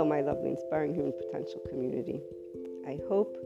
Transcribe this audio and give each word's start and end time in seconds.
Hello, 0.00 0.08
my 0.08 0.22
lovely 0.22 0.48
Inspiring 0.48 0.94
Human 0.94 1.12
Potential 1.12 1.60
community. 1.68 2.22
I 2.86 2.98
hope 3.06 3.36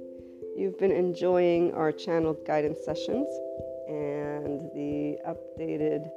you've 0.57 0.79
been 0.79 0.93
enjoying 0.93 1.75
our 1.75 1.91
channeled 1.91 2.47
guidance 2.47 2.79
sessions 2.85 3.27
and 3.89 4.71
the 4.73 5.19
updated 5.27 6.09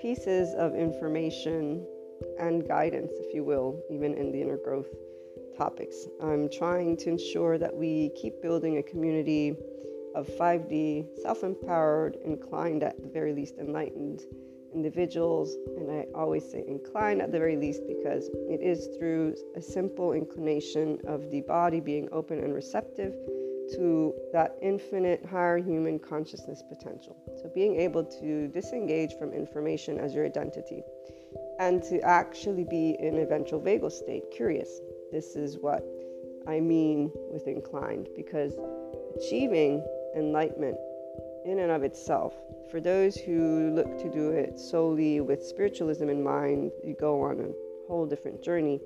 pieces 0.00 0.54
of 0.54 0.76
information 0.76 1.84
and 2.38 2.64
guidance, 2.68 3.10
if 3.14 3.34
you 3.34 3.42
will, 3.42 3.82
even 3.90 4.14
in 4.14 4.30
the 4.30 4.40
inner 4.40 4.56
growth 4.56 4.86
topics. 5.58 6.06
I'm 6.22 6.48
trying 6.48 6.96
to 6.98 7.08
ensure 7.08 7.58
that 7.58 7.74
we 7.74 8.12
keep 8.14 8.40
building 8.40 8.78
a 8.78 8.84
community 8.84 9.56
of 10.14 10.28
5D, 10.28 11.20
self 11.22 11.42
empowered, 11.42 12.18
inclined 12.24 12.84
at 12.84 13.02
the 13.02 13.08
very 13.08 13.32
least, 13.32 13.58
enlightened 13.58 14.20
individuals. 14.74 15.56
And 15.76 15.90
I 15.90 16.06
always 16.14 16.50
say 16.50 16.64
inclined 16.66 17.22
at 17.22 17.32
the 17.32 17.38
very 17.38 17.56
least 17.56 17.82
because 17.86 18.28
it 18.48 18.60
is 18.62 18.88
through 18.98 19.34
a 19.56 19.62
simple 19.62 20.12
inclination 20.12 20.98
of 21.06 21.30
the 21.30 21.42
body 21.42 21.80
being 21.80 22.08
open 22.12 22.38
and 22.38 22.54
receptive 22.54 23.14
to 23.74 24.14
that 24.32 24.56
infinite 24.60 25.24
higher 25.24 25.58
human 25.58 25.98
consciousness 25.98 26.62
potential. 26.68 27.16
So, 27.40 27.50
being 27.54 27.80
able 27.80 28.04
to 28.04 28.48
disengage 28.48 29.14
from 29.18 29.32
information 29.32 29.98
as 29.98 30.14
your 30.14 30.26
identity 30.26 30.82
and 31.58 31.82
to 31.84 32.00
actually 32.00 32.64
be 32.64 32.96
in 32.98 33.18
a 33.18 33.26
ventral 33.26 33.60
vagal 33.60 33.92
state, 33.92 34.24
curious. 34.34 34.80
This 35.12 35.36
is 35.36 35.58
what 35.58 35.84
I 36.46 36.60
mean 36.60 37.12
with 37.30 37.46
inclined 37.46 38.08
because 38.16 38.54
achieving 39.16 39.84
enlightenment 40.16 40.76
in 41.44 41.58
and 41.58 41.70
of 41.70 41.82
itself, 41.82 42.34
for 42.70 42.80
those 42.80 43.16
who 43.16 43.72
look 43.74 43.98
to 43.98 44.10
do 44.10 44.30
it 44.30 44.58
solely 44.58 45.20
with 45.20 45.44
spiritualism 45.44 46.08
in 46.08 46.22
mind, 46.22 46.70
you 46.84 46.94
go 46.98 47.22
on 47.22 47.40
a 47.40 47.88
whole 47.88 48.06
different 48.06 48.42
journey 48.42 48.80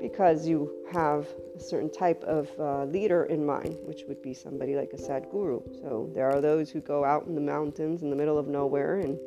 because 0.00 0.46
you 0.46 0.72
have 0.92 1.26
a 1.56 1.60
certain 1.60 1.90
type 1.90 2.22
of 2.24 2.48
uh, 2.58 2.84
leader 2.84 3.24
in 3.24 3.44
mind, 3.44 3.76
which 3.82 4.04
would 4.08 4.22
be 4.22 4.32
somebody 4.32 4.74
like 4.76 4.90
a 4.92 4.96
Sadhguru. 4.96 5.62
So 5.82 6.10
there 6.14 6.30
are 6.30 6.40
those 6.40 6.70
who 6.70 6.80
go 6.80 7.04
out 7.04 7.26
in 7.26 7.34
the 7.34 7.40
mountains 7.40 8.02
in 8.02 8.10
the 8.10 8.16
middle 8.16 8.38
of 8.38 8.48
nowhere 8.48 9.00
and 9.00 9.18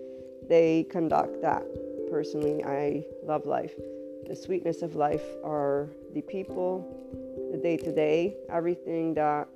they 0.49 0.85
conduct 0.89 1.41
that. 1.41 1.63
Personally, 2.09 2.63
I 2.63 3.05
love 3.23 3.45
life. 3.45 3.73
The 4.27 4.35
sweetness 4.35 4.81
of 4.81 4.95
life 4.95 5.25
are 5.43 5.89
the 6.13 6.21
people, 6.21 6.85
the 7.51 7.57
day 7.57 7.77
to 7.77 7.91
day, 7.91 8.37
everything 8.49 9.13
that 9.15 9.47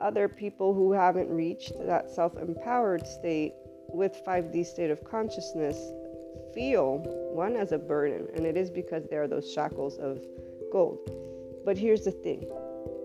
other 0.00 0.28
people 0.28 0.74
who 0.74 0.92
haven't 0.92 1.28
reached 1.28 1.72
that 1.86 2.10
self 2.10 2.36
empowered 2.36 3.06
state 3.06 3.54
with 3.88 4.24
5D 4.24 4.64
state 4.66 4.90
of 4.90 5.04
consciousness 5.04 5.76
feel 6.54 6.98
one 7.32 7.56
as 7.56 7.72
a 7.72 7.78
burden, 7.78 8.26
and 8.34 8.46
it 8.46 8.56
is 8.56 8.70
because 8.70 9.04
there 9.08 9.22
are 9.22 9.28
those 9.28 9.52
shackles 9.52 9.98
of 9.98 10.24
gold. 10.72 10.98
But 11.64 11.76
here's 11.76 12.04
the 12.04 12.12
thing 12.12 12.44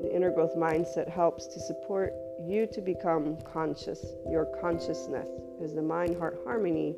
the 0.01 0.15
inner 0.15 0.31
growth 0.31 0.55
mindset 0.55 1.09
helps 1.09 1.47
to 1.47 1.59
support 1.59 2.13
you 2.39 2.67
to 2.73 2.81
become 2.81 3.37
conscious, 3.41 4.03
your 4.29 4.45
consciousness, 4.61 5.27
because 5.57 5.75
the 5.75 5.81
mind 5.81 6.17
heart 6.17 6.39
harmony 6.43 6.95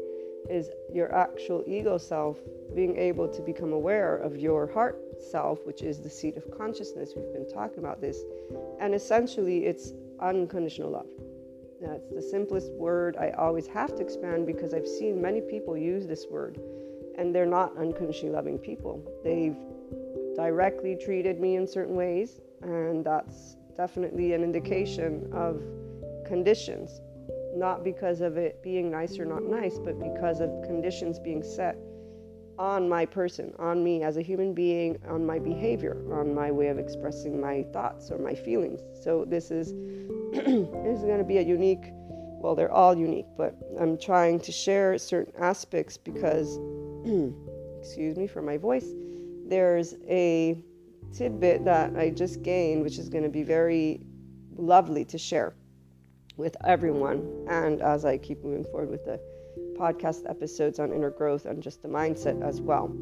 is 0.50 0.70
your 0.94 1.14
actual 1.14 1.64
ego 1.68 1.98
self 1.98 2.38
being 2.76 2.98
able 2.98 3.28
to 3.28 3.42
become 3.42 3.74
aware 3.74 4.18
of 4.18 4.38
your 4.38 4.72
heart 4.72 5.03
self, 5.22 5.66
which 5.66 5.82
is 5.82 6.00
the 6.00 6.10
seat 6.10 6.38
of 6.38 6.50
consciousness. 6.56 7.14
We've 7.16 7.34
been 7.34 7.50
talking 7.50 7.80
about 7.80 8.02
this. 8.02 8.24
And 8.80 8.94
essentially, 8.94 9.66
it's 9.66 9.94
unconditional 10.20 10.92
love. 10.92 11.08
That's 11.82 12.10
the 12.10 12.22
simplest 12.22 12.72
word 12.74 13.18
I 13.18 13.32
always 13.32 13.68
have 13.68 13.96
to 13.96 14.02
expand 14.02 14.46
because 14.46 14.74
I've 14.74 14.88
seen 14.88 15.22
many 15.22 15.42
people 15.42 15.78
use 15.78 16.08
this 16.08 16.26
word 16.30 16.60
and 17.18 17.36
they're 17.36 17.46
not 17.46 17.78
unconditionally 17.78 18.34
loving 18.34 18.58
people. 18.58 19.04
They've 19.24 19.56
directly 20.36 20.96
treated 20.96 21.40
me 21.40 21.58
in 21.58 21.68
certain 21.68 21.96
ways, 21.96 22.42
and 22.62 23.06
that's 23.06 23.58
definitely 23.76 24.34
an 24.34 24.44
indication 24.44 25.30
of 25.34 25.62
conditions 26.26 27.02
not 27.56 27.84
because 27.84 28.22
of 28.22 28.38
it 28.38 28.62
being 28.64 28.90
nice 28.90 29.20
or 29.20 29.26
not 29.26 29.44
nice, 29.44 29.78
but 29.78 30.00
because 30.00 30.40
of 30.40 30.50
conditions 30.64 31.20
being 31.20 31.44
set 31.44 31.78
on 32.58 32.88
my 32.88 33.06
person, 33.06 33.54
on 33.58 33.84
me 33.84 34.04
as 34.04 34.18
a 34.18 34.22
human 34.22 34.54
being, 34.54 34.98
on 35.08 35.26
my 35.26 35.40
behavior, 35.40 35.98
on 36.12 36.34
my 36.34 36.52
way 36.52 36.68
of 36.68 36.78
expressing 36.78 37.40
my 37.40 37.64
thoughts 37.74 38.12
or 38.12 38.18
my 38.18 38.34
feelings. 38.34 38.82
So 39.02 39.26
this 39.26 39.52
is 39.52 39.74
this 40.34 41.00
is 41.00 41.04
going 41.04 41.20
to 41.20 41.24
be 41.24 41.38
a 41.38 41.42
unique. 41.42 41.92
Well, 42.42 42.56
they're 42.56 42.72
all 42.72 42.98
unique, 42.98 43.28
but 43.38 43.58
I'm 43.80 43.98
trying 43.98 44.40
to 44.42 44.52
share 44.52 44.98
certain 44.98 45.34
aspects 45.40 45.98
because, 45.98 46.58
excuse 47.80 48.18
me 48.18 48.28
for 48.28 48.42
my 48.42 48.58
voice. 48.58 48.88
There's 49.48 49.96
a 50.08 50.62
tidbit 51.14 51.64
that 51.66 51.96
I 51.96 52.10
just 52.10 52.42
gained, 52.44 52.84
which 52.84 52.98
is 52.98 53.08
going 53.08 53.24
to 53.24 53.30
be 53.30 53.44
very 53.44 54.02
lovely 54.58 55.06
to 55.06 55.18
share 55.18 55.56
with 56.36 56.56
everyone. 56.66 57.46
And 57.48 57.82
as 57.82 58.04
I 58.04 58.18
keep 58.18 58.44
moving 58.44 58.66
forward 58.66 58.90
with 58.90 59.06
the 59.06 59.20
podcast 59.78 60.30
episodes 60.30 60.80
on 60.80 60.92
inner 60.92 61.10
growth 61.10 61.46
and 61.46 61.62
just 61.62 61.82
the 61.82 61.88
mindset 61.88 62.42
as 62.42 62.62
well, 62.62 62.96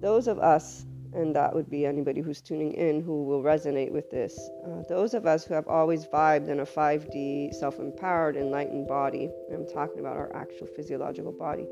those 0.00 0.28
of 0.28 0.38
us, 0.38 0.86
and 1.12 1.34
that 1.34 1.54
would 1.54 1.68
be 1.68 1.84
anybody 1.86 2.20
who's 2.20 2.40
tuning 2.40 2.74
in 2.74 3.00
who 3.02 3.24
will 3.24 3.42
resonate 3.42 3.90
with 3.90 4.10
this, 4.10 4.38
uh, 4.66 4.82
those 4.88 5.14
of 5.14 5.26
us 5.26 5.44
who 5.44 5.54
have 5.54 5.68
always 5.68 6.06
vibed 6.06 6.48
in 6.48 6.60
a 6.60 6.66
5D, 6.66 7.54
self 7.54 7.78
empowered, 7.78 8.36
enlightened 8.36 8.86
body, 8.86 9.28
I'm 9.52 9.66
talking 9.66 10.00
about 10.00 10.16
our 10.16 10.34
actual 10.34 10.66
physiological 10.66 11.32
body, 11.32 11.66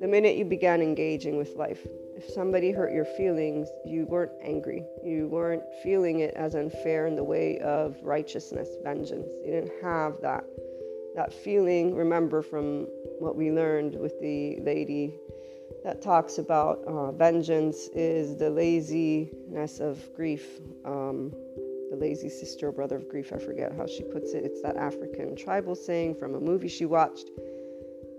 the 0.00 0.08
minute 0.08 0.36
you 0.36 0.44
began 0.44 0.82
engaging 0.82 1.36
with 1.36 1.54
life, 1.54 1.86
if 2.16 2.28
somebody 2.28 2.72
hurt 2.72 2.92
your 2.92 3.04
feelings, 3.04 3.68
you 3.84 4.04
weren't 4.06 4.32
angry. 4.42 4.84
You 5.04 5.28
weren't 5.28 5.62
feeling 5.82 6.20
it 6.20 6.34
as 6.34 6.54
unfair 6.54 7.06
in 7.06 7.14
the 7.14 7.24
way 7.24 7.58
of 7.60 7.96
righteousness, 8.02 8.68
vengeance. 8.82 9.28
You 9.44 9.52
didn't 9.52 9.72
have 9.82 10.20
that 10.20 10.44
that 11.14 11.32
feeling. 11.32 11.94
Remember 11.94 12.42
from 12.42 12.86
what 13.22 13.36
we 13.36 13.50
learned 13.50 13.94
with 13.98 14.18
the 14.20 14.58
lady 14.60 15.14
that 15.84 16.02
talks 16.02 16.38
about 16.38 16.82
uh, 16.86 17.12
vengeance 17.12 17.88
is 17.94 18.36
the 18.36 18.50
laziness 18.50 19.80
of 19.80 19.98
grief. 20.14 20.60
Um, 20.84 21.32
the 21.90 21.98
lazy 21.98 22.30
sister 22.30 22.68
or 22.68 22.72
brother 22.72 22.96
of 22.96 23.06
grief. 23.06 23.34
I 23.34 23.38
forget 23.38 23.70
how 23.76 23.86
she 23.86 24.02
puts 24.02 24.32
it. 24.32 24.44
It's 24.44 24.62
that 24.62 24.76
African 24.78 25.36
tribal 25.36 25.74
saying 25.74 26.14
from 26.14 26.34
a 26.34 26.40
movie 26.40 26.68
she 26.68 26.86
watched 26.86 27.28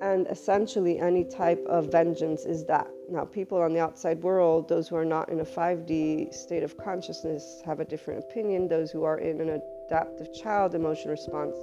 and 0.03 0.28
essentially, 0.28 1.00
any 1.00 1.24
type 1.24 1.63
of 1.66 1.90
vengeance 1.90 2.44
is 2.44 2.66
that. 2.66 2.90
Now, 3.09 3.24
people 3.24 3.62
on 3.62 3.72
the 3.72 3.80
outside 3.80 4.22
world, 4.22 4.68
those 4.68 4.90
who 4.90 4.97
are 4.97 5.06
not 5.06 5.30
in 5.30 5.40
a 5.40 5.46
5D 5.46 6.34
state 6.34 6.62
of 6.62 6.78
consciousness, 6.78 7.62
have 7.66 7.80
a 7.80 7.86
different 7.86 8.22
opinion. 8.30 8.68
Those 8.68 8.92
who 8.92 9.06
are 9.06 9.19
in 9.19 9.40
an 9.40 9.62
adaptive 9.88 10.28
child 10.34 10.75
emotion 10.75 11.09
response 11.09 11.56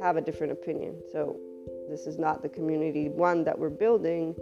have 0.00 0.16
a 0.16 0.22
different 0.22 0.54
opinion. 0.54 1.02
So, 1.12 1.38
this 1.88 2.06
is 2.06 2.18
not 2.18 2.42
the 2.42 2.48
community, 2.48 3.08
one, 3.08 3.44
that 3.44 3.58
we're 3.58 3.70
building. 3.70 4.34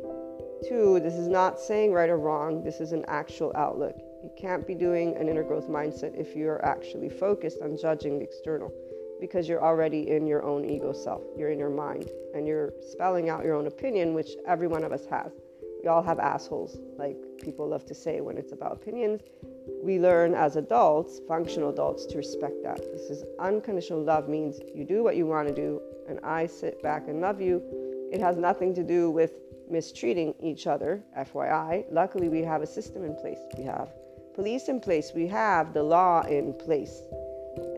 Two, 0.69 1.01
this 1.01 1.15
is 1.15 1.29
not 1.29 1.59
saying 1.59 1.93
right 1.93 2.09
or 2.09 2.19
wrong. 2.19 2.63
This 2.63 2.81
is 2.81 2.93
an 2.93 3.05
actual 3.07 3.53
outlook. 3.55 3.97
You 4.23 4.31
can't 4.39 4.67
be 4.67 4.75
doing 4.75 5.15
an 5.17 5.29
inner 5.29 5.43
growth 5.43 5.69
mindset 5.69 6.19
if 6.19 6.35
you're 6.35 6.65
actually 6.65 7.11
focused 7.11 7.59
on 7.63 7.77
judging 7.77 8.19
the 8.19 8.25
external 8.25 8.73
because 9.21 9.49
you're 9.49 9.63
already 9.63 10.09
in 10.11 10.27
your 10.27 10.43
own 10.43 10.65
ego 10.65 10.93
self. 10.93 11.23
You're 11.37 11.51
in 11.51 11.59
your 11.59 11.71
mind 11.71 12.09
and 12.35 12.47
you're 12.47 12.73
spelling 12.93 13.29
out 13.29 13.45
your 13.45 13.55
own 13.55 13.67
opinion, 13.67 14.15
which 14.15 14.31
every 14.47 14.67
one 14.67 14.85
of 14.85 14.93
us 14.93 15.05
has. 15.07 15.33
We 15.83 15.89
all 15.89 16.03
have 16.03 16.19
assholes, 16.19 16.79
like 16.97 17.17
people 17.43 17.69
love 17.69 17.85
to 17.87 17.95
say 17.95 18.23
when 18.23 18.39
it's 18.39 18.53
about 18.53 18.73
opinions. 18.73 19.21
We 19.83 20.01
learn 20.01 20.35
as 20.35 20.57
adults, 20.57 21.21
functional 21.29 21.69
adults, 21.69 22.07
to 22.07 22.17
respect 22.17 22.63
that. 22.63 22.79
This 22.91 23.11
is 23.11 23.23
unconditional 23.39 24.03
love 24.03 24.27
means 24.27 24.61
you 24.75 24.87
do 24.87 25.03
what 25.03 25.17
you 25.17 25.27
want 25.27 25.49
to 25.49 25.55
do, 25.55 25.83
and 26.09 26.21
I 26.23 26.47
sit 26.47 26.83
back 26.83 27.09
and 27.09 27.21
love 27.21 27.41
you. 27.41 27.63
It 28.13 28.21
has 28.21 28.37
nothing 28.37 28.75
to 28.75 28.83
do 28.83 29.11
with 29.11 29.33
mistreating 29.71 30.35
each 30.41 30.67
other, 30.67 31.03
FYI. 31.19 31.85
Luckily, 31.91 32.29
we 32.29 32.43
have 32.43 32.63
a 32.63 32.67
system 32.67 33.05
in 33.05 33.17
place. 33.17 33.39
We 33.57 33.65
have 33.65 33.93
police 34.35 34.69
in 34.69 34.81
place. 34.81 35.13
We 35.15 35.27
have 35.29 35.73
the 35.73 35.83
law 35.83 36.23
in 36.23 36.53
place. 36.55 37.03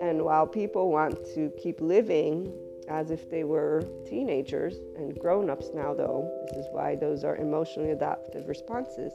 And 0.01 0.25
while 0.25 0.47
people 0.47 0.91
want 0.91 1.15
to 1.35 1.53
keep 1.63 1.81
living 1.81 2.53
as 2.89 3.11
if 3.11 3.31
they 3.31 3.45
were 3.45 3.85
teenagers 4.09 4.77
and 4.97 5.19
grown 5.19 5.51
ups 5.51 5.71
now, 5.75 5.93
though, 5.95 6.31
this 6.49 6.65
is 6.65 6.67
why 6.73 6.97
those 6.97 7.25
are 7.25 7.37
emotionally 7.37 7.91
adaptive 7.91 8.49
responses, 8.49 9.13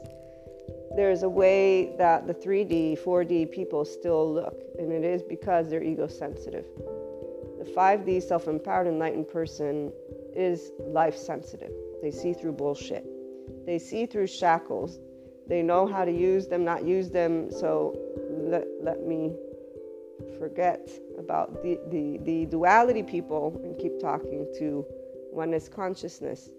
there's 0.94 1.22
a 1.22 1.28
way 1.28 1.96
that 1.96 2.26
the 2.26 2.34
3D, 2.34 2.98
4D 2.98 3.50
people 3.50 3.84
still 3.84 4.32
look, 4.32 4.62
and 4.78 4.92
it 4.92 5.04
is 5.04 5.22
because 5.22 5.70
they're 5.70 5.82
ego 5.82 6.06
sensitive. 6.06 6.66
The 7.62 7.70
5D 7.70 8.20
self 8.24 8.48
empowered 8.48 8.88
enlightened 8.88 9.28
person 9.28 9.92
is 10.34 10.72
life 10.80 11.16
sensitive. 11.16 11.70
They 12.02 12.10
see 12.10 12.32
through 12.32 12.52
bullshit, 12.52 13.06
they 13.64 13.78
see 13.78 14.04
through 14.06 14.26
shackles. 14.26 14.98
They 15.46 15.62
know 15.62 15.86
how 15.86 16.04
to 16.04 16.10
use 16.10 16.48
them, 16.48 16.64
not 16.64 16.84
use 16.84 17.10
them. 17.10 17.50
So 17.52 17.96
let, 18.28 18.66
let 18.80 19.06
me 19.06 19.32
forget 20.38 20.88
about 21.18 21.62
the, 21.62 21.78
the, 21.88 22.18
the 22.22 22.46
duality 22.46 23.02
people 23.02 23.60
and 23.62 23.78
keep 23.78 24.00
talking 24.00 24.46
to 24.58 24.84
oneness 25.32 25.68
consciousness. 25.68 26.50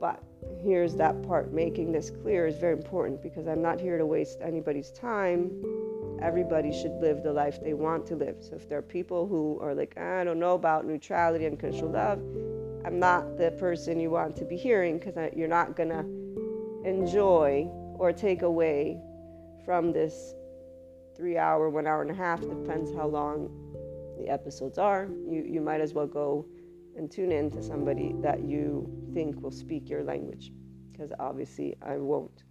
But 0.00 0.22
here's 0.60 0.94
that 0.96 1.22
part 1.22 1.52
making 1.52 1.92
this 1.92 2.10
clear 2.10 2.46
is 2.46 2.56
very 2.58 2.72
important 2.72 3.22
because 3.22 3.46
I'm 3.46 3.62
not 3.62 3.80
here 3.80 3.98
to 3.98 4.06
waste 4.06 4.38
anybody's 4.40 4.90
time. 4.90 5.50
Everybody 6.22 6.72
should 6.72 6.92
live 7.00 7.22
the 7.22 7.32
life 7.32 7.62
they 7.62 7.74
want 7.74 8.06
to 8.06 8.16
live. 8.16 8.36
So 8.40 8.56
if 8.56 8.68
there 8.68 8.78
are 8.78 8.82
people 8.82 9.26
who 9.26 9.58
are 9.60 9.74
like, 9.74 9.94
ah, 9.98 10.20
I 10.20 10.24
don't 10.24 10.38
know 10.38 10.54
about 10.54 10.86
neutrality 10.86 11.46
and 11.46 11.58
control 11.58 11.92
love, 11.92 12.18
I'm 12.84 12.98
not 12.98 13.36
the 13.36 13.50
person 13.52 14.00
you 14.00 14.10
want 14.10 14.36
to 14.36 14.44
be 14.44 14.56
hearing 14.56 14.98
because 14.98 15.14
you're 15.36 15.48
not 15.48 15.76
going 15.76 15.88
to 15.88 16.88
enjoy 16.88 17.68
or 17.98 18.12
take 18.12 18.42
away 18.42 19.00
from 19.64 19.92
this 19.92 20.34
three 21.16 21.36
hour, 21.36 21.68
one 21.68 21.86
hour 21.86 22.02
and 22.02 22.10
a 22.10 22.14
half, 22.14 22.40
depends 22.40 22.94
how 22.94 23.06
long 23.06 23.50
the 24.18 24.28
episodes 24.28 24.78
are. 24.78 25.08
You, 25.28 25.44
you 25.46 25.60
might 25.60 25.80
as 25.80 25.94
well 25.94 26.06
go 26.06 26.46
and 26.96 27.10
tune 27.10 27.32
in 27.32 27.50
to 27.50 27.62
somebody 27.62 28.14
that 28.22 28.44
you 28.44 28.88
think 29.12 29.40
will 29.40 29.50
speak 29.50 29.88
your 29.88 30.02
language 30.02 30.52
because 30.92 31.12
obviously 31.18 31.76
I 31.82 31.96
won't. 31.96 32.44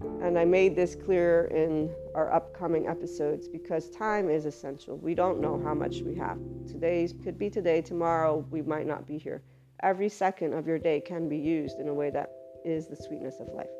And 0.00 0.38
I 0.38 0.44
made 0.44 0.74
this 0.74 0.94
clear 0.94 1.46
in 1.46 1.94
our 2.14 2.32
upcoming 2.32 2.86
episodes 2.86 3.48
because 3.48 3.90
time 3.90 4.28
is 4.28 4.44
essential. 4.44 4.96
We 4.96 5.14
don't 5.14 5.40
know 5.40 5.60
how 5.62 5.74
much 5.74 6.00
we 6.00 6.14
have. 6.16 6.38
Today 6.66 7.08
could 7.22 7.38
be 7.38 7.50
today, 7.50 7.80
tomorrow 7.80 8.44
we 8.50 8.62
might 8.62 8.86
not 8.86 9.06
be 9.06 9.18
here. 9.18 9.42
Every 9.82 10.08
second 10.08 10.54
of 10.54 10.66
your 10.66 10.78
day 10.78 11.00
can 11.00 11.28
be 11.28 11.36
used 11.36 11.78
in 11.78 11.88
a 11.88 11.94
way 11.94 12.10
that 12.10 12.30
is 12.64 12.88
the 12.88 12.96
sweetness 12.96 13.40
of 13.40 13.48
life. 13.54 13.70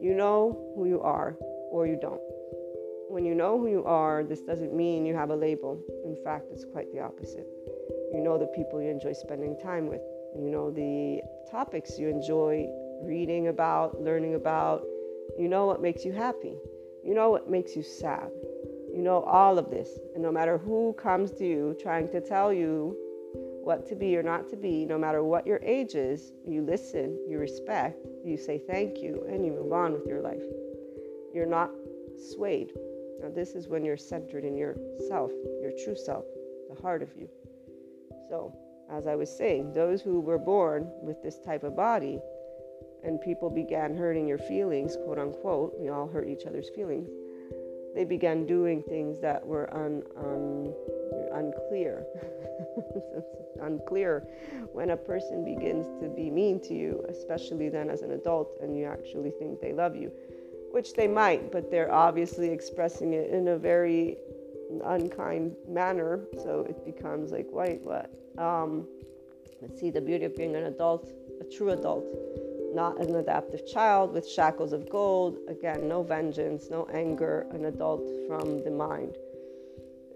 You 0.00 0.14
know 0.14 0.72
who 0.76 0.86
you 0.86 1.00
are 1.00 1.36
or 1.70 1.86
you 1.86 1.98
don't. 2.00 2.20
When 3.08 3.24
you 3.24 3.34
know 3.34 3.58
who 3.58 3.68
you 3.68 3.84
are, 3.84 4.24
this 4.24 4.42
doesn't 4.42 4.74
mean 4.74 5.06
you 5.06 5.14
have 5.14 5.30
a 5.30 5.36
label. 5.36 5.80
In 6.04 6.16
fact, 6.24 6.46
it's 6.52 6.64
quite 6.64 6.92
the 6.92 7.00
opposite. 7.00 7.46
You 8.12 8.20
know 8.20 8.36
the 8.36 8.48
people 8.48 8.82
you 8.82 8.90
enjoy 8.90 9.12
spending 9.12 9.56
time 9.58 9.86
with. 9.86 10.02
You 10.36 10.50
know 10.50 10.70
the 10.70 11.22
topics 11.50 11.98
you 11.98 12.08
enjoy 12.08 12.66
reading 13.02 13.48
about, 13.48 14.02
learning 14.02 14.34
about. 14.34 14.84
You 15.38 15.48
know 15.48 15.66
what 15.66 15.82
makes 15.82 16.04
you 16.04 16.12
happy. 16.12 16.54
You 17.04 17.14
know 17.14 17.30
what 17.30 17.50
makes 17.50 17.76
you 17.76 17.82
sad. 17.82 18.30
You 18.94 19.02
know 19.02 19.22
all 19.22 19.58
of 19.58 19.70
this. 19.70 19.98
And 20.14 20.22
no 20.22 20.32
matter 20.32 20.58
who 20.58 20.94
comes 20.94 21.30
to 21.32 21.46
you 21.46 21.76
trying 21.80 22.08
to 22.08 22.20
tell 22.20 22.52
you 22.52 22.96
what 23.62 23.86
to 23.88 23.96
be 23.96 24.16
or 24.16 24.22
not 24.22 24.48
to 24.48 24.56
be, 24.56 24.84
no 24.84 24.96
matter 24.96 25.22
what 25.22 25.46
your 25.46 25.60
age 25.62 25.94
is, 25.94 26.32
you 26.46 26.62
listen, 26.62 27.18
you 27.28 27.38
respect, 27.38 28.06
you 28.24 28.36
say 28.36 28.58
thank 28.58 28.98
you, 28.98 29.26
and 29.28 29.44
you 29.44 29.52
move 29.52 29.72
on 29.72 29.92
with 29.92 30.06
your 30.06 30.22
life. 30.22 30.42
You're 31.34 31.46
not 31.46 31.70
swayed 32.34 32.72
now, 33.20 33.30
this 33.30 33.54
is 33.54 33.68
when 33.68 33.84
you're 33.84 33.96
centered 33.96 34.44
in 34.44 34.56
yourself, 34.56 35.30
your 35.60 35.72
true 35.84 35.96
self, 35.96 36.24
the 36.68 36.80
heart 36.80 37.02
of 37.02 37.08
you. 37.16 37.28
So, 38.28 38.54
as 38.90 39.06
I 39.06 39.14
was 39.14 39.34
saying, 39.34 39.72
those 39.72 40.02
who 40.02 40.20
were 40.20 40.38
born 40.38 40.90
with 41.02 41.22
this 41.22 41.38
type 41.38 41.64
of 41.64 41.74
body 41.74 42.20
and 43.06 43.20
people 43.20 43.48
began 43.48 43.96
hurting 43.96 44.26
your 44.26 44.38
feelings, 44.38 44.96
quote 45.04 45.18
unquote, 45.18 45.74
we 45.78 45.88
all 45.88 46.08
hurt 46.08 46.28
each 46.28 46.44
other's 46.46 46.68
feelings, 46.68 47.08
they 47.94 48.04
began 48.04 48.44
doing 48.46 48.82
things 48.82 49.20
that 49.20 49.44
were 49.46 49.72
un, 49.74 50.02
un, 50.16 50.74
unclear. 51.32 52.04
unclear 53.62 54.26
when 54.72 54.90
a 54.90 54.96
person 54.96 55.44
begins 55.44 55.86
to 56.02 56.08
be 56.08 56.30
mean 56.30 56.60
to 56.60 56.74
you, 56.74 57.02
especially 57.08 57.70
then 57.70 57.88
as 57.88 58.02
an 58.02 58.10
adult, 58.10 58.58
and 58.60 58.76
you 58.76 58.84
actually 58.84 59.30
think 59.30 59.60
they 59.60 59.72
love 59.72 59.96
you 59.96 60.12
which 60.76 60.92
they 60.92 61.08
might, 61.08 61.50
but 61.50 61.70
they're 61.70 61.90
obviously 61.90 62.50
expressing 62.50 63.14
it 63.14 63.30
in 63.30 63.48
a 63.48 63.56
very 63.56 64.18
unkind 64.84 65.56
manner. 65.66 66.20
So 66.34 66.66
it 66.68 66.84
becomes 66.84 67.32
like, 67.32 67.46
wait, 67.50 67.80
what? 67.80 68.12
Um, 68.36 68.86
let's 69.62 69.80
see 69.80 69.90
the 69.90 70.02
beauty 70.02 70.26
of 70.26 70.36
being 70.36 70.54
an 70.54 70.64
adult, 70.64 71.10
a 71.40 71.44
true 71.44 71.70
adult, 71.70 72.04
not 72.76 73.00
an 73.00 73.16
adaptive 73.16 73.66
child 73.66 74.12
with 74.12 74.28
shackles 74.28 74.72
of 74.74 74.88
gold. 74.90 75.38
Again, 75.48 75.88
no 75.88 76.02
vengeance, 76.02 76.68
no 76.70 76.86
anger, 76.92 77.46
an 77.52 77.64
adult 77.64 78.02
from 78.28 78.62
the 78.62 78.70
mind. 78.70 79.16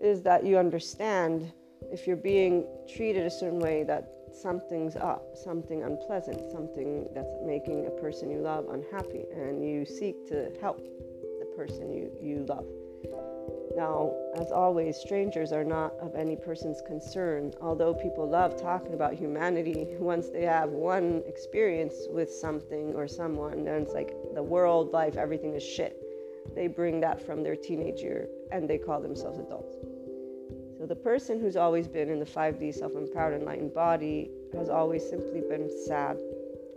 Is 0.00 0.22
that 0.22 0.44
you 0.44 0.58
understand 0.58 1.52
if 1.90 2.06
you're 2.06 2.16
being 2.16 2.66
treated 2.94 3.24
a 3.26 3.30
certain 3.30 3.58
way 3.58 3.82
that 3.84 4.12
something's 4.32 4.94
up, 4.96 5.22
something 5.34 5.82
unpleasant, 5.82 6.38
something 6.52 7.08
that's 7.14 7.34
making 7.42 7.86
a 7.86 7.90
person 8.02 8.30
you 8.30 8.38
love 8.38 8.66
unhappy, 8.68 9.24
and 9.34 9.64
you 9.64 9.84
seek 9.86 10.28
to 10.28 10.52
help 10.60 10.78
the 10.78 11.46
person 11.56 11.90
you, 11.90 12.12
you 12.22 12.44
love. 12.46 12.66
Now, 13.76 14.12
as 14.34 14.50
always, 14.50 14.96
strangers 14.96 15.52
are 15.52 15.64
not 15.64 15.93
of 16.00 16.17
any 16.17 16.34
person's 16.34 16.81
concern. 16.81 17.52
Although 17.61 17.94
people 17.94 18.28
love 18.28 18.61
talking 18.61 18.94
about 18.94 19.14
humanity, 19.14 19.94
once 19.99 20.28
they 20.28 20.43
have 20.43 20.70
one 20.70 21.22
experience 21.26 21.94
with 22.11 22.31
something 22.32 22.94
or 22.94 23.06
someone, 23.06 23.64
then 23.64 23.82
it's 23.82 23.93
like 23.93 24.14
the 24.34 24.43
world, 24.43 24.93
life, 24.93 25.17
everything 25.17 25.55
is 25.55 25.62
shit. 25.62 25.96
They 26.55 26.67
bring 26.67 27.00
that 27.00 27.25
from 27.25 27.43
their 27.43 27.55
teenage 27.55 28.00
year 28.00 28.28
and 28.50 28.69
they 28.69 28.78
call 28.78 29.00
themselves 29.00 29.38
adults. 29.38 29.76
So 30.78 30.87
the 30.87 30.96
person 30.96 31.38
who's 31.38 31.56
always 31.56 31.87
been 31.87 32.08
in 32.08 32.19
the 32.19 32.26
5D 32.26 32.75
self 32.75 32.94
empowered 32.94 33.40
enlightened 33.40 33.75
body 33.75 34.31
has 34.55 34.69
always 34.69 35.08
simply 35.08 35.43
been 35.43 35.70
sad 35.87 36.19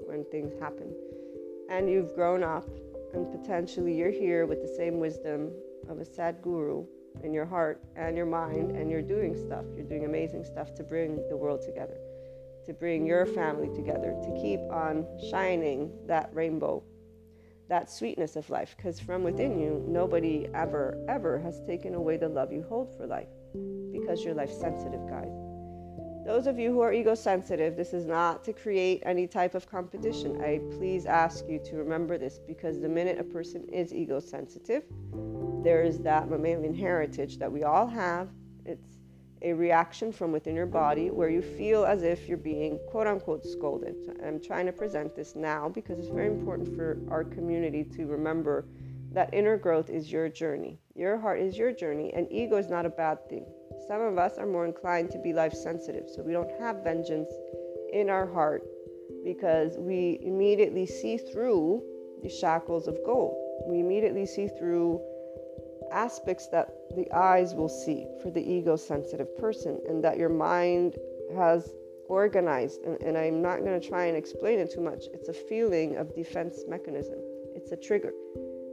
when 0.05 0.25
things 0.25 0.53
happen. 0.59 0.93
And 1.69 1.89
you've 1.89 2.13
grown 2.13 2.43
up, 2.43 2.69
and 3.13 3.31
potentially 3.31 3.97
you're 3.97 4.11
here 4.11 4.45
with 4.45 4.61
the 4.61 4.67
same 4.67 4.99
wisdom 4.99 5.51
of 5.89 5.99
a 5.99 6.05
Sadhguru 6.05 6.85
in 7.23 7.33
your 7.33 7.45
heart 7.45 7.81
and 7.95 8.17
your 8.17 8.25
mind, 8.25 8.71
and 8.71 8.89
you're 8.89 9.01
doing 9.01 9.35
stuff. 9.35 9.65
You're 9.75 9.85
doing 9.85 10.05
amazing 10.05 10.43
stuff 10.43 10.73
to 10.75 10.83
bring 10.83 11.17
the 11.29 11.37
world 11.37 11.61
together, 11.61 11.97
to 12.65 12.73
bring 12.73 13.05
your 13.05 13.25
family 13.25 13.69
together, 13.75 14.15
to 14.23 14.41
keep 14.41 14.59
on 14.71 15.05
shining 15.29 15.91
that 16.07 16.29
rainbow, 16.33 16.83
that 17.69 17.89
sweetness 17.89 18.35
of 18.35 18.49
life. 18.49 18.73
Because 18.75 18.99
from 18.99 19.23
within 19.23 19.59
you, 19.59 19.83
nobody 19.87 20.47
ever, 20.53 21.03
ever 21.07 21.39
has 21.39 21.61
taken 21.65 21.93
away 21.93 22.17
the 22.17 22.29
love 22.29 22.51
you 22.51 22.63
hold 22.67 22.95
for 22.97 23.05
life 23.05 23.27
because 23.91 24.23
you're 24.23 24.33
life 24.33 24.51
sensitive, 24.51 25.07
guys. 25.07 25.42
Those 26.25 26.47
of 26.47 26.57
you 26.57 26.71
who 26.71 26.79
are 26.79 26.93
ego 26.93 27.15
sensitive, 27.15 27.75
this 27.75 27.93
is 27.93 28.05
not 28.05 28.45
to 28.45 28.53
create 28.53 29.03
any 29.05 29.27
type 29.27 29.55
of 29.55 29.69
competition. 29.69 30.41
I 30.41 30.61
please 30.77 31.05
ask 31.05 31.43
you 31.49 31.59
to 31.65 31.75
remember 31.75 32.17
this 32.17 32.39
because 32.39 32.79
the 32.79 32.87
minute 32.87 33.19
a 33.19 33.25
person 33.25 33.67
is 33.67 33.93
ego 33.93 34.21
sensitive, 34.21 34.83
there 35.63 35.83
is 35.83 35.99
that 35.99 36.29
mammalian 36.29 36.73
heritage 36.73 37.39
that 37.39 37.51
we 37.51 37.63
all 37.63 37.87
have. 37.87 38.29
It's 38.65 38.99
a 39.41 39.51
reaction 39.51 40.13
from 40.13 40.31
within 40.31 40.55
your 40.55 40.65
body 40.65 41.11
where 41.11 41.29
you 41.29 41.41
feel 41.41 41.83
as 41.83 42.03
if 42.03 42.29
you're 42.29 42.37
being 42.37 42.79
quote 42.87 43.07
unquote 43.07 43.45
scolded. 43.45 43.95
I'm 44.25 44.39
trying 44.39 44.65
to 44.67 44.71
present 44.71 45.17
this 45.17 45.35
now 45.35 45.67
because 45.67 45.99
it's 45.99 46.07
very 46.07 46.27
important 46.27 46.73
for 46.73 46.99
our 47.11 47.25
community 47.25 47.83
to 47.97 48.05
remember 48.05 48.65
that 49.11 49.33
inner 49.33 49.57
growth 49.57 49.89
is 49.89 50.09
your 50.09 50.29
journey. 50.29 50.79
Your 50.95 51.17
heart 51.17 51.39
is 51.39 51.57
your 51.57 51.71
journey, 51.71 52.13
and 52.13 52.31
ego 52.31 52.55
is 52.57 52.69
not 52.69 52.85
a 52.85 52.89
bad 52.89 53.27
thing. 53.27 53.47
Some 53.87 53.99
of 54.01 54.19
us 54.19 54.37
are 54.37 54.45
more 54.45 54.65
inclined 54.65 55.09
to 55.11 55.17
be 55.17 55.33
life 55.33 55.53
sensitive, 55.53 56.07
so 56.07 56.21
we 56.21 56.33
don't 56.33 56.51
have 56.59 56.83
vengeance 56.83 57.31
in 57.91 58.11
our 58.11 58.31
heart 58.31 58.63
because 59.23 59.75
we 59.79 60.19
immediately 60.21 60.85
see 60.85 61.17
through 61.17 61.81
the 62.21 62.29
shackles 62.29 62.87
of 62.87 62.95
gold. 63.07 63.35
We 63.65 63.79
immediately 63.79 64.27
see 64.27 64.47
through 64.47 65.01
aspects 65.91 66.47
that 66.49 66.69
the 66.95 67.11
eyes 67.11 67.55
will 67.55 67.69
see 67.69 68.05
for 68.21 68.29
the 68.29 68.41
ego 68.41 68.75
sensitive 68.75 69.35
person, 69.39 69.81
and 69.89 70.03
that 70.03 70.19
your 70.19 70.29
mind 70.29 70.95
has 71.35 71.73
organized. 72.07 72.83
And, 72.83 73.01
and 73.01 73.17
I'm 73.17 73.41
not 73.41 73.61
going 73.61 73.81
to 73.81 73.87
try 73.87 74.05
and 74.05 74.15
explain 74.15 74.59
it 74.59 74.71
too 74.71 74.81
much. 74.81 75.05
It's 75.11 75.29
a 75.29 75.33
feeling 75.33 75.97
of 75.97 76.13
defense 76.13 76.65
mechanism, 76.67 77.17
it's 77.55 77.71
a 77.71 77.77
trigger 77.77 78.13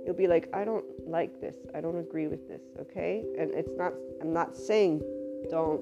you'll 0.05 0.15
be 0.17 0.27
like, 0.27 0.49
I 0.53 0.65
don't 0.65 0.85
like 1.07 1.41
this. 1.41 1.57
I 1.75 1.81
don't 1.81 1.99
agree 1.99 2.27
with 2.27 2.49
this. 2.49 2.63
Okay. 2.81 3.25
And 3.39 3.51
it's 3.53 3.73
not, 3.77 3.93
I'm 4.21 4.33
not 4.33 4.57
saying 4.57 5.03
don't 5.51 5.81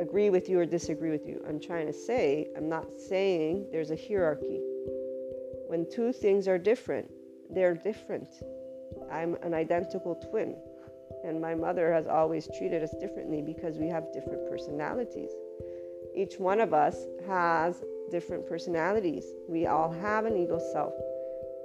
agree 0.00 0.30
with 0.30 0.48
you 0.48 0.58
or 0.58 0.66
disagree 0.66 1.10
with 1.10 1.26
you. 1.26 1.42
I'm 1.48 1.60
trying 1.60 1.86
to 1.86 1.92
say, 1.92 2.48
I'm 2.56 2.68
not 2.68 2.86
saying 2.98 3.66
there's 3.72 3.90
a 3.90 3.96
hierarchy. 3.96 4.60
When 5.68 5.86
two 5.90 6.12
things 6.12 6.48
are 6.48 6.58
different, 6.58 7.10
they're 7.50 7.74
different. 7.74 8.28
I'm 9.10 9.36
an 9.42 9.54
identical 9.54 10.14
twin. 10.30 10.56
And 11.24 11.40
my 11.40 11.54
mother 11.54 11.92
has 11.92 12.06
always 12.06 12.48
treated 12.58 12.82
us 12.82 12.94
differently 13.00 13.40
because 13.40 13.78
we 13.78 13.88
have 13.88 14.12
different 14.12 14.48
personalities. 14.48 15.30
Each 16.14 16.38
one 16.38 16.60
of 16.60 16.74
us 16.74 17.06
has 17.26 17.82
different 18.10 18.46
personalities. 18.46 19.24
We 19.48 19.66
all 19.66 19.90
have 19.90 20.26
an 20.26 20.36
ego 20.36 20.60
self. 20.72 20.92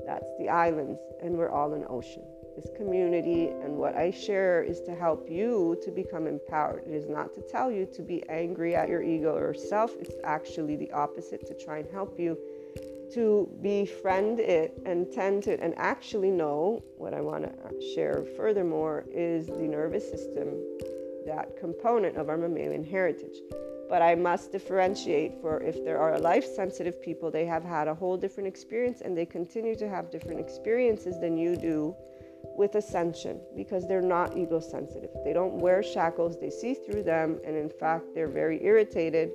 That's 0.06 0.26
the 0.40 0.50
islands, 0.50 1.00
and 1.22 1.38
we're 1.38 1.50
all 1.50 1.74
an 1.74 1.86
ocean. 1.90 2.24
This 2.56 2.70
community 2.76 3.48
and 3.48 3.78
what 3.78 3.96
I 3.96 4.12
share 4.12 4.64
is 4.64 4.82
to 4.82 4.94
help 4.94 5.30
you 5.30 5.80
to 5.84 5.92
become 5.92 6.28
empowered. 6.28 6.84
It 6.86 6.94
is 6.94 7.08
not 7.08 7.34
to 7.36 7.42
tell 7.42 7.72
you 7.72 7.86
to 7.94 8.02
be 8.02 8.28
angry 8.28 8.76
at 8.76 8.90
your 8.90 9.02
ego 9.02 9.34
or 9.34 9.54
self, 9.54 9.96
it's 10.00 10.16
actually 10.24 10.76
the 10.76 10.92
opposite 10.92 11.48
to 11.48 11.54
try 11.54 11.78
and 11.78 11.90
help 11.90 12.20
you 12.20 12.38
to 13.14 13.50
befriend 13.62 14.40
it 14.40 14.82
and 14.86 15.12
tend 15.12 15.44
to 15.44 15.54
it 15.54 15.60
and 15.62 15.74
actually 15.78 16.30
know 16.30 16.84
what 16.98 17.14
I 17.14 17.22
want 17.22 17.44
to 17.44 17.94
share 17.96 18.26
furthermore 18.36 19.06
is 19.12 19.48
the 19.48 19.58
nervous 19.58 20.10
system, 20.10 20.62
that 21.26 21.58
component 21.58 22.18
of 22.18 22.30
our 22.30 22.38
mammalian 22.38 22.84
heritage. 22.84 23.38
But 23.90 24.04
I 24.04 24.14
must 24.14 24.52
differentiate 24.52 25.42
for 25.42 25.62
if 25.64 25.84
there 25.84 26.00
are 26.00 26.20
life 26.20 26.46
sensitive 26.46 27.02
people, 27.02 27.32
they 27.32 27.46
have 27.46 27.64
had 27.64 27.88
a 27.88 27.96
whole 27.96 28.18
different 28.18 28.48
experience 28.48 29.02
and 29.02 29.18
they 29.18 29.26
continue 29.26 29.76
to 29.78 29.90
have 29.90 30.12
different 30.12 30.40
experiences 30.40 31.20
than 31.20 31.38
you 31.38 31.56
do 31.56 31.96
with 32.56 32.76
ascension 32.76 33.40
because 33.56 33.88
they're 33.88 34.02
not 34.02 34.38
ego 34.38 34.60
sensitive. 34.60 35.10
They 35.24 35.34
don't 35.34 35.56
wear 35.56 35.82
shackles, 35.82 36.40
they 36.40 36.50
see 36.50 36.74
through 36.74 37.04
them, 37.04 37.40
and 37.46 37.56
in 37.56 37.70
fact, 37.70 38.14
they're 38.14 38.28
very 38.28 38.64
irritated. 38.64 39.32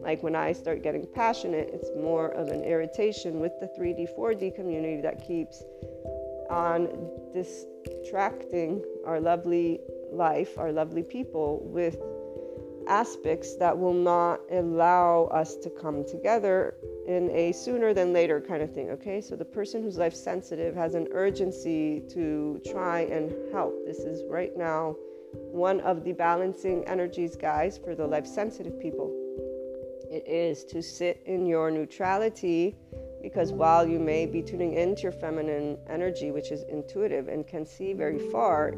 Like 0.00 0.22
when 0.22 0.34
I 0.34 0.52
start 0.52 0.82
getting 0.82 1.06
passionate, 1.06 1.70
it's 1.72 1.90
more 1.96 2.28
of 2.28 2.48
an 2.48 2.62
irritation 2.62 3.40
with 3.40 3.52
the 3.60 3.66
3D, 3.78 4.16
4D 4.16 4.54
community 4.54 5.02
that 5.02 5.26
keeps 5.26 5.64
on 6.48 6.88
distracting 7.34 8.82
our 9.04 9.20
lovely 9.20 9.80
life, 10.10 10.56
our 10.58 10.72
lovely 10.72 11.02
people, 11.02 11.60
with 11.64 11.98
aspects 12.88 13.56
that 13.56 13.78
will 13.78 13.94
not 13.94 14.40
allow 14.50 15.24
us 15.26 15.56
to 15.56 15.70
come 15.70 16.04
together 16.04 16.74
in 17.06 17.30
a 17.30 17.52
sooner 17.52 17.94
than 17.94 18.12
later 18.12 18.40
kind 18.40 18.62
of 18.62 18.72
thing. 18.72 18.90
Okay, 18.90 19.20
so 19.20 19.36
the 19.36 19.44
person 19.44 19.82
who's 19.82 19.98
life 19.98 20.14
sensitive 20.14 20.74
has 20.74 20.94
an 20.94 21.08
urgency 21.12 22.02
to 22.10 22.60
try 22.70 23.00
and 23.00 23.32
help. 23.52 23.74
This 23.86 23.98
is 23.98 24.22
right 24.28 24.56
now 24.56 24.96
one 25.32 25.80
of 25.80 26.04
the 26.04 26.12
balancing 26.12 26.84
energies, 26.86 27.36
guys, 27.36 27.78
for 27.78 27.94
the 27.94 28.06
life 28.06 28.26
sensitive 28.26 28.80
people. 28.80 29.14
It 30.10 30.26
is 30.26 30.64
to 30.64 30.82
sit 30.82 31.20
in 31.26 31.46
your 31.46 31.70
neutrality 31.70 32.76
because 33.22 33.52
while 33.52 33.86
you 33.86 33.98
may 33.98 34.26
be 34.26 34.42
tuning 34.42 34.74
into 34.74 35.02
your 35.02 35.12
feminine 35.12 35.76
energy, 35.88 36.30
which 36.30 36.50
is 36.50 36.62
intuitive 36.62 37.28
and 37.28 37.46
can 37.46 37.66
see 37.66 37.92
very 37.92 38.18
far, 38.30 38.72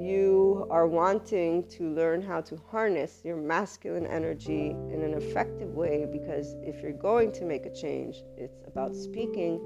you 0.00 0.66
are 0.70 0.86
wanting 0.86 1.68
to 1.68 1.92
learn 1.94 2.22
how 2.22 2.40
to 2.40 2.56
harness 2.70 3.20
your 3.22 3.36
masculine 3.36 4.06
energy 4.06 4.70
in 4.70 5.02
an 5.02 5.12
effective 5.12 5.74
way 5.74 6.06
because 6.10 6.56
if 6.62 6.82
you're 6.82 6.92
going 6.92 7.30
to 7.32 7.44
make 7.44 7.66
a 7.66 7.74
change, 7.74 8.22
it's 8.38 8.62
about 8.66 8.94
speaking 8.94 9.58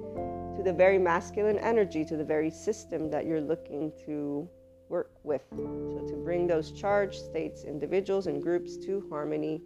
to 0.57 0.62
the 0.64 0.73
very 0.73 0.99
masculine 0.99 1.59
energy, 1.59 2.05
to 2.05 2.17
the 2.17 2.25
very 2.25 2.50
system 2.50 3.11
that 3.11 3.26
you're 3.26 3.41
looking 3.41 3.93
to 4.05 4.49
work 4.88 5.12
with. 5.23 5.43
So, 5.53 6.05
to 6.09 6.17
bring 6.25 6.49
those 6.49 6.73
charged 6.73 7.21
states, 7.25 7.62
individuals, 7.62 8.26
and 8.26 8.43
groups 8.43 8.76
to 8.79 9.07
harmony. 9.09 9.62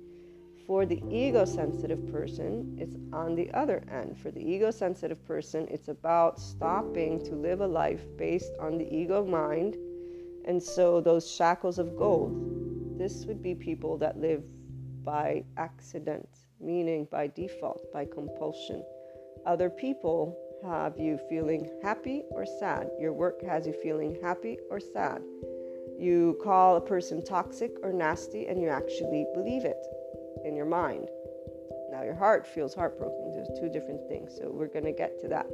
For 0.66 0.84
the 0.84 1.02
ego 1.10 1.46
sensitive 1.46 2.12
person, 2.12 2.76
it's 2.78 2.94
on 3.10 3.34
the 3.34 3.50
other 3.54 3.82
end. 3.90 4.18
For 4.18 4.30
the 4.30 4.42
ego 4.42 4.70
sensitive 4.70 5.24
person, 5.24 5.66
it's 5.70 5.88
about 5.88 6.38
stopping 6.38 7.24
to 7.24 7.34
live 7.34 7.62
a 7.62 7.66
life 7.66 8.04
based 8.18 8.52
on 8.60 8.76
the 8.76 8.94
ego 8.94 9.24
mind 9.24 9.78
and 10.48 10.62
so 10.62 11.00
those 11.00 11.30
shackles 11.30 11.78
of 11.78 11.94
gold, 11.96 12.98
this 12.98 13.26
would 13.26 13.42
be 13.42 13.54
people 13.54 13.98
that 13.98 14.18
live 14.18 14.42
by 15.04 15.44
accident, 15.58 16.26
meaning 16.58 17.06
by 17.10 17.26
default, 17.26 17.92
by 17.92 18.06
compulsion. 18.06 18.82
Other 19.46 19.68
people 19.68 20.34
have 20.64 20.98
you 20.98 21.18
feeling 21.28 21.70
happy 21.82 22.22
or 22.30 22.46
sad. 22.46 22.88
Your 22.98 23.12
work 23.12 23.42
has 23.42 23.66
you 23.66 23.74
feeling 23.74 24.18
happy 24.22 24.58
or 24.70 24.80
sad. 24.80 25.22
You 25.98 26.38
call 26.42 26.76
a 26.76 26.80
person 26.80 27.22
toxic 27.22 27.72
or 27.82 27.92
nasty 27.92 28.46
and 28.46 28.60
you 28.60 28.68
actually 28.68 29.26
believe 29.34 29.66
it 29.66 29.86
in 30.44 30.56
your 30.56 30.66
mind. 30.66 31.08
Now, 31.90 32.02
your 32.04 32.14
heart 32.14 32.46
feels 32.46 32.74
heartbroken. 32.74 33.32
There's 33.32 33.58
two 33.60 33.68
different 33.68 34.08
things. 34.08 34.32
So, 34.38 34.50
we're 34.50 34.68
going 34.68 34.84
to 34.84 34.92
get 34.92 35.20
to 35.20 35.28
that. 35.28 35.46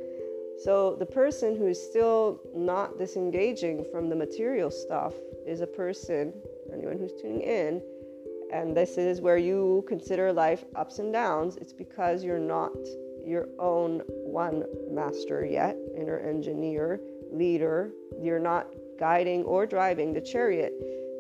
So 0.63 0.95
the 0.95 1.07
person 1.07 1.57
who 1.57 1.67
is 1.67 1.83
still 1.83 2.41
not 2.55 2.99
disengaging 2.99 3.85
from 3.91 4.09
the 4.09 4.17
material 4.17 4.71
stuff 4.71 5.13
is 5.47 5.61
a 5.61 5.67
person, 5.67 6.33
anyone 6.73 6.99
who's 6.99 7.13
tuning 7.21 7.41
in, 7.41 7.83
and 8.53 8.77
this 8.77 8.97
is 8.97 9.21
where 9.21 9.37
you 9.37 9.85
consider 9.89 10.33
life 10.33 10.65
ups 10.77 11.01
and 11.01 11.13
downs, 11.13 11.57
it's 11.57 11.73
because 11.73 12.23
you're 12.23 12.39
not 12.39 12.73
your 13.27 13.49
own 13.59 14.03
one 14.09 14.65
master 14.91 15.45
yet, 15.45 15.77
inner 15.97 16.21
engineer, 16.21 17.01
leader. 17.33 17.91
You're 18.21 18.39
not 18.39 18.69
guiding 18.99 19.43
or 19.45 19.67
driving 19.67 20.13
the 20.13 20.21
chariot. 20.21 20.73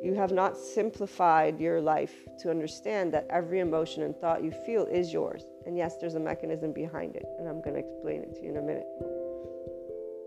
You 0.02 0.14
have 0.14 0.32
not 0.32 0.56
simplified 0.56 1.58
your 1.58 1.80
life 1.80 2.14
to 2.40 2.50
understand 2.50 3.12
that 3.14 3.26
every 3.30 3.60
emotion 3.60 4.02
and 4.02 4.14
thought 4.14 4.44
you 4.44 4.50
feel 4.50 4.84
is 4.84 5.12
yours. 5.12 5.44
And 5.66 5.76
yes, 5.76 5.96
there's 5.96 6.14
a 6.14 6.20
mechanism 6.20 6.72
behind 6.72 7.16
it, 7.16 7.24
and 7.38 7.48
I'm 7.48 7.62
going 7.62 7.74
to 7.74 7.80
explain 7.80 8.22
it 8.22 8.34
to 8.36 8.42
you 8.42 8.50
in 8.50 8.58
a 8.58 8.62
minute. 8.62 8.86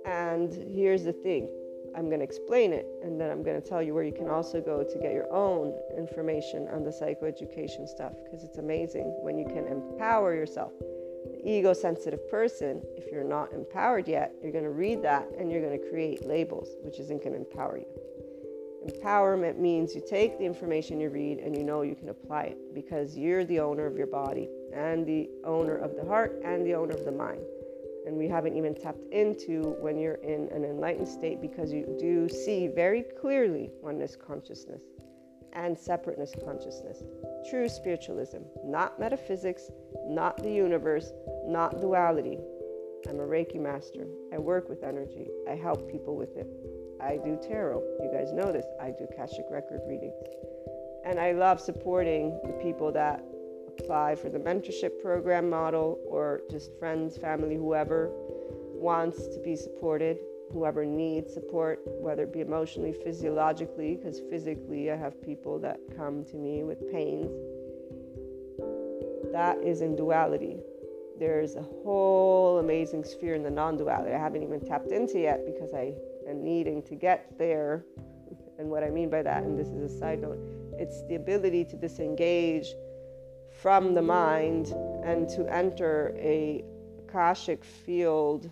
And 0.08 0.54
here's 0.74 1.04
the 1.04 1.12
thing 1.12 1.50
I'm 1.96 2.08
going 2.08 2.20
to 2.20 2.24
explain 2.24 2.72
it, 2.72 2.88
and 3.04 3.20
then 3.20 3.30
I'm 3.30 3.44
going 3.44 3.62
to 3.62 3.68
tell 3.68 3.82
you 3.82 3.94
where 3.94 4.04
you 4.04 4.14
can 4.14 4.30
also 4.30 4.62
go 4.62 4.84
to 4.84 5.00
get 5.00 5.14
your 5.14 5.32
own 5.34 5.74
information 5.98 6.68
on 6.70 6.84
the 6.84 6.92
psychoeducation 6.92 7.88
stuff 7.88 8.14
because 8.24 8.44
it's 8.44 8.58
amazing 8.58 9.18
when 9.22 9.38
you 9.38 9.46
can 9.46 9.68
empower 9.68 10.34
yourself. 10.34 10.72
The 10.80 11.42
ego 11.44 11.74
sensitive 11.74 12.30
person, 12.32 12.82
if 12.96 13.12
you're 13.12 13.24
not 13.24 13.52
empowered 13.52 14.08
yet, 14.08 14.34
you're 14.42 14.52
going 14.52 14.64
to 14.64 14.70
read 14.70 15.02
that 15.04 15.28
and 15.38 15.52
you're 15.52 15.62
going 15.62 15.78
to 15.78 15.90
create 15.90 16.26
labels, 16.26 16.70
which 16.84 17.00
isn't 17.00 17.22
going 17.24 17.34
to 17.34 17.40
empower 17.40 17.80
you. 17.80 17.88
Empowerment 18.88 19.58
means 19.58 19.94
you 19.94 20.02
take 20.08 20.38
the 20.38 20.46
information 20.46 21.02
you 21.02 21.10
read 21.10 21.40
and 21.40 21.54
you 21.54 21.64
know 21.64 21.82
you 21.82 21.96
can 21.96 22.10
apply 22.10 22.44
it 22.44 22.74
because 22.74 23.18
you're 23.18 23.44
the 23.44 23.60
owner 23.60 23.86
of 23.86 23.98
your 23.98 24.08
body 24.08 24.48
and 24.74 25.06
the 25.06 25.30
owner 25.44 25.76
of 25.76 25.96
the 25.96 26.06
heart 26.06 26.40
and 26.46 26.66
the 26.66 26.74
owner 26.74 26.94
of 26.94 27.04
the 27.04 27.12
mind 27.12 27.42
and 28.08 28.18
we 28.18 28.28
haven't 28.28 28.56
even 28.56 28.74
tapped 28.74 29.06
into 29.12 29.76
when 29.82 30.00
you're 30.00 30.16
in 30.24 30.48
an 30.52 30.64
enlightened 30.64 31.08
state 31.08 31.42
because 31.42 31.74
you 31.74 31.96
do 32.00 32.30
see 32.30 32.68
very 32.68 33.04
clearly 33.20 33.70
oneness 33.84 34.16
consciousness 34.16 34.82
and 35.54 35.78
separateness 35.78 36.34
consciousness. 36.46 37.04
True 37.50 37.68
spiritualism, 37.68 38.40
not 38.64 38.98
metaphysics, 39.00 39.70
not 40.06 40.42
the 40.42 40.52
universe, 40.52 41.12
not 41.46 41.82
duality. 41.82 42.38
I'm 43.10 43.20
a 43.20 43.28
Reiki 43.28 43.60
master. 43.60 44.08
I 44.34 44.38
work 44.38 44.70
with 44.70 44.84
energy. 44.84 45.28
I 45.50 45.56
help 45.56 45.92
people 45.92 46.16
with 46.16 46.36
it. 46.38 46.48
I 47.02 47.18
do 47.18 47.38
tarot. 47.42 47.84
You 48.02 48.12
guys 48.12 48.32
know 48.32 48.52
this. 48.52 48.66
I 48.82 48.92
do 48.92 49.06
Akashic 49.12 49.46
record 49.52 49.82
readings. 49.88 50.16
And 51.06 51.20
I 51.20 51.34
love 51.34 51.60
supporting 51.60 52.40
the 52.46 52.54
people 52.54 52.92
that 52.94 53.24
apply 53.80 54.16
for 54.16 54.30
the 54.30 54.40
mentorship 54.40 55.02
program 55.02 55.50
model 55.50 56.00
or 56.08 56.42
just 56.50 56.78
friends, 56.80 57.18
family, 57.18 57.56
whoever 57.56 58.10
wants 58.74 59.28
to 59.28 59.40
be 59.44 59.56
supported, 59.56 60.18
whoever 60.52 60.86
needs 60.86 61.34
support, 61.34 61.82
whether 62.00 62.24
it 62.24 62.34
be 62.34 62.42
emotionally, 62.42 62.94
physiologically, 62.94 63.96
because 63.96 64.22
physically 64.30 64.92
I 64.92 64.96
have 64.96 65.22
people 65.22 65.60
that 65.60 65.80
come 65.96 66.24
to 66.26 66.38
me 66.38 66.64
with 66.64 66.92
pains. 66.92 67.32
That 69.32 69.58
is 69.64 69.82
in 69.82 69.96
duality. 69.96 70.58
There's 71.20 71.56
a 71.56 71.64
whole 71.64 72.60
amazing 72.60 73.04
sphere 73.04 73.36
in 73.36 73.44
the 73.44 73.50
non 73.50 73.78
duality 73.78 74.14
I 74.14 74.20
haven't 74.20 74.44
even 74.44 74.62
tapped 74.62 74.92
into 74.92 75.20
yet 75.20 75.46
because 75.46 75.74
I 75.74 75.94
am 76.30 76.44
needing 76.44 76.82
to 76.84 76.96
get 76.96 77.38
there. 77.38 77.86
And 78.60 78.72
what 78.72 78.84
I 78.84 78.90
mean 78.90 79.12
by 79.12 79.22
that, 79.22 79.44
and 79.44 79.56
this 79.56 79.68
is 79.68 79.94
a 79.94 80.00
side 80.00 80.20
note, 80.20 80.40
it's 80.80 81.04
the 81.04 81.14
ability 81.14 81.64
to 81.66 81.76
disengage 81.76 82.74
from 83.62 83.94
the 83.94 84.02
mind 84.02 84.74
and 85.04 85.28
to 85.30 85.46
enter 85.54 86.14
a 86.18 86.64
Akashic 87.08 87.64
field 87.64 88.50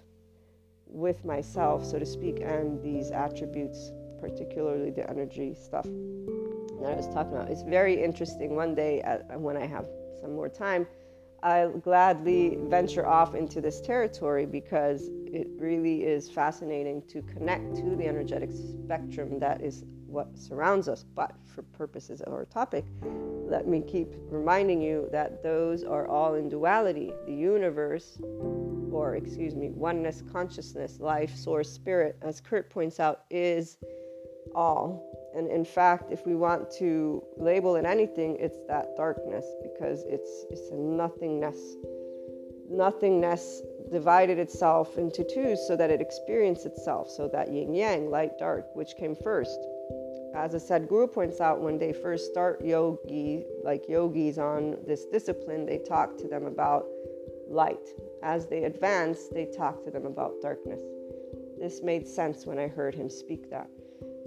with 0.87 1.25
myself, 1.25 1.85
so 1.85 1.99
to 1.99 2.05
speak, 2.05 2.39
and 2.41 2.81
these 2.81 3.11
attributes, 3.11 3.91
particularly 4.21 4.91
the 4.91 5.07
energy 5.09 5.53
stuff 5.53 5.83
that 5.83 6.91
I 6.91 6.95
was 6.95 7.07
talking 7.07 7.33
about. 7.33 7.49
It's 7.49 7.63
very 7.63 8.01
interesting. 8.01 8.55
One 8.55 8.73
day, 8.73 9.03
when 9.35 9.57
I 9.57 9.65
have 9.65 9.87
some 10.21 10.35
more 10.35 10.49
time, 10.49 10.87
I'll 11.43 11.77
gladly 11.77 12.57
venture 12.63 13.05
off 13.05 13.35
into 13.35 13.61
this 13.61 13.81
territory 13.81 14.45
because 14.45 15.09
it 15.27 15.47
really 15.59 16.03
is 16.03 16.29
fascinating 16.29 17.03
to 17.09 17.21
connect 17.21 17.75
to 17.75 17.95
the 17.95 18.07
energetic 18.07 18.51
spectrum 18.51 19.37
that 19.39 19.61
is 19.61 19.83
what 20.07 20.37
surrounds 20.37 20.87
us. 20.87 21.03
But 21.15 21.33
for 21.45 21.61
purposes 21.61 22.21
of 22.21 22.33
our 22.33 22.45
topic, 22.45 22.85
let 23.47 23.67
me 23.67 23.81
keep 23.81 24.13
reminding 24.29 24.81
you 24.81 25.07
that 25.11 25.43
those 25.43 25.83
are 25.83 26.07
all 26.07 26.35
in 26.35 26.49
duality. 26.49 27.13
The 27.25 27.33
universe, 27.33 28.17
or 28.91 29.15
excuse 29.15 29.55
me, 29.55 29.69
oneness, 29.69 30.23
consciousness, 30.31 30.99
life, 30.99 31.35
source, 31.35 31.71
spirit, 31.71 32.17
as 32.21 32.41
Kurt 32.41 32.69
points 32.69 32.99
out, 32.99 33.23
is 33.29 33.77
all. 34.53 35.11
And 35.35 35.49
in 35.49 35.65
fact, 35.65 36.11
if 36.11 36.25
we 36.25 36.35
want 36.35 36.71
to 36.79 37.21
label 37.37 37.75
it 37.75 37.85
anything, 37.85 38.37
it's 38.39 38.57
that 38.67 38.95
darkness 38.95 39.45
because 39.61 40.03
it's 40.07 40.45
it's 40.49 40.69
a 40.71 40.75
nothingness. 40.75 41.59
Nothingness 42.69 43.61
divided 43.91 44.39
itself 44.39 44.97
into 44.97 45.23
two 45.23 45.55
so 45.67 45.75
that 45.75 45.91
it 45.91 46.01
experienced 46.01 46.65
itself. 46.65 47.09
So 47.09 47.27
that 47.27 47.51
yin 47.51 47.75
yang, 47.75 48.09
light, 48.09 48.39
dark, 48.39 48.65
which 48.75 48.95
came 48.97 49.15
first 49.15 49.59
as 50.35 50.53
a 50.53 50.57
Sadhguru 50.57 51.11
points 51.11 51.39
out, 51.41 51.61
when 51.61 51.77
they 51.79 51.93
first 51.93 52.29
start 52.29 52.63
yogi, 52.63 53.45
like 53.63 53.87
yogis 53.87 54.37
on 54.37 54.77
this 54.85 55.05
discipline, 55.05 55.65
they 55.65 55.77
talk 55.79 56.17
to 56.17 56.27
them 56.27 56.45
about 56.45 56.85
light. 57.47 57.87
As 58.21 58.47
they 58.47 58.63
advance, 58.65 59.27
they 59.29 59.45
talk 59.45 59.83
to 59.83 59.91
them 59.91 60.05
about 60.05 60.41
darkness. 60.41 60.81
This 61.59 61.81
made 61.81 62.07
sense 62.07 62.45
when 62.45 62.59
I 62.59 62.67
heard 62.67 62.93
him 62.95 63.09
speak 63.09 63.49
that. 63.49 63.69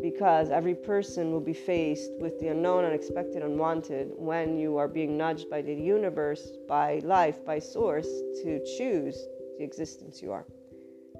because 0.01 0.51
every 0.51 0.75
person 0.75 1.33
will 1.33 1.41
be 1.41 1.53
faced 1.53 2.13
with 2.21 2.39
the 2.39 2.49
unknown, 2.49 2.85
unexpected, 2.85 3.43
unwanted 3.43 4.11
when 4.17 4.57
you 4.57 4.77
are 4.77 4.89
being 4.89 5.17
nudged 5.17 5.51
by 5.51 5.61
the 5.61 5.75
universe, 5.75 6.53
by 6.69 7.01
life, 7.05 7.45
by 7.45 7.59
source 7.59 8.09
to 8.43 8.61
choose 8.77 9.27
the 9.59 9.65
existence 9.65 10.23
you 10.23 10.31
are. 10.31 10.47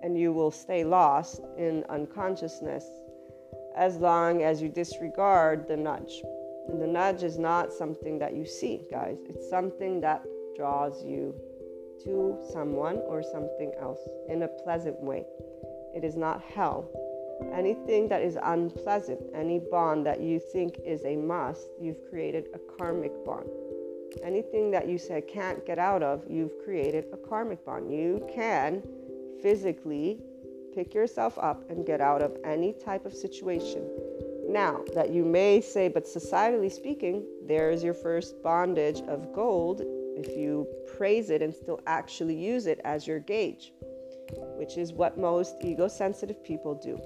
And 0.03 0.17
you 0.17 0.33
will 0.33 0.53
stay 0.53 0.85
lost 0.85 1.41
in 1.57 1.85
unconsciousness 1.89 2.85
as 3.79 3.97
long 3.97 4.43
as 4.43 4.61
you 4.61 4.69
disregard 4.69 5.67
the 5.67 5.77
nudge. 5.77 6.23
And 6.69 6.83
the 6.83 6.87
nudge 6.87 7.23
is 7.23 7.39
not 7.39 7.73
something 7.73 8.19
that 8.19 8.35
you 8.37 8.45
see, 8.45 8.83
guys, 8.91 9.17
it's 9.29 9.49
something 9.49 10.03
that 10.03 10.23
draws 10.55 11.03
you 11.03 11.35
to 12.05 12.39
someone 12.53 12.97
or 13.07 13.23
something 13.23 13.73
else 13.81 14.01
in 14.29 14.43
a 14.43 14.49
pleasant 14.49 15.01
way. 15.01 15.25
It 15.97 16.05
is 16.05 16.17
not 16.17 16.43
hell 16.43 16.91
Anything 17.53 18.09
that 18.09 18.23
is 18.23 18.37
unpleasant, 18.43 19.21
any 19.33 19.61
bond 19.61 20.05
that 20.07 20.21
you 20.21 20.41
think 20.41 20.81
is 20.85 21.05
a 21.05 21.17
must, 21.17 21.69
you've 21.81 22.05
created 22.11 22.49
a 22.53 22.59
karmic 22.77 23.13
bond. 23.25 23.49
Anything 24.25 24.71
that 24.73 24.89
you 24.89 24.99
say 24.99 25.21
can't 25.21 25.65
get 25.65 25.79
out 25.79 26.03
of, 26.03 26.25
you've 26.29 26.59
created 26.65 27.07
a 27.13 27.17
karmic 27.17 27.65
bond. 27.65 27.93
You 27.93 28.27
can 28.35 28.83
physically 29.41 30.21
pick 30.79 30.95
yourself 30.95 31.37
up 31.39 31.69
and 31.71 31.85
get 31.85 32.01
out 32.01 32.23
of 32.23 32.37
any 32.45 32.73
type 32.73 33.05
of 33.05 33.13
situation. 33.13 33.85
Now, 34.49 34.85
that 34.95 35.11
you 35.11 35.25
may 35.25 35.61
say, 35.61 35.89
but 35.89 36.05
societally 36.05 36.71
speaking, 36.71 37.27
there 37.49 37.73
is 37.73 37.83
your 37.83 37.95
first 37.95 38.41
bondage 38.45 39.01
of 39.09 39.33
gold 39.33 39.83
if 40.17 40.37
you 40.37 40.69
praise 40.97 41.31
it 41.31 41.43
and 41.43 41.53
still 41.53 41.81
actually 41.89 42.37
use 42.37 42.67
it 42.67 42.81
as 42.85 43.09
your 43.09 43.19
gauge, 43.19 43.73
which 44.57 44.77
is 44.77 44.93
what 44.93 45.19
most 45.19 45.57
ego 45.63 45.89
sensitive 45.89 46.45
people 46.45 46.77
do. 46.77 46.97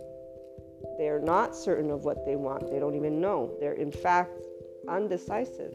They 0.98 1.08
are 1.08 1.20
not 1.20 1.56
certain 1.56 1.90
of 1.90 2.04
what 2.04 2.26
they 2.26 2.36
want. 2.36 2.70
They 2.70 2.78
don't 2.78 2.94
even 2.94 3.22
know. 3.22 3.56
They're, 3.58 3.72
in 3.72 3.90
fact, 3.90 4.38
undecisive. 4.86 5.72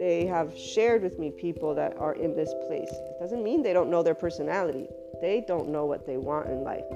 They 0.00 0.26
have 0.26 0.58
shared 0.58 1.02
with 1.02 1.20
me 1.20 1.30
people 1.30 1.76
that 1.76 1.96
are 1.96 2.14
in 2.14 2.34
this 2.34 2.52
place. 2.66 2.90
It 2.90 3.20
doesn't 3.20 3.44
mean 3.44 3.62
they 3.62 3.72
don't 3.72 3.90
know 3.90 4.02
their 4.02 4.16
personality, 4.16 4.88
they 5.20 5.44
don't 5.46 5.68
know 5.68 5.86
what 5.86 6.06
they 6.06 6.16
want 6.16 6.48
in 6.48 6.64
life. 6.64 6.86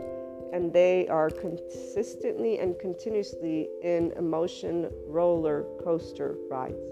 And 0.54 0.72
they 0.72 1.06
are 1.08 1.28
consistently 1.28 2.60
and 2.60 2.78
continuously 2.78 3.68
in 3.82 4.12
emotion 4.16 4.90
roller 5.06 5.66
coaster 5.82 6.36
rides. 6.48 6.88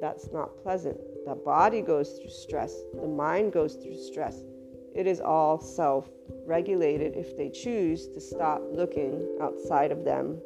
That's 0.00 0.30
not 0.30 0.62
pleasant. 0.62 1.00
The 1.26 1.34
body 1.34 1.80
goes 1.80 2.18
through 2.18 2.30
stress, 2.30 2.72
the 2.94 3.08
mind 3.08 3.52
goes 3.52 3.74
through 3.74 3.96
stress 3.96 4.44
it 4.96 5.06
is 5.06 5.20
all 5.20 5.60
self 5.60 6.08
regulated 6.46 7.16
if 7.16 7.36
they 7.36 7.50
choose 7.50 8.08
to 8.08 8.20
stop 8.20 8.62
looking 8.72 9.36
outside 9.42 9.92
of 9.92 10.04
them 10.04 10.40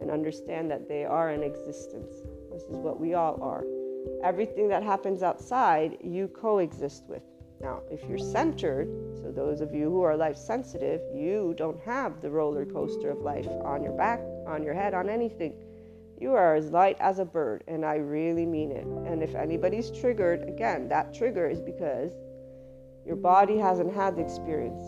and 0.00 0.08
understand 0.08 0.70
that 0.70 0.88
they 0.88 1.04
are 1.04 1.32
in 1.32 1.42
existence. 1.42 2.14
This 2.52 2.62
is 2.62 2.76
what 2.76 3.00
we 3.00 3.14
all 3.14 3.42
are. 3.42 3.64
Everything 4.22 4.68
that 4.68 4.84
happens 4.84 5.24
outside, 5.24 5.98
you 6.00 6.28
coexist 6.28 7.08
with. 7.08 7.24
Now, 7.60 7.82
if 7.90 8.04
you're 8.08 8.18
centered, 8.18 8.88
so 9.20 9.32
those 9.32 9.60
of 9.60 9.74
you 9.74 9.90
who 9.90 10.02
are 10.02 10.16
life 10.16 10.36
sensitive, 10.36 11.00
you 11.12 11.54
don't 11.58 11.80
have 11.80 12.20
the 12.20 12.30
roller 12.30 12.64
coaster 12.64 13.10
of 13.10 13.18
life 13.18 13.48
on 13.64 13.82
your 13.82 13.92
back, 13.92 14.20
on 14.46 14.62
your 14.62 14.74
head, 14.74 14.94
on 14.94 15.08
anything. 15.08 15.54
You 16.20 16.34
are 16.34 16.54
as 16.54 16.70
light 16.70 16.96
as 17.00 17.18
a 17.18 17.24
bird, 17.24 17.64
and 17.66 17.84
I 17.84 17.96
really 17.96 18.46
mean 18.46 18.70
it. 18.70 18.86
And 18.86 19.22
if 19.22 19.34
anybody's 19.34 19.90
triggered, 19.90 20.48
again, 20.48 20.88
that 20.88 21.12
trigger 21.12 21.48
is 21.48 21.60
because 21.60 22.12
your 23.04 23.16
body 23.16 23.56
hasn't 23.56 23.92
had 23.92 24.16
the 24.16 24.22
experience. 24.22 24.84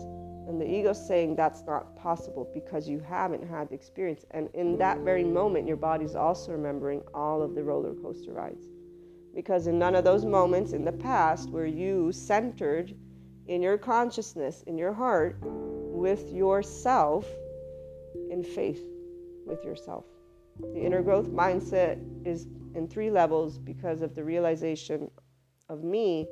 And 0.47 0.59
the 0.59 0.69
ego's 0.69 1.05
saying 1.05 1.35
that's 1.35 1.63
not 1.65 1.95
possible 1.95 2.49
because 2.53 2.87
you 2.87 2.99
haven't 2.99 3.47
had 3.47 3.69
the 3.69 3.75
experience. 3.75 4.25
And 4.31 4.49
in 4.53 4.77
that 4.77 4.99
very 4.99 5.23
moment, 5.23 5.67
your 5.67 5.77
body's 5.77 6.15
also 6.15 6.51
remembering 6.53 7.01
all 7.13 7.41
of 7.41 7.53
the 7.53 7.63
roller 7.63 7.93
coaster 7.95 8.31
rides. 8.31 8.70
Because 9.33 9.67
in 9.67 9.79
none 9.79 9.95
of 9.95 10.03
those 10.03 10.25
moments 10.25 10.73
in 10.73 10.83
the 10.83 10.91
past 10.91 11.49
were 11.49 11.65
you 11.65 12.11
centered 12.11 12.93
in 13.47 13.61
your 13.61 13.77
consciousness, 13.77 14.63
in 14.67 14.77
your 14.77 14.93
heart, 14.93 15.37
with 15.41 16.29
yourself, 16.31 17.25
in 18.29 18.43
faith 18.43 18.83
with 19.45 19.63
yourself. 19.63 20.05
The 20.59 20.81
inner 20.81 21.01
growth 21.01 21.29
mindset 21.29 21.99
is 22.25 22.47
in 22.75 22.87
three 22.87 23.11
levels 23.11 23.57
because 23.57 24.01
of 24.01 24.15
the 24.15 24.23
realization 24.23 25.09
of 25.69 25.83
me 25.83 26.27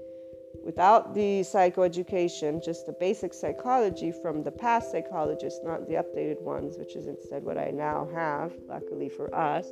without 0.64 1.14
the 1.14 1.42
psychoeducation, 1.42 2.64
just 2.64 2.86
the 2.86 2.94
basic 2.94 3.34
psychology 3.34 4.12
from 4.12 4.44
the 4.44 4.52
past 4.52 4.92
psychologists, 4.92 5.60
not 5.64 5.88
the 5.88 5.96
updated 5.96 6.42
ones, 6.42 6.78
which 6.78 6.96
is 6.96 7.08
instead 7.08 7.44
what 7.44 7.58
I 7.58 7.72
now 7.72 8.08
have, 8.14 8.54
luckily 8.68 9.10
for 9.10 9.34
us. 9.34 9.68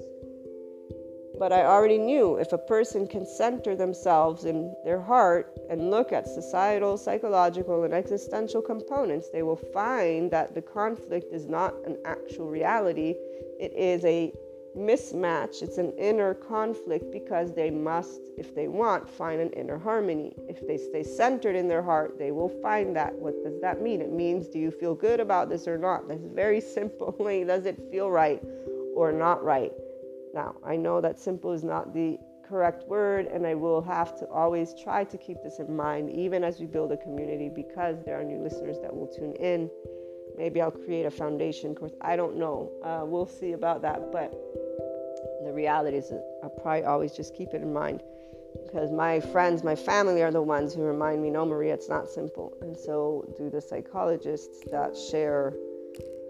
But 1.39 1.53
I 1.53 1.65
already 1.65 1.99
knew 1.99 2.37
if 2.37 2.51
a 2.51 2.57
person 2.57 3.07
can 3.07 3.25
center 3.25 3.75
themselves 3.75 4.45
in 4.45 4.75
their 4.83 5.01
heart 5.01 5.55
and 5.69 5.91
look 5.91 6.11
at 6.11 6.27
societal, 6.27 6.97
psychological, 6.97 7.83
and 7.83 7.93
existential 7.93 8.61
components, 8.61 9.29
they 9.29 9.43
will 9.43 9.55
find 9.55 10.31
that 10.31 10.55
the 10.55 10.61
conflict 10.61 11.31
is 11.31 11.45
not 11.45 11.75
an 11.85 11.97
actual 12.05 12.49
reality. 12.49 13.15
It 13.59 13.73
is 13.73 14.03
a 14.05 14.33
mismatch, 14.75 15.61
it's 15.61 15.77
an 15.77 15.91
inner 15.97 16.33
conflict 16.33 17.11
because 17.11 17.53
they 17.53 17.69
must, 17.69 18.21
if 18.37 18.53
they 18.53 18.67
want, 18.67 19.09
find 19.09 19.41
an 19.41 19.49
inner 19.51 19.77
harmony. 19.77 20.33
If 20.47 20.67
they 20.67 20.77
stay 20.77 21.03
centered 21.03 21.55
in 21.55 21.67
their 21.67 21.81
heart, 21.81 22.17
they 22.17 22.31
will 22.31 22.49
find 22.61 22.95
that. 22.95 23.13
What 23.13 23.43
does 23.43 23.59
that 23.61 23.81
mean? 23.81 24.01
It 24.01 24.11
means, 24.11 24.47
do 24.47 24.59
you 24.59 24.71
feel 24.71 24.95
good 24.95 25.19
about 25.19 25.49
this 25.49 25.67
or 25.67 25.77
not? 25.77 26.07
That's 26.07 26.25
very 26.33 26.61
simple. 26.77 27.11
does 27.11 27.65
it 27.65 27.79
feel 27.91 28.09
right 28.09 28.41
or 28.95 29.11
not 29.11 29.43
right? 29.43 29.71
Now, 30.33 30.55
I 30.65 30.75
know 30.75 31.01
that 31.01 31.19
simple 31.19 31.51
is 31.51 31.63
not 31.63 31.93
the 31.93 32.17
correct 32.47 32.87
word, 32.87 33.25
and 33.27 33.45
I 33.45 33.55
will 33.55 33.81
have 33.81 34.17
to 34.19 34.27
always 34.27 34.73
try 34.73 35.03
to 35.03 35.17
keep 35.17 35.37
this 35.43 35.59
in 35.59 35.75
mind, 35.75 36.09
even 36.09 36.43
as 36.43 36.59
we 36.59 36.65
build 36.65 36.91
a 36.91 36.97
community, 36.97 37.49
because 37.49 38.03
there 38.05 38.19
are 38.19 38.23
new 38.23 38.39
listeners 38.39 38.77
that 38.81 38.95
will 38.95 39.07
tune 39.07 39.33
in. 39.33 39.69
Maybe 40.37 40.61
I'll 40.61 40.71
create 40.71 41.05
a 41.05 41.11
foundation 41.11 41.73
course. 41.73 41.93
I 42.01 42.15
don't 42.15 42.37
know. 42.37 42.71
Uh, 42.83 43.05
we'll 43.05 43.25
see 43.25 43.53
about 43.53 43.81
that. 43.81 44.11
But 44.11 44.31
the 45.43 45.51
reality 45.51 45.97
is, 45.97 46.11
I 46.43 46.47
probably 46.61 46.83
always 46.83 47.13
just 47.13 47.35
keep 47.35 47.53
it 47.53 47.61
in 47.61 47.73
mind 47.73 48.03
because 48.65 48.91
my 48.91 49.19
friends, 49.19 49.63
my 49.63 49.75
family 49.75 50.21
are 50.21 50.31
the 50.31 50.41
ones 50.41 50.73
who 50.73 50.81
remind 50.81 51.21
me, 51.21 51.29
no, 51.29 51.45
Maria, 51.45 51.73
it's 51.73 51.89
not 51.89 52.07
simple. 52.07 52.53
And 52.61 52.77
so 52.77 53.25
do 53.37 53.49
the 53.49 53.61
psychologists 53.61 54.63
that 54.71 54.95
share 54.95 55.53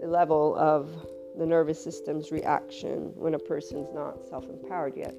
the 0.00 0.08
level 0.08 0.56
of 0.56 0.90
the 1.38 1.46
nervous 1.46 1.82
system's 1.82 2.30
reaction 2.32 3.12
when 3.14 3.34
a 3.34 3.38
person's 3.38 3.88
not 3.94 4.24
self 4.24 4.44
empowered 4.48 4.96
yet. 4.96 5.14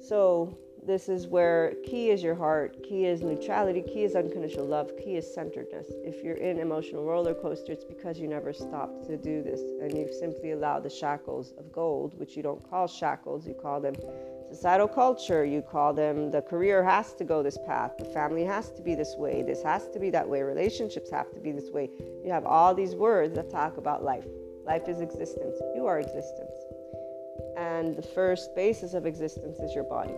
So 0.00 0.56
this 0.86 1.08
is 1.10 1.26
where 1.26 1.74
key 1.84 2.10
is 2.10 2.22
your 2.22 2.34
heart, 2.34 2.82
key 2.82 3.04
is 3.04 3.20
neutrality, 3.20 3.82
key 3.82 4.04
is 4.04 4.14
unconditional 4.14 4.66
love, 4.66 4.90
key 4.96 5.16
is 5.16 5.34
centeredness. 5.34 5.88
If 6.04 6.24
you're 6.24 6.36
in 6.36 6.58
emotional 6.58 7.04
roller 7.04 7.34
coaster, 7.34 7.72
it's 7.72 7.84
because 7.84 8.18
you 8.18 8.28
never 8.28 8.52
stopped 8.52 9.04
to 9.06 9.16
do 9.16 9.42
this 9.42 9.60
and 9.82 9.96
you've 9.96 10.14
simply 10.14 10.52
allowed 10.52 10.84
the 10.84 10.90
shackles 10.90 11.52
of 11.58 11.70
gold, 11.70 12.18
which 12.18 12.36
you 12.36 12.42
don't 12.42 12.68
call 12.68 12.86
shackles, 12.86 13.46
you 13.46 13.54
call 13.54 13.80
them 13.80 13.94
societal 14.48 14.88
culture, 14.88 15.44
you 15.44 15.60
call 15.60 15.92
them 15.92 16.30
the 16.30 16.42
career 16.42 16.82
has 16.82 17.12
to 17.14 17.24
go 17.24 17.42
this 17.42 17.58
path, 17.66 17.92
the 17.98 18.04
family 18.06 18.44
has 18.44 18.70
to 18.72 18.82
be 18.82 18.94
this 18.94 19.14
way, 19.18 19.42
this 19.42 19.62
has 19.62 19.88
to 19.88 19.98
be 19.98 20.08
that 20.10 20.28
way, 20.28 20.42
relationships 20.42 21.10
have 21.10 21.30
to 21.32 21.40
be 21.40 21.52
this 21.52 21.70
way. 21.70 21.90
You 22.24 22.30
have 22.30 22.46
all 22.46 22.74
these 22.74 22.94
words 22.94 23.34
that 23.34 23.50
talk 23.50 23.76
about 23.76 24.02
life. 24.02 24.26
Life 24.70 24.86
is 24.86 25.00
existence. 25.00 25.56
You 25.74 25.86
are 25.86 25.98
existence. 25.98 26.56
And 27.56 27.96
the 27.96 28.02
first 28.02 28.54
basis 28.54 28.94
of 28.94 29.04
existence 29.04 29.58
is 29.58 29.74
your 29.74 29.82
body. 29.82 30.14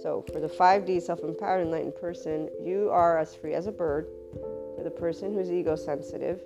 So, 0.00 0.24
for 0.32 0.38
the 0.38 0.46
5D 0.46 1.02
self 1.02 1.24
empowered 1.24 1.62
enlightened 1.62 1.96
person, 1.96 2.48
you 2.62 2.88
are 2.90 3.18
as 3.18 3.34
free 3.34 3.54
as 3.54 3.66
a 3.66 3.72
bird. 3.72 4.06
For 4.76 4.84
the 4.84 4.92
person 4.92 5.34
who's 5.34 5.50
ego 5.50 5.74
sensitive, 5.74 6.40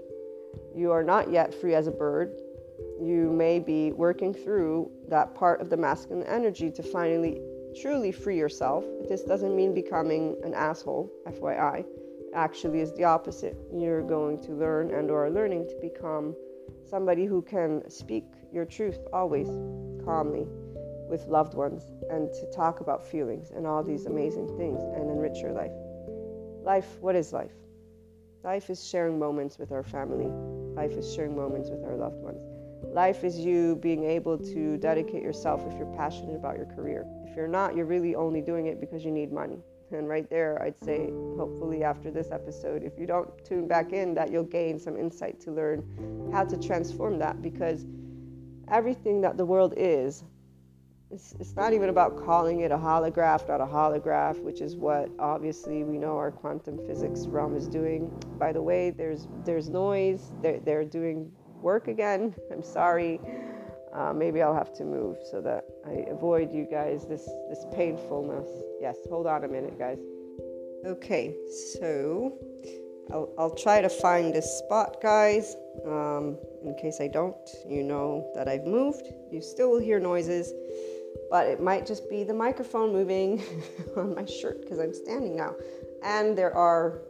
you 0.74 0.90
are 0.90 1.04
not 1.04 1.30
yet 1.30 1.52
free 1.52 1.74
as 1.74 1.86
a 1.86 1.90
bird. 1.90 2.32
You 2.98 3.30
may 3.30 3.58
be 3.58 3.92
working 3.92 4.32
through 4.32 4.90
that 5.08 5.34
part 5.34 5.60
of 5.60 5.68
the 5.68 5.76
masculine 5.76 6.26
energy 6.26 6.70
to 6.70 6.82
finally 6.82 7.42
truly 7.78 8.10
free 8.10 8.38
yourself. 8.38 8.86
This 9.06 9.22
doesn't 9.22 9.54
mean 9.54 9.74
becoming 9.74 10.40
an 10.44 10.54
asshole, 10.54 11.12
FYI. 11.26 11.84
Actually, 12.34 12.80
is 12.80 12.94
the 12.94 13.04
opposite. 13.04 13.54
You're 13.70 14.00
going 14.00 14.42
to 14.44 14.52
learn 14.52 14.90
and 14.94 15.10
or 15.10 15.28
learning 15.28 15.68
to 15.68 15.76
become 15.82 16.34
somebody 16.92 17.24
who 17.24 17.40
can 17.40 17.82
speak 17.88 18.26
your 18.52 18.66
truth 18.66 18.98
always 19.14 19.48
calmly 20.04 20.46
with 21.08 21.24
loved 21.26 21.54
ones 21.54 21.84
and 22.10 22.30
to 22.34 22.44
talk 22.52 22.80
about 22.80 23.02
feelings 23.02 23.50
and 23.56 23.66
all 23.66 23.82
these 23.82 24.04
amazing 24.04 24.46
things 24.58 24.82
and 24.94 25.08
enrich 25.08 25.38
your 25.38 25.52
life. 25.52 25.72
Life, 26.62 27.00
what 27.00 27.16
is 27.16 27.32
life? 27.32 27.54
Life 28.44 28.68
is 28.68 28.86
sharing 28.86 29.18
moments 29.18 29.58
with 29.58 29.72
our 29.72 29.82
family. 29.82 30.26
Life 30.76 30.92
is 30.92 31.10
sharing 31.14 31.34
moments 31.34 31.70
with 31.70 31.82
our 31.82 31.96
loved 31.96 32.20
ones. 32.20 32.42
Life 32.94 33.24
is 33.24 33.38
you 33.38 33.76
being 33.76 34.04
able 34.04 34.36
to 34.36 34.76
dedicate 34.76 35.22
yourself 35.22 35.62
if 35.66 35.78
you're 35.78 35.96
passionate 35.96 36.36
about 36.36 36.58
your 36.58 36.66
career. 36.66 37.06
If 37.24 37.34
you're 37.34 37.48
not, 37.48 37.74
you're 37.74 37.86
really 37.86 38.14
only 38.14 38.42
doing 38.42 38.66
it 38.66 38.80
because 38.80 39.02
you 39.02 39.10
need 39.10 39.32
money. 39.32 39.60
And 39.92 40.08
right 40.08 40.28
there, 40.28 40.60
I'd 40.62 40.78
say, 40.82 41.10
hopefully, 41.36 41.84
after 41.84 42.10
this 42.10 42.30
episode, 42.30 42.82
if 42.82 42.98
you 42.98 43.06
don't 43.06 43.28
tune 43.44 43.66
back 43.68 43.92
in, 43.92 44.14
that 44.14 44.30
you'll 44.30 44.44
gain 44.44 44.78
some 44.78 44.96
insight 44.96 45.40
to 45.40 45.52
learn 45.52 46.30
how 46.32 46.44
to 46.44 46.56
transform 46.58 47.18
that 47.18 47.42
because 47.42 47.86
everything 48.68 49.20
that 49.20 49.36
the 49.36 49.44
world 49.44 49.74
is 49.76 50.24
it's, 51.12 51.34
it's 51.38 51.54
not 51.54 51.74
even 51.74 51.90
about 51.90 52.16
calling 52.24 52.60
it 52.60 52.72
a 52.72 52.76
holograph, 52.76 53.46
not 53.46 53.60
a 53.60 53.66
holograph, 53.66 54.40
which 54.42 54.62
is 54.62 54.76
what 54.76 55.10
obviously 55.18 55.84
we 55.84 55.98
know 55.98 56.16
our 56.16 56.30
quantum 56.30 56.78
physics 56.86 57.26
realm 57.26 57.54
is 57.54 57.68
doing. 57.68 58.10
By 58.38 58.52
the 58.52 58.62
way, 58.62 58.90
there's 58.90 59.28
there's 59.44 59.68
noise. 59.68 60.32
They're, 60.40 60.60
they're 60.60 60.84
doing 60.84 61.30
work 61.60 61.88
again. 61.88 62.34
I'm 62.50 62.62
sorry. 62.62 63.20
Uh, 63.94 64.12
maybe 64.12 64.40
I'll 64.40 64.54
have 64.54 64.72
to 64.74 64.84
move 64.84 65.18
so 65.30 65.40
that 65.42 65.66
I 65.86 66.06
avoid 66.10 66.52
you 66.52 66.64
guys 66.64 67.06
this 67.06 67.24
this 67.48 67.64
painfulness. 67.74 68.48
Yes, 68.80 68.96
hold 69.08 69.26
on 69.26 69.44
a 69.44 69.48
minute, 69.48 69.78
guys. 69.78 69.98
Okay, 70.86 71.36
so 71.74 72.38
I'll, 73.12 73.32
I'll 73.38 73.54
try 73.54 73.80
to 73.80 73.88
find 73.88 74.34
this 74.34 74.58
spot, 74.58 75.00
guys. 75.00 75.56
Um, 75.86 76.38
in 76.64 76.74
case 76.80 77.00
I 77.00 77.08
don't, 77.08 77.36
you 77.68 77.82
know 77.82 78.30
that 78.34 78.48
I've 78.48 78.64
moved. 78.64 79.06
You 79.30 79.40
still 79.40 79.70
will 79.70 79.80
hear 79.80 80.00
noises 80.00 80.52
but 81.30 81.46
it 81.46 81.62
might 81.62 81.86
just 81.86 82.08
be 82.10 82.24
the 82.24 82.34
microphone 82.34 82.92
moving 82.92 83.42
on 83.96 84.14
my 84.14 84.26
shirt 84.26 84.60
because 84.60 84.78
I'm 84.78 84.92
standing 84.92 85.34
now. 85.34 85.54
And 86.02 86.36
there 86.36 86.54
are 86.54 87.00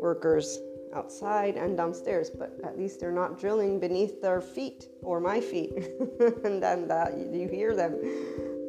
workers 0.00 0.58
outside 0.94 1.56
and 1.56 1.76
downstairs, 1.76 2.30
but 2.30 2.58
at 2.64 2.78
least 2.78 3.00
they're 3.00 3.12
not 3.12 3.38
drilling 3.38 3.80
beneath 3.80 4.20
their 4.20 4.40
feet 4.40 4.88
or 5.02 5.20
my 5.20 5.40
feet. 5.40 5.72
and 6.44 6.62
then 6.62 6.88
that 6.88 7.16
you 7.16 7.48
hear 7.48 7.74
them 7.74 7.92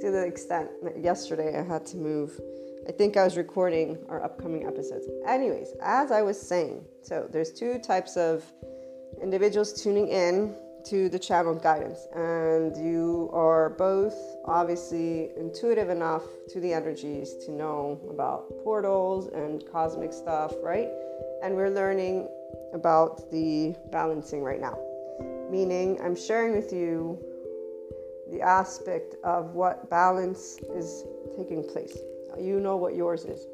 to 0.02 0.12
the 0.12 0.24
extent 0.26 0.70
that 0.84 1.00
yesterday 1.00 1.58
I 1.58 1.64
had 1.64 1.86
to 1.88 1.98
move. 1.98 2.40
I 2.88 2.92
think 2.92 3.18
I 3.18 3.24
was 3.24 3.38
recording 3.38 3.98
our 4.10 4.24
upcoming 4.24 4.66
episodes. 4.66 5.08
Anyways, 5.28 5.74
as 5.82 6.12
I 6.12 6.22
was 6.22 6.40
saying, 6.40 6.86
so 7.04 7.28
there's 7.32 7.52
two 7.52 7.80
types 7.80 8.18
of 8.18 8.44
individuals 9.22 9.74
tuning 9.74 10.08
in 10.08 10.56
to 10.86 11.10
the 11.10 11.20
channeled 11.20 11.62
guidance 11.62 12.08
and 12.16 12.76
you 12.78 13.30
are 13.34 13.72
both 13.72 14.16
obviously 14.46 15.30
intuitive 15.38 15.90
enough 15.90 16.24
to 16.48 16.60
the 16.60 16.74
energies 16.74 17.36
to 17.46 17.52
know 17.52 18.00
about 18.10 18.50
portals 18.64 19.28
and 19.28 19.64
cosmic 19.72 20.14
stuff 20.14 20.54
right 20.64 20.90
and 21.44 21.56
we're 21.56 21.70
learning 21.70 22.28
about 22.74 23.30
the 23.32 23.76
balancing 23.92 24.44
right 24.44 24.62
now 24.62 24.78
meaning 25.50 26.00
i'm 26.04 26.16
sharing 26.16 26.54
with 26.56 26.72
you 26.72 27.18
the 28.32 28.42
aspect 28.42 29.16
of 29.24 29.56
what 29.56 29.90
balance 29.90 30.58
is 30.76 31.04
taking 31.38 31.64
place 31.64 31.98
you 32.40 32.60
know 32.60 32.78
what 32.78 32.96
yours 32.96 33.26
is 33.26 33.46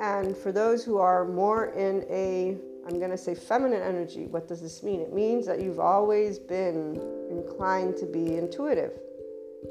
and 0.00 0.36
for 0.36 0.52
those 0.52 0.84
who 0.84 0.98
are 0.98 1.26
more 1.26 1.66
in 1.74 2.04
a 2.10 2.56
I'm 2.86 2.98
going 2.98 3.10
to 3.10 3.18
say 3.18 3.34
feminine 3.34 3.82
energy. 3.82 4.26
What 4.26 4.48
does 4.48 4.60
this 4.60 4.82
mean? 4.82 5.00
It 5.00 5.12
means 5.12 5.46
that 5.46 5.60
you've 5.60 5.78
always 5.78 6.38
been 6.38 7.00
inclined 7.30 7.96
to 7.98 8.06
be 8.06 8.36
intuitive, 8.36 8.92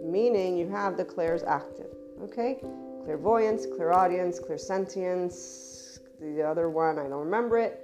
meaning 0.03 0.57
you 0.57 0.69
have 0.69 0.95
the 0.95 1.05
clairs 1.05 1.43
active. 1.43 1.87
Okay? 2.23 2.59
Clairvoyance, 3.03 3.65
clairaudience, 3.65 4.39
clairsentience, 4.39 5.78
the 6.19 6.43
other 6.43 6.69
one, 6.69 6.99
I 6.99 7.03
don't 7.03 7.25
remember 7.25 7.57
it. 7.57 7.79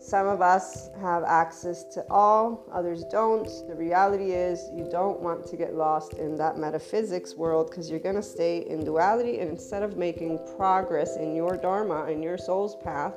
Some 0.00 0.26
of 0.26 0.42
us 0.42 0.90
have 1.00 1.22
access 1.22 1.84
to 1.94 2.04
all, 2.10 2.68
others 2.72 3.04
don't. 3.04 3.46
The 3.68 3.76
reality 3.76 4.32
is, 4.32 4.68
you 4.74 4.88
don't 4.90 5.20
want 5.20 5.46
to 5.46 5.56
get 5.56 5.74
lost 5.74 6.14
in 6.14 6.36
that 6.38 6.58
metaphysics 6.58 7.36
world 7.36 7.70
because 7.70 7.88
you're 7.88 8.00
going 8.00 8.16
to 8.16 8.22
stay 8.22 8.66
in 8.66 8.84
duality. 8.84 9.38
And 9.38 9.48
instead 9.48 9.84
of 9.84 9.96
making 9.96 10.40
progress 10.56 11.16
in 11.16 11.36
your 11.36 11.56
Dharma, 11.56 12.06
in 12.06 12.20
your 12.20 12.36
soul's 12.36 12.74
path, 12.82 13.14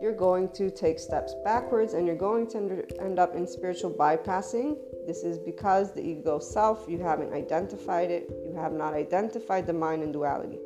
you're 0.00 0.14
going 0.14 0.48
to 0.50 0.70
take 0.70 1.00
steps 1.00 1.34
backwards 1.42 1.94
and 1.94 2.06
you're 2.06 2.14
going 2.14 2.46
to 2.50 2.84
end 3.00 3.18
up 3.18 3.34
in 3.34 3.44
spiritual 3.44 3.90
bypassing. 3.90 4.76
This 5.08 5.24
is 5.24 5.38
because 5.38 5.92
the 5.92 6.02
ego 6.02 6.38
self, 6.38 6.84
you 6.88 6.98
haven't 6.98 7.32
identified 7.32 8.12
it, 8.12 8.30
you 8.46 8.54
have 8.54 8.72
not 8.72 8.94
identified 8.94 9.66
the 9.66 9.72
mind 9.72 10.04
and 10.04 10.12
duality. 10.12 10.60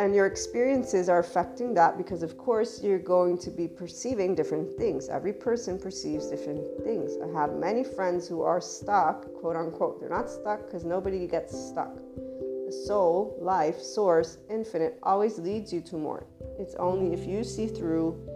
And 0.00 0.14
your 0.14 0.24
experiences 0.24 1.10
are 1.10 1.18
affecting 1.18 1.74
that 1.74 1.98
because, 1.98 2.22
of 2.22 2.38
course, 2.38 2.82
you're 2.82 2.98
going 2.98 3.36
to 3.36 3.50
be 3.50 3.68
perceiving 3.68 4.34
different 4.34 4.74
things. 4.78 5.10
Every 5.10 5.34
person 5.34 5.78
perceives 5.78 6.28
different 6.28 6.62
things. 6.82 7.18
I 7.22 7.38
have 7.38 7.52
many 7.52 7.84
friends 7.84 8.26
who 8.26 8.40
are 8.40 8.62
stuck, 8.62 9.30
quote 9.34 9.56
unquote. 9.56 10.00
They're 10.00 10.08
not 10.08 10.30
stuck 10.30 10.64
because 10.64 10.86
nobody 10.86 11.26
gets 11.26 11.54
stuck. 11.54 11.94
The 12.16 12.72
soul, 12.86 13.36
life, 13.42 13.78
source, 13.78 14.38
infinite 14.48 14.98
always 15.02 15.38
leads 15.38 15.70
you 15.70 15.82
to 15.82 15.98
more. 15.98 16.24
It's 16.58 16.74
only 16.76 17.12
if 17.12 17.26
you 17.26 17.44
see 17.44 17.66
through, 17.66 18.26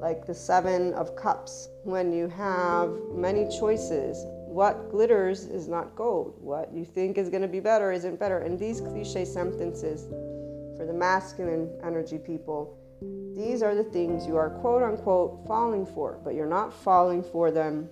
like 0.00 0.26
the 0.26 0.34
Seven 0.34 0.94
of 0.94 1.16
Cups, 1.16 1.70
when 1.82 2.12
you 2.12 2.28
have 2.28 2.88
many 3.12 3.48
choices. 3.58 4.16
What 4.46 4.92
glitters 4.92 5.46
is 5.46 5.66
not 5.66 5.96
gold. 5.96 6.36
What 6.40 6.72
you 6.72 6.84
think 6.84 7.18
is 7.18 7.30
going 7.30 7.42
to 7.42 7.48
be 7.48 7.58
better 7.58 7.90
isn't 7.90 8.20
better. 8.20 8.38
And 8.38 8.56
these 8.56 8.80
cliche 8.80 9.24
sentences 9.24 10.06
for 10.80 10.86
the 10.86 10.94
masculine 10.94 11.70
energy 11.84 12.16
people, 12.16 12.74
these 13.36 13.62
are 13.62 13.74
the 13.74 13.84
things 13.84 14.26
you 14.26 14.38
are 14.38 14.48
quote 14.48 14.82
unquote 14.82 15.46
falling 15.46 15.84
for, 15.84 16.18
but 16.24 16.34
you're 16.34 16.46
not 16.46 16.72
falling 16.72 17.22
for 17.22 17.50
them. 17.50 17.86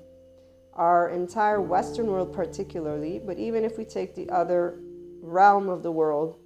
Our 0.73 1.11
entire 1.11 1.61
Western 1.61 2.07
world, 2.07 2.33
particularly, 2.33 3.19
but 3.19 3.37
even 3.37 3.63
if 3.63 3.77
we 3.77 3.85
take 3.85 4.15
the 4.15 4.31
other 4.31 4.81
realm 5.21 5.69
of 5.69 5.83
the 5.83 5.93
world, 5.93 6.39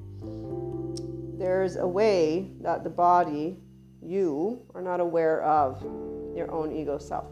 there's 1.38 1.76
a 1.76 1.86
way 1.86 2.50
that 2.60 2.82
the 2.82 2.90
body, 2.90 3.58
you, 4.00 4.66
are 4.74 4.82
not 4.82 4.98
aware 4.98 5.44
of 5.44 5.80
your 6.34 6.50
own 6.50 6.72
ego 6.72 6.98
self. 6.98 7.30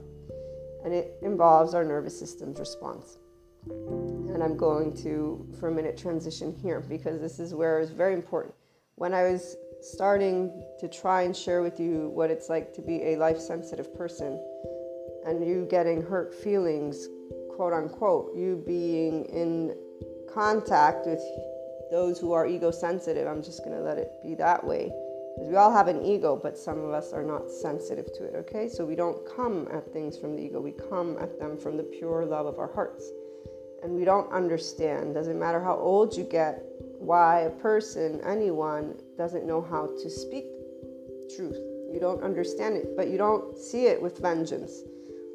And 0.85 0.95
it 0.95 1.17
involves 1.23 1.75
our 1.75 1.83
nervous 1.83 2.17
system's 2.17 2.61
response. 2.61 3.19
And 3.67 4.41
I'm 4.41 4.57
going 4.57 4.97
to, 4.99 5.45
for 5.59 5.67
a 5.67 5.73
minute, 5.73 5.97
transition 5.97 6.55
here 6.63 6.79
because 6.79 7.21
this 7.21 7.41
is 7.41 7.55
where 7.57 7.81
it's 7.81 7.91
very 7.91 8.15
important. 8.15 8.55
When 9.01 9.15
I 9.15 9.23
was 9.23 9.57
starting 9.81 10.63
to 10.79 10.87
try 10.87 11.23
and 11.23 11.35
share 11.35 11.63
with 11.63 11.81
you 11.81 12.11
what 12.11 12.31
it's 12.31 12.51
like 12.51 12.75
to 12.75 12.83
be 12.83 13.03
a 13.03 13.17
life 13.17 13.41
sensitive 13.41 13.97
person 13.97 14.39
and 15.25 15.43
you 15.43 15.67
getting 15.71 16.03
hurt 16.03 16.35
feelings, 16.35 17.09
quote 17.57 17.73
unquote, 17.73 18.37
you 18.37 18.63
being 18.67 19.25
in 19.25 19.75
contact 20.31 21.07
with 21.07 21.23
those 21.91 22.19
who 22.19 22.35
are 22.35 22.47
ego 22.47 22.71
sensitive. 22.71 23.27
I'm 23.27 23.43
just 23.43 23.65
going 23.65 23.75
to 23.75 23.83
let 23.83 23.97
it 23.97 24.13
be 24.23 24.35
that 24.35 24.63
way. 24.63 24.93
Because 25.35 25.49
we 25.49 25.57
all 25.57 25.73
have 25.73 25.89
an 25.89 26.05
ego, 26.05 26.39
but 26.41 26.59
some 26.59 26.79
of 26.79 26.91
us 26.91 27.15
are 27.15 27.25
not 27.25 27.51
sensitive 27.51 28.13
to 28.19 28.25
it, 28.25 28.35
okay? 28.35 28.69
So 28.69 28.85
we 28.85 28.97
don't 28.97 29.17
come 29.35 29.67
at 29.73 29.91
things 29.95 30.19
from 30.19 30.37
the 30.37 30.43
ego, 30.43 30.61
we 30.61 30.73
come 30.73 31.17
at 31.23 31.39
them 31.39 31.57
from 31.57 31.79
the 31.79 31.85
pure 31.85 32.27
love 32.27 32.45
of 32.45 32.59
our 32.59 32.71
hearts. 32.71 33.11
And 33.83 33.95
we 33.95 34.05
don't 34.05 34.31
understand, 34.31 35.15
doesn't 35.15 35.39
matter 35.39 35.59
how 35.59 35.77
old 35.77 36.15
you 36.15 36.25
get, 36.25 36.63
why 37.01 37.41
a 37.41 37.51
person, 37.51 38.21
anyone, 38.27 38.95
doesn't 39.17 39.47
know 39.47 39.63
how 39.63 39.87
to 39.87 40.11
speak 40.11 40.45
truth. 41.35 41.57
You 41.91 41.99
don't 41.99 42.23
understand 42.23 42.77
it, 42.77 42.95
but 42.95 43.09
you 43.09 43.17
don't 43.17 43.57
see 43.57 43.87
it 43.87 44.01
with 44.01 44.19
vengeance 44.19 44.83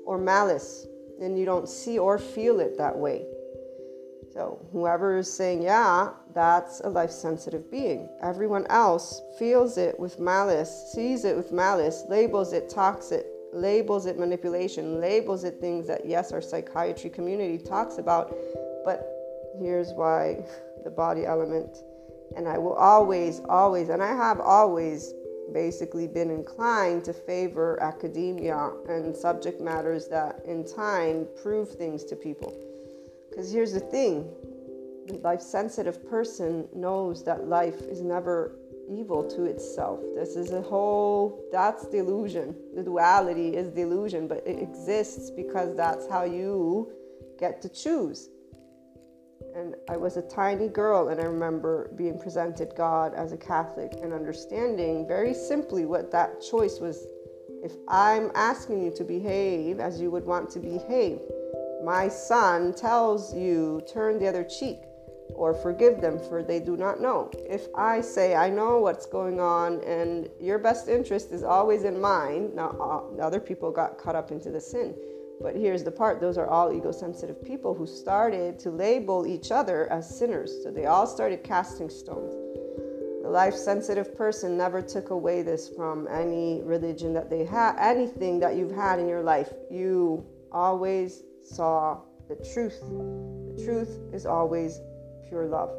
or 0.06 0.20
malice, 0.20 0.86
and 1.20 1.38
you 1.38 1.44
don't 1.44 1.68
see 1.68 1.98
or 1.98 2.20
feel 2.20 2.60
it 2.60 2.78
that 2.78 2.96
way. 2.96 3.26
So, 4.32 4.64
whoever 4.72 5.18
is 5.18 5.32
saying, 5.32 5.64
yeah, 5.64 6.12
that's 6.34 6.82
a 6.82 6.90
life 6.90 7.10
sensitive 7.10 7.72
being. 7.72 8.10
Everyone 8.22 8.68
else 8.68 9.22
feels 9.40 9.78
it 9.78 10.00
with 10.00 10.20
malice, 10.20 10.92
sees 10.94 11.26
it 11.26 11.36
with 11.36 11.52
malice, 11.52 12.04
labels 12.10 12.54
it 12.54 12.70
toxic, 12.70 13.26
labels 13.54 14.06
it 14.06 14.20
manipulation, 14.20 15.00
labels 15.00 15.46
it 15.46 15.60
things 15.60 15.88
that, 15.88 16.06
yes, 16.06 16.32
our 16.32 16.42
psychiatry 16.42 17.10
community 17.10 17.58
talks 17.58 17.98
about. 17.98 18.36
But 18.84 19.10
here's 19.58 19.94
why 19.94 20.46
the 20.86 20.92
body 20.92 21.26
element. 21.26 21.76
And 22.38 22.48
I 22.48 22.58
will 22.58 22.74
always, 22.74 23.42
always, 23.50 23.90
and 23.90 24.02
I 24.02 24.16
have 24.16 24.40
always 24.40 25.14
basically 25.54 26.08
been 26.08 26.32
inclined 26.32 27.04
to 27.06 27.14
favor 27.14 27.82
academia 27.82 28.72
and 28.88 29.16
subject 29.16 29.60
matters 29.60 30.08
that 30.08 30.42
in 30.46 30.66
time 30.66 31.28
prove 31.44 31.70
things 31.70 32.04
to 32.06 32.16
people. 32.16 32.56
Because 33.30 33.52
here's 33.52 33.74
the 33.74 33.80
thing 33.82 34.32
the 35.08 35.18
life 35.20 35.42
sensitive 35.42 36.10
person 36.10 36.68
knows 36.74 37.24
that 37.26 37.48
life 37.48 37.82
is 37.82 38.02
never 38.02 38.56
evil 38.90 39.24
to 39.24 39.44
itself. 39.44 40.00
This 40.16 40.36
is 40.36 40.52
a 40.52 40.62
whole, 40.62 41.48
that's 41.52 41.88
the 41.88 42.00
illusion. 42.00 42.56
The 42.76 42.82
duality 42.82 43.56
is 43.56 43.72
the 43.74 43.82
illusion, 43.82 44.28
but 44.28 44.46
it 44.48 44.60
exists 44.60 45.30
because 45.30 45.76
that's 45.76 46.08
how 46.10 46.24
you 46.24 46.92
get 47.40 47.62
to 47.62 47.70
choose. 47.70 48.30
And 49.56 49.76
I 49.90 49.96
was 49.96 50.18
a 50.18 50.22
tiny 50.22 50.68
girl, 50.68 51.08
and 51.08 51.22
I 51.22 51.24
remember 51.24 51.90
being 51.96 52.20
presented 52.20 52.76
God 52.76 53.14
as 53.14 53.32
a 53.32 53.38
Catholic 53.38 53.94
and 54.02 54.12
understanding 54.12 55.08
very 55.08 55.34
simply 55.34 55.86
what 55.86 56.12
that 56.12 56.42
choice 56.42 56.82
was. 56.82 57.08
If 57.64 57.72
I'm 57.88 58.32
asking 58.36 58.84
you 58.84 58.92
to 58.92 59.04
behave 59.06 59.80
as 59.80 60.02
you 60.02 60.12
would 60.12 60.26
want 60.26 60.50
to 60.52 60.60
behave, 60.60 61.20
my 61.86 62.10
son 62.10 62.74
tells 62.74 63.34
you, 63.34 63.82
turn 63.88 64.20
the 64.20 64.28
other 64.28 64.44
cheek 64.44 64.80
or 65.34 65.54
forgive 65.54 66.02
them 66.02 66.20
for 66.28 66.44
they 66.44 66.60
do 66.60 66.76
not 66.76 67.00
know. 67.00 67.32
If 67.50 67.68
I 67.76 68.02
say, 68.02 68.36
I 68.36 68.50
know 68.50 68.80
what's 68.80 69.06
going 69.06 69.40
on 69.40 69.82
and 69.84 70.30
your 70.40 70.60
best 70.60 70.90
interest 70.90 71.32
is 71.32 71.44
always 71.44 71.86
in 71.86 72.00
mine, 72.00 72.52
now 72.54 72.76
uh, 72.80 73.22
other 73.22 73.40
people 73.40 73.72
got 73.72 73.98
caught 73.98 74.16
up 74.16 74.32
into 74.32 74.52
the 74.52 74.60
sin. 74.60 74.96
But 75.42 75.56
here's 75.56 75.84
the 75.84 75.92
part 75.92 76.22
those 76.22 76.38
are 76.38 76.48
all 76.48 76.72
ego 76.74 76.92
sensitive 76.92 77.44
people 77.44 77.74
who 77.74 77.86
started 77.86 78.58
to 78.60 78.72
label 78.72 79.28
each 79.28 79.52
other 79.52 79.92
as 79.92 80.18
sinners. 80.18 80.64
So 80.64 80.72
they 80.72 80.86
all 80.86 81.06
started 81.08 81.44
casting 81.44 81.90
stones. 81.90 82.34
The 83.22 83.30
life 83.30 83.56
sensitive 83.56 84.16
person 84.16 84.56
never 84.56 84.82
took 84.82 85.10
away 85.10 85.42
this 85.42 85.68
from 85.70 86.08
any 86.08 86.62
religion 86.62 87.14
that 87.14 87.30
they 87.30 87.44
had, 87.44 87.76
anything 87.80 88.40
that 88.40 88.56
you've 88.56 88.76
had 88.76 89.00
in 89.00 89.08
your 89.08 89.24
life. 89.24 89.52
You 89.70 90.26
always 90.52 91.24
saw 91.44 92.02
the 92.30 92.36
truth. 92.54 92.80
The 92.82 93.64
truth 93.64 94.00
is 94.14 94.26
always 94.26 94.80
pure 95.28 95.48
love. 95.48 95.72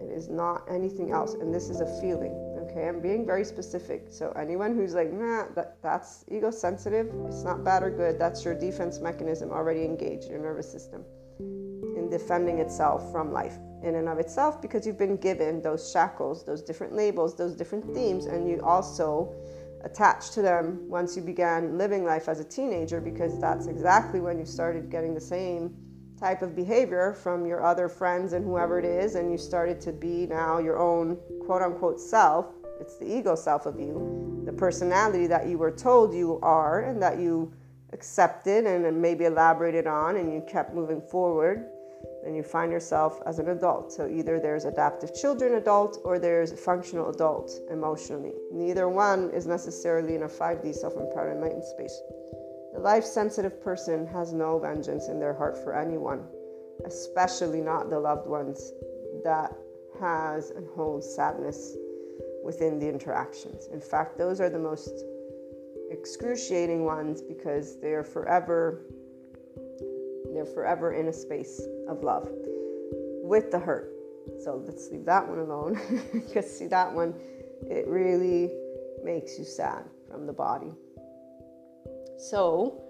It 0.00 0.10
is 0.10 0.28
not 0.28 0.64
anything 0.68 1.12
else. 1.12 1.34
And 1.34 1.54
this 1.54 1.70
is 1.70 1.80
a 1.80 2.00
feeling. 2.00 2.53
Okay, 2.64 2.88
I'm 2.88 3.00
being 3.00 3.26
very 3.26 3.44
specific. 3.44 4.06
So 4.10 4.32
anyone 4.32 4.74
who's 4.74 4.94
like, 4.94 5.12
nah, 5.12 5.46
that, 5.54 5.76
that's 5.82 6.24
ego 6.30 6.50
sensitive, 6.50 7.12
it's 7.26 7.42
not 7.42 7.62
bad 7.64 7.82
or 7.82 7.90
good. 7.90 8.18
That's 8.18 8.44
your 8.44 8.54
defense 8.54 9.00
mechanism 9.00 9.50
already 9.50 9.84
engaged, 9.84 10.30
your 10.30 10.38
nervous 10.38 10.70
system, 10.70 11.04
in 11.38 12.08
defending 12.10 12.58
itself 12.58 13.10
from 13.12 13.32
life 13.32 13.58
in 13.82 13.96
and 13.96 14.08
of 14.08 14.18
itself 14.18 14.62
because 14.62 14.86
you've 14.86 14.98
been 14.98 15.16
given 15.18 15.60
those 15.60 15.90
shackles, 15.90 16.44
those 16.44 16.62
different 16.62 16.94
labels, 16.94 17.36
those 17.36 17.54
different 17.54 17.94
themes, 17.94 18.24
and 18.26 18.48
you 18.48 18.60
also 18.62 19.34
attached 19.84 20.32
to 20.32 20.40
them 20.40 20.88
once 20.88 21.14
you 21.14 21.22
began 21.22 21.76
living 21.76 22.04
life 22.04 22.28
as 22.28 22.40
a 22.40 22.44
teenager 22.44 23.00
because 23.00 23.38
that's 23.38 23.66
exactly 23.66 24.20
when 24.20 24.38
you 24.38 24.46
started 24.46 24.90
getting 24.90 25.12
the 25.12 25.20
same 25.20 25.76
type 26.24 26.40
of 26.40 26.56
behavior 26.56 27.12
from 27.12 27.44
your 27.44 27.62
other 27.62 27.86
friends 27.86 28.32
and 28.32 28.46
whoever 28.46 28.78
it 28.78 28.86
is, 28.86 29.14
and 29.14 29.30
you 29.30 29.36
started 29.36 29.78
to 29.78 29.92
be 29.92 30.26
now 30.26 30.56
your 30.56 30.78
own 30.78 31.18
quote 31.44 31.60
unquote 31.60 32.00
self. 32.00 32.46
It's 32.80 32.96
the 32.96 33.04
ego 33.04 33.34
self 33.34 33.66
of 33.66 33.78
you, 33.78 34.42
the 34.46 34.52
personality 34.52 35.26
that 35.26 35.46
you 35.46 35.58
were 35.58 35.70
told 35.70 36.14
you 36.14 36.40
are 36.42 36.84
and 36.84 37.02
that 37.02 37.18
you 37.18 37.52
accepted 37.92 38.64
and 38.64 39.02
maybe 39.02 39.26
elaborated 39.26 39.86
on, 39.86 40.16
and 40.16 40.32
you 40.32 40.42
kept 40.48 40.74
moving 40.74 41.02
forward. 41.02 41.66
And 42.26 42.34
you 42.34 42.42
find 42.42 42.72
yourself 42.72 43.20
as 43.26 43.38
an 43.38 43.50
adult. 43.50 43.92
So 43.92 44.08
either 44.08 44.40
there's 44.40 44.64
adaptive 44.64 45.14
children 45.14 45.54
adult 45.54 46.00
or 46.04 46.18
there's 46.18 46.58
functional 46.58 47.10
adult 47.10 47.52
emotionally. 47.70 48.32
Neither 48.50 48.88
one 48.88 49.28
is 49.30 49.46
necessarily 49.46 50.14
in 50.14 50.22
a 50.22 50.28
5D 50.28 50.74
self 50.74 50.94
empowered 50.96 51.36
enlightened 51.36 51.64
space. 51.64 51.96
The 52.74 52.80
life 52.80 53.04
sensitive 53.04 53.62
person 53.62 54.06
has 54.08 54.32
no 54.32 54.58
vengeance 54.58 55.08
in 55.08 55.20
their 55.20 55.32
heart 55.32 55.56
for 55.56 55.74
anyone, 55.74 56.24
especially 56.84 57.60
not 57.60 57.88
the 57.88 57.98
loved 57.98 58.26
ones 58.26 58.72
that 59.22 59.56
has 60.00 60.50
and 60.50 60.66
holds 60.74 61.08
sadness 61.14 61.76
within 62.44 62.80
the 62.80 62.88
interactions. 62.88 63.68
In 63.72 63.80
fact, 63.80 64.18
those 64.18 64.40
are 64.40 64.50
the 64.50 64.58
most 64.58 65.04
excruciating 65.90 66.84
ones 66.84 67.22
because 67.22 67.80
they 67.80 67.92
are 67.92 68.04
forever 68.04 68.82
they're 70.34 70.44
forever 70.44 70.94
in 70.94 71.06
a 71.06 71.12
space 71.12 71.62
of 71.88 72.02
love 72.02 72.28
with 73.22 73.52
the 73.52 73.58
hurt. 73.58 73.94
So 74.42 74.62
let's 74.66 74.90
leave 74.90 75.04
that 75.04 75.28
one 75.28 75.38
alone 75.38 75.80
because 76.12 76.50
see 76.50 76.66
that 76.66 76.92
one 76.92 77.14
it 77.62 77.86
really 77.86 78.52
makes 79.04 79.38
you 79.38 79.44
sad 79.44 79.84
from 80.10 80.26
the 80.26 80.32
body. 80.32 80.72
So, 82.16 82.80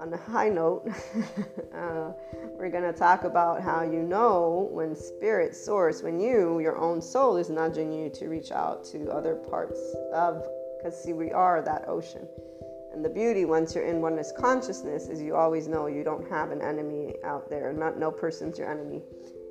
on 0.00 0.12
a 0.12 0.16
high 0.16 0.48
note, 0.48 0.88
uh, 1.74 2.12
we're 2.58 2.70
going 2.70 2.84
to 2.84 2.92
talk 2.92 3.24
about 3.24 3.62
how 3.62 3.82
you 3.82 4.02
know 4.02 4.68
when 4.72 4.96
spirit 4.96 5.54
source, 5.54 6.02
when 6.02 6.18
you, 6.18 6.58
your 6.60 6.76
own 6.78 7.00
soul, 7.00 7.36
is 7.36 7.50
nudging 7.50 7.92
you 7.92 8.10
to 8.10 8.28
reach 8.28 8.50
out 8.50 8.84
to 8.86 9.10
other 9.10 9.34
parts 9.34 9.80
of, 10.12 10.46
because 10.78 11.00
see, 11.02 11.12
we 11.12 11.30
are 11.30 11.62
that 11.62 11.84
ocean. 11.86 12.26
And 12.92 13.04
the 13.04 13.08
beauty, 13.08 13.44
once 13.44 13.74
you're 13.74 13.84
in 13.84 14.00
oneness 14.00 14.32
consciousness, 14.36 15.08
is 15.08 15.22
you 15.22 15.36
always 15.36 15.68
know 15.68 15.86
you 15.86 16.02
don't 16.02 16.28
have 16.28 16.50
an 16.50 16.60
enemy 16.60 17.14
out 17.24 17.48
there. 17.48 17.72
Not 17.72 17.98
no 17.98 18.10
person's 18.10 18.58
your 18.58 18.70
enemy. 18.70 19.02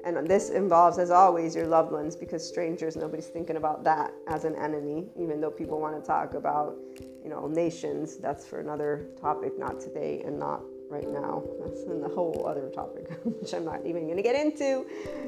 And 0.06 0.28
this 0.28 0.50
involves, 0.50 0.98
as 0.98 1.12
always, 1.12 1.56
your 1.56 1.68
loved 1.68 1.92
ones 1.92 2.16
because 2.16 2.48
strangers, 2.48 2.96
nobody's 2.96 3.28
thinking 3.28 3.58
about 3.58 3.84
that 3.84 4.14
as 4.28 4.46
an 4.46 4.56
enemy, 4.56 5.10
even 5.18 5.42
though 5.42 5.52
people 5.52 5.80
want 5.80 6.02
to 6.02 6.06
talk 6.06 6.34
about, 6.34 6.76
you 7.24 7.30
know, 7.30 7.48
nations. 7.48 8.18
That's 8.18 8.46
for 8.46 8.60
another 8.60 9.08
topic, 9.20 9.58
not 9.60 9.80
today 9.80 10.22
and 10.26 10.40
not 10.40 10.62
right 10.90 11.08
now. 11.10 11.44
That's 11.60 11.84
in 11.84 12.02
the 12.02 12.08
whole 12.08 12.46
other 12.48 12.70
topic, 12.70 13.10
which 13.24 13.54
I'm 13.54 13.66
not 13.66 13.86
even 13.86 14.06
going 14.06 14.18
to 14.18 14.24
get 14.24 14.36
into 14.36 14.86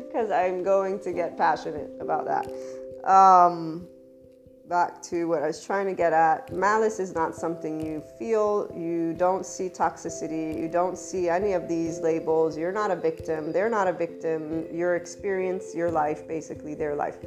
because 0.08 0.32
I'm 0.32 0.64
going 0.64 1.00
to 1.02 1.12
get 1.12 1.38
passionate 1.38 1.92
about 2.00 2.26
that. 2.26 2.48
Um, 3.10 3.88
back 4.72 5.02
to 5.02 5.28
what 5.28 5.44
I 5.44 5.48
was 5.48 5.62
trying 5.62 5.86
to 5.88 5.94
get 5.94 6.14
at. 6.14 6.50
Malice 6.54 6.98
is 6.98 7.14
not 7.14 7.36
something 7.36 7.86
you 7.86 8.00
feel. 8.00 8.72
You 8.74 9.14
don't 9.18 9.46
see 9.46 9.68
toxicity. 9.68 10.58
You 10.58 10.70
don't 10.70 10.98
see 10.98 11.28
any 11.28 11.52
of 11.52 11.68
these 11.68 12.00
labels. 12.00 12.58
You're 12.58 12.72
not 12.72 12.90
a 12.90 12.96
victim. 12.96 13.52
They're 13.52 13.70
not 13.70 13.90
a 13.90 13.92
victim. 13.92 14.66
Your 14.74 14.96
experience, 14.96 15.76
your 15.76 15.92
life, 15.92 16.26
basically 16.26 16.74
their 16.74 16.96
life. 16.96 17.18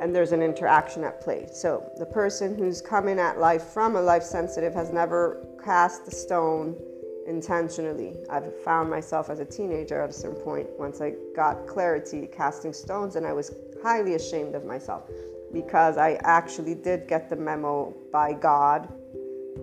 And 0.00 0.12
there's 0.12 0.32
an 0.32 0.42
interaction 0.42 1.04
at 1.04 1.20
play. 1.20 1.48
So 1.52 1.88
the 1.96 2.06
person 2.06 2.58
who's 2.58 2.82
coming 2.82 3.20
at 3.20 3.38
life 3.38 3.62
from 3.62 3.94
a 3.94 4.02
life 4.02 4.24
sensitive 4.24 4.74
has 4.74 4.92
never 4.92 5.46
cast 5.64 6.06
the 6.06 6.10
stone 6.10 6.76
intentionally. 7.24 8.16
I've 8.28 8.52
found 8.64 8.90
myself 8.90 9.30
as 9.30 9.38
a 9.38 9.44
teenager 9.44 10.02
at 10.02 10.10
a 10.10 10.12
certain 10.12 10.42
point, 10.42 10.66
once 10.76 11.00
I 11.00 11.14
got 11.36 11.68
clarity, 11.68 12.26
casting 12.26 12.72
stones, 12.72 13.14
and 13.14 13.24
I 13.24 13.32
was 13.32 13.54
highly 13.80 14.14
ashamed 14.14 14.56
of 14.56 14.64
myself 14.64 15.08
because 15.52 15.96
I 15.96 16.18
actually 16.22 16.74
did 16.74 17.08
get 17.08 17.28
the 17.28 17.36
memo 17.36 17.94
by 18.12 18.32
God 18.32 18.92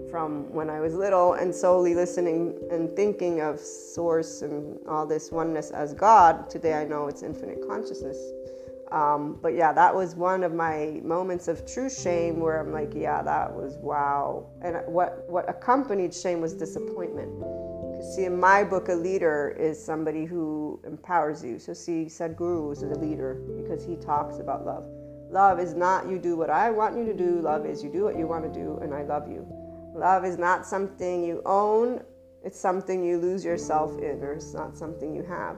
from 0.10 0.52
when 0.54 0.70
I 0.70 0.80
was 0.80 0.94
little 0.94 1.34
and 1.34 1.54
solely 1.54 1.96
listening 1.96 2.58
and 2.72 2.96
thinking 2.96 3.42
of 3.42 3.60
source 3.60 4.42
and 4.42 4.80
all 4.88 5.06
this 5.06 5.32
oneness 5.32 5.72
as 5.72 5.94
God. 5.94 6.50
Today 6.50 6.74
I 6.74 6.86
know 6.86 7.08
it's 7.08 7.24
infinite 7.24 7.68
consciousness. 7.68 8.18
Um, 8.92 9.38
but 9.42 9.54
yeah, 9.54 9.74
that 9.74 9.94
was 9.94 10.16
one 10.16 10.44
of 10.44 10.54
my 10.54 11.02
moments 11.04 11.50
of 11.50 11.66
true 11.66 11.90
shame 11.90 12.40
where 12.40 12.62
I'm 12.62 12.72
like, 12.72 12.94
yeah, 12.96 13.22
that 13.22 13.54
was 13.54 13.76
wow. 13.78 14.48
And 14.62 14.78
what, 14.86 15.30
what 15.30 15.50
accompanied 15.50 16.14
shame 16.14 16.40
was 16.40 16.54
disappointment. 16.54 17.30
See, 18.16 18.26
in 18.26 18.40
my 18.40 18.64
book, 18.64 18.88
a 18.88 18.94
leader 18.94 19.56
is 19.60 19.84
somebody 19.84 20.24
who 20.24 20.80
empowers 20.86 21.44
you. 21.44 21.60
So 21.60 21.74
see, 21.74 22.06
Sadhguru 22.06 22.72
is 22.72 22.84
a 22.84 22.88
leader 22.88 23.42
because 23.58 23.84
he 23.84 23.98
talks 23.98 24.40
about 24.40 24.66
love. 24.66 24.86
Love 25.30 25.60
is 25.60 25.74
not 25.74 26.08
you 26.10 26.18
do 26.18 26.38
what 26.38 26.50
I 26.50 26.70
want 26.70 26.98
you 26.98 27.06
to 27.06 27.14
do. 27.14 27.42
Love 27.42 27.66
is 27.66 27.84
you 27.84 27.92
do 27.92 28.04
what 28.04 28.18
you 28.18 28.28
want 28.28 28.52
to 28.52 28.60
do, 28.60 28.78
and 28.82 28.94
I 28.94 29.04
love 29.04 29.30
you. 29.30 29.46
Love 29.94 30.26
is 30.26 30.38
not 30.38 30.66
something 30.66 31.24
you 31.24 31.42
own, 31.46 32.02
it's 32.44 32.60
something 32.60 33.04
you 33.04 33.18
lose 33.18 33.44
yourself 33.44 33.98
in, 33.98 34.24
or 34.24 34.34
it's 34.34 34.54
not 34.54 34.78
something 34.78 35.14
you 35.14 35.24
have. 35.24 35.58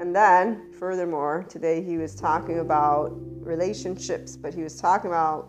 And 0.00 0.14
then, 0.14 0.72
furthermore, 0.78 1.44
today 1.48 1.82
he 1.82 1.96
was 1.96 2.14
talking 2.14 2.58
about 2.58 3.12
relationships, 3.40 4.36
but 4.36 4.52
he 4.54 4.62
was 4.62 4.80
talking 4.80 5.10
about 5.10 5.48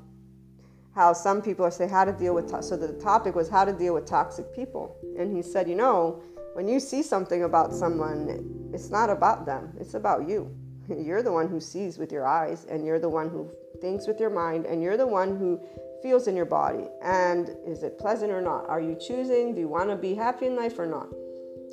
how 0.93 1.11
some 1.11 1.41
people 1.41 1.69
say 1.71 1.87
how 1.87 2.05
to 2.05 2.11
deal 2.11 2.35
with, 2.35 2.49
to- 2.51 2.61
so 2.61 2.77
the 2.77 2.93
topic 2.93 3.35
was 3.35 3.49
how 3.49 3.65
to 3.65 3.73
deal 3.73 3.95
with 3.95 4.05
toxic 4.05 4.53
people. 4.53 4.95
And 5.17 5.35
he 5.35 5.41
said, 5.41 5.67
you 5.67 5.75
know, 5.75 6.21
when 6.53 6.67
you 6.67 6.79
see 6.79 7.01
something 7.01 7.43
about 7.43 7.73
someone, 7.73 8.69
it's 8.73 8.91
not 8.91 9.09
about 9.09 9.45
them, 9.45 9.73
it's 9.79 9.95
about 9.95 10.29
you. 10.29 10.55
You're 10.97 11.23
the 11.23 11.31
one 11.31 11.47
who 11.47 11.59
sees 11.59 11.97
with 11.97 12.11
your 12.11 12.27
eyes, 12.27 12.65
and 12.69 12.85
you're 12.85 12.99
the 12.99 13.09
one 13.09 13.29
who 13.29 13.49
thinks 13.79 14.07
with 14.07 14.19
your 14.19 14.29
mind, 14.29 14.65
and 14.65 14.81
you're 14.81 14.97
the 14.97 15.07
one 15.07 15.37
who 15.37 15.61
feels 16.01 16.27
in 16.27 16.35
your 16.35 16.45
body. 16.45 16.85
And 17.01 17.55
is 17.65 17.83
it 17.83 17.97
pleasant 17.97 18.31
or 18.31 18.41
not? 18.41 18.67
Are 18.67 18.81
you 18.81 18.95
choosing? 18.95 19.53
Do 19.53 19.61
you 19.61 19.69
want 19.69 19.89
to 19.89 19.95
be 19.95 20.13
happy 20.13 20.47
in 20.47 20.55
life 20.55 20.77
or 20.77 20.85
not? 20.85 21.07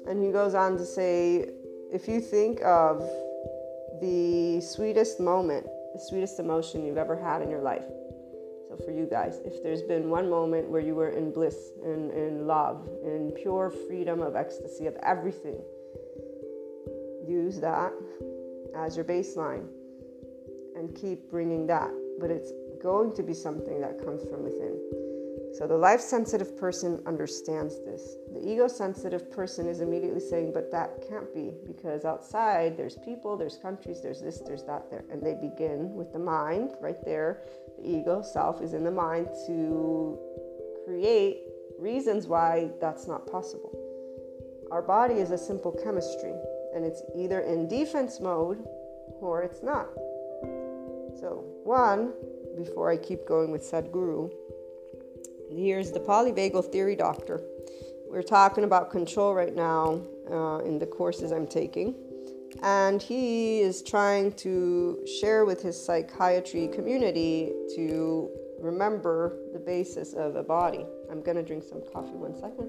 And 0.06 0.22
he 0.24 0.30
goes 0.30 0.54
on 0.54 0.78
to 0.78 0.86
say 0.86 1.50
if 1.92 2.06
you 2.06 2.20
think 2.20 2.62
of 2.62 3.00
the 4.00 4.60
sweetest 4.60 5.18
moment, 5.18 5.66
the 5.92 6.00
sweetest 6.08 6.38
emotion 6.38 6.86
you've 6.86 6.96
ever 6.96 7.16
had 7.16 7.42
in 7.42 7.50
your 7.50 7.60
life. 7.60 7.84
So, 8.68 8.76
for 8.84 8.92
you 8.92 9.06
guys, 9.10 9.40
if 9.44 9.62
there's 9.64 9.82
been 9.82 10.08
one 10.08 10.30
moment 10.30 10.68
where 10.68 10.80
you 10.80 10.94
were 10.94 11.10
in 11.10 11.32
bliss, 11.32 11.72
in, 11.84 12.10
in 12.12 12.46
love, 12.46 12.88
in 13.02 13.32
pure 13.32 13.70
freedom 13.88 14.20
of 14.20 14.36
ecstasy 14.36 14.86
of 14.86 14.94
everything, 15.02 15.60
use 17.26 17.58
that 17.60 17.92
as 18.76 18.96
your 18.96 19.04
baseline 19.04 19.66
and 20.76 20.94
keep 20.94 21.30
bringing 21.30 21.66
that. 21.66 21.90
But 22.18 22.30
it's 22.30 22.52
going 22.82 23.14
to 23.14 23.22
be 23.22 23.34
something 23.34 23.80
that 23.80 24.02
comes 24.02 24.22
from 24.24 24.44
within. 24.44 24.78
So 25.52 25.66
the 25.66 25.76
life 25.76 26.00
sensitive 26.00 26.56
person 26.56 27.02
understands 27.06 27.80
this. 27.80 28.16
The 28.32 28.40
ego 28.40 28.68
sensitive 28.68 29.30
person 29.30 29.66
is 29.66 29.80
immediately 29.80 30.20
saying, 30.20 30.52
but 30.54 30.70
that 30.70 31.04
can't 31.08 31.32
be 31.34 31.52
because 31.66 32.04
outside 32.04 32.76
there's 32.76 32.96
people, 33.04 33.36
there's 33.36 33.56
countries, 33.56 34.00
there's 34.00 34.20
this, 34.20 34.40
there's 34.46 34.62
that 34.64 34.90
there. 34.90 35.04
And 35.10 35.20
they 35.20 35.34
begin 35.34 35.94
with 35.94 36.12
the 36.12 36.18
mind 36.18 36.74
right 36.80 37.04
there. 37.04 37.42
The 37.78 37.88
ego 37.98 38.22
self 38.22 38.62
is 38.62 38.74
in 38.74 38.84
the 38.84 38.90
mind 38.90 39.28
to 39.46 40.18
create 40.86 41.42
reasons 41.78 42.26
why 42.26 42.70
that's 42.80 43.08
not 43.08 43.26
possible. 43.26 43.76
Our 44.70 44.82
body 44.82 45.14
is 45.14 45.32
a 45.32 45.38
simple 45.38 45.72
chemistry 45.72 46.32
and 46.74 46.84
it's 46.84 47.02
either 47.16 47.40
in 47.40 47.68
defense 47.68 48.20
mode 48.20 48.64
or 49.20 49.42
it's 49.42 49.62
not. 49.62 49.88
So, 51.20 51.44
one, 51.64 52.12
before 52.56 52.90
I 52.90 52.96
keep 52.96 53.26
going 53.26 53.50
with 53.50 53.62
Sadhguru, 53.62 54.30
here's 55.50 55.92
the 55.92 56.00
polyvagal 56.00 56.72
theory 56.72 56.96
doctor. 56.96 57.40
we're 58.08 58.22
talking 58.22 58.64
about 58.64 58.90
control 58.90 59.34
right 59.34 59.54
now 59.54 60.02
uh, 60.30 60.58
in 60.58 60.78
the 60.78 60.86
courses 60.86 61.32
I'm 61.32 61.46
taking. 61.46 61.94
And 62.62 63.00
he 63.00 63.60
is 63.60 63.82
trying 63.82 64.32
to 64.44 65.04
share 65.20 65.44
with 65.44 65.62
his 65.62 65.80
psychiatry 65.82 66.68
community 66.68 67.52
to 67.76 68.28
remember 68.60 69.38
the 69.52 69.58
basis 69.58 70.12
of 70.14 70.36
a 70.36 70.42
body. 70.42 70.84
I'm 71.10 71.22
going 71.22 71.36
to 71.36 71.42
drink 71.42 71.64
some 71.64 71.82
coffee 71.92 72.16
one 72.16 72.34
second. 72.34 72.68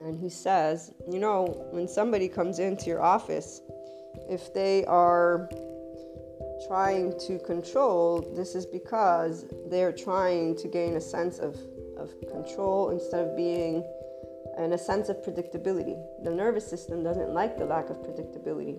And 0.00 0.18
he 0.18 0.28
says, 0.28 0.92
you 1.10 1.18
know, 1.18 1.66
when 1.70 1.88
somebody 1.88 2.28
comes 2.28 2.58
into 2.58 2.86
your 2.86 3.02
office, 3.02 3.60
if 4.28 4.52
they 4.52 4.84
are 4.86 5.48
trying 6.66 7.18
to 7.26 7.38
control, 7.40 8.32
this 8.34 8.54
is 8.54 8.66
because 8.66 9.44
they're 9.68 9.92
trying 9.92 10.56
to 10.56 10.68
gain 10.68 10.96
a 10.96 11.00
sense 11.00 11.38
of, 11.38 11.56
of 11.98 12.12
control 12.30 12.90
instead 12.90 13.26
of 13.26 13.36
being 13.36 13.84
in 14.58 14.72
a 14.72 14.78
sense 14.78 15.08
of 15.08 15.16
predictability. 15.18 15.96
The 16.24 16.30
nervous 16.30 16.68
system 16.68 17.02
doesn't 17.02 17.30
like 17.30 17.58
the 17.58 17.66
lack 17.66 17.90
of 17.90 17.98
predictability. 17.98 18.78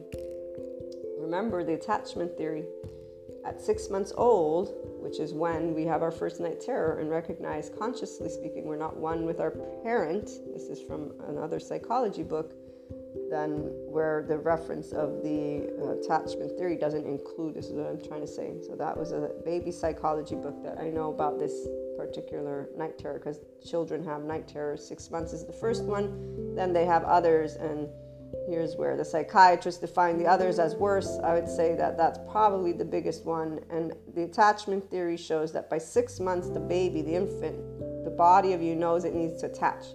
Remember 1.20 1.64
the 1.64 1.74
attachment 1.74 2.38
theory. 2.38 2.66
At 3.48 3.62
six 3.62 3.90
months 3.90 4.12
old, 4.18 4.74
which 5.00 5.22
is 5.22 5.34
when 5.34 5.74
we 5.74 5.86
have 5.86 6.02
our 6.02 6.12
first 6.12 6.42
night 6.42 6.60
terror 6.60 7.00
and 7.00 7.10
recognize, 7.10 7.72
consciously 7.80 8.28
speaking, 8.28 8.66
we're 8.66 8.76
not 8.76 8.98
one 8.98 9.26
with 9.26 9.40
our 9.40 9.52
parent. 9.84 10.26
This 10.54 10.64
is 10.64 10.82
from 10.82 11.14
another 11.30 11.58
psychology 11.58 12.24
book 12.24 12.54
then 13.30 13.70
where 13.90 14.24
the 14.28 14.38
reference 14.38 14.92
of 14.92 15.22
the 15.24 15.68
attachment 16.00 16.58
theory 16.58 16.78
doesn't 16.78 17.06
include 17.06 17.54
this 17.54 17.66
is 17.66 17.74
what 17.74 17.88
i'm 17.88 18.02
trying 18.02 18.22
to 18.22 18.28
say 18.28 18.56
so 18.66 18.76
that 18.76 18.96
was 18.96 19.12
a 19.12 19.32
baby 19.44 19.72
psychology 19.72 20.36
book 20.36 20.64
that 20.64 20.78
i 20.80 20.88
know 20.90 21.12
about 21.12 21.38
this 21.38 21.68
particular 21.98 22.70
night 22.78 22.98
terror 22.98 23.18
because 23.18 23.40
children 23.66 24.04
have 24.04 24.24
night 24.24 24.48
terrors 24.48 24.88
six 24.88 25.10
months 25.10 25.34
is 25.34 25.46
the 25.46 25.54
first 25.54 25.84
one 25.84 26.56
then 26.56 26.72
they 26.72 26.86
have 26.86 27.04
others 27.04 27.56
and 27.56 27.90
here's 28.48 28.76
where 28.76 28.96
the 28.98 29.06
psychiatrists 29.06 29.82
define 29.82 30.18
the 30.18 30.26
others 30.26 30.60
as 30.60 30.76
worse 30.76 31.20
i 31.24 31.34
would 31.34 31.48
say 31.48 31.76
that 31.76 31.98
that's 31.98 32.20
probably 32.30 32.72
the 32.72 32.86
biggest 32.86 33.26
one 33.26 33.60
and 33.70 33.94
the 34.16 34.24
attachment 34.24 34.90
theory 34.90 35.18
shows 35.18 35.52
that 35.52 35.70
by 35.70 35.78
six 35.78 36.20
months 36.20 36.50
the 36.50 36.60
baby 36.60 37.02
the 37.02 37.16
infant 37.16 37.58
the 38.04 38.14
body 38.18 38.54
of 38.54 38.62
you 38.62 38.76
knows 38.76 39.06
it 39.06 39.14
needs 39.14 39.40
to 39.42 39.48
attach 39.48 39.86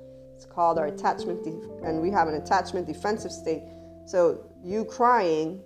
it's 0.43 0.53
called 0.53 0.77
our 0.77 0.87
attachment, 0.87 1.45
de- 1.45 1.87
and 1.87 2.03
we 2.03 2.11
have 2.11 2.27
an 2.27 2.35
attachment 2.35 2.89
defensive 2.89 3.31
state. 3.31 3.63
So 4.07 4.45
you 4.65 4.85
crying, 4.85 5.63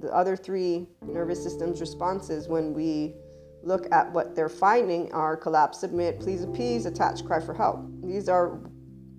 the 0.00 0.12
other 0.12 0.36
three 0.36 0.88
nervous 1.00 1.40
systems 1.40 1.80
responses 1.80 2.48
when 2.48 2.74
we 2.74 3.14
look 3.62 3.86
at 3.92 4.12
what 4.12 4.34
they're 4.34 4.48
finding 4.48 5.12
are 5.12 5.36
collapse, 5.36 5.78
submit, 5.78 6.18
please 6.18 6.42
appease, 6.42 6.86
attach, 6.86 7.24
cry 7.24 7.38
for 7.38 7.54
help. 7.54 7.86
These 8.02 8.28
are 8.28 8.58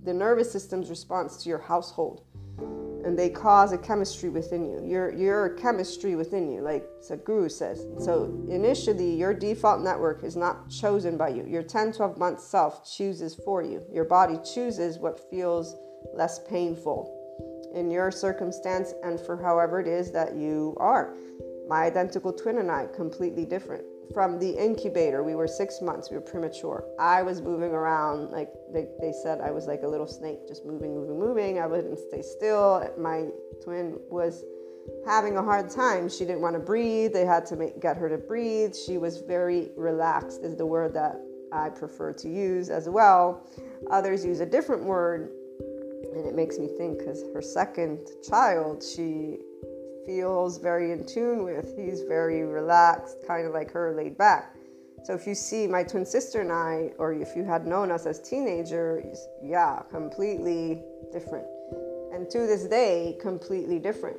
the 0.03 0.13
nervous 0.13 0.51
system's 0.51 0.89
response 0.89 1.41
to 1.43 1.47
your 1.47 1.59
household 1.59 2.25
and 3.07 3.17
they 3.17 3.29
cause 3.29 3.71
a 3.71 3.77
chemistry 3.77 4.27
within 4.27 4.65
you. 4.65 4.85
Your 4.85 5.13
your 5.13 5.49
chemistry 5.51 6.15
within 6.15 6.51
you, 6.51 6.59
like 6.59 6.83
Sadhguru 7.01 7.49
says. 7.49 7.87
So 7.99 8.45
initially, 8.49 9.15
your 9.15 9.33
default 9.33 9.81
network 9.81 10.25
is 10.25 10.35
not 10.35 10.69
chosen 10.69 11.15
by 11.15 11.29
you. 11.29 11.45
Your 11.47 11.63
10, 11.63 11.93
12 11.93 12.17
month 12.17 12.41
self 12.41 12.85
chooses 12.85 13.33
for 13.33 13.63
you. 13.63 13.81
Your 13.93 14.03
body 14.03 14.37
chooses 14.53 14.99
what 14.99 15.29
feels 15.29 15.73
less 16.13 16.39
painful 16.49 17.13
in 17.73 17.89
your 17.89 18.11
circumstance 18.11 18.93
and 19.03 19.21
for 19.21 19.41
however 19.41 19.79
it 19.79 19.87
is 19.87 20.11
that 20.11 20.35
you 20.35 20.75
are. 20.77 21.15
My 21.69 21.83
identical 21.83 22.33
twin 22.33 22.57
and 22.57 22.69
I, 22.69 22.87
completely 22.87 23.45
different 23.45 23.85
from 24.13 24.39
the 24.39 24.51
incubator. 24.51 25.23
We 25.23 25.35
were 25.35 25.47
six 25.47 25.81
months, 25.81 26.09
we 26.09 26.17
were 26.17 26.21
premature. 26.21 26.85
I 26.99 27.23
was 27.23 27.41
moving 27.41 27.71
around, 27.71 28.31
like 28.31 28.49
they, 28.73 28.87
they 29.01 29.11
said, 29.23 29.41
I 29.41 29.51
was 29.51 29.67
like 29.67 29.83
a 29.83 29.87
little 29.87 30.07
snake, 30.07 30.47
just 30.47 30.65
moving, 30.65 30.93
moving, 30.95 31.19
moving. 31.19 31.59
I 31.59 31.67
wouldn't 31.67 31.97
stay 31.99 32.21
still. 32.21 32.89
My 32.97 33.27
twin 33.63 33.99
was 34.09 34.43
having 35.05 35.37
a 35.37 35.43
hard 35.43 35.69
time. 35.69 36.09
She 36.09 36.25
didn't 36.25 36.41
want 36.41 36.55
to 36.55 36.59
breathe. 36.59 37.13
They 37.13 37.25
had 37.25 37.45
to 37.47 37.55
make, 37.55 37.79
get 37.81 37.97
her 37.97 38.09
to 38.09 38.17
breathe. 38.17 38.75
She 38.75 38.97
was 38.97 39.17
very 39.19 39.69
relaxed, 39.75 40.43
is 40.43 40.55
the 40.55 40.65
word 40.65 40.93
that 40.93 41.21
I 41.51 41.69
prefer 41.69 42.13
to 42.13 42.29
use 42.29 42.69
as 42.69 42.89
well. 42.89 43.47
Others 43.91 44.25
use 44.25 44.39
a 44.39 44.45
different 44.45 44.83
word, 44.83 45.31
and 46.13 46.25
it 46.25 46.35
makes 46.35 46.57
me 46.57 46.67
think 46.77 46.99
because 46.99 47.23
her 47.33 47.41
second 47.41 48.07
child, 48.27 48.83
she 48.83 49.39
feels 50.07 50.57
very 50.57 50.91
in 50.91 51.05
tune 51.05 51.43
with. 51.43 51.77
He's 51.77 52.01
very 52.01 52.43
relaxed, 52.43 53.17
kind 53.27 53.45
of 53.45 53.53
like 53.53 53.69
her, 53.71 53.93
laid 53.93 54.17
back. 54.17 54.55
So 55.03 55.13
if 55.13 55.27
you 55.27 55.35
see 55.35 55.67
my 55.67 55.83
twin 55.83 56.05
sister 56.05 56.41
and 56.41 56.51
I, 56.51 56.91
or 56.97 57.13
if 57.13 57.35
you 57.35 57.43
had 57.43 57.67
known 57.67 57.91
us 57.91 58.05
as 58.05 58.19
teenagers, 58.19 59.27
yeah, 59.43 59.81
completely 59.91 60.81
different. 61.11 61.45
And 62.13 62.29
to 62.31 62.39
this 62.39 62.63
day, 62.63 63.17
completely 63.21 63.79
different. 63.79 64.17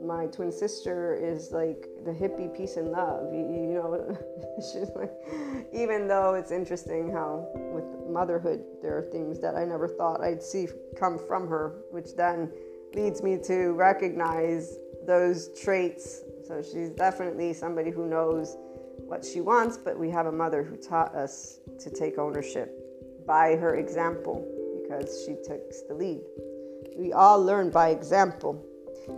My 0.00 0.26
twin 0.26 0.52
sister 0.52 1.14
is 1.20 1.50
like 1.50 1.88
the 2.04 2.12
hippie 2.12 2.56
peace 2.56 2.76
and 2.76 2.90
love. 2.92 3.32
You, 3.32 3.40
you 3.40 3.66
know, 3.74 4.16
she's 4.58 4.90
like, 4.94 5.12
even 5.72 6.06
though 6.06 6.34
it's 6.34 6.52
interesting 6.52 7.10
how 7.12 7.48
with 7.54 7.84
motherhood, 8.08 8.64
there 8.80 8.96
are 8.96 9.02
things 9.10 9.40
that 9.40 9.56
I 9.56 9.64
never 9.64 9.88
thought 9.88 10.22
I'd 10.22 10.42
see 10.42 10.68
come 10.96 11.18
from 11.26 11.48
her, 11.48 11.82
which 11.90 12.14
then 12.16 12.50
leads 12.94 13.22
me 13.22 13.38
to 13.44 13.72
recognize 13.72 14.78
those 15.08 15.48
traits. 15.58 16.20
So 16.46 16.62
she's 16.62 16.90
definitely 16.90 17.54
somebody 17.54 17.90
who 17.90 18.06
knows 18.06 18.56
what 19.06 19.24
she 19.24 19.40
wants, 19.40 19.78
but 19.78 19.98
we 19.98 20.10
have 20.10 20.26
a 20.26 20.32
mother 20.32 20.62
who 20.62 20.76
taught 20.76 21.14
us 21.14 21.60
to 21.80 21.90
take 21.90 22.18
ownership 22.18 22.70
by 23.26 23.56
her 23.56 23.76
example 23.76 24.46
because 24.82 25.24
she 25.24 25.34
takes 25.48 25.80
the 25.88 25.94
lead. 25.94 26.20
We 26.96 27.12
all 27.12 27.42
learn 27.42 27.70
by 27.70 27.88
example. 27.88 28.62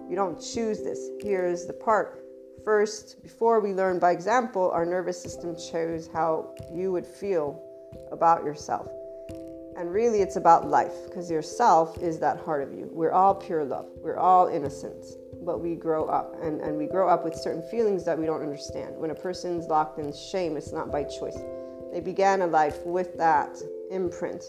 You 0.08 0.14
don't 0.14 0.40
choose 0.40 0.82
this. 0.82 1.10
Here's 1.20 1.66
the 1.66 1.72
part. 1.72 2.24
First, 2.64 3.20
before 3.22 3.58
we 3.58 3.72
learn 3.72 3.98
by 3.98 4.12
example, 4.12 4.70
our 4.70 4.86
nervous 4.86 5.20
system 5.20 5.56
chose 5.56 6.08
how 6.12 6.54
you 6.72 6.92
would 6.92 7.06
feel 7.06 7.60
about 8.12 8.44
yourself. 8.44 8.88
And 9.76 9.90
really, 9.90 10.20
it's 10.20 10.36
about 10.36 10.68
life 10.68 10.92
because 11.06 11.30
yourself 11.30 11.98
is 11.98 12.20
that 12.20 12.38
heart 12.38 12.62
of 12.62 12.72
you. 12.72 12.88
We're 12.92 13.12
all 13.12 13.34
pure 13.34 13.64
love, 13.64 13.86
we're 14.02 14.18
all 14.18 14.46
innocence 14.46 15.16
but 15.44 15.60
we 15.60 15.74
grow 15.74 16.06
up 16.06 16.36
and, 16.42 16.60
and 16.60 16.76
we 16.76 16.86
grow 16.86 17.08
up 17.08 17.24
with 17.24 17.34
certain 17.34 17.62
feelings 17.70 18.04
that 18.04 18.18
we 18.18 18.26
don't 18.26 18.42
understand. 18.42 18.96
When 18.96 19.10
a 19.10 19.14
person's 19.14 19.66
locked 19.66 19.98
in 19.98 20.12
shame, 20.12 20.56
it's 20.56 20.72
not 20.72 20.90
by 20.90 21.04
choice. 21.04 21.38
They 21.92 22.00
began 22.00 22.42
a 22.42 22.46
life 22.46 22.84
with 22.84 23.16
that 23.18 23.56
imprint. 23.90 24.44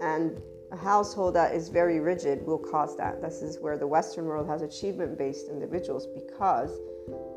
And 0.00 0.40
a 0.72 0.76
household 0.76 1.34
that 1.34 1.54
is 1.54 1.68
very 1.68 2.00
rigid 2.00 2.44
will 2.44 2.58
cause 2.58 2.96
that. 2.96 3.22
This 3.22 3.42
is 3.42 3.58
where 3.60 3.78
the 3.78 3.86
Western 3.86 4.26
world 4.26 4.48
has 4.48 4.62
achievement 4.62 5.16
based 5.16 5.48
individuals 5.48 6.06
because 6.06 6.70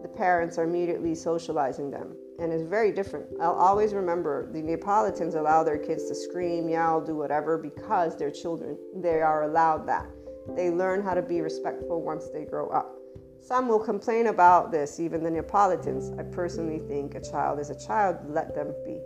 the 0.02 0.10
parents 0.10 0.58
are 0.58 0.64
immediately 0.64 1.14
socializing 1.16 1.92
them. 1.92 2.16
And 2.40 2.54
it's 2.54 2.64
very 2.64 2.92
different. 2.92 3.28
I'll 3.42 3.54
always 3.54 3.94
remember 3.94 4.52
the 4.52 4.62
Neapolitans 4.62 5.36
allow 5.36 5.64
their 5.64 5.78
kids 5.78 6.08
to 6.08 6.16
scream, 6.16 6.70
yell, 6.70 7.02
do 7.02 7.16
whatever 7.16 7.58
because 7.58 8.18
they're 8.18 8.32
children. 8.32 8.78
They 8.96 9.22
are 9.22 9.44
allowed 9.44 9.88
that. 9.88 10.10
They 10.56 10.70
learn 10.70 11.02
how 11.02 11.14
to 11.14 11.22
be 11.22 11.42
respectful 11.42 12.02
once 12.02 12.30
they 12.30 12.46
grow 12.46 12.70
up. 12.70 12.96
Some 13.42 13.68
will 13.68 13.80
complain 13.80 14.28
about 14.28 14.72
this, 14.72 15.00
even 15.00 15.24
the 15.24 15.32
Neapolitans. 15.32 16.12
I 16.20 16.24
personally 16.24 16.80
think 16.88 17.16
a 17.16 17.22
child 17.22 17.60
is 17.60 17.70
a 17.70 17.88
child, 17.88 18.18
let 18.28 18.54
them 18.54 18.74
be. 18.86 19.00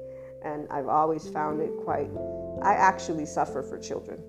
And 0.43 0.67
I've 0.69 0.87
always 0.87 1.29
found 1.29 1.61
it 1.61 1.71
quite, 1.83 2.09
I 2.61 2.73
actually 2.73 3.25
suffer 3.25 3.61
for 3.61 3.77
children 3.77 4.21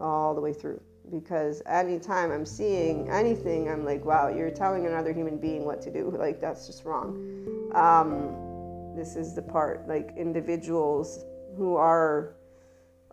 all 0.00 0.34
the 0.34 0.40
way 0.40 0.52
through 0.52 0.80
because 1.10 1.62
anytime 1.66 2.30
I'm 2.30 2.46
seeing 2.46 3.08
anything, 3.10 3.68
I'm 3.68 3.84
like, 3.84 4.04
wow, 4.04 4.28
you're 4.28 4.50
telling 4.50 4.86
another 4.86 5.12
human 5.12 5.38
being 5.38 5.64
what 5.64 5.80
to 5.82 5.92
do. 5.92 6.12
Like, 6.16 6.40
that's 6.40 6.66
just 6.66 6.84
wrong. 6.84 7.70
Um, 7.74 8.94
this 8.96 9.16
is 9.16 9.34
the 9.34 9.42
part, 9.42 9.86
like, 9.86 10.14
individuals 10.16 11.24
who 11.56 11.76
are 11.76 12.35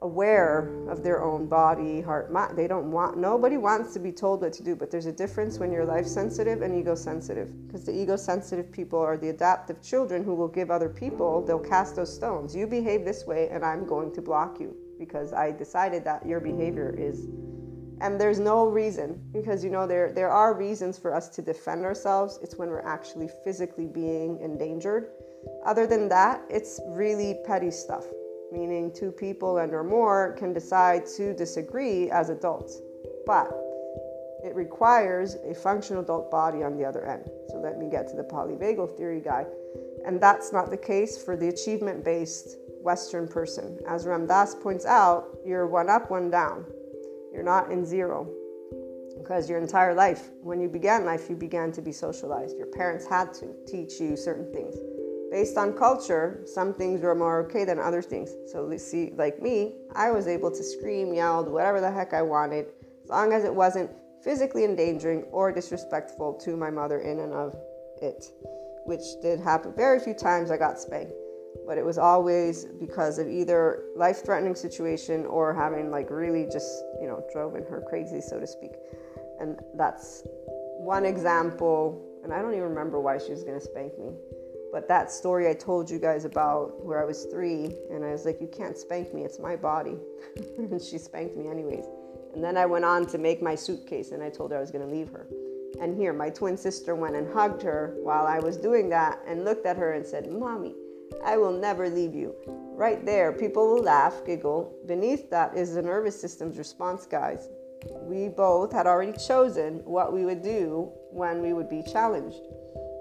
aware 0.04 0.70
of 0.89 1.02
their 1.02 1.24
own 1.24 1.48
body, 1.48 2.02
heart, 2.02 2.32
mind. 2.32 2.58
They 2.58 2.68
don't 2.68 2.92
want, 2.92 3.18
nobody 3.18 3.58
wants 3.58 3.94
to 3.94 4.00
be 4.00 4.12
told 4.12 4.42
what 4.42 4.52
to 4.54 4.63
do, 4.63 4.76
but 4.76 4.92
there's 4.92 5.06
a 5.06 5.13
difference 5.13 5.60
when 5.60 5.72
you're 5.72 5.86
life 5.86 6.06
sensitive 6.06 6.62
and 6.62 6.76
ego 6.76 6.93
sensitive. 6.93 7.49
Because 7.66 7.86
the 7.86 7.93
ego 7.93 8.18
sensitive 8.18 8.72
people 8.72 8.99
are 8.99 9.18
the 9.18 9.30
adaptive 9.30 9.82
children 9.82 10.24
who 10.24 10.36
will 10.36 10.49
give 10.49 10.70
other 10.70 10.89
people, 10.89 11.43
they'll 11.45 11.58
cast 11.58 11.95
those 11.95 12.14
stones. 12.14 12.54
You 12.56 12.68
behave 12.68 13.06
this 13.06 13.26
way, 13.26 13.47
and 13.49 13.64
I'm 13.64 13.86
going 13.88 14.14
to 14.14 14.22
block 14.22 14.60
you 14.60 14.76
because 14.99 15.32
I 15.34 15.51
decided 15.51 16.04
that 16.04 16.26
your 16.26 16.41
behavior 16.41 16.93
is. 16.97 17.28
And 18.01 18.20
there's 18.20 18.39
no 18.39 18.68
reason 18.68 19.22
because 19.32 19.64
you 19.64 19.70
know 19.70 19.88
there 19.88 20.12
there 20.12 20.30
are 20.30 20.54
reasons 20.54 20.97
for 20.97 21.16
us 21.16 21.30
to 21.30 21.41
defend 21.41 21.86
ourselves. 21.86 22.38
It's 22.41 22.58
when 22.58 22.68
we're 22.70 22.86
actually 22.86 23.30
physically 23.45 23.88
being 23.88 24.39
endangered. 24.41 25.12
Other 25.66 25.88
than 25.88 26.10
that, 26.10 26.41
it's 26.49 26.82
really 26.88 27.39
petty 27.45 27.72
stuff 27.72 28.06
meaning 28.54 28.91
two 28.93 29.12
people 29.12 29.58
and 29.58 29.74
or 29.74 29.84
more 29.84 30.36
can 30.38 30.54
decide 30.54 31.08
to 31.18 31.34
disagree 31.34 32.12
as 32.12 32.30
adults. 32.30 32.80
But 33.26 33.51
it 34.43 34.54
requires 34.56 35.36
a 35.43 35.56
functional 35.56 36.04
adult 36.04 36.30
body 36.30 36.64
on 36.64 36.78
the 36.78 36.86
other 36.86 37.06
end. 37.06 37.30
So 37.49 37.58
let 37.58 37.80
me 37.80 37.89
get 37.89 38.08
to 38.10 38.16
the 38.16 38.24
polyvagal 38.24 38.95
theory 38.95 39.22
guy. 39.22 39.45
And 40.06 40.22
that's 40.22 40.54
not 40.54 40.70
the 40.70 40.78
case 40.78 41.18
for 41.18 41.36
the 41.36 41.47
achievement 41.47 42.04
based 42.04 42.58
Western 42.82 43.28
person. 43.28 43.80
As 43.88 44.06
Ram 44.06 44.28
Dass 44.28 44.54
points 44.54 44.86
out, 44.86 45.38
you're 45.45 45.66
one 45.66 45.89
up, 45.89 46.12
one 46.12 46.30
down. 46.30 46.66
You're 47.34 47.43
not 47.43 47.72
in 47.72 47.86
zero. 47.86 48.30
Because 49.18 49.49
your 49.49 49.60
entire 49.60 49.93
life, 49.93 50.32
when 50.41 50.60
you 50.60 50.68
began 50.68 51.06
life, 51.06 51.30
you 51.30 51.36
began 51.36 51.72
to 51.72 51.82
be 51.82 51.93
socialized. 51.93 52.58
Your 52.58 52.68
parents 52.68 53.08
had 53.08 53.34
to 53.36 53.56
teach 53.66 53.99
you 54.01 54.18
certain 54.18 54.51
things. 54.51 54.76
Based 55.34 55.58
on 55.58 55.74
culture, 55.74 56.42
some 56.46 56.76
things 56.76 57.02
were 57.02 57.16
more 57.16 57.40
okay 57.46 57.66
than 57.66 57.80
other 57.80 58.04
things. 58.04 58.30
So, 58.52 58.72
see, 58.78 59.14
like 59.16 59.42
me, 59.42 59.74
I 59.96 60.12
was 60.12 60.28
able 60.28 60.52
to 60.52 60.64
scream, 60.64 61.12
yell, 61.12 61.44
whatever 61.44 61.82
the 61.82 61.90
heck 61.90 62.14
I 62.14 62.22
wanted, 62.22 62.68
as 63.04 63.10
long 63.10 63.34
as 63.34 63.44
it 63.44 63.52
wasn't 63.54 63.90
physically 64.24 64.64
endangering 64.64 65.24
or 65.32 65.52
disrespectful 65.52 66.36
to 66.46 66.56
my 66.56 66.70
mother 66.70 67.00
in 67.00 67.18
and 67.20 67.34
of 67.34 67.56
it, 68.00 68.32
which 68.86 69.02
did 69.24 69.40
happen 69.40 69.74
very 69.76 70.00
few 70.00 70.14
times. 70.14 70.52
I 70.52 70.58
got 70.58 70.80
spanked 70.80 71.14
but 71.66 71.78
it 71.78 71.86
was 71.86 71.98
always 71.98 72.66
because 72.66 73.20
of 73.20 73.28
either 73.28 73.86
life 73.96 74.26
threatening 74.26 74.56
situation 74.56 75.26
or 75.26 75.54
having 75.54 75.90
like 75.90 76.10
really 76.10 76.46
just 76.52 76.84
you 77.00 77.08
know 77.08 77.24
driven 77.32 77.64
her 77.64 77.84
crazy 77.88 78.20
so 78.20 78.40
to 78.40 78.48
speak 78.48 78.72
and 79.40 79.60
that's 79.76 80.24
one 80.80 81.06
example 81.06 82.04
and 82.24 82.34
i 82.34 82.42
don't 82.42 82.52
even 82.52 82.64
remember 82.64 83.00
why 83.00 83.18
she 83.18 83.30
was 83.30 83.44
going 83.44 83.58
to 83.58 83.64
spank 83.64 83.98
me 84.00 84.12
but 84.74 84.88
that 84.88 85.11
story 85.11 85.47
i 85.47 85.53
told 85.53 85.89
you 85.89 85.99
guys 85.99 86.26
about 86.26 86.84
where 86.84 87.01
i 87.01 87.05
was 87.05 87.26
three 87.26 87.71
and 87.91 88.03
i 88.03 88.11
was 88.11 88.26
like 88.26 88.41
you 88.41 88.47
can't 88.47 88.78
spank 88.78 89.13
me 89.13 89.24
it's 89.24 89.39
my 89.39 89.55
body 89.55 89.95
and 90.57 90.82
she 90.82 90.97
spanked 90.97 91.38
me 91.38 91.47
anyways 91.47 91.86
and 92.34 92.43
then 92.43 92.57
i 92.57 92.65
went 92.65 92.84
on 92.84 93.05
to 93.05 93.17
make 93.17 93.41
my 93.41 93.55
suitcase 93.55 94.11
and 94.11 94.21
i 94.21 94.30
told 94.30 94.51
her 94.51 94.57
i 94.57 94.61
was 94.61 94.71
going 94.71 94.86
to 94.86 94.93
leave 94.93 95.09
her 95.09 95.28
and 95.80 95.95
here 95.95 96.11
my 96.11 96.30
twin 96.30 96.57
sister 96.57 96.95
went 96.95 97.15
and 97.15 97.32
hugged 97.32 97.61
her 97.61 97.95
while 98.01 98.26
i 98.26 98.39
was 98.39 98.57
doing 98.57 98.89
that 98.89 99.19
and 99.28 99.45
looked 99.45 99.65
at 99.65 99.78
her 99.78 99.93
and 99.93 100.05
said 100.05 100.30
mommy 100.30 100.74
I 101.24 101.38
will 101.38 101.51
never 101.51 101.89
leave 101.89 102.13
you. 102.13 102.36
Right 102.76 103.05
there, 103.05 103.32
people 103.32 103.67
will 103.67 103.84
laugh, 103.84 104.26
giggle. 104.26 104.74
Beneath 104.86 105.30
that 105.30 105.55
is 105.55 105.76
the 105.76 105.82
nervous 105.82 106.19
system's 106.19 106.57
response, 106.57 107.05
guys. 107.05 107.49
We 108.01 108.30
both 108.30 108.71
had 108.71 108.88
already 108.88 109.13
chosen 109.13 109.82
what 109.86 110.13
we 110.13 110.26
would 110.26 110.41
do 110.41 110.91
when 111.11 111.41
we 111.41 111.53
would 111.53 111.69
be 111.69 111.84
challenged. 111.84 112.41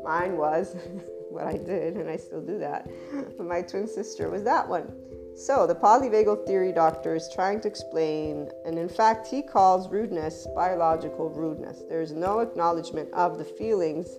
Mine 0.04 0.36
was 0.36 0.76
what 1.32 1.46
I 1.46 1.56
did, 1.56 1.96
and 1.96 2.08
I 2.08 2.16
still 2.16 2.42
do 2.42 2.58
that. 2.58 2.88
But 3.36 3.46
my 3.46 3.62
twin 3.62 3.88
sister 3.88 4.30
was 4.30 4.44
that 4.44 4.68
one. 4.68 4.92
So, 5.34 5.66
the 5.66 5.74
polyvagal 5.74 6.46
theory 6.46 6.72
doctor 6.72 7.14
is 7.14 7.30
trying 7.32 7.60
to 7.62 7.68
explain, 7.68 8.50
and 8.66 8.78
in 8.78 8.88
fact, 8.88 9.26
he 9.26 9.40
calls 9.40 9.88
rudeness 9.88 10.46
biological 10.54 11.30
rudeness. 11.30 11.82
There's 11.88 12.12
no 12.12 12.40
acknowledgement 12.40 13.10
of 13.14 13.38
the 13.38 13.44
feelings, 13.44 14.18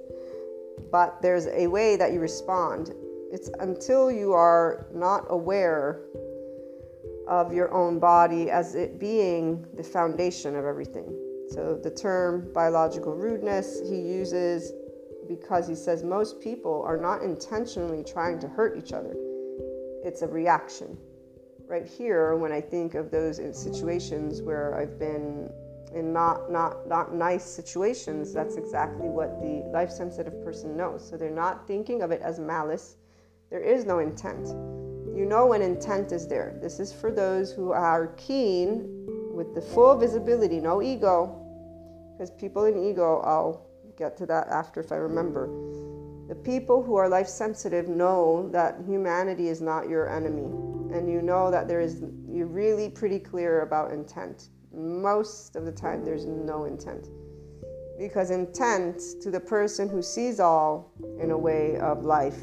but 0.92 1.22
there's 1.22 1.46
a 1.48 1.68
way 1.68 1.98
that 1.98 2.14
you 2.14 2.20
respond. 2.20 2.96
It's 3.32 3.50
until 3.60 4.12
you 4.12 4.34
are 4.34 4.88
not 4.92 5.26
aware 5.30 6.02
of 7.28 7.54
your 7.54 7.72
own 7.74 8.00
body 8.00 8.50
as 8.50 8.76
it 8.76 9.00
being 9.00 9.66
the 9.76 9.84
foundation 9.84 10.56
of 10.56 10.66
everything. 10.66 11.16
So 11.50 11.80
the 11.82 11.92
term 11.92 12.52
biological 12.54 13.14
rudeness 13.14 13.82
he 13.88 14.00
uses 14.00 14.72
because 15.28 15.68
he 15.68 15.76
says 15.76 16.04
most 16.04 16.40
people 16.42 16.84
are 16.86 16.98
not 16.98 17.22
intentionally 17.22 18.04
trying 18.04 18.40
to 18.40 18.48
hurt 18.48 18.78
each 18.78 18.94
other. 18.94 19.16
It's 20.04 20.22
a 20.22 20.28
reaction. 20.28 20.98
Right 21.68 21.86
here, 21.86 22.36
when 22.36 22.52
I 22.52 22.62
think 22.62 22.94
of 22.94 23.10
those 23.10 23.38
situations 23.58 24.42
where 24.42 24.76
I've 24.76 25.00
been 25.00 25.50
in 25.94 26.12
not 26.12 26.52
not 26.52 26.88
not 26.88 27.14
nice 27.14 27.46
situations, 27.46 28.34
that's 28.34 28.56
exactly 28.56 29.08
what 29.08 29.40
the 29.42 29.70
life 29.72 29.90
sensitive 29.90 30.44
person 30.44 30.76
knows. 30.76 31.08
So 31.08 31.18
they're 31.18 31.30
not 31.30 31.68
thinking 31.68 32.02
of 32.02 32.12
it 32.12 32.22
as 32.22 32.40
malice. 32.40 32.98
There 33.50 33.62
is 33.62 33.86
no 33.86 34.00
intent. 34.00 34.48
You 35.16 35.26
know 35.26 35.46
when 35.46 35.62
intent 35.62 36.12
is 36.12 36.28
there. 36.28 36.58
This 36.62 36.80
is 36.80 36.92
for 36.92 37.12
those 37.12 37.52
who 37.52 37.72
are 37.72 38.08
keen 38.18 39.06
with 39.34 39.54
the 39.56 39.62
full 39.62 39.98
visibility, 39.98 40.60
no 40.60 40.82
ego. 40.82 41.40
Because 42.14 42.32
people 42.32 42.66
in 42.66 42.78
ego, 42.78 43.20
I'll 43.20 43.63
get 43.98 44.18
to 44.18 44.26
that 44.28 44.48
after 44.48 44.80
if 44.80 44.92
I 44.92 44.96
remember. 44.96 45.48
The 46.28 46.36
people 46.36 46.82
who 46.82 46.96
are 46.96 47.10
life 47.10 47.28
sensitive 47.28 47.88
know 47.88 48.50
that 48.52 48.78
humanity 48.88 49.50
is 49.50 49.62
not 49.62 49.90
your 49.90 50.10
enemy. 50.10 50.46
And 50.96 51.10
you 51.10 51.22
know 51.22 51.52
that 51.52 51.68
there 51.68 51.82
is, 51.82 52.02
you're 52.30 52.48
really 52.48 52.90
pretty 52.90 53.20
clear 53.20 53.62
about 53.62 53.92
intent. 53.92 54.50
Most 54.74 55.56
of 55.56 55.66
the 55.66 55.72
time, 55.72 56.06
there's 56.06 56.26
no 56.26 56.66
intent. 56.66 57.08
Because 57.98 58.32
intent 58.32 59.02
to 59.22 59.30
the 59.30 59.40
person 59.40 59.90
who 59.90 60.02
sees 60.02 60.40
all 60.40 60.92
in 61.20 61.32
a 61.32 61.38
way 61.38 61.78
of 61.78 62.06
life 62.06 62.40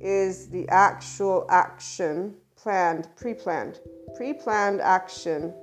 is 0.00 0.48
the 0.48 0.68
actual 0.68 1.46
action 1.48 2.34
planned, 2.56 3.08
pre 3.16 3.32
planned, 3.32 3.80
pre 4.16 4.32
planned 4.32 4.80
action 4.80 5.54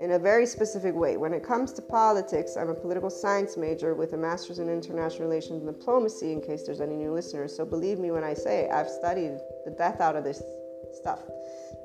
in 0.00 0.12
a 0.12 0.18
very 0.18 0.46
specific 0.46 0.94
way. 0.94 1.18
When 1.18 1.34
it 1.34 1.44
comes 1.44 1.72
to 1.74 1.82
politics, 1.82 2.56
I'm 2.56 2.70
a 2.70 2.74
political 2.74 3.10
science 3.10 3.56
major 3.58 3.94
with 3.94 4.14
a 4.14 4.16
master's 4.16 4.58
in 4.58 4.70
international 4.70 5.28
relations 5.28 5.62
and 5.62 5.78
diplomacy, 5.78 6.32
in 6.32 6.40
case 6.40 6.62
there's 6.64 6.80
any 6.80 6.96
new 6.96 7.12
listeners. 7.12 7.54
So 7.54 7.66
believe 7.66 7.98
me 7.98 8.10
when 8.10 8.24
I 8.24 8.32
say 8.32 8.70
I've 8.70 8.88
studied 8.88 9.38
the 9.66 9.72
death 9.76 10.00
out 10.00 10.16
of 10.16 10.24
this 10.24 10.42
stuff. 10.94 11.20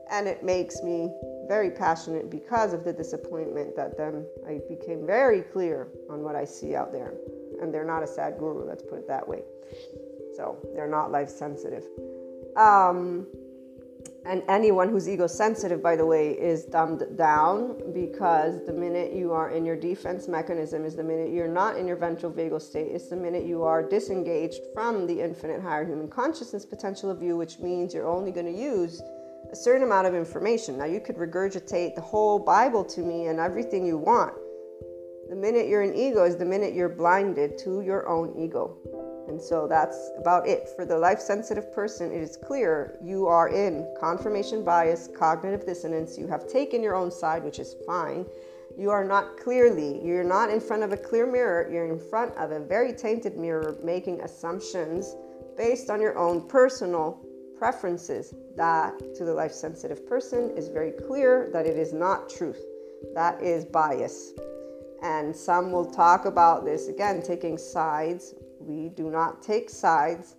And 0.09 0.27
it 0.27 0.43
makes 0.43 0.81
me 0.81 1.11
very 1.47 1.69
passionate 1.69 2.29
because 2.29 2.73
of 2.73 2.83
the 2.83 2.93
disappointment 2.93 3.75
that 3.75 3.97
then 3.97 4.25
I 4.47 4.61
became 4.69 5.05
very 5.05 5.41
clear 5.41 5.89
on 6.09 6.23
what 6.23 6.35
I 6.35 6.45
see 6.45 6.73
out 6.75 6.91
there. 6.91 7.13
And 7.61 7.73
they're 7.73 7.85
not 7.85 8.01
a 8.01 8.05
Sadhguru, 8.05 8.65
let's 8.65 8.83
put 8.83 8.99
it 8.99 9.07
that 9.07 9.27
way. 9.27 9.41
So 10.37 10.57
they're 10.73 10.89
not 10.89 11.11
life 11.11 11.29
sensitive. 11.29 11.83
Um, 12.55 13.27
and 14.25 14.41
anyone 14.47 14.89
who's 14.89 15.07
ego 15.07 15.27
sensitive, 15.27 15.83
by 15.83 15.95
the 15.95 16.05
way, 16.05 16.31
is 16.31 16.65
dumbed 16.65 17.03
down 17.15 17.93
because 17.93 18.65
the 18.65 18.73
minute 18.73 19.13
you 19.13 19.31
are 19.31 19.51
in 19.51 19.63
your 19.63 19.75
defense 19.75 20.27
mechanism 20.27 20.83
is 20.83 20.95
the 20.95 21.03
minute 21.03 21.31
you're 21.31 21.47
not 21.47 21.77
in 21.77 21.87
your 21.87 21.95
ventral 21.95 22.31
vagal 22.31 22.61
state. 22.61 22.87
It's 22.91 23.09
the 23.09 23.15
minute 23.15 23.45
you 23.45 23.63
are 23.63 23.87
disengaged 23.87 24.61
from 24.73 25.05
the 25.05 25.21
infinite 25.21 25.61
higher 25.61 25.85
human 25.85 26.07
consciousness 26.07 26.65
potential 26.65 27.11
of 27.11 27.21
you, 27.21 27.37
which 27.37 27.59
means 27.59 27.93
you're 27.93 28.07
only 28.07 28.31
going 28.31 28.47
to 28.47 28.59
use 28.59 28.99
a 29.51 29.55
certain 29.55 29.83
amount 29.83 30.07
of 30.07 30.15
information. 30.15 30.77
Now, 30.77 30.85
you 30.85 30.99
could 30.99 31.17
regurgitate 31.17 31.93
the 31.93 32.01
whole 32.01 32.39
Bible 32.39 32.83
to 32.85 33.01
me 33.01 33.27
and 33.27 33.39
everything 33.39 33.85
you 33.85 33.97
want. 33.97 34.33
The 35.29 35.35
minute 35.35 35.67
you're 35.67 35.83
in 35.83 35.95
ego 35.95 36.23
is 36.23 36.35
the 36.35 36.45
minute 36.45 36.73
you're 36.73 36.89
blinded 36.89 37.59
to 37.59 37.81
your 37.81 38.07
own 38.07 38.35
ego. 38.39 38.77
And 39.27 39.41
so 39.41 39.67
that's 39.67 40.11
about 40.17 40.47
it. 40.47 40.69
For 40.75 40.85
the 40.85 40.97
life 40.97 41.19
sensitive 41.19 41.73
person, 41.73 42.11
it 42.11 42.21
is 42.21 42.37
clear 42.37 42.97
you 43.03 43.27
are 43.27 43.49
in 43.49 43.87
confirmation 43.99 44.63
bias, 44.63 45.09
cognitive 45.17 45.65
dissonance. 45.65 46.17
You 46.17 46.27
have 46.27 46.47
taken 46.47 46.83
your 46.83 46.95
own 46.95 47.11
side, 47.11 47.43
which 47.43 47.59
is 47.59 47.75
fine. 47.85 48.25
You 48.77 48.89
are 48.91 49.05
not 49.05 49.37
clearly, 49.37 50.05
you're 50.05 50.23
not 50.23 50.49
in 50.49 50.59
front 50.59 50.83
of 50.83 50.91
a 50.91 50.97
clear 50.97 51.25
mirror. 51.25 51.69
You're 51.71 51.85
in 51.85 51.99
front 51.99 52.35
of 52.35 52.51
a 52.51 52.59
very 52.59 52.93
tainted 52.93 53.37
mirror 53.37 53.77
making 53.81 54.21
assumptions 54.21 55.15
based 55.57 55.89
on 55.89 56.01
your 56.01 56.17
own 56.17 56.47
personal 56.47 57.25
preferences. 57.57 58.33
That, 58.57 58.99
to 59.15 59.25
the 59.25 59.33
life 59.33 59.53
sensitive 59.53 60.05
person, 60.07 60.51
is 60.57 60.67
very 60.67 60.91
clear 60.91 61.49
that 61.53 61.65
it 61.65 61.77
is 61.77 61.93
not 61.93 62.29
truth. 62.29 62.61
That 63.13 63.41
is 63.41 63.65
bias. 63.65 64.33
And 65.01 65.35
some 65.35 65.71
will 65.71 65.85
talk 65.85 66.25
about 66.25 66.65
this 66.65 66.87
again, 66.87 67.21
taking 67.21 67.57
sides 67.57 68.33
we 68.65 68.89
do 68.89 69.09
not 69.09 69.41
take 69.41 69.69
sides. 69.69 70.35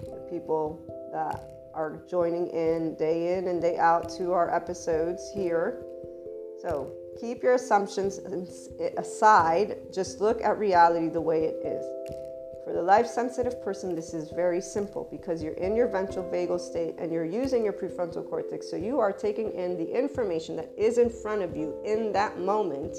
The 0.00 0.26
people 0.30 0.78
that 1.12 1.56
are 1.74 2.02
joining 2.08 2.48
in 2.48 2.94
day 2.96 3.36
in 3.36 3.48
and 3.48 3.60
day 3.60 3.78
out 3.78 4.08
to 4.18 4.32
our 4.32 4.54
episodes 4.54 5.30
here. 5.34 5.82
So 6.60 6.92
keep 7.20 7.42
your 7.42 7.54
assumptions 7.54 8.20
aside. 8.98 9.76
Just 9.92 10.20
look 10.20 10.42
at 10.42 10.58
reality 10.58 11.08
the 11.08 11.20
way 11.20 11.44
it 11.44 11.56
is. 11.64 11.84
For 12.64 12.72
the 12.72 12.82
life 12.82 13.06
sensitive 13.06 13.62
person, 13.62 13.94
this 13.94 14.12
is 14.12 14.30
very 14.30 14.60
simple 14.60 15.06
because 15.10 15.42
you're 15.42 15.54
in 15.54 15.76
your 15.76 15.86
ventral 15.86 16.24
vagal 16.24 16.60
state 16.60 16.96
and 16.98 17.12
you're 17.12 17.24
using 17.24 17.62
your 17.62 17.72
prefrontal 17.72 18.28
cortex. 18.28 18.68
So 18.68 18.76
you 18.76 18.98
are 18.98 19.12
taking 19.12 19.52
in 19.52 19.76
the 19.76 19.88
information 19.88 20.56
that 20.56 20.72
is 20.76 20.98
in 20.98 21.08
front 21.08 21.42
of 21.42 21.56
you 21.56 21.80
in 21.84 22.12
that 22.12 22.38
moment 22.40 22.96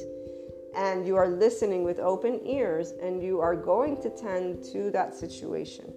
and 0.77 1.07
you 1.07 1.15
are 1.15 1.27
listening 1.27 1.83
with 1.83 1.99
open 1.99 2.39
ears 2.45 2.93
and 3.01 3.21
you 3.21 3.41
are 3.41 3.55
going 3.55 3.99
to 3.99 4.11
tend 4.11 4.63
to 4.63 4.91
that 4.91 5.15
situation. 5.15 5.91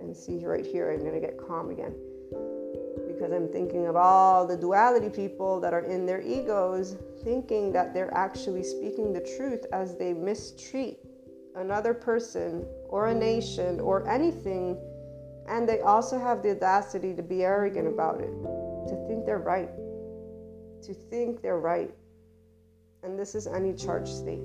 And 0.00 0.16
see 0.16 0.44
right 0.44 0.64
here, 0.64 0.90
I'm 0.90 1.00
going 1.00 1.12
to 1.12 1.20
get 1.20 1.36
calm 1.38 1.70
again 1.70 1.94
because 3.06 3.30
I'm 3.30 3.48
thinking 3.48 3.86
of 3.86 3.94
all 3.94 4.46
the 4.46 4.56
duality 4.56 5.10
people 5.10 5.60
that 5.60 5.74
are 5.74 5.84
in 5.84 6.06
their 6.06 6.22
egos 6.22 6.96
thinking 7.22 7.72
that 7.72 7.92
they're 7.92 8.12
actually 8.14 8.62
speaking 8.62 9.12
the 9.12 9.20
truth 9.36 9.66
as 9.72 9.96
they 9.96 10.14
mistreat 10.14 10.98
another 11.54 11.94
person 11.94 12.66
or 12.88 13.08
a 13.08 13.14
nation 13.14 13.80
or 13.80 14.08
anything. 14.08 14.78
And 15.46 15.68
they 15.68 15.80
also 15.80 16.18
have 16.18 16.42
the 16.42 16.52
audacity 16.52 17.14
to 17.14 17.22
be 17.22 17.44
arrogant 17.44 17.86
about 17.86 18.20
it, 18.20 18.32
to 18.88 19.06
think 19.06 19.26
they're 19.26 19.38
right, 19.38 19.70
to 20.82 20.94
think 20.94 21.42
they're 21.42 21.60
right 21.60 21.94
and 23.04 23.18
this 23.18 23.34
is 23.34 23.46
any 23.46 23.74
charged 23.74 24.08
state. 24.08 24.42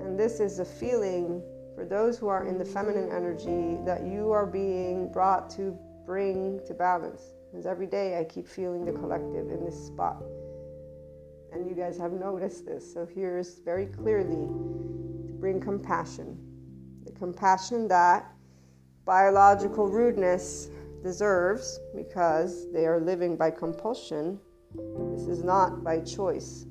And 0.00 0.18
this 0.18 0.38
is 0.38 0.60
a 0.60 0.64
feeling 0.64 1.42
for 1.74 1.84
those 1.84 2.16
who 2.16 2.28
are 2.28 2.46
in 2.46 2.56
the 2.56 2.64
feminine 2.64 3.10
energy 3.10 3.78
that 3.84 4.04
you 4.04 4.30
are 4.30 4.46
being 4.46 5.10
brought 5.12 5.50
to 5.50 5.76
bring 6.06 6.60
to 6.66 6.74
balance. 6.74 7.34
Because 7.50 7.66
every 7.66 7.86
day 7.86 8.18
I 8.18 8.24
keep 8.24 8.46
feeling 8.46 8.84
the 8.84 8.92
collective 8.92 9.50
in 9.50 9.64
this 9.64 9.86
spot. 9.86 10.22
And 11.52 11.68
you 11.68 11.74
guys 11.74 11.98
have 11.98 12.12
noticed 12.12 12.66
this. 12.66 12.92
So 12.92 13.06
here's 13.06 13.58
very 13.58 13.86
clearly 13.86 14.46
to 15.26 15.36
bring 15.40 15.60
compassion. 15.60 16.38
The 17.04 17.12
compassion 17.12 17.88
that 17.88 18.32
biological 19.04 19.88
rudeness 19.88 20.68
deserves 21.02 21.80
because 21.94 22.70
they 22.72 22.86
are 22.86 23.00
living 23.00 23.36
by 23.36 23.50
compulsion. 23.50 24.38
This 25.12 25.28
is 25.28 25.44
not 25.44 25.84
by 25.84 26.00
choice. 26.00 26.66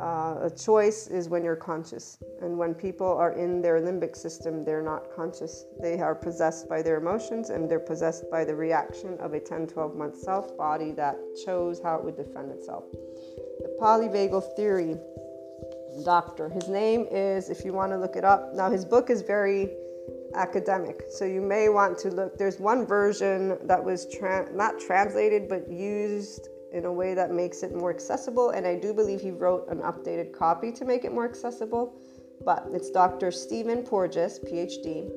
Uh, 0.00 0.38
a 0.42 0.50
choice 0.50 1.08
is 1.08 1.28
when 1.28 1.42
you're 1.42 1.56
conscious. 1.56 2.18
And 2.40 2.56
when 2.56 2.72
people 2.74 3.06
are 3.06 3.32
in 3.32 3.60
their 3.60 3.80
limbic 3.80 4.16
system, 4.16 4.64
they're 4.64 4.82
not 4.82 5.10
conscious. 5.14 5.64
They 5.82 5.98
are 5.98 6.14
possessed 6.14 6.68
by 6.68 6.82
their 6.82 6.98
emotions 6.98 7.50
and 7.50 7.68
they're 7.68 7.80
possessed 7.80 8.30
by 8.30 8.44
the 8.44 8.54
reaction 8.54 9.18
of 9.18 9.34
a 9.34 9.40
10, 9.40 9.66
12 9.66 9.96
month 9.96 10.16
self 10.16 10.56
body 10.56 10.92
that 10.92 11.16
chose 11.44 11.80
how 11.82 11.96
it 11.96 12.04
would 12.04 12.16
defend 12.16 12.52
itself. 12.52 12.84
The 12.92 13.76
polyvagal 13.80 14.54
theory 14.54 14.96
doctor, 16.04 16.48
his 16.48 16.68
name 16.68 17.06
is, 17.10 17.50
if 17.50 17.64
you 17.64 17.72
want 17.72 17.90
to 17.90 17.98
look 17.98 18.14
it 18.14 18.24
up, 18.24 18.54
now 18.54 18.70
his 18.70 18.84
book 18.84 19.10
is 19.10 19.22
very 19.22 19.68
academic. 20.34 21.02
So 21.10 21.24
you 21.24 21.40
may 21.40 21.68
want 21.68 21.98
to 21.98 22.10
look. 22.10 22.38
There's 22.38 22.60
one 22.60 22.86
version 22.86 23.58
that 23.64 23.82
was 23.82 24.06
tra- 24.14 24.48
not 24.52 24.78
translated 24.78 25.48
but 25.48 25.68
used 25.68 26.48
in 26.72 26.84
a 26.84 26.92
way 26.92 27.14
that 27.14 27.30
makes 27.30 27.62
it 27.62 27.74
more 27.74 27.90
accessible. 27.90 28.50
And 28.50 28.66
I 28.66 28.76
do 28.76 28.92
believe 28.92 29.20
he 29.20 29.30
wrote 29.30 29.68
an 29.68 29.78
updated 29.78 30.32
copy 30.32 30.72
to 30.72 30.84
make 30.84 31.04
it 31.04 31.12
more 31.12 31.24
accessible. 31.24 31.94
But 32.44 32.68
it's 32.72 32.90
Dr. 32.90 33.30
Stephen 33.30 33.82
Porges, 33.82 34.38
PhD. 34.40 35.10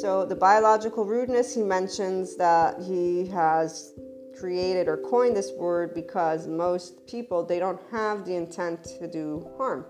So 0.00 0.24
the 0.24 0.36
biological 0.36 1.04
rudeness, 1.04 1.54
he 1.54 1.62
mentions 1.62 2.36
that 2.36 2.80
he 2.82 3.26
has 3.28 3.92
created 4.38 4.88
or 4.88 4.96
coined 4.96 5.36
this 5.36 5.52
word 5.52 5.94
because 5.94 6.46
most 6.46 7.06
people 7.06 7.44
they 7.44 7.58
don't 7.58 7.80
have 7.90 8.24
the 8.24 8.34
intent 8.34 8.84
to 8.98 9.06
do 9.06 9.48
harm. 9.56 9.86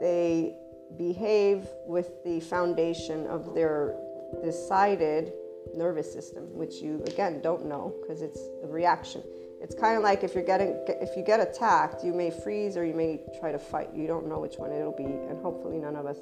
They 0.00 0.54
behave 0.98 1.66
with 1.86 2.22
the 2.24 2.40
foundation 2.40 3.26
of 3.26 3.54
their 3.54 3.96
decided 4.44 5.32
nervous 5.74 6.12
system, 6.12 6.44
which 6.54 6.76
you 6.76 7.02
again 7.06 7.40
don't 7.40 7.66
know 7.66 7.94
because 8.02 8.22
it's 8.22 8.40
a 8.62 8.66
reaction. 8.66 9.22
It's 9.60 9.74
kind 9.74 9.96
of 9.96 10.02
like 10.02 10.22
if 10.22 10.34
you're 10.34 10.44
getting 10.44 10.76
if 10.88 11.16
you 11.16 11.22
get 11.24 11.40
attacked, 11.40 12.04
you 12.04 12.12
may 12.12 12.30
freeze 12.30 12.76
or 12.76 12.84
you 12.84 12.94
may 12.94 13.20
try 13.40 13.52
to 13.52 13.58
fight. 13.58 13.90
You 13.94 14.06
don't 14.06 14.28
know 14.28 14.38
which 14.38 14.56
one 14.56 14.72
it'll 14.72 14.92
be, 14.96 15.04
and 15.04 15.40
hopefully 15.42 15.78
none 15.78 15.96
of 15.96 16.06
us 16.06 16.18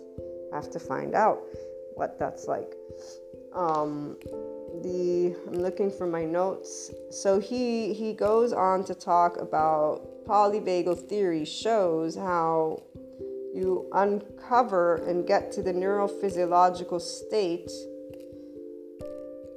have 0.52 0.70
to 0.70 0.78
find 0.78 1.14
out 1.14 1.40
what 1.94 2.18
that's 2.18 2.46
like. 2.46 2.74
Um, 3.52 4.16
the 4.82 5.36
I'm 5.46 5.60
looking 5.60 5.90
for 5.90 6.06
my 6.06 6.24
notes. 6.24 6.90
So 7.10 7.38
he 7.38 7.92
he 7.92 8.12
goes 8.12 8.52
on 8.52 8.84
to 8.84 8.94
talk 8.94 9.36
about 9.36 10.26
polyvagal 10.26 11.08
theory 11.08 11.44
shows 11.44 12.16
how 12.16 12.82
you 13.54 13.88
uncover 13.92 14.96
and 15.08 15.26
get 15.26 15.52
to 15.52 15.62
the 15.62 15.72
neurophysiological 15.72 17.00
state 17.00 17.70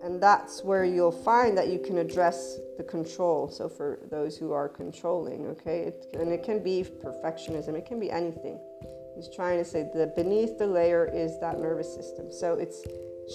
and 0.07 0.23
that's 0.23 0.63
where 0.63 0.85
you'll 0.85 1.11
find 1.11 1.57
that 1.57 1.67
you 1.67 1.79
can 1.79 1.97
address 1.97 2.59
the 2.77 2.83
control. 2.83 3.49
So 3.49 3.67
for 3.67 3.99
those 4.09 4.37
who 4.37 4.53
are 4.53 4.69
controlling 4.69 5.47
okay 5.47 5.79
it, 5.79 6.07
and 6.13 6.31
it 6.31 6.43
can 6.43 6.63
be 6.63 6.85
perfectionism 7.03 7.75
it 7.75 7.85
can 7.85 7.99
be 7.99 8.09
anything. 8.09 8.57
He's 9.17 9.29
trying 9.35 9.57
to 9.57 9.65
say 9.65 9.89
that 9.93 10.15
beneath 10.15 10.57
the 10.57 10.65
layer 10.65 11.11
is 11.13 11.37
that 11.41 11.59
nervous 11.59 11.93
system. 11.93 12.31
So 12.31 12.53
it's 12.53 12.85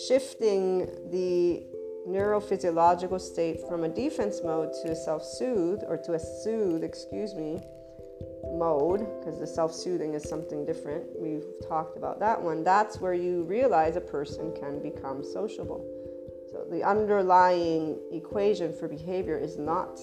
shifting 0.09 0.87
the 1.11 1.63
neurophysiological 2.09 3.21
state 3.21 3.61
from 3.69 3.85
a 3.85 3.89
defense 3.91 4.41
mode 4.43 4.73
to 4.83 4.93
a 4.93 4.97
self-soothe 4.97 5.81
or 5.87 5.99
to 5.99 6.15
a 6.15 6.19
soothe 6.19 6.83
excuse 6.83 7.35
me 7.35 7.61
mode, 8.55 9.01
because 9.19 9.39
the 9.39 9.47
self 9.47 9.75
soothing 9.75 10.15
is 10.15 10.27
something 10.27 10.65
different, 10.65 11.05
we've 11.19 11.45
talked 11.69 11.99
about 11.99 12.19
that 12.21 12.41
one, 12.41 12.65
that's 12.65 12.99
where 12.99 13.15
you 13.15 13.43
realize 13.43 13.97
a 13.97 14.01
person 14.01 14.55
can 14.59 14.81
become 14.83 15.23
sociable. 15.23 15.85
So 16.53 16.67
the 16.71 16.85
underlying 16.85 17.99
equation 18.13 18.73
for 18.73 18.89
behavior 18.89 19.39
is 19.39 19.57
not 19.59 19.99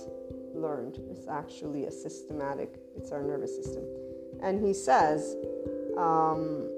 learned, 0.54 1.00
it's 1.12 1.28
actually 1.28 1.86
a 1.86 1.92
systematic, 1.92 2.80
it's 2.98 3.12
our 3.12 3.22
nervous 3.22 3.56
system. 3.56 3.84
And 4.42 4.66
he 4.66 4.74
says, 4.74 5.36
um, 5.98 6.70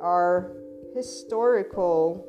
our 0.00 0.52
historical 0.94 2.24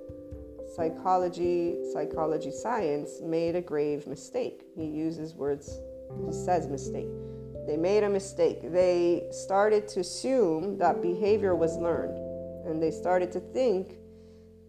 psychology, 0.75 1.77
psychology 1.93 2.51
science 2.51 3.21
made 3.21 3.55
a 3.55 3.61
grave 3.61 4.07
mistake. 4.07 4.63
He 4.75 4.85
uses 4.85 5.35
words, 5.35 5.79
he 6.25 6.33
says 6.33 6.67
mistake 6.67 7.07
they 7.69 7.77
made 7.77 8.03
a 8.03 8.09
mistake. 8.09 8.61
They 8.63 9.27
started 9.29 9.87
to 9.89 9.99
assume 9.99 10.79
that 10.79 11.03
behavior 11.03 11.53
was 11.53 11.77
learned, 11.77 12.17
and 12.65 12.81
they 12.81 12.89
started 12.89 13.31
to 13.33 13.39
think 13.39 13.97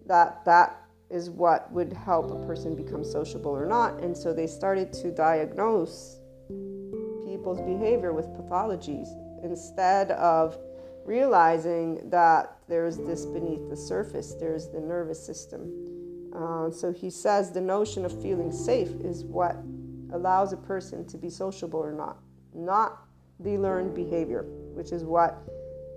that 0.04 0.44
that 0.44 0.79
is 1.10 1.30
what 1.30 1.70
would 1.72 1.92
help 1.92 2.30
a 2.30 2.46
person 2.46 2.76
become 2.76 3.04
sociable 3.04 3.50
or 3.50 3.66
not. 3.66 4.00
And 4.00 4.16
so 4.16 4.32
they 4.32 4.46
started 4.46 4.92
to 4.94 5.10
diagnose 5.10 6.20
people's 7.26 7.60
behavior 7.60 8.12
with 8.12 8.26
pathologies 8.26 9.08
instead 9.42 10.12
of 10.12 10.58
realizing 11.04 12.08
that 12.10 12.56
there's 12.68 12.98
this 12.98 13.26
beneath 13.26 13.68
the 13.68 13.76
surface, 13.76 14.34
there's 14.34 14.68
the 14.68 14.80
nervous 14.80 15.24
system. 15.24 16.30
Uh, 16.34 16.70
so 16.70 16.92
he 16.92 17.10
says 17.10 17.50
the 17.50 17.60
notion 17.60 18.04
of 18.04 18.22
feeling 18.22 18.52
safe 18.52 18.90
is 19.00 19.24
what 19.24 19.56
allows 20.12 20.52
a 20.52 20.56
person 20.56 21.04
to 21.06 21.16
be 21.16 21.30
sociable 21.30 21.80
or 21.80 21.92
not 21.92 22.18
not 22.54 23.04
the 23.40 23.56
learned 23.56 23.94
behavior, 23.94 24.44
which 24.74 24.92
is 24.92 25.04
what 25.04 25.42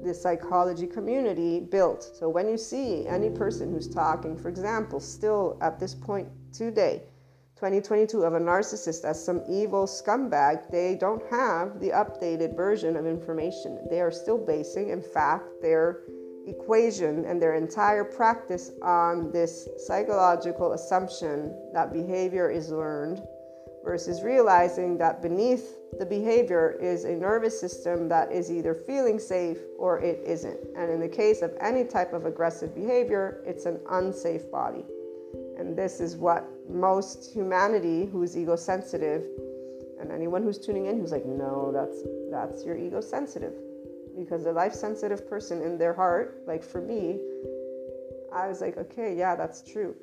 the 0.04 0.14
psychology 0.14 0.88
community 0.88 1.60
built. 1.60 2.04
So 2.04 2.30
when 2.30 2.48
you 2.48 2.58
see 2.58 3.08
any 3.08 3.30
person 3.30 3.72
who's 3.72 3.88
talking, 3.88 4.38
for 4.38 4.50
example, 4.50 5.00
still 5.00 5.58
at 5.62 5.80
this 5.80 5.96
point 5.96 6.28
today, 6.52 7.04
2022, 7.56 8.24
of 8.24 8.34
a 8.34 8.40
narcissist 8.40 9.06
as 9.06 9.24
some 9.24 9.42
evil 9.50 9.86
scumbag, 9.86 10.70
they 10.70 10.96
don't 10.96 11.24
have 11.30 11.80
the 11.80 11.90
updated 11.90 12.58
version 12.58 12.98
of 12.98 13.06
information. 13.06 13.80
They 13.90 14.02
are 14.02 14.12
still 14.12 14.38
basing, 14.38 14.90
in 14.90 15.02
fact, 15.02 15.46
their 15.62 16.02
equation 16.46 17.24
and 17.26 17.42
their 17.42 17.56
entire 17.56 18.04
practice 18.04 18.72
on 18.82 19.32
this 19.32 19.70
psychological 19.78 20.74
assumption 20.74 21.56
that 21.74 21.94
behavior 21.94 22.50
is 22.50 22.70
learned 22.70 23.22
versus 23.84 24.24
realizing 24.24 24.98
that 24.98 25.22
beneath 25.22 25.78
the 26.00 26.06
behavior 26.06 26.78
is 26.82 27.04
a 27.04 27.12
nervous 27.12 27.60
system 27.60 28.08
that 28.10 28.32
is 28.32 28.52
either 28.52 28.74
feeling 28.74 29.20
safe 29.20 29.58
or 29.78 30.00
it 30.00 30.22
isn't. 30.26 30.60
And 30.76 30.90
in 30.90 31.00
the 31.00 31.08
case 31.08 31.42
of 31.42 31.54
any 31.60 31.84
type 31.84 32.14
of 32.14 32.26
aggressive 32.26 32.74
behavior, 32.74 33.44
it's 33.46 33.66
an 33.66 33.80
unsafe 33.90 34.50
body. 34.52 34.86
And 35.58 35.76
this 35.76 36.00
is 36.00 36.16
what 36.16 36.50
most 36.70 37.32
humanity 37.32 38.06
who's 38.06 38.38
ego 38.38 38.56
sensitive 38.56 39.26
and 40.00 40.12
anyone 40.12 40.44
who's 40.44 40.58
tuning 40.58 40.88
in 40.88 41.00
who's 41.00 41.12
like, 41.12 41.26
no, 41.26 41.72
that's 41.72 42.04
that's 42.32 42.66
your 42.66 42.78
ego 42.78 43.02
sensitive. 43.02 43.54
Because 44.18 44.46
a 44.46 44.52
life 44.52 44.74
sensitive 44.74 45.30
person 45.30 45.62
in 45.62 45.78
their 45.78 45.94
heart, 45.94 46.44
like 46.48 46.64
for 46.64 46.82
me, 46.82 47.20
I 48.34 48.48
was 48.48 48.62
like, 48.62 48.78
okay, 48.78 49.16
yeah, 49.16 49.36
that's 49.36 49.62
true 49.62 49.96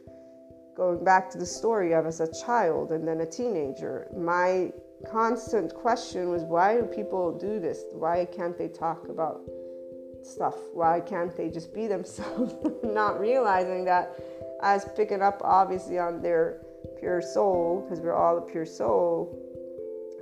going 0.76 1.04
back 1.04 1.30
to 1.30 1.38
the 1.38 1.46
story 1.46 1.92
of 1.92 2.06
as 2.06 2.20
a 2.20 2.32
child 2.44 2.90
and 2.92 3.06
then 3.06 3.20
a 3.20 3.26
teenager, 3.26 4.08
my 4.16 4.72
constant 5.10 5.74
question 5.74 6.30
was 6.30 6.42
why 6.42 6.76
do 6.76 6.82
people 6.82 7.36
do 7.38 7.58
this? 7.58 7.84
Why 7.92 8.26
can't 8.26 8.56
they 8.56 8.68
talk 8.68 9.08
about 9.08 9.42
stuff? 10.22 10.56
Why 10.72 11.00
can't 11.00 11.36
they 11.36 11.48
just 11.48 11.74
be 11.74 11.86
themselves? 11.96 12.54
Not 12.82 13.20
realizing 13.20 13.84
that 13.86 14.18
I 14.62 14.74
was 14.74 14.86
picking 14.96 15.22
up 15.22 15.40
obviously 15.42 15.98
on 15.98 16.20
their 16.20 16.62
pure 16.98 17.22
soul, 17.22 17.82
because 17.82 18.00
we're 18.00 18.14
all 18.14 18.38
a 18.38 18.42
pure 18.42 18.66
soul, 18.66 19.36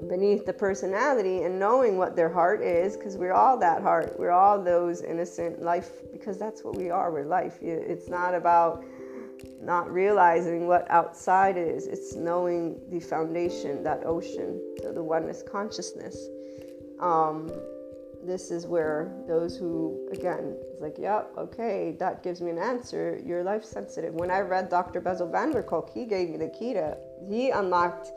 beneath 0.08 0.46
the 0.46 0.52
personality 0.52 1.42
and 1.42 1.58
knowing 1.58 1.98
what 1.98 2.14
their 2.14 2.32
heart 2.32 2.62
is, 2.62 2.96
because 2.96 3.16
we're 3.16 3.32
all 3.32 3.58
that 3.58 3.82
heart. 3.82 4.14
We're 4.18 4.30
all 4.30 4.62
those 4.62 5.02
innocent 5.02 5.60
life, 5.60 5.90
because 6.12 6.38
that's 6.38 6.62
what 6.62 6.76
we 6.76 6.90
are. 6.90 7.10
We're 7.10 7.24
life. 7.24 7.58
It's 7.60 8.08
not 8.08 8.34
about 8.34 8.84
not 9.60 9.90
realizing 9.90 10.66
what 10.66 10.90
outside 10.90 11.56
is. 11.56 11.86
It's 11.86 12.14
knowing 12.14 12.80
the 12.90 13.00
foundation, 13.00 13.82
that 13.84 14.04
ocean, 14.04 14.60
so 14.82 14.92
the 14.92 15.02
oneness 15.02 15.42
consciousness. 15.42 16.28
Um, 17.00 17.50
this 18.24 18.50
is 18.50 18.66
where 18.66 19.12
those 19.26 19.56
who, 19.56 20.08
again, 20.12 20.56
it's 20.72 20.80
like, 20.80 20.98
yep, 20.98 21.30
okay, 21.38 21.96
that 21.98 22.22
gives 22.22 22.40
me 22.40 22.50
an 22.50 22.58
answer. 22.58 23.20
You're 23.24 23.44
life 23.44 23.64
sensitive. 23.64 24.14
When 24.14 24.30
I 24.30 24.40
read 24.40 24.68
Dr. 24.68 25.00
Bessel 25.00 25.30
van 25.30 25.52
der 25.52 25.62
Kolk, 25.62 25.90
he 25.92 26.04
gave 26.04 26.30
me 26.30 26.36
the 26.36 26.48
key 26.48 26.74
to, 26.74 26.96
he 27.28 27.50
unlocked 27.50 28.10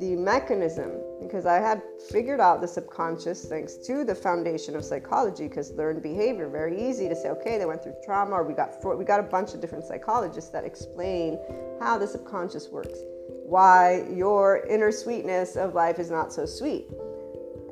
the 0.00 0.14
mechanism 0.16 0.92
because 1.20 1.46
I 1.46 1.58
had 1.58 1.82
figured 2.10 2.40
out 2.40 2.60
the 2.60 2.68
subconscious 2.68 3.46
thanks 3.46 3.74
to 3.86 4.04
the 4.04 4.14
foundation 4.14 4.76
of 4.76 4.84
psychology 4.84 5.48
because 5.48 5.72
learned 5.72 6.02
behavior 6.02 6.48
very 6.48 6.80
easy 6.80 7.08
to 7.08 7.16
say 7.16 7.30
okay 7.30 7.58
they 7.58 7.66
went 7.66 7.82
through 7.82 7.94
trauma 8.04 8.36
or 8.36 8.44
we 8.44 8.54
got 8.54 8.74
we 8.96 9.04
got 9.04 9.20
a 9.20 9.24
bunch 9.24 9.54
of 9.54 9.60
different 9.60 9.84
psychologists 9.84 10.50
that 10.50 10.64
explain 10.64 11.38
how 11.80 11.98
the 11.98 12.06
subconscious 12.06 12.68
works 12.68 13.00
why 13.48 14.04
your 14.14 14.66
inner 14.68 14.92
sweetness 14.92 15.56
of 15.56 15.74
life 15.74 15.98
is 15.98 16.10
not 16.10 16.32
so 16.32 16.44
sweet. 16.44 16.86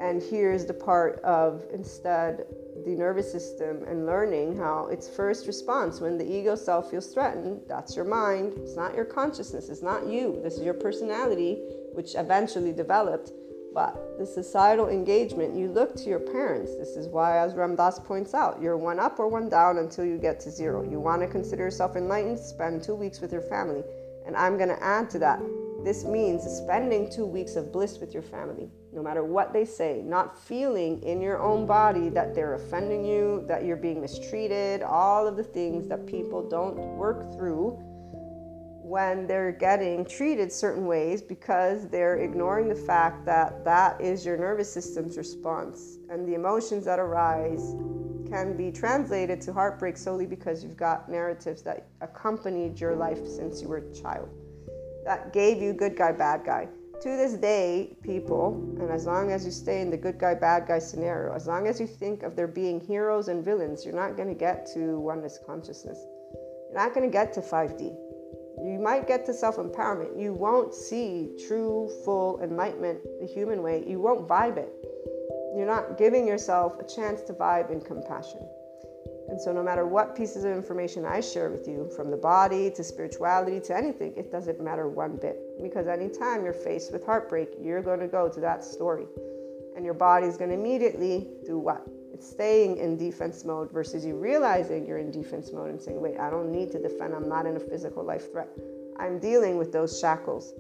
And 0.01 0.23
here's 0.23 0.65
the 0.65 0.73
part 0.73 1.21
of 1.21 1.65
instead 1.73 2.47
the 2.85 2.93
nervous 2.93 3.31
system 3.31 3.83
and 3.87 4.07
learning 4.07 4.57
how 4.57 4.87
its 4.87 5.09
first 5.09 5.47
response 5.47 6.01
when 6.01 6.17
the 6.17 6.25
ego 6.25 6.55
self 6.55 6.91
feels 6.91 7.13
threatened 7.13 7.61
that's 7.67 7.97
your 7.97 8.05
mind 8.05 8.53
it's 8.59 8.77
not 8.77 8.95
your 8.95 9.05
consciousness 9.05 9.71
it's 9.71 9.83
not 9.83 10.07
you 10.07 10.39
this 10.45 10.55
is 10.55 10.63
your 10.63 10.75
personality 10.75 11.59
which 11.97 12.15
eventually 12.15 12.73
developed 12.73 13.33
but 13.75 14.19
the 14.19 14.25
societal 14.25 14.89
engagement 14.89 15.55
you 15.55 15.69
look 15.69 15.95
to 15.95 16.05
your 16.05 16.19
parents. 16.19 16.75
This 16.77 16.97
is 16.97 17.09
why 17.09 17.39
as 17.39 17.55
ram 17.55 17.77
dass 17.77 17.99
points 17.99 18.33
out 18.33 18.61
you're 18.63 18.79
one 18.79 18.99
up 18.99 19.19
or 19.19 19.29
one 19.29 19.51
down 19.51 19.79
until 19.79 20.05
you 20.05 20.17
get 20.17 20.41
to 20.41 20.51
zero. 20.51 20.83
You 20.83 20.99
want 20.99 21.21
to 21.23 21.29
consider 21.29 21.65
yourself 21.65 21.97
enlightened 21.97 22.39
spend 22.39 22.83
two 22.83 22.95
weeks 22.95 23.21
with 23.21 23.33
your 23.33 23.43
family. 23.43 23.83
And 24.27 24.37
i'm 24.37 24.57
going 24.57 24.71
to 24.71 24.83
add 24.83 25.11
to 25.11 25.19
that 25.21 25.41
this 25.87 26.05
means 26.05 26.43
spending 26.43 27.09
two 27.09 27.27
weeks 27.27 27.55
of 27.55 27.71
bliss 27.71 27.99
with 27.99 28.13
your 28.13 28.25
family, 28.25 28.69
no 28.93 29.05
matter 29.05 29.23
what 29.23 29.53
they 29.53 29.65
say, 29.65 30.03
not 30.05 30.37
feeling 30.37 31.01
in 31.05 31.21
your 31.21 31.41
own 31.41 31.65
body 31.65 32.09
that 32.09 32.35
they're 32.35 32.55
offending 32.55 33.05
you, 33.05 33.45
that 33.47 33.65
you're 33.65 33.77
being 33.77 34.01
mistreated, 34.01 34.83
all 34.83 35.29
of 35.29 35.37
the 35.37 35.45
things 35.45 35.87
that 35.87 36.05
people 36.05 36.49
don't 36.49 36.77
work 36.97 37.33
through 37.37 37.79
when 38.87 39.27
they're 39.27 39.51
getting 39.51 40.05
treated 40.05 40.53
certain 40.53 40.87
ways 40.87 41.21
because 41.21 41.89
they're 41.89 42.19
ignoring 42.19 42.69
the 42.69 42.75
fact 42.75 43.25
that 43.25 43.65
that 43.65 44.01
is 44.01 44.25
your 44.25 44.37
nervous 44.37 44.73
system's 44.73 45.19
response. 45.19 45.99
And 46.09 46.25
the 46.25 46.35
emotions 46.35 46.85
that 46.85 47.01
arise 47.01 47.75
can 48.31 48.57
be 48.57 48.71
translated 48.71 49.41
to 49.41 49.53
heartbreak 49.53 49.97
solely 49.97 50.27
because 50.27 50.63
you've 50.63 50.77
got 50.77 51.09
narratives 51.09 51.63
that 51.63 51.89
accompanied 52.01 52.79
your 52.79 52.95
life 52.95 53.27
since 53.27 53.61
you 53.61 53.67
were 53.67 53.79
a 53.79 53.93
child 53.93 54.29
that 55.05 55.33
gave 55.33 55.61
you 55.61 55.73
good 55.73 55.97
guy, 55.97 56.13
bad 56.13 56.45
guy. 56.45 56.69
To 57.03 57.09
this 57.09 57.35
day, 57.35 57.97
people, 58.03 58.77
and 58.81 58.91
as 58.91 59.05
long 59.05 59.33
as 59.33 59.45
you 59.45 59.51
stay 59.51 59.81
in 59.81 59.91
the 59.91 59.97
good 59.97 60.19
guy, 60.19 60.35
bad 60.35 60.67
guy 60.69 60.79
scenario, 60.79 61.35
as 61.35 61.49
long 61.49 61.67
as 61.67 61.81
you 61.81 61.89
think 61.89 62.23
of 62.23 62.37
there 62.37 62.47
being 62.47 62.81
heroes 62.81 63.27
and 63.27 63.45
villains, 63.45 63.85
you're 63.85 63.95
not 63.95 64.17
going 64.17 64.29
to 64.29 64.35
get 64.35 64.67
to 64.75 65.01
oneness 65.01 65.41
consciousness. 65.45 65.99
You're 66.71 66.81
not 66.83 66.95
going 66.95 67.05
to 67.05 67.13
get 67.13 67.33
to 67.35 67.41
5D. 67.41 68.06
You 68.63 68.79
might 68.79 69.07
get 69.07 69.27
to 69.27 69.35
self 69.35 69.57
empowerment. 69.57 70.19
You 70.21 70.33
won't 70.33 70.75
see 70.75 71.33
true, 71.47 71.91
full 72.05 72.41
enlightenment 72.43 73.01
the 73.21 73.27
human 73.27 73.63
way. 73.63 73.85
You 73.87 74.01
won't 74.01 74.27
vibe 74.27 74.57
it. 74.57 74.73
You're 75.57 75.67
not 75.67 75.99
giving 75.99 76.27
yourself 76.27 76.79
a 76.81 76.85
chance 76.85 77.23
to 77.23 77.33
vibe 77.33 77.71
in 77.71 77.81
compassion. 77.81 78.47
And 79.29 79.41
so, 79.41 79.53
no 79.53 79.63
matter 79.63 79.87
what 79.87 80.15
pieces 80.15 80.45
of 80.45 80.53
information 80.53 81.05
I 81.05 81.21
share 81.21 81.51
with 81.51 81.67
you, 81.67 81.91
from 81.97 82.11
the 82.11 82.17
body 82.17 82.71
to 82.71 82.85
spirituality 82.85 83.61
to 83.61 83.77
anything, 83.77 84.15
it 84.17 84.31
doesn't 84.31 84.61
matter 84.61 84.89
one 84.89 85.17
bit. 85.17 85.39
Because 85.61 85.89
anytime 85.89 86.45
you're 86.45 86.53
faced 86.53 86.93
with 86.93 87.05
heartbreak, 87.05 87.49
you're 87.61 87.83
going 87.83 88.01
to 88.01 88.07
go 88.07 88.29
to 88.29 88.41
that 88.41 88.65
story. 88.65 89.07
And 89.75 89.85
your 89.85 89.95
body's 89.95 90.37
going 90.37 90.51
to 90.51 90.57
immediately 90.57 91.29
do 91.45 91.59
what? 91.59 91.87
Staying 92.21 92.79
in 92.79 92.97
defense 92.97 93.45
mode 93.45 93.71
versus 93.71 94.05
you 94.05 94.17
realizing 94.17 94.87
you're 94.87 94.99
in 94.99 95.11
defense 95.11 95.53
mode 95.53 95.71
and 95.71 95.81
saying, 95.81 96.01
wait, 96.01 96.19
I 96.19 96.31
don't 96.31 96.51
need 96.51 96.73
to 96.73 96.81
defend. 96.81 97.15
I'm 97.15 97.29
not 97.29 97.47
in 97.47 97.57
a 97.57 97.61
physical 97.61 98.05
life 98.05 98.33
threat. 98.33 98.49
I'm 98.99 99.19
dealing 99.19 99.59
with 99.59 99.73
those 99.73 100.01
shackles. 100.01 100.55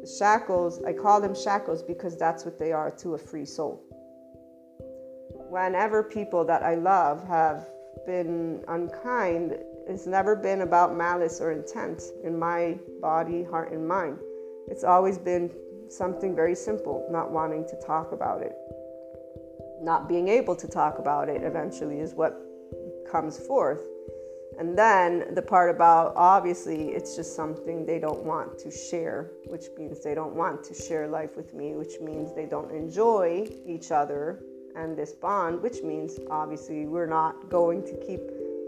The 0.00 0.16
shackles, 0.18 0.82
I 0.84 0.92
call 0.92 1.20
them 1.20 1.34
shackles 1.34 1.82
because 1.82 2.16
that's 2.16 2.44
what 2.44 2.58
they 2.58 2.72
are 2.72 2.90
to 2.92 3.14
a 3.14 3.18
free 3.18 3.44
soul. 3.44 3.82
Whenever 5.50 6.02
people 6.02 6.44
that 6.44 6.62
I 6.62 6.76
love 6.76 7.26
have 7.26 7.68
been 8.06 8.64
unkind, 8.68 9.58
it's 9.88 10.06
never 10.06 10.36
been 10.36 10.60
about 10.60 10.96
malice 10.96 11.40
or 11.40 11.52
intent 11.52 12.02
in 12.24 12.38
my 12.38 12.78
body, 13.00 13.42
heart, 13.42 13.72
and 13.72 13.86
mind. 13.86 14.18
It's 14.68 14.84
always 14.84 15.18
been 15.18 15.50
something 15.88 16.34
very 16.36 16.54
simple, 16.54 17.06
not 17.10 17.30
wanting 17.32 17.66
to 17.68 17.76
talk 17.84 18.12
about 18.12 18.42
it. 18.42 18.52
Not 19.80 20.08
being 20.08 20.28
able 20.28 20.54
to 20.56 20.68
talk 20.68 20.98
about 20.98 21.28
it 21.28 21.42
eventually 21.42 22.00
is 22.00 22.14
what 22.14 22.38
comes 23.10 23.38
forth. 23.38 23.82
And 24.58 24.76
then 24.76 25.32
the 25.34 25.42
part 25.42 25.74
about 25.74 26.12
obviously 26.16 26.90
it's 26.90 27.16
just 27.16 27.34
something 27.34 27.86
they 27.86 27.98
don't 27.98 28.22
want 28.24 28.58
to 28.58 28.70
share, 28.70 29.30
which 29.46 29.64
means 29.78 30.04
they 30.04 30.14
don't 30.14 30.34
want 30.34 30.62
to 30.64 30.74
share 30.74 31.08
life 31.08 31.34
with 31.36 31.54
me, 31.54 31.74
which 31.74 31.98
means 32.00 32.34
they 32.34 32.46
don't 32.46 32.70
enjoy 32.70 33.48
each 33.64 33.90
other 33.90 34.42
and 34.76 34.96
this 34.96 35.12
bond, 35.12 35.62
which 35.62 35.82
means 35.82 36.18
obviously 36.30 36.86
we're 36.86 37.06
not 37.06 37.48
going 37.48 37.82
to 37.84 37.96
keep 38.06 38.20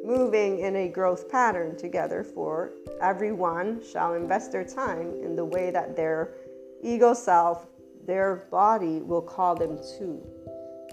moving 0.05 0.61
in 0.61 0.77
a 0.77 0.89
growth 0.89 1.29
pattern 1.29 1.77
together, 1.77 2.25
for 2.25 2.73
everyone 3.01 3.81
shall 3.83 4.15
invest 4.15 4.51
their 4.51 4.65
time 4.65 5.15
in 5.23 5.37
the 5.37 5.45
way 5.45 5.71
that 5.71 5.95
their 5.95 6.35
ego 6.83 7.15
self, 7.15 7.67
their 8.07 8.49
body 8.51 9.01
will 9.01 9.23
call 9.23 9.55
them 9.55 9.79
to. 9.99 10.21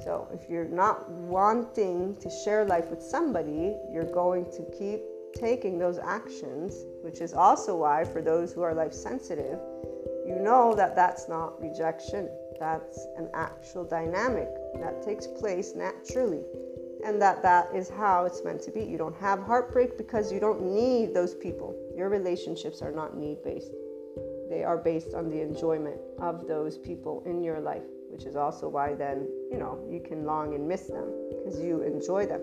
So 0.03 0.27
if 0.33 0.49
you're 0.49 0.65
not 0.65 1.09
wanting 1.09 2.15
to 2.17 2.29
share 2.43 2.65
life 2.65 2.89
with 2.89 3.01
somebody, 3.01 3.75
you're 3.91 4.11
going 4.11 4.45
to 4.51 4.65
keep 4.77 5.01
taking 5.35 5.77
those 5.77 5.99
actions, 5.99 6.85
which 7.01 7.21
is 7.21 7.33
also 7.33 7.75
why, 7.77 8.05
for 8.05 8.21
those 8.21 8.51
who 8.53 8.61
are 8.61 8.73
life 8.73 8.93
sensitive, 8.93 9.59
you 10.25 10.37
know 10.39 10.73
that 10.75 10.95
that's 10.95 11.27
not 11.27 11.59
rejection. 11.61 12.29
That's 12.59 13.05
an 13.17 13.29
actual 13.33 13.83
dynamic 13.83 14.49
that 14.75 15.01
takes 15.01 15.27
place 15.27 15.73
naturally. 15.75 16.45
And 17.05 17.21
that 17.21 17.41
that 17.43 17.73
is 17.73 17.89
how 17.89 18.25
it's 18.25 18.43
meant 18.43 18.61
to 18.63 18.71
be. 18.71 18.81
You 18.81 18.97
don't 18.97 19.15
have 19.17 19.41
heartbreak 19.41 19.97
because 19.97 20.33
you 20.33 20.39
don't 20.39 20.61
need 20.61 21.13
those 21.13 21.33
people. 21.33 21.73
Your 21.95 22.09
relationships 22.09 22.81
are 22.81 22.91
not 22.91 23.17
need 23.17 23.41
based 23.43 23.71
they 24.49 24.63
are 24.63 24.77
based 24.77 25.13
on 25.13 25.29
the 25.29 25.41
enjoyment 25.41 25.99
of 26.17 26.47
those 26.47 26.77
people 26.77 27.21
in 27.27 27.43
your 27.43 27.59
life 27.59 27.83
which 28.19 28.27
is 28.27 28.35
also 28.35 28.67
why 28.67 28.93
then 28.93 29.25
you 29.49 29.57
know 29.57 29.79
you 29.89 30.01
can 30.01 30.25
long 30.25 30.53
and 30.53 30.67
miss 30.67 30.87
them 30.87 31.09
because 31.29 31.57
you 31.57 31.81
enjoy 31.83 32.25
them 32.25 32.41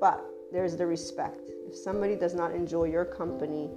but 0.00 0.24
there's 0.50 0.76
the 0.76 0.86
respect 0.86 1.50
if 1.68 1.76
somebody 1.76 2.16
does 2.16 2.34
not 2.34 2.54
enjoy 2.54 2.84
your 2.84 3.04
company 3.04 3.70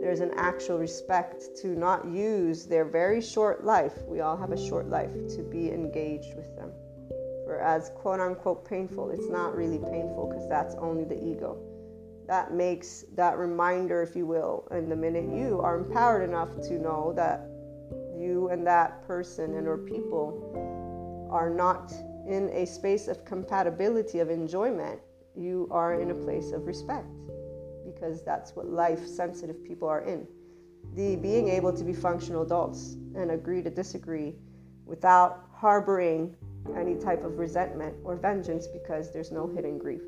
there's 0.00 0.20
an 0.20 0.32
actual 0.36 0.78
respect 0.78 1.44
to 1.60 1.68
not 1.68 2.06
use 2.06 2.64
their 2.64 2.86
very 2.86 3.20
short 3.20 3.64
life, 3.64 4.02
we 4.06 4.20
all 4.20 4.36
have 4.36 4.50
a 4.50 4.56
short 4.56 4.88
life, 4.88 5.12
to 5.36 5.42
be 5.42 5.70
engaged 5.70 6.34
with 6.36 6.56
them. 6.56 6.72
For 7.44 7.60
as 7.60 7.90
quote 7.90 8.18
unquote 8.18 8.64
painful, 8.64 9.10
it's 9.10 9.28
not 9.28 9.54
really 9.54 9.78
painful 9.78 10.28
because 10.28 10.48
that's 10.48 10.74
only 10.76 11.04
the 11.04 11.22
ego. 11.22 11.58
That 12.26 12.54
makes 12.54 13.04
that 13.14 13.36
reminder, 13.36 14.02
if 14.02 14.16
you 14.16 14.24
will, 14.24 14.66
and 14.70 14.90
the 14.90 14.96
minute 14.96 15.24
you 15.24 15.60
are 15.60 15.76
empowered 15.76 16.22
enough 16.22 16.60
to 16.62 16.78
know 16.78 17.12
that 17.16 17.40
you 18.16 18.48
and 18.50 18.66
that 18.66 19.06
person 19.06 19.54
and 19.56 19.68
or 19.68 19.76
people 19.76 20.79
are 21.30 21.50
not 21.50 21.92
in 22.26 22.50
a 22.50 22.66
space 22.66 23.08
of 23.08 23.24
compatibility 23.24 24.18
of 24.18 24.30
enjoyment, 24.30 25.00
you 25.36 25.68
are 25.70 26.00
in 26.00 26.10
a 26.10 26.14
place 26.14 26.52
of 26.52 26.66
respect 26.66 27.06
because 27.84 28.22
that's 28.24 28.54
what 28.54 28.66
life 28.66 29.06
sensitive 29.06 29.64
people 29.64 29.88
are 29.88 30.02
in. 30.02 30.26
The 30.94 31.16
being 31.16 31.48
able 31.48 31.72
to 31.72 31.84
be 31.84 31.92
functional 31.92 32.42
adults 32.42 32.96
and 33.14 33.30
agree 33.30 33.62
to 33.62 33.70
disagree 33.70 34.34
without 34.86 35.46
harboring 35.52 36.36
any 36.76 36.94
type 36.94 37.24
of 37.24 37.38
resentment 37.38 37.94
or 38.04 38.16
vengeance 38.16 38.66
because 38.66 39.12
there's 39.12 39.32
no 39.32 39.46
hidden 39.46 39.78
grief. 39.78 40.02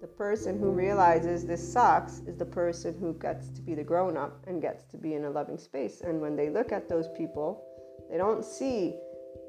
The 0.00 0.06
person 0.06 0.58
who 0.58 0.70
realizes 0.70 1.44
this 1.44 1.72
sucks 1.72 2.20
is 2.20 2.36
the 2.36 2.44
person 2.44 2.94
who 3.00 3.14
gets 3.14 3.48
to 3.50 3.60
be 3.62 3.74
the 3.74 3.82
grown 3.82 4.16
up 4.16 4.44
and 4.46 4.62
gets 4.62 4.84
to 4.92 4.96
be 4.96 5.14
in 5.14 5.24
a 5.24 5.30
loving 5.30 5.58
space. 5.58 6.02
And 6.02 6.20
when 6.20 6.36
they 6.36 6.50
look 6.50 6.70
at 6.70 6.88
those 6.88 7.08
people, 7.16 7.64
they 8.10 8.16
don't 8.16 8.44
see 8.44 8.94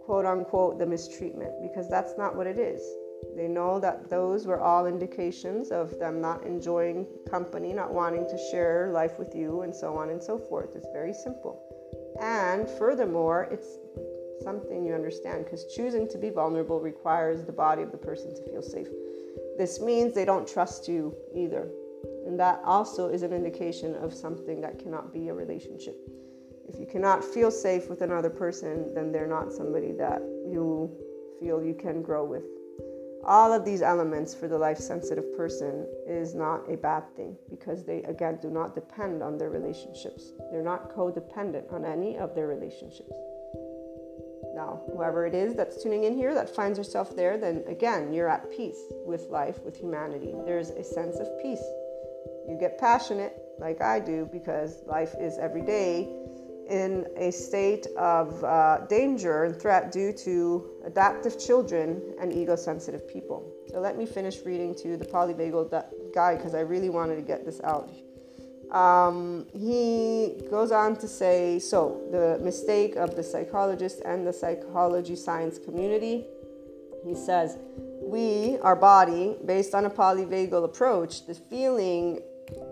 quote 0.10 0.26
unquote 0.26 0.80
the 0.80 0.86
mistreatment 0.88 1.52
because 1.62 1.88
that's 1.88 2.18
not 2.18 2.36
what 2.36 2.48
it 2.48 2.58
is. 2.58 2.82
They 3.36 3.48
know 3.48 3.80
that 3.80 4.10
those 4.10 4.48
were 4.48 4.60
all 4.60 4.88
indications 4.88 5.70
of 5.70 6.00
them 6.00 6.20
not 6.20 6.44
enjoying 6.48 7.06
company, 7.30 7.74
not 7.74 7.94
wanting 7.94 8.28
to 8.28 8.38
share 8.50 8.90
life 8.92 9.20
with 9.20 9.36
you, 9.36 9.62
and 9.62 9.76
so 9.76 9.96
on 9.96 10.10
and 10.10 10.20
so 10.20 10.40
forth. 10.40 10.76
It's 10.76 10.88
very 10.92 11.14
simple. 11.14 11.62
And 12.20 12.68
furthermore, 12.68 13.50
it's 13.52 13.78
something 14.42 14.84
you 14.84 14.96
understand 14.96 15.46
because 15.46 15.72
choosing 15.76 16.08
to 16.08 16.18
be 16.18 16.32
vulnerable 16.32 16.80
requires 16.82 17.44
the 17.44 17.52
body 17.52 17.84
of 17.84 17.92
the 17.92 17.98
person 18.00 18.36
to 18.36 18.42
feel 18.50 18.64
safe. 18.64 18.88
This 19.60 19.80
means 19.80 20.16
they 20.16 20.26
don't 20.26 20.48
trust 20.48 20.88
you 20.88 21.16
either. 21.36 21.70
And 22.26 22.40
that 22.40 22.62
also 22.66 23.10
is 23.10 23.22
an 23.22 23.32
indication 23.32 23.94
of 23.94 24.12
something 24.16 24.60
that 24.62 24.80
cannot 24.80 25.14
be 25.14 25.28
a 25.28 25.36
relationship. 25.36 25.98
If 26.70 26.80
you 26.80 26.86
cannot 26.86 27.26
feel 27.26 27.50
safe 27.50 27.90
with 27.90 28.04
another 28.04 28.30
person, 28.30 28.94
then 28.94 29.12
they're 29.12 29.28
not 29.28 29.52
somebody 29.52 29.92
that 29.94 30.22
you 30.48 30.96
feel 31.40 31.64
you 31.64 31.74
can 31.74 32.04
grow 32.04 32.24
with. 32.24 32.44
all 33.26 33.52
of 33.52 33.66
these 33.66 33.82
elements 33.82 34.34
for 34.34 34.48
the 34.48 34.58
life 34.58 34.78
sensitive 34.78 35.36
person 35.36 35.86
is 36.08 36.34
not 36.34 36.62
a 36.72 36.78
bad 36.78 37.04
thing 37.18 37.36
because 37.50 37.84
they 37.84 38.02
again 38.04 38.38
do 38.42 38.50
not 38.50 38.74
depend 38.76 39.22
on 39.22 39.38
their 39.38 39.50
relationships. 39.50 40.32
They're 40.52 40.64
not 40.64 40.96
codependent 40.96 41.74
on 41.74 41.84
any 41.84 42.18
of 42.18 42.34
their 42.34 42.48
relationships. 42.48 43.12
Now 44.56 44.82
whoever 44.94 45.26
it 45.26 45.36
is 45.36 45.54
that's 45.54 45.84
tuning 45.84 46.06
in 46.06 46.16
here 46.16 46.34
that 46.34 46.56
finds 46.56 46.78
yourself 46.78 47.16
there 47.16 47.38
then 47.38 47.64
again 47.68 48.14
you're 48.14 48.30
at 48.30 48.50
peace 48.52 48.82
with 49.06 49.24
life 49.30 49.60
with 49.66 49.76
humanity. 49.76 50.34
There's 50.46 50.70
a 50.70 50.84
sense 50.84 51.18
of 51.18 51.28
peace. 51.42 51.66
You 52.48 52.58
get 52.60 52.80
passionate 52.80 53.34
like 53.60 53.82
i 53.82 54.00
do 54.00 54.28
because 54.32 54.82
life 54.86 55.14
is 55.20 55.38
every 55.38 55.62
day 55.62 56.08
in 56.70 57.08
a 57.18 57.32
state 57.32 57.88
of 57.98 58.44
uh, 58.44 58.86
danger 58.88 59.44
and 59.46 59.60
threat 59.60 59.92
due 59.92 60.14
to 60.14 60.70
adaptive 60.86 61.40
children 61.40 62.02
and 62.22 62.32
ego 62.32 62.56
sensitive 62.56 63.08
people. 63.08 63.52
So 63.72 63.80
let 63.80 63.98
me 63.98 64.06
finish 64.06 64.46
reading 64.46 64.76
to 64.76 64.98
the 64.98 65.06
polyvagal 65.06 66.14
guy 66.14 66.36
because 66.36 66.56
I 66.56 66.62
really 66.62 66.90
wanted 66.90 67.16
to 67.16 67.22
get 67.22 67.46
this 67.46 67.60
out. 67.64 67.92
Um, 68.72 69.48
he 69.52 70.42
goes 70.50 70.72
on 70.72 70.96
to 70.98 71.08
say 71.08 71.58
so, 71.58 72.02
the 72.12 72.40
mistake 72.44 72.96
of 72.96 73.16
the 73.16 73.24
psychologist 73.24 74.02
and 74.06 74.26
the 74.26 74.34
psychology 74.34 75.16
science 75.16 75.58
community. 75.58 76.26
He 77.04 77.16
says, 77.16 77.58
we, 78.02 78.58
our 78.60 78.76
body, 78.76 79.38
based 79.46 79.74
on 79.74 79.86
a 79.86 79.90
polyvagal 79.90 80.64
approach, 80.64 81.26
the 81.26 81.34
feeling 81.34 82.22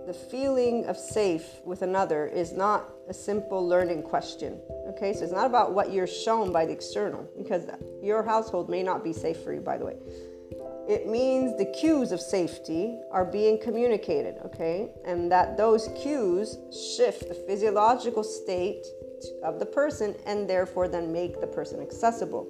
the 0.06 0.14
feeling 0.14 0.86
of 0.86 0.98
safe 0.98 1.62
with 1.66 1.82
another 1.82 2.28
is 2.28 2.54
not 2.54 2.90
a 3.10 3.14
simple 3.14 3.68
learning 3.68 4.04
question. 4.04 4.60
Okay, 4.90 5.14
so 5.14 5.24
it's 5.24 5.34
not 5.34 5.46
about 5.46 5.74
what 5.74 5.92
you're 5.92 6.08
shown 6.08 6.52
by 6.52 6.66
the 6.66 6.72
external, 6.72 7.30
because 7.38 7.70
your 8.02 8.24
household 8.24 8.70
may 8.70 8.84
not 8.84 9.04
be 9.04 9.14
safe 9.14 9.42
for 9.42 9.54
you, 9.54 9.62
by 9.62 9.78
the 9.78 9.86
way. 9.86 9.98
It 10.88 11.08
means 11.08 11.58
the 11.58 11.66
cues 11.66 12.14
of 12.14 12.22
safety 12.22 12.98
are 13.12 13.26
being 13.26 13.60
communicated, 13.60 14.36
okay, 14.46 14.90
and 15.04 15.30
that 15.30 15.58
those 15.58 15.90
cues 16.02 16.58
shift 16.96 17.28
the 17.28 17.34
physiological 17.34 18.24
state 18.24 18.86
of 19.44 19.60
the 19.60 19.66
person 19.66 20.16
and 20.26 20.50
therefore 20.50 20.88
then 20.88 21.12
make 21.12 21.42
the 21.42 21.48
person 21.48 21.82
accessible 21.82 22.48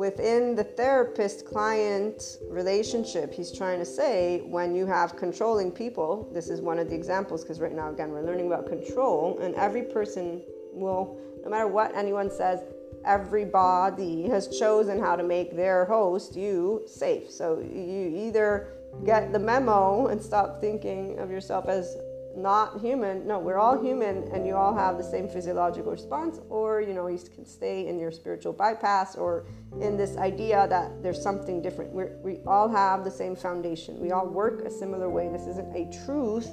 within 0.00 0.54
the 0.54 0.64
therapist 0.64 1.44
client 1.44 2.38
relationship, 2.48 3.34
he's 3.34 3.52
trying 3.52 3.78
to 3.78 3.84
say 3.84 4.40
when 4.46 4.74
you 4.74 4.86
have 4.86 5.14
controlling 5.14 5.70
people, 5.70 6.26
this 6.32 6.48
is 6.48 6.62
one 6.62 6.78
of 6.78 6.88
the 6.88 6.94
examples 6.94 7.42
because 7.42 7.60
right 7.60 7.74
now, 7.74 7.90
again, 7.90 8.10
we're 8.10 8.22
learning 8.22 8.46
about 8.46 8.66
control, 8.66 9.38
and 9.42 9.54
every 9.56 9.82
person 9.82 10.42
will, 10.72 11.20
no 11.44 11.50
matter 11.50 11.66
what 11.66 11.94
anyone 11.94 12.30
says, 12.30 12.60
everybody 13.04 14.26
has 14.26 14.48
chosen 14.58 14.98
how 14.98 15.16
to 15.16 15.22
make 15.22 15.54
their 15.54 15.84
host, 15.84 16.34
you, 16.34 16.82
safe. 16.86 17.30
So 17.30 17.58
you 17.58 18.14
either 18.26 18.68
get 19.04 19.34
the 19.34 19.38
memo 19.38 20.06
and 20.06 20.22
stop 20.22 20.62
thinking 20.62 21.18
of 21.18 21.30
yourself 21.30 21.68
as 21.68 21.98
not 22.36 22.80
human. 22.80 23.26
No, 23.26 23.38
we're 23.38 23.58
all 23.58 23.80
human 23.82 24.28
and 24.32 24.46
you 24.46 24.54
all 24.54 24.74
have 24.74 24.96
the 24.96 25.04
same 25.04 25.28
physiological 25.28 25.92
response, 25.92 26.38
or 26.48 26.80
you 26.80 26.94
know, 26.94 27.06
you 27.08 27.18
can 27.34 27.44
stay 27.44 27.86
in 27.86 27.98
your 27.98 28.12
spiritual 28.12 28.52
bypass 28.52 29.16
or 29.16 29.46
in 29.80 29.96
this 29.96 30.16
idea 30.16 30.66
that 30.68 31.02
there's 31.02 31.22
something 31.22 31.60
different. 31.62 31.92
we 31.92 32.04
we 32.22 32.38
all 32.46 32.68
have 32.68 33.04
the 33.04 33.10
same 33.10 33.36
foundation. 33.36 34.00
We 34.00 34.12
all 34.12 34.26
work 34.26 34.62
a 34.64 34.70
similar 34.70 35.08
way. 35.08 35.28
This 35.28 35.46
isn't 35.46 35.74
a 35.74 35.90
truth. 36.04 36.48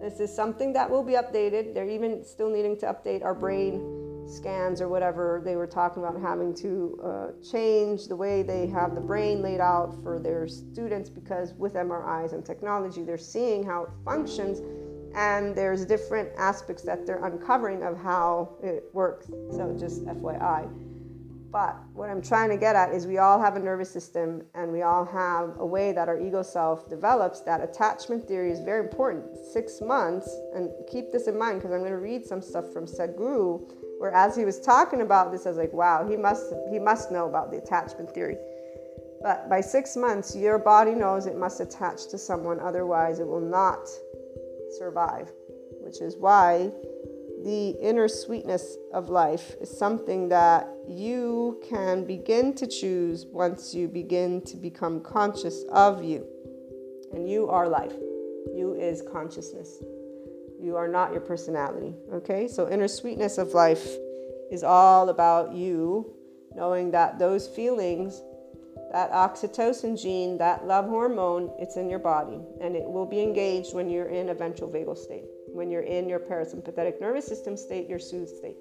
This 0.00 0.18
is 0.18 0.34
something 0.34 0.72
that 0.72 0.90
will 0.90 1.04
be 1.04 1.12
updated. 1.12 1.74
They're 1.74 1.88
even 1.88 2.24
still 2.24 2.50
needing 2.50 2.76
to 2.78 2.86
update 2.86 3.24
our 3.24 3.34
brain 3.34 4.02
scans 4.26 4.80
or 4.80 4.88
whatever 4.88 5.40
they 5.44 5.56
were 5.56 5.66
talking 5.66 6.02
about 6.02 6.20
having 6.20 6.54
to 6.54 6.98
uh, 7.04 7.26
change 7.42 8.08
the 8.08 8.16
way 8.16 8.42
they 8.42 8.66
have 8.66 8.94
the 8.94 9.00
brain 9.00 9.42
laid 9.42 9.60
out 9.60 9.94
for 10.02 10.18
their 10.18 10.48
students 10.48 11.10
because 11.10 11.52
with 11.54 11.74
MRIs 11.74 12.32
and 12.32 12.44
technology, 12.44 13.02
they're 13.02 13.18
seeing 13.18 13.64
how 13.64 13.84
it 13.84 13.90
functions 14.04 14.60
and 15.14 15.54
there's 15.54 15.84
different 15.84 16.30
aspects 16.36 16.82
that 16.82 17.06
they're 17.06 17.24
uncovering 17.24 17.82
of 17.82 17.96
how 17.96 18.56
it 18.62 18.84
works. 18.92 19.26
So 19.50 19.76
just 19.78 20.04
FYI. 20.06 20.70
But 21.52 21.76
what 21.92 22.08
I'm 22.08 22.22
trying 22.22 22.48
to 22.48 22.56
get 22.56 22.76
at 22.76 22.94
is 22.94 23.06
we 23.06 23.18
all 23.18 23.38
have 23.38 23.56
a 23.56 23.58
nervous 23.58 23.90
system 23.90 24.42
and 24.54 24.72
we 24.72 24.80
all 24.80 25.04
have 25.04 25.52
a 25.58 25.66
way 25.66 25.92
that 25.92 26.08
our 26.08 26.18
ego 26.18 26.42
self 26.42 26.88
develops. 26.88 27.40
That 27.40 27.62
attachment 27.62 28.26
theory 28.26 28.50
is 28.50 28.60
very 28.60 28.82
important. 28.82 29.24
Six 29.52 29.82
months, 29.82 30.34
and 30.54 30.70
keep 30.90 31.12
this 31.12 31.28
in 31.28 31.38
mind 31.38 31.58
because 31.58 31.72
I'm 31.72 31.80
going 31.80 31.92
to 31.92 31.98
read 31.98 32.24
some 32.24 32.40
stuff 32.40 32.72
from 32.72 32.86
Sadhguru, 32.86 33.70
where 33.98 34.14
as 34.14 34.34
he 34.34 34.46
was 34.46 34.60
talking 34.60 35.02
about 35.02 35.30
this, 35.30 35.44
I 35.44 35.50
was 35.50 35.58
like, 35.58 35.74
wow, 35.74 36.08
he 36.08 36.16
must 36.16 36.54
he 36.70 36.78
must 36.78 37.12
know 37.12 37.28
about 37.28 37.50
the 37.50 37.58
attachment 37.58 38.14
theory. 38.14 38.38
But 39.22 39.50
by 39.50 39.60
six 39.60 39.94
months, 39.94 40.34
your 40.34 40.58
body 40.58 40.92
knows 40.92 41.26
it 41.26 41.36
must 41.36 41.60
attach 41.60 42.08
to 42.08 42.18
someone, 42.18 42.60
otherwise 42.60 43.20
it 43.20 43.26
will 43.26 43.40
not 43.40 43.86
survive, 44.78 45.32
which 45.80 46.00
is 46.00 46.16
why 46.16 46.70
the 47.44 47.70
inner 47.80 48.06
sweetness 48.06 48.76
of 48.92 49.08
life 49.08 49.56
is 49.60 49.76
something 49.76 50.28
that 50.28 50.68
you 50.88 51.60
can 51.68 52.04
begin 52.04 52.54
to 52.54 52.66
choose 52.66 53.26
once 53.26 53.74
you 53.74 53.88
begin 53.88 54.40
to 54.42 54.56
become 54.56 55.00
conscious 55.00 55.64
of 55.72 56.04
you. 56.04 56.26
And 57.12 57.28
you 57.28 57.48
are 57.48 57.68
life. 57.68 57.94
You 58.54 58.74
is 58.78 59.02
consciousness. 59.12 59.82
You 60.60 60.76
are 60.76 60.88
not 60.88 61.12
your 61.12 61.20
personality. 61.20 61.94
Okay? 62.12 62.46
So, 62.46 62.70
inner 62.70 62.88
sweetness 62.88 63.38
of 63.38 63.48
life 63.48 63.86
is 64.50 64.62
all 64.62 65.08
about 65.08 65.52
you 65.52 66.14
knowing 66.54 66.90
that 66.92 67.18
those 67.18 67.48
feelings 67.48 68.22
that 68.92 69.10
oxytocin 69.10 70.00
gene, 70.00 70.36
that 70.36 70.66
love 70.66 70.86
hormone, 70.86 71.50
it's 71.58 71.76
in 71.76 71.88
your 71.88 71.98
body 71.98 72.38
and 72.60 72.76
it 72.76 72.84
will 72.84 73.06
be 73.06 73.22
engaged 73.22 73.74
when 73.74 73.88
you're 73.88 74.08
in 74.08 74.28
a 74.28 74.34
ventral 74.34 74.70
vagal 74.70 74.98
state. 74.98 75.24
When 75.48 75.70
you're 75.70 75.82
in 75.82 76.08
your 76.08 76.20
parasympathetic 76.20 77.00
nervous 77.00 77.26
system 77.26 77.56
state, 77.56 77.88
your 77.88 77.98
soothed 77.98 78.36
state. 78.36 78.56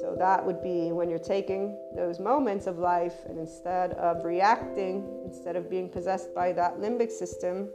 So 0.00 0.14
that 0.18 0.44
would 0.44 0.62
be 0.62 0.92
when 0.92 1.08
you're 1.08 1.18
taking 1.18 1.78
those 1.94 2.20
moments 2.20 2.66
of 2.66 2.78
life 2.78 3.14
and 3.26 3.38
instead 3.38 3.92
of 3.92 4.24
reacting, 4.24 5.22
instead 5.24 5.56
of 5.56 5.70
being 5.70 5.88
possessed 5.88 6.34
by 6.34 6.52
that 6.52 6.78
limbic 6.78 7.10
system, 7.10 7.68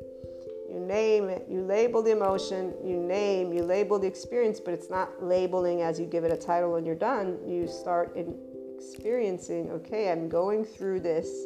you 0.70 0.80
name 0.80 1.30
it, 1.30 1.46
you 1.50 1.62
label 1.62 2.02
the 2.04 2.12
emotion, 2.12 2.74
you 2.84 2.98
name, 2.98 3.52
you 3.52 3.64
label 3.64 3.98
the 3.98 4.08
experience, 4.08 4.60
but 4.60 4.74
it's 4.74 4.90
not 4.90 5.22
labeling 5.22 5.82
as 5.82 6.00
you 6.00 6.06
give 6.06 6.24
it 6.24 6.32
a 6.32 6.38
title 6.38 6.76
and 6.76 6.86
you're 6.86 6.96
done. 6.96 7.40
You 7.46 7.68
start 7.68 8.16
in 8.16 8.38
experiencing, 8.76 9.72
okay, 9.72 10.12
I'm 10.12 10.30
going 10.30 10.64
through 10.64 11.02
this 11.02 11.46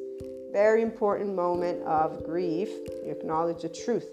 very 0.55 0.81
important 0.81 1.35
moment 1.35 1.83
of 1.83 2.23
grief, 2.23 2.69
you 3.03 3.11
acknowledge 3.11 3.63
the 3.63 3.67
truth. 3.67 4.07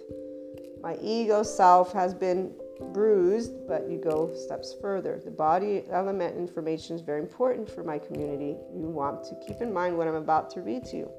My 0.83 0.97
ego 1.01 1.45
self 1.45 1.93
has 1.93 2.13
been 2.13 2.53
bruised, 2.93 3.53
but 3.69 3.89
you 3.89 4.01
go 4.03 4.35
steps 4.35 4.75
further. 4.83 5.21
The 5.25 5.31
body 5.31 5.85
element 5.89 6.37
information 6.37 6.97
is 6.97 7.03
very 7.03 7.21
important 7.21 7.71
for 7.71 7.85
my 7.85 7.97
community. 7.97 8.57
You 8.75 8.89
want 8.89 9.23
to 9.27 9.37
keep 9.47 9.61
in 9.61 9.73
mind 9.73 9.97
what 9.97 10.09
I'm 10.09 10.17
about 10.17 10.51
to 10.55 10.63
read 10.63 10.85
to 10.87 10.97
you. 10.97 11.11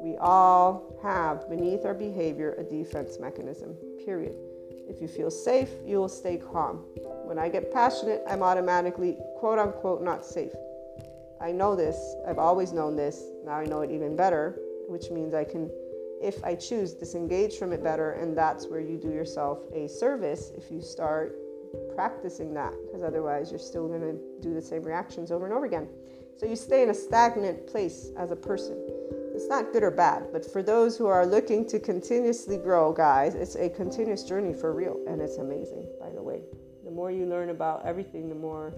We 0.00 0.16
all 0.16 0.98
have 1.02 1.50
beneath 1.50 1.84
our 1.84 1.92
behavior 1.92 2.54
a 2.56 2.64
defense 2.64 3.18
mechanism, 3.20 3.76
period. 4.02 4.32
If 4.88 5.02
you 5.02 5.08
feel 5.08 5.30
safe, 5.30 5.68
you 5.84 5.98
will 5.98 6.08
stay 6.08 6.38
calm. 6.38 6.76
When 7.26 7.38
I 7.38 7.50
get 7.50 7.70
passionate, 7.70 8.22
I'm 8.26 8.42
automatically 8.42 9.18
quote 9.36 9.58
unquote 9.58 10.02
not 10.02 10.24
safe. 10.24 10.52
I 11.40 11.52
know 11.52 11.76
this, 11.76 12.16
I've 12.26 12.38
always 12.38 12.72
known 12.72 12.96
this, 12.96 13.24
now 13.44 13.52
I 13.52 13.64
know 13.64 13.80
it 13.82 13.90
even 13.90 14.16
better, 14.16 14.58
which 14.88 15.10
means 15.10 15.34
I 15.34 15.44
can, 15.44 15.70
if 16.20 16.42
I 16.44 16.54
choose, 16.54 16.94
disengage 16.94 17.58
from 17.58 17.72
it 17.72 17.82
better, 17.82 18.12
and 18.12 18.36
that's 18.36 18.66
where 18.66 18.80
you 18.80 18.96
do 18.96 19.10
yourself 19.10 19.60
a 19.72 19.88
service 19.88 20.50
if 20.56 20.70
you 20.70 20.80
start 20.80 21.36
practicing 21.94 22.54
that, 22.54 22.72
because 22.86 23.02
otherwise 23.02 23.50
you're 23.50 23.60
still 23.60 23.86
going 23.86 24.00
to 24.00 24.18
do 24.40 24.54
the 24.54 24.62
same 24.62 24.82
reactions 24.82 25.30
over 25.30 25.44
and 25.44 25.54
over 25.54 25.66
again. 25.66 25.88
So 26.36 26.46
you 26.46 26.56
stay 26.56 26.82
in 26.82 26.90
a 26.90 26.94
stagnant 26.94 27.66
place 27.66 28.10
as 28.16 28.30
a 28.30 28.36
person. 28.36 28.76
It's 29.34 29.48
not 29.48 29.72
good 29.72 29.84
or 29.84 29.90
bad, 29.92 30.32
but 30.32 30.50
for 30.50 30.62
those 30.62 30.96
who 30.96 31.06
are 31.06 31.24
looking 31.24 31.68
to 31.68 31.78
continuously 31.78 32.56
grow, 32.56 32.92
guys, 32.92 33.36
it's 33.36 33.54
a 33.54 33.68
continuous 33.68 34.24
journey 34.24 34.52
for 34.52 34.74
real, 34.74 35.00
and 35.06 35.20
it's 35.20 35.36
amazing, 35.36 35.86
by 36.00 36.10
the 36.10 36.22
way. 36.22 36.42
More 36.98 37.12
you 37.12 37.26
learn 37.26 37.50
about 37.50 37.86
everything, 37.86 38.28
the 38.28 38.34
more 38.34 38.74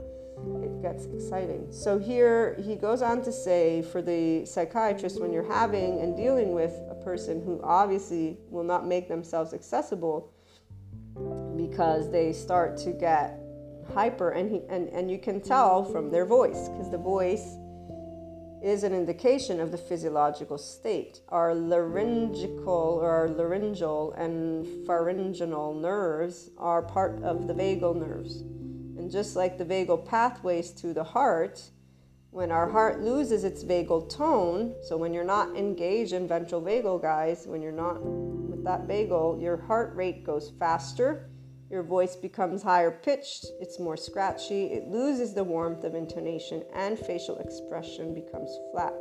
it 0.63 0.83
gets 0.83 1.07
exciting. 1.07 1.69
So 1.71 1.99
here 1.99 2.55
he 2.63 2.77
goes 2.77 3.01
on 3.01 3.23
to 3.23 3.33
say 3.33 3.81
for 3.81 4.03
the 4.03 4.45
psychiatrist, 4.45 5.19
when 5.23 5.33
you're 5.33 5.51
having 5.51 6.03
and 6.03 6.15
dealing 6.15 6.53
with 6.53 6.79
a 6.91 6.95
person 6.97 7.43
who 7.43 7.63
obviously 7.65 8.37
will 8.51 8.63
not 8.63 8.87
make 8.87 9.09
themselves 9.09 9.55
accessible 9.55 10.35
because 11.57 12.11
they 12.11 12.35
start 12.35 12.77
to 12.85 12.93
get 12.93 13.41
hyper 13.95 14.33
and 14.33 14.51
he 14.51 14.61
and, 14.69 14.91
and 14.91 15.11
you 15.11 15.17
can 15.17 15.41
tell 15.41 15.83
from 15.83 16.11
their 16.11 16.27
voice 16.27 16.69
because 16.69 16.91
the 16.91 16.99
voice 16.99 17.57
is 18.63 18.83
an 18.85 18.93
indication 18.93 19.61
of 19.61 19.71
the 19.71 19.79
physiological 19.79 20.59
state. 20.59 21.21
Our 21.29 21.55
laryngeal 21.55 22.69
or 22.69 23.29
laryngeal 23.29 24.13
and 24.13 24.87
pharyngeal 24.87 25.75
nerves 25.75 26.51
are 26.59 26.83
part 26.83 27.23
of 27.23 27.47
the 27.47 27.55
vagal 27.55 27.97
nerves. 27.97 28.43
And 28.99 29.11
just 29.11 29.35
like 29.35 29.57
the 29.57 29.65
vagal 29.65 30.05
pathways 30.07 30.71
to 30.73 30.93
the 30.93 31.05
heart, 31.05 31.71
When 32.33 32.53
our 32.53 32.71
heart 32.71 33.01
loses 33.01 33.43
its 33.43 33.65
vagal 33.65 34.09
tone, 34.09 34.77
so 34.83 34.97
when 34.97 35.13
you're 35.13 35.25
not 35.25 35.57
engaged 35.57 36.13
in 36.13 36.29
ventral 36.29 36.63
vagal, 36.63 37.03
guys, 37.03 37.45
when 37.45 37.61
you're 37.61 37.73
not 37.73 38.01
with 38.01 38.63
that 38.63 38.87
vagal, 38.87 39.43
your 39.43 39.57
heart 39.57 39.97
rate 39.97 40.23
goes 40.23 40.51
faster, 40.57 41.29
your 41.71 41.83
voice 41.85 42.17
becomes 42.17 42.63
higher 42.63 42.91
pitched, 42.91 43.47
it's 43.61 43.79
more 43.79 43.97
scratchy, 43.97 44.67
it 44.67 44.89
loses 44.89 45.35
the 45.35 45.45
warmth 45.45 45.85
of 45.85 45.95
intonation, 45.95 46.65
and 46.75 46.99
facial 46.99 47.39
expression 47.39 48.13
becomes 48.13 48.51
flat. 48.73 48.93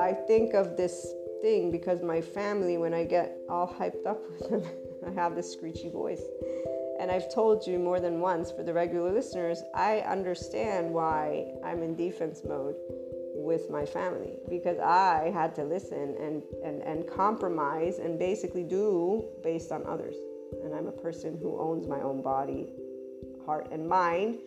I 0.00 0.14
think 0.26 0.54
of 0.54 0.78
this 0.78 1.12
thing 1.42 1.70
because 1.70 2.02
my 2.02 2.22
family, 2.22 2.78
when 2.78 2.94
I 2.94 3.04
get 3.04 3.36
all 3.50 3.68
hyped 3.68 4.06
up 4.06 4.22
with 4.30 4.48
them, 4.48 4.62
I 5.06 5.10
have 5.20 5.34
this 5.34 5.52
screechy 5.52 5.90
voice. 5.90 6.22
And 6.98 7.10
I've 7.10 7.32
told 7.32 7.66
you 7.66 7.78
more 7.78 8.00
than 8.00 8.20
once 8.20 8.50
for 8.50 8.62
the 8.62 8.72
regular 8.72 9.12
listeners, 9.12 9.62
I 9.74 9.98
understand 10.00 10.92
why 10.92 11.52
I'm 11.62 11.82
in 11.82 11.94
defense 11.94 12.40
mode 12.44 12.74
with 13.48 13.70
my 13.70 13.84
family 13.84 14.34
because 14.48 14.78
I 14.78 15.32
had 15.34 15.54
to 15.56 15.64
listen 15.64 16.14
and, 16.20 16.42
and, 16.64 16.82
and 16.82 17.08
compromise 17.08 17.98
and 17.98 18.18
basically 18.18 18.62
do 18.62 19.24
based 19.42 19.72
on 19.72 19.84
others. 19.86 20.14
And 20.62 20.74
I'm 20.74 20.86
a 20.86 20.92
person 20.92 21.38
who 21.42 21.58
owns 21.58 21.88
my 21.88 22.00
own 22.00 22.22
body, 22.22 22.68
heart, 23.44 23.68
and 23.72 23.88
mind. 23.88 24.38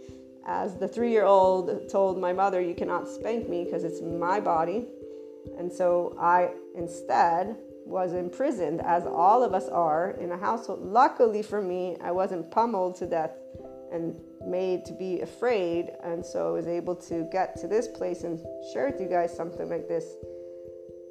As 0.46 0.78
the 0.78 0.88
three 0.88 1.12
year 1.12 1.26
old 1.26 1.90
told 1.90 2.20
my 2.20 2.34
mother, 2.34 2.62
You 2.62 2.76
cannot 2.76 3.08
spank 3.08 3.50
me 3.50 3.66
because 3.66 3.84
it's 3.84 4.02
my 4.02 4.40
body 4.40 4.88
and 5.58 5.72
so 5.72 6.16
I 6.20 6.52
instead 6.76 7.58
was 7.86 8.14
imprisoned, 8.14 8.82
as 8.82 9.06
all 9.06 9.44
of 9.44 9.54
us 9.54 9.68
are, 9.68 10.12
in 10.12 10.32
a 10.32 10.38
household. 10.38 10.82
Luckily 10.82 11.42
for 11.42 11.62
me, 11.62 11.98
I 12.02 12.12
wasn't 12.12 12.52
pummeled 12.52 12.96
to 12.98 13.06
death 13.06 13.32
and 13.92 14.16
made 14.46 14.86
to 14.86 14.94
be 14.94 15.22
afraid. 15.22 15.92
And 16.04 16.26
so 16.26 16.48
I 16.48 16.52
was 16.52 16.68
able 16.68 16.96
to 16.96 17.28
get 17.32 17.56
to 17.58 17.68
this 17.68 17.88
place 17.88 18.24
and 18.24 18.40
share 18.74 18.90
with 18.90 19.00
you 19.00 19.08
guys 19.08 19.36
something 19.36 19.70
like 19.70 19.88
this 19.88 20.06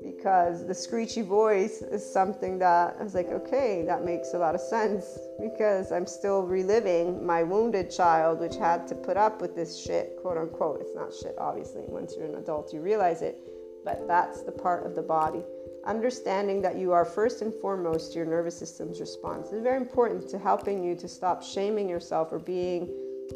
because 0.02 0.66
the 0.66 0.74
screechy 0.74 1.20
voice 1.20 1.82
is 1.82 2.04
something 2.04 2.58
that 2.58 2.96
I 2.98 3.02
was 3.02 3.14
like, 3.14 3.28
okay, 3.28 3.84
that 3.86 4.04
makes 4.04 4.32
a 4.32 4.38
lot 4.38 4.54
of 4.54 4.60
sense 4.60 5.18
because 5.38 5.92
I'm 5.92 6.06
still 6.06 6.42
reliving 6.42 7.24
my 7.24 7.42
wounded 7.42 7.90
child, 7.90 8.40
which 8.40 8.56
had 8.56 8.88
to 8.88 8.94
put 8.94 9.18
up 9.18 9.42
with 9.42 9.54
this 9.54 9.78
shit, 9.78 10.16
quote 10.22 10.38
unquote. 10.38 10.80
It's 10.80 10.94
not 10.94 11.12
shit, 11.12 11.34
obviously. 11.38 11.82
Once 11.86 12.14
you're 12.16 12.26
an 12.26 12.36
adult, 12.36 12.72
you 12.72 12.80
realize 12.80 13.20
it 13.20 13.38
but 13.84 14.06
that's 14.06 14.42
the 14.42 14.52
part 14.52 14.86
of 14.86 14.94
the 14.94 15.02
body. 15.02 15.42
Understanding 15.84 16.60
that 16.62 16.76
you 16.76 16.92
are 16.92 17.04
first 17.04 17.40
and 17.40 17.54
foremost 17.54 18.14
your 18.14 18.26
nervous 18.26 18.56
system's 18.56 19.00
response 19.00 19.50
is 19.50 19.62
very 19.62 19.78
important 19.78 20.28
to 20.28 20.38
helping 20.38 20.84
you 20.84 20.94
to 20.94 21.08
stop 21.08 21.42
shaming 21.42 21.88
yourself 21.88 22.32
or 22.32 22.38
being 22.38 22.88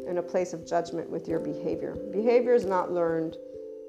in 0.07 0.19
a 0.19 0.21
place 0.21 0.53
of 0.53 0.65
judgment 0.65 1.09
with 1.09 1.27
your 1.27 1.39
behavior. 1.39 1.95
Behavior 2.11 2.53
is 2.53 2.65
not 2.65 2.91
learned. 2.91 3.37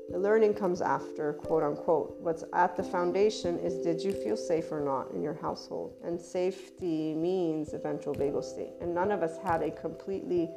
The 0.09 0.18
learning 0.18 0.54
comes 0.54 0.80
after, 0.80 1.34
quote 1.34 1.64
unquote. 1.64 2.16
What's 2.20 2.44
at 2.54 2.76
the 2.76 2.82
foundation 2.82 3.59
is 3.59 3.84
did 3.84 4.00
you 4.00 4.12
feel 4.12 4.36
safe 4.36 4.70
or 4.72 4.80
not 4.80 5.11
in 5.11 5.20
your 5.20 5.34
household? 5.34 5.96
And 6.04 6.18
safety 6.18 7.12
means 7.12 7.74
a 7.74 7.78
ventral 7.78 8.14
vagal 8.14 8.44
state. 8.44 8.72
And 8.80 8.94
none 8.94 9.11
of 9.11 9.22
us 9.22 9.36
had 9.44 9.62
a 9.62 9.70
completely 9.70 10.48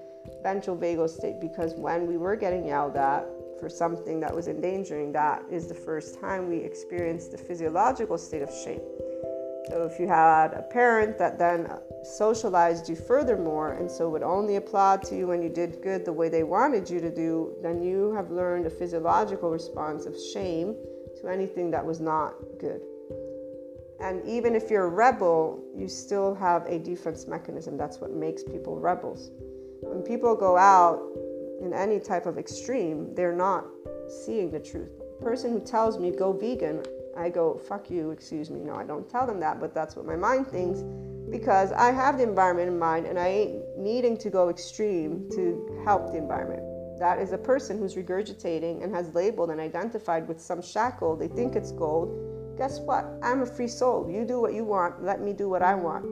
ventral 0.43 0.77
vagal 0.77 1.09
state 1.09 1.41
because 1.41 1.73
when 1.73 2.07
we 2.07 2.15
were 2.15 2.35
getting 2.35 2.67
yelled 2.67 2.95
at, 2.95 3.25
for 3.59 3.69
something 3.69 4.19
that 4.19 4.33
was 4.33 4.47
endangering, 4.47 5.11
that 5.13 5.43
is 5.51 5.67
the 5.67 5.75
first 5.75 6.19
time 6.19 6.49
we 6.49 6.57
experienced 6.57 7.31
the 7.31 7.37
physiological 7.37 8.17
state 8.17 8.41
of 8.41 8.49
shame. 8.63 8.81
So 9.69 9.83
if 9.83 9.99
you 9.99 10.07
had 10.07 10.53
a 10.53 10.63
parent 10.63 11.17
that 11.19 11.37
then 11.37 11.69
socialized 12.03 12.89
you 12.89 12.95
furthermore 12.95 13.73
and 13.73 13.89
so 13.89 14.09
would 14.09 14.23
only 14.23 14.55
applaud 14.55 15.03
to 15.03 15.15
you 15.15 15.27
when 15.27 15.43
you 15.43 15.49
did 15.49 15.81
good 15.83 16.05
the 16.05 16.13
way 16.13 16.27
they 16.27 16.43
wanted 16.43 16.89
you 16.89 16.99
to 16.99 17.13
do, 17.13 17.55
then 17.61 17.83
you 17.83 18.11
have 18.13 18.31
learned 18.31 18.65
a 18.65 18.69
physiological 18.69 19.51
response 19.51 20.05
of 20.05 20.15
shame 20.33 20.75
to 21.21 21.27
anything 21.27 21.69
that 21.71 21.85
was 21.85 21.99
not 21.99 22.33
good. 22.59 22.81
And 24.01 24.25
even 24.25 24.55
if 24.55 24.71
you're 24.71 24.85
a 24.85 24.89
rebel, 24.89 25.61
you 25.75 25.87
still 25.87 26.33
have 26.35 26.65
a 26.65 26.79
defense 26.79 27.27
mechanism. 27.27 27.77
That's 27.77 27.99
what 27.99 28.11
makes 28.11 28.43
people 28.43 28.79
rebels. 28.79 29.29
When 29.81 30.01
people 30.01 30.35
go 30.35 30.57
out 30.57 31.01
in 31.61 31.73
any 31.73 31.99
type 31.99 32.25
of 32.25 32.37
extreme, 32.37 33.13
they're 33.15 33.35
not 33.35 33.65
seeing 34.07 34.51
the 34.51 34.59
truth. 34.59 34.89
The 35.19 35.25
person 35.25 35.51
who 35.51 35.59
tells 35.59 35.99
me 35.99 36.11
go 36.11 36.31
vegan, 36.33 36.83
I 37.17 37.29
go, 37.29 37.57
fuck 37.57 37.89
you, 37.89 38.11
excuse 38.11 38.49
me. 38.49 38.61
No, 38.61 38.75
I 38.75 38.83
don't 38.83 39.09
tell 39.09 39.27
them 39.27 39.39
that, 39.41 39.59
but 39.59 39.73
that's 39.73 39.95
what 39.95 40.05
my 40.05 40.15
mind 40.15 40.47
thinks 40.47 40.83
because 41.29 41.71
I 41.71 41.91
have 41.91 42.17
the 42.17 42.23
environment 42.23 42.69
in 42.69 42.79
mind 42.79 43.05
and 43.05 43.19
I 43.19 43.27
ain't 43.27 43.77
needing 43.77 44.17
to 44.17 44.29
go 44.29 44.49
extreme 44.49 45.29
to 45.31 45.81
help 45.85 46.11
the 46.11 46.17
environment. 46.17 46.63
That 46.99 47.19
is 47.19 47.31
a 47.31 47.37
person 47.37 47.77
who's 47.77 47.95
regurgitating 47.95 48.83
and 48.83 48.93
has 48.93 49.13
labeled 49.13 49.51
and 49.51 49.59
identified 49.59 50.27
with 50.27 50.41
some 50.41 50.61
shackle. 50.61 51.15
They 51.15 51.27
think 51.27 51.55
it's 51.55 51.71
gold. 51.71 52.57
Guess 52.57 52.79
what? 52.79 53.05
I'm 53.23 53.41
a 53.41 53.45
free 53.45 53.67
soul. 53.67 54.09
You 54.09 54.25
do 54.25 54.41
what 54.41 54.53
you 54.53 54.65
want. 54.65 55.03
Let 55.03 55.21
me 55.21 55.31
do 55.31 55.47
what 55.47 55.61
I 55.61 55.75
want. 55.75 56.05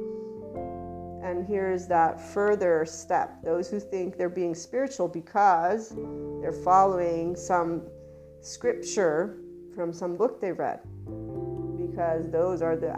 And 1.28 1.46
here's 1.46 1.88
that 1.88 2.22
further 2.22 2.86
step 2.86 3.44
those 3.44 3.70
who 3.70 3.82
think 3.82 4.18
they're 4.18 4.30
being 4.30 4.56
spiritual 4.56 5.10
because 5.10 5.94
they're 6.42 6.54
following 6.64 7.36
some 7.36 7.82
scripture 8.40 9.38
from 9.76 9.92
some 9.92 10.16
book 10.16 10.40
they 10.40 10.54
read. 10.54 10.80
Because 11.78 12.32
those 12.32 12.62
are 12.62 12.78
the 12.78 12.96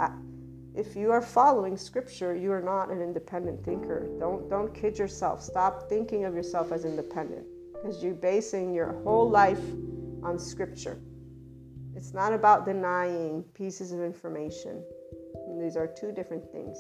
if 0.76 0.96
you 0.96 1.12
are 1.12 1.24
following 1.24 1.76
scripture, 1.76 2.36
you 2.36 2.52
are 2.52 2.62
not 2.62 2.92
an 2.92 3.02
independent 3.02 3.66
thinker. 3.66 4.08
Don't 4.20 4.48
don't 4.48 4.76
kid 4.76 5.00
yourself. 5.00 5.42
Stop 5.42 5.90
thinking 5.90 6.26
of 6.26 6.36
yourself 6.36 6.72
as 6.72 6.86
independent 6.86 7.48
because 7.74 8.04
you're 8.04 8.14
basing 8.14 8.76
your 8.76 9.02
whole 9.02 9.28
life 9.28 9.64
on 10.22 10.38
scripture. 10.38 11.02
It's 11.96 12.14
not 12.14 12.32
about 12.32 12.64
denying 12.64 13.44
pieces 13.56 13.92
of 13.92 14.02
information. 14.02 14.84
These 15.60 15.76
are 15.76 15.88
two 15.88 16.12
different 16.12 16.44
things. 16.52 16.78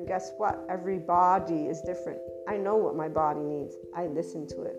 And 0.00 0.08
guess 0.08 0.32
what? 0.38 0.64
Every 0.70 0.96
body 0.96 1.66
is 1.66 1.82
different. 1.82 2.20
I 2.48 2.56
know 2.56 2.74
what 2.74 2.96
my 2.96 3.06
body 3.06 3.40
needs. 3.40 3.74
I 3.94 4.06
listen 4.06 4.46
to 4.48 4.62
it. 4.62 4.78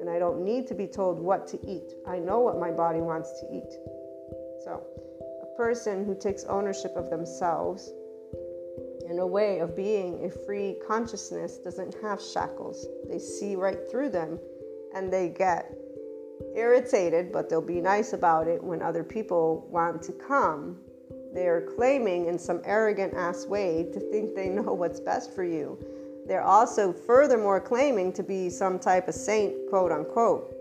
And 0.00 0.10
I 0.10 0.18
don't 0.18 0.42
need 0.42 0.66
to 0.66 0.74
be 0.74 0.88
told 0.88 1.20
what 1.20 1.46
to 1.46 1.64
eat. 1.64 1.94
I 2.08 2.18
know 2.18 2.40
what 2.40 2.58
my 2.58 2.72
body 2.72 3.00
wants 3.00 3.30
to 3.38 3.46
eat. 3.54 3.72
So, 4.64 4.82
a 5.44 5.56
person 5.56 6.04
who 6.04 6.16
takes 6.18 6.42
ownership 6.46 6.90
of 6.96 7.08
themselves 7.08 7.92
in 9.08 9.20
a 9.20 9.26
way 9.26 9.60
of 9.60 9.76
being 9.76 10.24
a 10.24 10.44
free 10.44 10.76
consciousness 10.84 11.58
doesn't 11.58 11.94
have 12.02 12.20
shackles. 12.20 12.84
They 13.08 13.20
see 13.20 13.54
right 13.54 13.78
through 13.92 14.08
them 14.08 14.40
and 14.92 15.12
they 15.12 15.28
get 15.28 15.72
irritated, 16.56 17.30
but 17.30 17.48
they'll 17.48 17.62
be 17.62 17.80
nice 17.80 18.12
about 18.12 18.48
it 18.48 18.60
when 18.60 18.82
other 18.82 19.04
people 19.04 19.68
want 19.70 20.02
to 20.02 20.12
come 20.12 20.78
they're 21.34 21.62
claiming 21.76 22.26
in 22.26 22.38
some 22.38 22.60
arrogant 22.64 23.14
ass 23.14 23.46
way 23.46 23.88
to 23.92 24.00
think 24.00 24.34
they 24.34 24.48
know 24.48 24.72
what's 24.74 25.00
best 25.00 25.34
for 25.34 25.44
you. 25.44 25.78
They're 26.26 26.44
also 26.44 26.92
furthermore 26.92 27.60
claiming 27.60 28.12
to 28.14 28.22
be 28.22 28.48
some 28.48 28.78
type 28.78 29.08
of 29.08 29.14
saint, 29.14 29.54
quote 29.68 29.90
unquote. 29.90 30.54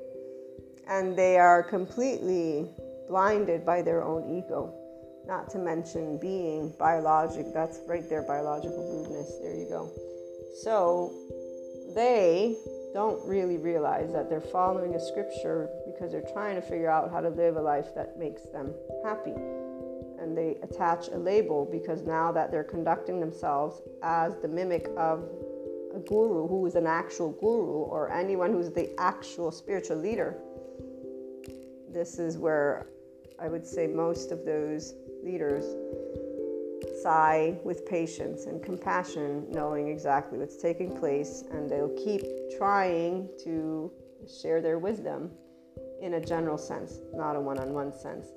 And 0.88 1.16
they 1.16 1.38
are 1.38 1.62
completely 1.62 2.68
blinded 3.08 3.66
by 3.66 3.82
their 3.82 4.04
own 4.04 4.38
ego. 4.38 4.74
Not 5.28 5.50
to 5.52 5.60
mention 5.60 6.18
being 6.18 6.74
biologic, 6.80 7.54
that's 7.54 7.80
right 7.88 8.08
there, 8.10 8.24
biological 8.24 8.84
rudeness. 8.92 9.32
There 9.42 9.56
you 9.56 9.70
go. 9.70 9.92
So 10.64 11.14
they 11.94 12.58
don't 12.94 13.26
really 13.28 13.58
realize 13.58 14.12
that 14.12 14.30
they're 14.30 14.42
following 14.42 14.96
a 14.96 15.00
scripture 15.00 15.70
because 15.86 16.12
they're 16.12 16.30
trying 16.34 16.56
to 16.56 16.62
figure 16.62 16.90
out 16.90 17.12
how 17.12 17.22
to 17.22 17.30
live 17.30 17.56
a 17.56 17.62
life 17.62 17.94
that 17.96 18.18
makes 18.18 18.42
them 18.52 18.74
happy 19.06 19.36
and 20.22 20.38
they 20.38 20.58
attach 20.62 21.08
a 21.10 21.18
label 21.18 21.68
because 21.70 22.04
now 22.04 22.32
that 22.32 22.52
they're 22.52 22.64
conducting 22.64 23.20
themselves 23.20 23.82
as 24.04 24.38
the 24.42 24.48
mimic 24.48 24.90
of 24.96 25.28
a 25.96 26.00
guru 26.00 26.48
who 26.48 26.66
is 26.68 26.76
an 26.76 26.86
actual 26.86 27.32
guru 27.32 27.84
or 27.84 28.12
anyone 28.12 28.54
who's 28.54 28.70
the 28.72 28.94
actual 29.00 29.52
spiritual 29.52 29.98
leader, 29.98 30.38
this 31.92 32.20
is 32.20 32.38
where 32.38 32.88
I 33.40 33.50
would 33.50 33.66
say 33.66 33.88
most 33.88 34.32
of 34.32 34.46
those 34.46 34.94
leaders 35.24 35.66
sigh 37.02 37.60
with 37.64 37.86
patience 37.88 38.46
and 38.46 38.62
compassion, 38.62 39.48
knowing 39.50 39.88
exactly 39.88 40.38
what's 40.38 40.58
taking 40.58 40.96
place, 40.96 41.44
and 41.52 41.68
they'll 41.68 41.96
keep 41.98 42.22
trying 42.58 43.28
to 43.44 43.92
share 44.42 44.62
their 44.62 44.78
wisdom 44.78 45.32
in 46.00 46.14
a 46.14 46.22
general 46.22 46.58
sense, 46.60 47.00
not 47.14 47.36
a 47.36 47.40
one 47.40 47.58
on 47.58 47.74
one 47.74 47.92
sense 47.92 48.28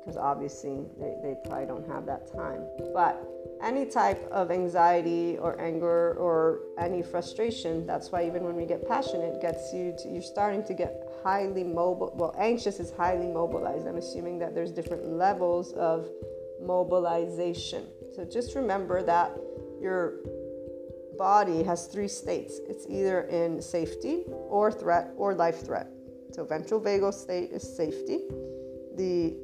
because 0.00 0.16
obviously 0.16 0.84
they, 0.98 1.14
they 1.22 1.36
probably 1.44 1.66
don't 1.66 1.88
have 1.88 2.06
that 2.06 2.32
time. 2.32 2.62
But 2.94 3.26
any 3.62 3.86
type 3.86 4.26
of 4.30 4.50
anxiety 4.50 5.36
or 5.38 5.60
anger 5.60 6.14
or 6.14 6.60
any 6.78 7.02
frustration, 7.02 7.86
that's 7.86 8.10
why 8.10 8.26
even 8.26 8.44
when 8.44 8.54
we 8.54 8.64
get 8.64 8.86
passionate, 8.88 9.40
gets 9.40 9.72
you 9.72 9.94
to, 9.98 10.08
you're 10.08 10.22
starting 10.22 10.64
to 10.64 10.74
get 10.74 11.08
highly 11.22 11.64
mobile. 11.64 12.12
Well, 12.14 12.34
anxious 12.38 12.80
is 12.80 12.90
highly 12.92 13.26
mobilized. 13.26 13.86
I'm 13.86 13.96
assuming 13.96 14.38
that 14.38 14.54
there's 14.54 14.70
different 14.70 15.06
levels 15.06 15.72
of 15.72 16.08
mobilization. 16.62 17.86
So 18.14 18.24
just 18.24 18.54
remember 18.54 19.02
that 19.02 19.32
your 19.80 20.14
body 21.18 21.64
has 21.64 21.86
three 21.86 22.08
states 22.08 22.60
it's 22.68 22.86
either 22.88 23.22
in 23.22 23.60
safety 23.60 24.24
or 24.28 24.70
threat 24.70 25.12
or 25.16 25.34
life 25.34 25.66
threat. 25.66 25.88
So, 26.30 26.44
ventral 26.44 26.80
vagal 26.80 27.14
state 27.14 27.50
is 27.50 27.62
safety. 27.62 28.20
The 28.98 29.34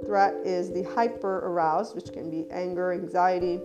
threat 0.06 0.34
is 0.44 0.72
the 0.72 0.82
hyper 0.94 1.40
aroused, 1.40 1.94
which 1.94 2.12
can 2.12 2.30
be 2.30 2.46
anger, 2.50 2.92
anxiety. 2.92 3.60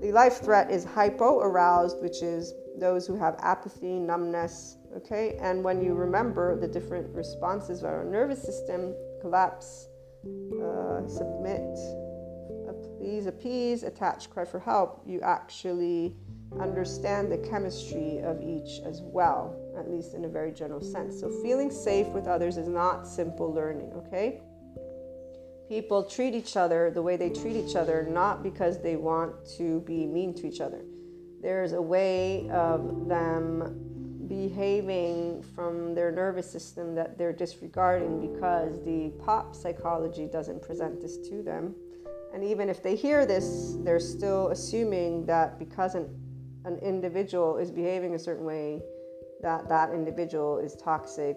The 0.00 0.12
life 0.12 0.42
threat 0.42 0.70
is 0.70 0.84
hypo 0.84 1.40
aroused, 1.40 2.00
which 2.02 2.22
is 2.22 2.54
those 2.78 3.06
who 3.06 3.16
have 3.16 3.36
apathy, 3.40 3.98
numbness. 3.98 4.76
Okay, 4.96 5.36
and 5.40 5.64
when 5.64 5.82
you 5.82 5.94
remember 5.94 6.54
the 6.54 6.68
different 6.68 7.12
responses 7.14 7.80
of 7.80 7.86
our 7.86 8.04
nervous 8.04 8.40
system 8.42 8.94
collapse, 9.20 9.88
uh, 10.62 11.06
submit, 11.08 11.76
please 13.06 13.26
appease, 13.26 13.82
attach, 13.82 14.30
cry 14.30 14.44
for 14.44 14.58
help, 14.58 15.02
you 15.06 15.20
actually 15.20 16.16
understand 16.60 17.30
the 17.30 17.38
chemistry 17.38 18.18
of 18.18 18.40
each 18.42 18.80
as 18.84 19.00
well, 19.02 19.54
at 19.76 19.90
least 19.90 20.14
in 20.14 20.24
a 20.24 20.28
very 20.28 20.52
general 20.52 20.80
sense. 20.80 21.20
So, 21.20 21.28
feeling 21.42 21.70
safe 21.70 22.06
with 22.08 22.26
others 22.26 22.56
is 22.56 22.68
not 22.68 23.06
simple 23.06 23.52
learning, 23.52 23.92
okay? 23.94 24.40
People 25.68 26.04
treat 26.04 26.34
each 26.34 26.56
other 26.56 26.90
the 26.90 27.02
way 27.02 27.16
they 27.16 27.30
treat 27.30 27.56
each 27.56 27.76
other, 27.76 28.06
not 28.10 28.42
because 28.42 28.80
they 28.80 28.96
want 28.96 29.32
to 29.56 29.80
be 29.80 30.06
mean 30.06 30.32
to 30.34 30.46
each 30.46 30.60
other. 30.60 30.84
There's 31.42 31.72
a 31.72 31.82
way 31.82 32.48
of 32.50 33.08
them 33.08 34.26
behaving 34.28 35.42
from 35.54 35.94
their 35.94 36.10
nervous 36.10 36.50
system 36.50 36.94
that 36.94 37.16
they're 37.18 37.32
disregarding 37.32 38.32
because 38.32 38.84
the 38.84 39.12
pop 39.24 39.54
psychology 39.54 40.26
doesn't 40.26 40.62
present 40.62 41.00
this 41.00 41.16
to 41.28 41.42
them. 41.42 41.74
And 42.34 42.44
even 42.44 42.68
if 42.68 42.82
they 42.82 42.96
hear 42.96 43.24
this, 43.24 43.76
they're 43.80 44.00
still 44.00 44.48
assuming 44.48 45.26
that 45.26 45.58
because 45.58 45.94
an 45.94 46.08
an 46.66 46.78
individual 46.78 47.56
is 47.56 47.70
behaving 47.70 48.14
a 48.14 48.18
certain 48.18 48.44
way, 48.44 48.82
that 49.42 49.68
that 49.68 49.92
individual 49.92 50.58
is 50.58 50.74
toxic, 50.76 51.36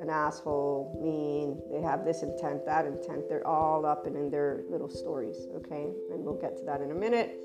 an 0.00 0.08
asshole, 0.08 0.98
mean, 1.02 1.60
they 1.70 1.86
have 1.86 2.04
this 2.04 2.22
intent, 2.22 2.64
that 2.64 2.86
intent. 2.86 3.28
They're 3.28 3.46
all 3.46 3.84
up 3.84 4.06
and 4.06 4.16
in 4.16 4.30
their 4.30 4.62
little 4.70 4.88
stories, 4.88 5.46
okay? 5.56 5.90
And 6.10 6.24
we'll 6.24 6.40
get 6.40 6.56
to 6.58 6.64
that 6.64 6.80
in 6.80 6.90
a 6.90 6.94
minute. 6.94 7.38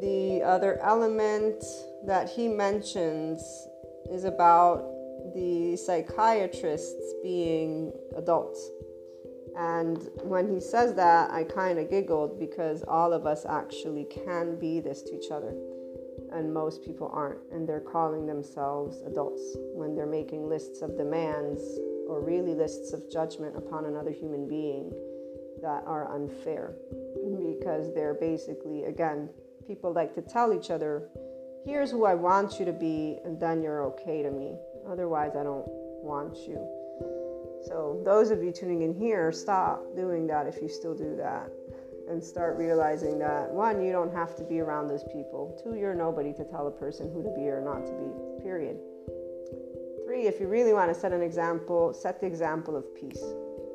The 0.00 0.42
other 0.42 0.78
element 0.80 1.64
that 2.06 2.30
he 2.30 2.48
mentions 2.48 3.40
is 4.10 4.24
about 4.24 4.84
the 5.34 5.76
psychiatrists 5.76 7.14
being 7.22 7.92
adults. 8.16 8.70
And 9.56 9.98
when 10.22 10.52
he 10.52 10.60
says 10.60 10.94
that, 10.94 11.30
I 11.30 11.44
kind 11.44 11.78
of 11.78 11.90
giggled 11.90 12.38
because 12.38 12.84
all 12.86 13.12
of 13.12 13.26
us 13.26 13.46
actually 13.46 14.04
can 14.04 14.56
be 14.58 14.80
this 14.80 15.02
to 15.02 15.16
each 15.16 15.30
other 15.30 15.54
and 16.34 16.52
most 16.52 16.82
people 16.84 17.10
aren't, 17.12 17.40
and 17.52 17.68
they're 17.68 17.80
calling 17.80 18.26
themselves 18.26 19.02
adults 19.06 19.42
when 19.74 19.94
they're 19.94 20.06
making 20.06 20.48
lists 20.48 20.82
of 20.82 20.96
demands 20.96 21.62
or 22.08 22.20
really 22.20 22.54
lists 22.54 22.92
of 22.92 23.10
judgment 23.10 23.56
upon 23.56 23.86
another 23.86 24.10
human 24.10 24.48
being 24.48 24.92
that 25.62 25.82
are 25.86 26.12
unfair 26.14 26.74
because 27.40 27.94
they're 27.94 28.14
basically, 28.14 28.84
again, 28.84 29.28
people 29.66 29.92
like 29.92 30.14
to 30.14 30.22
tell 30.22 30.52
each 30.52 30.70
other, 30.70 31.08
here's 31.64 31.90
who 31.90 32.04
I 32.04 32.14
want 32.14 32.58
you 32.58 32.64
to 32.66 32.72
be, 32.72 33.18
and 33.24 33.40
then 33.40 33.62
you're 33.62 33.84
okay 33.84 34.22
to 34.22 34.30
me. 34.30 34.56
Otherwise, 34.86 35.32
I 35.38 35.44
don't 35.44 35.64
want 35.66 36.36
you. 36.46 36.56
So, 37.66 38.02
those 38.04 38.30
of 38.30 38.42
you 38.42 38.52
tuning 38.52 38.82
in 38.82 38.92
here, 38.92 39.32
stop 39.32 39.96
doing 39.96 40.26
that 40.26 40.46
if 40.46 40.60
you 40.60 40.68
still 40.68 40.94
do 40.94 41.16
that 41.16 41.48
and 42.08 42.22
start 42.22 42.56
realizing 42.56 43.18
that 43.18 43.50
one, 43.50 43.82
you 43.82 43.92
don't 43.92 44.12
have 44.12 44.36
to 44.36 44.44
be 44.44 44.60
around 44.60 44.88
those 44.88 45.04
people. 45.04 45.58
Two, 45.62 45.74
you're 45.74 45.94
nobody 45.94 46.32
to 46.34 46.44
tell 46.44 46.66
a 46.66 46.70
person 46.70 47.10
who 47.12 47.22
to 47.22 47.30
be 47.30 47.48
or 47.48 47.60
not 47.60 47.86
to 47.86 47.92
be, 47.92 48.42
period. 48.42 48.78
Three, 50.04 50.26
if 50.26 50.38
you 50.40 50.48
really 50.48 50.72
want 50.72 50.92
to 50.92 50.98
set 50.98 51.12
an 51.12 51.22
example, 51.22 51.94
set 51.94 52.20
the 52.20 52.26
example 52.26 52.76
of 52.76 52.94
peace, 52.94 53.22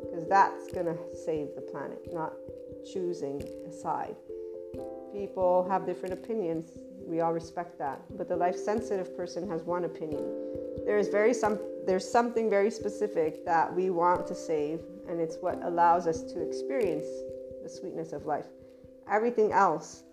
because 0.03 0.27
that's 0.27 0.71
going 0.71 0.85
to 0.85 0.97
save 1.25 1.55
the 1.55 1.61
planet, 1.61 2.07
not 2.13 2.33
choosing 2.91 3.41
a 3.67 3.71
side. 3.71 4.15
People 5.11 5.67
have 5.69 5.85
different 5.85 6.13
opinions. 6.13 6.69
We 7.05 7.21
all 7.21 7.33
respect 7.33 7.79
that. 7.79 8.01
But 8.15 8.27
the 8.27 8.35
life 8.35 8.55
sensitive 8.55 9.17
person 9.17 9.49
has 9.49 9.63
one 9.63 9.85
opinion. 9.85 10.23
There 10.85 10.97
is 10.97 11.07
very 11.07 11.33
some 11.33 11.59
there's 11.85 12.09
something 12.09 12.49
very 12.49 12.69
specific 12.69 13.43
that 13.45 13.73
we 13.73 13.89
want 13.89 14.27
to 14.27 14.35
save, 14.35 14.81
and 15.07 15.19
it's 15.19 15.37
what 15.41 15.59
allows 15.63 16.05
us 16.05 16.21
to 16.21 16.41
experience 16.41 17.07
the 17.69 17.77
sweetness 17.77 18.13
of 18.13 18.25
life. 18.25 18.45
Everything 19.09 19.51
else 19.51 20.03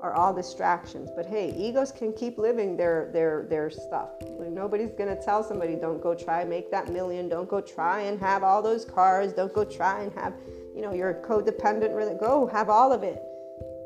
are 0.00 0.14
all 0.14 0.32
distractions. 0.32 1.10
But 1.14 1.26
hey, 1.26 1.54
egos 1.56 1.92
can 1.92 2.12
keep 2.12 2.38
living 2.38 2.76
their 2.76 3.10
their 3.12 3.46
their 3.48 3.70
stuff. 3.70 4.10
Like 4.22 4.50
nobody's 4.50 4.92
gonna 4.92 5.20
tell 5.22 5.42
somebody, 5.42 5.76
don't 5.76 6.02
go 6.02 6.14
try 6.14 6.44
make 6.44 6.70
that 6.70 6.90
million, 6.90 7.28
don't 7.28 7.48
go 7.48 7.60
try 7.60 8.00
and 8.02 8.18
have 8.20 8.42
all 8.42 8.62
those 8.62 8.84
cars, 8.84 9.32
don't 9.32 9.52
go 9.52 9.64
try 9.64 10.02
and 10.02 10.12
have, 10.14 10.34
you 10.74 10.82
know, 10.82 10.92
you're 10.92 11.14
codependent, 11.26 11.94
really 11.94 12.14
go 12.14 12.46
have 12.46 12.70
all 12.70 12.92
of 12.92 13.02
it. 13.02 13.22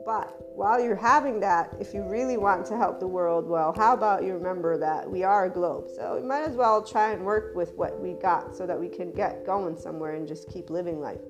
But 0.06 0.36
while 0.54 0.78
you're 0.78 0.94
having 0.94 1.40
that, 1.40 1.74
if 1.80 1.94
you 1.94 2.06
really 2.06 2.36
want 2.36 2.66
to 2.66 2.76
help 2.76 3.00
the 3.00 3.08
world, 3.08 3.48
well, 3.48 3.74
how 3.74 3.94
about 3.94 4.22
you 4.22 4.34
remember 4.34 4.76
that 4.76 5.10
we 5.10 5.24
are 5.24 5.46
a 5.46 5.50
globe? 5.50 5.88
So 5.96 6.18
we 6.20 6.26
might 6.26 6.42
as 6.42 6.56
well 6.56 6.82
try 6.82 7.12
and 7.12 7.24
work 7.24 7.56
with 7.56 7.72
what 7.74 7.98
we 7.98 8.12
got 8.12 8.54
so 8.54 8.66
that 8.66 8.78
we 8.78 8.88
can 8.88 9.12
get 9.12 9.46
going 9.46 9.76
somewhere 9.76 10.14
and 10.14 10.28
just 10.28 10.48
keep 10.50 10.68
living 10.68 11.00
life 11.00 11.22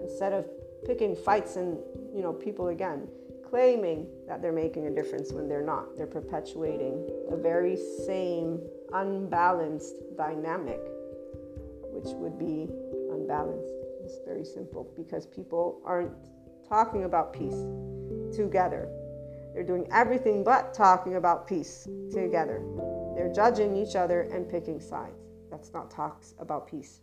instead 0.00 0.32
of 0.32 0.46
picking 0.86 1.16
fights 1.16 1.56
and 1.56 1.78
you 2.14 2.22
know 2.22 2.32
people 2.32 2.68
again 2.68 3.08
claiming 3.48 4.06
that 4.26 4.42
they're 4.42 4.52
making 4.52 4.86
a 4.88 4.90
difference 4.90 5.32
when 5.32 5.48
they're 5.48 5.62
not. 5.62 5.96
They're 5.96 6.06
perpetuating 6.06 7.08
the 7.30 7.36
very 7.36 7.76
same 8.06 8.60
unbalanced 8.92 9.94
dynamic 10.16 10.80
which 11.94 12.12
would 12.16 12.36
be 12.38 12.68
unbalanced. 13.12 13.72
It's 14.02 14.18
very 14.26 14.44
simple 14.44 14.92
because 14.96 15.26
people 15.26 15.80
aren't 15.84 16.12
talking 16.68 17.04
about 17.04 17.32
peace 17.32 17.66
together. 18.34 18.88
They're 19.54 19.62
doing 19.62 19.86
everything 19.92 20.42
but 20.42 20.74
talking 20.74 21.14
about 21.14 21.46
peace 21.46 21.88
together. 22.12 22.60
They're 23.14 23.32
judging 23.32 23.76
each 23.76 23.94
other 23.94 24.22
and 24.22 24.48
picking 24.48 24.80
sides. 24.80 25.22
That's 25.50 25.72
not 25.72 25.90
talks 25.90 26.34
about 26.40 26.66
peace 26.66 27.00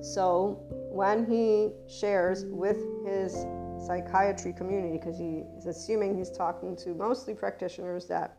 so 0.00 0.60
when 0.90 1.26
he 1.26 1.70
shares 1.88 2.44
with 2.46 2.78
his 3.04 3.46
psychiatry 3.86 4.52
community, 4.52 4.98
because 4.98 5.18
he 5.18 5.44
is 5.56 5.66
assuming 5.66 6.16
he's 6.16 6.30
talking 6.30 6.76
to 6.76 6.94
mostly 6.94 7.34
practitioners 7.34 8.06
that 8.06 8.38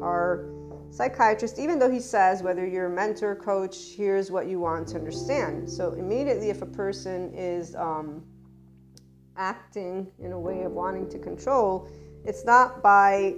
are 0.00 0.46
psychiatrists, 0.90 1.58
even 1.58 1.78
though 1.78 1.90
he 1.90 2.00
says 2.00 2.42
whether 2.42 2.66
you're 2.66 2.86
a 2.86 2.90
mentor, 2.90 3.34
coach, 3.34 3.76
here's 3.96 4.30
what 4.30 4.46
you 4.46 4.60
want 4.60 4.88
to 4.88 4.96
understand. 4.96 5.68
So 5.68 5.92
immediately, 5.92 6.50
if 6.50 6.62
a 6.62 6.66
person 6.66 7.32
is 7.34 7.74
um, 7.74 8.24
acting 9.36 10.06
in 10.18 10.32
a 10.32 10.40
way 10.40 10.62
of 10.62 10.72
wanting 10.72 11.08
to 11.10 11.18
control, 11.18 11.88
it's 12.24 12.44
not 12.44 12.82
by 12.82 13.34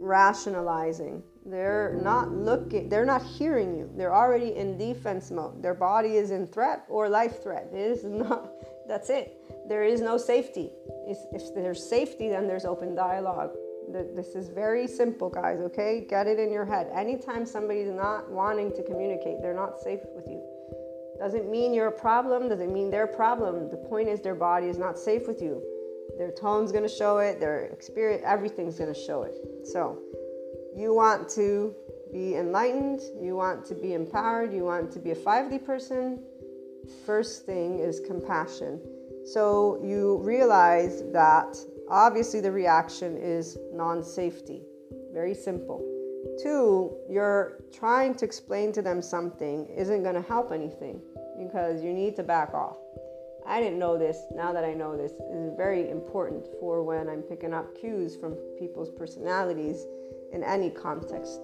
rationalizing 0.00 1.22
they're 1.46 1.98
not 2.02 2.32
looking, 2.32 2.88
they're 2.88 3.04
not 3.04 3.22
hearing 3.22 3.76
you. 3.76 3.90
They're 3.96 4.14
already 4.14 4.56
in 4.56 4.78
defense 4.78 5.30
mode. 5.30 5.62
Their 5.62 5.74
body 5.74 6.16
is 6.16 6.30
in 6.30 6.46
threat 6.46 6.84
or 6.88 7.08
life 7.08 7.42
threat. 7.42 7.68
It 7.72 7.78
is 7.78 8.04
not, 8.04 8.50
that's 8.88 9.10
it. 9.10 9.36
There 9.68 9.84
is 9.84 10.00
no 10.00 10.16
safety. 10.16 10.70
If 11.06 11.54
there's 11.54 11.86
safety, 11.86 12.28
then 12.28 12.46
there's 12.46 12.64
open 12.64 12.94
dialogue. 12.94 13.50
This 13.88 14.28
is 14.34 14.48
very 14.48 14.86
simple, 14.86 15.28
guys, 15.28 15.60
okay? 15.60 16.06
Get 16.08 16.26
it 16.26 16.38
in 16.38 16.50
your 16.50 16.64
head. 16.64 16.88
Anytime 16.94 17.44
somebody's 17.44 17.90
not 17.90 18.30
wanting 18.30 18.72
to 18.72 18.82
communicate, 18.82 19.42
they're 19.42 19.54
not 19.54 19.78
safe 19.78 20.00
with 20.14 20.26
you. 20.26 20.42
Doesn't 21.18 21.50
mean 21.50 21.74
you're 21.74 21.88
a 21.88 21.92
problem, 21.92 22.48
doesn't 22.48 22.72
mean 22.72 22.90
they're 22.90 23.04
a 23.04 23.16
problem. 23.16 23.68
The 23.68 23.76
point 23.76 24.08
is 24.08 24.20
their 24.20 24.34
body 24.34 24.68
is 24.68 24.78
not 24.78 24.98
safe 24.98 25.28
with 25.28 25.42
you. 25.42 25.62
Their 26.18 26.30
tone's 26.32 26.72
gonna 26.72 26.88
show 26.88 27.18
it, 27.18 27.40
their 27.40 27.66
experience, 27.66 28.22
everything's 28.24 28.78
gonna 28.78 28.94
show 28.94 29.22
it. 29.22 29.34
So, 29.64 29.98
you 30.76 30.94
want 30.94 31.28
to 31.30 31.74
be 32.12 32.36
enlightened, 32.36 33.00
you 33.20 33.36
want 33.36 33.64
to 33.66 33.74
be 33.74 33.94
empowered, 33.94 34.52
you 34.52 34.64
want 34.64 34.90
to 34.92 34.98
be 34.98 35.10
a 35.10 35.16
5D 35.16 35.64
person, 35.64 36.22
first 37.06 37.46
thing 37.46 37.78
is 37.78 38.00
compassion. 38.00 38.80
So 39.24 39.80
you 39.82 40.18
realize 40.18 41.02
that 41.12 41.56
obviously 41.88 42.40
the 42.40 42.52
reaction 42.52 43.16
is 43.16 43.58
non 43.72 44.02
safety. 44.02 44.62
Very 45.12 45.34
simple. 45.34 45.82
Two, 46.42 46.96
you're 47.08 47.60
trying 47.72 48.14
to 48.16 48.24
explain 48.24 48.72
to 48.72 48.82
them 48.82 49.00
something 49.00 49.66
isn't 49.66 50.02
going 50.02 50.14
to 50.14 50.22
help 50.22 50.52
anything 50.52 51.00
because 51.38 51.82
you 51.82 51.92
need 51.92 52.16
to 52.16 52.22
back 52.22 52.52
off. 52.54 52.76
I 53.46 53.60
didn't 53.60 53.78
know 53.78 53.98
this. 53.98 54.18
Now 54.34 54.52
that 54.52 54.64
I 54.64 54.72
know 54.72 54.96
this, 54.96 55.12
is 55.12 55.52
very 55.56 55.90
important 55.90 56.46
for 56.58 56.82
when 56.82 57.08
I'm 57.08 57.22
picking 57.22 57.52
up 57.52 57.78
cues 57.78 58.16
from 58.16 58.34
people's 58.58 58.90
personalities 58.90 59.84
in 60.34 60.42
any 60.42 60.68
context. 60.68 61.40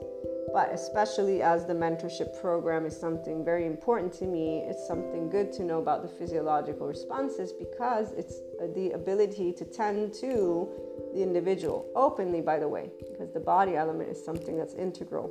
But 0.52 0.72
especially 0.72 1.42
as 1.42 1.64
the 1.64 1.72
mentorship 1.72 2.40
program 2.40 2.84
is 2.84 2.96
something 2.96 3.44
very 3.44 3.66
important 3.66 4.12
to 4.14 4.26
me, 4.26 4.64
it's 4.66 4.84
something 4.86 5.30
good 5.30 5.52
to 5.54 5.62
know 5.62 5.78
about 5.78 6.02
the 6.02 6.08
physiological 6.08 6.88
responses 6.88 7.52
because 7.52 8.12
it's 8.14 8.40
the 8.74 8.90
ability 8.90 9.52
to 9.52 9.64
tend 9.64 10.12
to 10.14 10.68
the 11.14 11.22
individual 11.22 11.88
openly, 11.94 12.40
by 12.40 12.58
the 12.58 12.68
way, 12.68 12.90
because 12.98 13.32
the 13.32 13.40
body 13.40 13.76
element 13.76 14.10
is 14.10 14.22
something 14.22 14.58
that's 14.58 14.74
integral. 14.74 15.30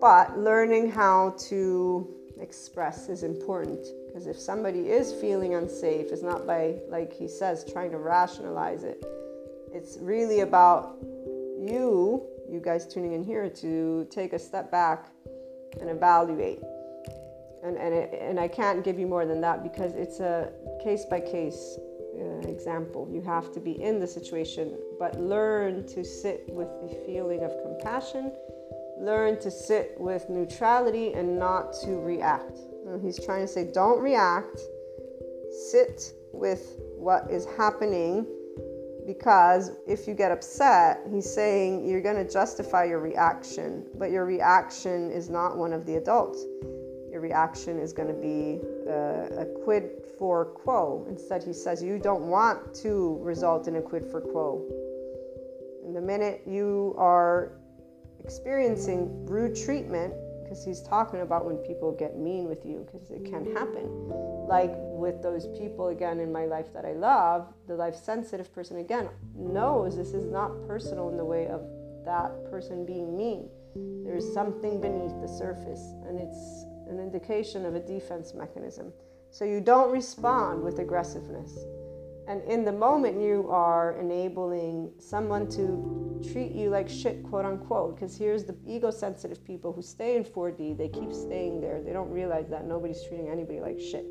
But 0.00 0.36
learning 0.36 0.90
how 0.90 1.36
to 1.48 2.12
express 2.40 3.08
is 3.08 3.22
important 3.22 3.86
because 4.08 4.26
if 4.26 4.36
somebody 4.36 4.90
is 4.90 5.12
feeling 5.12 5.54
unsafe, 5.54 6.06
it's 6.10 6.22
not 6.22 6.46
by, 6.48 6.80
like 6.88 7.12
he 7.12 7.28
says, 7.28 7.64
trying 7.72 7.92
to 7.92 7.98
rationalize 7.98 8.82
it. 8.82 9.04
It's 9.72 9.98
really 10.00 10.40
about 10.40 10.96
you 11.00 12.26
you 12.52 12.60
guys 12.60 12.86
tuning 12.86 13.14
in 13.14 13.24
here 13.24 13.48
to 13.48 14.06
take 14.10 14.32
a 14.32 14.38
step 14.38 14.70
back 14.70 15.06
and 15.80 15.88
evaluate. 15.88 16.60
And, 17.64 17.76
and, 17.76 17.94
it, 17.94 18.18
and 18.20 18.38
I 18.38 18.48
can't 18.48 18.84
give 18.84 18.98
you 18.98 19.06
more 19.06 19.24
than 19.24 19.40
that 19.40 19.62
because 19.62 19.92
it's 19.94 20.20
a 20.20 20.52
case 20.82 21.04
by 21.06 21.20
case 21.20 21.78
example. 22.62 23.08
You 23.10 23.20
have 23.22 23.52
to 23.52 23.60
be 23.60 23.82
in 23.82 23.98
the 23.98 24.06
situation, 24.06 24.78
but 24.98 25.20
learn 25.20 25.86
to 25.88 26.04
sit 26.04 26.44
with 26.48 26.68
the 26.80 27.02
feeling 27.06 27.42
of 27.42 27.52
compassion, 27.62 28.32
learn 28.98 29.40
to 29.40 29.50
sit 29.50 29.96
with 29.98 30.28
neutrality 30.28 31.12
and 31.14 31.38
not 31.38 31.72
to 31.84 31.98
react. 32.00 32.58
Uh, 32.88 32.98
he's 32.98 33.24
trying 33.24 33.42
to 33.42 33.48
say, 33.48 33.70
don't 33.72 34.00
react, 34.00 34.60
sit 35.70 36.12
with 36.32 36.78
what 36.96 37.30
is 37.30 37.46
happening 37.56 38.26
because 39.06 39.72
if 39.86 40.06
you 40.06 40.14
get 40.14 40.30
upset, 40.30 41.00
he's 41.10 41.32
saying 41.32 41.88
you're 41.88 42.00
going 42.00 42.16
to 42.24 42.30
justify 42.30 42.84
your 42.84 43.00
reaction, 43.00 43.86
but 43.98 44.10
your 44.10 44.24
reaction 44.24 45.10
is 45.10 45.28
not 45.28 45.56
one 45.56 45.72
of 45.72 45.86
the 45.86 45.96
adults. 45.96 46.44
Your 47.10 47.20
reaction 47.20 47.78
is 47.78 47.92
going 47.92 48.08
to 48.08 48.14
be 48.14 48.60
a, 48.88 49.42
a 49.42 49.46
quid 49.64 49.90
for 50.18 50.46
quo. 50.46 51.04
Instead, 51.08 51.42
he 51.42 51.52
says 51.52 51.82
you 51.82 51.98
don't 51.98 52.28
want 52.28 52.74
to 52.76 53.18
result 53.20 53.68
in 53.68 53.76
a 53.76 53.82
quid 53.82 54.06
for 54.06 54.20
quo. 54.20 54.64
And 55.84 55.94
the 55.94 56.00
minute 56.00 56.42
you 56.46 56.94
are 56.96 57.52
experiencing 58.24 59.26
rude 59.26 59.56
treatment, 59.56 60.14
because 60.52 60.66
he's 60.66 60.82
talking 60.82 61.22
about 61.22 61.46
when 61.46 61.56
people 61.56 61.92
get 61.92 62.18
mean 62.18 62.46
with 62.46 62.66
you, 62.66 62.86
because 62.86 63.10
it 63.10 63.24
can 63.24 63.56
happen. 63.56 63.88
Like 64.46 64.72
with 64.74 65.22
those 65.22 65.46
people 65.58 65.88
again 65.88 66.20
in 66.20 66.30
my 66.30 66.44
life 66.44 66.74
that 66.74 66.84
I 66.84 66.92
love, 66.92 67.54
the 67.66 67.74
life 67.74 67.96
sensitive 67.96 68.52
person 68.52 68.76
again 68.76 69.08
knows 69.34 69.96
this 69.96 70.12
is 70.12 70.30
not 70.30 70.50
personal 70.68 71.08
in 71.08 71.16
the 71.16 71.24
way 71.24 71.46
of 71.46 71.62
that 72.04 72.50
person 72.50 72.84
being 72.84 73.16
mean. 73.16 73.48
There's 74.04 74.30
something 74.34 74.78
beneath 74.78 75.18
the 75.22 75.28
surface, 75.28 75.94
and 76.06 76.20
it's 76.20 76.66
an 76.86 77.00
indication 77.00 77.64
of 77.64 77.74
a 77.74 77.80
defense 77.80 78.34
mechanism. 78.34 78.92
So 79.30 79.46
you 79.46 79.62
don't 79.62 79.90
respond 79.90 80.62
with 80.62 80.80
aggressiveness. 80.80 81.50
And 82.28 82.42
in 82.44 82.64
the 82.64 82.72
moment, 82.72 83.20
you 83.20 83.48
are 83.50 83.98
enabling 83.98 84.92
someone 84.98 85.48
to 85.50 86.20
treat 86.32 86.52
you 86.52 86.70
like 86.70 86.88
shit, 86.88 87.22
quote 87.24 87.44
unquote. 87.44 87.96
Because 87.96 88.16
here's 88.16 88.44
the 88.44 88.56
ego 88.66 88.90
sensitive 88.90 89.44
people 89.44 89.72
who 89.72 89.82
stay 89.82 90.16
in 90.16 90.24
4D, 90.24 90.78
they 90.78 90.88
keep 90.88 91.12
staying 91.12 91.60
there. 91.60 91.82
They 91.82 91.92
don't 91.92 92.10
realize 92.10 92.48
that 92.48 92.64
nobody's 92.66 93.02
treating 93.08 93.28
anybody 93.28 93.60
like 93.60 93.80
shit. 93.80 94.06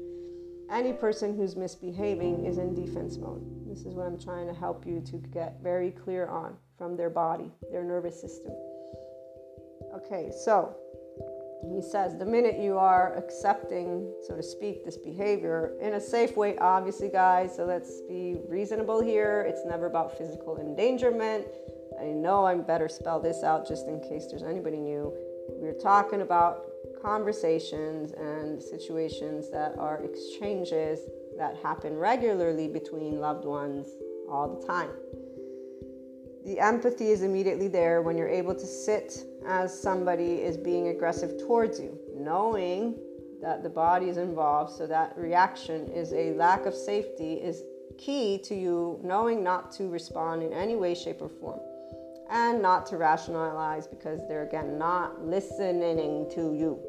Any 0.70 0.94
person 0.94 1.36
who's 1.36 1.56
misbehaving 1.56 2.46
is 2.46 2.58
in 2.58 2.74
defense 2.74 3.18
mode. 3.18 3.46
This 3.68 3.86
is 3.86 3.94
what 3.94 4.08
I'm 4.08 4.20
trying 4.20 4.48
to 4.48 4.54
help 4.54 4.86
you 4.86 5.02
to 5.02 5.18
get 5.18 5.58
very 5.62 5.92
clear 5.92 6.28
on 6.28 6.56
from 6.78 6.98
their 6.98 7.10
body, 7.10 7.52
their 7.72 7.84
nervous 7.84 8.20
system. 8.20 8.54
Okay, 9.96 10.32
so 10.44 10.76
he 11.70 11.82
says 11.82 12.18
the 12.18 12.26
minute 12.26 12.60
you 12.60 12.78
are 12.78 13.16
accepting, 13.18 14.12
so 14.26 14.36
to 14.36 14.44
speak, 14.44 14.84
this 14.84 14.98
behavior 14.98 15.74
in 15.82 15.94
a 15.94 16.00
safe 16.00 16.36
way, 16.36 16.58
obviously, 16.58 17.10
guys, 17.10 17.56
so 17.56 17.66
let's 17.66 18.02
be 18.02 18.38
reasonable 18.48 19.02
here. 19.02 19.46
It's 19.48 19.66
never 19.66 19.86
about 19.86 20.18
physical 20.18 20.58
endangerment. 20.58 21.48
I 22.00 22.06
know 22.06 22.46
I'm 22.46 22.64
better 22.64 22.88
spell 22.88 23.20
this 23.20 23.44
out 23.44 23.68
just 23.68 23.88
in 23.88 24.00
case 24.02 24.28
there's 24.30 24.44
anybody 24.44 24.78
new. 24.78 25.14
We're 25.50 25.74
talking 25.74 26.22
about 26.22 26.66
conversations 27.02 28.14
and 28.14 28.62
situations 28.62 29.52
that 29.52 29.78
are 29.78 30.04
exchanges 30.04 31.00
that 31.38 31.58
happen 31.58 31.96
regularly 31.96 32.68
between 32.68 33.20
loved 33.20 33.46
ones 33.46 33.88
all 34.30 34.60
the 34.60 34.66
time. 34.66 34.90
The 36.46 36.60
empathy 36.60 37.10
is 37.10 37.22
immediately 37.22 37.68
there 37.68 38.02
when 38.02 38.18
you're 38.18 38.28
able 38.28 38.56
to 38.56 38.66
sit 38.66 39.26
as 39.46 39.80
somebody 39.80 40.36
is 40.36 40.58
being 40.58 40.90
aggressive 40.90 41.40
towards 41.46 41.80
you, 41.80 41.98
knowing 42.16 42.96
that 43.42 43.64
the 43.64 43.70
body 43.70 44.08
is 44.08 44.18
involved, 44.18 44.72
so 44.72 44.86
that 44.88 45.18
reaction 45.18 45.88
is 45.88 46.14
a 46.14 46.34
lack 46.34 46.66
of 46.66 46.76
safety, 46.76 47.34
is 47.34 47.64
key 47.98 48.38
to 48.40 48.56
you 48.56 49.00
knowing 49.04 49.44
not 49.44 49.72
to 49.72 49.90
respond 49.90 50.44
in 50.44 50.54
any 50.54 50.76
way, 50.76 50.94
shape, 50.94 51.22
or 51.22 51.30
form. 51.30 51.60
And 52.30 52.62
not 52.62 52.86
to 52.88 52.98
rationalize 52.98 53.88
because 53.88 54.26
they're 54.28 54.48
again 54.48 54.78
not 54.78 55.26
listening 55.26 56.30
to 56.34 56.54
you 56.54 56.80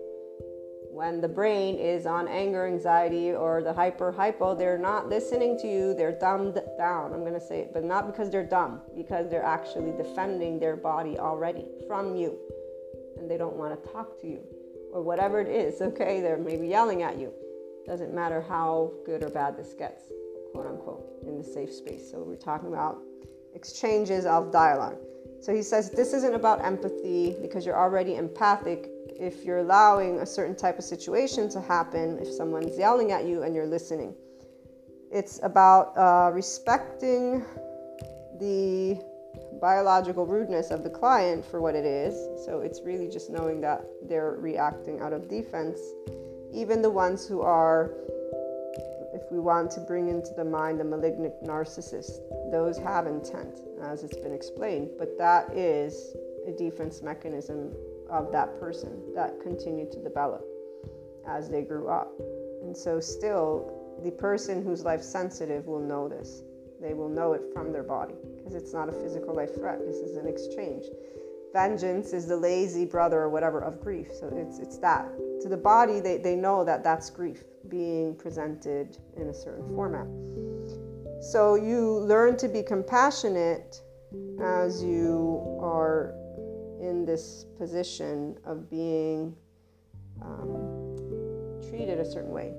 when 0.92 1.22
the 1.22 1.28
brain 1.28 1.76
is 1.76 2.04
on 2.04 2.28
anger, 2.28 2.66
anxiety, 2.66 3.32
or 3.32 3.62
the 3.62 3.72
hyper 3.72 4.12
hypo, 4.12 4.54
they're 4.54 4.76
not 4.76 5.08
listening 5.08 5.58
to 5.60 5.66
you. 5.66 5.94
They're 5.94 6.12
dumbed 6.12 6.60
down. 6.76 7.14
I'm 7.14 7.20
going 7.20 7.32
to 7.32 7.40
say 7.40 7.60
it, 7.60 7.72
but 7.72 7.82
not 7.82 8.06
because 8.06 8.28
they're 8.28 8.44
dumb, 8.44 8.82
because 8.94 9.30
they're 9.30 9.42
actually 9.42 9.92
defending 9.92 10.60
their 10.60 10.76
body 10.76 11.18
already 11.18 11.64
from 11.88 12.14
you. 12.14 12.38
And 13.16 13.30
they 13.30 13.38
don't 13.38 13.56
want 13.56 13.82
to 13.82 13.88
talk 13.90 14.20
to 14.20 14.26
you 14.26 14.40
or 14.92 15.00
whatever 15.00 15.40
it 15.40 15.48
is, 15.48 15.80
okay? 15.80 16.20
They're 16.20 16.36
maybe 16.36 16.68
yelling 16.68 17.02
at 17.02 17.18
you. 17.18 17.32
Doesn't 17.86 18.12
matter 18.12 18.42
how 18.42 18.92
good 19.06 19.22
or 19.22 19.30
bad 19.30 19.56
this 19.56 19.72
gets, 19.72 20.04
quote 20.52 20.66
unquote, 20.66 21.06
in 21.26 21.38
the 21.38 21.44
safe 21.44 21.72
space. 21.72 22.10
So 22.10 22.22
we're 22.22 22.36
talking 22.36 22.68
about 22.68 22.98
exchanges 23.54 24.26
of 24.26 24.52
dialogue. 24.52 24.98
So 25.40 25.54
he 25.54 25.62
says 25.62 25.90
this 25.90 26.12
isn't 26.12 26.34
about 26.34 26.62
empathy 26.62 27.34
because 27.40 27.64
you're 27.64 27.78
already 27.78 28.16
empathic 28.16 28.90
if 29.18 29.44
you're 29.44 29.58
allowing 29.58 30.20
a 30.20 30.26
certain 30.26 30.54
type 30.54 30.78
of 30.78 30.84
situation 30.84 31.48
to 31.50 31.60
happen, 31.60 32.18
if 32.20 32.28
someone's 32.28 32.78
yelling 32.78 33.12
at 33.12 33.24
you 33.24 33.42
and 33.42 33.54
you're 33.54 33.66
listening. 33.66 34.14
It's 35.10 35.40
about 35.42 35.96
uh, 35.96 36.30
respecting 36.32 37.44
the 38.38 39.00
biological 39.60 40.26
rudeness 40.26 40.70
of 40.70 40.82
the 40.82 40.90
client 40.90 41.44
for 41.44 41.60
what 41.60 41.74
it 41.74 41.84
is. 41.84 42.14
So 42.44 42.60
it's 42.60 42.80
really 42.82 43.08
just 43.08 43.30
knowing 43.30 43.60
that 43.60 43.84
they're 44.08 44.36
reacting 44.38 45.00
out 45.00 45.12
of 45.12 45.28
defense. 45.28 45.78
Even 46.52 46.82
the 46.82 46.90
ones 46.90 47.26
who 47.26 47.40
are, 47.42 47.92
if 49.14 49.22
we 49.30 49.38
want 49.38 49.70
to 49.72 49.80
bring 49.80 50.08
into 50.08 50.32
the 50.34 50.44
mind 50.44 50.80
the 50.80 50.84
malignant 50.84 51.34
narcissist, 51.42 52.18
those 52.50 52.78
have 52.78 53.06
intent, 53.06 53.60
as 53.82 54.02
it's 54.02 54.16
been 54.16 54.32
explained. 54.32 54.90
But 54.98 55.16
that 55.18 55.52
is 55.52 56.16
a 56.46 56.52
defense 56.52 57.02
mechanism 57.02 57.72
of 58.12 58.30
that 58.30 58.60
person 58.60 59.02
that 59.14 59.40
continued 59.40 59.90
to 59.90 60.02
develop 60.02 60.44
as 61.26 61.48
they 61.48 61.62
grew 61.62 61.88
up. 61.88 62.12
And 62.62 62.76
so, 62.76 63.00
still, 63.00 63.98
the 64.04 64.10
person 64.10 64.62
who's 64.62 64.84
life 64.84 65.02
sensitive 65.02 65.66
will 65.66 65.80
know 65.80 66.08
this. 66.08 66.42
They 66.80 66.94
will 66.94 67.08
know 67.08 67.32
it 67.32 67.42
from 67.52 67.72
their 67.72 67.82
body 67.82 68.14
because 68.36 68.54
it's 68.54 68.72
not 68.72 68.88
a 68.88 68.92
physical 68.92 69.34
life 69.34 69.54
threat. 69.54 69.78
This 69.86 69.96
is 69.96 70.16
an 70.16 70.26
exchange. 70.26 70.84
Vengeance 71.52 72.12
is 72.12 72.26
the 72.26 72.36
lazy 72.36 72.84
brother 72.84 73.20
or 73.20 73.28
whatever 73.28 73.60
of 73.60 73.80
grief. 73.80 74.08
So 74.12 74.28
it's, 74.34 74.58
it's 74.58 74.78
that. 74.78 75.06
To 75.42 75.48
the 75.48 75.56
body, 75.56 76.00
they, 76.00 76.18
they 76.18 76.34
know 76.34 76.64
that 76.64 76.82
that's 76.82 77.10
grief 77.10 77.44
being 77.68 78.16
presented 78.16 78.98
in 79.16 79.28
a 79.28 79.34
certain 79.34 79.68
format. 79.74 80.06
So 81.22 81.54
you 81.54 82.00
learn 82.00 82.36
to 82.38 82.48
be 82.48 82.62
compassionate 82.62 83.80
as 84.40 84.82
you 84.82 85.58
are 85.62 86.14
in 86.82 87.06
this 87.06 87.46
position 87.56 88.36
of 88.44 88.68
being 88.68 89.34
um, 90.20 91.60
treated 91.68 91.98
a 91.98 92.04
certain 92.04 92.32
way. 92.32 92.52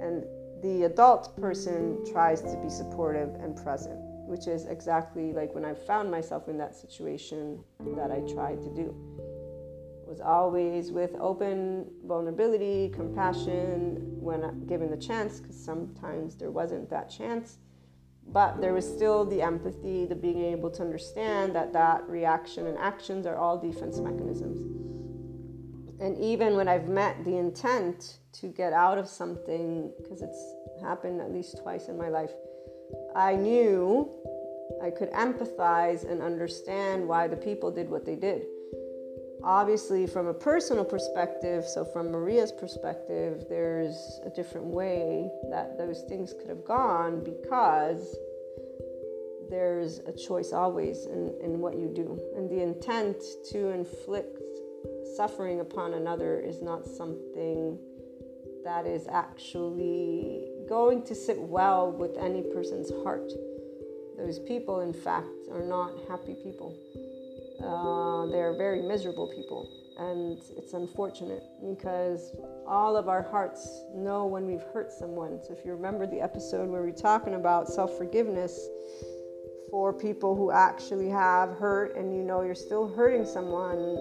And 0.00 0.24
the 0.62 0.84
adult 0.84 1.36
person 1.40 2.04
tries 2.10 2.40
to 2.42 2.56
be 2.62 2.70
supportive 2.70 3.34
and 3.40 3.56
present, 3.56 3.98
which 4.26 4.46
is 4.46 4.66
exactly 4.66 5.32
like 5.32 5.54
when 5.54 5.64
I 5.64 5.74
found 5.74 6.10
myself 6.10 6.48
in 6.48 6.56
that 6.58 6.74
situation 6.74 7.62
that 7.96 8.10
I 8.10 8.20
tried 8.32 8.62
to 8.62 8.74
do. 8.74 8.94
It 10.02 10.08
was 10.08 10.20
always 10.20 10.92
with 10.92 11.14
open 11.20 11.90
vulnerability, 12.04 12.90
compassion 12.90 13.98
when 14.20 14.66
given 14.66 14.90
the 14.90 14.96
chance, 14.96 15.40
because 15.40 15.62
sometimes 15.62 16.36
there 16.36 16.50
wasn't 16.50 16.88
that 16.90 17.10
chance 17.10 17.58
but 18.32 18.60
there 18.60 18.72
was 18.72 18.86
still 18.86 19.24
the 19.24 19.42
empathy, 19.42 20.06
the 20.06 20.14
being 20.14 20.44
able 20.44 20.70
to 20.70 20.82
understand 20.82 21.54
that 21.54 21.72
that 21.72 22.08
reaction 22.08 22.66
and 22.66 22.78
actions 22.78 23.26
are 23.26 23.36
all 23.36 23.58
defense 23.58 23.98
mechanisms. 23.98 24.60
And 26.00 26.16
even 26.18 26.56
when 26.56 26.68
I've 26.68 26.88
met 26.88 27.24
the 27.24 27.36
intent 27.36 28.18
to 28.34 28.46
get 28.46 28.72
out 28.72 28.98
of 28.98 29.08
something, 29.08 29.92
because 29.98 30.22
it's 30.22 30.54
happened 30.82 31.20
at 31.20 31.32
least 31.32 31.58
twice 31.62 31.88
in 31.88 31.98
my 31.98 32.08
life, 32.08 32.30
I 33.14 33.34
knew 33.34 34.08
I 34.82 34.90
could 34.90 35.10
empathize 35.12 36.10
and 36.10 36.22
understand 36.22 37.06
why 37.06 37.28
the 37.28 37.36
people 37.36 37.70
did 37.70 37.90
what 37.90 38.06
they 38.06 38.16
did. 38.16 38.46
Obviously, 39.42 40.06
from 40.06 40.26
a 40.26 40.34
personal 40.34 40.84
perspective, 40.84 41.64
so 41.64 41.84
from 41.84 42.10
Maria's 42.10 42.52
perspective, 42.52 43.46
there's 43.48 44.20
a 44.24 44.30
different 44.30 44.66
way 44.66 45.30
that 45.50 45.78
those 45.78 46.02
things 46.08 46.34
could 46.38 46.48
have 46.48 46.64
gone 46.64 47.24
because 47.24 48.16
there's 49.48 49.98
a 50.00 50.12
choice 50.12 50.52
always 50.52 51.06
in, 51.06 51.34
in 51.42 51.60
what 51.60 51.76
you 51.76 51.88
do. 51.88 52.20
And 52.36 52.50
the 52.50 52.62
intent 52.62 53.16
to 53.50 53.70
inflict 53.70 54.38
suffering 55.16 55.60
upon 55.60 55.94
another 55.94 56.38
is 56.38 56.62
not 56.62 56.86
something 56.86 57.78
that 58.64 58.86
is 58.86 59.06
actually 59.08 60.48
going 60.68 61.02
to 61.04 61.14
sit 61.14 61.38
well 61.38 61.90
with 61.90 62.16
any 62.18 62.42
person's 62.42 62.90
heart. 63.02 63.32
Those 64.16 64.38
people, 64.38 64.80
in 64.80 64.92
fact, 64.92 65.48
are 65.50 65.64
not 65.64 65.92
happy 66.08 66.34
people. 66.34 66.76
Uh, 67.62 68.26
they're 68.26 68.54
very 68.56 68.82
miserable 68.82 69.28
people. 69.28 69.68
And 69.98 70.40
it's 70.56 70.72
unfortunate 70.72 71.42
because 71.60 72.34
all 72.66 72.96
of 72.96 73.08
our 73.08 73.22
hearts 73.22 73.82
know 73.94 74.24
when 74.26 74.46
we've 74.46 74.64
hurt 74.72 74.90
someone. 74.92 75.40
So, 75.42 75.52
if 75.52 75.64
you 75.64 75.72
remember 75.72 76.06
the 76.06 76.22
episode 76.22 76.70
where 76.70 76.80
we're 76.80 76.92
talking 76.92 77.34
about 77.34 77.68
self 77.68 77.98
forgiveness 77.98 78.68
for 79.70 79.92
people 79.92 80.34
who 80.34 80.50
actually 80.50 81.10
have 81.10 81.50
hurt 81.50 81.96
and 81.96 82.14
you 82.14 82.22
know 82.22 82.42
you're 82.42 82.54
still 82.54 82.88
hurting 82.88 83.26
someone, 83.26 83.98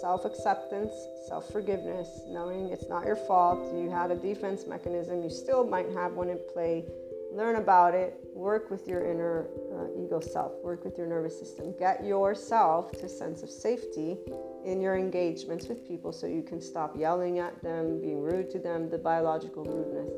self 0.00 0.24
acceptance, 0.24 0.92
self 1.26 1.50
forgiveness, 1.50 2.22
knowing 2.28 2.70
it's 2.70 2.88
not 2.88 3.04
your 3.04 3.16
fault, 3.16 3.58
you 3.74 3.90
had 3.90 4.12
a 4.12 4.16
defense 4.16 4.66
mechanism, 4.66 5.22
you 5.22 5.30
still 5.30 5.64
might 5.64 5.90
have 5.92 6.12
one 6.12 6.28
in 6.28 6.38
play. 6.52 6.84
Learn 7.32 7.56
about 7.56 7.94
it, 7.94 8.18
work 8.34 8.70
with 8.70 8.88
your 8.88 9.04
inner 9.04 9.48
uh, 9.72 10.02
ego 10.02 10.20
self, 10.20 10.52
work 10.62 10.84
with 10.84 10.98
your 10.98 11.06
nervous 11.06 11.38
system. 11.38 11.74
Get 11.78 12.04
yourself 12.04 12.90
to 12.92 13.06
a 13.06 13.08
sense 13.08 13.42
of 13.42 13.50
safety 13.50 14.18
in 14.64 14.80
your 14.80 14.96
engagements 14.96 15.66
with 15.66 15.86
people 15.86 16.12
so 16.12 16.26
you 16.26 16.42
can 16.42 16.60
stop 16.60 16.96
yelling 16.96 17.38
at 17.38 17.62
them, 17.62 18.00
being 18.00 18.20
rude 18.20 18.50
to 18.50 18.58
them, 18.58 18.90
the 18.90 18.98
biological 18.98 19.64
rudeness. 19.64 20.10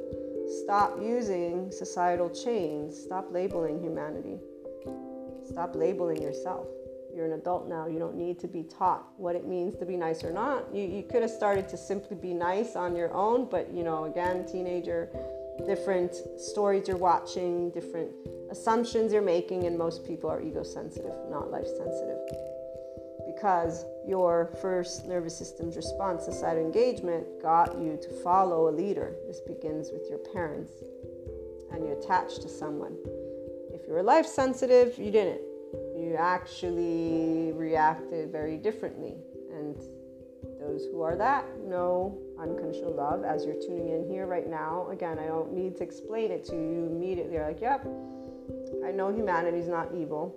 Stop 0.62 0.98
using 1.00 1.70
societal 1.70 2.30
chains, 2.30 2.98
stop 2.98 3.26
labeling 3.30 3.80
humanity, 3.82 4.38
stop 5.48 5.76
labeling 5.76 6.20
yourself 6.20 6.66
you're 7.14 7.26
an 7.26 7.32
adult 7.32 7.68
now. 7.68 7.86
You 7.86 7.98
don't 7.98 8.16
need 8.16 8.38
to 8.40 8.48
be 8.48 8.62
taught 8.62 9.06
what 9.16 9.36
it 9.36 9.46
means 9.46 9.76
to 9.76 9.84
be 9.84 9.96
nice 9.96 10.24
or 10.24 10.32
not. 10.32 10.74
You, 10.74 10.82
you 10.82 11.02
could 11.02 11.22
have 11.22 11.30
started 11.30 11.68
to 11.68 11.76
simply 11.76 12.16
be 12.16 12.32
nice 12.32 12.74
on 12.74 12.96
your 12.96 13.12
own, 13.12 13.48
but 13.50 13.72
you 13.72 13.84
know, 13.84 14.04
again, 14.04 14.46
teenager, 14.46 15.10
different 15.66 16.14
stories 16.38 16.88
you're 16.88 16.96
watching, 16.96 17.70
different 17.70 18.10
assumptions 18.50 19.12
you're 19.12 19.22
making, 19.22 19.64
and 19.64 19.76
most 19.76 20.04
people 20.04 20.28
are 20.30 20.40
ego 20.40 20.62
sensitive, 20.62 21.14
not 21.30 21.50
life 21.50 21.66
sensitive. 21.66 22.18
Because 23.34 23.84
your 24.06 24.50
first 24.60 25.06
nervous 25.06 25.36
system's 25.36 25.76
response 25.76 26.26
to 26.26 26.32
side 26.32 26.58
engagement 26.58 27.26
got 27.40 27.78
you 27.78 27.98
to 28.02 28.08
follow 28.22 28.68
a 28.68 28.72
leader. 28.72 29.14
This 29.26 29.40
begins 29.40 29.90
with 29.92 30.06
your 30.08 30.18
parents, 30.32 30.72
and 31.72 31.84
you 31.86 31.92
attach 31.92 32.38
to 32.40 32.48
someone. 32.48 32.96
If 33.72 33.86
you 33.86 33.94
were 33.94 34.02
life 34.02 34.26
sensitive, 34.26 34.98
you 34.98 35.10
didn't 35.10 35.40
you 35.96 36.16
actually 36.18 37.52
reacted 37.52 38.30
very 38.30 38.56
differently. 38.56 39.14
And 39.52 39.76
those 40.60 40.84
who 40.90 41.02
are 41.02 41.16
that 41.16 41.44
know 41.60 42.18
unconditional 42.42 42.92
love 42.94 43.24
as 43.24 43.44
you're 43.44 43.60
tuning 43.60 43.88
in 43.90 44.08
here 44.08 44.26
right 44.26 44.48
now. 44.48 44.88
Again, 44.90 45.18
I 45.18 45.26
don't 45.26 45.52
need 45.52 45.76
to 45.76 45.82
explain 45.82 46.30
it 46.30 46.44
to 46.46 46.54
you 46.54 46.88
immediately. 46.90 47.34
You're 47.34 47.46
like, 47.46 47.60
yep, 47.60 47.86
I 48.84 48.90
know 48.90 49.10
humanity's 49.10 49.68
not 49.68 49.94
evil. 49.94 50.36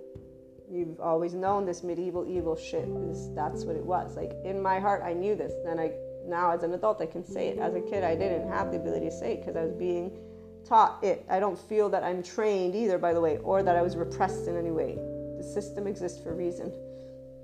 You've 0.70 1.00
always 1.00 1.34
known 1.34 1.66
this 1.66 1.84
medieval 1.84 2.26
evil 2.28 2.56
shit. 2.56 2.88
Is 3.10 3.34
that's 3.36 3.66
what 3.66 3.76
it 3.76 3.86
was. 3.86 4.16
Like 4.16 4.34
in 4.44 4.62
my 4.62 4.80
heart, 4.80 5.02
I 5.04 5.14
knew 5.14 5.36
this. 5.36 5.54
Then 5.64 5.80
I 5.80 5.92
now 6.28 6.52
as 6.52 6.64
an 6.64 6.74
adult, 6.74 7.02
I 7.02 7.06
can 7.06 7.24
say 7.24 7.50
it. 7.50 7.60
As 7.60 7.76
a 7.76 7.82
kid, 7.82 8.04
I 8.04 8.16
didn't 8.16 8.48
have 8.50 8.72
the 8.72 8.78
ability 8.78 9.06
to 9.08 9.12
say 9.12 9.34
it 9.34 9.42
because 9.42 9.56
I 9.56 9.64
was 9.64 9.74
being 9.74 10.18
taught 10.68 11.04
it. 11.04 11.26
I 11.30 11.40
don't 11.40 11.58
feel 11.58 11.90
that 11.90 12.04
I'm 12.04 12.24
trained 12.24 12.76
either, 12.76 12.98
by 12.98 13.14
the 13.14 13.22
way, 13.22 13.38
or 13.38 13.62
that 13.62 13.76
I 13.76 13.82
was 13.82 13.96
repressed 13.96 14.48
in 14.48 14.58
any 14.58 14.72
way 14.72 14.98
The 15.38 15.44
system 15.44 15.86
exists 15.86 16.22
for 16.22 16.32
a 16.32 16.36
reason. 16.36 16.74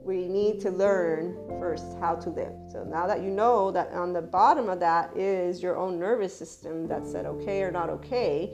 We 0.04 0.28
need 0.28 0.60
to 0.62 0.72
learn 0.72 1.38
first 1.60 1.86
how 2.00 2.16
to 2.16 2.30
live. 2.30 2.54
So 2.72 2.84
now 2.84 3.06
that 3.06 3.22
you 3.22 3.30
know 3.30 3.70
that 3.72 3.92
on 3.92 4.14
the 4.14 4.22
bottom 4.22 4.68
of 4.68 4.80
that 4.80 5.16
is 5.16 5.62
your 5.62 5.78
own 5.78 6.00
nervous 6.00 6.36
system 6.36 6.88
that 6.88 7.06
said 7.06 7.26
okay 7.26 7.62
or 7.62 7.72
not 7.72 7.90
okay, 7.90 8.52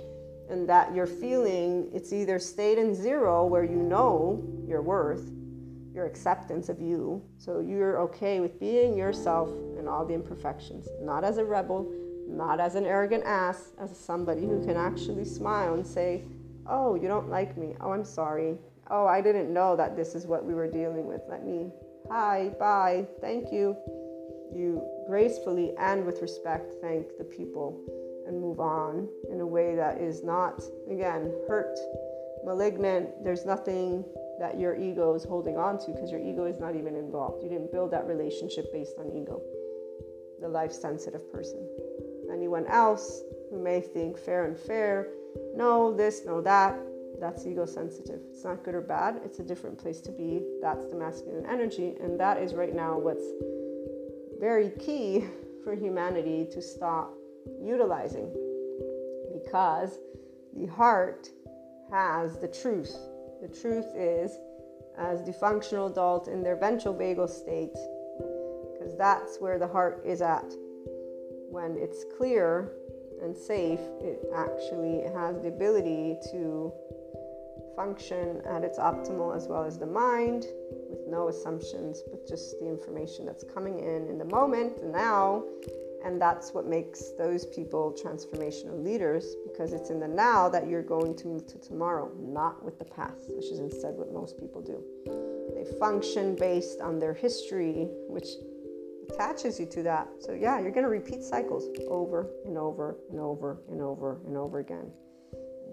and 0.49 0.67
that 0.67 0.93
you're 0.93 1.07
feeling 1.07 1.89
it's 1.93 2.11
either 2.11 2.37
stayed 2.37 2.77
in 2.77 2.93
zero 2.93 3.45
where 3.45 3.63
you 3.63 3.77
know 3.77 4.43
your 4.67 4.81
worth, 4.81 5.31
your 5.93 6.05
acceptance 6.05 6.67
of 6.67 6.81
you. 6.81 7.23
So 7.37 7.59
you're 7.59 7.99
okay 8.01 8.41
with 8.41 8.59
being 8.59 8.97
yourself 8.97 9.49
and 9.77 9.87
all 9.87 10.05
the 10.05 10.13
imperfections, 10.13 10.89
not 11.01 11.23
as 11.23 11.37
a 11.37 11.45
rebel, 11.45 11.89
not 12.27 12.59
as 12.59 12.75
an 12.75 12.85
arrogant 12.85 13.23
ass, 13.25 13.71
as 13.79 13.97
somebody 13.97 14.41
who 14.41 14.65
can 14.65 14.75
actually 14.75 15.23
smile 15.23 15.75
and 15.75 15.87
say, 15.87 16.23
Oh, 16.69 16.95
you 16.95 17.07
don't 17.07 17.29
like 17.29 17.57
me. 17.57 17.75
Oh, 17.79 17.91
I'm 17.91 18.03
sorry 18.03 18.57
oh, 18.89 19.05
I 19.05 19.21
didn't 19.21 19.53
know 19.53 19.75
that 19.75 19.95
this 19.95 20.15
is 20.15 20.25
what 20.25 20.45
we 20.45 20.53
were 20.53 20.67
dealing 20.67 21.05
with. 21.05 21.21
Let 21.29 21.45
me, 21.45 21.71
hi, 22.09 22.51
bye, 22.59 23.05
thank 23.21 23.51
you. 23.51 23.75
You 24.53 24.81
gracefully 25.07 25.73
and 25.77 26.05
with 26.05 26.21
respect 26.21 26.75
thank 26.81 27.17
the 27.17 27.23
people 27.23 27.79
and 28.27 28.39
move 28.39 28.59
on 28.59 29.07
in 29.31 29.39
a 29.39 29.47
way 29.47 29.75
that 29.75 29.99
is 29.99 30.23
not, 30.23 30.61
again, 30.89 31.33
hurt, 31.47 31.77
malignant. 32.45 33.23
There's 33.23 33.45
nothing 33.45 34.03
that 34.39 34.59
your 34.59 34.75
ego 34.75 35.13
is 35.15 35.23
holding 35.23 35.57
on 35.57 35.79
to 35.79 35.91
because 35.91 36.11
your 36.11 36.19
ego 36.19 36.45
is 36.45 36.59
not 36.59 36.75
even 36.75 36.95
involved. 36.95 37.43
You 37.43 37.49
didn't 37.49 37.71
build 37.71 37.91
that 37.91 38.05
relationship 38.05 38.71
based 38.71 38.95
on 38.99 39.11
ego, 39.11 39.41
the 40.41 40.47
life 40.47 40.71
sensitive 40.71 41.31
person. 41.31 41.67
Anyone 42.31 42.67
else 42.67 43.21
who 43.49 43.59
may 43.61 43.81
think 43.81 44.17
fair 44.17 44.45
and 44.45 44.57
fair, 44.57 45.07
no 45.55 45.93
this, 45.93 46.23
no 46.25 46.41
that, 46.41 46.77
that's 47.19 47.45
ego 47.45 47.65
sensitive. 47.65 48.19
It's 48.29 48.43
not 48.43 48.63
good 48.63 48.75
or 48.75 48.81
bad, 48.81 49.21
it's 49.25 49.39
a 49.39 49.43
different 49.43 49.77
place 49.77 50.01
to 50.01 50.11
be. 50.11 50.43
That's 50.61 50.85
the 50.85 50.95
masculine 50.95 51.45
energy, 51.45 51.95
and 51.99 52.19
that 52.19 52.37
is 52.37 52.53
right 52.53 52.75
now 52.75 52.97
what's 52.97 53.25
very 54.39 54.71
key 54.79 55.25
for 55.63 55.75
humanity 55.75 56.47
to 56.51 56.61
stop 56.61 57.13
utilizing 57.61 58.31
because 59.33 59.99
the 60.55 60.67
heart 60.67 61.29
has 61.91 62.37
the 62.39 62.47
truth. 62.47 62.95
The 63.41 63.47
truth 63.47 63.87
is, 63.95 64.31
as 64.97 65.23
the 65.23 65.33
functional 65.33 65.87
adult 65.87 66.27
in 66.27 66.43
their 66.43 66.55
ventral 66.55 66.93
vagal 66.93 67.29
state, 67.29 67.77
because 68.73 68.97
that's 68.97 69.37
where 69.39 69.59
the 69.59 69.67
heart 69.67 70.01
is 70.05 70.21
at. 70.21 70.45
When 71.49 71.77
it's 71.77 72.03
clear 72.17 72.71
and 73.21 73.35
safe, 73.35 73.79
it 74.01 74.25
actually 74.35 75.01
has 75.13 75.39
the 75.41 75.47
ability 75.47 76.17
to 76.31 76.71
function 77.77 78.41
at 78.49 78.63
its 78.63 78.79
optimal 78.79 79.37
as 79.37 79.47
well 79.47 79.63
as 79.63 79.77
the 79.77 79.85
mind 79.85 80.47
with 80.89 81.07
no 81.07 81.29
assumptions 81.29 82.01
but 82.09 82.27
just 82.27 82.59
the 82.59 82.67
information 82.67 83.23
that's 83.23 83.45
coming 83.53 83.77
in 83.79 84.07
in 84.07 84.17
the 84.17 84.25
moment 84.25 84.83
now 84.83 85.43
and 86.03 86.19
that's 86.19 86.53
what 86.53 86.65
makes 86.65 87.11
those 87.19 87.45
people 87.45 87.95
transformational 88.03 88.83
leaders 88.83 89.35
because 89.45 89.73
it's 89.73 89.91
in 89.91 89.99
the 89.99 90.07
now 90.07 90.49
that 90.49 90.67
you're 90.67 90.81
going 90.81 91.15
to 91.15 91.27
move 91.27 91.45
to 91.45 91.59
tomorrow 91.59 92.11
not 92.17 92.65
with 92.65 92.79
the 92.79 92.85
past 92.85 93.29
which 93.29 93.45
is 93.45 93.59
instead 93.59 93.93
what 93.93 94.11
most 94.11 94.39
people 94.39 94.61
do. 94.61 94.83
They 95.53 95.77
function 95.77 96.35
based 96.35 96.81
on 96.81 96.97
their 96.97 97.13
history 97.13 97.87
which 98.09 98.27
attaches 99.09 99.59
you 99.59 99.67
to 99.67 99.83
that. 99.83 100.07
So 100.19 100.33
yeah 100.33 100.59
you're 100.59 100.71
going 100.71 100.83
to 100.83 100.89
repeat 100.89 101.21
cycles 101.21 101.67
over 101.87 102.27
and 102.43 102.57
over 102.57 102.97
and 103.11 103.19
over 103.19 103.59
and 103.69 103.81
over 103.81 104.19
and 104.25 104.35
over 104.35 104.59
again 104.59 104.91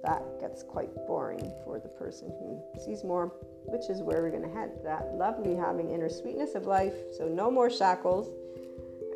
that 0.04 0.22
gets 0.40 0.62
quite 0.62 0.94
boring 1.06 1.52
for 1.64 1.80
the 1.80 1.88
person 1.88 2.28
who 2.28 2.62
sees 2.84 3.02
more, 3.02 3.32
which 3.64 3.88
is 3.88 4.02
where 4.02 4.22
we're 4.22 4.30
going 4.30 4.42
to 4.42 4.54
head. 4.54 4.70
That 4.84 5.14
lovely 5.14 5.56
having 5.56 5.90
inner 5.90 6.08
sweetness 6.08 6.54
of 6.54 6.66
life, 6.66 6.94
so 7.16 7.26
no 7.26 7.50
more 7.50 7.70
shackles. 7.70 8.28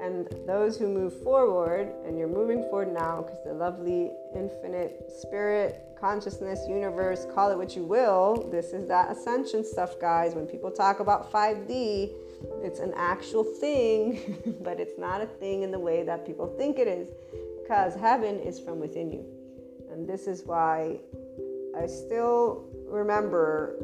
And 0.01 0.29
those 0.47 0.79
who 0.79 0.89
move 0.89 1.23
forward, 1.23 1.93
and 2.07 2.17
you're 2.17 2.29
moving 2.29 2.63
forward 2.63 2.93
now 2.93 3.23
because 3.23 3.43
the 3.45 3.53
lovely 3.53 4.13
infinite 4.35 5.11
spirit, 5.21 5.85
consciousness, 6.01 6.61
universe, 6.69 7.27
call 7.35 7.51
it 7.51 7.59
what 7.59 7.75
you 7.75 7.83
will, 7.83 8.49
this 8.51 8.67
is 8.67 8.87
that 8.87 9.11
ascension 9.11 9.65
stuff, 9.65 9.99
guys. 10.01 10.35
When 10.35 10.47
people 10.47 10.71
talk 10.71 11.01
about 11.01 11.33
5D, 11.33 12.13
it's 12.63 12.79
an 12.79 12.95
actual 12.97 13.43
thing, 13.43 14.59
but 14.63 14.79
it's 14.79 14.99
not 14.99 15.21
a 15.21 15.27
thing 15.27 15.65
in 15.65 15.73
the 15.73 15.81
way 15.81 16.05
that 16.05 16.25
people 16.25 16.47
think 16.57 16.79
it 16.79 16.87
is 16.87 17.09
because 17.61 17.97
heaven 17.97 18.39
is 18.39 18.61
from 18.61 18.79
within 18.79 19.11
you. 19.11 19.38
And 19.99 20.09
this 20.09 20.29
is 20.29 20.45
why 20.45 21.01
I 21.77 21.89
still 21.89 22.65
remember 22.87 23.75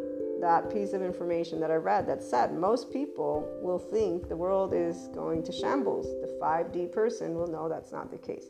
that 0.40 0.72
piece 0.72 0.92
of 0.92 1.02
information 1.02 1.58
that 1.58 1.72
I 1.72 1.74
read 1.74 2.06
that 2.06 2.22
said 2.22 2.54
most 2.54 2.92
people 2.92 3.48
will 3.60 3.80
think 3.80 4.28
the 4.28 4.36
world 4.36 4.72
is 4.72 5.08
going 5.12 5.42
to 5.42 5.50
shambles. 5.50 6.06
The 6.20 6.38
5D 6.40 6.92
person 6.92 7.34
will 7.34 7.48
know 7.48 7.68
that's 7.68 7.90
not 7.90 8.12
the 8.12 8.18
case. 8.18 8.46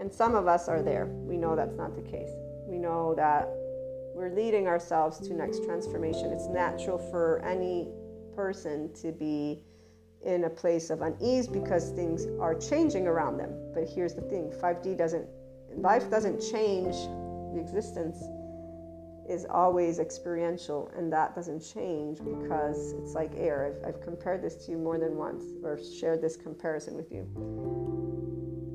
And 0.00 0.12
some 0.12 0.34
of 0.34 0.48
us 0.48 0.66
are 0.66 0.82
there. 0.82 1.06
We 1.06 1.36
know 1.36 1.54
that's 1.54 1.76
not 1.76 1.94
the 1.94 2.02
case. 2.02 2.30
We 2.66 2.78
know 2.78 3.14
that 3.14 3.48
we're 4.12 4.34
leading 4.34 4.66
ourselves 4.66 5.20
to 5.28 5.34
next 5.34 5.64
transformation. 5.64 6.32
It's 6.32 6.48
natural 6.48 6.98
for 6.98 7.40
any 7.44 7.86
person 8.34 8.92
to 8.94 9.12
be 9.12 9.62
in 10.24 10.44
a 10.44 10.50
place 10.50 10.90
of 10.90 11.00
unease 11.02 11.46
because 11.46 11.90
things 11.90 12.26
are 12.40 12.56
changing 12.56 13.06
around 13.06 13.36
them. 13.36 13.52
But 13.72 13.88
here's 13.88 14.14
the 14.14 14.22
thing 14.22 14.50
5D 14.60 14.98
doesn't, 14.98 15.28
life 15.76 16.10
doesn't 16.10 16.40
change, 16.40 16.94
the 17.54 17.60
existence 17.60 18.22
is 19.28 19.46
always 19.48 19.98
experiential, 19.98 20.90
and 20.96 21.12
that 21.12 21.34
doesn't 21.34 21.60
change 21.60 22.18
because 22.18 22.92
it's 22.92 23.14
like 23.14 23.32
air. 23.36 23.74
I've, 23.84 23.94
I've 23.94 24.00
compared 24.00 24.42
this 24.42 24.56
to 24.66 24.72
you 24.72 24.78
more 24.78 24.98
than 24.98 25.16
once 25.16 25.44
or 25.62 25.78
shared 26.00 26.20
this 26.20 26.36
comparison 26.36 26.96
with 26.96 27.12
you. 27.12 27.26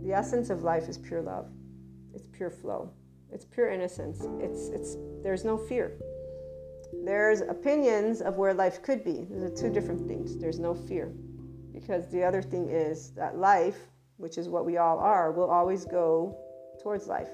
The 0.03 0.13
essence 0.13 0.49
of 0.49 0.63
life 0.63 0.87
is 0.87 0.97
pure 0.97 1.21
love, 1.21 1.49
it's 2.13 2.23
pure 2.31 2.49
flow, 2.49 2.91
it's 3.31 3.45
pure 3.45 3.69
innocence, 3.69 4.25
it's, 4.39 4.69
it's, 4.69 4.95
there's 5.21 5.43
no 5.43 5.57
fear. 5.57 5.97
There's 7.03 7.41
opinions 7.41 8.21
of 8.21 8.37
where 8.37 8.53
life 8.53 8.81
could 8.81 9.03
be. 9.03 9.27
Those 9.29 9.51
are 9.51 9.55
two 9.55 9.73
different 9.73 10.07
things. 10.07 10.37
There's 10.37 10.59
no 10.59 10.73
fear. 10.73 11.13
Because 11.73 12.09
the 12.09 12.23
other 12.23 12.41
thing 12.41 12.69
is 12.69 13.11
that 13.11 13.37
life, 13.37 13.77
which 14.15 14.37
is 14.37 14.47
what 14.47 14.65
we 14.65 14.77
all 14.77 14.97
are, 14.97 15.31
will 15.33 15.49
always 15.49 15.83
go 15.83 16.37
towards 16.81 17.07
life. 17.07 17.29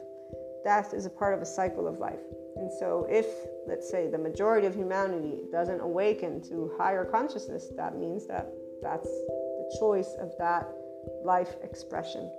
Death 0.63 0.93
is 0.93 1.05
a 1.05 1.09
part 1.09 1.33
of 1.33 1.41
a 1.41 1.45
cycle 1.45 1.87
of 1.87 1.99
life. 1.99 2.21
And 2.55 2.71
so, 2.79 3.05
if, 3.09 3.25
let's 3.67 3.89
say, 3.89 4.07
the 4.07 4.17
majority 4.17 4.67
of 4.67 4.75
humanity 4.75 5.41
doesn't 5.51 5.81
awaken 5.81 6.41
to 6.43 6.71
higher 6.77 7.03
consciousness, 7.03 7.69
that 7.75 7.97
means 7.97 8.27
that 8.27 8.47
that's 8.81 9.07
the 9.07 9.77
choice 9.79 10.15
of 10.19 10.31
that 10.37 10.69
life 11.23 11.55
expression. 11.63 12.31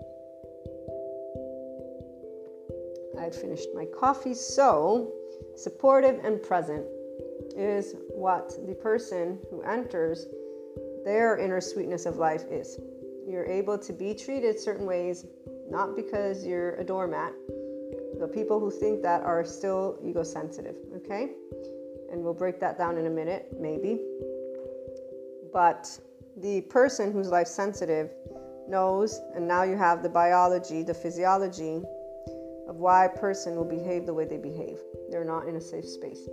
I'd 3.18 3.34
finished 3.34 3.68
my 3.74 3.86
coffee, 3.86 4.34
so 4.34 5.12
supportive 5.56 6.24
and 6.24 6.42
present 6.42 6.84
is 7.56 7.94
what 8.10 8.52
the 8.66 8.74
person 8.74 9.38
who 9.50 9.62
enters 9.62 10.26
their 11.04 11.38
inner 11.38 11.60
sweetness 11.60 12.06
of 12.06 12.16
life 12.16 12.44
is. 12.50 12.78
You're 13.26 13.46
able 13.46 13.78
to 13.78 13.92
be 13.92 14.14
treated 14.14 14.58
certain 14.58 14.86
ways, 14.86 15.26
not 15.70 15.96
because 15.96 16.44
you're 16.46 16.74
a 16.76 16.84
doormat. 16.84 17.32
The 18.18 18.28
people 18.28 18.60
who 18.60 18.70
think 18.70 19.02
that 19.02 19.22
are 19.22 19.44
still 19.44 19.98
ego 20.02 20.22
sensitive, 20.22 20.76
okay? 20.96 21.30
And 22.12 22.22
we'll 22.22 22.34
break 22.34 22.60
that 22.60 22.78
down 22.78 22.96
in 22.96 23.06
a 23.06 23.10
minute, 23.10 23.48
maybe. 23.58 24.00
But 25.52 25.98
the 26.36 26.62
person 26.62 27.12
who's 27.12 27.28
life 27.28 27.48
sensitive 27.48 28.10
knows, 28.68 29.20
and 29.34 29.46
now 29.46 29.62
you 29.62 29.76
have 29.76 30.02
the 30.02 30.08
biology, 30.08 30.82
the 30.82 30.94
physiology 30.94 31.82
of 32.68 32.76
why 32.76 33.06
a 33.06 33.08
person 33.08 33.56
will 33.56 33.64
behave 33.64 34.06
the 34.06 34.14
way 34.14 34.24
they 34.24 34.38
behave. 34.38 34.78
They're 35.10 35.24
not 35.24 35.46
in 35.48 35.56
a 35.56 35.60
safe 35.60 35.86
space. 35.86 36.28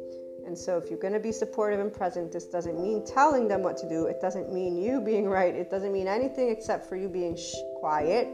And 0.46 0.58
so, 0.58 0.78
if 0.78 0.90
you're 0.90 1.00
going 1.00 1.14
to 1.14 1.20
be 1.20 1.32
supportive 1.32 1.80
and 1.80 1.94
present, 1.94 2.32
this 2.32 2.46
doesn't 2.46 2.82
mean 2.82 3.06
telling 3.06 3.48
them 3.48 3.62
what 3.62 3.78
to 3.78 3.90
do. 3.90 4.08
It 4.08 4.20
doesn't 4.22 4.52
mean 4.52 4.76
you 4.76 5.00
being 5.00 5.30
right. 5.30 5.54
It 5.54 5.70
doesn't 5.70 5.94
mean 5.94 6.08
anything 6.08 6.50
except 6.50 6.90
for 6.90 6.96
you 6.96 7.08
being 7.08 7.36
sh- 7.36 7.54
quiet, 7.80 8.28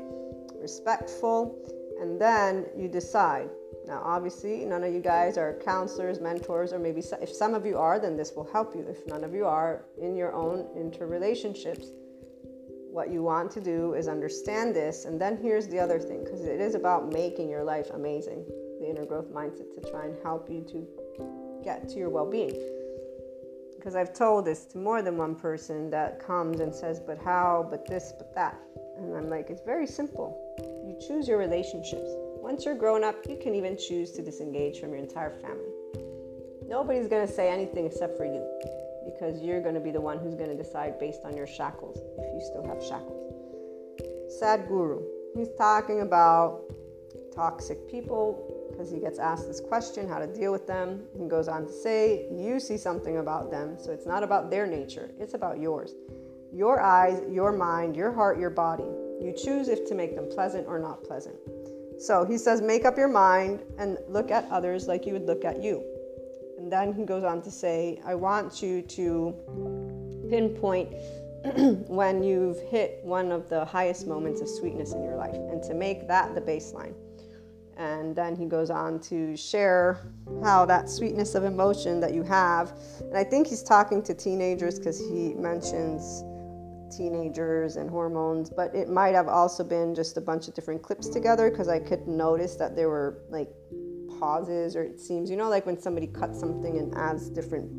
respectful, 0.62 1.58
and 2.00 2.20
then 2.20 2.66
you 2.78 2.88
decide. 2.88 3.50
Now, 3.88 4.02
obviously, 4.04 4.66
none 4.66 4.84
of 4.84 4.94
you 4.94 5.00
guys 5.00 5.38
are 5.38 5.60
counselors, 5.64 6.20
mentors, 6.20 6.74
or 6.74 6.80
maybe 6.80 7.02
if 7.22 7.30
some 7.30 7.54
of 7.54 7.66
you 7.66 7.78
are, 7.78 8.00
then 8.00 8.18
this 8.18 8.34
will 8.36 8.50
help 8.52 8.76
you. 8.76 8.86
If 8.88 9.08
none 9.08 9.24
of 9.24 9.34
you 9.34 9.46
are 9.46 9.86
in 10.02 10.16
your 10.16 10.34
own 10.34 10.68
interrelationships, 10.78 11.88
what 12.92 13.12
you 13.12 13.22
want 13.22 13.52
to 13.52 13.62
do 13.62 13.94
is 13.94 14.08
understand 14.08 14.76
this. 14.76 15.06
And 15.06 15.22
then 15.22 15.38
here's 15.38 15.68
the 15.68 15.80
other 15.80 16.00
thing 16.00 16.24
because 16.24 16.44
it 16.46 16.60
is 16.60 16.76
about 16.76 17.12
making 17.14 17.50
your 17.50 17.64
life 17.64 17.92
amazing 17.94 18.46
the 18.80 18.90
inner 18.90 19.06
growth 19.06 19.32
mindset 19.32 19.74
to 19.76 19.90
try 19.90 20.06
and 20.06 20.16
help 20.24 20.50
you 20.50 20.62
to 20.72 21.64
get 21.64 21.88
to 21.90 21.96
your 21.96 22.10
well 22.10 22.30
being. 22.30 22.56
Because 23.76 23.96
I've 23.96 24.14
told 24.14 24.46
this 24.46 24.66
to 24.66 24.78
more 24.78 25.02
than 25.02 25.18
one 25.18 25.36
person 25.36 25.90
that 25.92 26.20
comes 26.20 26.60
and 26.60 26.74
says, 26.74 27.00
but 27.00 27.18
how, 27.18 27.68
but 27.70 27.88
this, 27.88 28.14
but 28.18 28.34
that. 28.36 28.60
And 28.98 29.16
I'm 29.16 29.30
like, 29.30 29.50
it's 29.50 29.62
very 29.62 29.88
simple. 29.88 30.47
You 30.88 30.96
choose 31.06 31.28
your 31.28 31.38
relationships. 31.38 32.10
Once 32.40 32.64
you're 32.64 32.74
grown 32.74 33.04
up, 33.04 33.18
you 33.28 33.36
can 33.36 33.54
even 33.54 33.76
choose 33.76 34.12
to 34.12 34.22
disengage 34.22 34.80
from 34.80 34.92
your 34.92 35.00
entire 35.00 35.32
family. 35.42 35.74
Nobody's 36.66 37.10
going 37.10 37.28
to 37.28 37.34
say 37.34 37.50
anything 37.52 37.86
except 37.86 38.16
for 38.16 38.24
you 38.24 38.42
because 39.04 39.42
you're 39.42 39.62
going 39.62 39.74
to 39.74 39.82
be 39.82 39.92
the 39.92 40.00
one 40.00 40.18
who's 40.18 40.34
going 40.34 40.50
to 40.50 40.56
decide 40.56 40.98
based 40.98 41.26
on 41.26 41.36
your 41.36 41.46
shackles 41.46 41.98
if 42.18 42.34
you 42.34 42.40
still 42.40 42.66
have 42.66 42.82
shackles. 42.82 43.34
Sadhguru, 44.42 45.04
he's 45.36 45.50
talking 45.58 46.00
about 46.00 46.62
toxic 47.36 47.86
people 47.92 48.70
because 48.72 48.90
he 48.90 49.02
gets 49.02 49.20
asked 49.20 49.46
this 49.46 49.60
question 49.60 50.08
how 50.08 50.20
to 50.20 50.28
deal 50.28 50.54
with 50.54 50.68
them. 50.68 51.04
He 51.20 51.28
goes 51.28 51.50
on 51.50 51.66
to 51.66 51.72
say, 51.72 52.28
You 52.32 52.62
see 52.62 52.78
something 52.78 53.18
about 53.18 53.52
them, 53.52 53.76
so 53.78 53.92
it's 53.92 54.06
not 54.06 54.24
about 54.24 54.50
their 54.50 54.66
nature, 54.66 55.12
it's 55.20 55.34
about 55.34 55.60
yours. 55.60 55.96
Your 56.54 56.80
eyes, 56.80 57.22
your 57.30 57.52
mind, 57.52 57.98
your 57.98 58.14
heart, 58.14 58.40
your 58.40 58.52
body. 58.52 58.88
You 59.20 59.34
choose 59.36 59.68
if 59.68 59.88
to 59.88 59.96
make 59.96 60.16
them 60.16 60.28
pleasant 60.30 60.68
or 60.68 60.80
not 60.80 61.04
pleasant. 61.04 61.36
So 62.00 62.26
he 62.26 62.38
says, 62.38 62.62
Make 62.62 62.86
up 62.86 62.98
your 62.98 63.08
mind 63.08 63.64
and 63.78 63.98
look 64.08 64.32
at 64.32 64.50
others 64.52 64.88
like 64.88 65.06
you 65.06 65.14
would 65.14 65.26
look 65.26 65.44
at 65.44 65.62
you. 65.62 65.84
And 66.58 66.72
then 66.72 66.94
he 66.94 67.06
goes 67.06 67.24
on 67.24 67.42
to 67.44 67.52
say, 67.52 68.02
I 68.06 68.16
want 68.16 68.62
you 68.62 68.82
to 68.82 70.28
pinpoint 70.30 70.90
when 71.88 72.24
you've 72.24 72.60
hit 72.62 73.00
one 73.04 73.32
of 73.32 73.48
the 73.48 73.64
highest 73.64 74.08
moments 74.08 74.42
of 74.42 74.50
sweetness 74.50 74.94
in 74.94 75.04
your 75.04 75.16
life 75.16 75.36
and 75.36 75.64
to 75.64 75.74
make 75.74 76.08
that 76.08 76.36
the 76.36 76.42
baseline. 76.42 76.94
And 77.78 78.16
then 78.16 78.36
he 78.36 78.46
goes 78.46 78.72
on 78.72 79.00
to 79.02 79.38
share 79.38 80.00
how 80.44 80.66
that 80.66 80.90
sweetness 80.90 81.36
of 81.36 81.44
emotion 81.44 82.00
that 82.00 82.12
you 82.12 82.24
have, 82.24 82.74
and 83.02 83.16
I 83.16 83.24
think 83.24 83.46
he's 83.46 83.62
talking 83.62 84.02
to 84.04 84.16
teenagers 84.16 84.80
because 84.80 84.98
he 84.98 85.36
mentions 85.36 86.24
teenagers 86.96 87.76
and 87.76 87.90
hormones, 87.90 88.50
but 88.50 88.74
it 88.76 88.90
might 88.90 89.16
have 89.16 89.28
also 89.28 89.64
been 89.64 89.94
just 89.96 90.18
a 90.18 90.22
bunch 90.22 90.48
of 90.48 90.54
different 90.54 90.82
clips 90.82 91.08
together 91.08 91.50
because 91.50 91.68
I 91.68 91.80
could 91.80 92.08
notice 92.08 92.56
that 92.56 92.76
there 92.76 92.90
were 92.90 93.20
like 93.30 93.50
pauses, 94.20 94.76
or 94.76 94.84
it 94.84 95.00
seems, 95.00 95.30
you 95.30 95.38
know, 95.38 95.50
like 95.50 95.66
when 95.66 95.80
somebody 95.80 96.08
cuts 96.08 96.40
something 96.40 96.78
and 96.78 96.96
adds 96.96 97.30
different. 97.30 97.72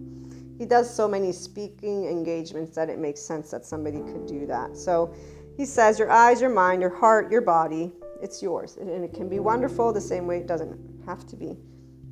He 0.58 0.66
does 0.66 0.92
so 0.92 1.06
many 1.06 1.32
speaking 1.32 2.06
engagements 2.06 2.74
that 2.74 2.90
it 2.90 2.98
makes 2.98 3.20
sense 3.20 3.50
that 3.50 3.64
somebody 3.64 3.98
could 3.98 4.26
do 4.26 4.46
that. 4.46 4.76
So 4.76 5.14
he 5.56 5.64
says, 5.64 5.98
Your 5.98 6.10
eyes, 6.10 6.40
your 6.40 6.50
mind, 6.50 6.80
your 6.80 6.94
heart, 6.94 7.30
your 7.30 7.42
body, 7.42 7.92
it's 8.22 8.42
yours. 8.42 8.76
And 8.76 9.04
it 9.04 9.14
can 9.14 9.28
be 9.28 9.38
wonderful 9.38 9.92
the 9.92 10.00
same 10.00 10.26
way 10.26 10.38
it 10.38 10.46
doesn't 10.46 10.78
have 11.06 11.26
to 11.28 11.36
be. 11.36 11.56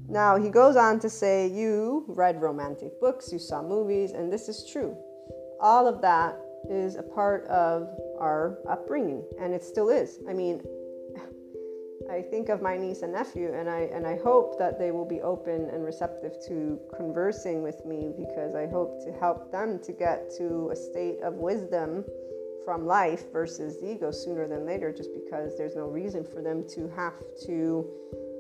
Now, 0.09 0.36
he 0.36 0.51
goes 0.51 0.77
on 0.77 1.01
to 1.01 1.10
say, 1.10 1.48
You 1.48 2.05
read 2.06 2.40
romantic 2.40 3.01
books, 3.01 3.32
you 3.32 3.39
saw 3.39 3.62
movies, 3.62 4.12
and 4.12 4.32
this 4.32 4.48
is 4.48 4.68
true. 4.70 4.97
All 5.60 5.89
of 5.89 6.01
that 6.02 6.39
is 6.70 6.97
a 6.97 7.03
part 7.03 7.47
of 7.47 7.89
our 8.19 8.59
upbringing, 8.69 9.24
and 9.41 9.55
it 9.55 9.62
still 9.62 9.89
is. 9.89 10.19
I 10.28 10.33
mean, 10.33 10.62
I 12.11 12.23
think 12.23 12.49
of 12.49 12.62
my 12.62 12.77
niece 12.77 13.03
and 13.03 13.12
nephew, 13.12 13.53
and 13.53 13.69
I 13.69 13.81
and 13.93 14.07
I 14.07 14.16
hope 14.16 14.59
that 14.59 14.78
they 14.78 14.91
will 14.91 15.05
be 15.05 15.20
open 15.23 15.70
and 15.70 15.85
receptive 15.85 16.35
to 16.47 16.78
conversing 16.95 17.62
with 17.62 17.85
me 17.85 18.12
because 18.16 18.55
I 18.55 18.66
hope 18.66 19.05
to 19.05 19.12
help 19.12 19.51
them 19.51 19.81
to 19.81 19.93
get 19.93 20.31
to 20.39 20.70
a 20.70 20.77
state 20.77 21.20
of 21.23 21.35
wisdom 21.35 22.05
from 22.65 22.87
life 22.87 23.33
versus 23.33 23.81
the 23.81 23.93
ego 23.93 24.11
sooner 24.11 24.47
than 24.49 24.66
later, 24.66 24.93
just 24.93 25.11
because 25.15 25.57
there's 25.57 25.77
no 25.77 25.87
reason 25.87 26.24
for 26.24 26.43
them 26.43 26.65
to 26.69 26.89
have 26.97 27.15
to 27.47 27.89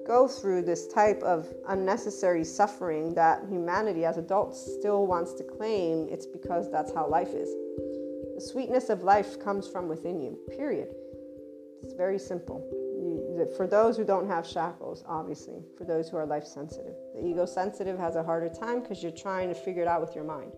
go 0.06 0.28
through 0.28 0.62
this 0.62 0.86
type 0.86 1.20
of 1.22 1.52
unnecessary 1.68 2.44
suffering 2.44 3.14
that 3.14 3.42
humanity 3.48 4.04
as 4.04 4.18
adults 4.18 4.60
still 4.78 5.06
wants 5.06 5.32
to 5.34 5.42
claim. 5.42 6.08
It's 6.10 6.26
because 6.26 6.70
that's 6.70 6.92
how 6.92 7.08
life 7.08 7.34
is. 7.34 7.48
The 8.36 8.42
sweetness 8.42 8.90
of 8.90 9.02
life 9.02 9.42
comes 9.42 9.66
from 9.66 9.88
within 9.88 10.20
you, 10.20 10.38
period. 10.58 10.88
It's 11.82 11.94
very 11.94 12.18
simple. 12.18 12.62
You, 12.70 13.50
for 13.56 13.66
those 13.66 13.96
who 13.96 14.04
don't 14.04 14.28
have 14.28 14.46
shackles, 14.46 15.02
obviously, 15.08 15.62
for 15.78 15.84
those 15.84 16.10
who 16.10 16.18
are 16.18 16.26
life 16.26 16.44
sensitive. 16.44 16.92
The 17.14 17.26
ego 17.26 17.46
sensitive 17.46 17.98
has 17.98 18.14
a 18.14 18.22
harder 18.22 18.50
time 18.50 18.82
because 18.82 19.02
you're 19.02 19.10
trying 19.10 19.48
to 19.48 19.54
figure 19.54 19.80
it 19.80 19.88
out 19.88 20.02
with 20.02 20.14
your 20.14 20.24
mind. 20.24 20.52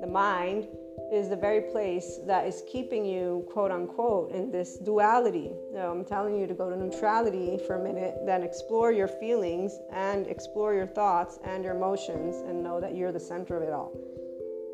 The 0.00 0.06
mind 0.08 0.66
is 1.12 1.28
the 1.28 1.36
very 1.36 1.60
place 1.60 2.18
that 2.26 2.44
is 2.44 2.64
keeping 2.68 3.04
you, 3.04 3.46
quote 3.52 3.70
unquote, 3.70 4.32
in 4.32 4.50
this 4.50 4.78
duality. 4.78 5.52
I'm 5.78 6.04
telling 6.04 6.36
you 6.36 6.48
to 6.48 6.54
go 6.54 6.70
to 6.70 6.76
neutrality 6.76 7.56
for 7.68 7.76
a 7.76 7.84
minute, 7.84 8.16
then 8.26 8.42
explore 8.42 8.90
your 8.90 9.06
feelings 9.06 9.78
and 9.92 10.26
explore 10.26 10.74
your 10.74 10.88
thoughts 10.88 11.38
and 11.44 11.62
your 11.62 11.76
emotions 11.76 12.38
and 12.48 12.64
know 12.64 12.80
that 12.80 12.96
you're 12.96 13.12
the 13.12 13.20
center 13.20 13.56
of 13.56 13.62
it 13.62 13.72
all. 13.72 13.92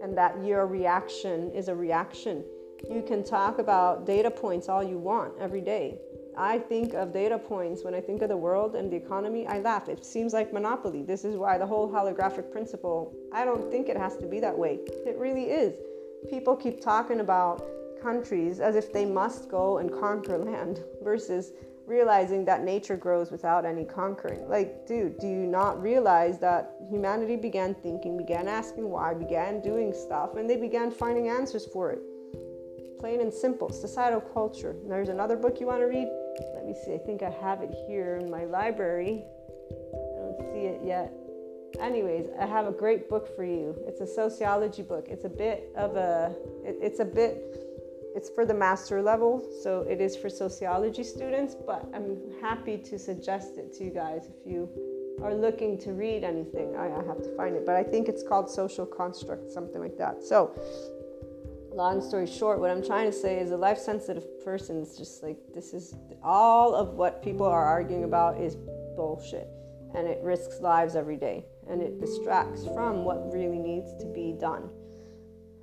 And 0.03 0.16
that 0.16 0.45
your 0.45 0.66
reaction 0.66 1.51
is 1.53 1.69
a 1.69 1.75
reaction. 1.75 2.45
You 2.89 3.03
can 3.03 3.25
talk 3.25 3.59
about 3.59 4.07
data 4.07 4.31
points 4.31 4.69
all 4.69 4.83
you 4.83 4.99
want 4.99 5.35
every 5.41 5.61
day. 5.61 5.99
I 6.37 6.59
think 6.61 6.95
of 6.95 7.12
data 7.12 7.37
points 7.37 7.83
when 7.83 7.95
I 7.95 8.01
think 8.01 8.23
of 8.23 8.29
the 8.29 8.37
world 8.37 8.77
and 8.77 8.93
the 8.93 8.97
economy, 8.97 9.47
I 9.47 9.59
laugh. 9.59 9.89
It 9.89 10.05
seems 10.05 10.33
like 10.33 10.53
monopoly. 10.53 11.03
This 11.03 11.25
is 11.25 11.37
why 11.37 11.59
the 11.59 11.66
whole 11.66 11.91
holographic 11.91 12.53
principle, 12.53 13.12
I 13.33 13.45
don't 13.45 13.69
think 13.70 13.89
it 13.89 13.97
has 13.97 14.16
to 14.19 14.27
be 14.27 14.39
that 14.41 14.57
way. 14.57 14.79
It 15.05 15.16
really 15.19 15.45
is 15.45 15.75
people 16.31 16.57
keep 16.57 16.81
talking 16.81 17.20
about 17.20 17.62
countries 18.03 18.61
as 18.61 18.77
if 18.77 18.93
they 18.93 19.05
must 19.05 19.49
go 19.49 19.79
and 19.79 19.93
conquer 19.93 20.39
land 20.39 20.81
versus 21.03 21.53
realizing 21.89 22.44
that 22.44 22.62
nature 22.62 22.97
grows 22.97 23.31
without 23.31 23.65
any 23.65 23.85
conquering. 23.85 24.48
Like, 24.48 24.86
dude, 24.86 25.19
do 25.19 25.27
you 25.27 25.47
not 25.47 25.82
realize 25.82 26.39
that 26.40 26.74
humanity 26.89 27.36
began 27.36 27.74
thinking, 27.74 28.16
began 28.16 28.47
asking 28.47 28.89
why, 28.89 29.15
began 29.15 29.60
doing 29.60 29.93
stuff, 29.93 30.36
and 30.36 30.48
they 30.48 30.56
began 30.56 30.90
finding 30.90 31.28
answers 31.28 31.66
for 31.66 31.90
it? 31.90 32.01
Plain 33.01 33.20
and 33.20 33.32
simple, 33.32 33.70
societal 33.70 34.20
culture. 34.20 34.70
And 34.70 34.90
there's 34.90 35.09
another 35.09 35.36
book 35.36 35.60
you 35.60 35.66
want 35.66 35.81
to 35.81 35.86
read? 35.86 36.09
Let 36.55 36.66
me 36.66 36.74
see. 36.85 36.94
I 36.94 36.98
think 36.98 37.23
I 37.23 37.31
have 37.31 37.62
it 37.62 37.74
here 37.86 38.16
in 38.16 38.31
my 38.31 38.44
library. 38.44 39.24
I 39.70 40.20
don't 40.20 40.52
see 40.52 40.66
it 40.66 40.81
yet. 40.85 41.12
Anyways, 41.81 42.27
I 42.40 42.47
have 42.47 42.66
a 42.66 42.73
great 42.73 43.09
book 43.09 43.35
for 43.36 43.44
you. 43.44 43.77
It's 43.86 44.01
a 44.01 44.06
sociology 44.06 44.82
book. 44.82 45.06
It's 45.09 45.24
a 45.24 45.28
bit 45.28 45.70
of 45.77 45.97
a, 45.97 46.35
it, 46.65 46.77
it's 46.81 46.98
a 46.98 47.05
bit 47.05 47.68
it's 48.14 48.30
for 48.30 48.44
the 48.44 48.55
master 48.55 49.02
level, 49.02 49.47
so 49.62 49.82
it 49.82 50.01
is 50.01 50.16
for 50.16 50.28
sociology 50.28 51.05
students, 51.05 51.55
but 51.55 51.86
I'm 51.94 52.18
happy 52.40 52.78
to 52.78 52.98
suggest 52.98 53.59
it 53.59 53.72
to 53.74 53.85
you 53.85 53.90
guys 53.90 54.26
if 54.26 54.51
you 54.51 54.68
are 55.22 55.35
looking 55.35 55.78
to 55.78 55.93
read 55.93 56.24
anything. 56.24 56.76
I, 56.76 56.86
I 56.86 57.05
have 57.05 57.22
to 57.22 57.36
find 57.36 57.55
it, 57.55 57.66
but 57.66 57.74
I 57.74 57.82
think 57.82 58.09
it's 58.09 58.22
called 58.22 58.51
Social 58.51 58.86
Construct, 58.86 59.51
something 59.51 59.80
like 59.80 59.97
that. 59.98 60.22
So, 60.22 60.55
long 61.72 62.01
story 62.01 62.26
short, 62.26 62.60
what 62.60 62.70
I'm 62.70 62.85
trying 62.85 63.10
to 63.10 63.16
say 63.16 63.39
is 63.39 63.51
a 63.51 63.56
life 63.56 63.78
sensitive 63.78 64.24
person 64.44 64.82
is 64.82 64.97
just 64.97 65.22
like 65.22 65.39
this 65.55 65.72
is 65.72 65.94
all 66.22 66.74
of 66.74 66.94
what 66.94 67.22
people 67.22 67.47
are 67.47 67.64
arguing 67.64 68.05
about 68.05 68.40
is 68.40 68.56
bullshit 68.97 69.48
and 69.94 70.06
it 70.06 70.18
risks 70.22 70.60
lives 70.60 70.97
every 70.97 71.16
day 71.16 71.44
and 71.68 71.80
it 71.82 72.01
distracts 72.01 72.64
from 72.74 73.05
what 73.05 73.32
really 73.32 73.59
needs 73.59 73.94
to 74.01 74.06
be 74.06 74.35
done. 74.39 74.68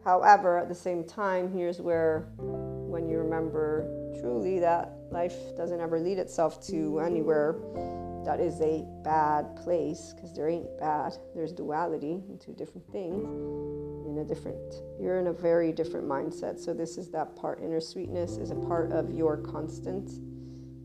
However, 0.06 0.60
at 0.60 0.70
the 0.70 0.76
same 0.76 1.04
time, 1.04 1.52
here's 1.52 1.82
where, 1.82 2.30
when 2.38 3.10
you 3.10 3.18
remember 3.18 3.90
truly 4.22 4.60
that 4.60 4.94
life 5.10 5.36
doesn't 5.58 5.82
ever 5.82 6.00
lead 6.00 6.20
itself 6.20 6.66
to 6.68 7.00
anywhere 7.00 7.56
that 8.24 8.40
is 8.40 8.60
a 8.62 8.84
bad 9.04 9.56
place, 9.56 10.14
because 10.16 10.34
there 10.34 10.50
ain't 10.50 10.80
bad, 10.80 11.14
there's 11.36 11.52
duality 11.52 12.24
in 12.28 12.40
two 12.40 12.54
different 12.54 12.92
things. 12.92 13.24
In 14.08 14.18
a 14.20 14.24
different, 14.24 14.76
you're 15.00 15.20
in 15.20 15.28
a 15.28 15.34
very 15.34 15.72
different 15.72 16.08
mindset. 16.08 16.60
So, 16.60 16.74
this 16.74 16.98
is 16.98 17.10
that 17.12 17.36
part. 17.36 17.62
Inner 17.62 17.82
sweetness 17.82 18.38
is 18.38 18.52
a 18.52 18.56
part 18.56 18.92
of 18.92 19.12
your 19.12 19.38
constant 19.38 20.10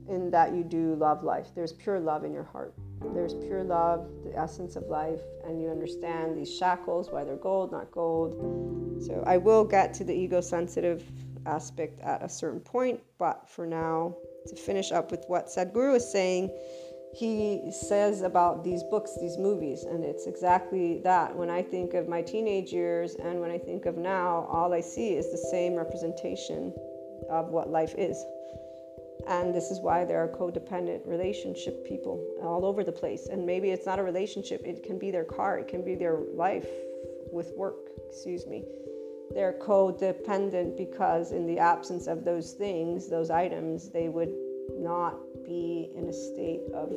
in 0.09 0.31
that 0.33 0.53
you 0.53 0.65
do 0.65 0.95
love 0.97 1.23
life. 1.23 1.49
There's 1.55 1.73
pure 1.73 2.01
love 2.01 2.25
in 2.25 2.33
your 2.33 2.45
heart. 2.45 2.75
There's 3.15 3.35
pure 3.35 3.65
love, 3.65 4.09
the 4.25 4.39
essence 4.39 4.77
of 4.77 4.85
life, 4.85 5.21
and 5.45 5.61
you 5.61 5.69
understand 5.69 6.37
these 6.37 6.55
shackles, 6.55 7.11
why 7.11 7.25
they're 7.25 7.37
gold, 7.37 7.73
not 7.73 7.91
gold. 7.91 9.03
So 9.03 9.23
I 9.27 9.37
will 9.37 9.65
get 9.65 9.95
to 9.95 10.05
the 10.05 10.15
ego 10.15 10.41
sensitive 10.41 11.03
aspect 11.47 12.01
at 12.01 12.23
a 12.23 12.29
certain 12.29 12.61
point, 12.61 13.01
but 13.19 13.49
for 13.49 13.67
now, 13.67 14.15
to 14.47 14.57
finish 14.57 14.93
up 14.93 15.11
with 15.11 15.25
what 15.29 15.47
Sadhguru 15.47 15.97
is 15.97 16.11
saying, 16.11 16.51
he 17.13 17.73
says 17.73 18.23
about 18.23 18.63
these 18.63 18.83
books, 18.85 19.17
these 19.21 19.37
movies, 19.37 19.83
and 19.83 20.05
it's 20.05 20.27
exactly 20.27 21.01
that. 21.03 21.35
When 21.35 21.51
I 21.51 21.63
think 21.63 21.95
of 21.95 22.09
my 22.09 22.23
teenage 22.23 22.73
years 22.73 23.17
and 23.17 23.41
when 23.41 23.51
I 23.51 23.59
think 23.59 23.87
of 23.87 23.97
now, 23.97 24.47
all 24.51 24.73
I 24.73 24.81
see 24.81 25.15
is 25.15 25.31
the 25.33 25.49
same 25.51 25.75
representation 25.75 26.73
of 27.29 27.49
what 27.49 27.69
life 27.69 27.95
is. 27.99 28.25
And 29.29 29.55
this 29.55 29.71
is 29.71 29.81
why 29.81 30.05
there 30.05 30.23
are 30.23 30.29
codependent 30.29 31.07
relationship 31.07 31.85
people 31.87 32.25
all 32.43 32.65
over 32.65 32.85
the 32.85 32.93
place. 32.93 33.27
And 33.27 33.47
maybe 33.47 33.71
it's 33.71 33.87
not 33.87 33.99
a 33.99 34.03
relationship, 34.03 34.63
it 34.65 34.83
can 34.83 34.99
be 34.99 35.11
their 35.11 35.25
car, 35.25 35.59
it 35.59 35.69
can 35.69 35.85
be 35.85 35.95
their 35.95 36.19
life 36.35 36.67
with 37.33 37.53
work, 37.57 37.91
excuse 38.09 38.47
me. 38.47 38.65
They're 39.33 39.57
codependent 39.61 40.77
because, 40.77 41.31
in 41.31 41.47
the 41.47 41.59
absence 41.59 42.09
of 42.09 42.25
those 42.25 42.53
things, 42.53 43.09
those 43.09 43.31
items, 43.31 43.91
they 43.91 44.09
would 44.09 44.33
not 44.77 45.17
be 45.45 45.93
in 45.95 46.09
a 46.09 46.13
state 46.13 46.63
of 46.75 46.91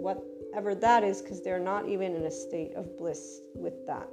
whatever 0.00 0.74
that 0.74 1.04
is 1.04 1.20
because 1.20 1.42
they're 1.42 1.58
not 1.58 1.88
even 1.88 2.14
in 2.14 2.24
a 2.24 2.30
state 2.30 2.74
of 2.74 2.96
bliss 2.96 3.40
with 3.54 3.86
that. 3.86 4.08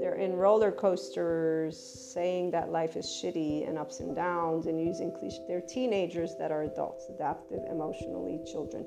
They're 0.00 0.14
in 0.14 0.32
roller 0.36 0.72
coasters 0.72 1.78
saying 1.78 2.52
that 2.52 2.72
life 2.72 2.96
is 2.96 3.04
shitty 3.06 3.68
and 3.68 3.76
ups 3.76 4.00
and 4.00 4.16
downs 4.16 4.64
and 4.64 4.80
using 4.80 5.12
cliches. 5.12 5.40
They're 5.46 5.60
teenagers 5.60 6.36
that 6.38 6.50
are 6.50 6.62
adults, 6.62 7.10
adaptive, 7.14 7.60
emotionally 7.70 8.40
children. 8.50 8.86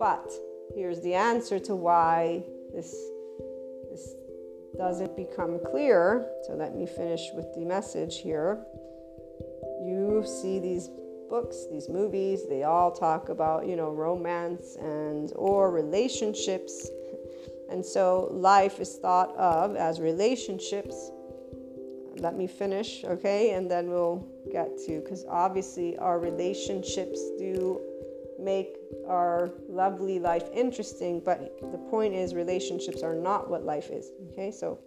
But 0.00 0.28
here's 0.74 1.00
the 1.02 1.14
answer 1.14 1.60
to 1.60 1.76
why 1.76 2.42
this, 2.74 2.92
this 3.90 4.14
doesn't 4.76 5.16
become 5.16 5.60
clear. 5.70 6.26
So 6.48 6.54
let 6.54 6.74
me 6.74 6.84
finish 6.84 7.22
with 7.34 7.54
the 7.54 7.60
message 7.60 8.18
here. 8.18 8.58
You 9.84 10.24
see 10.26 10.58
these 10.58 10.90
books, 11.30 11.66
these 11.70 11.88
movies, 11.88 12.48
they 12.48 12.64
all 12.64 12.90
talk 12.90 13.28
about, 13.28 13.68
you 13.68 13.76
know, 13.76 13.90
romance 13.90 14.76
and 14.80 15.32
or 15.36 15.70
relationships 15.70 16.90
and 17.72 17.84
so 17.84 18.28
life 18.30 18.78
is 18.80 18.96
thought 18.96 19.34
of 19.36 19.76
as 19.76 20.00
relationships. 20.00 21.10
Let 22.16 22.36
me 22.36 22.46
finish, 22.46 23.04
okay? 23.04 23.52
And 23.52 23.70
then 23.70 23.88
we'll 23.88 24.28
get 24.52 24.76
to, 24.86 25.00
because 25.00 25.24
obviously 25.28 25.96
our 25.96 26.20
relationships 26.20 27.20
do 27.38 27.80
make 28.38 28.76
our 29.08 29.50
lovely 29.68 30.18
life 30.18 30.44
interesting, 30.52 31.20
but 31.24 31.38
the 31.60 31.78
point 31.90 32.14
is, 32.14 32.34
relationships 32.34 33.02
are 33.02 33.14
not 33.14 33.48
what 33.48 33.64
life 33.64 33.88
is, 33.90 34.10
okay? 34.32 34.50
So 34.50 34.78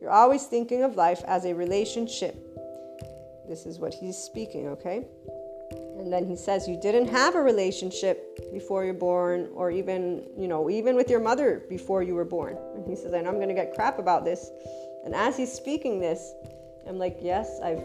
you're 0.00 0.10
always 0.10 0.46
thinking 0.46 0.82
of 0.82 0.96
life 0.96 1.22
as 1.26 1.44
a 1.44 1.54
relationship. 1.54 2.34
This 3.48 3.66
is 3.66 3.78
what 3.78 3.94
he's 3.94 4.16
speaking, 4.16 4.68
okay? 4.68 5.06
And 6.02 6.12
then 6.12 6.26
he 6.26 6.34
says, 6.34 6.66
You 6.66 6.76
didn't 6.76 7.06
have 7.08 7.36
a 7.36 7.40
relationship 7.40 8.52
before 8.52 8.84
you're 8.84 8.92
born, 8.92 9.48
or 9.54 9.70
even, 9.70 10.26
you 10.36 10.48
know, 10.48 10.68
even 10.68 10.96
with 10.96 11.08
your 11.08 11.20
mother 11.20 11.62
before 11.68 12.02
you 12.02 12.16
were 12.16 12.24
born. 12.24 12.58
And 12.74 12.84
he 12.84 12.96
says, 12.96 13.12
And 13.12 13.28
I'm 13.28 13.36
going 13.36 13.48
to 13.48 13.54
get 13.54 13.72
crap 13.72 14.00
about 14.00 14.24
this. 14.24 14.50
And 15.04 15.14
as 15.14 15.36
he's 15.36 15.52
speaking 15.52 16.00
this, 16.00 16.32
I'm 16.88 16.98
like, 16.98 17.18
Yes, 17.20 17.60
I've 17.62 17.84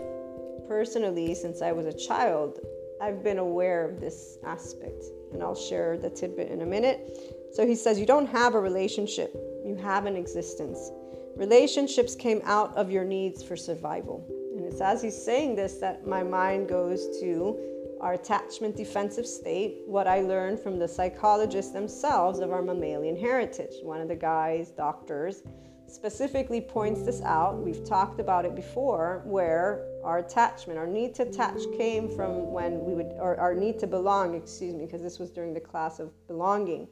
personally, 0.67 1.35
since 1.35 1.61
I 1.61 1.71
was 1.71 1.85
a 1.85 1.93
child, 1.93 2.59
I've 2.99 3.23
been 3.23 3.37
aware 3.37 3.87
of 3.87 4.01
this 4.01 4.39
aspect. 4.43 5.03
And 5.31 5.43
I'll 5.43 5.53
share 5.53 5.95
the 5.95 6.09
tidbit 6.09 6.49
in 6.49 6.61
a 6.61 6.65
minute. 6.65 7.51
So 7.53 7.67
he 7.67 7.75
says, 7.75 7.99
You 7.99 8.07
don't 8.07 8.27
have 8.27 8.55
a 8.55 8.59
relationship, 8.59 9.31
you 9.63 9.75
have 9.75 10.07
an 10.07 10.15
existence. 10.15 10.89
Relationships 11.35 12.15
came 12.15 12.41
out 12.45 12.75
of 12.75 12.89
your 12.89 13.03
needs 13.03 13.43
for 13.43 13.55
survival. 13.55 14.25
And 14.55 14.65
it's 14.65 14.81
as 14.81 15.03
he's 15.03 15.15
saying 15.15 15.53
this 15.53 15.75
that 15.75 16.07
my 16.07 16.23
mind 16.23 16.67
goes 16.67 17.19
to 17.19 17.76
our 18.01 18.13
attachment 18.13 18.75
defensive 18.75 19.25
state, 19.25 19.81
what 19.85 20.07
I 20.07 20.21
learned 20.21 20.59
from 20.59 20.79
the 20.79 20.87
psychologists 20.87 21.71
themselves 21.71 22.39
of 22.39 22.51
our 22.51 22.61
mammalian 22.61 23.17
heritage. 23.17 23.73
One 23.81 24.01
of 24.01 24.07
the 24.07 24.15
guys, 24.15 24.71
doctors, 24.71 25.43
specifically 25.87 26.61
points 26.61 27.03
this 27.03 27.21
out. 27.21 27.57
We've 27.57 27.83
talked 27.83 28.19
about 28.19 28.45
it 28.45 28.55
before, 28.55 29.23
where 29.25 29.87
our 30.03 30.19
attachment, 30.19 30.77
our 30.77 30.87
need 30.87 31.15
to 31.15 31.23
attach 31.23 31.59
came 31.77 32.09
from 32.09 32.51
when 32.51 32.83
we 32.83 32.93
would, 32.93 33.13
or 33.19 33.39
our 33.39 33.53
need 33.53 33.79
to 33.79 33.87
belong, 33.87 34.35
excuse 34.35 34.75
me, 34.75 34.85
because 34.85 35.01
this 35.01 35.17
was 35.19 35.31
during 35.31 35.53
the 35.53 35.59
class 35.59 35.99
of 35.99 36.11
belonging, 36.27 36.87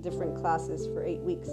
different 0.00 0.36
classes 0.36 0.86
for 0.86 1.04
eight 1.04 1.20
weeks 1.20 1.50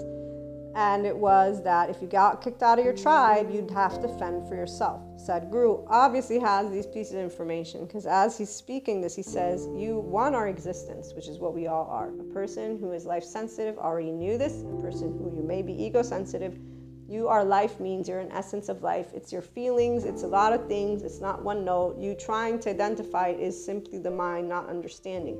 and 0.78 1.08
it 1.08 1.18
was 1.18 1.64
that 1.64 1.90
if 1.90 2.04
you 2.04 2.08
got 2.08 2.40
kicked 2.40 2.62
out 2.62 2.78
of 2.78 2.86
your 2.86 2.94
tribe, 2.94 3.49
you'd 3.52 3.72
have 3.72 3.99
to 3.99 4.08
fend 4.20 4.48
for 4.48 4.54
yourself. 4.54 5.02
Sadhguru 5.18 5.84
obviously 5.90 6.38
has 6.38 6.70
these 6.70 6.86
pieces 6.86 7.16
of 7.16 7.22
information 7.22 7.88
because 7.88 8.06
as 8.06 8.38
he's 8.38 8.52
speaking 8.52 9.02
this, 9.02 9.16
he 9.16 9.24
says, 9.24 9.68
You 9.76 9.98
won 9.98 10.36
our 10.36 10.48
existence, 10.48 11.14
which 11.16 11.28
is 11.28 11.40
what 11.40 11.56
we 11.56 11.66
all 11.66 11.88
are. 11.88 12.10
A 12.20 12.24
person 12.32 12.78
who 12.78 12.91
is 12.91 13.06
life 13.06 13.24
sensitive 13.24 13.80
already 13.80 14.12
knew 14.12 14.38
this, 14.38 14.62
a 14.62 14.80
person 14.80 15.18
who 15.18 15.36
you 15.36 15.41
may 15.41 15.64
be 15.64 15.74
ego 15.74 16.04
sensitive. 16.04 16.60
You 17.10 17.28
are 17.28 17.44
life 17.44 17.80
means 17.80 18.08
you're 18.08 18.20
an 18.20 18.32
essence 18.32 18.70
of 18.70 18.84
life. 18.84 19.08
It's 19.16 19.34
your 19.34 19.41
feelings, 19.41 20.06
it's 20.06 20.22
a 20.22 20.28
lot 20.28 20.54
of 20.54 20.68
things, 20.68 21.02
it's 21.02 21.20
not 21.20 21.41
one 21.41 21.66
note. 21.66 21.98
You 21.98 22.14
trying 22.14 22.60
to 22.60 22.70
identify 22.70 23.30
it 23.30 23.40
is 23.40 23.66
simply 23.66 23.98
the 23.98 24.12
mind 24.12 24.48
not 24.48 24.70
understanding. 24.70 25.40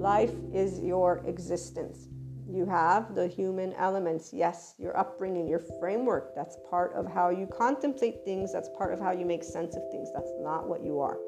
Life 0.00 0.34
is 0.54 0.78
your 0.78 1.24
existence. 1.26 2.06
You 2.50 2.64
have 2.64 3.14
the 3.14 3.26
human 3.26 3.74
elements. 3.74 4.32
Yes, 4.32 4.74
your 4.78 4.96
upbringing, 4.96 5.46
your 5.46 5.62
framework. 5.80 6.34
That's 6.34 6.56
part 6.70 6.94
of 6.94 7.06
how 7.06 7.28
you 7.28 7.46
contemplate 7.46 8.24
things. 8.24 8.52
That's 8.54 8.70
part 8.70 8.94
of 8.94 9.00
how 9.00 9.12
you 9.12 9.26
make 9.26 9.44
sense 9.44 9.76
of 9.76 9.82
things. 9.90 10.08
That's 10.14 10.32
not 10.40 10.66
what 10.66 10.82
you 10.82 10.98
are. 11.00 11.18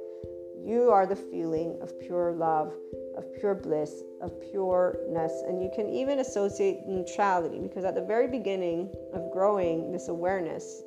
You 0.65 0.91
are 0.91 1.07
the 1.07 1.17
feeling 1.17 1.79
of 1.83 1.99
pure 2.01 2.33
love, 2.33 2.73
of 3.17 3.25
pure 3.39 3.55
bliss, 3.55 4.03
of 4.23 4.33
pureness. 4.51 5.33
And 5.47 5.63
you 5.63 5.71
can 5.75 5.91
even 5.91 6.21
associate 6.21 6.87
neutrality 6.87 7.59
because 7.59 7.85
at 7.85 7.95
the 7.95 8.05
very 8.05 8.27
beginning 8.27 8.91
of 9.13 9.31
growing 9.31 9.93
this 9.93 10.09
awareness, 10.09 10.83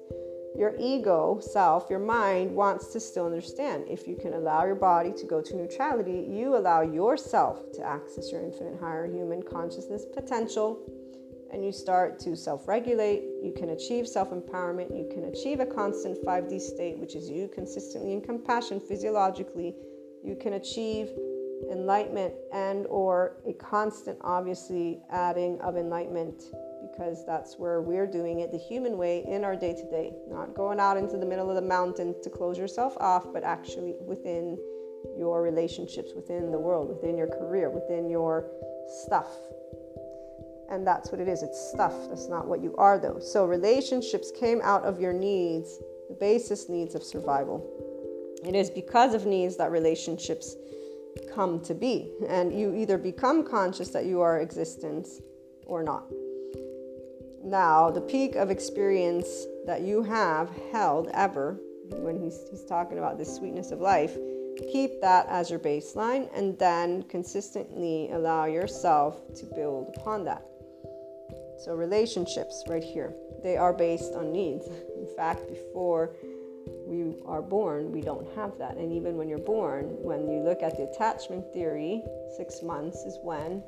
your 0.55 0.75
ego 0.79 1.39
self, 1.41 1.89
your 1.89 1.99
mind 1.99 2.55
wants 2.55 2.87
to 2.93 2.99
still 2.99 3.25
understand. 3.25 3.85
If 3.87 4.07
you 4.07 4.15
can 4.15 4.33
allow 4.33 4.65
your 4.65 4.75
body 4.75 5.11
to 5.13 5.25
go 5.25 5.41
to 5.41 5.55
neutrality, 5.55 6.27
you 6.29 6.55
allow 6.55 6.81
yourself 6.81 7.71
to 7.73 7.83
access 7.83 8.31
your 8.31 8.43
infinite 8.43 8.79
higher 8.79 9.05
human 9.05 9.41
consciousness 9.41 10.05
potential 10.13 10.79
and 11.53 11.63
you 11.63 11.71
start 11.71 12.19
to 12.19 12.35
self 12.35 12.67
regulate. 12.67 13.23
You 13.41 13.53
can 13.55 13.69
achieve 13.69 14.07
self 14.07 14.31
empowerment. 14.31 14.97
You 14.97 15.07
can 15.13 15.25
achieve 15.25 15.59
a 15.59 15.65
constant 15.65 16.23
5D 16.25 16.59
state, 16.59 16.97
which 16.97 17.15
is 17.15 17.29
you 17.29 17.47
consistently 17.53 18.13
in 18.13 18.21
compassion 18.21 18.79
physiologically. 18.79 19.75
You 20.23 20.35
can 20.35 20.53
achieve 20.53 21.09
enlightenment 21.71 22.33
and 22.51 22.85
or 22.87 23.37
a 23.47 23.53
constant 23.53 24.17
obviously 24.21 24.99
adding 25.11 25.61
of 25.61 25.77
enlightenment 25.77 26.43
because 26.93 27.25
that's 27.25 27.57
where 27.57 27.81
we're 27.81 28.07
doing 28.07 28.39
it 28.39 28.51
the 28.51 28.57
human 28.57 28.97
way 28.97 29.25
in 29.27 29.43
our 29.43 29.55
day 29.55 29.73
to 29.73 29.89
day 29.89 30.13
not 30.27 30.53
going 30.53 30.79
out 30.79 30.95
into 30.95 31.17
the 31.17 31.25
middle 31.25 31.49
of 31.49 31.55
the 31.55 31.61
mountain 31.61 32.15
to 32.21 32.29
close 32.29 32.57
yourself 32.57 32.95
off 32.99 33.25
but 33.33 33.43
actually 33.43 33.95
within 34.05 34.57
your 35.17 35.41
relationships 35.41 36.11
within 36.15 36.51
the 36.51 36.57
world 36.57 36.89
within 36.89 37.17
your 37.17 37.27
career 37.27 37.69
within 37.69 38.09
your 38.09 38.49
stuff. 38.87 39.27
And 40.69 40.85
that's 40.87 41.11
what 41.11 41.21
it 41.21 41.27
is. 41.27 41.43
It's 41.43 41.59
stuff. 41.71 41.93
That's 42.09 42.27
not 42.27 42.47
what 42.47 42.61
you 42.61 42.75
are 42.77 42.97
though. 42.97 43.19
So 43.19 43.45
relationships 43.45 44.31
came 44.31 44.61
out 44.63 44.83
of 44.83 44.99
your 44.99 45.13
needs 45.13 45.79
the 46.09 46.15
basis 46.15 46.69
needs 46.69 46.95
of 46.95 47.03
survival. 47.03 47.65
It 48.45 48.55
is 48.55 48.69
because 48.69 49.13
of 49.13 49.25
needs 49.25 49.55
that 49.57 49.71
relationships 49.71 50.55
come 51.33 51.61
to 51.61 51.73
be. 51.73 52.11
And 52.27 52.57
you 52.57 52.75
either 52.75 52.97
become 52.97 53.45
conscious 53.45 53.89
that 53.89 54.05
you 54.05 54.21
are 54.21 54.41
existence 54.41 55.21
or 55.65 55.81
not. 55.81 56.05
Now, 57.43 57.91
the 57.91 57.99
peak 57.99 58.35
of 58.35 58.49
experience 58.49 59.27
that 59.65 59.81
you 59.81 60.01
have 60.03 60.49
held 60.71 61.09
ever, 61.13 61.59
when 61.89 62.17
he's, 62.17 62.39
he's 62.49 62.63
talking 62.63 62.97
about 62.97 63.17
the 63.17 63.25
sweetness 63.25 63.71
of 63.71 63.81
life, 63.81 64.15
keep 64.71 65.01
that 65.01 65.27
as 65.27 65.49
your 65.49 65.59
baseline 65.59 66.29
and 66.33 66.57
then 66.57 67.03
consistently 67.03 68.09
allow 68.11 68.45
yourself 68.45 69.19
to 69.35 69.45
build 69.45 69.93
upon 69.97 70.23
that. 70.23 70.45
So, 71.59 71.73
relationships 71.75 72.63
right 72.69 72.83
here, 72.83 73.13
they 73.43 73.57
are 73.57 73.73
based 73.73 74.13
on 74.13 74.31
needs. 74.31 74.65
In 74.97 75.07
fact, 75.17 75.47
before 75.49 76.15
we 76.87 77.15
are 77.25 77.41
born, 77.41 77.91
we 77.91 78.01
don't 78.01 78.27
have 78.35 78.57
that. 78.57 78.77
And 78.77 78.93
even 78.93 79.17
when 79.17 79.27
you're 79.27 79.37
born, 79.37 79.85
when 80.01 80.29
you 80.29 80.39
look 80.39 80.63
at 80.63 80.77
the 80.77 80.83
attachment 80.83 81.51
theory, 81.53 82.03
six 82.37 82.61
months 82.61 83.03
is 83.03 83.19
when 83.21 83.63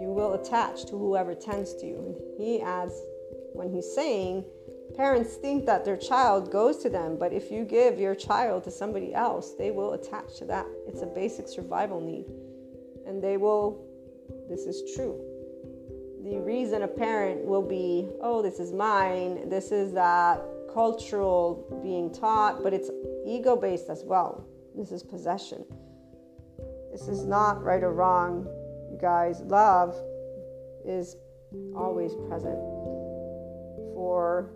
you 0.00 0.08
will 0.08 0.34
attach 0.34 0.86
to 0.86 0.92
whoever 0.92 1.34
tends 1.34 1.74
to 1.74 1.86
you. 1.86 1.96
And 1.96 2.16
he 2.38 2.60
adds, 2.60 2.94
when 3.52 3.72
he's 3.72 3.92
saying, 3.92 4.44
parents 4.96 5.34
think 5.34 5.66
that 5.66 5.84
their 5.84 5.96
child 5.96 6.50
goes 6.50 6.78
to 6.78 6.88
them, 6.88 7.16
but 7.18 7.32
if 7.32 7.50
you 7.50 7.64
give 7.64 7.98
your 7.98 8.14
child 8.14 8.64
to 8.64 8.70
somebody 8.70 9.14
else, 9.14 9.54
they 9.54 9.70
will 9.70 9.92
attach 9.94 10.38
to 10.38 10.44
that. 10.46 10.66
It's 10.86 11.02
a 11.02 11.06
basic 11.06 11.48
survival 11.48 12.00
need. 12.00 12.26
And 13.06 13.22
they 13.22 13.36
will, 13.36 13.84
this 14.48 14.60
is 14.60 14.94
true. 14.94 15.20
The 16.24 16.40
reason 16.40 16.82
a 16.82 16.88
parent 16.88 17.44
will 17.44 17.62
be, 17.62 18.08
oh, 18.20 18.42
this 18.42 18.58
is 18.58 18.72
mine, 18.72 19.48
this 19.48 19.72
is 19.72 19.92
that 19.92 20.42
cultural 20.72 21.80
being 21.82 22.12
taught, 22.12 22.62
but 22.62 22.74
it's 22.74 22.90
ego 23.26 23.56
based 23.56 23.88
as 23.88 24.02
well. 24.04 24.46
This 24.76 24.92
is 24.92 25.02
possession. 25.02 25.64
This 26.92 27.08
is 27.08 27.24
not 27.24 27.62
right 27.62 27.82
or 27.82 27.92
wrong, 27.92 28.46
you 28.90 28.98
guys. 29.00 29.40
Love 29.42 29.96
is 30.84 31.16
always 31.74 32.14
present. 32.28 32.58
For 33.94 34.50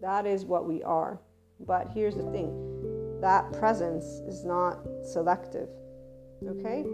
that 0.00 0.26
is 0.26 0.44
what 0.44 0.66
we 0.66 0.82
are. 0.82 1.20
But 1.66 1.90
here's 1.94 2.16
the 2.16 2.30
thing 2.30 2.66
that 3.20 3.52
presence 3.52 4.04
is 4.26 4.44
not 4.44 4.78
selective. 5.04 5.68
Okay? 6.46 6.84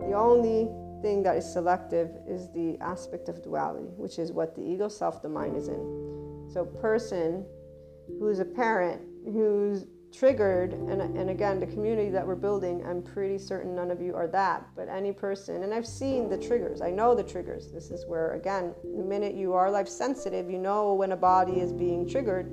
The 0.00 0.12
only 0.12 0.68
thing 1.00 1.22
that 1.22 1.36
is 1.36 1.50
selective 1.50 2.10
is 2.28 2.50
the 2.52 2.76
aspect 2.80 3.28
of 3.28 3.42
duality, 3.42 3.88
which 3.96 4.18
is 4.18 4.32
what 4.32 4.54
the 4.54 4.62
ego 4.62 4.88
self, 4.88 5.22
the 5.22 5.28
mind 5.28 5.56
is 5.56 5.68
in. 5.68 6.48
So, 6.52 6.64
person 6.64 7.46
who's 8.18 8.38
a 8.38 8.44
parent 8.44 9.00
who's 9.24 9.86
triggered, 10.12 10.72
and, 10.72 11.00
and 11.00 11.30
again, 11.30 11.58
the 11.58 11.66
community 11.66 12.10
that 12.10 12.26
we're 12.26 12.34
building, 12.34 12.84
I'm 12.86 13.02
pretty 13.02 13.38
certain 13.38 13.74
none 13.74 13.90
of 13.90 14.00
you 14.00 14.14
are 14.14 14.28
that, 14.28 14.66
but 14.76 14.88
any 14.88 15.12
person, 15.12 15.62
and 15.62 15.72
I've 15.72 15.86
seen 15.86 16.28
the 16.28 16.38
triggers, 16.38 16.80
I 16.80 16.90
know 16.90 17.14
the 17.14 17.22
triggers. 17.22 17.72
This 17.72 17.90
is 17.90 18.06
where, 18.06 18.34
again, 18.34 18.74
the 18.96 19.02
minute 19.02 19.34
you 19.34 19.54
are 19.54 19.70
life 19.70 19.88
sensitive, 19.88 20.50
you 20.50 20.58
know 20.58 20.94
when 20.94 21.12
a 21.12 21.16
body 21.16 21.60
is 21.60 21.72
being 21.72 22.08
triggered, 22.08 22.46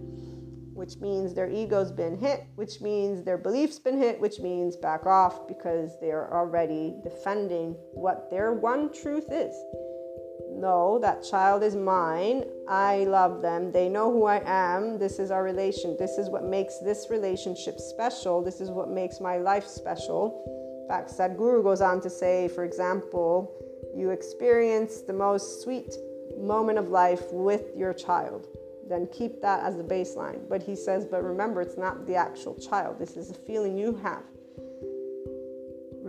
which 0.73 0.97
means 0.97 1.33
their 1.33 1.49
ego's 1.49 1.91
been 1.91 2.17
hit, 2.17 2.47
which 2.55 2.79
means 2.79 3.23
their 3.23 3.37
belief's 3.37 3.79
been 3.79 3.97
hit, 3.97 4.19
which 4.19 4.39
means 4.39 4.77
back 4.77 5.05
off 5.05 5.47
because 5.47 5.99
they're 5.99 6.33
already 6.33 6.95
defending 7.03 7.71
what 7.93 8.29
their 8.31 8.53
one 8.53 8.91
truth 8.93 9.25
is. 9.29 9.53
No, 10.59 10.99
that 10.99 11.23
child 11.23 11.63
is 11.63 11.73
mine. 11.73 12.43
I 12.67 13.05
love 13.05 13.41
them. 13.41 13.71
They 13.71 13.87
know 13.87 14.11
who 14.11 14.25
I 14.25 14.41
am. 14.45 14.99
This 14.99 15.17
is 15.17 15.31
our 15.31 15.41
relation. 15.41 15.95
This 15.97 16.17
is 16.17 16.29
what 16.29 16.43
makes 16.43 16.79
this 16.79 17.07
relationship 17.09 17.79
special. 17.79 18.41
This 18.41 18.59
is 18.59 18.69
what 18.69 18.89
makes 18.89 19.21
my 19.21 19.37
life 19.37 19.65
special. 19.65 20.43
In 20.83 20.87
fact, 20.89 21.11
Sadhguru 21.11 21.63
goes 21.63 21.79
on 21.79 22.01
to 22.01 22.09
say, 22.09 22.49
for 22.49 22.65
example, 22.65 23.55
you 23.95 24.09
experience 24.09 24.99
the 24.99 25.13
most 25.13 25.63
sweet 25.63 25.93
moment 26.37 26.77
of 26.77 26.89
life 26.89 27.31
with 27.31 27.73
your 27.73 27.93
child. 27.93 28.47
Then 28.89 29.07
keep 29.13 29.41
that 29.41 29.63
as 29.63 29.77
the 29.77 29.83
baseline. 29.83 30.49
But 30.49 30.61
he 30.61 30.75
says, 30.75 31.05
but 31.05 31.23
remember, 31.23 31.61
it's 31.61 31.77
not 31.77 32.05
the 32.05 32.15
actual 32.15 32.55
child. 32.55 32.99
This 32.99 33.15
is 33.15 33.29
a 33.29 33.33
feeling 33.33 33.77
you 33.77 33.95
have. 34.03 34.23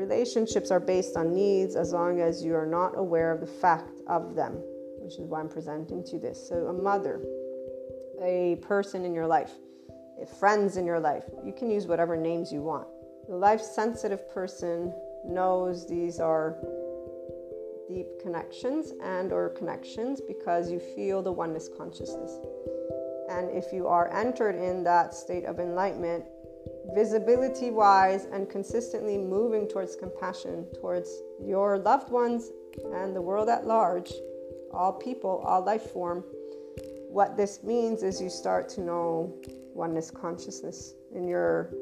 Relationships 0.01 0.71
are 0.71 0.81
based 0.81 1.15
on 1.15 1.35
needs 1.35 1.77
as 1.77 1.93
long 1.93 2.21
as 2.23 2.43
you 2.43 2.55
are 2.55 2.65
not 2.65 2.97
aware 2.97 3.31
of 3.31 3.41
the 3.41 3.47
fact 3.47 4.01
of 4.07 4.35
them, 4.35 4.55
which 4.99 5.19
is 5.19 5.27
why 5.29 5.41
I'm 5.41 5.49
presenting 5.49 6.03
to 6.05 6.19
this. 6.19 6.49
So, 6.49 6.69
a 6.69 6.73
mother, 6.73 7.21
a 8.23 8.57
person 8.63 9.05
in 9.05 9.13
your 9.13 9.27
life, 9.27 9.53
friends 10.39 10.79
in 10.79 10.87
your 10.87 10.99
life, 10.99 11.25
you 11.45 11.53
can 11.53 11.71
use 11.71 11.87
whatever 11.87 12.17
names 12.17 12.51
you 12.51 12.63
want. 12.63 12.89
The 13.29 13.37
life 13.37 13.61
sensitive 13.61 14.27
person 14.31 14.91
knows 15.27 15.87
these 15.87 16.19
are 16.19 16.57
deep 17.87 18.07
connections 18.23 18.95
and 19.03 19.35
or 19.35 19.51
connections 19.51 20.23
because 20.27 20.71
you 20.71 20.81
feel 20.81 21.21
the 21.21 21.31
oneness 21.31 21.69
consciousness. 21.77 22.39
And 23.29 23.51
if 23.51 23.71
you 23.71 23.87
are 23.87 24.11
entered 24.15 24.55
in 24.55 24.83
that 24.85 25.13
state 25.13 25.45
of 25.45 25.61
enlightenment, 25.61 26.25
visibility 26.95 27.71
wise 27.71 28.27
and 28.33 28.49
consistently 28.49 29.17
moving 29.17 29.69
towards 29.69 29.97
compassion 29.97 30.67
towards 30.81 31.11
your 31.43 31.79
loved 31.79 32.11
ones 32.11 32.51
and 32.95 33.15
the 33.15 33.21
world 33.21 33.49
at 33.49 33.67
large, 33.67 34.13
all 34.73 34.93
people, 34.93 35.43
all 35.45 35.65
life 35.65 35.91
form. 35.91 36.25
What 37.09 37.37
this 37.37 37.63
means 37.63 38.03
is 38.03 38.21
you 38.21 38.31
start 38.31 38.69
to 38.71 38.81
know 38.81 39.35
oneness 39.75 40.11
consciousness 40.11 40.95
in 41.15 41.27
your 41.27 41.73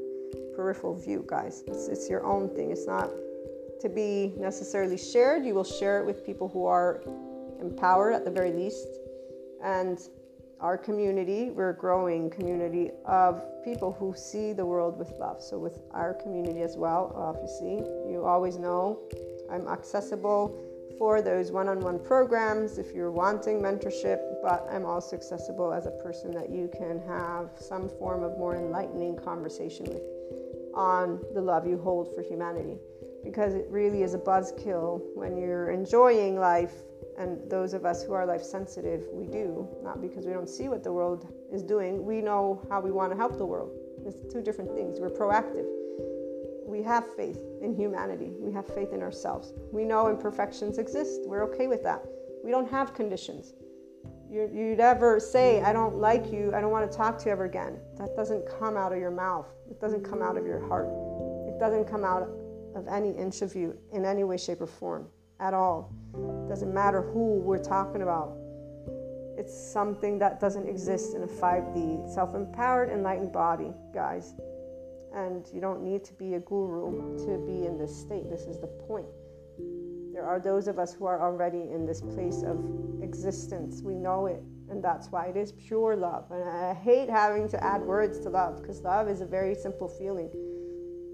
peripheral 0.55 0.95
view, 0.95 1.25
guys. 1.27 1.65
It's, 1.67 1.89
it's 1.89 2.09
your 2.09 2.25
own 2.25 2.55
thing. 2.55 2.71
It's 2.71 2.87
not 2.87 3.11
to 3.81 3.89
be 3.89 4.35
necessarily 4.37 4.97
shared. 4.97 5.45
You 5.45 5.55
will 5.55 5.65
share 5.65 6.01
it 6.01 6.07
with 6.07 6.25
people 6.25 6.49
who 6.49 6.67
are 6.67 7.03
empowered 7.61 8.15
at 8.15 8.25
the 8.25 8.31
very 8.31 8.53
least. 8.53 8.89
And 9.63 10.01
our 10.61 10.77
community, 10.77 11.51
we're 11.51 11.71
a 11.71 11.77
growing 11.77 12.31
community 12.31 12.91
of 13.05 13.45
people 13.65 13.93
who 13.93 14.15
see 14.17 14.53
the 14.53 14.67
world 14.67 14.99
with 14.99 15.13
love. 15.13 15.41
So, 15.41 15.59
with 15.59 15.81
our 15.93 16.15
community 16.15 16.63
as 16.63 16.77
well, 16.77 17.13
obviously, 17.15 17.77
you 18.11 18.25
always 18.25 18.57
know 18.57 18.99
I'm 19.51 19.69
accessible 19.69 20.59
for 20.99 21.23
those 21.23 21.53
one 21.53 21.69
on 21.69 21.81
one 21.81 21.99
programs 21.99 22.77
if 22.79 22.93
you're 22.93 23.13
wanting 23.13 23.61
mentorship, 23.61 24.19
but 24.43 24.67
I'm 24.71 24.85
also 24.85 25.15
accessible 25.15 25.73
as 25.73 25.87
a 25.87 25.93
person 26.03 26.33
that 26.33 26.51
you 26.51 26.69
can 26.77 27.01
have 27.07 27.51
some 27.57 27.89
form 27.89 28.25
of 28.25 28.37
more 28.37 28.57
enlightening 28.57 29.17
conversation 29.17 29.87
with 29.87 30.03
on 30.75 31.21
the 31.35 31.41
love 31.41 31.67
you 31.67 31.79
hold 31.79 32.13
for 32.15 32.23
humanity. 32.23 32.79
Because 33.23 33.55
it 33.55 33.67
really 33.71 34.03
is 34.03 34.15
a 34.15 34.19
buzzkill 34.19 35.03
when 35.15 35.37
you're 35.37 35.71
enjoying 35.71 36.39
life 36.39 36.83
and 37.19 37.39
those 37.51 37.74
of 37.74 37.85
us 37.85 38.05
who 38.05 38.12
are 38.12 38.24
life 38.24 38.43
sensitive, 38.43 39.05
we 39.12 39.27
do, 39.27 39.69
not 39.82 40.01
because 40.01 40.24
we 40.24 40.32
don't 40.32 40.49
see 40.49 40.69
what 40.69 40.85
the 40.85 40.93
world 40.93 41.27
is 41.53 41.62
doing. 41.62 42.05
We 42.05 42.20
know 42.20 42.65
how 42.70 42.81
we 42.81 42.93
want 42.93 43.11
to 43.11 43.16
help 43.16 43.36
the 43.36 43.45
world. 43.45 43.73
It's 44.07 44.32
two 44.32 44.40
different 44.40 44.73
things. 44.74 45.01
We're 45.01 45.11
proactive. 45.11 45.66
We 46.65 46.81
have 46.85 47.05
faith 47.16 47.40
in 47.61 47.74
humanity. 47.74 48.31
We 48.39 48.53
have 48.53 48.66
faith 48.66 48.93
in 48.93 49.03
ourselves. 49.03 49.53
We 49.73 49.85
know 49.85 50.09
imperfections 50.09 50.78
exist. 50.78 51.23
We're 51.24 51.43
okay 51.53 51.66
with 51.66 51.82
that. 51.82 52.05
We 52.45 52.53
don't 52.53 52.70
have 52.70 52.95
conditions. 52.95 53.53
you 54.31 54.49
would 54.70 54.81
ever 54.81 55.19
say, 55.19 55.61
I 55.61 55.73
don't 55.73 55.97
like 55.97 56.31
you, 56.31 56.53
I 56.55 56.61
don't 56.61 56.70
want 56.70 56.90
to 56.90 56.97
talk 56.97 57.19
to 57.19 57.24
you 57.27 57.32
ever 57.32 57.47
again. 57.47 57.81
That 57.97 58.15
doesn't 58.15 58.45
come 58.61 58.77
out 58.77 58.93
of 58.93 58.99
your 58.99 59.11
mouth. 59.11 59.49
It 59.69 59.81
doesn't 59.81 60.05
come 60.09 60.23
out 60.23 60.36
of 60.36 60.47
your 60.47 60.65
heart. 60.69 60.89
It 61.49 61.59
doesn't 61.59 61.86
come 61.86 62.05
out 62.05 62.28
of 62.77 62.86
any 62.86 63.11
inch 63.11 63.43
of 63.43 63.57
you 63.57 63.77
in 63.93 64.05
any 64.05 64.23
way, 64.23 64.36
shape, 64.36 64.61
or 64.61 64.69
form 64.69 65.09
at 65.40 65.55
all. 65.55 65.93
Doesn't 66.48 66.73
matter 66.73 67.02
who 67.02 67.35
we're 67.36 67.62
talking 67.62 68.02
about. 68.02 68.36
It's 69.36 69.56
something 69.56 70.19
that 70.19 70.40
doesn't 70.40 70.69
exist 70.69 71.15
in 71.15 71.23
a 71.23 71.27
5D 71.27 72.12
self 72.12 72.35
empowered, 72.35 72.90
enlightened 72.90 73.32
body, 73.32 73.73
guys. 73.94 74.35
And 75.15 75.47
you 75.55 75.60
don't 75.60 75.82
need 75.82 76.05
to 76.05 76.15
be 76.15 76.35
a 76.35 76.40
guru 76.40 77.16
to 77.19 77.39
be 77.47 77.66
in 77.66 77.78
this 77.78 77.97
state. 77.97 78.28
This 78.28 78.43
is 78.43 78.59
the 78.59 78.66
point. 78.66 79.06
There 80.12 80.24
are 80.24 80.40
those 80.40 80.66
of 80.66 80.78
us 80.78 80.93
who 80.93 81.06
are 81.06 81.23
already 81.23 81.70
in 81.73 81.86
this 81.86 82.01
place 82.01 82.43
of 82.43 82.59
existence. 83.01 83.81
We 83.82 83.94
know 83.94 84.27
it. 84.27 84.43
And 84.69 84.82
that's 84.82 85.09
why 85.09 85.27
it 85.27 85.36
is 85.36 85.52
pure 85.52 85.97
love. 85.97 86.31
And 86.31 86.43
I 86.48 86.74
hate 86.74 87.09
having 87.09 87.48
to 87.51 87.65
add 87.65 87.81
words 87.81 88.19
to 88.20 88.28
love 88.28 88.60
because 88.60 88.82
love 88.82 89.09
is 89.09 89.20
a 89.20 89.27
very 89.27 89.55
simple 89.55 89.89
feeling 89.89 90.31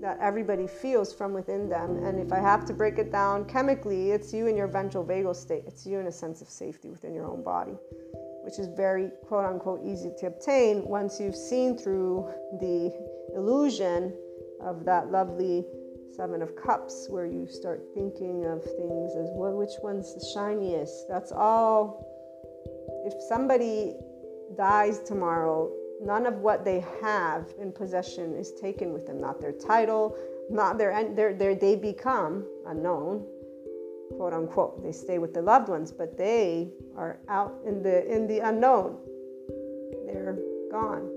that 0.04 0.18
everybody 0.20 0.66
feels 0.66 1.14
from 1.14 1.32
within 1.32 1.66
them. 1.66 2.04
And 2.04 2.20
if 2.20 2.30
I 2.30 2.38
have 2.38 2.66
to 2.66 2.74
break 2.74 2.98
it 2.98 3.10
down 3.10 3.46
chemically, 3.46 4.10
it's 4.10 4.34
you 4.34 4.48
in 4.48 4.54
your 4.54 4.66
ventral 4.66 5.02
vagal 5.02 5.34
state. 5.34 5.64
It's 5.66 5.86
you 5.86 5.98
in 5.98 6.06
a 6.08 6.12
sense 6.12 6.42
of 6.42 6.50
safety 6.50 6.90
within 6.90 7.14
your 7.14 7.24
own 7.24 7.42
body, 7.42 7.72
which 8.44 8.58
is 8.58 8.68
very 8.76 9.08
quote 9.26 9.46
unquote 9.46 9.80
easy 9.82 10.12
to 10.18 10.26
obtain 10.26 10.84
once 10.84 11.18
you've 11.18 11.34
seen 11.34 11.78
through 11.78 12.28
the 12.60 12.92
illusion 13.34 14.14
of 14.60 14.84
that 14.84 15.10
lovely 15.10 15.64
Seven 16.14 16.42
of 16.42 16.54
Cups, 16.54 17.06
where 17.08 17.26
you 17.26 17.48
start 17.48 17.82
thinking 17.94 18.44
of 18.44 18.62
things 18.62 19.16
as 19.16 19.30
well, 19.32 19.56
which 19.56 19.72
one's 19.82 20.14
the 20.14 20.24
shiniest. 20.34 21.08
That's 21.08 21.32
all. 21.32 22.06
If 23.06 23.14
somebody 23.26 23.94
dies 24.54 25.00
tomorrow, 25.00 25.72
none 26.02 26.26
of 26.26 26.38
what 26.38 26.64
they 26.64 26.84
have 27.00 27.52
in 27.58 27.72
possession 27.72 28.34
is 28.34 28.52
taken 28.52 28.92
with 28.92 29.06
them. 29.06 29.20
Not 29.20 29.40
their 29.40 29.52
title, 29.52 30.16
not 30.50 30.78
their, 30.78 31.14
their, 31.14 31.34
their 31.34 31.54
they 31.54 31.76
become 31.76 32.46
unknown, 32.66 33.26
quote 34.16 34.32
unquote. 34.32 34.82
They 34.82 34.92
stay 34.92 35.18
with 35.18 35.34
the 35.34 35.42
loved 35.42 35.68
ones, 35.68 35.92
but 35.92 36.16
they 36.16 36.70
are 36.96 37.18
out 37.28 37.54
in 37.66 37.82
the 37.82 38.06
in 38.12 38.26
the 38.26 38.40
unknown. 38.40 38.98
They're 40.06 40.38
gone. 40.70 41.10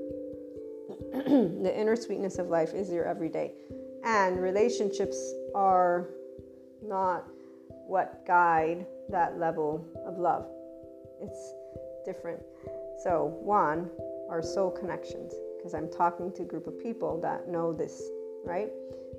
the 1.12 1.74
inner 1.76 1.96
sweetness 1.96 2.38
of 2.38 2.48
life 2.48 2.74
is 2.74 2.90
your 2.90 3.06
everyday. 3.06 3.54
And 4.04 4.42
relationships 4.42 5.34
are 5.54 6.10
not 6.86 7.26
what 7.88 8.26
guide 8.26 8.86
that 9.10 9.40
level 9.40 9.86
of 10.06 10.18
love. 10.18 10.46
It's 11.22 11.54
different. 12.06 12.42
So, 13.04 13.38
one, 13.42 13.90
our 14.30 14.42
soul 14.42 14.72
connections, 14.72 15.34
because 15.58 15.74
I'm 15.74 15.90
talking 15.90 16.32
to 16.34 16.44
a 16.44 16.46
group 16.46 16.68
of 16.68 16.80
people 16.80 17.20
that 17.22 17.48
know 17.48 17.74
this, 17.74 18.02
right? 18.44 18.70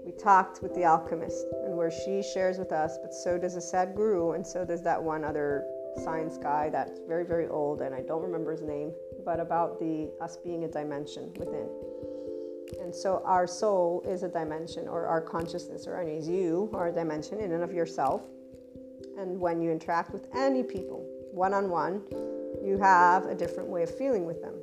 We 0.05 0.13
talked 0.13 0.63
with 0.63 0.75
the 0.75 0.85
alchemist, 0.85 1.47
and 1.65 1.77
where 1.77 1.91
she 1.91 2.23
shares 2.23 2.59
with 2.59 2.73
us, 2.73 2.99
but 3.03 3.13
so 3.13 3.39
does 3.39 3.57
a 3.57 3.61
Sadhguru, 3.61 4.35
and 4.35 4.47
so 4.47 4.65
does 4.65 4.83
that 4.83 5.03
one 5.03 5.25
other 5.25 5.67
science 6.05 6.39
guy 6.39 6.71
that's 6.71 7.01
very, 7.09 7.25
very 7.25 7.49
old, 7.49 7.83
and 7.83 7.95
I 7.95 8.03
don't 8.03 8.23
remember 8.23 8.53
his 8.53 8.63
name, 8.63 8.93
but 9.25 9.41
about 9.41 9.79
the 9.79 10.11
us 10.21 10.37
being 10.37 10.65
a 10.65 10.69
dimension 10.69 11.33
within. 11.37 11.69
And 12.81 12.95
so 12.95 13.23
our 13.25 13.47
soul 13.47 14.03
is 14.07 14.23
a 14.23 14.29
dimension, 14.29 14.89
or 14.89 15.07
our 15.07 15.21
consciousness, 15.21 15.87
or 15.87 16.01
any 16.01 16.21
you 16.21 16.71
are 16.75 16.89
a 16.89 16.93
dimension 16.93 17.41
in 17.41 17.53
and 17.53 17.63
of 17.63 17.73
yourself. 17.73 18.23
And 19.19 19.41
when 19.41 19.61
you 19.61 19.71
interact 19.71 20.13
with 20.13 20.29
any 20.35 20.63
people, 20.63 21.05
one 21.33 21.53
on 21.53 21.71
one, 21.71 22.03
you 22.63 22.79
have 22.79 23.27
a 23.27 23.35
different 23.35 23.69
way 23.69 23.83
of 23.83 23.91
feeling 23.97 24.25
with 24.27 24.41
them. 24.41 24.55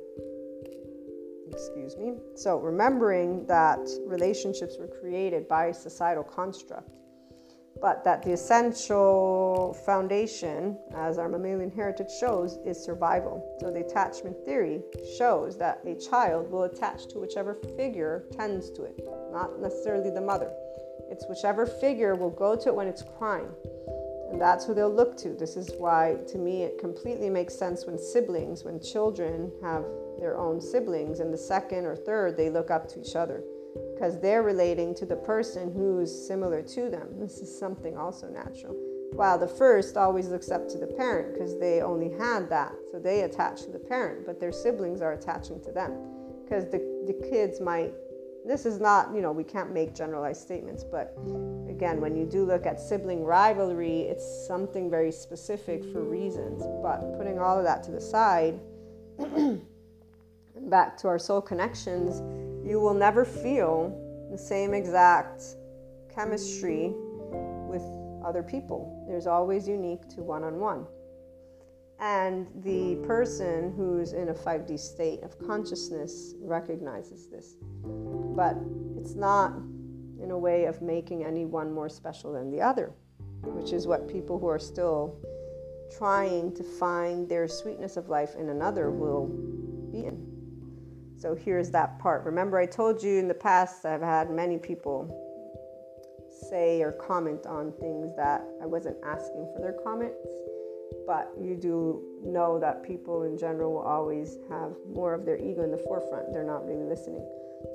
Excuse 1.50 1.96
me. 1.96 2.14
So, 2.34 2.58
remembering 2.58 3.46
that 3.46 3.80
relationships 4.06 4.76
were 4.78 4.88
created 4.88 5.48
by 5.48 5.72
societal 5.72 6.24
construct 6.24 6.90
but 7.80 8.04
that 8.04 8.22
the 8.22 8.32
essential 8.32 9.76
foundation, 9.84 10.78
as 10.94 11.18
our 11.18 11.28
mammalian 11.28 11.70
heritage 11.70 12.10
shows, 12.18 12.58
is 12.64 12.82
survival. 12.82 13.56
So 13.60 13.70
the 13.70 13.80
attachment 13.80 14.36
theory 14.44 14.82
shows 15.18 15.58
that 15.58 15.80
a 15.84 15.94
child 15.94 16.50
will 16.50 16.64
attach 16.64 17.06
to 17.08 17.18
whichever 17.18 17.54
figure 17.76 18.24
tends 18.32 18.70
to 18.72 18.84
it, 18.84 19.00
not 19.32 19.60
necessarily 19.60 20.10
the 20.10 20.20
mother. 20.20 20.50
It's 21.10 21.26
whichever 21.28 21.66
figure 21.66 22.14
will 22.14 22.30
go 22.30 22.56
to 22.56 22.68
it 22.68 22.74
when 22.74 22.88
it's 22.88 23.02
crying. 23.18 23.50
And 24.30 24.40
that's 24.40 24.64
who 24.64 24.74
they'll 24.74 24.92
look 24.92 25.16
to. 25.18 25.34
This 25.34 25.56
is 25.56 25.70
why, 25.78 26.16
to 26.28 26.38
me, 26.38 26.62
it 26.62 26.78
completely 26.78 27.30
makes 27.30 27.56
sense 27.56 27.86
when 27.86 27.96
siblings, 27.98 28.64
when 28.64 28.80
children 28.80 29.52
have 29.62 29.84
their 30.18 30.36
own 30.36 30.60
siblings, 30.60 31.20
and 31.20 31.32
the 31.32 31.38
second 31.38 31.84
or 31.84 31.96
third, 31.96 32.36
they 32.36 32.50
look 32.50 32.70
up 32.70 32.88
to 32.88 33.00
each 33.00 33.16
other 33.16 33.42
because 33.94 34.20
they're 34.20 34.42
relating 34.42 34.94
to 34.94 35.06
the 35.06 35.16
person 35.16 35.72
who's 35.72 36.26
similar 36.26 36.62
to 36.62 36.88
them. 36.88 37.08
This 37.18 37.38
is 37.38 37.58
something 37.58 37.96
also 37.96 38.28
natural. 38.28 38.74
While 39.12 39.38
the 39.38 39.48
first 39.48 39.96
always 39.96 40.28
looks 40.28 40.50
up 40.50 40.68
to 40.68 40.78
the 40.78 40.86
parent 40.86 41.32
because 41.32 41.58
they 41.58 41.80
only 41.80 42.10
had 42.18 42.50
that, 42.50 42.74
so 42.90 42.98
they 42.98 43.22
attach 43.22 43.62
to 43.62 43.70
the 43.70 43.78
parent, 43.78 44.26
but 44.26 44.40
their 44.40 44.52
siblings 44.52 45.00
are 45.00 45.12
attaching 45.12 45.60
to 45.62 45.72
them 45.72 45.92
because 46.44 46.64
the, 46.66 46.78
the 47.06 47.28
kids 47.30 47.60
might. 47.60 47.92
This 48.44 48.64
is 48.64 48.78
not, 48.78 49.12
you 49.12 49.22
know, 49.22 49.32
we 49.32 49.42
can't 49.42 49.72
make 49.72 49.92
generalized 49.92 50.40
statements, 50.40 50.84
but 50.84 51.16
again, 51.68 52.00
when 52.00 52.14
you 52.14 52.24
do 52.26 52.44
look 52.44 52.64
at 52.64 52.78
sibling 52.78 53.24
rivalry, 53.24 54.02
it's 54.02 54.46
something 54.46 54.88
very 54.88 55.10
specific 55.10 55.84
for 55.92 56.04
reasons. 56.04 56.62
But 56.80 57.16
putting 57.18 57.40
all 57.40 57.58
of 57.58 57.64
that 57.64 57.82
to 57.84 57.90
the 57.90 58.00
side, 58.00 58.60
back 60.66 60.96
to 60.98 61.08
our 61.08 61.18
soul 61.18 61.40
connections, 61.40 62.20
you 62.68 62.80
will 62.80 62.94
never 62.94 63.24
feel 63.24 63.96
the 64.30 64.38
same 64.38 64.74
exact 64.74 65.42
chemistry 66.12 66.92
with 67.68 67.82
other 68.26 68.42
people. 68.42 69.04
There's 69.08 69.26
always 69.26 69.68
unique 69.68 70.08
to 70.10 70.22
one 70.22 70.42
on 70.42 70.58
one. 70.58 70.86
And 71.98 72.48
the 72.62 72.96
person 73.06 73.72
who's 73.76 74.12
in 74.12 74.28
a 74.28 74.34
5D 74.34 74.78
state 74.78 75.22
of 75.22 75.38
consciousness 75.38 76.34
recognizes 76.40 77.28
this. 77.28 77.54
But 77.84 78.56
it's 78.98 79.14
not 79.14 79.52
in 80.20 80.30
a 80.30 80.38
way 80.38 80.64
of 80.64 80.82
making 80.82 81.24
anyone 81.24 81.72
more 81.72 81.88
special 81.88 82.32
than 82.32 82.50
the 82.50 82.60
other, 82.60 82.92
which 83.42 83.72
is 83.72 83.86
what 83.86 84.08
people 84.08 84.38
who 84.38 84.48
are 84.48 84.58
still 84.58 85.16
trying 85.96 86.54
to 86.54 86.64
find 86.64 87.28
their 87.28 87.46
sweetness 87.46 87.96
of 87.96 88.08
life 88.08 88.34
in 88.34 88.48
another 88.48 88.90
will 88.90 89.28
be 89.90 90.04
in. 90.04 90.35
So 91.26 91.34
here's 91.34 91.72
that 91.72 91.98
part. 91.98 92.24
Remember, 92.24 92.56
I 92.56 92.66
told 92.66 93.02
you 93.02 93.18
in 93.18 93.26
the 93.26 93.34
past 93.34 93.84
I've 93.84 94.00
had 94.00 94.30
many 94.30 94.58
people 94.58 95.10
say 96.48 96.80
or 96.82 96.92
comment 96.92 97.46
on 97.46 97.72
things 97.80 98.14
that 98.14 98.44
I 98.62 98.66
wasn't 98.66 98.96
asking 99.04 99.50
for 99.52 99.60
their 99.60 99.74
comments. 99.82 100.24
But 101.04 101.32
you 101.36 101.56
do 101.56 102.00
know 102.24 102.60
that 102.60 102.84
people 102.84 103.24
in 103.24 103.36
general 103.36 103.72
will 103.72 103.82
always 103.82 104.38
have 104.48 104.76
more 104.88 105.14
of 105.14 105.24
their 105.24 105.36
ego 105.36 105.64
in 105.64 105.72
the 105.72 105.78
forefront. 105.78 106.32
They're 106.32 106.46
not 106.46 106.64
really 106.64 106.84
listening 106.84 107.26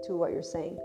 to 0.05 0.15
what 0.15 0.31
you're 0.31 0.41
saying. 0.41 0.77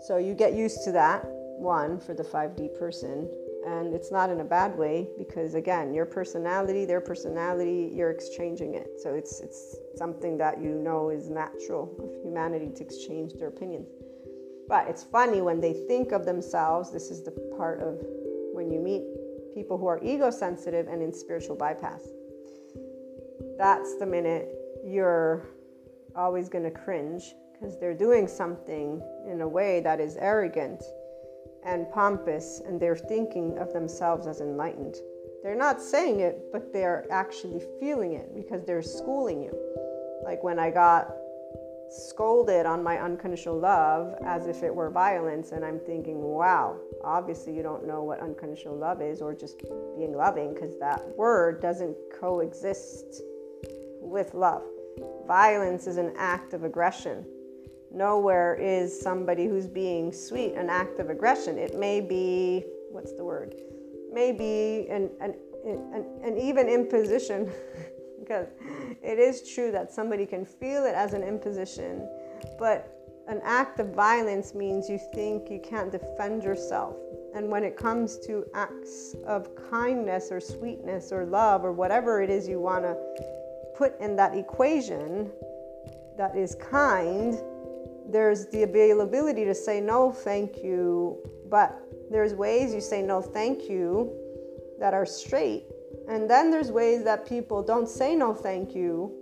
So 0.00 0.16
you 0.16 0.34
get 0.34 0.54
used 0.54 0.82
to 0.86 0.92
that, 0.98 1.22
one, 1.24 2.00
for 2.00 2.14
the 2.14 2.24
5D 2.24 2.76
person 2.80 3.30
and 3.68 3.94
it's 3.94 4.10
not 4.10 4.30
in 4.30 4.40
a 4.40 4.44
bad 4.44 4.76
way 4.76 5.08
because 5.18 5.54
again 5.54 5.92
your 5.92 6.06
personality 6.06 6.84
their 6.84 7.00
personality 7.00 7.92
you're 7.94 8.10
exchanging 8.10 8.74
it. 8.74 8.88
So 9.02 9.14
it's 9.14 9.40
it's 9.40 9.76
something 9.96 10.38
that 10.38 10.60
you 10.62 10.70
know 10.70 11.10
is 11.10 11.28
natural. 11.28 11.82
Of 11.98 12.10
humanity 12.22 12.70
to 12.76 12.82
exchange 12.82 13.34
their 13.34 13.48
opinions 13.48 13.88
but 14.68 14.86
it's 14.86 15.02
funny 15.02 15.40
when 15.40 15.60
they 15.60 15.72
think 15.72 16.12
of 16.12 16.26
themselves 16.26 16.92
this 16.92 17.10
is 17.10 17.22
the 17.22 17.32
part 17.56 17.80
of 17.80 17.98
when 18.52 18.70
you 18.70 18.80
meet 18.80 19.02
people 19.54 19.78
who 19.78 19.86
are 19.86 19.98
ego 20.04 20.30
sensitive 20.30 20.86
and 20.86 21.02
in 21.02 21.12
spiritual 21.12 21.56
bypass. 21.56 22.06
That's 23.56 23.98
the 23.98 24.06
minute 24.06 24.54
you're 24.84 25.48
always 26.14 26.48
going 26.48 26.64
to 26.64 26.70
cringe 26.70 27.34
because 27.52 27.78
they're 27.80 27.96
doing 27.96 28.28
something 28.28 29.02
in 29.28 29.40
a 29.40 29.48
way 29.48 29.80
that 29.80 30.00
is 30.00 30.16
arrogant 30.16 30.82
and 31.68 31.90
pompous, 31.90 32.62
and 32.66 32.80
they're 32.80 32.96
thinking 32.96 33.58
of 33.58 33.72
themselves 33.74 34.26
as 34.26 34.40
enlightened. 34.40 34.96
They're 35.42 35.54
not 35.54 35.82
saying 35.82 36.20
it, 36.20 36.50
but 36.50 36.72
they're 36.72 37.06
actually 37.10 37.62
feeling 37.78 38.14
it 38.14 38.34
because 38.34 38.64
they're 38.64 38.82
schooling 38.82 39.42
you. 39.42 39.52
Like 40.24 40.42
when 40.42 40.58
I 40.58 40.70
got 40.70 41.14
scolded 41.90 42.66
on 42.66 42.82
my 42.82 42.98
unconditional 42.98 43.58
love 43.58 44.14
as 44.24 44.46
if 44.46 44.62
it 44.62 44.74
were 44.74 44.90
violence, 44.90 45.52
and 45.52 45.64
I'm 45.64 45.78
thinking, 45.78 46.20
wow, 46.20 46.78
obviously 47.04 47.54
you 47.54 47.62
don't 47.62 47.86
know 47.86 48.02
what 48.02 48.20
unconditional 48.20 48.76
love 48.76 49.02
is 49.02 49.20
or 49.20 49.34
just 49.34 49.58
being 49.96 50.14
loving 50.14 50.54
because 50.54 50.78
that 50.78 51.02
word 51.16 51.60
doesn't 51.60 51.96
coexist 52.18 53.22
with 54.00 54.32
love. 54.32 54.62
Violence 55.26 55.86
is 55.86 55.98
an 55.98 56.14
act 56.16 56.54
of 56.54 56.64
aggression 56.64 57.26
nowhere 57.92 58.54
is 58.60 58.98
somebody 59.00 59.46
who's 59.46 59.66
being 59.66 60.12
sweet 60.12 60.54
an 60.54 60.68
act 60.68 60.98
of 61.00 61.10
aggression. 61.10 61.58
It 61.58 61.78
may 61.78 62.00
be, 62.00 62.64
what's 62.90 63.12
the 63.12 63.24
word? 63.24 63.54
Maybe 64.12 64.86
an, 64.90 65.10
an, 65.20 65.34
an, 65.64 66.04
an 66.22 66.38
even 66.38 66.68
imposition, 66.68 67.50
because 68.18 68.48
it 69.02 69.18
is 69.18 69.52
true 69.54 69.70
that 69.72 69.92
somebody 69.92 70.26
can 70.26 70.44
feel 70.44 70.84
it 70.84 70.94
as 70.94 71.14
an 71.14 71.22
imposition, 71.22 72.08
but 72.58 72.94
an 73.28 73.40
act 73.44 73.78
of 73.78 73.88
violence 73.94 74.54
means 74.54 74.88
you 74.88 74.98
think 75.12 75.50
you 75.50 75.60
can't 75.60 75.92
defend 75.92 76.42
yourself. 76.42 76.96
And 77.34 77.50
when 77.50 77.62
it 77.62 77.76
comes 77.76 78.18
to 78.20 78.46
acts 78.54 79.14
of 79.26 79.54
kindness 79.70 80.28
or 80.30 80.40
sweetness 80.40 81.12
or 81.12 81.26
love 81.26 81.62
or 81.62 81.72
whatever 81.72 82.22
it 82.22 82.30
is 82.30 82.48
you 82.48 82.58
want 82.58 82.84
to 82.84 82.96
put 83.76 84.00
in 84.00 84.16
that 84.16 84.34
equation 84.34 85.30
that 86.16 86.36
is 86.36 86.54
kind, 86.54 87.38
there's 88.08 88.46
the 88.48 88.62
availability 88.62 89.44
to 89.44 89.54
say 89.54 89.80
no, 89.80 90.10
thank 90.10 90.62
you, 90.64 91.18
but 91.50 91.80
there's 92.10 92.34
ways 92.34 92.74
you 92.74 92.80
say 92.80 93.02
no, 93.02 93.20
thank 93.20 93.68
you 93.68 94.12
that 94.80 94.94
are 94.94 95.06
straight. 95.06 95.64
And 96.08 96.28
then 96.28 96.50
there's 96.50 96.72
ways 96.72 97.04
that 97.04 97.28
people 97.28 97.62
don't 97.62 97.88
say 97.88 98.14
no, 98.16 98.34
thank 98.34 98.74
you 98.74 99.18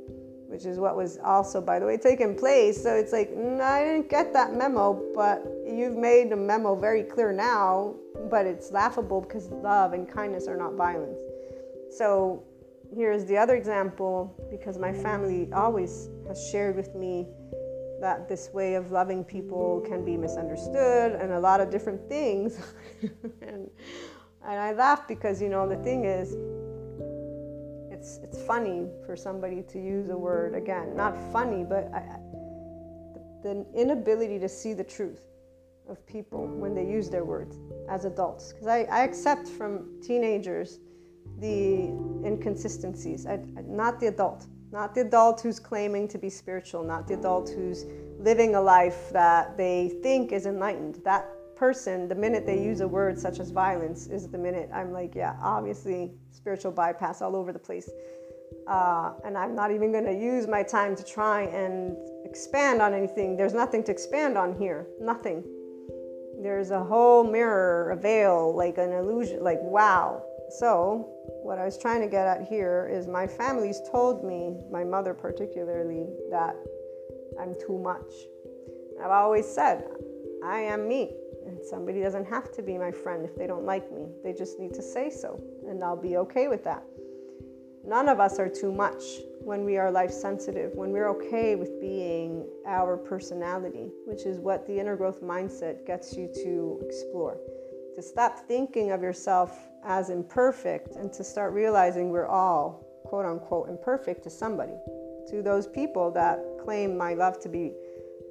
which 0.48 0.64
is 0.64 0.78
what 0.78 0.96
was 0.96 1.18
also, 1.24 1.60
by 1.60 1.78
the 1.78 1.86
way, 1.86 1.96
taking 1.96 2.34
place. 2.36 2.82
So 2.82 2.94
it's 2.94 3.12
like, 3.12 3.30
mm, 3.30 3.60
I 3.60 3.84
didn't 3.84 4.08
get 4.08 4.32
that 4.32 4.54
memo, 4.54 5.02
but 5.14 5.44
you've 5.66 5.96
made 5.96 6.30
the 6.30 6.36
memo 6.36 6.74
very 6.74 7.02
clear 7.02 7.32
now, 7.32 7.94
but 8.30 8.46
it's 8.46 8.70
laughable 8.70 9.20
because 9.20 9.48
love 9.50 9.92
and 9.92 10.08
kindness 10.08 10.46
are 10.46 10.56
not 10.56 10.74
violence. 10.74 11.20
So 11.90 12.42
here's 12.94 13.24
the 13.24 13.36
other 13.36 13.56
example 13.56 14.34
because 14.50 14.78
my 14.78 14.92
family 14.92 15.50
always 15.52 16.08
has 16.28 16.48
shared 16.50 16.76
with 16.76 16.94
me 16.94 17.26
that 18.00 18.28
this 18.28 18.50
way 18.52 18.74
of 18.74 18.92
loving 18.92 19.24
people 19.24 19.82
can 19.86 20.04
be 20.04 20.16
misunderstood 20.16 21.12
and 21.12 21.32
a 21.32 21.40
lot 21.40 21.60
of 21.60 21.70
different 21.70 22.08
things. 22.08 22.60
and, 23.42 23.70
and 24.46 24.60
I 24.60 24.72
laugh 24.72 25.08
because, 25.08 25.40
you 25.40 25.48
know, 25.48 25.68
the 25.68 25.76
thing 25.76 26.04
is, 26.04 26.36
it's 27.96 28.20
it's 28.22 28.42
funny 28.42 28.86
for 29.04 29.16
somebody 29.16 29.62
to 29.62 29.78
use 29.78 30.10
a 30.10 30.16
word 30.16 30.54
again 30.54 30.94
not 30.94 31.16
funny 31.32 31.64
but 31.64 31.90
I, 31.94 32.02
the, 33.42 33.64
inability 33.74 34.38
to 34.38 34.48
see 34.48 34.74
the 34.74 34.84
truth 34.84 35.22
of 35.88 36.04
people 36.06 36.46
when 36.46 36.74
they 36.74 36.84
use 36.84 37.08
their 37.08 37.24
words 37.24 37.58
as 37.88 38.04
adults 38.04 38.52
because 38.52 38.66
I, 38.66 38.80
I 38.90 39.00
accept 39.04 39.48
from 39.48 40.00
teenagers 40.02 40.78
the 41.38 41.90
inconsistencies 42.24 43.26
I, 43.26 43.38
not 43.64 43.98
the 43.98 44.08
adult 44.08 44.46
not 44.72 44.94
the 44.94 45.00
adult 45.00 45.40
who's 45.40 45.58
claiming 45.58 46.08
to 46.08 46.18
be 46.18 46.30
spiritual 46.30 46.82
not 46.82 47.06
the 47.06 47.14
adult 47.14 47.48
who's 47.48 47.84
living 48.18 48.54
a 48.54 48.60
life 48.60 49.10
that 49.10 49.56
they 49.56 49.98
think 50.02 50.32
is 50.32 50.46
enlightened 50.46 50.96
that 51.04 51.28
person, 51.56 52.06
the 52.06 52.14
minute 52.14 52.46
they 52.46 52.62
use 52.62 52.80
a 52.80 52.86
word 52.88 53.18
such 53.18 53.40
as 53.40 53.50
violence, 53.50 54.06
is 54.06 54.28
the 54.28 54.38
minute 54.38 54.68
I'm 54.72 54.92
like, 54.92 55.14
yeah, 55.14 55.36
obviously 55.42 56.12
spiritual 56.30 56.70
bypass 56.70 57.22
all 57.22 57.34
over 57.34 57.52
the 57.52 57.58
place. 57.58 57.90
Uh, 58.68 59.12
and 59.24 59.36
I'm 59.36 59.54
not 59.54 59.72
even 59.72 59.90
going 59.90 60.04
to 60.04 60.14
use 60.14 60.46
my 60.46 60.62
time 60.62 60.94
to 60.94 61.02
try 61.02 61.42
and 61.42 61.96
expand 62.24 62.80
on 62.82 62.94
anything. 62.94 63.36
There's 63.36 63.54
nothing 63.54 63.82
to 63.84 63.92
expand 63.92 64.36
on 64.36 64.56
here. 64.56 64.86
Nothing. 65.00 65.42
There's 66.42 66.70
a 66.70 66.84
whole 66.84 67.24
mirror, 67.24 67.90
a 67.90 67.96
veil, 67.96 68.54
like 68.54 68.78
an 68.78 68.92
illusion, 68.92 69.42
like 69.42 69.58
wow. 69.62 70.22
So, 70.58 71.08
what 71.42 71.58
I 71.58 71.64
was 71.64 71.78
trying 71.78 72.00
to 72.00 72.08
get 72.08 72.26
at 72.26 72.46
here 72.46 72.88
is 72.92 73.06
my 73.06 73.26
family's 73.26 73.80
told 73.90 74.24
me, 74.24 74.56
my 74.70 74.84
mother 74.84 75.14
particularly, 75.14 76.06
that 76.30 76.56
I'm 77.40 77.54
too 77.54 77.78
much. 77.78 78.12
I've 79.02 79.10
always 79.10 79.46
said, 79.46 79.84
I 80.44 80.60
am 80.60 80.88
me. 80.88 81.14
And 81.46 81.58
somebody 81.62 82.00
doesn't 82.00 82.26
have 82.26 82.50
to 82.52 82.62
be 82.62 82.76
my 82.76 82.90
friend 82.90 83.24
if 83.24 83.36
they 83.36 83.46
don't 83.46 83.64
like 83.64 83.92
me. 83.92 84.06
They 84.24 84.32
just 84.32 84.58
need 84.58 84.74
to 84.74 84.82
say 84.82 85.10
so, 85.10 85.40
and 85.68 85.82
I'll 85.84 86.00
be 86.00 86.16
okay 86.16 86.48
with 86.48 86.64
that. 86.64 86.82
None 87.86 88.08
of 88.08 88.18
us 88.18 88.40
are 88.40 88.48
too 88.48 88.72
much 88.72 89.02
when 89.40 89.64
we 89.64 89.76
are 89.76 89.92
life 89.92 90.10
sensitive, 90.10 90.72
when 90.74 90.90
we're 90.90 91.08
okay 91.10 91.54
with 91.54 91.80
being 91.80 92.44
our 92.66 92.96
personality, 92.96 93.90
which 94.06 94.26
is 94.26 94.40
what 94.40 94.66
the 94.66 94.76
inner 94.76 94.96
growth 94.96 95.22
mindset 95.22 95.86
gets 95.86 96.16
you 96.16 96.28
to 96.42 96.80
explore. 96.84 97.38
To 97.96 98.02
stop 98.02 98.38
thinking 98.40 98.90
of 98.90 99.02
yourself 99.02 99.68
as 99.82 100.10
imperfect 100.10 100.96
and 100.96 101.10
to 101.14 101.24
start 101.24 101.54
realizing 101.54 102.10
we're 102.10 102.26
all, 102.26 102.84
quote 103.04 103.24
unquote, 103.24 103.70
imperfect 103.70 104.22
to 104.24 104.30
somebody. 104.30 104.74
To 105.30 105.40
those 105.42 105.66
people 105.66 106.10
that 106.10 106.38
claim 106.62 106.98
my 106.98 107.14
love 107.14 107.40
to 107.40 107.48
be 107.48 107.72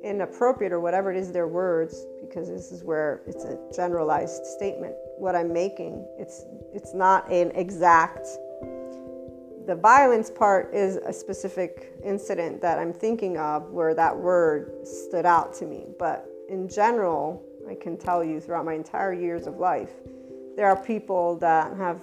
inappropriate 0.03 0.71
or 0.71 0.79
whatever 0.79 1.11
it 1.11 1.17
is 1.17 1.31
their 1.31 1.47
words 1.47 2.05
because 2.21 2.47
this 2.47 2.71
is 2.71 2.83
where 2.83 3.23
it's 3.25 3.43
a 3.43 3.57
generalized 3.75 4.45
statement 4.45 4.93
what 5.17 5.35
i'm 5.35 5.51
making 5.51 6.05
it's 6.19 6.45
it's 6.75 6.93
not 6.93 7.27
an 7.31 7.49
exact 7.55 8.27
the 9.65 9.75
violence 9.81 10.29
part 10.29 10.71
is 10.75 10.97
a 10.97 11.11
specific 11.11 11.93
incident 12.03 12.61
that 12.61 12.77
i'm 12.77 12.93
thinking 12.93 13.37
of 13.37 13.71
where 13.71 13.95
that 13.95 14.15
word 14.15 14.85
stood 14.85 15.25
out 15.25 15.55
to 15.55 15.65
me 15.65 15.87
but 15.97 16.29
in 16.49 16.69
general 16.69 17.43
i 17.69 17.75
can 17.75 17.97
tell 17.97 18.23
you 18.23 18.39
throughout 18.39 18.65
my 18.65 18.73
entire 18.73 19.13
years 19.13 19.47
of 19.47 19.57
life 19.57 19.91
there 20.55 20.67
are 20.67 20.81
people 20.83 21.37
that 21.37 21.75
have 21.77 22.01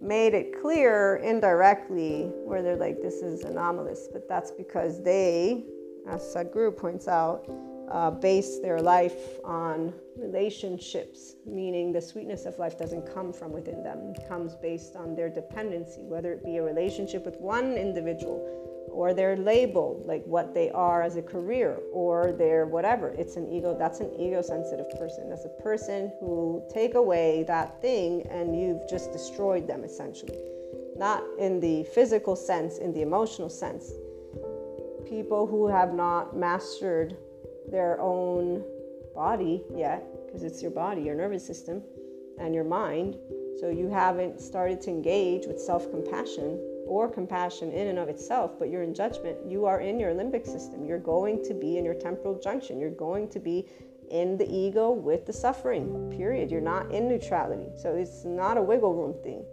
made 0.00 0.34
it 0.34 0.60
clear 0.60 1.16
indirectly 1.16 2.30
where 2.44 2.62
they're 2.62 2.76
like 2.76 3.00
this 3.00 3.22
is 3.22 3.42
anomalous 3.42 4.08
but 4.12 4.28
that's 4.28 4.50
because 4.52 5.02
they 5.02 5.64
as 6.08 6.22
Sadhguru 6.22 6.76
points 6.76 7.06
out, 7.06 7.46
uh, 7.90 8.10
base 8.10 8.58
their 8.60 8.80
life 8.80 9.38
on 9.44 9.92
relationships, 10.16 11.36
meaning 11.46 11.92
the 11.92 12.00
sweetness 12.00 12.44
of 12.44 12.58
life 12.58 12.78
doesn't 12.78 13.12
come 13.12 13.32
from 13.32 13.52
within 13.52 13.82
them. 13.82 14.14
It 14.14 14.28
comes 14.28 14.54
based 14.56 14.96
on 14.96 15.14
their 15.14 15.28
dependency, 15.28 16.02
whether 16.02 16.32
it 16.32 16.44
be 16.44 16.56
a 16.56 16.62
relationship 16.62 17.24
with 17.24 17.36
one 17.38 17.74
individual 17.74 18.67
or 18.90 19.14
their 19.14 19.36
label, 19.36 20.02
like 20.06 20.24
what 20.24 20.54
they 20.54 20.70
are 20.70 21.02
as 21.02 21.16
a 21.16 21.22
career 21.22 21.78
or 21.92 22.32
their 22.32 22.66
whatever. 22.66 23.08
It's 23.18 23.36
an 23.36 23.50
ego, 23.50 23.76
that's 23.78 24.00
an 24.00 24.12
ego 24.18 24.42
sensitive 24.42 24.90
person. 24.98 25.28
That's 25.28 25.44
a 25.44 25.62
person 25.62 26.12
who 26.20 26.62
take 26.72 26.94
away 26.94 27.44
that 27.48 27.80
thing 27.80 28.26
and 28.30 28.58
you've 28.58 28.88
just 28.88 29.12
destroyed 29.12 29.66
them 29.66 29.84
essentially. 29.84 30.38
Not 30.96 31.22
in 31.38 31.60
the 31.60 31.84
physical 31.94 32.34
sense, 32.34 32.78
in 32.78 32.92
the 32.92 33.02
emotional 33.02 33.48
sense 33.48 33.92
people 35.08 35.46
who 35.46 35.66
have 35.66 35.94
not 35.94 36.36
mastered 36.36 37.16
their 37.70 38.00
own 38.00 38.62
body 39.14 39.64
yet, 39.74 40.04
because 40.26 40.42
it's 40.42 40.60
your 40.60 40.70
body, 40.70 41.02
your 41.02 41.14
nervous 41.14 41.46
system, 41.46 41.82
and 42.38 42.54
your 42.54 42.64
mind. 42.64 43.16
So 43.60 43.70
you 43.70 43.88
haven't 43.88 44.40
started 44.40 44.80
to 44.82 44.90
engage 44.90 45.46
with 45.46 45.60
self 45.60 45.90
compassion 45.90 46.60
or 46.88 47.08
compassion 47.08 47.70
in 47.70 47.88
and 47.88 47.98
of 47.98 48.08
itself, 48.08 48.58
but 48.58 48.70
you're 48.70 48.82
in 48.82 48.94
judgment. 48.94 49.38
You 49.46 49.66
are 49.66 49.80
in 49.80 50.00
your 50.00 50.12
limbic 50.12 50.46
system. 50.46 50.84
You're 50.84 50.98
going 50.98 51.44
to 51.44 51.54
be 51.54 51.78
in 51.78 51.84
your 51.84 51.94
temporal 51.94 52.40
junction. 52.40 52.80
You're 52.80 52.90
going 52.90 53.28
to 53.28 53.38
be 53.38 53.68
in 54.10 54.36
the 54.38 54.50
ego 54.50 54.90
with 54.90 55.26
the 55.26 55.32
suffering, 55.32 56.10
period. 56.16 56.50
You're 56.50 56.60
not 56.60 56.90
in 56.90 57.08
neutrality. 57.08 57.66
So 57.76 57.94
it's 57.94 58.24
not 58.24 58.56
a 58.56 58.62
wiggle 58.62 58.94
room 58.94 59.14
thing. 59.22 59.44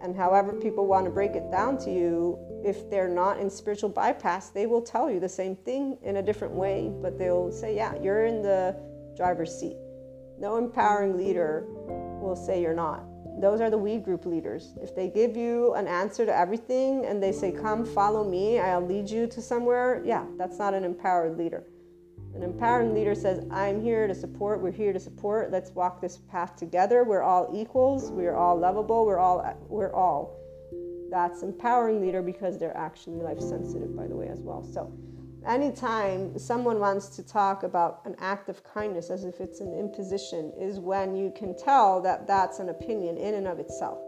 And 0.00 0.14
however 0.14 0.52
people 0.52 0.86
want 0.86 1.06
to 1.06 1.10
break 1.10 1.34
it 1.34 1.50
down 1.50 1.78
to 1.78 1.90
you, 1.90 2.38
if 2.62 2.90
they're 2.90 3.08
not 3.08 3.38
in 3.38 3.48
spiritual 3.48 3.88
bypass, 3.88 4.50
they 4.50 4.66
will 4.66 4.82
tell 4.82 5.10
you 5.10 5.18
the 5.18 5.28
same 5.28 5.56
thing 5.56 5.96
in 6.02 6.16
a 6.16 6.22
different 6.22 6.52
way, 6.52 6.92
but 7.00 7.18
they'll 7.18 7.50
say, 7.50 7.74
yeah, 7.74 7.94
you're 8.02 8.26
in 8.26 8.42
the 8.42 8.76
driver's 9.16 9.54
seat. 9.54 9.76
No 10.38 10.56
empowering 10.56 11.16
leader 11.16 11.64
will 12.20 12.36
say 12.36 12.60
you're 12.60 12.74
not. 12.74 13.04
Those 13.40 13.60
are 13.60 13.70
the 13.70 13.78
weed 13.78 14.04
group 14.04 14.26
leaders. 14.26 14.74
If 14.80 14.94
they 14.94 15.08
give 15.08 15.36
you 15.36 15.74
an 15.74 15.86
answer 15.86 16.24
to 16.24 16.34
everything 16.34 17.04
and 17.06 17.22
they 17.22 17.32
say, 17.32 17.50
come 17.50 17.84
follow 17.84 18.22
me, 18.28 18.58
I'll 18.58 18.84
lead 18.84 19.10
you 19.10 19.26
to 19.26 19.42
somewhere, 19.42 20.02
yeah, 20.04 20.24
that's 20.38 20.58
not 20.58 20.72
an 20.72 20.84
empowered 20.84 21.36
leader. 21.36 21.64
An 22.34 22.42
empowering 22.42 22.94
leader 22.94 23.14
says, 23.14 23.46
I'm 23.50 23.80
here 23.80 24.08
to 24.08 24.14
support, 24.14 24.60
we're 24.60 24.72
here 24.72 24.92
to 24.92 24.98
support, 24.98 25.52
let's 25.52 25.70
walk 25.70 26.00
this 26.00 26.18
path 26.30 26.56
together. 26.56 27.04
We're 27.04 27.22
all 27.22 27.50
equals, 27.54 28.10
we're 28.10 28.34
all 28.34 28.58
lovable, 28.58 29.06
we're 29.06 29.20
all 29.20 29.44
we're 29.68 29.92
all. 29.92 30.36
That's 31.10 31.42
empowering 31.42 32.00
leader 32.00 32.22
because 32.22 32.58
they're 32.58 32.76
actually 32.76 33.22
life 33.22 33.40
sensitive, 33.40 33.96
by 33.96 34.08
the 34.08 34.16
way, 34.16 34.28
as 34.28 34.40
well. 34.40 34.64
So 34.64 34.92
anytime 35.46 36.38
someone 36.38 36.78
wants 36.78 37.08
to 37.16 37.22
talk 37.22 37.62
about 37.62 38.00
an 38.04 38.16
act 38.18 38.48
of 38.48 38.62
kindness 38.64 39.10
as 39.10 39.24
if 39.24 39.40
it's 39.40 39.60
an 39.60 39.72
imposition 39.72 40.52
is 40.58 40.78
when 40.78 41.16
you 41.16 41.32
can 41.36 41.56
tell 41.56 42.00
that 42.02 42.26
that's 42.26 42.58
an 42.58 42.68
opinion 42.68 43.16
in 43.16 43.34
and 43.34 43.46
of 43.46 43.58
itself, 43.58 43.98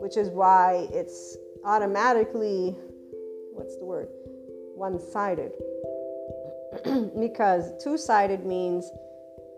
which 0.00 0.16
is 0.16 0.28
why 0.28 0.88
it's 0.92 1.36
automatically, 1.64 2.76
what's 3.52 3.76
the 3.76 3.84
word, 3.84 4.08
one 4.74 4.98
sided 4.98 5.52
because 7.18 7.72
two 7.82 7.96
sided 7.96 8.44
means 8.44 8.90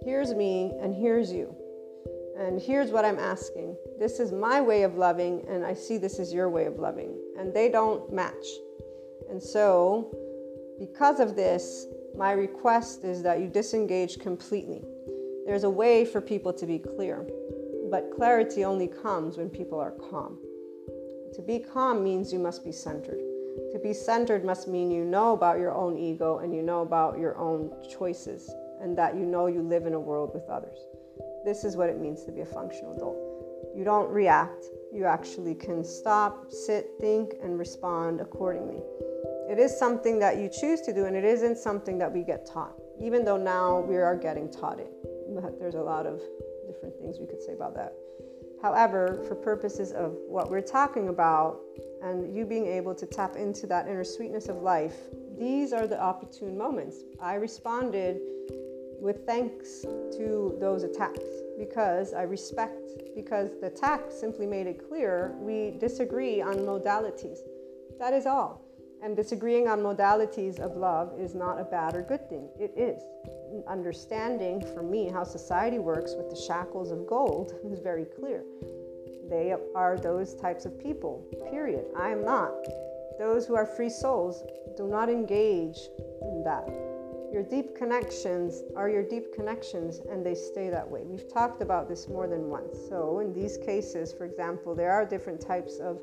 here's 0.05 0.35
me 0.35 0.73
and 0.81 0.95
here's 0.95 1.33
you. 1.33 1.55
And 2.39 2.61
here's 2.61 2.91
what 2.93 3.05
I'm 3.05 3.19
asking. 3.19 3.77
This 3.99 4.21
is 4.21 4.31
my 4.31 4.61
way 4.61 4.85
of 4.85 4.95
loving, 4.95 5.45
and 5.49 5.67
I 5.67 5.75
see 5.75 5.99
this 5.99 6.21
is 6.21 6.33
your 6.33 6.49
way 6.49 6.67
of 6.67 6.79
loving. 6.79 7.19
And 7.37 7.53
they 7.53 7.69
don't 7.69 8.13
match. 8.13 8.47
And 9.29 9.43
so, 9.43 10.17
because 10.79 11.21
of 11.21 11.35
this, 11.35 11.87
my 12.17 12.33
request 12.33 13.05
is 13.05 13.23
that 13.23 13.41
you 13.41 13.49
disengage 13.49 14.19
completely. 14.19 14.83
There's 15.47 15.65
a 15.65 15.71
way 15.71 16.05
for 16.05 16.21
people 16.21 16.53
to 16.53 16.67
be 16.67 16.79
clear, 16.79 17.27
but 17.91 18.11
clarity 18.15 18.65
only 18.65 18.87
comes 18.87 19.37
when 19.37 19.51
people 19.51 19.81
are 19.81 19.93
calm. 20.11 20.39
To 21.35 21.43
be 21.43 21.59
calm 21.59 22.03
means 22.05 22.33
you 22.33 22.39
must 22.39 22.65
be 22.65 22.73
centered. 22.73 23.21
To 23.73 23.79
be 23.79 23.93
centered 23.93 24.45
must 24.45 24.69
mean 24.69 24.91
you 24.91 25.05
know 25.05 25.33
about 25.33 25.59
your 25.59 25.75
own 25.75 25.99
ego 25.99 26.39
and 26.39 26.55
you 26.55 26.63
know 26.63 26.83
about 26.83 27.19
your 27.19 27.37
own 27.39 27.71
choices, 27.89 28.51
and 28.81 28.97
that 28.97 29.17
you 29.17 29.25
know 29.25 29.47
you 29.47 29.63
live 29.63 29.87
in 29.87 29.95
a 29.95 30.01
world 30.01 30.31
with 30.33 30.49
others. 30.49 30.79
This 31.45 31.65
is 31.65 31.77
what 31.77 31.89
it 31.89 32.01
means 32.01 32.25
to 32.25 32.33
be 32.33 32.43
a 32.43 32.47
functional 32.47 32.95
adult. 32.95 33.17
You 33.77 33.85
don't 33.85 34.11
react, 34.11 34.65
you 34.93 35.05
actually 35.05 35.55
can 35.55 35.85
stop, 35.85 36.51
sit, 36.51 36.91
think, 37.01 37.35
and 37.43 37.59
respond 37.59 38.21
accordingly. 38.21 38.83
It 39.49 39.59
is 39.59 39.79
something 39.79 40.19
that 40.19 40.37
you 40.37 40.49
choose 40.49 40.83
to 40.83 40.93
do, 40.93 41.07
and 41.07 41.17
it 41.17 41.25
isn't 41.25 41.57
something 41.57 41.97
that 41.99 42.13
we 42.13 42.23
get 42.23 42.45
taught, 42.45 42.75
even 43.01 43.25
though 43.25 43.39
now 43.39 43.81
we 43.81 43.97
are 43.97 44.15
getting 44.15 44.51
taught 44.51 44.79
it. 44.79 44.93
But 45.35 45.59
There's 45.59 45.75
a 45.75 45.81
lot 45.81 46.07
of 46.07 46.21
different 46.67 46.99
things 46.99 47.19
we 47.19 47.27
could 47.27 47.43
say 47.43 47.55
about 47.55 47.75
that. 47.75 47.95
However, 48.61 49.25
for 49.27 49.35
purposes 49.35 49.93
of 49.93 50.17
what 50.27 50.51
we're 50.51 50.61
talking 50.61 51.09
about 51.09 51.61
and 52.03 52.37
you 52.37 52.45
being 52.45 52.67
able 52.67 52.95
to 52.95 53.07
tap 53.07 53.37
into 53.37 53.67
that 53.69 53.87
inner 53.87 54.05
sweetness 54.05 54.49
of 54.49 54.57
life, 54.57 54.97
these 55.39 55.73
are 55.73 55.87
the 55.87 56.01
opportune 56.01 56.59
moments. 56.59 56.99
I 57.21 57.35
responded 57.35 58.19
with 59.01 59.25
thanks 59.25 59.83
to 59.83 60.57
those 60.61 60.83
attacks 60.83 61.25
because 61.57 62.13
I 62.13 62.23
respect, 62.23 62.91
because 63.15 63.51
the 63.61 63.69
attack 63.69 64.11
simply 64.11 64.47
made 64.47 64.67
it 64.67 64.87
clear 64.89 65.35
we 65.39 65.77
disagree 65.79 66.43
on 66.43 66.57
modalities. 66.57 67.39
That 67.99 68.13
is 68.13 68.27
all. 68.27 68.68
And 69.03 69.15
disagreeing 69.15 69.69
on 69.69 69.81
modalities 69.81 70.59
of 70.59 70.77
love 70.77 71.13
is 71.19 71.35
not 71.35 71.61
a 71.61 71.65
bad 71.65 71.95
or 71.95 72.03
good 72.03 72.29
thing. 72.29 72.49
It 72.59 72.73
is. 72.77 73.03
Understanding 73.67 74.61
for 74.75 74.83
me 74.83 75.09
how 75.09 75.25
society 75.25 75.79
works 75.79 76.15
with 76.17 76.29
the 76.31 76.37
shackles 76.37 76.91
of 76.91 77.07
gold 77.07 77.53
is 77.71 77.81
very 77.81 78.05
clear. 78.05 78.43
They 79.29 79.55
are 79.75 79.99
those 79.99 80.35
types 80.35 80.65
of 80.65 80.79
people, 80.81 81.25
period. 81.51 81.85
I 81.97 82.11
am 82.11 82.25
not. 82.25 82.53
Those 83.19 83.47
who 83.47 83.55
are 83.55 83.67
free 83.67 83.91
souls 83.91 84.43
do 84.77 84.87
not 84.87 85.09
engage 85.09 85.79
in 86.23 86.43
that. 86.45 86.69
Your 87.33 87.43
deep 87.43 87.77
connections 87.77 88.63
are 88.75 88.89
your 88.89 89.03
deep 89.03 89.35
connections 89.35 90.01
and 90.11 90.25
they 90.25 90.35
stay 90.35 90.71
that 90.71 90.89
way. 90.89 91.03
We've 91.05 91.31
talked 91.31 91.61
about 91.61 91.89
this 91.89 92.09
more 92.09 92.27
than 92.27 92.49
once. 92.49 92.79
So, 92.89 93.19
in 93.19 93.35
these 93.35 93.59
cases, 93.59 94.15
for 94.15 94.25
example, 94.25 94.75
there 94.75 94.93
are 94.93 95.05
different 95.05 95.41
types 95.41 95.79
of 95.79 96.01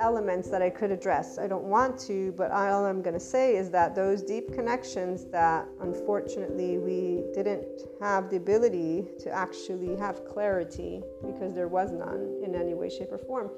elements 0.00 0.48
that 0.50 0.62
I 0.62 0.70
could 0.70 0.90
address. 0.90 1.38
I 1.38 1.46
don't 1.46 1.64
want 1.64 1.98
to, 2.00 2.32
but 2.32 2.50
all 2.50 2.86
I'm 2.86 3.02
going 3.02 3.14
to 3.14 3.20
say 3.20 3.56
is 3.56 3.70
that 3.70 3.94
those 3.94 4.22
deep 4.22 4.52
connections 4.52 5.26
that 5.26 5.66
unfortunately 5.80 6.78
we 6.78 7.24
didn't 7.34 7.66
have 8.00 8.30
the 8.30 8.36
ability 8.36 9.06
to 9.20 9.30
actually 9.30 9.96
have 9.96 10.24
clarity 10.24 11.02
because 11.24 11.54
there 11.54 11.68
was 11.68 11.92
none 11.92 12.40
in 12.44 12.54
any 12.54 12.74
way, 12.74 12.88
shape, 12.88 13.12
or 13.12 13.18
form 13.18 13.50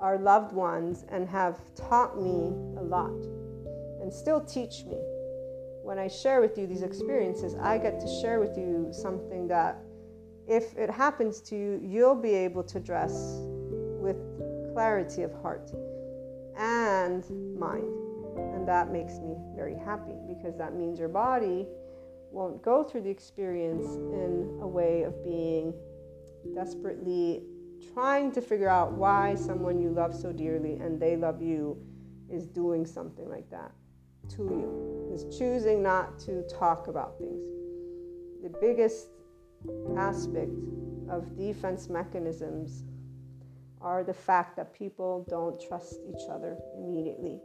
are 0.00 0.18
loved 0.18 0.52
ones 0.52 1.04
and 1.10 1.28
have 1.28 1.58
taught 1.74 2.20
me 2.20 2.52
a 2.78 2.82
lot 2.82 3.24
and 4.00 4.12
still 4.12 4.40
teach 4.40 4.84
me. 4.84 4.96
When 5.82 5.98
I 5.98 6.08
share 6.08 6.40
with 6.40 6.58
you 6.58 6.66
these 6.66 6.82
experiences, 6.82 7.54
I 7.56 7.78
get 7.78 7.98
to 8.00 8.20
share 8.20 8.40
with 8.40 8.56
you 8.56 8.88
something 8.92 9.48
that 9.48 9.78
if 10.46 10.76
it 10.76 10.90
happens 10.90 11.40
to 11.42 11.56
you, 11.56 11.80
you'll 11.82 12.14
be 12.14 12.34
able 12.34 12.62
to 12.64 12.78
address 12.78 13.12
with 14.00 14.16
clarity 14.78 15.22
of 15.22 15.32
heart 15.42 15.72
and 16.56 17.28
mind. 17.58 17.82
And 18.54 18.68
that 18.68 18.92
makes 18.92 19.18
me 19.18 19.34
very 19.56 19.74
happy 19.74 20.14
because 20.28 20.56
that 20.56 20.72
means 20.72 21.00
your 21.00 21.08
body 21.08 21.66
won't 22.30 22.62
go 22.62 22.84
through 22.84 23.00
the 23.00 23.10
experience 23.10 23.96
in 23.96 24.56
a 24.62 24.68
way 24.68 25.02
of 25.02 25.24
being 25.24 25.74
desperately 26.54 27.42
trying 27.92 28.30
to 28.30 28.40
figure 28.40 28.68
out 28.68 28.92
why 28.92 29.34
someone 29.34 29.80
you 29.80 29.90
love 29.90 30.14
so 30.14 30.30
dearly 30.30 30.74
and 30.74 31.00
they 31.00 31.16
love 31.16 31.42
you 31.42 31.76
is 32.30 32.46
doing 32.46 32.86
something 32.86 33.28
like 33.28 33.50
that 33.50 33.72
to 34.28 34.42
you, 34.44 35.10
is 35.12 35.24
choosing 35.36 35.82
not 35.82 36.20
to 36.20 36.42
talk 36.42 36.86
about 36.86 37.18
things. 37.18 37.42
The 38.44 38.56
biggest 38.60 39.08
aspect 39.96 40.52
of 41.10 41.36
defense 41.36 41.88
mechanisms 41.88 42.84
are 43.80 44.04
the 44.04 44.14
fact 44.14 44.56
that 44.56 44.74
people 44.74 45.26
don't 45.28 45.60
trust 45.60 46.00
each 46.08 46.28
other 46.30 46.56
immediately. 46.76 47.40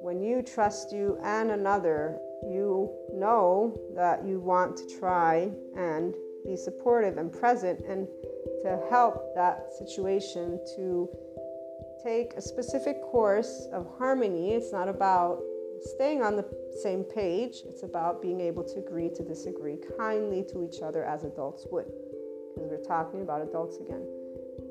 When 0.00 0.22
you 0.22 0.42
trust 0.42 0.92
you 0.92 1.18
and 1.22 1.50
another, 1.50 2.18
you 2.44 2.90
know 3.12 3.78
that 3.94 4.24
you 4.24 4.40
want 4.40 4.76
to 4.76 4.98
try 4.98 5.50
and 5.76 6.14
be 6.44 6.56
supportive 6.56 7.18
and 7.18 7.32
present 7.32 7.80
and 7.80 8.06
to 8.62 8.80
help 8.90 9.34
that 9.34 9.72
situation 9.78 10.60
to 10.76 11.08
take 12.02 12.32
a 12.34 12.40
specific 12.40 13.02
course 13.02 13.68
of 13.72 13.86
harmony. 13.98 14.54
It's 14.54 14.72
not 14.72 14.88
about 14.88 15.40
staying 15.94 16.22
on 16.22 16.36
the 16.36 16.48
same 16.82 17.02
page, 17.02 17.62
it's 17.66 17.82
about 17.82 18.22
being 18.22 18.40
able 18.40 18.64
to 18.64 18.78
agree 18.78 19.10
to 19.10 19.24
disagree 19.24 19.78
kindly 19.98 20.44
to 20.50 20.64
each 20.64 20.80
other 20.80 21.04
as 21.04 21.24
adults 21.24 21.66
would, 21.70 21.86
because 22.54 22.70
we're 22.70 22.84
talking 22.84 23.22
about 23.22 23.42
adults 23.42 23.78
again 23.78 24.17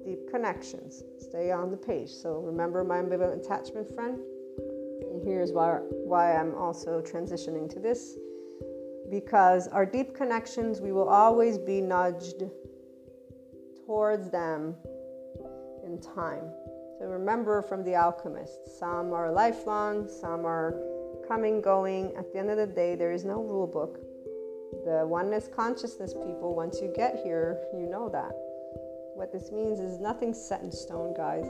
deep 0.07 0.31
connections. 0.31 1.03
Stay 1.19 1.51
on 1.51 1.69
the 1.69 1.75
page. 1.75 2.09
So 2.09 2.39
remember 2.39 2.84
my 2.85 2.97
ambivalent 2.97 3.45
attachment 3.45 3.93
friend? 3.93 4.17
And 5.11 5.21
here's 5.21 5.51
why, 5.51 5.79
why 5.91 6.38
I'm 6.38 6.55
also 6.55 7.01
transitioning 7.01 7.69
to 7.73 7.79
this. 7.79 8.15
Because 9.11 9.67
our 9.67 9.85
deep 9.85 10.15
connections, 10.15 10.79
we 10.79 10.93
will 10.93 11.09
always 11.09 11.57
be 11.57 11.81
nudged 11.81 12.43
towards 13.85 14.29
them 14.31 14.75
in 15.85 15.99
time. 15.99 16.53
So 16.99 17.05
remember 17.05 17.61
from 17.61 17.84
The 17.84 17.95
Alchemist, 17.95 18.79
some 18.79 19.11
are 19.11 19.29
lifelong, 19.31 20.07
some 20.07 20.45
are 20.45 20.79
coming, 21.27 21.59
going. 21.61 22.15
At 22.15 22.31
the 22.31 22.39
end 22.39 22.49
of 22.49 22.57
the 22.57 22.65
day, 22.65 22.95
there 22.95 23.11
is 23.11 23.25
no 23.25 23.41
rule 23.41 23.67
book. 23.67 23.99
The 24.85 25.05
oneness 25.05 25.49
consciousness 25.53 26.13
people, 26.13 26.55
once 26.55 26.79
you 26.81 26.93
get 26.95 27.19
here, 27.23 27.59
you 27.73 27.88
know 27.88 28.07
that. 28.09 28.31
What 29.18 29.31
this 29.31 29.52
means 29.52 29.80
is 29.80 29.99
nothing's 29.99 30.39
set 30.39 30.61
in 30.61 30.72
stone, 30.72 31.15
guys. 31.15 31.48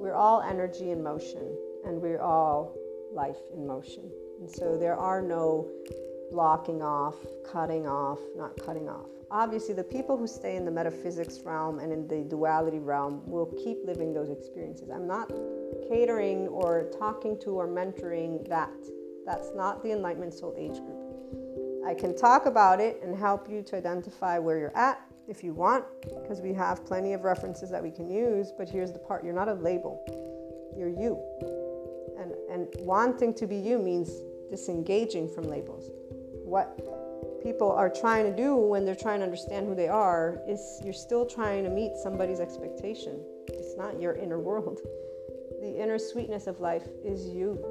We're 0.00 0.12
all 0.12 0.42
energy 0.42 0.90
in 0.90 1.00
motion, 1.00 1.56
and 1.86 2.02
we're 2.02 2.20
all 2.20 2.76
life 3.12 3.36
in 3.54 3.64
motion. 3.64 4.10
And 4.40 4.50
so 4.50 4.76
there 4.76 4.96
are 4.96 5.22
no 5.22 5.70
blocking 6.32 6.82
off, 6.82 7.14
cutting 7.46 7.86
off, 7.86 8.18
not 8.36 8.60
cutting 8.60 8.88
off. 8.88 9.06
Obviously, 9.30 9.72
the 9.72 9.84
people 9.84 10.16
who 10.16 10.26
stay 10.26 10.56
in 10.56 10.64
the 10.64 10.70
metaphysics 10.72 11.38
realm 11.44 11.78
and 11.78 11.92
in 11.92 12.08
the 12.08 12.28
duality 12.28 12.80
realm 12.80 13.22
will 13.24 13.46
keep 13.62 13.78
living 13.84 14.12
those 14.12 14.28
experiences. 14.28 14.90
I'm 14.90 15.06
not 15.06 15.30
catering 15.88 16.48
or 16.48 16.90
talking 16.98 17.38
to 17.42 17.50
or 17.50 17.68
mentoring 17.68 18.48
that. 18.48 18.74
That's 19.24 19.52
not 19.54 19.84
the 19.84 19.92
Enlightenment 19.92 20.34
Soul 20.34 20.56
Age 20.58 20.80
group. 20.80 21.86
I 21.86 21.94
can 21.94 22.16
talk 22.16 22.46
about 22.46 22.80
it 22.80 23.00
and 23.00 23.16
help 23.16 23.48
you 23.48 23.62
to 23.62 23.76
identify 23.76 24.40
where 24.40 24.58
you're 24.58 24.76
at 24.76 25.00
if 25.30 25.44
you 25.44 25.54
want, 25.54 25.84
because 26.02 26.40
we 26.40 26.52
have 26.52 26.84
plenty 26.84 27.12
of 27.12 27.22
references 27.22 27.70
that 27.70 27.80
we 27.82 27.90
can 27.90 28.10
use. 28.10 28.52
But 28.56 28.68
here's 28.68 28.92
the 28.92 28.98
part 28.98 29.24
you're 29.24 29.32
not 29.32 29.48
a 29.48 29.54
label, 29.54 30.02
you're 30.76 30.88
you. 30.88 31.18
And, 32.18 32.34
and 32.50 32.68
wanting 32.84 33.32
to 33.34 33.46
be 33.46 33.56
you 33.56 33.78
means 33.78 34.10
disengaging 34.50 35.28
from 35.28 35.44
labels. 35.44 35.88
What 36.44 36.76
people 37.42 37.70
are 37.70 37.88
trying 37.88 38.28
to 38.28 38.36
do 38.36 38.56
when 38.56 38.84
they're 38.84 38.96
trying 38.96 39.20
to 39.20 39.24
understand 39.24 39.66
who 39.66 39.74
they 39.74 39.88
are 39.88 40.40
is 40.48 40.80
you're 40.84 40.92
still 40.92 41.24
trying 41.24 41.62
to 41.64 41.70
meet 41.70 41.96
somebody's 41.96 42.40
expectation. 42.40 43.24
It's 43.48 43.76
not 43.78 44.00
your 44.00 44.14
inner 44.14 44.40
world. 44.40 44.80
The 45.62 45.80
inner 45.80 45.98
sweetness 45.98 46.48
of 46.48 46.58
life 46.58 46.88
is 47.04 47.28
you. 47.28 47.64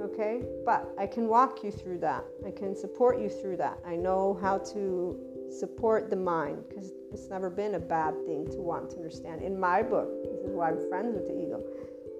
Okay? 0.00 0.42
But 0.66 0.86
I 0.98 1.06
can 1.06 1.28
walk 1.28 1.64
you 1.64 1.70
through 1.70 1.98
that. 2.00 2.24
I 2.46 2.50
can 2.50 2.76
support 2.76 3.18
you 3.18 3.30
through 3.30 3.56
that. 3.56 3.78
I 3.86 3.96
know 3.96 4.38
how 4.40 4.58
to 4.58 5.33
support 5.58 6.10
the 6.10 6.16
mind 6.16 6.64
because 6.68 6.92
it's 7.12 7.28
never 7.28 7.48
been 7.48 7.74
a 7.74 7.78
bad 7.78 8.14
thing 8.26 8.46
to 8.50 8.58
want 8.58 8.90
to 8.90 8.96
understand. 8.96 9.42
In 9.42 9.58
my 9.58 9.82
book, 9.82 10.08
this 10.24 10.44
is 10.44 10.54
why 10.54 10.70
I'm 10.70 10.88
friends 10.88 11.14
with 11.14 11.26
the 11.26 11.34
ego. 11.34 11.62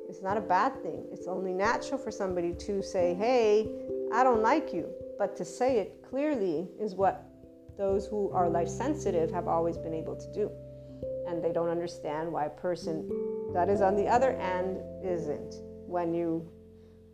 It's 0.09 0.23
not 0.23 0.37
a 0.37 0.41
bad 0.41 0.81
thing. 0.83 1.05
It's 1.13 1.27
only 1.27 1.53
natural 1.53 1.99
for 1.99 2.11
somebody 2.11 2.53
to 2.53 2.83
say, 2.83 3.15
hey, 3.15 3.69
I 4.13 4.23
don't 4.23 4.43
like 4.43 4.73
you. 4.73 4.89
But 5.19 5.37
to 5.37 5.45
say 5.45 5.79
it 5.79 6.05
clearly 6.09 6.69
is 6.81 6.95
what 6.95 7.25
those 7.77 8.07
who 8.07 8.31
are 8.31 8.49
life 8.49 8.69
sensitive 8.69 9.31
have 9.33 9.49
always 9.49 9.77
been 9.77 9.95
able 9.95 10.17
to 10.17 10.33
do. 10.33 10.51
And 11.27 11.43
they 11.43 11.53
don't 11.53 11.69
understand 11.69 12.31
why 12.31 12.45
a 12.45 12.51
person 12.51 13.11
that 13.53 13.69
is 13.69 13.81
on 13.81 13.97
the 13.97 14.07
other 14.07 14.33
end 14.33 14.79
isn't 15.03 15.57
when 15.87 16.15
you 16.15 16.49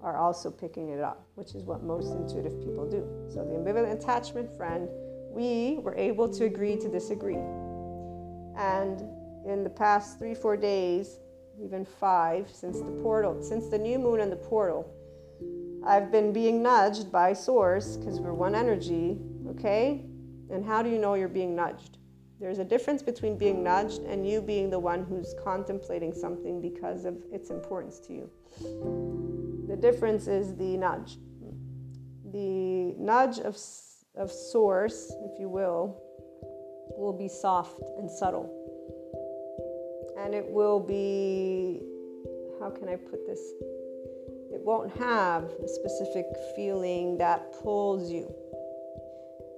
are 0.02 0.16
also 0.16 0.50
picking 0.50 0.90
it 0.90 1.00
up, 1.00 1.26
which 1.34 1.54
is 1.54 1.62
what 1.64 1.82
most 1.82 2.12
intuitive 2.12 2.58
people 2.60 2.88
do. 2.88 3.06
So 3.32 3.44
the 3.44 3.52
ambivalent 3.52 3.92
attachment 3.92 4.54
friend 4.56 4.88
we 5.30 5.78
were 5.78 5.94
able 5.94 6.28
to 6.28 6.44
agree 6.44 6.76
to 6.76 6.88
disagree. 6.88 7.38
And 8.56 9.00
in 9.46 9.64
the 9.64 9.70
past 9.70 10.18
three, 10.18 10.34
four 10.34 10.56
days, 10.56 11.18
even 11.62 11.84
five, 11.84 12.50
since 12.52 12.78
the 12.78 12.90
portal, 13.02 13.42
since 13.42 13.68
the 13.68 13.78
new 13.78 13.98
moon 13.98 14.20
and 14.20 14.30
the 14.30 14.36
portal, 14.36 14.92
I've 15.86 16.10
been 16.10 16.32
being 16.32 16.62
nudged 16.62 17.10
by 17.10 17.32
Source 17.32 17.96
because 17.96 18.20
we're 18.20 18.34
one 18.34 18.54
energy, 18.54 19.18
okay? 19.48 20.04
And 20.50 20.64
how 20.64 20.82
do 20.82 20.90
you 20.90 20.98
know 20.98 21.14
you're 21.14 21.28
being 21.28 21.56
nudged? 21.56 21.98
There's 22.40 22.58
a 22.58 22.64
difference 22.64 23.02
between 23.02 23.36
being 23.36 23.62
nudged 23.62 24.02
and 24.02 24.28
you 24.28 24.40
being 24.40 24.70
the 24.70 24.78
one 24.78 25.04
who's 25.04 25.34
contemplating 25.44 26.12
something 26.14 26.60
because 26.60 27.04
of 27.04 27.16
its 27.32 27.50
importance 27.50 27.98
to 28.00 28.12
you. 28.14 28.30
The 29.68 29.76
difference 29.76 30.26
is 30.26 30.56
the 30.56 30.76
nudge. 30.76 31.18
The 32.32 32.94
nudge 32.98 33.38
of 33.38 33.56
of 34.16 34.30
source, 34.30 35.12
if 35.24 35.38
you 35.38 35.48
will, 35.48 35.96
will 36.96 37.16
be 37.16 37.28
soft 37.28 37.80
and 37.98 38.10
subtle. 38.10 38.56
And 40.18 40.34
it 40.34 40.46
will 40.48 40.80
be, 40.80 41.80
how 42.60 42.70
can 42.70 42.88
I 42.88 42.96
put 42.96 43.26
this? 43.26 43.40
It 44.52 44.60
won't 44.62 44.94
have 44.98 45.44
a 45.44 45.68
specific 45.68 46.26
feeling 46.54 47.16
that 47.18 47.52
pulls 47.62 48.10
you. 48.10 48.32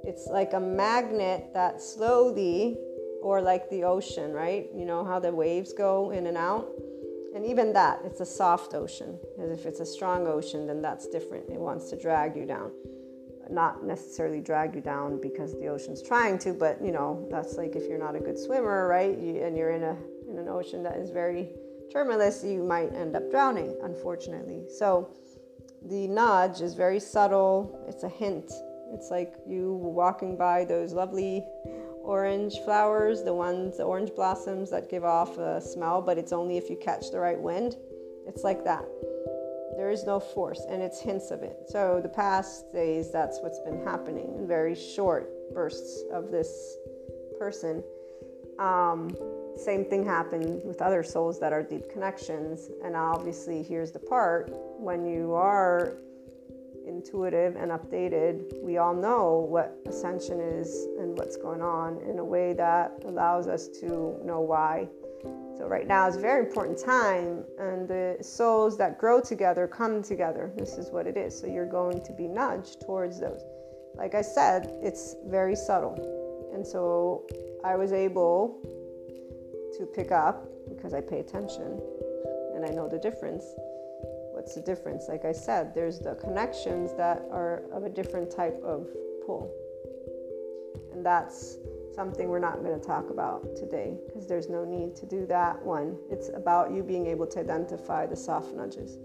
It's 0.04 0.26
like 0.28 0.52
a 0.52 0.60
magnet 0.60 1.50
that 1.54 1.80
slowly, 1.80 2.78
or 3.22 3.40
like 3.40 3.70
the 3.70 3.84
ocean, 3.84 4.32
right? 4.32 4.66
You 4.74 4.84
know 4.84 5.04
how 5.04 5.18
the 5.18 5.32
waves 5.32 5.72
go 5.72 6.10
in 6.10 6.26
and 6.26 6.36
out? 6.36 6.68
And 7.34 7.46
even 7.46 7.72
that, 7.72 8.00
it's 8.04 8.20
a 8.20 8.26
soft 8.26 8.74
ocean. 8.74 9.18
Because 9.34 9.58
if 9.58 9.64
it's 9.64 9.80
a 9.80 9.86
strong 9.86 10.26
ocean, 10.26 10.66
then 10.66 10.82
that's 10.82 11.08
different. 11.08 11.48
It 11.48 11.58
wants 11.58 11.88
to 11.90 11.96
drag 11.98 12.36
you 12.36 12.44
down. 12.44 12.70
Not 13.50 13.84
necessarily 13.84 14.40
drag 14.40 14.74
you 14.74 14.80
down 14.80 15.20
because 15.20 15.52
the 15.54 15.66
ocean's 15.66 16.02
trying 16.02 16.38
to, 16.40 16.52
but 16.52 16.82
you 16.82 16.92
know, 16.92 17.26
that's 17.30 17.56
like 17.56 17.76
if 17.76 17.88
you're 17.88 17.98
not 17.98 18.14
a 18.14 18.20
good 18.20 18.38
swimmer, 18.38 18.88
right? 18.88 19.18
You, 19.18 19.42
and 19.42 19.56
you're 19.56 19.72
in 19.72 19.82
a 19.82 19.96
in 20.30 20.38
an 20.38 20.48
ocean 20.48 20.82
that 20.84 20.96
is 20.96 21.10
very 21.10 21.50
turbulent, 21.92 22.42
you 22.44 22.62
might 22.62 22.92
end 22.94 23.14
up 23.14 23.30
drowning, 23.30 23.76
unfortunately. 23.82 24.64
So 24.78 25.10
the 25.84 26.08
nudge 26.08 26.60
is 26.60 26.74
very 26.74 27.00
subtle. 27.00 27.84
It's 27.88 28.04
a 28.04 28.08
hint. 28.08 28.50
It's 28.94 29.10
like 29.10 29.34
you 29.46 29.74
walking 29.74 30.36
by 30.36 30.64
those 30.64 30.92
lovely 30.92 31.44
orange 32.02 32.58
flowers, 32.64 33.22
the 33.22 33.34
ones, 33.34 33.76
the 33.78 33.84
orange 33.84 34.10
blossoms 34.14 34.70
that 34.70 34.90
give 34.90 35.04
off 35.04 35.38
a 35.38 35.60
smell, 35.60 36.02
but 36.02 36.18
it's 36.18 36.32
only 36.32 36.56
if 36.56 36.68
you 36.68 36.76
catch 36.76 37.10
the 37.10 37.18
right 37.18 37.38
wind. 37.38 37.76
It's 38.26 38.42
like 38.42 38.64
that. 38.64 38.84
There 39.76 39.90
is 39.90 40.04
no 40.04 40.20
force, 40.20 40.64
and 40.68 40.82
it's 40.82 41.00
hints 41.00 41.30
of 41.30 41.42
it. 41.42 41.56
So, 41.68 42.00
the 42.02 42.08
past 42.08 42.72
days, 42.72 43.10
that's 43.10 43.40
what's 43.40 43.60
been 43.60 43.82
happening 43.84 44.34
in 44.36 44.46
very 44.46 44.74
short 44.74 45.30
bursts 45.54 46.04
of 46.12 46.30
this 46.30 46.76
person. 47.38 47.82
Um, 48.58 49.16
same 49.56 49.84
thing 49.84 50.04
happened 50.04 50.62
with 50.64 50.80
other 50.80 51.02
souls 51.02 51.38
that 51.40 51.52
are 51.52 51.62
deep 51.62 51.90
connections. 51.90 52.70
And 52.84 52.96
obviously, 52.96 53.62
here's 53.62 53.92
the 53.92 53.98
part 53.98 54.50
when 54.78 55.06
you 55.06 55.32
are 55.34 55.96
intuitive 56.86 57.56
and 57.56 57.70
updated, 57.70 58.60
we 58.62 58.78
all 58.78 58.94
know 58.94 59.46
what 59.48 59.78
ascension 59.86 60.40
is 60.40 60.86
and 60.98 61.16
what's 61.18 61.36
going 61.36 61.62
on 61.62 62.00
in 62.08 62.18
a 62.18 62.24
way 62.24 62.52
that 62.54 62.92
allows 63.04 63.46
us 63.46 63.68
to 63.68 64.18
know 64.24 64.40
why. 64.40 64.88
So, 65.62 65.68
right 65.68 65.86
now 65.86 66.08
is 66.08 66.16
a 66.16 66.20
very 66.20 66.44
important 66.44 66.76
time, 66.76 67.44
and 67.56 67.86
the 67.86 68.16
souls 68.20 68.76
that 68.78 68.98
grow 68.98 69.20
together 69.20 69.68
come 69.68 70.02
together. 70.02 70.50
This 70.56 70.76
is 70.76 70.90
what 70.90 71.06
it 71.06 71.16
is. 71.16 71.38
So, 71.38 71.46
you're 71.46 71.70
going 71.70 72.02
to 72.02 72.12
be 72.12 72.26
nudged 72.26 72.80
towards 72.80 73.20
those. 73.20 73.44
Like 73.94 74.16
I 74.16 74.22
said, 74.22 74.74
it's 74.82 75.14
very 75.26 75.54
subtle. 75.54 76.50
And 76.52 76.66
so, 76.66 77.28
I 77.62 77.76
was 77.76 77.92
able 77.92 78.58
to 79.78 79.86
pick 79.86 80.10
up 80.10 80.48
because 80.68 80.94
I 80.94 81.00
pay 81.00 81.20
attention 81.20 81.80
and 82.56 82.64
I 82.64 82.70
know 82.70 82.88
the 82.88 82.98
difference 82.98 83.44
What's 84.32 84.56
the 84.56 84.60
difference? 84.62 85.04
Like 85.08 85.24
I 85.24 85.30
said, 85.30 85.72
there's 85.72 86.00
the 86.00 86.16
connections 86.16 86.94
that 86.96 87.22
are 87.30 87.62
of 87.70 87.84
a 87.84 87.88
different 87.88 88.28
type 88.28 88.60
of 88.64 88.88
pull. 89.24 89.54
And 90.92 91.06
that's 91.06 91.58
something 91.94 92.28
we're 92.28 92.38
not 92.38 92.62
going 92.62 92.78
to 92.78 92.84
talk 92.84 93.10
about 93.10 93.56
today 93.56 93.96
because 94.06 94.26
there's 94.26 94.48
no 94.48 94.64
need 94.64 94.96
to 94.96 95.06
do 95.06 95.26
that 95.26 95.62
one. 95.64 95.96
It's 96.10 96.30
about 96.34 96.72
you 96.72 96.82
being 96.82 97.06
able 97.06 97.26
to 97.28 97.40
identify 97.40 98.06
the 98.06 98.16
soft 98.16 98.54
nudges. 98.54 98.98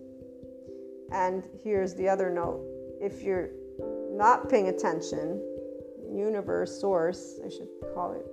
And 1.11 1.43
here's 1.63 1.93
the 1.95 2.07
other 2.09 2.29
note 2.29 2.63
if 2.99 3.21
you're 3.21 3.49
not 4.11 4.49
paying 4.49 4.69
attention, 4.69 5.41
universe, 6.11 6.79
source, 6.79 7.39
I 7.45 7.49
should 7.49 7.69
call 7.93 8.13
it, 8.13 8.25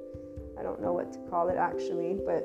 I 0.58 0.62
don't 0.62 0.80
know 0.80 0.92
what 0.92 1.12
to 1.12 1.18
call 1.30 1.48
it 1.48 1.56
actually, 1.56 2.18
but 2.24 2.44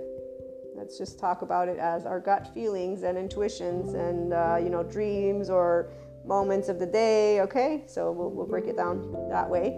Let's 0.80 0.98
just 0.98 1.20
talk 1.20 1.42
about 1.42 1.68
it 1.68 1.78
as 1.78 2.06
our 2.06 2.22
gut 2.22 2.54
feelings 2.54 3.04
and 3.04 3.18
intuitions 3.18 3.96
and, 3.96 4.32
uh, 4.32 4.58
you 4.64 4.70
know, 4.70 4.82
dreams 4.82 5.50
or 5.50 5.92
moments 6.26 6.70
of 6.70 6.80
the 6.80 6.86
day, 6.86 7.42
okay? 7.42 7.84
So 7.86 8.14
we'll, 8.14 8.30
we'll 8.30 8.48
break 8.48 8.66
it 8.66 8.78
down 8.78 9.14
that 9.30 9.50
way. 9.50 9.78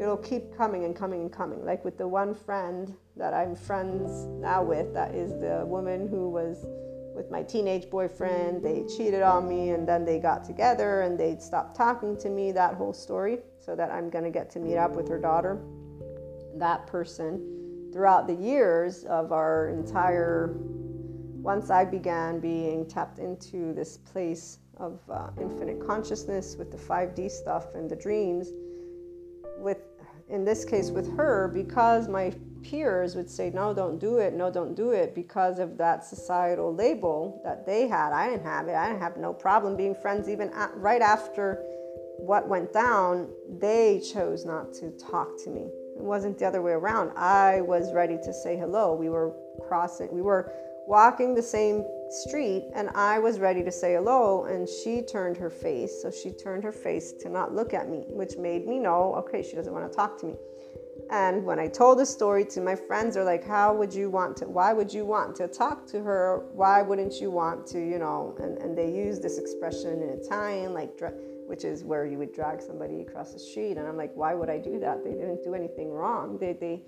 It'll 0.00 0.16
keep 0.16 0.56
coming 0.56 0.86
and 0.86 0.96
coming 0.96 1.20
and 1.20 1.30
coming. 1.30 1.62
Like 1.62 1.84
with 1.84 1.98
the 1.98 2.08
one 2.08 2.34
friend 2.34 2.96
that 3.16 3.34
I'm 3.34 3.54
friends 3.54 4.26
now 4.40 4.62
with, 4.62 4.94
that 4.94 5.14
is 5.14 5.38
the 5.38 5.62
woman 5.66 6.08
who 6.08 6.30
was 6.30 6.64
with 7.14 7.30
my 7.30 7.42
teenage 7.42 7.90
boyfriend. 7.90 8.62
They 8.62 8.86
cheated 8.96 9.20
on 9.20 9.46
me 9.46 9.70
and 9.70 9.86
then 9.86 10.06
they 10.06 10.18
got 10.18 10.42
together 10.42 11.02
and 11.02 11.20
they 11.20 11.36
stopped 11.38 11.76
talking 11.76 12.16
to 12.16 12.30
me, 12.30 12.50
that 12.52 12.76
whole 12.76 12.94
story, 12.94 13.40
so 13.58 13.76
that 13.76 13.90
I'm 13.90 14.08
going 14.08 14.24
to 14.24 14.30
get 14.30 14.48
to 14.52 14.58
meet 14.58 14.78
up 14.78 14.92
with 14.92 15.06
her 15.06 15.20
daughter. 15.20 15.60
That 16.56 16.86
person 16.86 17.90
throughout 17.92 18.26
the 18.26 18.36
years 18.36 19.04
of 19.04 19.32
our 19.32 19.68
entire, 19.68 20.56
once 21.42 21.68
I 21.68 21.84
began 21.84 22.40
being 22.40 22.86
tapped 22.86 23.18
into 23.18 23.74
this 23.74 23.98
place 23.98 24.60
of 24.78 24.98
uh, 25.10 25.28
infinite 25.38 25.86
consciousness 25.86 26.56
with 26.56 26.70
the 26.70 26.78
5D 26.78 27.30
stuff 27.30 27.74
and 27.74 27.90
the 27.90 27.96
dreams, 27.96 28.48
with 29.58 29.78
in 30.30 30.44
this 30.44 30.64
case 30.64 30.90
with 30.90 31.16
her, 31.16 31.48
because 31.48 32.08
my 32.08 32.32
peers 32.62 33.16
would 33.16 33.30
say, 33.30 33.50
no, 33.50 33.72
don't 33.74 33.98
do 33.98 34.18
it, 34.18 34.34
no, 34.34 34.50
don't 34.50 34.74
do 34.74 34.90
it, 34.90 35.14
because 35.14 35.58
of 35.58 35.78
that 35.78 36.04
societal 36.04 36.74
label 36.74 37.40
that 37.44 37.66
they 37.66 37.88
had. 37.88 38.12
I 38.12 38.28
didn't 38.28 38.44
have 38.44 38.68
it. 38.68 38.74
I 38.74 38.88
didn't 38.88 39.02
have 39.02 39.16
no 39.16 39.32
problem 39.32 39.76
being 39.76 39.94
friends 39.94 40.28
even 40.28 40.50
at, 40.50 40.76
right 40.76 41.02
after 41.02 41.62
what 42.18 42.48
went 42.48 42.72
down. 42.72 43.28
They 43.58 44.00
chose 44.00 44.44
not 44.44 44.72
to 44.74 44.90
talk 44.92 45.42
to 45.44 45.50
me 45.50 45.70
it 46.00 46.06
wasn't 46.06 46.38
the 46.38 46.46
other 46.46 46.62
way 46.62 46.72
around. 46.72 47.12
I 47.14 47.60
was 47.60 47.92
ready 47.92 48.16
to 48.24 48.32
say 48.32 48.56
hello. 48.56 48.94
We 48.94 49.10
were 49.10 49.34
crossing, 49.68 50.08
we 50.10 50.22
were 50.22 50.50
walking 50.86 51.34
the 51.34 51.42
same 51.42 51.84
street, 52.12 52.64
and 52.74 52.90
I 52.90 53.18
was 53.18 53.38
ready 53.38 53.62
to 53.64 53.72
say 53.72 53.94
hello. 53.94 54.44
And 54.44 54.68
she 54.68 55.02
turned 55.02 55.36
her 55.36 55.50
face. 55.50 56.02
So 56.02 56.10
she 56.10 56.30
turned 56.30 56.64
her 56.64 56.72
face 56.72 57.12
to 57.20 57.28
not 57.28 57.54
look 57.54 57.74
at 57.74 57.88
me, 57.88 58.04
which 58.08 58.36
made 58.36 58.66
me 58.66 58.78
know, 58.78 59.14
okay, 59.16 59.42
she 59.42 59.56
doesn't 59.56 59.72
want 59.72 59.90
to 59.90 59.96
talk 59.96 60.18
to 60.20 60.26
me. 60.26 60.34
And 61.10 61.44
when 61.44 61.58
I 61.58 61.66
told 61.66 61.98
the 61.98 62.06
story 62.06 62.44
to 62.46 62.60
my 62.60 62.76
friends, 62.76 63.14
they're 63.14 63.24
like, 63.24 63.44
How 63.44 63.74
would 63.74 63.92
you 63.92 64.10
want 64.10 64.36
to? 64.38 64.44
Why 64.46 64.72
would 64.72 64.92
you 64.92 65.04
want 65.04 65.34
to 65.36 65.48
talk 65.48 65.86
to 65.88 66.00
her? 66.02 66.46
Why 66.52 66.82
wouldn't 66.82 67.20
you 67.20 67.30
want 67.30 67.66
to, 67.68 67.78
you 67.78 67.98
know? 67.98 68.36
And, 68.38 68.58
and 68.58 68.78
they 68.78 68.90
use 68.92 69.18
this 69.18 69.38
expression 69.38 70.02
in 70.02 70.10
Italian, 70.10 70.72
like, 70.72 70.90
which 71.46 71.64
is 71.64 71.82
where 71.82 72.06
you 72.06 72.16
would 72.18 72.32
drag 72.32 72.60
somebody 72.60 73.00
across 73.00 73.32
the 73.32 73.40
street. 73.40 73.76
And 73.76 73.88
I'm 73.88 73.96
like, 73.96 74.12
why 74.14 74.34
would 74.34 74.48
I 74.48 74.58
do 74.58 74.78
that? 74.78 75.02
They 75.02 75.10
didn't 75.10 75.42
do 75.42 75.54
anything 75.54 75.90
wrong. 75.90 76.38
They, 76.38 76.52
they, 76.52 76.82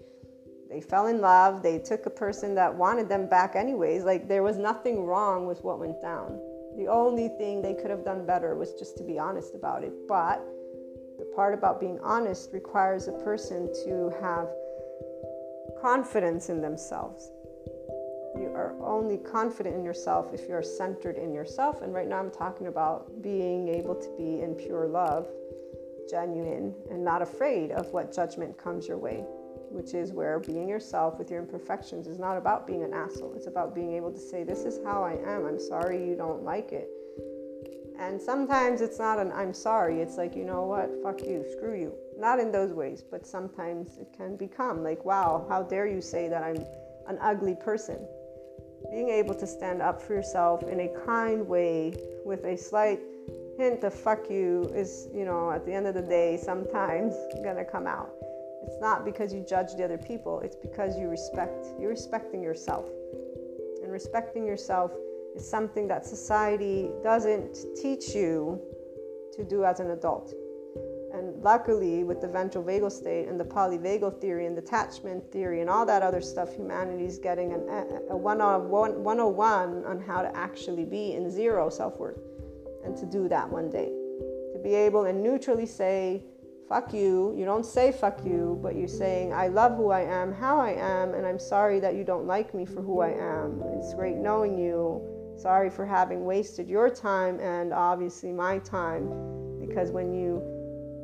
they 0.73 0.81
fell 0.81 1.07
in 1.07 1.20
love. 1.20 1.62
They 1.62 1.78
took 1.78 2.07
a 2.07 2.11
person 2.11 2.55
that 2.55 2.74
wanted 2.74 3.09
them 3.09 3.28
back, 3.28 3.55
anyways. 3.55 4.05
Like, 4.05 4.27
there 4.27 4.43
was 4.43 4.57
nothing 4.57 5.05
wrong 5.05 5.47
with 5.47 5.62
what 5.62 5.78
went 5.78 6.01
down. 6.01 6.40
The 6.78 6.89
only 6.89 7.28
thing 7.28 7.61
they 7.61 7.74
could 7.74 7.90
have 7.90 8.05
done 8.05 8.24
better 8.24 8.55
was 8.55 8.73
just 8.73 8.97
to 8.97 9.05
be 9.05 9.19
honest 9.19 9.55
about 9.55 9.85
it. 9.85 9.93
But 10.09 10.43
the 11.19 11.27
part 11.36 11.53
about 11.53 11.78
being 11.78 12.01
honest 12.01 12.51
requires 12.53 13.07
a 13.07 13.12
person 13.12 13.70
to 13.85 14.11
have 14.23 14.49
confidence 15.81 16.49
in 16.49 16.62
themselves 16.62 17.31
you 18.35 18.49
are 18.55 18.74
only 18.82 19.19
confident 19.19 19.77
in 19.77 19.85
yourself 19.85 20.32
if 20.32 20.49
you're 20.49 20.62
centered 20.62 21.16
in 21.16 21.35
yourself. 21.35 21.82
And 21.82 21.93
right 21.93 22.09
now, 22.09 22.19
I'm 22.19 22.31
talking 22.31 22.66
about 22.66 23.23
being 23.23 23.69
able 23.69 23.94
to 23.94 24.09
be 24.16 24.40
in 24.40 24.55
pure 24.55 24.86
love, 24.86 25.28
genuine, 26.09 26.74
and 26.90 27.05
not 27.05 27.20
afraid 27.23 27.73
of 27.73 27.93
what 27.93 28.15
judgment 28.15 28.57
comes 28.57 28.89
your 28.89 28.99
way, 28.99 29.24
which 29.73 29.94
is 29.94 30.12
where 30.12 30.39
being 30.39 30.69
yourself 30.69 31.19
with 31.19 31.31
your 31.31 31.40
imperfections 31.40 32.07
is 32.07 32.19
not 32.19 32.36
about 32.36 32.66
being 32.66 32.82
an 32.82 32.93
asshole. 32.93 33.35
It's 33.35 33.47
about 33.47 33.74
being 33.74 33.94
able 33.94 34.12
to 34.12 34.19
say, 34.19 34.44
This 34.44 34.65
is 34.65 34.78
how 34.85 35.03
I 35.03 35.12
am. 35.12 35.47
I'm 35.47 35.61
sorry 35.61 36.07
you 36.07 36.15
don't 36.16 36.43
like 36.43 36.73
it. 36.73 36.89
And 37.99 38.20
sometimes 38.20 38.81
it's 38.81 38.99
not 38.99 39.19
an 39.19 39.32
I'm 39.32 39.55
sorry, 39.55 40.01
it's 40.01 40.16
like, 40.16 40.35
you 40.35 40.44
know 40.44 40.62
what, 40.62 40.90
fuck 41.03 41.20
you, 41.20 41.44
screw 41.53 41.78
you. 41.78 41.93
Not 42.19 42.39
in 42.39 42.51
those 42.51 42.73
ways, 42.73 43.03
but 43.09 43.27
sometimes 43.27 43.99
it 43.99 44.09
can 44.16 44.36
become 44.36 44.82
like, 44.82 45.05
wow, 45.05 45.47
how 45.49 45.62
dare 45.62 45.86
you 45.86 46.01
say 46.01 46.28
that 46.28 46.43
I'm 46.43 46.65
an 47.07 47.19
ugly 47.20 47.55
person 47.55 48.07
being 48.90 49.09
able 49.09 49.35
to 49.35 49.47
stand 49.47 49.81
up 49.81 50.03
for 50.03 50.15
yourself 50.15 50.62
in 50.65 50.81
a 50.81 50.89
kind 51.07 51.47
way 51.47 51.94
with 52.24 52.44
a 52.44 52.57
slight 52.57 53.01
hint 53.57 53.85
of 53.85 53.94
fuck 53.94 54.28
you 54.28 54.70
is, 54.74 55.09
you 55.15 55.24
know, 55.24 55.51
at 55.51 55.65
the 55.65 55.73
end 55.73 55.86
of 55.86 55.94
the 55.94 56.03
day, 56.03 56.36
sometimes 56.36 57.15
gonna 57.44 57.65
come 57.65 57.86
out. 57.86 58.11
It's 58.64 58.80
not 58.80 59.05
because 59.05 59.32
you 59.32 59.44
judge 59.48 59.74
the 59.74 59.84
other 59.84 59.98
people, 59.98 60.40
it's 60.40 60.56
because 60.56 60.98
you 60.98 61.09
respect, 61.09 61.66
you're 61.78 61.90
respecting 61.90 62.43
yourself. 62.43 62.86
And 63.82 63.90
respecting 63.90 64.47
yourself 64.47 64.93
is 65.34 65.48
something 65.48 65.89
that 65.89 66.06
society 66.06 66.90
doesn't 67.02 67.56
teach 67.76 68.14
you 68.14 68.60
to 69.34 69.44
do 69.44 69.64
as 69.64 69.80
an 69.80 69.90
adult. 69.90 70.34
And 71.12 71.43
luckily, 71.43 72.05
with 72.05 72.20
the 72.20 72.28
ventral 72.28 72.64
vagal 72.64 72.90
state 72.90 73.28
and 73.28 73.39
the 73.39 73.44
polyvagal 73.44 74.20
theory 74.20 74.47
and 74.47 74.56
attachment 74.56 75.30
theory 75.30 75.60
and 75.60 75.68
all 75.68 75.84
that 75.84 76.02
other 76.02 76.22
stuff, 76.22 76.55
humanity 76.55 77.05
is 77.05 77.18
getting 77.18 77.52
an, 77.52 77.68
a 78.09 78.16
101 78.16 79.84
on 79.84 80.01
how 80.01 80.22
to 80.22 80.36
actually 80.36 80.84
be 80.84 81.12
in 81.12 81.30
zero 81.30 81.68
self 81.68 81.98
worth 81.98 82.18
and 82.84 82.97
to 82.97 83.05
do 83.06 83.28
that 83.28 83.48
one 83.48 83.68
day. 83.68 83.90
To 84.55 84.60
be 84.62 84.74
able 84.74 85.05
and 85.05 85.22
neutrally 85.22 85.66
say, 85.66 86.24
fuck 86.73 86.94
you. 86.94 87.35
You 87.36 87.44
don't 87.44 87.66
say 87.66 87.93
fuck 87.93 88.24
you, 88.24 88.59
but 88.62 88.74
you're 88.77 88.89
saying, 88.89 89.31
I 89.31 89.49
love 89.49 89.77
who 89.77 89.90
I 89.90 90.01
am, 90.01 90.32
how 90.32 90.59
I 90.59 90.70
am, 90.70 91.12
and 91.12 91.27
I'm 91.27 91.39
sorry 91.39 91.78
that 91.81 91.97
you 91.97 92.03
don't 92.03 92.27
like 92.27 92.55
me 92.55 92.65
for 92.65 92.81
who 92.81 93.01
I 93.01 93.11
am. 93.11 93.62
It's 93.77 93.93
great 93.93 94.16
knowing 94.16 94.57
you. 94.57 95.03
Sorry 95.36 95.69
for 95.69 95.85
having 95.85 96.24
wasted 96.24 96.70
your 96.70 96.89
time 96.89 97.39
and 97.40 97.74
obviously 97.74 98.32
my 98.32 98.59
time 98.61 99.11
because 99.61 99.90
when 99.90 100.15
you 100.15 100.40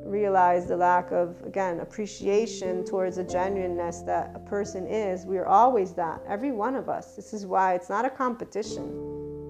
realize 0.07 0.69
the 0.69 0.77
lack 0.77 1.13
of, 1.13 1.37
again, 1.45 1.81
appreciation 1.81 2.83
towards 2.83 3.17
the 3.17 3.25
genuineness 3.25 4.01
that 4.07 4.33
a 4.35 4.39
person 4.39 4.87
is. 4.87 5.27
We 5.27 5.37
are 5.37 5.47
always 5.47 5.93
that, 5.95 6.23
every 6.27 6.51
one 6.51 6.77
of 6.77 6.89
us. 6.89 7.15
This 7.15 7.35
is 7.35 7.45
why 7.45 7.75
it's 7.75 7.91
not 7.91 8.07
a 8.07 8.11
competition. 8.11 8.89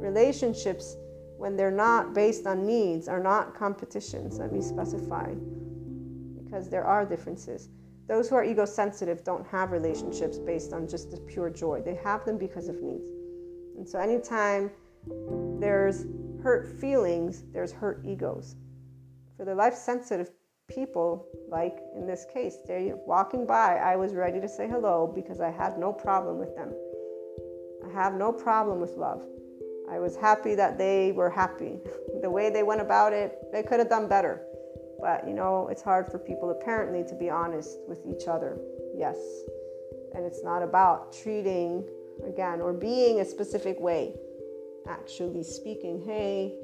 Relationships, 0.00 0.96
when 1.36 1.56
they're 1.56 1.70
not 1.70 2.12
based 2.12 2.44
on 2.44 2.66
needs, 2.66 3.06
are 3.06 3.22
not 3.22 3.54
competitions. 3.54 4.40
Let 4.40 4.52
me 4.52 4.60
specify, 4.60 5.32
because 6.48 6.68
there 6.68 6.84
are 6.84 7.04
differences. 7.04 7.68
Those 8.08 8.28
who 8.28 8.36
are 8.36 8.44
ego 8.44 8.64
sensitive 8.64 9.22
don't 9.22 9.46
have 9.48 9.70
relationships 9.70 10.38
based 10.38 10.72
on 10.72 10.88
just 10.88 11.10
the 11.10 11.18
pure 11.18 11.50
joy, 11.50 11.82
they 11.84 11.96
have 11.96 12.24
them 12.24 12.38
because 12.38 12.68
of 12.68 12.80
needs. 12.80 13.10
And 13.76 13.86
so, 13.86 13.98
anytime 13.98 14.70
there's 15.60 16.06
hurt 16.42 16.80
feelings, 16.80 17.44
there's 17.52 17.72
hurt 17.72 18.02
egos. 18.04 18.56
For 19.36 19.44
the 19.44 19.54
life 19.54 19.74
sensitive 19.74 20.30
people, 20.68 21.26
like 21.48 21.78
in 21.94 22.06
this 22.06 22.26
case, 22.32 22.56
they're 22.66 22.96
walking 23.06 23.46
by, 23.46 23.76
I 23.76 23.96
was 23.96 24.14
ready 24.14 24.40
to 24.40 24.48
say 24.48 24.68
hello 24.68 25.10
because 25.14 25.40
I 25.40 25.50
had 25.50 25.78
no 25.78 25.92
problem 25.92 26.38
with 26.38 26.54
them. 26.56 26.72
I 27.86 27.92
have 27.92 28.14
no 28.14 28.32
problem 28.32 28.80
with 28.80 28.96
love. 28.96 29.26
I 29.90 29.98
was 29.98 30.16
happy 30.16 30.54
that 30.54 30.76
they 30.76 31.12
were 31.12 31.30
happy. 31.30 31.78
the 32.22 32.30
way 32.30 32.50
they 32.50 32.62
went 32.62 32.80
about 32.80 33.12
it, 33.12 33.38
they 33.52 33.62
could 33.62 33.78
have 33.78 33.88
done 33.88 34.08
better. 34.08 34.47
But 35.00 35.26
you 35.26 35.34
know, 35.34 35.68
it's 35.68 35.82
hard 35.82 36.10
for 36.10 36.18
people 36.18 36.50
apparently 36.50 37.04
to 37.08 37.14
be 37.14 37.30
honest 37.30 37.78
with 37.86 38.00
each 38.06 38.26
other. 38.26 38.58
Yes. 38.96 39.16
And 40.14 40.24
it's 40.24 40.42
not 40.42 40.62
about 40.62 41.12
treating, 41.12 41.86
again, 42.26 42.60
or 42.60 42.72
being 42.72 43.20
a 43.20 43.24
specific 43.24 43.78
way. 43.78 44.14
Actually 44.88 45.44
speaking, 45.44 46.02
hey, 46.04 46.54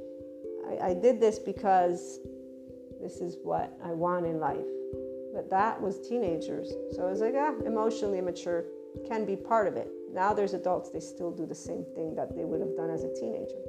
I, 0.68 0.88
I 0.88 0.94
did 0.94 1.20
this 1.20 1.38
because 1.38 2.18
this 3.00 3.20
is 3.20 3.36
what 3.42 3.76
I 3.84 3.92
want 3.92 4.24
in 4.26 4.40
life. 4.40 4.64
But 5.34 5.50
that 5.50 5.80
was 5.80 6.00
teenagers. 6.08 6.72
So 6.92 7.06
I 7.06 7.10
was 7.10 7.20
like, 7.20 7.34
ah, 7.36 7.54
emotionally 7.66 8.18
immature 8.18 8.64
can 9.06 9.26
be 9.26 9.36
part 9.36 9.66
of 9.68 9.76
it. 9.76 9.90
Now 10.12 10.32
there's 10.32 10.54
adults, 10.54 10.90
they 10.90 11.00
still 11.00 11.32
do 11.32 11.44
the 11.44 11.54
same 11.54 11.84
thing 11.94 12.14
that 12.14 12.36
they 12.36 12.44
would 12.44 12.60
have 12.60 12.76
done 12.76 12.90
as 12.90 13.02
a 13.02 13.12
teenager. 13.14 13.60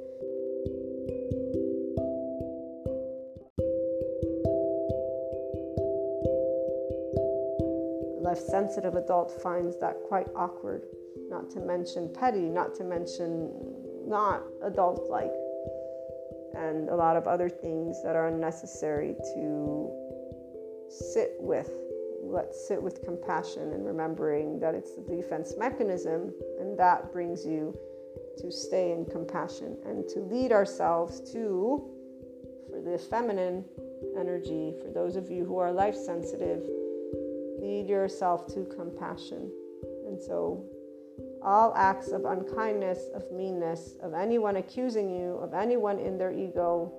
Sensitive 8.36 8.94
adult 8.94 9.30
finds 9.42 9.78
that 9.80 9.96
quite 10.08 10.28
awkward, 10.36 10.86
not 11.28 11.50
to 11.50 11.60
mention 11.60 12.12
petty, 12.12 12.48
not 12.48 12.74
to 12.76 12.84
mention 12.84 13.50
not 14.06 14.42
adult 14.62 15.10
like 15.10 15.32
and 16.56 16.88
a 16.88 16.94
lot 16.94 17.16
of 17.16 17.26
other 17.26 17.48
things 17.48 18.02
that 18.02 18.16
are 18.16 18.28
unnecessary 18.28 19.14
to 19.34 19.90
sit 20.88 21.36
with. 21.38 21.70
Let's 22.22 22.66
sit 22.66 22.82
with 22.82 23.02
compassion 23.04 23.72
and 23.72 23.86
remembering 23.86 24.58
that 24.60 24.74
it's 24.74 24.94
the 24.94 25.02
defense 25.02 25.54
mechanism, 25.58 26.32
and 26.58 26.78
that 26.78 27.12
brings 27.12 27.44
you 27.44 27.76
to 28.38 28.50
stay 28.50 28.92
in 28.92 29.04
compassion 29.06 29.76
and 29.84 30.08
to 30.08 30.20
lead 30.20 30.52
ourselves 30.52 31.20
to, 31.32 31.88
for 32.70 32.80
the 32.80 32.98
feminine 32.98 33.64
energy, 34.18 34.74
for 34.82 34.90
those 34.90 35.16
of 35.16 35.30
you 35.30 35.44
who 35.44 35.58
are 35.58 35.72
life 35.72 35.94
sensitive, 35.94 36.66
lead 37.66 37.88
yourself 37.88 38.46
to 38.54 38.64
compassion. 38.64 39.50
And 40.06 40.20
so 40.20 40.64
all 41.42 41.74
acts 41.76 42.08
of 42.08 42.24
unkindness, 42.24 43.08
of 43.14 43.30
meanness, 43.32 43.96
of 44.02 44.14
anyone 44.14 44.56
accusing 44.56 45.10
you, 45.10 45.36
of 45.36 45.54
anyone 45.54 45.98
in 45.98 46.16
their 46.16 46.32
ego, 46.32 46.92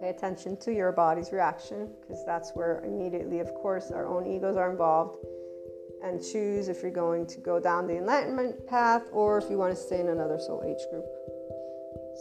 pay 0.00 0.08
attention 0.08 0.56
to 0.58 0.72
your 0.72 0.92
body's 0.92 1.32
reaction 1.32 1.88
because 2.00 2.24
that's 2.26 2.52
where 2.54 2.82
immediately, 2.84 3.40
of 3.40 3.54
course, 3.54 3.90
our 3.90 4.06
own 4.06 4.26
egos 4.26 4.56
are 4.56 4.70
involved. 4.70 5.24
And 6.02 6.22
choose 6.22 6.68
if 6.68 6.82
you're 6.82 6.90
going 6.90 7.26
to 7.28 7.40
go 7.40 7.58
down 7.58 7.86
the 7.86 7.96
enlightenment 7.96 8.66
path 8.66 9.04
or 9.10 9.38
if 9.38 9.48
you 9.48 9.56
want 9.56 9.74
to 9.74 9.80
stay 9.80 10.00
in 10.00 10.08
another 10.08 10.38
soul 10.38 10.62
age 10.66 10.84
group. 10.90 11.06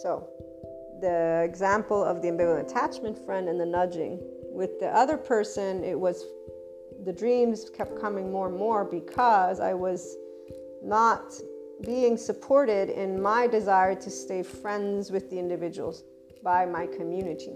So, 0.01 0.29
the 1.01 1.43
example 1.43 2.01
of 2.01 2.21
the 2.21 2.29
ambivalent 2.29 2.71
attachment 2.71 3.17
friend 3.25 3.49
and 3.49 3.59
the 3.59 3.65
nudging. 3.65 4.19
With 4.53 4.79
the 4.79 4.87
other 4.87 5.17
person, 5.17 5.83
it 5.83 5.99
was 5.99 6.23
the 7.05 7.13
dreams 7.13 7.69
kept 7.69 7.99
coming 7.99 8.31
more 8.31 8.47
and 8.47 8.57
more 8.57 8.85
because 8.85 9.59
I 9.59 9.73
was 9.73 10.15
not 10.83 11.33
being 11.85 12.17
supported 12.17 12.89
in 12.89 13.21
my 13.21 13.47
desire 13.47 13.95
to 13.95 14.09
stay 14.09 14.43
friends 14.43 15.11
with 15.11 15.29
the 15.29 15.37
individuals 15.37 16.03
by 16.43 16.65
my 16.65 16.87
community. 16.87 17.55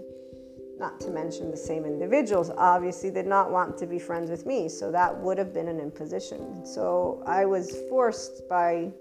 Not 0.78 1.00
to 1.00 1.10
mention 1.10 1.50
the 1.50 1.56
same 1.56 1.84
individuals 1.84 2.50
obviously 2.56 3.10
did 3.10 3.26
not 3.26 3.50
want 3.50 3.76
to 3.78 3.86
be 3.86 3.98
friends 3.98 4.30
with 4.30 4.46
me, 4.46 4.68
so 4.68 4.92
that 4.92 5.16
would 5.18 5.38
have 5.38 5.52
been 5.52 5.68
an 5.68 5.80
imposition. 5.80 6.64
So 6.64 7.22
I 7.26 7.44
was 7.46 7.76
forced 7.88 8.48
by 8.48 8.92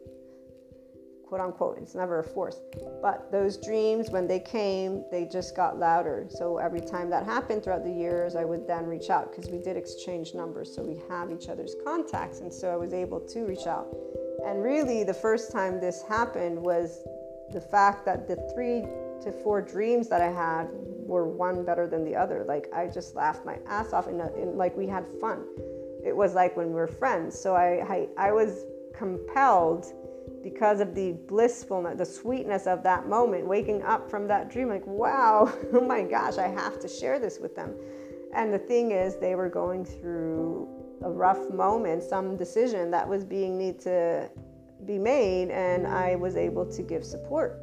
quote 1.28 1.42
unquote, 1.42 1.78
it's 1.78 1.96
never 1.96 2.20
a 2.20 2.24
force. 2.24 2.62
But 3.02 3.32
those 3.32 3.58
dreams, 3.58 4.10
when 4.10 4.28
they 4.28 4.40
came, 4.40 5.04
they 5.12 5.26
just 5.26 5.56
got 5.56 5.78
louder. 5.78 6.28
So 6.30 6.58
every 6.58 6.80
time 6.80 7.10
that 7.10 7.26
happened 7.26 7.64
throughout 7.64 7.84
the 7.84 7.92
years, 7.92 8.36
I 8.36 8.46
would 8.46 8.66
then 8.68 8.86
reach 8.86 9.10
out 9.10 9.32
because 9.32 9.52
we 9.52 9.58
did 9.58 9.76
exchange 9.76 10.34
numbers. 10.34 10.74
So 10.74 10.84
we 10.84 11.02
have 11.10 11.32
each 11.32 11.50
other's 11.50 11.76
contacts. 11.84 12.40
And 12.40 12.54
so 12.54 12.72
I 12.72 12.78
was 12.78 12.94
able 12.94 13.20
to 13.20 13.46
reach 13.46 13.68
out. 13.68 13.88
And 14.46 14.64
really, 14.64 15.04
the 15.04 15.14
first 15.14 15.52
time 15.52 15.80
this 15.82 16.02
happened 16.04 16.60
was 16.60 17.04
the 17.52 17.62
fact 17.62 18.06
that 18.06 18.28
the 18.28 18.36
three 18.54 18.82
to 19.22 19.32
four 19.44 19.62
dreams 19.62 20.08
that 20.10 20.22
I 20.22 20.32
had 20.32 20.70
were 20.72 21.28
one 21.28 21.66
better 21.66 21.88
than 21.88 22.04
the 22.04 22.16
other. 22.16 22.46
Like 22.48 22.68
I 22.74 22.88
just 22.88 23.16
laughed 23.16 23.46
my 23.46 23.58
ass 23.68 23.94
off, 23.94 24.08
and 24.08 24.22
uh, 24.22 24.30
like 24.54 24.76
we 24.78 24.88
had 24.88 25.06
fun. 25.20 25.46
It 26.06 26.16
was 26.16 26.36
like 26.36 26.56
when 26.56 26.68
we 26.68 26.74
were 26.74 26.88
friends. 26.88 27.38
So 27.38 27.56
I, 27.56 28.08
I, 28.18 28.28
I 28.30 28.32
was 28.32 28.66
compelled 28.94 29.94
because 30.44 30.80
of 30.80 30.96
the 30.96 31.14
blissfulness, 31.28 31.98
the 31.98 32.06
sweetness 32.06 32.68
of 32.68 32.84
that 32.84 33.08
moment, 33.08 33.46
waking 33.46 33.82
up 33.84 34.10
from 34.10 34.28
that 34.28 34.50
dream, 34.50 34.70
like, 34.70 34.86
wow, 34.86 35.52
oh 35.74 35.82
my 35.82 36.04
gosh, 36.04 36.38
I 36.38 36.48
have 36.48 36.80
to 36.80 36.88
share 36.88 37.20
this 37.20 37.40
with 37.40 37.56
them. 37.56 37.76
And 38.34 38.54
the 38.54 38.60
thing 38.60 38.92
is, 38.92 39.16
they 39.18 39.36
were 39.36 39.50
going 39.50 39.86
through 39.86 40.68
a 41.04 41.10
rough 41.10 41.50
moment, 41.52 42.04
some 42.04 42.36
decision 42.36 42.92
that 42.92 43.08
was 43.08 43.24
being 43.24 43.58
need 43.58 43.80
to 43.82 44.30
be 44.86 44.98
made, 44.98 45.50
and 45.50 45.88
I 45.88 46.16
was 46.16 46.36
able 46.36 46.66
to 46.66 46.82
give 46.82 47.04
support. 47.04 47.62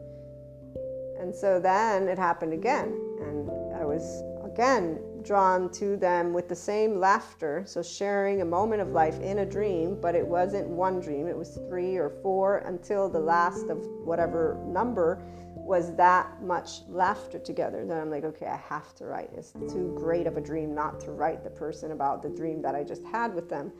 And 1.18 1.34
so 1.34 1.60
then 1.60 2.08
it 2.08 2.18
happened 2.18 2.52
again, 2.52 2.88
and 3.20 3.50
I 3.74 3.84
was 3.84 4.22
again 4.44 4.98
drawn 5.24 5.70
to 5.72 5.96
them 5.96 6.32
with 6.32 6.48
the 6.48 6.56
same 6.56 6.98
laughter. 6.98 7.64
So, 7.66 7.82
sharing 7.82 8.42
a 8.42 8.44
moment 8.44 8.82
of 8.82 8.88
life 8.90 9.20
in 9.20 9.38
a 9.38 9.46
dream, 9.46 9.98
but 10.00 10.14
it 10.14 10.26
wasn't 10.26 10.68
one 10.68 11.00
dream, 11.00 11.26
it 11.26 11.36
was 11.36 11.58
three 11.68 11.96
or 11.96 12.10
four 12.22 12.58
until 12.58 13.08
the 13.08 13.20
last 13.20 13.68
of 13.68 13.78
whatever 14.04 14.62
number 14.66 15.22
was 15.64 15.94
that 15.96 16.42
much 16.42 16.82
laughter 16.88 17.38
together. 17.38 17.86
Then 17.86 17.98
I'm 17.98 18.10
like, 18.10 18.24
okay, 18.24 18.46
I 18.46 18.56
have 18.68 18.94
to 18.96 19.06
write. 19.06 19.30
It's 19.34 19.52
too 19.52 19.94
great 19.96 20.26
of 20.26 20.36
a 20.36 20.40
dream 20.40 20.74
not 20.74 21.00
to 21.00 21.12
write 21.12 21.42
the 21.42 21.50
person 21.50 21.92
about 21.92 22.22
the 22.22 22.28
dream 22.28 22.60
that 22.62 22.74
I 22.74 22.84
just 22.84 23.02
had 23.04 23.34
with 23.34 23.48
them. 23.48 23.72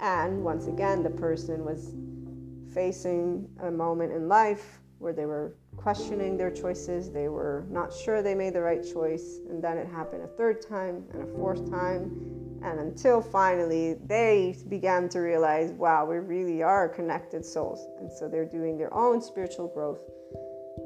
And 0.00 0.42
once 0.42 0.66
again, 0.66 1.02
the 1.02 1.10
person 1.10 1.64
was 1.64 1.94
facing 2.74 3.48
a 3.60 3.70
moment 3.70 4.12
in 4.12 4.28
life 4.28 4.80
where 4.98 5.12
they 5.12 5.26
were 5.26 5.54
questioning 5.80 6.36
their 6.36 6.50
choices. 6.50 7.10
They 7.10 7.28
were 7.28 7.64
not 7.70 7.92
sure 7.92 8.22
they 8.22 8.34
made 8.34 8.52
the 8.52 8.60
right 8.60 8.82
choice. 8.82 9.38
And 9.48 9.62
then 9.64 9.78
it 9.78 9.86
happened 9.86 10.22
a 10.22 10.26
third 10.26 10.60
time 10.60 11.04
and 11.14 11.22
a 11.22 11.26
fourth 11.26 11.70
time. 11.70 12.60
And 12.62 12.78
until 12.78 13.22
finally 13.22 13.94
they 14.06 14.56
began 14.68 15.08
to 15.10 15.20
realize, 15.20 15.72
wow, 15.72 16.04
we 16.04 16.18
really 16.18 16.62
are 16.62 16.88
connected 16.88 17.44
souls. 17.44 17.86
And 17.98 18.12
so 18.12 18.28
they're 18.28 18.44
doing 18.44 18.76
their 18.76 18.92
own 18.92 19.22
spiritual 19.22 19.68
growth. 19.68 20.00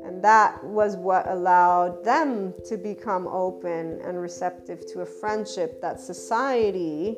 And 0.04 0.22
that 0.22 0.62
was 0.62 0.96
what 0.96 1.28
allowed 1.28 2.04
them 2.04 2.54
to 2.66 2.76
become 2.76 3.26
open 3.26 4.00
and 4.02 4.20
receptive 4.20 4.86
to 4.92 5.00
a 5.00 5.06
friendship 5.06 5.80
that 5.80 5.98
society, 5.98 7.16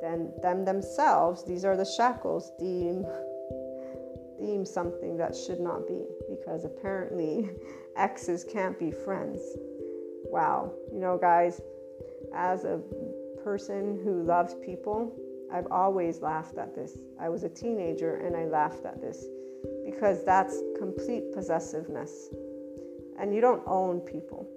then 0.00 0.32
them 0.42 0.64
themselves, 0.64 1.44
these 1.44 1.64
are 1.64 1.76
the 1.76 1.84
shackles, 1.84 2.52
deem 2.58 3.04
deem 4.38 4.66
something 4.66 5.16
that 5.16 5.34
should 5.34 5.60
not 5.60 5.86
be 5.88 6.04
because 6.28 6.64
apparently 6.64 7.50
exes 7.96 8.44
can't 8.44 8.78
be 8.78 8.90
friends. 8.90 9.40
Wow. 10.30 10.72
You 10.92 11.00
know, 11.00 11.18
guys, 11.18 11.60
as 12.34 12.64
a 12.64 12.80
person 13.42 14.00
who 14.02 14.22
loves 14.22 14.54
people, 14.64 15.14
I've 15.52 15.66
always 15.70 16.20
laughed 16.20 16.58
at 16.58 16.74
this. 16.74 16.98
I 17.20 17.28
was 17.28 17.44
a 17.44 17.48
teenager 17.48 18.16
and 18.16 18.36
I 18.36 18.44
laughed 18.46 18.84
at 18.84 19.00
this 19.00 19.26
because 19.84 20.24
that's 20.24 20.60
complete 20.78 21.32
possessiveness. 21.32 22.28
And 23.18 23.34
you 23.34 23.40
don't 23.40 23.62
own 23.66 24.00
people, 24.00 24.48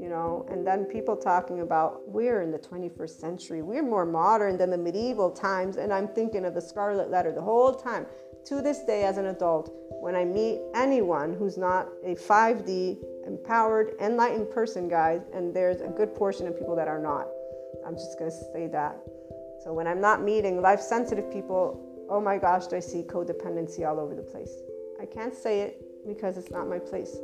you 0.00 0.08
know. 0.08 0.46
And 0.50 0.66
then 0.66 0.84
people 0.84 1.16
talking 1.16 1.60
about 1.60 2.08
we're 2.08 2.40
in 2.42 2.50
the 2.50 2.58
21st 2.58 3.20
century, 3.20 3.62
we're 3.62 3.82
more 3.82 4.06
modern 4.06 4.56
than 4.56 4.70
the 4.70 4.78
medieval 4.78 5.30
times. 5.30 5.76
And 5.76 5.92
I'm 5.92 6.08
thinking 6.08 6.44
of 6.44 6.54
the 6.54 6.62
Scarlet 6.62 7.10
Letter 7.10 7.32
the 7.32 7.42
whole 7.42 7.74
time 7.74 8.06
to 8.46 8.62
this 8.62 8.84
day 8.84 9.02
as 9.02 9.18
an 9.18 9.26
adult, 9.26 9.74
when 10.00 10.14
I 10.14 10.24
meet 10.24 10.60
anyone 10.74 11.34
who's 11.34 11.58
not 11.58 11.88
a 12.04 12.14
5D 12.14 12.98
empowered, 13.26 13.94
enlightened 14.00 14.50
person, 14.50 14.88
guys, 14.88 15.22
and 15.34 15.52
there's 15.52 15.80
a 15.80 15.88
good 15.88 16.14
portion 16.14 16.46
of 16.46 16.56
people 16.56 16.76
that 16.76 16.86
are 16.86 17.00
not. 17.00 17.26
I'm 17.84 17.94
just 17.94 18.16
going 18.18 18.30
to 18.30 18.36
say 18.52 18.68
that. 18.68 19.00
So 19.64 19.72
when 19.72 19.88
I'm 19.88 20.00
not 20.00 20.22
meeting 20.22 20.62
life 20.62 20.80
sensitive 20.80 21.28
people, 21.32 22.06
oh 22.08 22.20
my 22.20 22.38
gosh, 22.38 22.68
do 22.68 22.76
I 22.76 22.80
see 22.80 23.02
codependency 23.02 23.84
all 23.84 23.98
over 23.98 24.14
the 24.14 24.22
place. 24.22 24.54
I 25.00 25.06
can't 25.06 25.34
say 25.34 25.62
it 25.62 26.06
because 26.06 26.38
it's 26.38 26.52
not 26.52 26.68
my 26.68 26.78
place. 26.78 27.16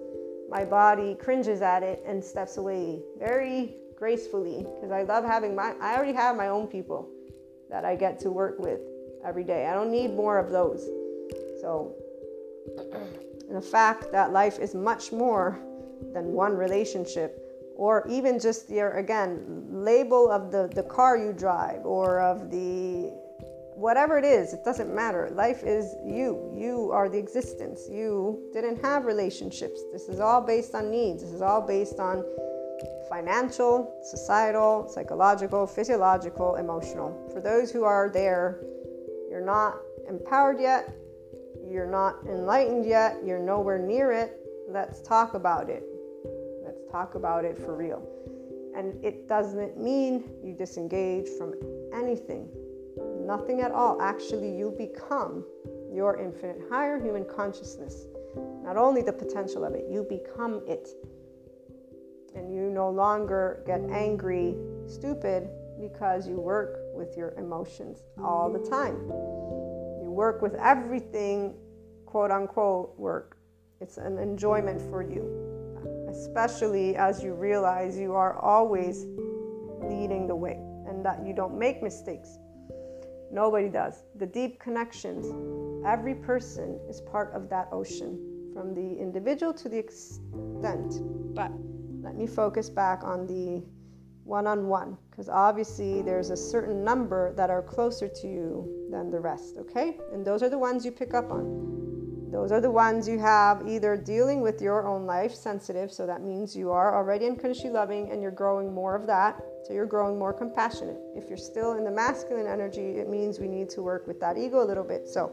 My 0.51 0.65
body 0.65 1.15
cringes 1.15 1.63
at 1.63 1.85
it 1.85 2.03
and 2.05 2.23
steps 2.23 2.57
away 2.57 3.01
very 3.17 3.77
gracefully 3.97 4.67
because 4.75 4.91
I 4.91 5.05
love 5.05 5.25
having 5.25 5.55
my, 5.55 5.75
I 5.81 5.95
already 5.95 6.15
have 6.15 6.37
my 6.37 6.49
own 6.49 6.67
people 6.67 7.09
that 7.71 7.85
I 7.85 7.95
get 7.95 8.19
to 8.21 8.31
work 8.31 8.59
with 8.59 8.81
every 9.25 9.45
day. 9.45 9.69
I 9.69 9.73
don't 9.73 9.93
need 9.93 10.15
more 10.15 10.37
of 10.37 10.51
those. 10.51 10.91
So, 11.63 11.95
the 13.49 13.63
fact 13.63 14.11
that 14.11 14.33
life 14.33 14.59
is 14.59 14.75
much 14.75 15.13
more 15.13 15.61
than 16.13 16.33
one 16.33 16.57
relationship 16.57 17.39
or 17.77 18.05
even 18.09 18.41
just 18.41 18.69
your 18.69 18.91
again 18.99 19.65
label 19.71 20.29
of 20.29 20.51
the 20.51 20.69
the 20.75 20.83
car 20.83 21.17
you 21.17 21.33
drive 21.33 21.87
or 21.87 22.21
of 22.21 22.51
the 22.51 23.13
whatever 23.77 24.19
it 24.19 24.25
is 24.25 24.53
it 24.53 24.65
doesn't 24.65 24.93
matter. 24.93 25.31
Life 25.35 25.63
is 25.63 25.95
you. 26.05 26.53
You 26.53 26.91
are 26.93 27.09
the 27.09 27.19
existence. 27.19 27.89
You 27.89 28.51
didn't 28.53 28.83
have 28.83 29.05
relationships. 29.05 29.81
This 29.93 30.09
is 30.09 30.19
all 30.19 30.41
based 30.41 30.75
on 30.75 30.91
needs. 30.91 31.23
This 31.23 31.33
is 31.33 31.43
all 31.43 31.63
based 31.63 32.01
on 32.01 32.25
financial 33.09 34.01
societal 34.03 34.89
psychological 34.89 35.67
physiological 35.67 36.57
emotional. 36.57 37.31
For 37.33 37.41
those 37.41 37.71
who 37.71 37.85
are 37.85 38.11
there 38.11 38.59
you're 39.31 39.45
not 39.45 39.77
empowered 40.09 40.61
yet 40.61 40.93
you're 41.73 41.91
not 41.91 42.17
enlightened 42.29 42.85
yet 42.87 43.17
you're 43.25 43.39
nowhere 43.39 43.79
near 43.79 44.13
it 44.13 44.41
let's 44.69 45.01
talk 45.03 45.35
about 45.35 45.69
it 45.71 45.85
Let's 46.73 46.91
talk 46.91 47.17
about 47.17 47.45
it 47.45 47.59
for 47.59 47.77
real. 47.77 48.03
And 48.75 49.05
it 49.05 49.29
doesn't 49.29 49.79
mean 49.79 50.25
you 50.43 50.55
disengage 50.55 51.29
from 51.37 51.53
anything, 51.93 52.49
nothing 53.21 53.61
at 53.61 53.73
all. 53.73 54.01
Actually, 54.01 54.57
you 54.57 54.75
become 54.79 55.45
your 55.93 56.17
infinite 56.19 56.63
higher 56.71 56.99
human 56.99 57.27
consciousness. 57.27 58.07
Not 58.63 58.79
only 58.79 59.03
the 59.03 59.13
potential 59.13 59.65
of 59.65 59.75
it, 59.75 59.85
you 59.91 60.05
become 60.05 60.63
it. 60.67 60.89
And 62.35 62.51
you 62.51 62.71
no 62.71 62.89
longer 62.89 63.63
get 63.67 63.83
angry, 63.91 64.57
stupid, 64.87 65.51
because 65.79 66.27
you 66.27 66.41
work 66.41 66.79
with 66.95 67.19
your 67.19 67.33
emotions 67.33 68.03
all 68.25 68.51
the 68.51 68.71
time. 68.71 68.97
You 70.01 70.11
work 70.11 70.41
with 70.41 70.55
everything, 70.55 71.55
quote 72.13 72.31
unquote, 72.31 72.95
work. 72.99 73.39
It's 73.81 73.97
an 73.97 74.19
enjoyment 74.19 74.81
for 74.91 75.03
you 75.03 75.53
especially 76.13 76.95
as 76.97 77.23
you 77.23 77.33
realize 77.33 77.99
you 77.99 78.15
are 78.15 78.39
always 78.39 79.07
leading 79.83 80.27
the 80.27 80.37
way 80.37 80.59
and 80.87 81.05
that 81.05 81.25
you 81.27 81.33
don't 81.33 81.59
make 81.59 81.83
mistakes. 81.83 82.39
Nobody 83.33 83.69
does. 83.69 84.05
The 84.17 84.27
deep 84.27 84.61
connections, 84.61 85.27
every 85.87 86.15
person 86.15 86.79
is 86.89 87.01
part 87.01 87.33
of 87.33 87.49
that 87.49 87.69
ocean, 87.73 88.51
from 88.53 88.75
the 88.75 89.01
individual 89.01 89.55
to 89.55 89.69
the 89.71 89.79
extent. 89.79 91.01
But 91.35 91.51
let 92.03 92.15
me 92.15 92.27
focus 92.27 92.69
back 92.69 93.03
on 93.03 93.27
the 93.27 93.65
one 94.25 94.47
on 94.47 94.69
one, 94.69 94.99
because 95.11 95.29
obviously 95.31 96.03
there's 96.03 96.31
a 96.31 96.37
certain 96.37 96.85
number 96.85 97.33
that 97.35 97.49
are 97.49 97.63
closer 97.63 98.07
to 98.07 98.27
you 98.29 98.89
than 98.91 99.11
the 99.11 99.19
rest, 99.19 99.57
okay? 99.59 99.97
And 100.13 100.25
those 100.25 100.43
are 100.43 100.51
the 100.51 100.59
ones 100.59 100.85
you 100.85 100.93
pick 100.93 101.15
up 101.15 101.33
on. 101.33 101.82
Those 102.33 102.51
are 102.51 102.63
the 102.63 102.71
ones 102.71 103.07
you 103.07 103.19
have 103.19 103.69
either 103.69 103.95
dealing 103.95 104.41
with 104.41 104.63
your 104.63 104.87
own 104.87 105.05
life 105.05 105.35
sensitive, 105.35 105.93
so 105.93 106.07
that 106.07 106.23
means 106.23 106.57
you 106.57 106.71
are 106.71 106.97
already 106.97 107.27
unconditionally 107.27 107.75
loving 107.75 108.11
and 108.11 108.23
you're 108.23 108.31
growing 108.31 108.73
more 108.73 108.97
of 108.97 109.07
that, 109.07 109.45
so 109.67 109.75
you're 109.75 109.85
growing 109.85 110.19
more 110.19 110.33
compassionate. 110.33 110.97
If 111.15 111.29
you're 111.29 111.37
still 111.37 111.75
in 111.75 111.85
the 111.85 111.91
masculine 111.91 112.47
energy, 112.47 112.97
it 112.97 113.11
means 113.11 113.39
we 113.39 113.49
need 113.49 113.69
to 113.71 113.83
work 113.83 114.07
with 114.07 114.19
that 114.21 114.39
ego 114.39 114.65
a 114.65 114.65
little 114.65 114.83
bit. 114.83 115.07
So, 115.07 115.31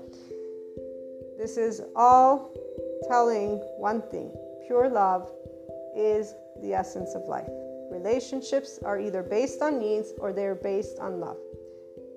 this 1.38 1.56
is 1.56 1.82
all 1.96 2.52
telling 3.08 3.60
one 3.78 4.02
thing 4.12 4.30
pure 4.68 4.90
love 4.90 5.32
is 5.96 6.36
the 6.62 6.74
essence 6.74 7.16
of 7.16 7.24
life. 7.30 7.48
Relationships 7.92 8.78
are 8.84 9.00
either 9.00 9.24
based 9.24 9.62
on 9.62 9.80
needs 9.80 10.12
or 10.18 10.34
they're 10.34 10.54
based 10.54 11.00
on 11.00 11.22
love. 11.22 11.38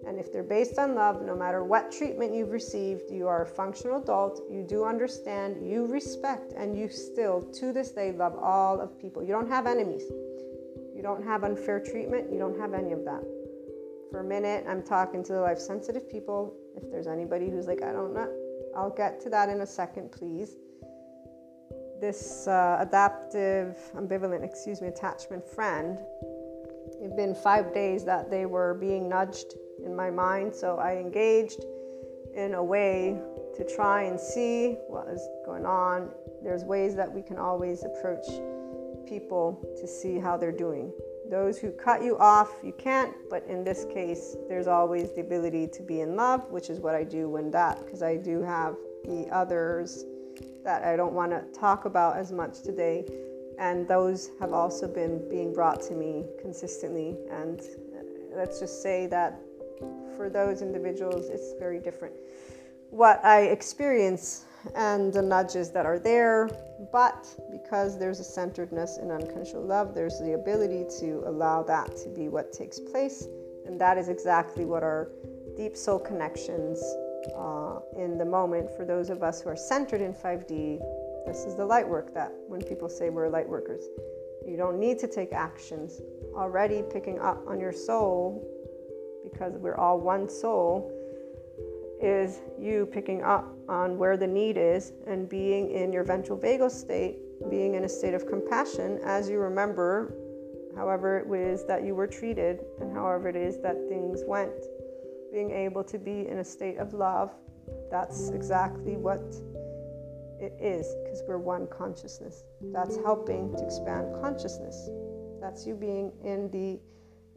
And 0.07 0.19
if 0.19 0.33
they're 0.33 0.43
based 0.43 0.79
on 0.79 0.95
love, 0.95 1.23
no 1.23 1.37
matter 1.37 1.63
what 1.63 1.93
treatment 1.93 2.35
you've 2.35 2.51
received, 2.51 3.11
you 3.11 3.29
are 3.29 3.43
a 3.43 3.47
functional 3.47 4.03
adult, 4.03 4.43
you 4.51 4.65
do 4.69 4.85
understand, 4.85 5.65
you 5.65 5.87
respect, 5.87 6.53
and 6.57 6.77
you 6.77 6.89
still, 6.89 7.41
to 7.41 7.73
this 7.73 7.93
day, 7.93 8.13
love 8.13 8.37
all 8.37 8.81
of 8.81 8.99
people. 8.99 9.23
You 9.23 9.33
don't 9.33 9.49
have 9.49 9.67
enemies. 9.67 10.03
You 10.95 11.03
don't 11.03 11.25
have 11.25 11.45
unfair 11.45 11.81
treatment. 11.81 12.33
You 12.33 12.39
don't 12.39 12.59
have 12.59 12.75
any 12.75 12.93
of 12.93 13.05
that. 13.05 13.23
For 14.11 14.21
a 14.21 14.25
minute, 14.25 14.65
I'm 14.69 14.83
talking 14.83 15.23
to 15.25 15.33
the 15.33 15.41
life 15.41 15.59
sensitive 15.59 16.11
people. 16.11 16.55
If 16.77 16.91
there's 16.91 17.07
anybody 17.07 17.49
who's 17.49 17.67
like, 17.67 17.83
I 17.83 17.93
don't 17.93 18.13
know, 18.13 18.31
I'll 18.77 18.95
get 18.95 19.21
to 19.23 19.31
that 19.31 19.49
in 19.49 19.61
a 19.61 19.67
second, 19.67 20.11
please. 20.11 20.57
This 22.01 22.49
uh, 22.49 22.79
adaptive, 22.81 23.79
ambivalent, 23.95 24.45
excuse 24.45 24.83
me, 24.83 24.89
attachment 24.89 25.47
friend, 25.47 25.99
it's 27.01 27.15
been 27.15 27.35
five 27.35 27.73
days 27.73 28.05
that 28.05 28.31
they 28.31 28.45
were 28.45 28.75
being 28.75 29.09
nudged 29.09 29.55
in 29.85 29.95
my 29.95 30.11
mind. 30.11 30.55
So 30.55 30.77
I 30.77 30.97
engaged 30.97 31.65
in 32.35 32.55
a 32.55 32.63
way 32.63 33.21
to 33.57 33.65
try 33.65 34.05
and 34.05 34.19
see 34.19 34.79
what 34.89 35.09
is 35.09 35.27
going 35.45 35.67
on. 35.67 36.11
There's 36.43 36.65
ways 36.65 36.95
that 36.97 37.13
we 37.13 37.23
can 37.23 37.39
always 37.39 37.85
approach 37.85 38.27
people 39.07 39.61
to 39.79 39.87
see 39.87 40.19
how 40.19 40.37
they're 40.37 40.51
doing. 40.53 40.93
Those 41.31 41.59
who 41.59 41.71
cut 41.71 42.03
you 42.03 42.19
off, 42.19 42.51
you 42.63 42.73
can't, 42.73 43.15
but 43.31 43.45
in 43.47 43.65
this 43.65 43.87
case, 43.93 44.37
there's 44.49 44.67
always 44.67 45.13
the 45.13 45.21
ability 45.21 45.69
to 45.69 45.83
be 45.83 46.01
in 46.01 46.17
love, 46.17 46.51
which 46.51 46.71
is 46.71 46.81
what 46.81 46.95
I 46.95 47.05
do 47.05 47.29
when 47.29 47.51
that, 47.53 47.85
because 47.85 48.03
I 48.03 48.17
do 48.17 48.43
have 48.43 48.77
the 49.05 49.29
others 49.31 50.05
that 50.65 50.85
I 50.85 50.97
don't 50.97 51.13
want 51.13 51.33
to 51.33 51.59
talk 51.59 51.85
about 51.85 52.17
as 52.17 52.33
much 52.33 52.63
today. 52.63 53.05
And 53.59 53.87
those 53.87 54.31
have 54.41 54.53
also 54.53 54.89
been 54.89 55.29
being 55.29 55.53
brought 55.53 55.81
to 55.83 55.95
me 55.95 56.25
consistently. 56.41 57.17
And 57.31 57.61
uh, 57.61 58.37
let's 58.37 58.61
just 58.61 58.83
say 58.83 59.07
that 59.09 59.41
for 60.17 60.29
those 60.29 60.63
individuals, 60.63 61.29
it's 61.29 61.55
very 61.59 61.79
different. 61.79 62.15
What 62.91 63.25
I 63.25 63.43
experience 63.43 64.45
and 64.75 65.13
the 65.13 65.23
nudges 65.23 65.71
that 65.73 65.87
are 65.87 65.99
there, 65.99 66.49
but 66.93 67.27
because 67.51 67.99
there's 67.99 68.21
a 68.21 68.25
centeredness 68.25 68.99
in 68.99 69.11
unconditional 69.11 69.65
love, 69.65 69.95
there's 69.95 70.19
the 70.21 70.35
ability 70.35 70.85
to 71.01 71.25
allow 71.27 71.63
that 71.65 71.97
to 71.97 72.09
be 72.09 72.29
what 72.29 72.53
takes 72.53 72.79
place. 72.79 73.27
And 73.67 73.81
that 73.81 73.99
is 73.99 74.09
exactly 74.09 74.65
what 74.65 74.83
our 74.83 75.11
deep 75.57 75.77
soul 75.77 75.99
connections 75.99 76.83
uh, 77.37 77.81
in 77.97 78.19
the 78.19 78.25
moment 78.25 78.71
for 78.77 78.85
those 78.85 79.11
of 79.11 79.23
us 79.23 79.41
who 79.41 79.49
are 79.49 79.57
centered 79.57 80.01
in 80.01 80.13
5D. 80.13 80.81
This 81.27 81.45
is 81.45 81.57
the 81.57 81.65
light 81.65 81.89
work 81.89 82.13
that 82.15 82.33
when 82.49 82.61
people 82.63 82.89
say 82.89 83.11
we're 83.11 83.29
light 83.29 83.49
workers, 83.49 83.85
you 84.47 84.57
don't 84.57 84.79
need 84.79 84.99
to 84.99 85.07
take 85.07 85.33
actions. 85.33 86.01
Already 86.35 86.83
picking 86.83 87.21
up 87.21 87.43
on 87.47 87.61
your 87.61 87.73
soul 87.73 88.45
because 89.33 89.55
we're 89.59 89.77
all 89.77 89.99
one 89.99 90.29
soul, 90.29 90.91
is 92.01 92.41
you 92.59 92.87
picking 92.93 93.23
up 93.23 93.53
on 93.69 93.97
where 93.97 94.17
the 94.17 94.27
need 94.27 94.57
is 94.57 94.93
and 95.07 95.29
being 95.29 95.71
in 95.71 95.93
your 95.93 96.05
ventral 96.05 96.39
vagal 96.39 96.71
state, 96.71 97.19
being 97.49 97.75
in 97.75 97.85
a 97.85 97.89
state 97.89 98.15
of 98.15 98.27
compassion 98.27 98.99
as 99.05 99.29
you 99.29 99.39
remember 99.39 100.15
however 100.77 101.19
it 101.19 101.27
was 101.27 101.67
that 101.67 101.85
you 101.85 101.95
were 101.95 102.07
treated 102.07 102.65
and 102.81 102.93
however 102.93 103.29
it 103.29 103.37
is 103.37 103.59
that 103.61 103.77
things 103.89 104.23
went. 104.27 104.53
Being 105.33 105.51
able 105.51 105.85
to 105.85 105.99
be 105.99 106.29
in 106.29 106.39
a 106.39 106.45
state 106.45 106.79
of 106.79 106.93
love, 106.93 107.31
that's 107.91 108.31
exactly 108.31 108.97
what 108.97 109.35
it 110.41 110.53
is 110.61 110.95
because 111.05 111.23
we're 111.27 111.39
one 111.39 111.67
consciousness. 111.69 112.45
That's 112.73 112.97
helping 112.97 113.55
to 113.57 113.65
expand 113.65 114.15
consciousness. 114.21 114.91
That's 115.41 115.67
you 115.67 115.75
being 115.75 116.13
in 116.25 116.51
the 116.51 116.81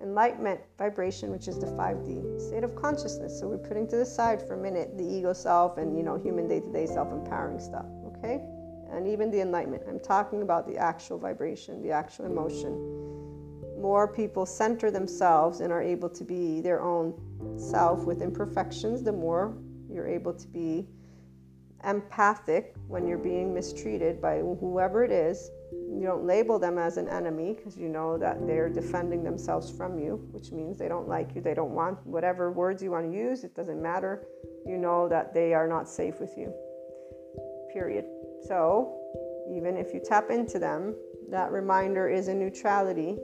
enlightenment 0.02 0.60
vibration, 0.78 1.32
which 1.32 1.48
is 1.48 1.60
the 1.60 1.68
5D 1.68 2.42
state 2.42 2.64
of 2.64 2.76
consciousness. 2.76 3.40
So 3.40 3.48
we're 3.48 3.58
putting 3.58 3.88
to 3.90 3.98
the 3.98 4.06
side 4.06 4.42
for 4.42 4.54
a 4.56 4.58
minute 4.58 4.98
the 4.98 5.04
ego 5.04 5.34
self 5.34 5.78
and 5.78 5.98
you 5.98 6.04
know 6.04 6.18
human 6.18 6.48
day-to-day 6.48 6.86
self-empowering 6.86 7.60
stuff, 7.60 7.86
okay? 8.08 8.42
And 8.92 9.08
even 9.08 9.32
the 9.32 9.42
enlightenment. 9.42 9.84
I'm 9.88 10.00
talking 10.00 10.42
about 10.42 10.68
the 10.68 10.78
actual 10.78 11.18
vibration, 11.18 11.82
the 11.82 11.92
actual 11.92 12.26
emotion. 12.26 12.72
More 13.82 14.08
people 14.08 14.46
center 14.46 14.90
themselves 14.92 15.60
and 15.60 15.72
are 15.72 15.82
able 15.82 16.10
to 16.10 16.24
be 16.24 16.62
their 16.62 16.82
own 16.82 17.14
self 17.58 18.06
with 18.06 18.22
imperfections, 18.22 19.04
the 19.04 19.12
more 19.12 19.58
you're 19.90 20.08
able 20.08 20.34
to 20.34 20.48
be 20.48 20.88
empathic 21.84 22.76
when 22.88 23.08
you're 23.08 23.18
being 23.18 23.54
mistreated 23.54 24.22
by 24.22 24.40
whoever 24.40 25.04
it 25.04 25.12
is 25.12 25.52
you 25.88 26.04
don't 26.04 26.26
label 26.26 26.60
them 26.60 26.78
as 26.78 26.98
an 26.98 27.08
enemy 27.10 27.54
because 27.54 27.78
you 27.78 27.88
know 27.88 28.18
that 28.18 28.46
they're 28.46 28.70
defending 28.70 29.24
themselves 29.24 29.70
from 29.70 30.00
you, 30.00 30.28
which 30.32 30.52
means 30.52 30.78
they 30.78 30.88
don't 30.88 31.08
like 31.08 31.36
you, 31.36 31.42
they 31.42 31.54
don't 31.54 31.72
want 31.72 31.98
whatever 32.06 32.52
words 32.52 32.82
you 32.84 32.92
want 32.92 33.12
to 33.12 33.18
use, 33.18 33.44
it 33.44 33.56
doesn't 33.56 33.82
matter. 33.82 34.28
You 34.66 34.78
know 34.78 35.08
that 35.10 35.34
they 35.34 35.54
are 35.54 35.68
not 35.68 35.88
safe 35.88 36.20
with 36.20 36.36
you. 36.38 36.54
Period. 37.72 38.06
So, 38.48 39.00
even 39.56 39.78
if 39.78 39.94
you 39.94 40.02
tap 40.04 40.30
into 40.32 40.60
them 40.60 40.96
that 41.30 41.52
reminder 41.52 42.08
is 42.08 42.28
in 42.28 42.40
neutrality. 42.40 43.18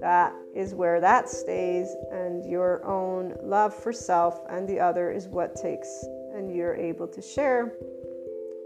That 0.00 0.32
is 0.54 0.74
where 0.74 1.00
that 1.00 1.28
stays, 1.28 1.88
and 2.10 2.44
your 2.48 2.84
own 2.86 3.34
love 3.42 3.74
for 3.74 3.92
self 3.92 4.40
and 4.48 4.68
the 4.68 4.80
other 4.80 5.10
is 5.10 5.28
what 5.28 5.56
takes, 5.56 5.88
and 6.34 6.54
you're 6.54 6.74
able 6.74 7.06
to 7.08 7.20
share 7.20 7.74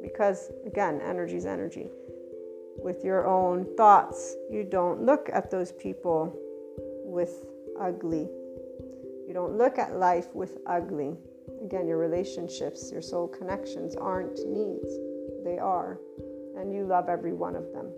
because, 0.01 0.53
again, 0.67 1.01
energy 1.01 1.37
is 1.37 1.47
energy. 1.47 1.91
With 2.83 3.05
your 3.05 3.27
own 3.27 3.65
thoughts, 3.77 4.37
you 4.51 4.65
don't 4.65 5.03
look 5.03 5.31
at 5.33 5.51
those 5.51 5.73
people 5.73 6.37
with 7.05 7.47
ugly. 7.81 8.29
You 9.27 9.33
don't 9.33 9.57
look 9.57 9.79
at 9.79 9.97
life 9.97 10.35
with 10.35 10.59
ugly. 10.67 11.17
Again, 11.65 11.87
your 11.87 11.99
relationships, 11.99 12.91
your 12.93 13.03
soul 13.03 13.29
connections 13.29 13.97
aren't 13.97 14.39
needs, 14.47 14.89
they 15.45 15.59
are. 15.59 15.99
And 16.59 16.73
you 16.73 16.85
love 16.85 17.09
every 17.09 17.33
one 17.33 17.57
of 17.57 17.73
them. 17.73 17.91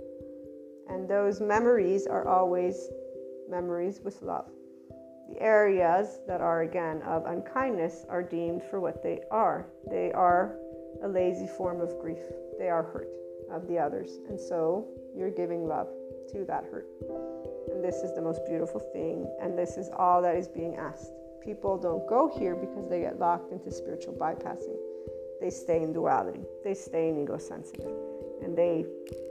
And 0.89 1.09
those 1.09 1.41
memories 1.41 2.07
are 2.07 2.29
always 2.29 2.89
memories 3.51 4.01
with 4.03 4.23
love. 4.23 4.49
The 5.31 5.43
areas 5.43 6.21
that 6.29 6.41
are, 6.41 6.63
again, 6.63 7.03
of 7.03 7.27
unkindness 7.27 8.05
are 8.09 8.23
deemed 8.23 8.63
for 8.71 8.81
what 8.81 9.03
they 9.03 9.21
are. 9.31 9.67
They 9.91 10.13
are 10.13 10.57
a 11.03 11.09
lazy 11.09 11.49
form 11.49 11.81
of 11.81 11.99
grief, 12.01 12.23
they 12.59 12.69
are 12.69 12.85
hurt 12.85 13.09
of 13.51 13.67
the 13.69 13.79
others. 13.79 14.19
And 14.29 14.39
so 14.39 14.87
you're 15.17 15.31
giving 15.31 15.67
love 15.67 15.89
to 16.33 16.45
that 16.47 16.65
hurt. 16.71 16.87
And 17.73 17.83
this 17.83 17.97
is 17.97 18.15
the 18.15 18.23
most 18.23 18.41
beautiful 18.47 18.81
thing. 18.93 19.27
And 19.41 19.59
this 19.59 19.77
is 19.77 19.91
all 19.97 20.23
that 20.23 20.37
is 20.37 20.49
being 20.49 20.77
asked. 20.77 21.13
People 21.43 21.79
don't 21.79 22.07
go 22.09 22.31
here 22.39 22.57
because 22.57 22.89
they 22.89 23.01
get 23.01 23.19
locked 23.19 23.53
into 23.53 23.71
spiritual 23.71 24.15
bypassing. 24.15 24.77
They 25.41 25.51
stay 25.51 25.83
in 25.83 25.93
duality, 25.93 26.45
they 26.65 26.75
stay 26.75 27.09
in 27.09 27.23
ego 27.23 27.39
sensitive. 27.39 27.93
And 28.43 28.57
they 28.57 28.85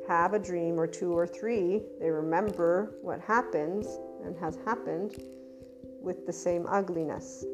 have 0.07 0.33
a 0.33 0.39
dream 0.39 0.79
or 0.79 0.87
two 0.87 1.15
or 1.17 1.27
three. 1.27 1.81
They 1.99 2.09
remember 2.09 2.95
what 3.01 3.19
happens 3.19 3.87
and 4.23 4.35
has 4.37 4.57
happened 4.65 5.15
with 6.01 6.25
the 6.25 6.33
same 6.33 6.65
ugliness. 6.67 7.45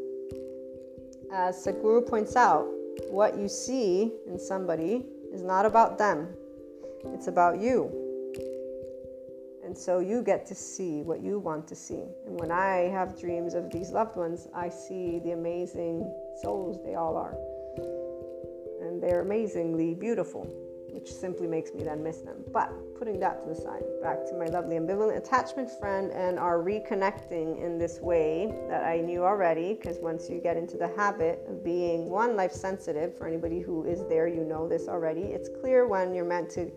As 1.31 1.65
Sadhguru 1.65 2.07
points 2.07 2.35
out, 2.35 2.67
what 3.09 3.37
you 3.37 3.47
see 3.47 4.11
in 4.27 4.37
somebody 4.37 5.05
is 5.33 5.43
not 5.43 5.65
about 5.65 5.97
them, 5.97 6.27
it's 7.05 7.27
about 7.27 7.59
you. 7.59 7.91
And 9.63 9.77
so 9.77 9.99
you 9.99 10.23
get 10.23 10.45
to 10.47 10.55
see 10.55 11.01
what 11.01 11.21
you 11.21 11.39
want 11.39 11.67
to 11.67 11.75
see. 11.75 12.03
And 12.25 12.39
when 12.39 12.51
I 12.51 12.89
have 12.91 13.19
dreams 13.19 13.53
of 13.53 13.71
these 13.71 13.91
loved 13.91 14.17
ones, 14.17 14.47
I 14.53 14.69
see 14.69 15.19
the 15.19 15.31
amazing 15.31 16.13
souls 16.41 16.79
they 16.83 16.95
all 16.95 17.15
are. 17.15 17.35
And 18.81 19.01
they're 19.01 19.21
amazingly 19.21 19.93
beautiful 19.93 20.49
which 20.91 21.11
simply 21.11 21.47
makes 21.47 21.73
me 21.73 21.83
then 21.83 22.03
miss 22.03 22.17
them. 22.17 22.43
But 22.51 22.71
putting 22.97 23.19
that 23.21 23.43
to 23.43 23.49
the 23.49 23.55
side, 23.55 23.83
back 24.01 24.25
to 24.27 24.35
my 24.37 24.45
lovely 24.45 24.75
ambivalent 24.75 25.17
attachment 25.17 25.69
friend 25.79 26.11
and 26.11 26.37
our 26.37 26.59
reconnecting 26.59 27.63
in 27.63 27.77
this 27.77 27.99
way 27.99 28.53
that 28.69 28.83
I 28.83 29.01
knew 29.01 29.23
already, 29.23 29.73
because 29.73 29.97
once 29.99 30.29
you 30.29 30.39
get 30.39 30.57
into 30.57 30.77
the 30.77 30.89
habit 30.89 31.43
of 31.47 31.63
being 31.63 32.09
one 32.09 32.35
life 32.35 32.51
sensitive, 32.51 33.17
for 33.17 33.27
anybody 33.27 33.59
who 33.59 33.85
is 33.85 34.05
there, 34.07 34.27
you 34.27 34.43
know 34.43 34.67
this 34.67 34.87
already, 34.87 35.21
it's 35.21 35.49
clear 35.61 35.87
when 35.87 36.13
you're 36.13 36.25
meant 36.25 36.49
to 36.51 36.71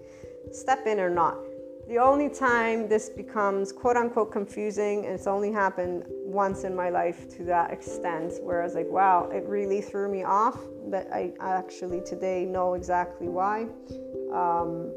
step 0.51 0.87
in 0.87 1.01
or 1.01 1.11
not. 1.11 1.39
The 1.87 1.99
only 1.99 2.31
time 2.31 2.89
this 2.89 3.11
becomes 3.11 3.71
quote 3.71 3.97
unquote 3.97 4.33
confusing, 4.33 5.05
and 5.05 5.15
it's 5.15 5.27
only 5.27 5.53
happened 5.53 6.05
once 6.09 6.65
in 6.65 6.75
my 6.75 6.89
life 6.89 7.29
to 7.37 7.45
that 7.45 7.71
extent, 7.71 8.33
where 8.43 8.63
I 8.63 8.65
was 8.65 8.75
like, 8.75 8.89
wow, 8.89 9.29
it 9.31 9.45
really 9.47 9.83
threw 9.83 10.11
me 10.11 10.25
off. 10.25 10.59
But 10.87 11.13
I 11.13 11.35
actually 11.41 12.01
today 12.01 12.47
know 12.47 12.73
exactly 12.75 13.29
why. 13.29 13.67
Um, 14.33 14.93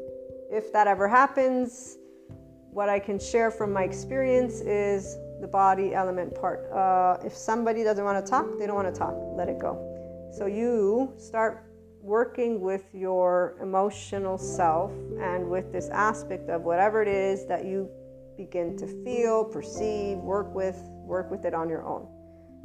if 0.50 0.72
that 0.72 0.86
ever 0.86 1.06
happens, 1.06 1.98
what 2.70 2.88
I 2.88 2.98
can 2.98 3.18
share 3.18 3.50
from 3.50 3.70
my 3.70 3.82
experience 3.82 4.60
is 4.60 5.18
the 5.42 5.48
body 5.48 5.94
element 5.94 6.34
part. 6.34 6.72
Uh, 6.72 7.18
if 7.24 7.34
somebody 7.34 7.84
doesn't 7.84 8.04
want 8.04 8.24
to 8.24 8.30
talk, 8.30 8.46
they 8.58 8.66
don't 8.66 8.76
want 8.76 8.92
to 8.92 8.98
talk, 8.98 9.14
let 9.36 9.48
it 9.48 9.58
go. 9.58 9.84
So 10.32 10.46
you 10.46 11.12
start 11.18 11.67
working 12.08 12.62
with 12.62 12.86
your 12.94 13.54
emotional 13.60 14.38
self 14.38 14.90
and 15.20 15.48
with 15.48 15.70
this 15.70 15.90
aspect 15.90 16.48
of 16.48 16.62
whatever 16.62 17.02
it 17.02 17.08
is 17.08 17.46
that 17.46 17.66
you 17.66 17.86
begin 18.38 18.76
to 18.78 18.86
feel, 19.04 19.44
perceive, 19.44 20.16
work 20.16 20.54
with, 20.54 20.78
work 21.04 21.30
with 21.30 21.44
it 21.44 21.52
on 21.52 21.68
your 21.68 21.84
own. 21.84 22.08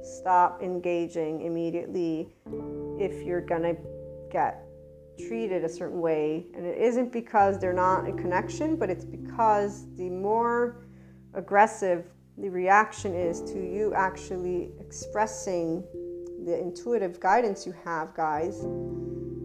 Stop 0.02 0.64
engaging 0.64 1.42
immediately 1.42 2.34
if 2.98 3.22
you're 3.26 3.46
going 3.46 3.64
to 3.64 3.76
get 4.32 4.64
treated 5.28 5.66
a 5.66 5.70
certain 5.70 6.00
way. 6.00 6.46
And 6.56 6.66
it 6.66 6.78
isn't 6.78 7.12
because 7.12 7.60
they're 7.60 7.74
not 7.74 8.08
a 8.08 8.14
connection, 8.14 8.78
but 8.78 8.90
it's 8.90 9.06
because 9.06 9.86
the 9.98 10.10
more 10.10 10.86
aggressive 11.34 12.06
the 12.38 12.50
reaction 12.50 13.14
is 13.14 13.42
to 13.42 13.60
you 13.60 13.94
actually 13.94 14.72
expressing 14.80 15.84
the 16.46 16.60
intuitive 16.60 17.20
guidance 17.20 17.66
you 17.66 17.74
have, 17.86 18.14
guys, 18.16 18.66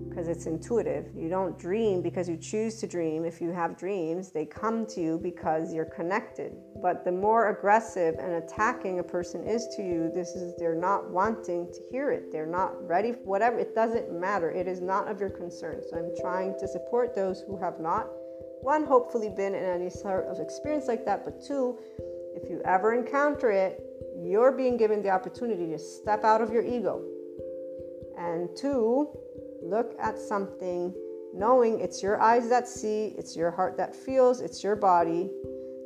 because 0.09 0.27
it's 0.27 0.47
intuitive. 0.47 1.07
You 1.15 1.29
don't 1.29 1.57
dream 1.59 2.03
because 2.03 2.29
you 2.29 2.37
choose 2.37 2.81
to 2.81 2.89
dream. 2.89 3.25
If 3.25 3.41
you 3.41 3.53
have 3.53 3.79
dreams, 3.79 4.33
they 4.33 4.47
come 4.47 4.85
to 4.87 5.01
you 5.01 5.21
because 5.23 5.73
you're 5.73 5.85
connected. 5.85 6.57
But 6.83 7.05
the 7.05 7.13
more 7.13 7.51
aggressive 7.51 8.17
and 8.19 8.33
attacking 8.43 8.99
a 8.99 9.05
person 9.05 9.47
is 9.47 9.69
to 9.77 9.83
you, 9.83 10.11
this 10.13 10.31
is 10.31 10.57
they're 10.59 10.75
not 10.75 11.09
wanting 11.11 11.71
to 11.73 11.81
hear 11.93 12.11
it. 12.11 12.33
They're 12.33 12.47
not 12.47 12.73
ready, 12.85 13.13
for 13.13 13.25
whatever. 13.25 13.59
It 13.59 13.75
doesn't 13.77 14.13
matter. 14.13 14.51
It 14.51 14.67
is 14.67 14.81
not 14.81 15.09
of 15.09 15.21
your 15.21 15.31
concern. 15.31 15.83
So 15.89 15.99
I'm 15.99 16.11
trying 16.21 16.59
to 16.59 16.67
support 16.67 17.15
those 17.15 17.43
who 17.47 17.57
have 17.59 17.79
not, 17.79 18.09
one, 18.63 18.85
hopefully 18.85 19.29
been 19.29 19.55
in 19.55 19.63
any 19.63 19.89
sort 19.89 20.27
of 20.27 20.41
experience 20.41 20.89
like 20.89 21.05
that, 21.05 21.25
but 21.25 21.41
two, 21.47 21.79
if 22.35 22.51
you 22.51 22.61
ever 22.65 22.93
encounter 22.93 23.53
it, 23.53 23.88
you're 24.23 24.53
being 24.53 24.77
given 24.77 25.03
the 25.03 25.11
opportunity 25.11 25.67
to 25.67 25.79
step 25.79 26.25
out 26.25 26.41
of 26.41 26.53
your 26.53 26.65
ego. 26.65 27.03
And 28.17 28.49
two, 28.57 29.09
Look 29.63 29.95
at 29.99 30.19
something 30.19 30.95
knowing 31.35 31.81
it's 31.81 32.03
your 32.03 32.21
eyes 32.21 32.49
that 32.49 32.69
see, 32.69 33.15
it's 33.19 33.37
your 33.37 33.51
heart 33.51 33.77
that 33.77 33.95
feels, 33.95 34.41
it's 34.41 34.63
your 34.63 34.77
body 34.77 35.31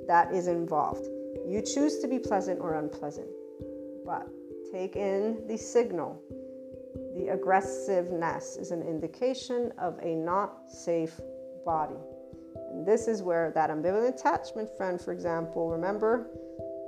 that 0.07 0.33
is 0.33 0.47
involved. 0.47 1.07
You 1.47 1.63
choose 1.63 1.99
to 2.01 2.09
be 2.09 2.19
pleasant 2.19 2.61
or 2.61 2.75
unpleasant, 2.75 3.29
but 4.05 4.29
take 4.71 4.97
in 4.97 5.47
the 5.49 5.57
signal. 5.57 6.21
The 7.17 7.29
aggressiveness 7.29 8.57
is 8.57 8.71
an 8.71 8.83
indication 8.83 9.73
of 9.79 9.99
a 10.03 10.15
not 10.15 10.71
safe 10.71 11.19
body. 11.65 11.97
And 12.71 12.87
this 12.87 13.09
is 13.09 13.23
where 13.23 13.51
that 13.55 13.71
ambivalent 13.71 14.15
attachment 14.15 14.69
friend, 14.77 15.01
for 15.01 15.13
example, 15.13 15.71
remember 15.71 16.29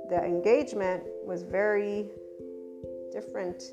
the 0.09 0.23
engagement 0.23 1.03
was 1.25 1.43
very 1.43 2.09
different 3.11 3.63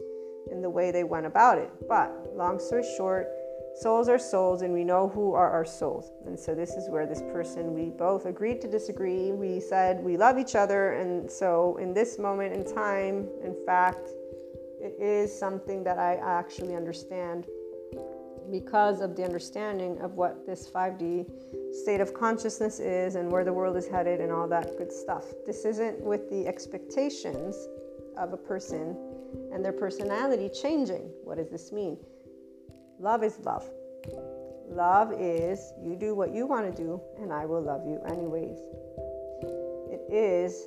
in 0.50 0.62
the 0.62 0.70
way 0.70 0.90
they 0.90 1.04
went 1.04 1.26
about 1.26 1.58
it. 1.58 1.70
But 1.88 2.12
long 2.34 2.58
story 2.58 2.84
short, 2.96 3.28
souls 3.74 4.08
are 4.08 4.18
souls, 4.18 4.62
and 4.62 4.72
we 4.72 4.84
know 4.84 5.08
who 5.08 5.34
are 5.34 5.50
our 5.50 5.64
souls. 5.64 6.12
And 6.26 6.38
so 6.38 6.54
this 6.54 6.70
is 6.70 6.88
where 6.88 7.06
this 7.06 7.22
person, 7.32 7.74
we 7.74 7.90
both 7.90 8.26
agreed 8.26 8.60
to 8.62 8.68
disagree. 8.68 9.32
We 9.32 9.60
said 9.60 10.02
we 10.02 10.16
love 10.16 10.38
each 10.38 10.54
other. 10.54 10.92
And 10.92 11.30
so 11.30 11.76
in 11.80 11.92
this 11.92 12.18
moment 12.18 12.54
in 12.54 12.64
time, 12.64 13.28
in 13.42 13.56
fact, 13.64 14.10
it 14.80 14.94
is 15.00 15.36
something 15.36 15.84
that 15.84 15.98
I 15.98 16.16
actually 16.16 16.74
understand 16.74 17.46
because 18.50 19.00
of 19.00 19.16
the 19.16 19.24
understanding 19.24 19.98
of 20.00 20.14
what 20.14 20.46
this 20.46 20.68
5D 20.68 21.26
state 21.72 22.00
of 22.00 22.14
consciousness 22.14 22.80
is 22.80 23.14
and 23.14 23.30
where 23.30 23.44
the 23.44 23.52
world 23.52 23.76
is 23.76 23.86
headed 23.86 24.20
and 24.20 24.32
all 24.32 24.48
that 24.48 24.76
good 24.76 24.92
stuff. 24.92 25.24
This 25.46 25.64
isn't 25.64 26.00
with 26.00 26.28
the 26.30 26.46
expectations 26.46 27.56
of 28.16 28.32
a 28.32 28.36
person 28.36 28.96
and 29.52 29.64
their 29.64 29.72
personality 29.72 30.50
changing. 30.50 31.10
What 31.24 31.38
does 31.38 31.50
this 31.50 31.72
mean? 31.72 31.96
Love 32.98 33.24
is 33.24 33.38
love. 33.40 33.68
Love 34.68 35.12
is 35.18 35.72
you 35.82 35.96
do 35.96 36.14
what 36.14 36.32
you 36.32 36.46
want 36.46 36.74
to 36.74 36.82
do, 36.82 37.00
and 37.20 37.32
I 37.32 37.44
will 37.44 37.62
love 37.62 37.86
you 37.86 38.00
anyways. 38.08 38.58
It 39.90 40.12
is 40.12 40.66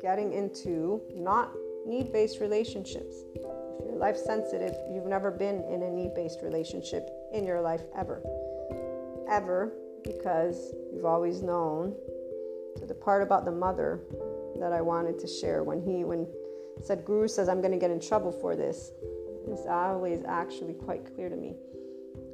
getting 0.00 0.32
into 0.32 1.02
not 1.14 1.52
need 1.86 2.12
based 2.12 2.40
relationships. 2.40 3.16
If 3.78 3.86
you're 3.86 3.96
life 3.96 4.16
sensitive, 4.16 4.74
you've 4.92 5.06
never 5.06 5.30
been 5.30 5.64
in 5.64 5.82
a 5.82 5.90
need 5.90 6.14
based 6.14 6.40
relationship 6.42 7.08
in 7.32 7.44
your 7.44 7.60
life 7.60 7.82
ever. 7.96 8.22
Ever, 9.30 9.72
because 10.04 10.74
you've 10.92 11.04
always 11.04 11.42
known. 11.42 11.94
So, 12.78 12.86
the 12.86 12.94
part 12.94 13.22
about 13.22 13.44
the 13.44 13.52
mother 13.52 14.00
that 14.60 14.72
I 14.72 14.80
wanted 14.80 15.18
to 15.20 15.26
share 15.26 15.62
when 15.62 15.80
he, 15.80 16.04
when 16.04 16.26
Sadhguru 16.80 17.28
says, 17.28 17.48
I'm 17.48 17.60
going 17.60 17.72
to 17.72 17.78
get 17.78 17.90
in 17.90 18.00
trouble 18.00 18.32
for 18.32 18.56
this. 18.56 18.92
is 19.48 19.66
always 19.66 20.22
actually 20.26 20.74
quite 20.74 21.14
clear 21.14 21.28
to 21.28 21.36
me 21.36 21.56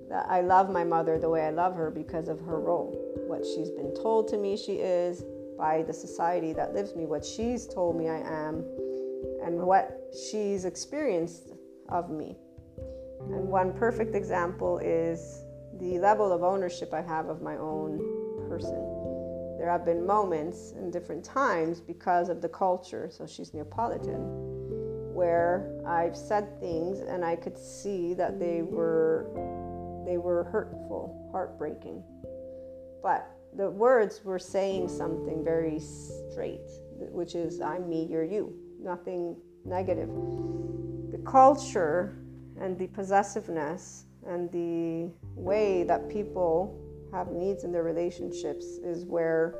that 0.08 0.26
I 0.28 0.40
love 0.42 0.70
my 0.70 0.84
mother 0.84 1.18
the 1.18 1.28
way 1.28 1.42
I 1.42 1.50
love 1.50 1.74
her 1.76 1.90
because 1.90 2.28
of 2.28 2.40
her 2.40 2.60
role. 2.60 2.94
What 3.26 3.44
she's 3.44 3.70
been 3.70 3.94
told 3.94 4.28
to 4.28 4.36
me 4.36 4.56
she 4.56 4.74
is 4.74 5.24
by 5.56 5.82
the 5.82 5.92
society 5.92 6.52
that 6.52 6.74
lives 6.74 6.94
me, 6.94 7.06
what 7.06 7.24
she's 7.24 7.66
told 7.66 7.96
me 7.96 8.08
I 8.08 8.18
am, 8.18 8.64
and 9.44 9.58
what 9.58 9.98
she's 10.30 10.64
experienced 10.64 11.52
of 11.88 12.10
me. 12.10 12.36
And 13.20 13.48
one 13.48 13.72
perfect 13.72 14.14
example 14.14 14.78
is 14.78 15.44
the 15.78 15.98
level 15.98 16.32
of 16.32 16.42
ownership 16.42 16.92
I 16.92 17.02
have 17.02 17.28
of 17.28 17.42
my 17.42 17.56
own 17.56 17.98
person 18.48 18.94
there 19.64 19.70
have 19.70 19.86
been 19.86 20.06
moments 20.06 20.72
in 20.72 20.90
different 20.90 21.24
times 21.24 21.80
because 21.80 22.28
of 22.28 22.42
the 22.42 22.48
culture, 22.50 23.08
so 23.10 23.26
she's 23.26 23.54
Neapolitan, 23.54 24.20
where 25.14 25.72
I've 25.86 26.14
said 26.14 26.60
things 26.60 27.00
and 27.00 27.24
I 27.24 27.36
could 27.36 27.56
see 27.56 28.12
that 28.12 28.38
they 28.38 28.60
were 28.60 29.24
they 30.04 30.18
were 30.18 30.44
hurtful, 30.44 31.30
heartbreaking. 31.32 32.02
But 33.02 33.26
the 33.56 33.70
words 33.70 34.22
were 34.22 34.38
saying 34.38 34.90
something 34.90 35.42
very 35.42 35.80
straight, 35.80 36.68
which 37.10 37.34
is 37.34 37.62
I'm 37.62 37.88
me, 37.88 38.06
you're 38.10 38.22
you. 38.22 38.52
Nothing 38.84 39.34
negative. 39.64 40.10
The 41.10 41.18
culture 41.24 42.18
and 42.60 42.78
the 42.78 42.86
possessiveness 42.88 44.04
and 44.26 44.50
the 44.52 45.10
way 45.34 45.84
that 45.84 46.10
people 46.10 46.78
have 47.10 47.28
needs 47.28 47.64
in 47.64 47.72
their 47.72 47.82
relationships 47.82 48.64
is 48.84 49.06
where 49.06 49.54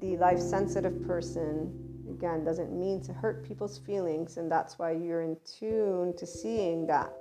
the 0.00 0.18
life 0.18 0.38
sensitive 0.38 1.06
person 1.06 1.72
again 2.10 2.44
doesn't 2.44 2.70
mean 2.78 3.00
to 3.02 3.12
hurt 3.12 3.46
people's 3.46 3.78
feelings 3.78 4.36
and 4.36 4.50
that's 4.50 4.78
why 4.78 4.92
you're 4.92 5.22
in 5.22 5.36
tune 5.44 6.14
to 6.16 6.26
seeing 6.26 6.86
that 6.86 7.12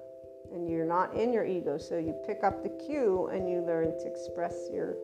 and 0.54 0.70
you're 0.70 0.86
not 0.86 1.14
in 1.14 1.34
your 1.34 1.46
ego 1.46 1.78
so 1.78 1.98
you 1.98 2.14
pick 2.26 2.44
up 2.44 2.64
the 2.64 2.70
cue 2.86 3.30
and 3.32 3.50
you 3.50 3.62
learn 3.62 3.92
to 4.00 4.08
express 4.08 4.56
your 4.72 4.96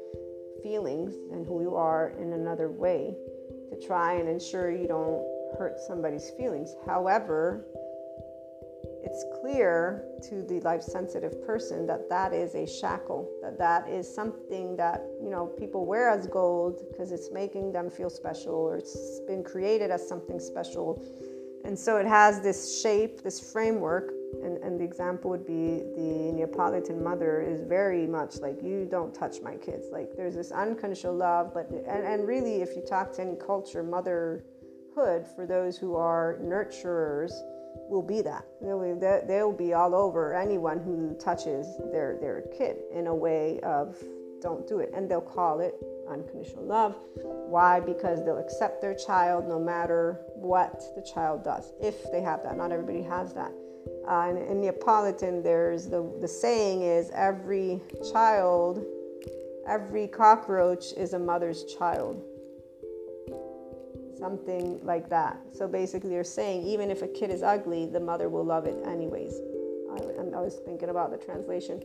feelings 0.62 1.14
and 1.32 1.46
who 1.46 1.62
you 1.62 1.76
are 1.76 2.14
in 2.20 2.34
another 2.34 2.70
way 2.70 3.16
to 3.70 3.88
try 3.88 4.14
and 4.14 4.30
ensure 4.30 4.72
you 4.72 4.88
don't 4.88 5.33
hurt 5.58 5.80
somebody's 5.80 6.30
feelings. 6.32 6.76
However 6.86 7.66
it's 9.04 9.26
clear 9.42 10.06
to 10.24 10.42
the 10.44 10.60
life 10.62 10.82
sensitive 10.82 11.46
person 11.46 11.86
that 11.86 12.10
that 12.10 12.34
is 12.34 12.56
a 12.56 12.66
shackle 12.66 13.30
that 13.42 13.58
that 13.58 13.88
is 13.88 14.08
something 14.14 14.76
that 14.78 15.04
you 15.22 15.30
know 15.30 15.46
people 15.60 15.86
wear 15.86 16.10
as 16.10 16.26
gold 16.28 16.80
because 16.90 17.12
it's 17.12 17.30
making 17.32 17.72
them 17.72 17.90
feel 17.90 18.10
special 18.10 18.56
or 18.56 18.78
it's 18.78 19.20
been 19.28 19.44
created 19.44 19.92
as 19.92 20.08
something 20.08 20.40
special. 20.40 21.04
And 21.66 21.78
so 21.78 21.98
it 21.98 22.06
has 22.06 22.42
this 22.42 22.82
shape 22.82 23.22
this 23.22 23.40
framework 23.52 24.14
and, 24.42 24.58
and 24.64 24.80
the 24.80 24.84
example 24.84 25.30
would 25.30 25.46
be 25.46 25.84
the 25.96 26.32
neapolitan 26.34 27.04
mother 27.04 27.42
is 27.42 27.62
very 27.62 28.08
much 28.08 28.38
like 28.38 28.64
you 28.64 28.88
don't 28.90 29.14
touch 29.14 29.42
my 29.42 29.56
kids. 29.56 29.86
Like 29.92 30.16
there's 30.16 30.36
this 30.36 30.52
unconditional 30.52 31.16
love 31.16 31.54
but 31.54 31.70
and, 31.70 32.06
and 32.06 32.28
really 32.28 32.62
if 32.62 32.76
you 32.76 32.82
talk 32.82 33.14
to 33.14 33.22
any 33.22 33.36
culture 33.36 33.84
for 34.94 35.46
those 35.48 35.78
who 35.78 35.96
are 35.96 36.38
nurturers 36.42 37.32
will 37.90 38.02
be 38.02 38.22
that. 38.22 38.46
They'll, 38.62 39.24
they'll 39.28 39.52
be 39.52 39.74
all 39.74 39.96
over 39.96 40.34
anyone 40.36 40.80
who 40.80 41.16
touches 41.20 41.78
their, 41.92 42.18
their 42.22 42.44
kid 42.58 42.78
in 42.92 43.08
a 43.08 43.16
way 43.16 43.60
of 43.62 43.98
don't 44.42 44.68
do 44.68 44.80
it. 44.80 44.92
And 44.94 45.10
they'll 45.10 45.22
call 45.22 45.62
it 45.62 45.76
unconditional 46.10 46.66
love. 46.66 46.96
Why? 47.16 47.80
Because 47.80 48.24
they'll 48.24 48.38
accept 48.38 48.82
their 48.82 48.94
child 48.94 49.48
no 49.48 49.60
matter 49.60 50.20
what 50.36 50.84
the 50.96 51.02
child 51.02 51.44
does, 51.44 51.72
if 51.82 52.12
they 52.12 52.22
have 52.22 52.44
that. 52.44 52.58
Not 52.58 52.72
everybody 52.72 53.02
has 53.04 53.34
that. 53.34 53.52
Uh, 54.08 54.28
in, 54.30 54.38
in 54.38 54.62
Neapolitan, 54.62 55.42
there's 55.42 55.88
the, 55.88 56.12
the 56.20 56.28
saying 56.28 56.82
is 56.84 57.10
every 57.14 57.82
child, 58.12 58.84
every 59.68 60.08
cockroach 60.08 60.94
is 60.98 61.14
a 61.14 61.20
mother's 61.20 61.64
child 61.66 62.22
something 64.24 64.80
like 64.84 65.10
that. 65.10 65.38
So 65.52 65.68
basically, 65.68 66.14
you're 66.14 66.24
saying 66.24 66.66
even 66.66 66.90
if 66.90 67.02
a 67.02 67.08
kid 67.08 67.30
is 67.30 67.44
ugly, 67.44 67.86
the 67.86 68.00
mother 68.00 68.30
will 68.30 68.46
love 68.46 68.66
it 68.66 68.78
anyways. 68.88 69.34
I, 69.92 69.98
I 70.38 70.42
was 70.42 70.62
thinking 70.66 70.90
about 70.90 71.12
the 71.12 71.18
translation. 71.18 71.82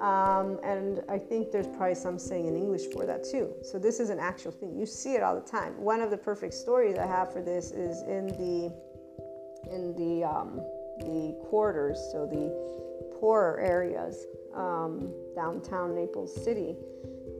Um, 0.00 0.58
and 0.62 1.02
I 1.08 1.18
think 1.18 1.50
there's 1.50 1.68
probably 1.68 1.94
some 1.94 2.18
saying 2.18 2.46
in 2.46 2.56
English 2.56 2.84
for 2.92 3.06
that 3.06 3.24
too. 3.24 3.54
So 3.62 3.78
this 3.78 3.98
is 3.98 4.10
an 4.10 4.18
actual 4.18 4.50
thing. 4.50 4.78
You 4.78 4.84
see 4.84 5.14
it 5.14 5.22
all 5.22 5.34
the 5.34 5.48
time. 5.58 5.72
One 5.80 6.00
of 6.02 6.10
the 6.10 6.16
perfect 6.16 6.52
stories 6.52 6.96
I 6.98 7.06
have 7.06 7.32
for 7.32 7.40
this 7.40 7.70
is 7.70 8.02
in 8.02 8.26
the 8.42 8.72
in 9.74 9.94
the 10.00 10.24
um, 10.24 10.60
the 11.00 11.36
quarters, 11.48 11.98
so 12.12 12.26
the 12.26 12.46
poorer 13.18 13.58
areas 13.58 14.26
um, 14.54 15.12
downtown 15.34 15.94
Naples 15.94 16.32
City. 16.44 16.76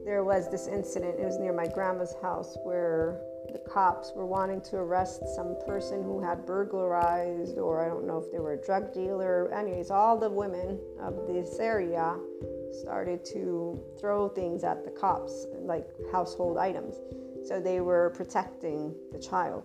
There 0.05 0.23
was 0.23 0.49
this 0.49 0.67
incident. 0.67 1.19
It 1.19 1.25
was 1.25 1.37
near 1.37 1.53
my 1.53 1.67
grandma's 1.67 2.15
house 2.21 2.57
where 2.63 3.21
the 3.53 3.59
cops 3.59 4.13
were 4.15 4.25
wanting 4.25 4.61
to 4.61 4.77
arrest 4.77 5.21
some 5.35 5.55
person 5.65 6.03
who 6.03 6.21
had 6.21 6.45
burglarized, 6.45 7.57
or 7.57 7.83
I 7.83 7.87
don't 7.87 8.05
know 8.05 8.17
if 8.17 8.31
they 8.31 8.39
were 8.39 8.53
a 8.53 8.61
drug 8.61 8.93
dealer. 8.93 9.51
Anyways, 9.53 9.91
all 9.91 10.17
the 10.17 10.29
women 10.29 10.79
of 10.99 11.27
this 11.27 11.59
area 11.59 12.17
started 12.71 13.25
to 13.25 13.81
throw 13.99 14.29
things 14.29 14.63
at 14.63 14.85
the 14.85 14.91
cops, 14.91 15.45
like 15.61 15.87
household 16.11 16.57
items. 16.57 16.95
So 17.47 17.59
they 17.59 17.81
were 17.81 18.11
protecting 18.15 18.95
the 19.11 19.19
child. 19.19 19.63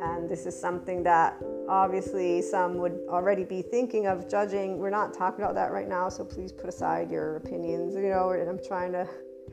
And 0.00 0.28
this 0.28 0.46
is 0.46 0.58
something 0.58 1.02
that 1.02 1.36
obviously 1.68 2.40
some 2.40 2.78
would 2.78 3.00
already 3.08 3.44
be 3.44 3.60
thinking 3.60 4.06
of 4.06 4.30
judging. 4.30 4.78
We're 4.78 4.90
not 4.90 5.12
talking 5.12 5.44
about 5.44 5.54
that 5.56 5.72
right 5.72 5.88
now, 5.88 6.08
so 6.08 6.24
please 6.24 6.52
put 6.52 6.68
aside 6.68 7.10
your 7.10 7.36
opinions. 7.36 7.94
You 7.94 8.08
know, 8.08 8.30
and 8.30 8.48
I'm 8.48 8.60
trying 8.66 8.92
to 8.92 9.06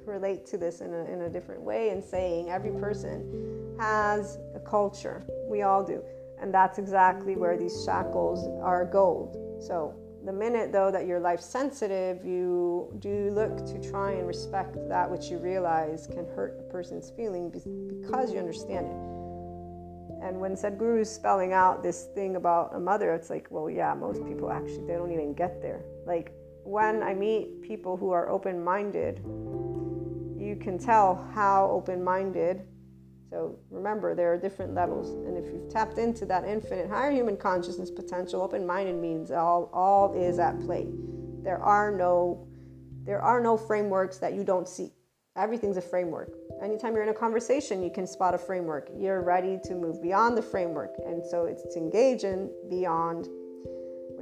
relate 0.05 0.45
to 0.47 0.57
this 0.57 0.81
in 0.81 0.93
a, 0.93 1.03
in 1.05 1.21
a 1.21 1.29
different 1.29 1.61
way 1.61 1.89
and 1.89 2.03
saying 2.03 2.49
every 2.49 2.71
person 2.71 3.75
has 3.79 4.37
a 4.55 4.59
culture. 4.59 5.23
We 5.49 5.61
all 5.61 5.83
do. 5.83 6.03
And 6.39 6.53
that's 6.53 6.77
exactly 6.77 7.35
where 7.35 7.57
these 7.57 7.83
shackles 7.83 8.47
are 8.61 8.85
gold. 8.85 9.61
So 9.61 9.95
the 10.25 10.33
minute 10.33 10.71
though 10.71 10.91
that 10.91 11.07
you're 11.07 11.19
life 11.19 11.39
sensitive, 11.39 12.23
you 12.25 12.93
do 12.99 13.31
look 13.31 13.65
to 13.65 13.89
try 13.89 14.11
and 14.11 14.27
respect 14.27 14.77
that 14.89 15.09
which 15.09 15.25
you 15.25 15.37
realize 15.37 16.05
can 16.05 16.25
hurt 16.35 16.57
a 16.59 16.71
person's 16.71 17.11
feeling 17.11 17.49
because 17.49 18.31
you 18.31 18.39
understand 18.39 18.87
it. 18.87 19.17
And 20.23 20.39
when 20.39 20.53
Sadhguru 20.55 21.01
is 21.01 21.09
spelling 21.11 21.53
out 21.53 21.83
this 21.83 22.05
thing 22.15 22.35
about 22.35 22.75
a 22.75 22.79
mother, 22.79 23.13
it's 23.13 23.29
like, 23.29 23.47
well, 23.49 23.69
yeah, 23.69 23.93
most 23.93 24.25
people 24.25 24.51
actually 24.51 24.85
they 24.87 24.93
don't 24.93 25.11
even 25.11 25.33
get 25.33 25.61
there. 25.61 25.83
Like 26.05 26.31
when 26.63 27.01
I 27.01 27.13
meet 27.13 27.61
people 27.61 27.95
who 27.95 28.11
are 28.11 28.29
open-minded 28.29 29.21
you 30.47 30.55
can 30.55 30.77
tell 30.77 31.29
how 31.35 31.69
open 31.69 32.03
minded. 32.03 32.61
So 33.29 33.59
remember, 33.69 34.15
there 34.15 34.31
are 34.33 34.37
different 34.37 34.73
levels. 34.73 35.09
And 35.27 35.37
if 35.37 35.51
you've 35.51 35.69
tapped 35.69 35.97
into 35.97 36.25
that 36.27 36.45
infinite 36.45 36.89
higher 36.89 37.11
human 37.11 37.35
consciousness 37.35 37.91
potential, 37.91 38.41
open 38.41 38.65
minded 38.65 38.95
means 38.95 39.31
all, 39.31 39.69
all 39.73 40.13
is 40.13 40.39
at 40.39 40.59
play. 40.61 40.87
There 41.43 41.61
are 41.61 41.91
no 41.91 42.47
there 43.07 43.21
are 43.21 43.39
no 43.39 43.55
frameworks 43.55 44.17
that 44.17 44.33
you 44.33 44.43
don't 44.43 44.67
see. 44.67 44.91
Everything's 45.37 45.77
a 45.77 45.81
framework. 45.81 46.33
Anytime 46.61 46.93
you're 46.93 47.03
in 47.03 47.09
a 47.09 47.13
conversation, 47.13 47.81
you 47.81 47.89
can 47.89 48.05
spot 48.05 48.33
a 48.33 48.37
framework. 48.37 48.89
You're 48.97 49.21
ready 49.21 49.57
to 49.63 49.75
move 49.75 50.01
beyond 50.03 50.37
the 50.37 50.41
framework. 50.41 50.91
And 51.05 51.25
so 51.25 51.45
it's 51.45 51.63
to 51.73 51.79
engage 51.79 52.25
in 52.25 52.51
beyond 52.69 53.29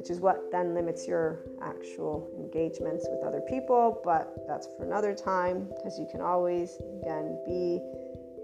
which 0.06 0.12
is 0.12 0.20
what 0.20 0.52
then 0.52 0.76
limits 0.76 1.08
your 1.08 1.40
actual 1.64 2.30
engagements 2.38 3.08
with 3.10 3.26
other 3.26 3.42
people. 3.50 4.02
But 4.04 4.36
that's 4.48 4.68
for 4.78 4.86
another 4.86 5.16
time 5.16 5.68
because 5.76 5.98
you 5.98 6.08
can 6.12 6.22
always, 6.22 6.78
again, 7.02 7.42
be 7.44 7.82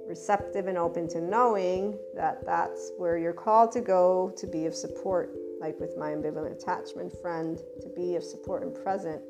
receptive 0.07 0.65
and 0.65 0.75
open 0.75 1.07
to 1.09 1.21
knowing 1.21 1.99
that 2.15 2.43
that's 2.47 2.91
where 2.97 3.15
you're 3.15 3.31
called 3.31 3.71
to 3.73 3.81
go 3.81 4.33
to 4.37 4.47
be 4.47 4.65
of 4.65 4.73
support. 4.73 5.35
Like 5.59 5.79
with 5.79 5.95
my 5.99 6.09
ambivalent 6.09 6.53
attachment 6.53 7.13
friend, 7.21 7.59
to 7.81 7.89
be 7.95 8.15
of 8.15 8.23
support 8.23 8.63
and 8.63 8.73
present 8.73 9.21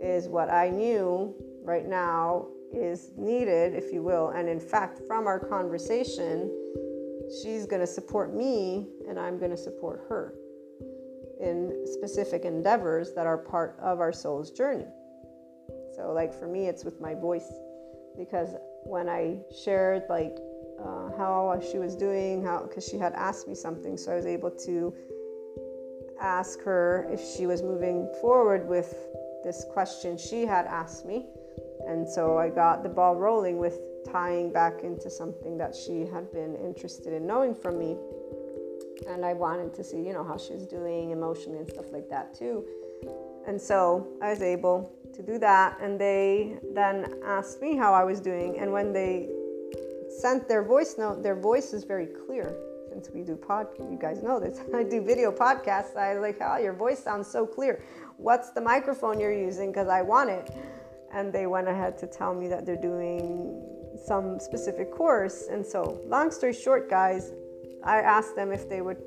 is 0.00 0.26
what 0.26 0.48
I 0.48 0.70
knew 0.70 1.34
right 1.62 1.86
now 1.86 2.46
is 2.72 3.10
needed, 3.18 3.74
if 3.74 3.92
you 3.92 4.02
will. 4.02 4.30
And 4.30 4.48
in 4.48 4.58
fact, 4.58 5.00
from 5.06 5.26
our 5.26 5.38
conversation, 5.38 6.50
she's 7.42 7.66
going 7.66 7.82
to 7.82 7.86
support 7.86 8.34
me 8.34 8.88
and 9.06 9.20
I'm 9.20 9.38
going 9.38 9.50
to 9.50 9.58
support 9.58 10.06
her 10.08 10.32
in 11.40 11.84
specific 11.86 12.44
endeavors 12.44 13.12
that 13.14 13.26
are 13.26 13.38
part 13.38 13.78
of 13.80 14.00
our 14.00 14.12
soul's 14.12 14.50
journey. 14.50 14.86
So, 15.96 16.12
like 16.12 16.34
for 16.34 16.46
me, 16.46 16.66
it's 16.66 16.84
with 16.84 17.00
my 17.00 17.14
voice 17.14 17.52
because 18.18 18.54
when 18.84 19.08
I 19.08 19.38
shared 19.64 20.04
like 20.08 20.36
uh, 20.80 21.10
how 21.16 21.60
she 21.70 21.78
was 21.78 21.94
doing, 21.94 22.44
how 22.44 22.62
because 22.62 22.86
she 22.86 22.98
had 22.98 23.12
asked 23.14 23.48
me 23.48 23.54
something, 23.54 23.96
so 23.96 24.12
I 24.12 24.16
was 24.16 24.26
able 24.26 24.50
to 24.50 24.94
ask 26.20 26.60
her 26.62 27.08
if 27.10 27.20
she 27.20 27.46
was 27.46 27.62
moving 27.62 28.08
forward 28.20 28.68
with 28.68 28.94
this 29.42 29.64
question 29.72 30.16
she 30.16 30.46
had 30.46 30.66
asked 30.66 31.04
me, 31.04 31.26
and 31.86 32.08
so 32.08 32.38
I 32.38 32.48
got 32.48 32.82
the 32.82 32.88
ball 32.88 33.16
rolling 33.16 33.58
with 33.58 33.78
tying 34.10 34.52
back 34.52 34.82
into 34.82 35.10
something 35.10 35.56
that 35.58 35.74
she 35.74 36.06
had 36.06 36.30
been 36.32 36.56
interested 36.56 37.12
in 37.12 37.26
knowing 37.26 37.54
from 37.54 37.78
me 37.78 37.96
and 39.08 39.24
I 39.24 39.32
wanted 39.32 39.74
to 39.74 39.84
see, 39.84 39.98
you 39.98 40.12
know, 40.12 40.24
how 40.24 40.36
she 40.36 40.52
was 40.52 40.66
doing 40.66 41.10
emotionally 41.10 41.58
and 41.58 41.68
stuff 41.68 41.86
like 41.92 42.08
that 42.10 42.34
too. 42.34 42.64
And 43.46 43.60
so 43.60 44.08
I 44.22 44.30
was 44.30 44.42
able 44.42 44.92
to 45.14 45.22
do 45.22 45.38
that, 45.38 45.78
and 45.80 46.00
they 46.00 46.58
then 46.72 47.14
asked 47.24 47.60
me 47.60 47.76
how 47.76 47.92
I 47.92 48.04
was 48.04 48.20
doing. 48.20 48.58
And 48.58 48.72
when 48.72 48.92
they 48.92 49.28
sent 50.18 50.48
their 50.48 50.62
voice 50.62 50.96
note, 50.98 51.22
their 51.22 51.36
voice 51.36 51.72
is 51.72 51.84
very 51.84 52.06
clear. 52.26 52.56
Since 52.88 53.10
we 53.10 53.22
do 53.22 53.36
pod, 53.36 53.66
you 53.78 53.98
guys 54.00 54.22
know 54.22 54.38
this. 54.40 54.60
I 54.74 54.82
do 54.82 55.02
video 55.02 55.30
podcasts. 55.30 55.96
I 55.96 56.14
was 56.14 56.22
like, 56.22 56.38
oh, 56.40 56.58
your 56.58 56.72
voice 56.72 57.02
sounds 57.02 57.26
so 57.26 57.46
clear. 57.46 57.82
What's 58.16 58.50
the 58.50 58.60
microphone 58.60 59.20
you're 59.20 59.32
using? 59.32 59.70
Because 59.70 59.88
I 59.88 60.02
want 60.02 60.30
it. 60.30 60.50
And 61.12 61.32
they 61.32 61.46
went 61.46 61.68
ahead 61.68 61.98
to 61.98 62.06
tell 62.06 62.34
me 62.34 62.48
that 62.48 62.66
they're 62.66 62.80
doing 62.80 63.62
some 64.06 64.40
specific 64.40 64.92
course. 64.92 65.46
And 65.50 65.64
so, 65.64 66.00
long 66.06 66.30
story 66.30 66.52
short, 66.52 66.90
guys, 66.90 67.32
I 67.84 68.00
asked 68.00 68.34
them 68.34 68.52
if 68.52 68.68
they 68.68 68.80
would 68.80 69.02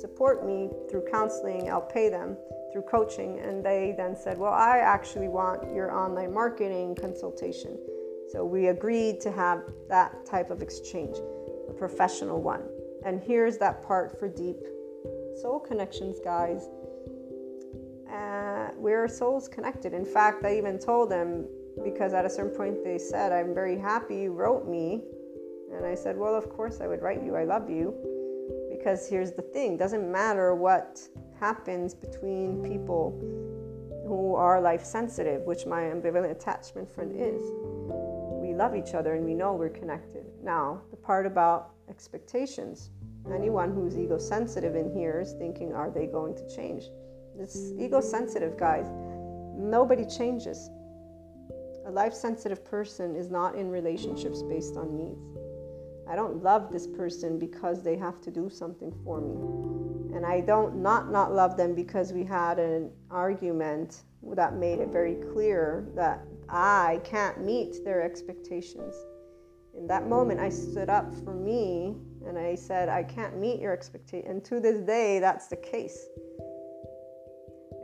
support 0.00 0.46
me 0.46 0.70
through 0.90 1.04
counseling, 1.10 1.70
I'll 1.70 1.80
pay 1.80 2.08
them 2.08 2.36
through 2.72 2.82
coaching. 2.82 3.38
And 3.40 3.64
they 3.64 3.94
then 3.96 4.16
said, 4.16 4.38
Well, 4.38 4.52
I 4.52 4.78
actually 4.78 5.28
want 5.28 5.74
your 5.74 5.92
online 5.92 6.32
marketing 6.32 6.96
consultation. 6.96 7.78
So 8.30 8.44
we 8.44 8.68
agreed 8.68 9.20
to 9.22 9.32
have 9.32 9.62
that 9.88 10.24
type 10.24 10.50
of 10.50 10.62
exchange, 10.62 11.16
a 11.68 11.72
professional 11.72 12.40
one. 12.40 12.62
And 13.04 13.20
here's 13.20 13.58
that 13.58 13.82
part 13.82 14.18
for 14.18 14.28
deep 14.28 14.62
soul 15.40 15.60
connections, 15.60 16.18
guys. 16.24 16.68
Uh, 18.10 18.70
we're 18.76 19.08
souls 19.08 19.48
connected. 19.48 19.92
In 19.92 20.04
fact, 20.04 20.44
I 20.44 20.56
even 20.56 20.78
told 20.78 21.10
them 21.10 21.46
because 21.82 22.12
at 22.12 22.24
a 22.24 22.30
certain 22.30 22.54
point 22.54 22.84
they 22.84 22.98
said, 22.98 23.32
I'm 23.32 23.54
very 23.54 23.78
happy 23.78 24.16
you 24.16 24.32
wrote 24.32 24.68
me. 24.68 25.02
And 25.74 25.84
I 25.84 25.94
said, 25.94 26.16
Well, 26.16 26.34
of 26.34 26.48
course 26.48 26.80
I 26.80 26.86
would 26.86 27.02
write 27.02 27.22
you. 27.22 27.36
I 27.36 27.44
love 27.44 27.68
you. 27.68 28.11
Because 28.82 29.08
here's 29.08 29.30
the 29.30 29.42
thing 29.42 29.76
doesn't 29.76 30.10
matter 30.10 30.56
what 30.56 30.98
happens 31.38 31.94
between 31.94 32.64
people 32.64 33.16
who 34.08 34.34
are 34.34 34.60
life 34.60 34.84
sensitive, 34.84 35.42
which 35.42 35.66
my 35.66 35.82
ambivalent 35.82 36.32
attachment 36.32 36.92
friend 36.92 37.12
is. 37.14 37.40
We 38.42 38.54
love 38.54 38.74
each 38.74 38.94
other 38.94 39.14
and 39.14 39.24
we 39.24 39.34
know 39.34 39.52
we're 39.52 39.68
connected. 39.68 40.24
Now, 40.42 40.82
the 40.90 40.96
part 40.96 41.26
about 41.26 41.74
expectations 41.88 42.90
anyone 43.32 43.72
who's 43.72 43.96
ego 43.96 44.18
sensitive 44.18 44.74
in 44.74 44.92
here 44.92 45.20
is 45.20 45.32
thinking, 45.34 45.72
are 45.72 45.88
they 45.88 46.06
going 46.06 46.34
to 46.34 46.56
change? 46.56 46.86
This 47.38 47.72
ego 47.78 48.00
sensitive, 48.00 48.58
guys, 48.58 48.88
nobody 49.56 50.04
changes. 50.04 50.70
A 51.86 51.90
life 51.92 52.14
sensitive 52.14 52.64
person 52.64 53.14
is 53.14 53.30
not 53.30 53.54
in 53.54 53.70
relationships 53.70 54.42
based 54.42 54.76
on 54.76 54.96
needs. 54.96 55.51
I 56.08 56.16
don't 56.16 56.42
love 56.42 56.72
this 56.72 56.86
person 56.86 57.38
because 57.38 57.82
they 57.82 57.96
have 57.96 58.20
to 58.22 58.30
do 58.30 58.50
something 58.50 58.92
for 59.04 59.20
me. 59.20 60.16
And 60.16 60.26
I 60.26 60.40
don't 60.40 60.76
not 60.76 61.10
not 61.10 61.32
love 61.32 61.56
them 61.56 61.74
because 61.74 62.12
we 62.12 62.24
had 62.24 62.58
an 62.58 62.90
argument 63.10 64.02
that 64.34 64.56
made 64.56 64.78
it 64.78 64.88
very 64.88 65.16
clear 65.32 65.88
that 65.94 66.24
I 66.48 67.00
can't 67.04 67.44
meet 67.44 67.84
their 67.84 68.02
expectations. 68.02 68.94
In 69.76 69.86
that 69.86 70.06
moment 70.06 70.38
I 70.40 70.48
stood 70.48 70.90
up 70.90 71.14
for 71.24 71.34
me 71.34 71.96
and 72.26 72.38
I 72.38 72.54
said 72.54 72.88
I 72.88 73.02
can't 73.02 73.38
meet 73.38 73.60
your 73.60 73.72
expectation. 73.72 74.30
And 74.30 74.44
to 74.44 74.60
this 74.60 74.80
day 74.80 75.18
that's 75.18 75.48
the 75.48 75.56
case. 75.56 75.98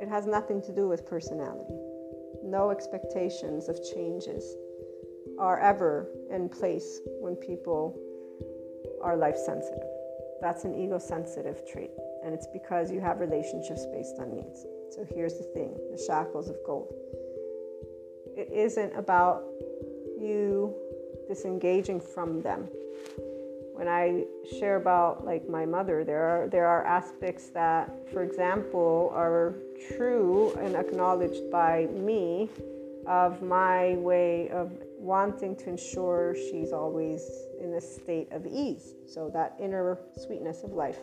It 0.00 0.08
has 0.08 0.26
nothing 0.26 0.62
to 0.62 0.74
do 0.74 0.86
with 0.88 1.06
personality 1.06 1.74
no 2.44 2.70
expectations 2.70 3.68
of 3.68 3.78
changes 3.94 4.56
are 5.38 5.60
ever 5.60 6.08
in 6.30 6.48
place 6.48 7.00
when 7.20 7.36
people 7.36 7.98
are 9.02 9.16
life 9.16 9.36
sensitive. 9.36 9.88
That's 10.40 10.64
an 10.64 10.74
ego 10.74 10.98
sensitive 10.98 11.68
trait, 11.70 11.90
and 12.24 12.32
it's 12.32 12.46
because 12.52 12.90
you 12.90 13.00
have 13.00 13.20
relationships 13.20 13.86
based 13.92 14.16
on 14.20 14.34
needs. 14.34 14.66
So 14.90 15.06
here's 15.14 15.36
the 15.38 15.44
thing 15.44 15.76
the 15.90 16.02
shackles 16.06 16.48
of 16.48 16.56
gold. 16.64 16.92
It 18.36 18.48
isn't 18.52 18.94
about 18.96 19.42
you 20.18 20.74
disengaging 21.28 22.00
from 22.00 22.40
them. 22.42 22.68
When 23.74 23.88
I 23.88 24.24
share 24.58 24.76
about 24.76 25.24
like 25.24 25.48
my 25.48 25.66
mother, 25.66 26.04
there 26.04 26.22
are 26.22 26.48
there 26.48 26.66
are 26.66 26.84
aspects 26.84 27.50
that, 27.50 27.90
for 28.12 28.22
example, 28.22 29.12
are 29.14 29.54
true 29.96 30.52
and 30.60 30.74
acknowledged 30.74 31.50
by 31.50 31.86
me 31.86 32.48
of 33.06 33.42
my 33.42 33.94
way 33.96 34.48
of 34.50 34.72
wanting 34.98 35.56
to 35.56 35.70
ensure 35.70 36.34
she's 36.50 36.72
always 36.72 37.22
in 37.60 37.74
a 37.74 37.80
state 37.80 38.30
of 38.32 38.46
ease. 38.46 38.94
So, 39.06 39.30
that 39.32 39.56
inner 39.60 39.98
sweetness 40.16 40.64
of 40.64 40.72
life, 40.72 40.98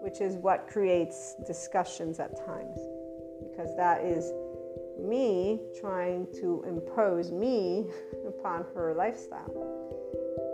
which 0.00 0.20
is 0.20 0.36
what 0.36 0.68
creates 0.68 1.34
discussions 1.46 2.20
at 2.20 2.36
times, 2.46 2.78
because 3.48 3.76
that 3.76 4.04
is 4.04 4.32
me 4.98 5.60
trying 5.80 6.26
to 6.40 6.64
impose 6.66 7.30
me 7.30 7.86
upon 8.28 8.64
her 8.74 8.94
lifestyle. 8.94 9.52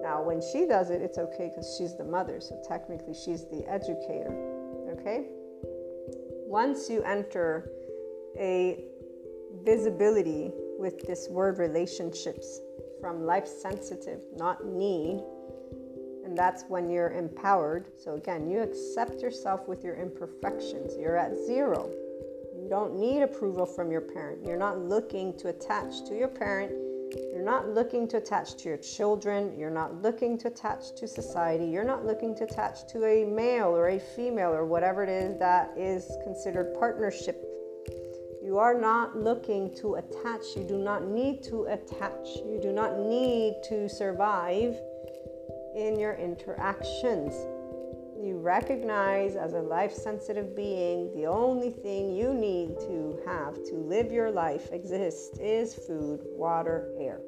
Now, 0.03 0.23
when 0.23 0.41
she 0.53 0.67
does 0.67 0.91
it, 0.91 1.01
it's 1.01 1.19
okay 1.19 1.49
because 1.49 1.77
she's 1.79 1.97
the 1.97 2.05
mother, 2.05 2.41
so 2.41 2.61
technically 2.67 3.15
she's 3.15 3.45
the 3.47 3.65
educator. 3.69 4.35
Okay? 4.99 5.27
once 6.53 6.91
you 6.91 7.03
enter 7.05 7.73
a 8.37 8.85
visibility 9.65 10.53
with 10.83 11.07
this 11.07 11.29
word 11.31 11.59
relationships 11.59 12.61
from 13.01 13.25
life 13.25 13.47
sensitive, 13.47 14.21
not 14.37 14.67
need, 14.67 15.23
and 16.25 16.37
that's 16.37 16.65
when 16.69 16.91
you're 16.91 17.13
empowered. 17.13 17.87
So, 17.99 18.17
again, 18.17 18.51
you 18.51 18.61
accept 18.61 19.23
yourself 19.23 19.67
with 19.69 19.83
your 19.83 19.95
imperfections. 19.95 20.95
You're 20.99 21.17
at 21.17 21.35
zero. 21.47 21.91
You 22.55 22.69
don't 22.69 22.99
need 22.99 23.23
approval 23.23 23.65
from 23.65 23.91
your 23.91 24.03
parent. 24.03 24.45
You're 24.45 24.59
not 24.59 24.79
looking 24.79 25.39
to 25.39 25.49
attach 25.49 26.05
to 26.09 26.15
your 26.15 26.29
parent 26.29 26.73
you're 27.33 27.45
not 27.45 27.69
looking 27.69 28.09
to 28.09 28.19
attach 28.19 28.57
to 28.57 28.69
your 28.69 28.79
children. 28.79 29.59
You're 29.59 29.71
not 29.71 30.03
looking 30.03 30.39
to 30.39 30.49
attach 30.49 30.95
to 30.97 31.07
society. 31.07 31.67
You're 31.67 31.85
not 31.85 32.07
looking 32.07 32.35
to 32.37 32.45
attach 32.45 32.87
to 32.93 33.05
a 33.05 33.25
male 33.25 33.69
or 33.69 33.89
a 33.89 33.99
female 33.99 34.53
or 34.53 34.65
whatever 34.65 35.03
it 35.03 35.09
is 35.09 35.39
that 35.39 35.73
is 35.77 36.17
considered 36.25 36.75
partnership. 36.79 37.45
You 38.43 38.59
are 38.59 38.75
not 38.75 39.17
looking 39.17 39.75
to 39.77 39.95
attach. 39.95 40.43
You 40.57 40.65
do 40.65 40.79
not 40.79 41.07
need 41.07 41.43
to 41.45 41.65
attach. 41.65 42.37
You 42.45 42.59
do 42.61 42.73
not 42.73 42.99
need 42.99 43.63
to 43.69 43.89
survive 43.89 44.77
in 45.77 45.99
your 45.99 46.15
interactions 46.15 47.35
you 48.23 48.39
recognize 48.39 49.35
as 49.35 49.53
a 49.53 49.61
life 49.61 49.93
sensitive 49.93 50.55
being, 50.55 51.13
the 51.13 51.27
only 51.27 51.71
thing 51.71 52.15
you 52.15 52.33
need 52.33 52.79
to 52.79 53.19
have 53.27 53.55
to 53.65 53.75
live 53.75 54.13
your 54.13 54.31
life 54.31 54.71
exist 54.71 55.39
is 55.41 55.75
food, 55.75 56.21
water, 56.25 56.93
air. 57.01 57.21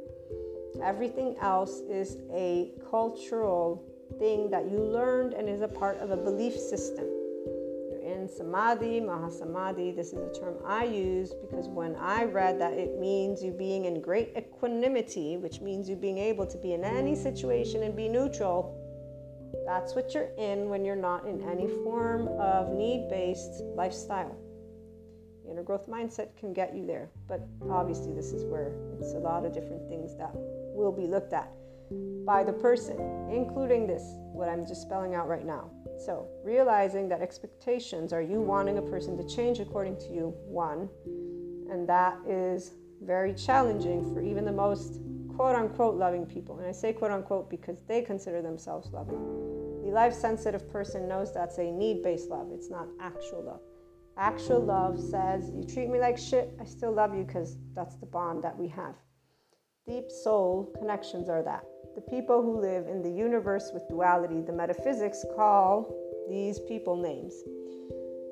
Everything 0.82 1.36
else 1.41 1.81
is 1.91 2.19
a 2.32 2.70
cultural 2.91 3.85
thing 4.19 4.51
that 4.51 4.70
you 4.70 4.78
learned 4.78 5.35
and 5.35 5.49
is 5.49 5.62
a 5.62 5.69
part 5.69 5.99
of 5.99 6.11
a 6.11 6.16
belief 6.16 6.55
system. 6.55 7.07
Samadhi, 8.29 9.01
mahasamadhi. 9.01 9.95
This 9.95 10.13
is 10.13 10.37
a 10.37 10.41
term 10.41 10.57
I 10.67 10.85
use 10.85 11.33
because 11.33 11.69
when 11.69 11.97
I 11.97 12.25
read 12.25 12.61
that 12.61 12.73
it 12.75 12.99
means 12.99 13.43
you 13.43 13.53
being 13.53 13.85
in 13.85 14.01
great 14.01 14.33
equanimity, 14.37 15.37
which 15.37 15.61
means 15.61 15.89
you 15.89 15.97
being 15.97 16.19
able 16.19 16.47
to 16.47 16.59
be 16.59 16.73
in 16.73 16.85
any 16.85 17.15
situation 17.15 17.83
and 17.83 17.97
be 17.97 18.09
neutral 18.09 18.81
that's 19.67 19.95
what 19.95 20.13
you're 20.13 20.31
in 20.37 20.69
when 20.69 20.85
you're 20.85 20.97
not 20.97 21.27
in 21.27 21.41
any 21.49 21.69
form 21.69 22.29
of 22.39 22.73
need 22.73 23.09
based 23.09 23.63
lifestyle. 23.75 24.37
The 25.45 25.53
inner 25.53 25.63
growth 25.63 25.89
mindset 25.89 26.37
can 26.39 26.53
get 26.53 26.75
you 26.75 26.87
there, 26.87 27.11
but 27.29 27.47
obviously, 27.71 28.15
this 28.15 28.33
is 28.33 28.45
where 28.45 28.73
it's 28.99 29.13
a 29.13 29.19
lot 29.19 29.45
of 29.45 29.53
different 29.53 29.89
things 29.89 30.17
that 30.17 30.33
will 30.35 30.93
be 30.93 31.07
looked 31.07 31.33
at 31.33 31.51
by 32.27 32.43
the 32.43 32.53
person, 32.53 32.97
including 33.31 33.87
this, 33.87 34.03
what 34.33 34.49
I'm 34.49 34.66
just 34.66 34.83
spelling 34.83 35.15
out 35.15 35.29
right 35.29 35.45
now. 35.45 35.71
So, 35.99 36.27
realizing 36.43 37.09
that 37.11 37.21
expectations 37.21 38.12
are 38.12 38.23
you 38.23 38.41
wanting 38.41 38.79
a 38.79 38.83
person 38.83 39.16
to 39.16 39.29
change 39.29 39.61
according 39.61 39.99
to 39.99 40.12
you, 40.12 40.35
one, 40.47 40.89
and 41.71 41.89
that 41.89 42.19
is 42.27 42.73
very 43.03 43.35
challenging 43.35 44.12
for 44.12 44.21
even 44.21 44.45
the 44.45 44.53
most 44.53 45.01
quote 45.37 45.55
unquote 45.55 45.97
loving 45.97 46.27
people. 46.27 46.59
And 46.59 46.66
I 46.66 46.73
say 46.73 46.93
quote 46.93 47.11
unquote 47.11 47.51
because 47.51 47.83
they 47.83 48.03
consider 48.03 48.43
themselves 48.43 48.91
loving. 48.93 49.21
The 49.85 49.91
life 49.91 50.15
sensitive 50.15 50.71
person 50.71 51.09
knows 51.09 51.33
that's 51.33 51.59
a 51.59 51.71
need 51.71 52.03
based 52.03 52.31
love, 52.31 52.49
it's 52.53 52.71
not 52.71 52.89
actual 53.01 53.45
love. 53.45 53.61
Actual 54.16 54.61
love 54.61 55.01
says, 55.01 55.51
You 55.55 55.65
treat 55.65 55.89
me 55.89 55.99
like 55.99 56.16
shit, 56.16 56.57
I 56.61 56.65
still 56.65 56.93
love 56.93 57.15
you 57.16 57.25
because 57.25 57.57
that's 57.75 57.97
the 57.97 58.07
bond 58.07 58.43
that 58.45 58.57
we 58.57 58.69
have. 58.69 58.95
Deep 59.87 60.11
soul 60.11 60.73
connections 60.79 61.29
are 61.29 61.43
that. 61.43 61.65
The 61.95 62.03
people 62.03 62.43
who 62.43 62.61
live 62.61 62.87
in 62.87 63.03
the 63.03 63.11
universe 63.11 63.71
with 63.73 63.87
duality, 63.89 64.41
the 64.41 64.53
metaphysics 64.53 65.25
call 65.37 65.95
these 66.29 66.59
people 66.61 66.97
names 66.97 67.35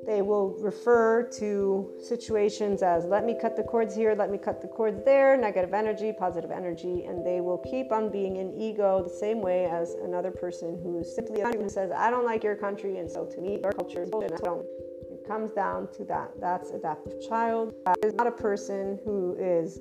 they 0.05 0.21
will 0.21 0.57
refer 0.59 1.23
to 1.23 1.93
situations 2.01 2.83
as 2.83 3.05
let 3.05 3.25
me 3.25 3.37
cut 3.41 3.57
the 3.57 3.63
cords 3.63 3.95
here, 3.95 4.15
let 4.15 4.31
me 4.31 4.39
cut 4.39 4.61
the 4.61 4.67
cords 4.67 5.01
there, 5.05 5.37
negative 5.37 5.73
energy, 5.73 6.13
positive 6.13 6.51
energy, 6.51 7.05
and 7.05 7.25
they 7.25 7.41
will 7.41 7.59
keep 7.59 7.93
on 7.93 8.11
being 8.11 8.37
in 8.37 8.53
ego 8.53 9.03
the 9.03 9.15
same 9.15 9.41
way 9.41 9.67
as 9.67 9.95
another 10.03 10.31
person 10.31 10.79
who's 10.83 11.15
simply 11.15 11.41
who 11.41 11.69
says, 11.69 11.93
I 11.93 12.11
don't 12.11 12.25
like 12.25 12.43
your 12.43 12.57
country, 12.57 12.99
and 12.99 13.09
so 13.11 13.27
to 13.27 13.41
me, 13.41 13.61
your 13.63 13.73
culture 13.73 14.03
is 14.03 14.11
bullshit. 14.11 14.33
It 14.33 15.25
comes 15.27 15.53
down 15.53 15.89
to 15.93 16.05
that. 16.07 16.33
That's 16.41 16.71
adaptive 16.71 17.15
child. 17.29 17.75
That 17.87 17.99
is 18.03 18.15
not 18.15 18.27
a 18.27 18.33
person 18.33 18.99
who 19.05 19.37
is 19.39 19.79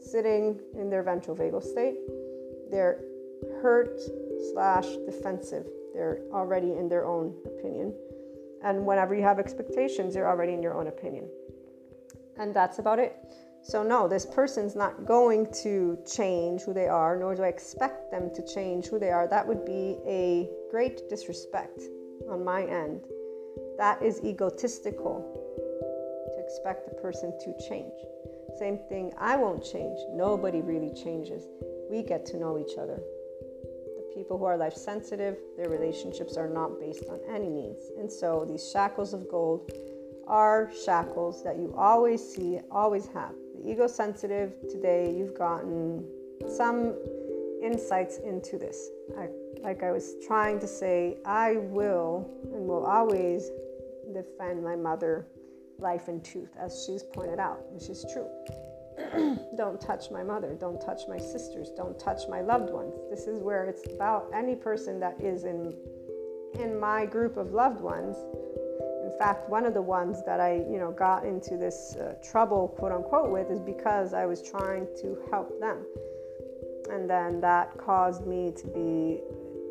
sitting 0.00 0.60
in 0.78 0.90
their 0.90 1.02
ventral 1.02 1.36
vagal 1.36 1.62
state. 1.62 1.96
They're 2.70 3.00
hurt 3.62 4.00
slash 4.52 4.86
defensive. 5.06 5.66
They're 5.94 6.20
already 6.32 6.72
in 6.72 6.88
their 6.88 7.06
own 7.06 7.34
opinion 7.44 7.94
and 8.66 8.84
whenever 8.84 9.14
you 9.14 9.22
have 9.22 9.38
expectations, 9.38 10.16
you're 10.16 10.28
already 10.28 10.52
in 10.52 10.62
your 10.62 10.74
own 10.74 10.88
opinion. 10.88 11.28
And 12.36 12.52
that's 12.54 12.80
about 12.80 12.98
it. 12.98 13.16
So, 13.62 13.82
no, 13.82 14.06
this 14.08 14.26
person's 14.26 14.76
not 14.76 15.06
going 15.06 15.52
to 15.62 15.98
change 16.04 16.62
who 16.62 16.72
they 16.72 16.88
are, 16.88 17.16
nor 17.16 17.34
do 17.34 17.42
I 17.42 17.48
expect 17.48 18.10
them 18.10 18.30
to 18.34 18.54
change 18.54 18.86
who 18.86 18.98
they 18.98 19.10
are. 19.10 19.28
That 19.28 19.46
would 19.46 19.64
be 19.64 19.98
a 20.06 20.48
great 20.70 21.08
disrespect 21.08 21.80
on 22.28 22.44
my 22.44 22.64
end. 22.64 23.02
That 23.78 24.02
is 24.02 24.20
egotistical 24.24 25.22
to 26.34 26.42
expect 26.42 26.88
a 26.90 27.00
person 27.00 27.36
to 27.38 27.68
change. 27.68 27.94
Same 28.58 28.78
thing, 28.88 29.12
I 29.18 29.36
won't 29.36 29.64
change. 29.64 29.98
Nobody 30.12 30.60
really 30.60 30.92
changes. 30.94 31.44
We 31.90 32.02
get 32.02 32.24
to 32.26 32.36
know 32.36 32.58
each 32.58 32.78
other. 32.78 33.00
People 34.16 34.38
who 34.38 34.46
are 34.46 34.56
life 34.56 34.72
sensitive, 34.72 35.36
their 35.58 35.68
relationships 35.68 36.38
are 36.38 36.48
not 36.48 36.80
based 36.80 37.04
on 37.10 37.20
any 37.28 37.50
needs. 37.50 37.90
And 37.98 38.10
so 38.10 38.46
these 38.48 38.66
shackles 38.72 39.12
of 39.12 39.28
gold 39.28 39.70
are 40.26 40.70
shackles 40.86 41.44
that 41.44 41.58
you 41.58 41.74
always 41.76 42.26
see, 42.26 42.58
always 42.70 43.08
have 43.08 43.34
The 43.54 43.70
ego 43.70 43.86
sensitive 43.86 44.54
today, 44.70 45.14
you've 45.14 45.36
gotten 45.36 46.02
some 46.48 46.94
insights 47.62 48.16
into 48.24 48.56
this. 48.56 48.88
I, 49.18 49.28
like 49.60 49.82
I 49.82 49.92
was 49.92 50.14
trying 50.26 50.60
to 50.60 50.66
say, 50.66 51.18
I 51.26 51.58
will 51.58 52.26
and 52.54 52.66
will 52.66 52.86
always 52.86 53.50
defend 54.14 54.64
my 54.64 54.76
mother 54.76 55.26
life 55.78 56.08
and 56.08 56.24
tooth, 56.24 56.56
as 56.58 56.86
she's 56.86 57.02
pointed 57.02 57.38
out, 57.38 57.70
which 57.70 57.90
is 57.90 58.06
true. 58.10 58.28
don't 59.56 59.80
touch 59.80 60.10
my 60.10 60.22
mother, 60.22 60.56
don't 60.58 60.80
touch 60.80 61.02
my 61.08 61.18
sisters, 61.18 61.70
don't 61.76 61.98
touch 61.98 62.22
my 62.28 62.40
loved 62.40 62.70
ones. 62.70 62.94
This 63.10 63.26
is 63.26 63.42
where 63.42 63.64
it's 63.64 63.82
about 63.92 64.30
any 64.34 64.54
person 64.54 65.00
that 65.00 65.20
is 65.20 65.44
in 65.44 65.74
in 66.60 66.80
my 66.80 67.04
group 67.04 67.36
of 67.36 67.52
loved 67.52 67.82
ones 67.82 68.16
in 69.16 69.20
fact, 69.20 69.48
one 69.48 69.64
of 69.64 69.72
the 69.72 69.80
ones 69.80 70.22
that 70.26 70.40
I, 70.40 70.56
you 70.70 70.78
know, 70.78 70.90
got 70.90 71.24
into 71.24 71.56
this 71.56 71.96
uh, 71.96 72.16
trouble, 72.22 72.68
quote 72.68 72.92
unquote, 72.92 73.30
with 73.30 73.50
is 73.50 73.60
because 73.60 74.12
I 74.12 74.26
was 74.26 74.42
trying 74.42 74.86
to 75.00 75.16
help 75.30 75.58
them. 75.58 75.86
And 76.90 77.08
then 77.08 77.40
that 77.40 77.78
caused 77.78 78.26
me 78.26 78.52
to 78.58 78.66
be, 78.66 79.20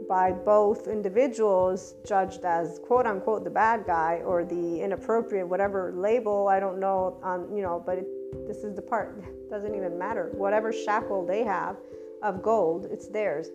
by 0.09 0.31
both 0.31 0.87
individuals, 0.87 1.93
judged 2.07 2.43
as 2.43 2.79
quote 2.79 3.05
unquote 3.05 3.43
the 3.43 3.51
bad 3.51 3.85
guy 3.85 4.23
or 4.25 4.45
the 4.45 4.81
inappropriate, 4.81 5.47
whatever 5.47 5.93
label, 5.95 6.47
I 6.47 6.59
don't 6.59 6.79
know, 6.79 7.19
on, 7.21 7.55
you 7.55 7.61
know, 7.61 7.83
but 7.85 7.99
it, 7.99 8.07
this 8.47 8.63
is 8.63 8.75
the 8.75 8.81
part, 8.81 9.23
doesn't 9.49 9.75
even 9.75 9.97
matter. 9.97 10.31
Whatever 10.33 10.71
shackle 10.71 11.25
they 11.25 11.43
have 11.43 11.77
of 12.21 12.41
gold, 12.41 12.87
it's 12.91 13.07
theirs. 13.07 13.49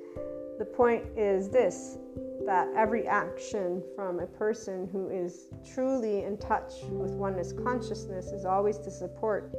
The 0.59 0.65
point 0.65 1.05
is 1.17 1.49
this 1.49 1.99
that 2.47 2.69
every 2.75 3.07
action 3.07 3.83
from 3.95 4.21
a 4.21 4.27
person 4.27 4.89
who 4.93 5.09
is 5.11 5.51
truly 5.75 6.25
in 6.25 6.39
touch 6.39 6.73
with 6.91 7.13
oneness 7.13 7.53
consciousness 7.53 8.27
is 8.33 8.45
always 8.45 8.79
to 8.79 8.91
support 8.91 9.55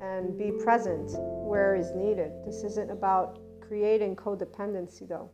and 0.00 0.38
be 0.38 0.50
present 0.50 1.12
where 1.46 1.74
is 1.74 1.92
needed. 1.94 2.32
This 2.44 2.62
isn't 2.62 2.90
about 2.90 3.38
creating 3.60 4.16
codependency, 4.16 5.08
though. 5.08 5.30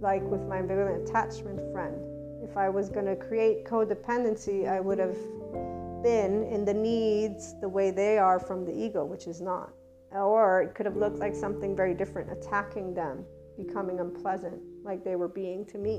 Like 0.00 0.22
with 0.22 0.42
my 0.42 0.60
ambivalent 0.60 1.08
attachment 1.08 1.60
friend, 1.72 1.96
if 2.42 2.56
I 2.56 2.68
was 2.68 2.88
going 2.88 3.06
to 3.06 3.16
create 3.16 3.64
codependency, 3.64 4.68
I 4.68 4.80
would 4.80 4.98
have 4.98 5.16
been 6.06 6.44
in 6.44 6.64
the 6.64 6.72
needs 6.72 7.58
the 7.60 7.68
way 7.68 7.90
they 7.90 8.16
are 8.16 8.38
from 8.38 8.64
the 8.64 8.72
ego, 8.72 9.04
which 9.04 9.26
is 9.26 9.40
not. 9.40 9.70
Or 10.12 10.62
it 10.62 10.72
could 10.76 10.86
have 10.86 10.96
looked 10.96 11.18
like 11.18 11.34
something 11.34 11.74
very 11.74 11.94
different, 11.94 12.30
attacking 12.30 12.94
them, 12.94 13.24
becoming 13.56 13.98
unpleasant 13.98 14.62
like 14.84 15.02
they 15.02 15.16
were 15.16 15.26
being 15.26 15.66
to 15.66 15.78
me. 15.78 15.96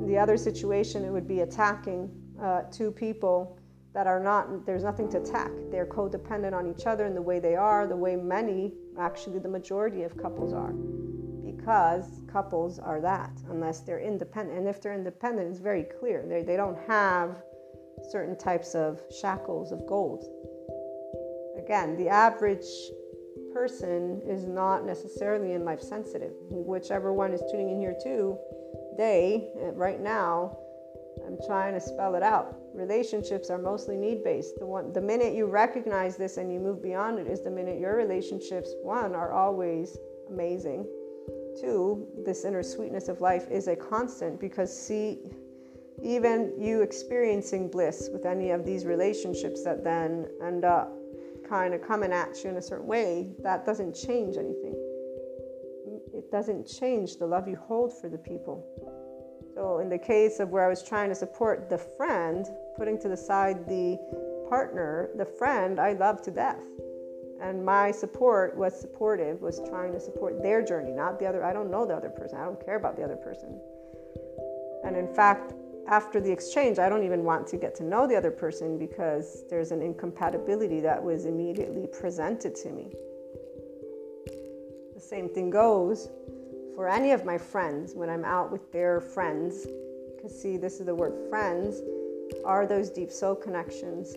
In 0.00 0.06
the 0.06 0.18
other 0.18 0.36
situation, 0.36 1.06
it 1.06 1.10
would 1.10 1.26
be 1.26 1.40
attacking 1.40 2.10
uh, 2.38 2.64
two 2.70 2.90
people 2.90 3.58
that 3.94 4.06
are 4.06 4.20
not, 4.20 4.66
there's 4.66 4.84
nothing 4.84 5.08
to 5.08 5.16
attack. 5.22 5.50
They're 5.70 5.86
codependent 5.86 6.52
on 6.52 6.66
each 6.66 6.84
other 6.84 7.06
in 7.06 7.14
the 7.14 7.22
way 7.22 7.40
they 7.40 7.56
are, 7.56 7.86
the 7.86 7.96
way 7.96 8.16
many, 8.16 8.74
actually, 8.98 9.38
the 9.38 9.48
majority 9.48 10.02
of 10.02 10.18
couples 10.18 10.52
are. 10.52 10.74
Because 11.42 12.04
couples 12.30 12.78
are 12.78 13.00
that, 13.00 13.32
unless 13.48 13.80
they're 13.80 14.00
independent. 14.00 14.58
And 14.58 14.68
if 14.68 14.82
they're 14.82 14.92
independent, 14.92 15.48
it's 15.50 15.60
very 15.60 15.86
clear. 15.98 16.26
They, 16.28 16.42
they 16.42 16.56
don't 16.58 16.78
have 16.86 17.42
certain 18.10 18.36
types 18.36 18.74
of 18.74 19.00
shackles 19.10 19.72
of 19.72 19.86
gold. 19.86 20.24
Again, 21.58 21.96
the 21.96 22.08
average 22.08 22.66
person 23.52 24.20
is 24.26 24.46
not 24.46 24.86
necessarily 24.86 25.52
in 25.52 25.64
life 25.64 25.80
sensitive. 25.80 26.32
Whichever 26.48 27.12
one 27.12 27.32
is 27.32 27.42
tuning 27.50 27.70
in 27.70 27.80
here 27.80 27.96
too, 28.02 28.38
they, 28.96 29.48
right 29.74 30.00
now, 30.00 30.56
I'm 31.26 31.38
trying 31.46 31.74
to 31.74 31.80
spell 31.80 32.14
it 32.14 32.22
out. 32.22 32.56
Relationships 32.74 33.50
are 33.50 33.58
mostly 33.58 33.96
need 33.96 34.24
based. 34.24 34.58
The 34.58 34.66
one, 34.66 34.92
the 34.92 35.00
minute 35.00 35.34
you 35.34 35.46
recognize 35.46 36.16
this 36.16 36.36
and 36.36 36.52
you 36.52 36.60
move 36.60 36.82
beyond 36.82 37.18
it, 37.18 37.26
is 37.26 37.42
the 37.42 37.50
minute 37.50 37.78
your 37.78 37.96
relationships, 37.96 38.72
one, 38.82 39.14
are 39.14 39.32
always 39.32 39.98
amazing. 40.28 40.86
Two, 41.60 42.06
this 42.24 42.44
inner 42.44 42.62
sweetness 42.62 43.08
of 43.08 43.20
life 43.20 43.50
is 43.50 43.68
a 43.68 43.76
constant 43.76 44.40
because 44.40 44.76
see, 44.76 45.18
even 46.02 46.52
you 46.58 46.82
experiencing 46.82 47.68
bliss 47.70 48.08
with 48.12 48.24
any 48.24 48.50
of 48.50 48.64
these 48.64 48.84
relationships 48.84 49.62
that 49.64 49.84
then 49.84 50.28
end 50.42 50.64
up 50.64 50.92
kind 51.48 51.74
of 51.74 51.82
coming 51.82 52.12
at 52.12 52.42
you 52.42 52.50
in 52.50 52.56
a 52.56 52.62
certain 52.62 52.86
way, 52.86 53.32
that 53.42 53.66
doesn't 53.66 53.94
change 53.94 54.36
anything. 54.36 54.74
It 56.14 56.30
doesn't 56.30 56.66
change 56.66 57.16
the 57.16 57.26
love 57.26 57.48
you 57.48 57.56
hold 57.56 57.92
for 58.00 58.08
the 58.08 58.18
people. 58.18 58.64
So, 59.54 59.80
in 59.80 59.88
the 59.88 59.98
case 59.98 60.38
of 60.38 60.50
where 60.50 60.64
I 60.64 60.68
was 60.68 60.82
trying 60.82 61.08
to 61.08 61.14
support 61.14 61.68
the 61.68 61.78
friend, 61.78 62.46
putting 62.76 63.00
to 63.00 63.08
the 63.08 63.16
side 63.16 63.66
the 63.66 63.98
partner, 64.48 65.10
the 65.16 65.24
friend 65.24 65.80
I 65.80 65.92
love 65.92 66.22
to 66.22 66.30
death. 66.30 66.60
And 67.40 67.64
my 67.64 67.90
support 67.90 68.56
was 68.56 68.78
supportive, 68.78 69.40
was 69.40 69.60
trying 69.68 69.92
to 69.92 70.00
support 70.00 70.42
their 70.42 70.62
journey, 70.62 70.92
not 70.92 71.18
the 71.18 71.26
other. 71.26 71.42
I 71.42 71.52
don't 71.52 71.70
know 71.70 71.86
the 71.86 71.94
other 71.94 72.10
person. 72.10 72.38
I 72.38 72.44
don't 72.44 72.62
care 72.64 72.76
about 72.76 72.96
the 72.96 73.02
other 73.02 73.16
person. 73.16 73.58
And 74.84 74.96
in 74.96 75.12
fact, 75.14 75.54
after 75.90 76.20
the 76.20 76.30
exchange, 76.30 76.78
I 76.78 76.88
don't 76.88 77.02
even 77.02 77.24
want 77.24 77.48
to 77.48 77.56
get 77.56 77.74
to 77.76 77.82
know 77.82 78.06
the 78.06 78.14
other 78.14 78.30
person 78.30 78.78
because 78.78 79.42
there's 79.50 79.72
an 79.72 79.82
incompatibility 79.82 80.78
that 80.80 81.02
was 81.02 81.26
immediately 81.26 81.88
presented 81.88 82.54
to 82.56 82.70
me. 82.70 82.92
The 84.94 85.00
same 85.00 85.28
thing 85.28 85.50
goes 85.50 86.08
for 86.76 86.88
any 86.88 87.10
of 87.10 87.24
my 87.24 87.36
friends 87.36 87.94
when 87.96 88.08
I'm 88.08 88.24
out 88.24 88.52
with 88.52 88.70
their 88.70 89.00
friends. 89.00 89.66
Because, 90.14 90.40
see, 90.40 90.56
this 90.56 90.78
is 90.78 90.86
the 90.86 90.94
word 90.94 91.28
friends, 91.28 91.80
are 92.44 92.66
those 92.66 92.88
deep 92.88 93.10
soul 93.10 93.34
connections. 93.34 94.14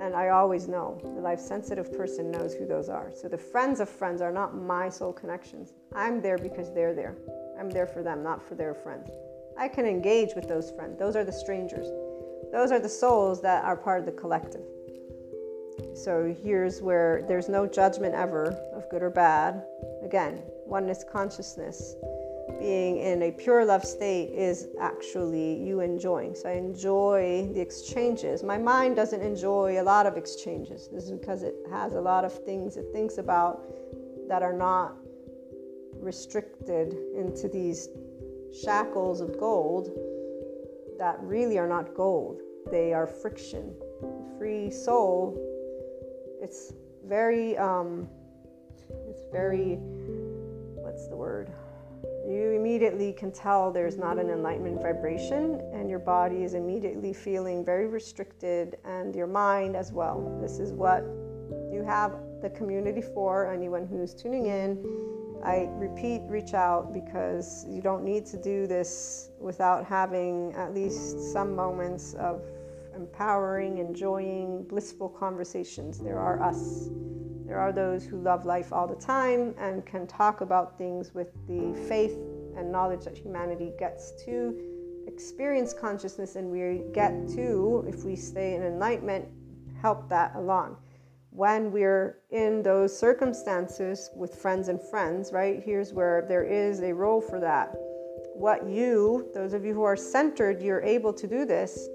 And 0.00 0.14
I 0.14 0.30
always 0.30 0.68
know, 0.68 0.98
the 1.02 1.20
life 1.20 1.40
sensitive 1.40 1.94
person 1.94 2.30
knows 2.30 2.54
who 2.54 2.66
those 2.66 2.88
are. 2.88 3.12
So 3.14 3.28
the 3.28 3.36
friends 3.36 3.80
of 3.80 3.90
friends 3.90 4.22
are 4.22 4.32
not 4.32 4.56
my 4.56 4.88
soul 4.88 5.12
connections. 5.12 5.74
I'm 5.94 6.22
there 6.22 6.38
because 6.38 6.72
they're 6.72 6.94
there. 6.94 7.16
I'm 7.60 7.68
there 7.68 7.86
for 7.86 8.02
them, 8.02 8.22
not 8.22 8.42
for 8.42 8.54
their 8.54 8.72
friends. 8.72 9.10
I 9.58 9.68
can 9.68 9.86
engage 9.86 10.34
with 10.34 10.48
those 10.48 10.70
friends. 10.70 10.98
Those 10.98 11.16
are 11.16 11.24
the 11.24 11.32
strangers. 11.32 11.86
Those 12.52 12.72
are 12.72 12.78
the 12.78 12.88
souls 12.88 13.40
that 13.42 13.64
are 13.64 13.76
part 13.76 14.00
of 14.00 14.06
the 14.06 14.12
collective. 14.12 14.62
So 15.94 16.34
here's 16.42 16.82
where 16.82 17.24
there's 17.26 17.48
no 17.48 17.66
judgment 17.66 18.14
ever 18.14 18.48
of 18.74 18.88
good 18.90 19.02
or 19.02 19.10
bad. 19.10 19.64
Again, 20.02 20.42
oneness 20.66 21.04
consciousness, 21.10 21.96
being 22.58 22.98
in 22.98 23.22
a 23.22 23.32
pure 23.32 23.64
love 23.64 23.84
state 23.84 24.30
is 24.30 24.68
actually 24.80 25.62
you 25.62 25.80
enjoying. 25.80 26.34
So 26.34 26.48
I 26.48 26.52
enjoy 26.52 27.50
the 27.52 27.60
exchanges. 27.60 28.42
My 28.42 28.58
mind 28.58 28.96
doesn't 28.96 29.20
enjoy 29.20 29.80
a 29.80 29.82
lot 29.82 30.06
of 30.06 30.16
exchanges. 30.16 30.88
This 30.92 31.04
is 31.04 31.12
because 31.12 31.42
it 31.42 31.54
has 31.70 31.94
a 31.94 32.00
lot 32.00 32.24
of 32.24 32.44
things 32.44 32.76
it 32.76 32.86
thinks 32.92 33.18
about 33.18 33.62
that 34.28 34.42
are 34.42 34.52
not 34.52 34.96
restricted 35.98 36.94
into 37.16 37.48
these 37.48 37.88
shackles 38.52 39.20
of 39.20 39.38
gold 39.38 39.90
that 40.98 41.18
really 41.20 41.58
are 41.58 41.68
not 41.68 41.94
gold, 41.94 42.40
they 42.70 42.92
are 42.92 43.06
friction. 43.06 43.74
Free 44.38 44.70
soul, 44.70 45.36
it's 46.42 46.72
very, 47.06 47.56
um, 47.58 48.08
it's 49.08 49.22
very, 49.32 49.76
what's 49.76 51.08
the 51.08 51.16
word? 51.16 51.52
You 52.26 52.50
immediately 52.50 53.12
can 53.12 53.30
tell 53.30 53.70
there's 53.70 53.96
not 53.96 54.18
an 54.18 54.30
enlightenment 54.30 54.82
vibration, 54.82 55.60
and 55.72 55.88
your 55.88 55.98
body 55.98 56.42
is 56.42 56.54
immediately 56.54 57.12
feeling 57.12 57.64
very 57.64 57.86
restricted, 57.86 58.76
and 58.84 59.14
your 59.14 59.28
mind 59.28 59.76
as 59.76 59.92
well. 59.92 60.38
This 60.40 60.58
is 60.58 60.72
what 60.72 61.02
you 61.72 61.84
have 61.86 62.18
the 62.42 62.50
community 62.50 63.00
for. 63.00 63.52
Anyone 63.52 63.86
who's 63.86 64.12
tuning 64.12 64.46
in 64.46 64.82
I 65.46 65.68
repeat, 65.74 66.22
reach 66.26 66.54
out 66.54 66.92
because 66.92 67.64
you 67.68 67.80
don't 67.80 68.02
need 68.02 68.26
to 68.26 68.36
do 68.36 68.66
this 68.66 69.30
without 69.38 69.84
having 69.84 70.52
at 70.54 70.74
least 70.74 71.32
some 71.32 71.54
moments 71.54 72.14
of 72.14 72.42
empowering, 72.96 73.78
enjoying, 73.78 74.64
blissful 74.64 75.08
conversations. 75.08 75.98
There 75.98 76.18
are 76.18 76.42
us. 76.42 76.88
There 77.46 77.60
are 77.60 77.70
those 77.70 78.04
who 78.04 78.20
love 78.20 78.44
life 78.44 78.72
all 78.72 78.88
the 78.88 78.96
time 78.96 79.54
and 79.56 79.86
can 79.86 80.08
talk 80.08 80.40
about 80.40 80.76
things 80.76 81.14
with 81.14 81.32
the 81.46 81.80
faith 81.88 82.18
and 82.56 82.72
knowledge 82.72 83.04
that 83.04 83.16
humanity 83.16 83.72
gets 83.78 84.12
to 84.24 85.04
experience 85.06 85.72
consciousness 85.72 86.34
and 86.34 86.50
we 86.50 86.82
get 86.92 87.12
to, 87.28 87.84
if 87.86 88.02
we 88.04 88.16
stay 88.16 88.56
in 88.56 88.64
enlightenment, 88.64 89.28
help 89.80 90.08
that 90.08 90.34
along. 90.34 90.76
When 91.36 91.70
we're 91.70 92.16
in 92.30 92.62
those 92.62 92.98
circumstances 92.98 94.08
with 94.16 94.34
friends 94.34 94.68
and 94.68 94.80
friends, 94.80 95.32
right? 95.34 95.62
Here's 95.62 95.92
where 95.92 96.24
there 96.26 96.44
is 96.44 96.80
a 96.80 96.94
role 96.94 97.20
for 97.20 97.38
that. 97.40 97.74
What 98.34 98.66
you, 98.66 99.28
those 99.34 99.52
of 99.52 99.62
you 99.62 99.74
who 99.74 99.82
are 99.82 99.96
centered, 99.96 100.62
you're 100.62 100.80
able 100.80 101.12
to 101.12 101.26
do 101.26 101.44
this 101.44 101.88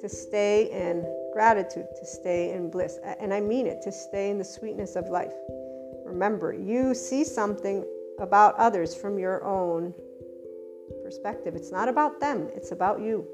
to 0.00 0.08
stay 0.08 0.70
in 0.70 1.04
gratitude, 1.32 1.86
to 1.98 2.06
stay 2.06 2.52
in 2.52 2.70
bliss. 2.70 3.00
And 3.20 3.34
I 3.34 3.40
mean 3.40 3.66
it, 3.66 3.82
to 3.82 3.90
stay 3.90 4.30
in 4.30 4.38
the 4.38 4.44
sweetness 4.44 4.94
of 4.94 5.08
life. 5.08 5.34
Remember, 6.06 6.52
you 6.52 6.94
see 6.94 7.24
something 7.24 7.84
about 8.20 8.54
others 8.54 8.94
from 8.94 9.18
your 9.18 9.44
own 9.44 9.92
perspective. 11.02 11.56
It's 11.56 11.72
not 11.72 11.88
about 11.88 12.20
them, 12.20 12.50
it's 12.54 12.70
about 12.70 13.00
you. 13.00 13.26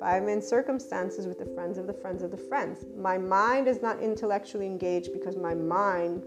If 0.00 0.04
I'm 0.04 0.30
in 0.30 0.40
circumstances 0.40 1.26
with 1.26 1.38
the 1.38 1.44
friends 1.44 1.76
of 1.76 1.86
the 1.86 1.92
friends 1.92 2.22
of 2.22 2.30
the 2.30 2.36
friends, 2.38 2.86
my 2.96 3.18
mind 3.18 3.68
is 3.68 3.82
not 3.82 4.00
intellectually 4.00 4.64
engaged 4.64 5.12
because 5.12 5.36
my 5.36 5.52
mind 5.52 6.24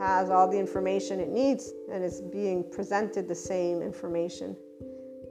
has 0.00 0.28
all 0.28 0.50
the 0.50 0.58
information 0.58 1.20
it 1.20 1.28
needs 1.28 1.72
and 1.92 2.02
is 2.02 2.20
being 2.20 2.68
presented 2.68 3.28
the 3.28 3.34
same 3.34 3.80
information. 3.80 4.56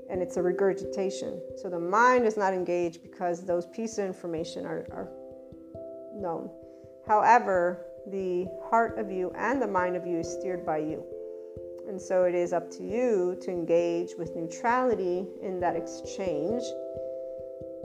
And 0.09 0.21
it's 0.21 0.37
a 0.37 0.41
regurgitation. 0.41 1.41
So 1.57 1.69
the 1.69 1.77
mind 1.77 2.25
is 2.25 2.37
not 2.37 2.53
engaged 2.53 3.03
because 3.03 3.43
those 3.43 3.65
pieces 3.65 3.97
of 3.97 4.05
information 4.05 4.65
are, 4.65 4.87
are 4.93 5.09
known. 6.15 6.49
However, 7.05 7.87
the 8.09 8.47
heart 8.69 8.97
of 8.97 9.11
you 9.11 9.33
and 9.35 9.61
the 9.61 9.67
mind 9.67 9.97
of 9.97 10.07
you 10.07 10.19
is 10.19 10.31
steered 10.31 10.65
by 10.65 10.77
you. 10.77 11.03
And 11.89 12.01
so 12.01 12.23
it 12.23 12.35
is 12.35 12.53
up 12.53 12.71
to 12.71 12.83
you 12.83 13.37
to 13.41 13.51
engage 13.51 14.11
with 14.17 14.33
neutrality 14.33 15.27
in 15.41 15.59
that 15.59 15.75
exchange. 15.75 16.63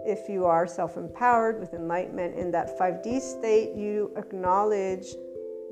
If 0.05 0.29
you 0.29 0.45
are 0.47 0.67
self 0.67 0.97
empowered 0.97 1.61
with 1.61 1.75
enlightenment 1.75 2.37
in 2.37 2.51
that 2.53 2.79
5D 2.79 3.21
state, 3.21 3.75
you 3.75 4.13
acknowledge 4.17 5.07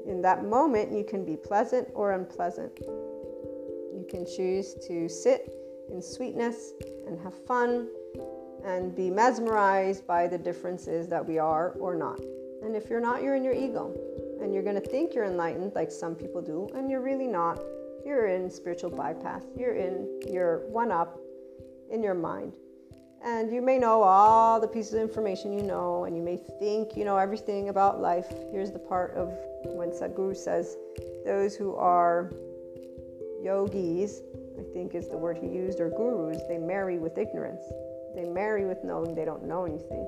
in 0.06 0.22
that 0.22 0.44
moment 0.44 0.92
you 0.92 1.04
can 1.04 1.24
be 1.24 1.36
pleasant 1.36 1.88
or 1.94 2.12
unpleasant. 2.12 2.72
You 2.80 4.06
can 4.08 4.24
choose 4.24 4.74
to 4.86 5.08
sit 5.08 5.52
in 5.90 6.00
sweetness 6.00 6.72
and 7.06 7.18
have 7.20 7.34
fun 7.46 7.88
and 8.64 8.94
be 8.94 9.10
mesmerized 9.10 10.06
by 10.06 10.26
the 10.26 10.38
differences 10.38 11.08
that 11.08 11.26
we 11.26 11.38
are 11.38 11.72
or 11.80 11.94
not. 11.94 12.20
And 12.62 12.76
if 12.76 12.90
you're 12.90 13.00
not, 13.00 13.22
you're 13.22 13.34
in 13.34 13.44
your 13.44 13.54
ego. 13.54 13.94
And 14.40 14.54
you're 14.54 14.62
going 14.62 14.80
to 14.80 14.88
think 14.88 15.14
you're 15.14 15.24
enlightened, 15.24 15.72
like 15.74 15.90
some 15.90 16.14
people 16.14 16.40
do, 16.40 16.68
and 16.74 16.90
you're 16.90 17.02
really 17.02 17.26
not 17.26 17.58
you're 18.04 18.28
in 18.28 18.50
spiritual 18.50 18.90
bypass, 18.90 19.44
you're 19.56 19.74
in 19.74 20.20
your 20.26 20.66
one 20.68 20.90
up 20.90 21.18
in 21.90 22.02
your 22.02 22.14
mind. 22.14 22.52
And 23.22 23.52
you 23.52 23.60
may 23.60 23.78
know 23.78 24.02
all 24.02 24.60
the 24.60 24.68
pieces 24.68 24.94
of 24.94 25.00
information 25.00 25.52
you 25.52 25.62
know, 25.62 26.04
and 26.04 26.16
you 26.16 26.22
may 26.22 26.38
think 26.58 26.96
you 26.96 27.04
know 27.04 27.18
everything 27.18 27.68
about 27.68 28.00
life. 28.00 28.32
Here's 28.50 28.70
the 28.70 28.78
part 28.78 29.14
of 29.14 29.28
when 29.64 29.90
Sadhguru 29.90 30.34
says, 30.34 30.76
Those 31.26 31.54
who 31.54 31.74
are 31.74 32.32
yogis, 33.42 34.22
I 34.58 34.62
think 34.72 34.94
is 34.94 35.08
the 35.08 35.18
word 35.18 35.36
he 35.36 35.48
used, 35.48 35.80
or 35.80 35.90
gurus, 35.90 36.40
they 36.48 36.56
marry 36.56 36.98
with 36.98 37.18
ignorance. 37.18 37.62
They 38.14 38.24
marry 38.24 38.64
with 38.64 38.82
knowing 38.84 39.14
they 39.14 39.26
don't 39.26 39.44
know 39.44 39.64
anything. 39.64 40.06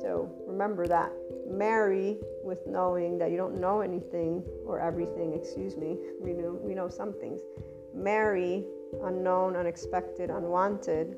So 0.00 0.28
remember 0.46 0.88
that. 0.88 1.12
Marry 1.48 2.18
with 2.42 2.66
knowing 2.66 3.16
that 3.18 3.30
you 3.30 3.36
don't 3.36 3.60
know 3.60 3.80
anything 3.80 4.42
or 4.66 4.80
everything, 4.80 5.34
excuse 5.34 5.76
me. 5.76 5.98
We 6.20 6.32
know, 6.32 6.58
we 6.60 6.74
know 6.74 6.88
some 6.88 7.12
things. 7.12 7.40
Marry 7.94 8.64
unknown, 9.02 9.56
unexpected, 9.56 10.30
unwanted 10.30 11.16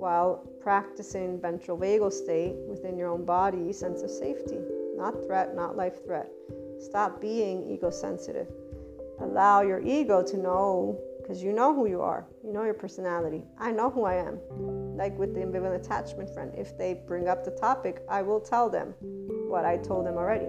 while 0.00 0.50
practicing 0.60 1.40
ventral 1.40 1.78
vagal 1.78 2.12
state 2.12 2.56
within 2.66 2.96
your 2.96 3.08
own 3.08 3.24
body, 3.24 3.72
sense 3.72 4.02
of 4.02 4.10
safety. 4.10 4.58
Not 4.96 5.14
threat, 5.26 5.54
not 5.54 5.76
life 5.76 6.04
threat. 6.04 6.28
Stop 6.78 7.20
being 7.20 7.70
ego 7.70 7.90
sensitive. 7.90 8.48
Allow 9.20 9.60
your 9.60 9.80
ego 9.80 10.22
to 10.22 10.36
know 10.38 10.98
because 11.20 11.42
you 11.42 11.52
know 11.52 11.74
who 11.74 11.86
you 11.86 12.00
are. 12.00 12.26
You 12.42 12.52
know 12.52 12.64
your 12.64 12.74
personality. 12.74 13.44
I 13.58 13.70
know 13.70 13.90
who 13.90 14.04
I 14.04 14.14
am. 14.14 14.40
Like 14.96 15.16
with 15.18 15.34
the 15.34 15.40
ambivalent 15.40 15.76
attachment 15.84 16.32
friend, 16.32 16.52
if 16.56 16.76
they 16.76 16.94
bring 17.06 17.28
up 17.28 17.44
the 17.44 17.52
topic, 17.52 18.02
I 18.08 18.22
will 18.22 18.40
tell 18.40 18.68
them 18.68 18.94
what 19.48 19.64
I 19.64 19.76
told 19.76 20.06
them 20.06 20.16
already. 20.16 20.48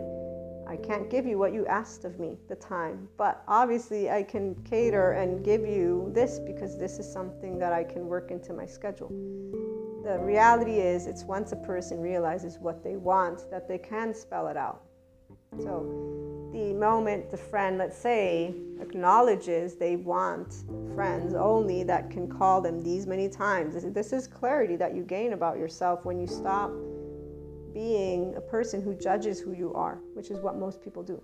I 0.71 0.77
can't 0.77 1.09
give 1.09 1.25
you 1.25 1.37
what 1.37 1.51
you 1.51 1.65
asked 1.65 2.05
of 2.05 2.17
me, 2.17 2.37
the 2.47 2.55
time, 2.55 3.09
but 3.17 3.43
obviously 3.49 4.09
I 4.09 4.23
can 4.23 4.55
cater 4.63 5.11
and 5.11 5.43
give 5.43 5.67
you 5.67 6.09
this 6.15 6.39
because 6.39 6.77
this 6.77 6.97
is 6.97 7.11
something 7.11 7.59
that 7.59 7.73
I 7.73 7.83
can 7.83 8.07
work 8.07 8.31
into 8.31 8.53
my 8.53 8.65
schedule. 8.65 9.09
The 10.05 10.17
reality 10.21 10.79
is, 10.79 11.07
it's 11.07 11.25
once 11.25 11.51
a 11.51 11.57
person 11.57 11.99
realizes 11.99 12.57
what 12.57 12.85
they 12.85 12.95
want 12.95 13.51
that 13.51 13.67
they 13.67 13.79
can 13.79 14.13
spell 14.13 14.47
it 14.47 14.55
out. 14.55 14.83
So, 15.59 16.49
the 16.53 16.71
moment 16.71 17.29
the 17.29 17.37
friend, 17.37 17.77
let's 17.77 17.97
say, 17.97 18.55
acknowledges 18.79 19.75
they 19.75 19.97
want 19.97 20.63
friends 20.95 21.33
only 21.33 21.83
that 21.83 22.09
can 22.09 22.29
call 22.29 22.61
them 22.61 22.81
these 22.81 23.05
many 23.05 23.27
times, 23.27 23.75
this 23.93 24.13
is 24.13 24.25
clarity 24.25 24.77
that 24.77 24.95
you 24.95 25.03
gain 25.03 25.33
about 25.33 25.57
yourself 25.57 26.05
when 26.05 26.17
you 26.17 26.27
stop 26.27 26.71
being 27.73 28.35
a 28.35 28.41
person 28.41 28.81
who 28.81 28.93
judges 28.93 29.39
who 29.39 29.53
you 29.53 29.73
are, 29.73 29.99
which 30.13 30.31
is 30.31 30.39
what 30.39 30.57
most 30.57 30.81
people 30.81 31.03
do. 31.03 31.21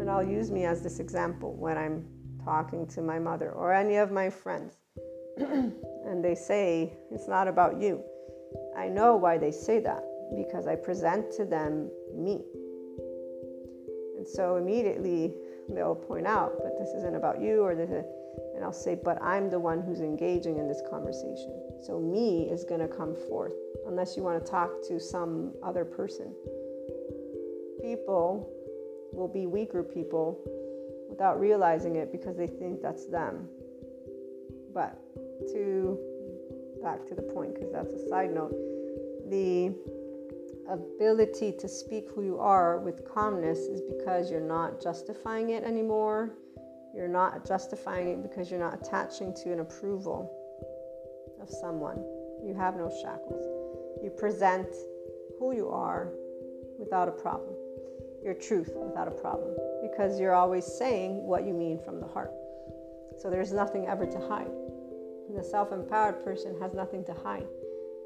And 0.00 0.10
I'll 0.10 0.26
use 0.26 0.50
me 0.50 0.64
as 0.64 0.82
this 0.82 0.98
example 0.98 1.54
when 1.54 1.76
I'm 1.76 2.06
talking 2.44 2.86
to 2.88 3.02
my 3.02 3.18
mother 3.18 3.52
or 3.52 3.72
any 3.72 3.96
of 3.96 4.10
my 4.10 4.30
friends. 4.30 4.78
and 5.36 6.24
they 6.24 6.34
say, 6.34 6.92
It's 7.10 7.28
not 7.28 7.48
about 7.48 7.80
you. 7.80 8.02
I 8.76 8.88
know 8.88 9.16
why 9.16 9.38
they 9.38 9.52
say 9.52 9.78
that 9.80 10.02
because 10.36 10.66
I 10.66 10.76
present 10.76 11.32
to 11.32 11.44
them 11.44 11.90
me. 12.14 12.40
And 14.16 14.26
so 14.26 14.56
immediately 14.56 15.34
they'll 15.68 15.94
point 15.94 16.26
out, 16.26 16.52
but 16.62 16.78
this 16.78 16.90
isn't 16.94 17.16
about 17.16 17.40
you, 17.40 17.62
or 17.62 17.74
this, 17.74 18.04
and 18.60 18.66
I'll 18.66 18.74
say, 18.74 18.94
but 18.94 19.16
I'm 19.22 19.48
the 19.48 19.58
one 19.58 19.80
who's 19.80 20.00
engaging 20.00 20.58
in 20.58 20.68
this 20.68 20.82
conversation. 20.90 21.62
So 21.82 21.98
me 21.98 22.46
is 22.50 22.62
going 22.62 22.82
to 22.82 22.88
come 22.88 23.16
forth, 23.26 23.54
unless 23.86 24.18
you 24.18 24.22
want 24.22 24.44
to 24.44 24.50
talk 24.50 24.68
to 24.88 25.00
some 25.00 25.54
other 25.62 25.82
person. 25.82 26.34
People 27.80 28.52
will 29.14 29.28
be 29.28 29.46
weaker 29.46 29.82
people 29.82 30.38
without 31.08 31.40
realizing 31.40 31.96
it 31.96 32.12
because 32.12 32.36
they 32.36 32.48
think 32.48 32.82
that's 32.82 33.06
them. 33.06 33.48
But 34.74 35.00
to 35.54 35.98
back 36.82 37.06
to 37.06 37.14
the 37.14 37.22
point, 37.22 37.54
because 37.54 37.72
that's 37.72 37.94
a 37.94 38.08
side 38.10 38.34
note, 38.34 38.52
the 39.30 39.74
ability 40.68 41.52
to 41.60 41.66
speak 41.66 42.10
who 42.14 42.22
you 42.22 42.38
are 42.38 42.78
with 42.78 43.08
calmness 43.10 43.60
is 43.60 43.80
because 43.80 44.30
you're 44.30 44.38
not 44.38 44.82
justifying 44.82 45.48
it 45.48 45.64
anymore. 45.64 46.34
You're 46.94 47.08
not 47.08 47.46
justifying 47.46 48.08
it 48.08 48.22
because 48.22 48.50
you're 48.50 48.60
not 48.60 48.74
attaching 48.74 49.34
to 49.42 49.52
an 49.52 49.60
approval 49.60 50.30
of 51.40 51.48
someone. 51.48 51.98
You 52.44 52.54
have 52.54 52.76
no 52.76 52.90
shackles. 53.02 53.44
You 54.02 54.10
present 54.10 54.68
who 55.38 55.54
you 55.54 55.68
are 55.68 56.12
without 56.78 57.08
a 57.08 57.12
problem, 57.12 57.54
your 58.24 58.34
truth 58.34 58.72
without 58.74 59.08
a 59.08 59.10
problem, 59.10 59.56
because 59.82 60.18
you're 60.18 60.34
always 60.34 60.64
saying 60.64 61.22
what 61.26 61.46
you 61.46 61.52
mean 61.52 61.78
from 61.78 62.00
the 62.00 62.06
heart. 62.06 62.32
So 63.18 63.30
there's 63.30 63.52
nothing 63.52 63.86
ever 63.86 64.06
to 64.06 64.18
hide. 64.28 64.50
The 65.34 65.44
self 65.44 65.72
empowered 65.72 66.24
person 66.24 66.56
has 66.60 66.74
nothing 66.74 67.04
to 67.04 67.14
hide. 67.14 67.46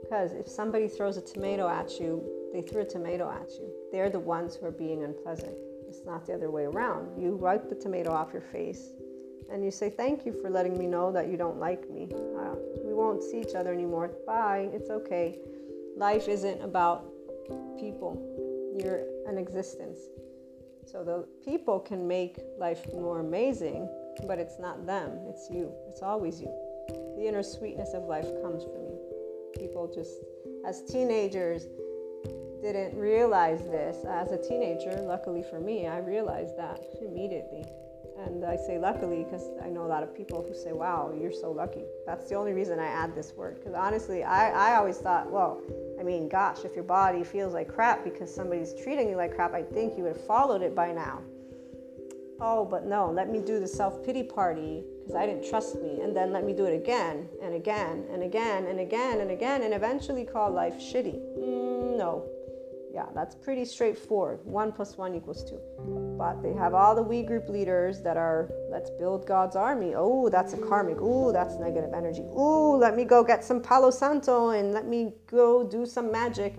Because 0.02 0.32
if 0.32 0.46
somebody 0.46 0.88
throws 0.88 1.16
a 1.16 1.22
tomato 1.22 1.66
at 1.68 1.98
you, 1.98 2.22
they 2.52 2.60
threw 2.60 2.82
a 2.82 2.84
tomato 2.84 3.30
at 3.30 3.50
you. 3.52 3.72
They're 3.90 4.10
the 4.10 4.20
ones 4.20 4.54
who 4.54 4.66
are 4.66 4.70
being 4.70 5.02
unpleasant. 5.02 5.56
It's 5.94 6.04
not 6.04 6.26
the 6.26 6.34
other 6.34 6.50
way 6.50 6.64
around. 6.64 7.22
You 7.22 7.36
wipe 7.36 7.68
the 7.68 7.76
tomato 7.76 8.10
off 8.10 8.32
your 8.32 8.42
face 8.42 8.88
and 9.52 9.64
you 9.64 9.70
say, 9.70 9.90
Thank 9.90 10.26
you 10.26 10.32
for 10.32 10.50
letting 10.50 10.76
me 10.76 10.86
know 10.86 11.12
that 11.12 11.28
you 11.28 11.36
don't 11.36 11.58
like 11.58 11.88
me. 11.88 12.08
Uh, 12.12 12.56
we 12.84 12.92
won't 12.92 13.22
see 13.22 13.40
each 13.40 13.54
other 13.54 13.72
anymore. 13.72 14.10
Bye. 14.26 14.70
It's 14.72 14.90
okay. 14.90 15.38
Life 15.96 16.28
isn't 16.28 16.60
about 16.62 17.06
people, 17.78 18.18
you're 18.76 19.04
an 19.28 19.38
existence. 19.38 19.98
So 20.86 21.04
the 21.04 21.26
people 21.44 21.78
can 21.78 22.06
make 22.06 22.38
life 22.58 22.84
more 22.92 23.20
amazing, 23.20 23.88
but 24.26 24.38
it's 24.38 24.58
not 24.58 24.86
them, 24.86 25.18
it's 25.28 25.48
you. 25.50 25.72
It's 25.88 26.02
always 26.02 26.40
you. 26.40 26.52
The 27.16 27.26
inner 27.26 27.42
sweetness 27.42 27.94
of 27.94 28.04
life 28.04 28.26
comes 28.42 28.64
from 28.64 28.82
you. 28.82 28.98
People 29.56 29.90
just, 29.94 30.14
as 30.66 30.82
teenagers, 30.82 31.66
didn't 32.62 32.96
realize 32.96 33.60
this 33.64 34.04
as 34.04 34.32
a 34.32 34.38
teenager. 34.38 35.00
Luckily 35.02 35.42
for 35.42 35.60
me, 35.60 35.86
I 35.86 35.98
realized 35.98 36.56
that 36.56 36.80
immediately. 37.00 37.64
And 38.18 38.44
I 38.44 38.56
say 38.56 38.78
luckily 38.78 39.24
because 39.24 39.50
I 39.62 39.68
know 39.68 39.84
a 39.84 39.88
lot 39.88 40.02
of 40.02 40.14
people 40.14 40.44
who 40.46 40.54
say, 40.54 40.72
wow, 40.72 41.12
you're 41.18 41.32
so 41.32 41.50
lucky. 41.50 41.84
That's 42.06 42.28
the 42.28 42.36
only 42.36 42.52
reason 42.52 42.78
I 42.78 42.86
add 42.86 43.14
this 43.14 43.32
word. 43.32 43.56
Because 43.58 43.74
honestly, 43.74 44.22
I, 44.22 44.72
I 44.72 44.76
always 44.76 44.98
thought, 44.98 45.30
well, 45.30 45.60
I 45.98 46.04
mean, 46.04 46.28
gosh, 46.28 46.64
if 46.64 46.74
your 46.74 46.84
body 46.84 47.24
feels 47.24 47.54
like 47.54 47.68
crap 47.68 48.04
because 48.04 48.32
somebody's 48.32 48.72
treating 48.82 49.08
you 49.08 49.16
like 49.16 49.34
crap, 49.34 49.52
I 49.52 49.62
think 49.62 49.96
you 49.96 50.04
would 50.04 50.16
have 50.16 50.26
followed 50.26 50.62
it 50.62 50.74
by 50.74 50.92
now. 50.92 51.22
Oh, 52.40 52.64
but 52.64 52.84
no, 52.84 53.10
let 53.10 53.30
me 53.30 53.40
do 53.40 53.58
the 53.58 53.68
self 53.68 54.04
pity 54.04 54.22
party 54.22 54.84
because 55.00 55.14
I 55.14 55.26
didn't 55.26 55.48
trust 55.48 55.80
me. 55.80 56.00
And 56.00 56.16
then 56.16 56.32
let 56.32 56.44
me 56.44 56.52
do 56.52 56.66
it 56.66 56.74
again 56.74 57.28
and 57.42 57.54
again 57.54 58.04
and 58.10 58.22
again 58.22 58.66
and 58.66 58.80
again 58.80 59.20
and 59.20 59.30
again 59.30 59.62
and 59.62 59.74
eventually 59.74 60.24
call 60.24 60.50
life 60.50 60.74
shitty. 60.74 61.20
Mm, 61.38 61.96
no, 61.98 62.28
Yeah, 62.94 63.06
that's 63.12 63.34
pretty 63.34 63.64
straightforward. 63.64 64.38
One 64.44 64.70
plus 64.70 64.96
one 64.96 65.16
equals 65.16 65.42
two. 65.42 65.58
But 66.16 66.44
they 66.44 66.52
have 66.52 66.74
all 66.74 66.94
the 66.94 67.02
we 67.02 67.24
group 67.24 67.48
leaders 67.48 68.00
that 68.02 68.16
are, 68.16 68.48
let's 68.70 68.88
build 68.88 69.26
God's 69.26 69.56
army. 69.56 69.94
Oh, 69.96 70.28
that's 70.28 70.52
a 70.52 70.58
karmic. 70.58 70.98
Oh, 71.00 71.32
that's 71.32 71.56
negative 71.56 71.90
energy. 71.92 72.22
Oh, 72.30 72.76
let 72.80 72.94
me 72.94 73.04
go 73.04 73.24
get 73.24 73.42
some 73.42 73.60
Palo 73.60 73.90
Santo 73.90 74.50
and 74.50 74.72
let 74.72 74.86
me 74.86 75.12
go 75.26 75.66
do 75.66 75.84
some 75.84 76.12
magic. 76.12 76.54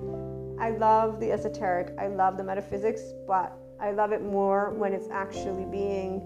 I 0.59 0.71
love 0.71 1.21
the 1.21 1.31
esoteric. 1.31 1.93
I 1.97 2.07
love 2.07 2.35
the 2.35 2.43
metaphysics, 2.43 3.13
but 3.25 3.53
I 3.79 3.91
love 3.91 4.11
it 4.11 4.21
more 4.21 4.71
when 4.71 4.91
it's 4.91 5.07
actually 5.09 5.63
being 5.63 6.21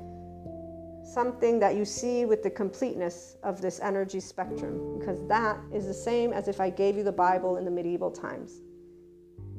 something 1.04 1.60
that 1.60 1.76
you 1.76 1.86
see 1.86 2.26
with 2.26 2.42
the 2.42 2.50
completeness 2.50 3.38
of 3.44 3.62
this 3.62 3.80
energy 3.80 4.20
spectrum, 4.20 4.98
because 4.98 5.28
that 5.28 5.60
is 5.72 5.86
the 5.86 5.94
same 5.94 6.34
as 6.34 6.48
if 6.48 6.60
I 6.60 6.72
gave 6.72 6.98
you 6.98 7.04
the 7.04 7.12
Bible 7.12 7.58
in 7.58 7.66
the 7.66 7.72
medieval 7.72 8.10
times 8.10 8.62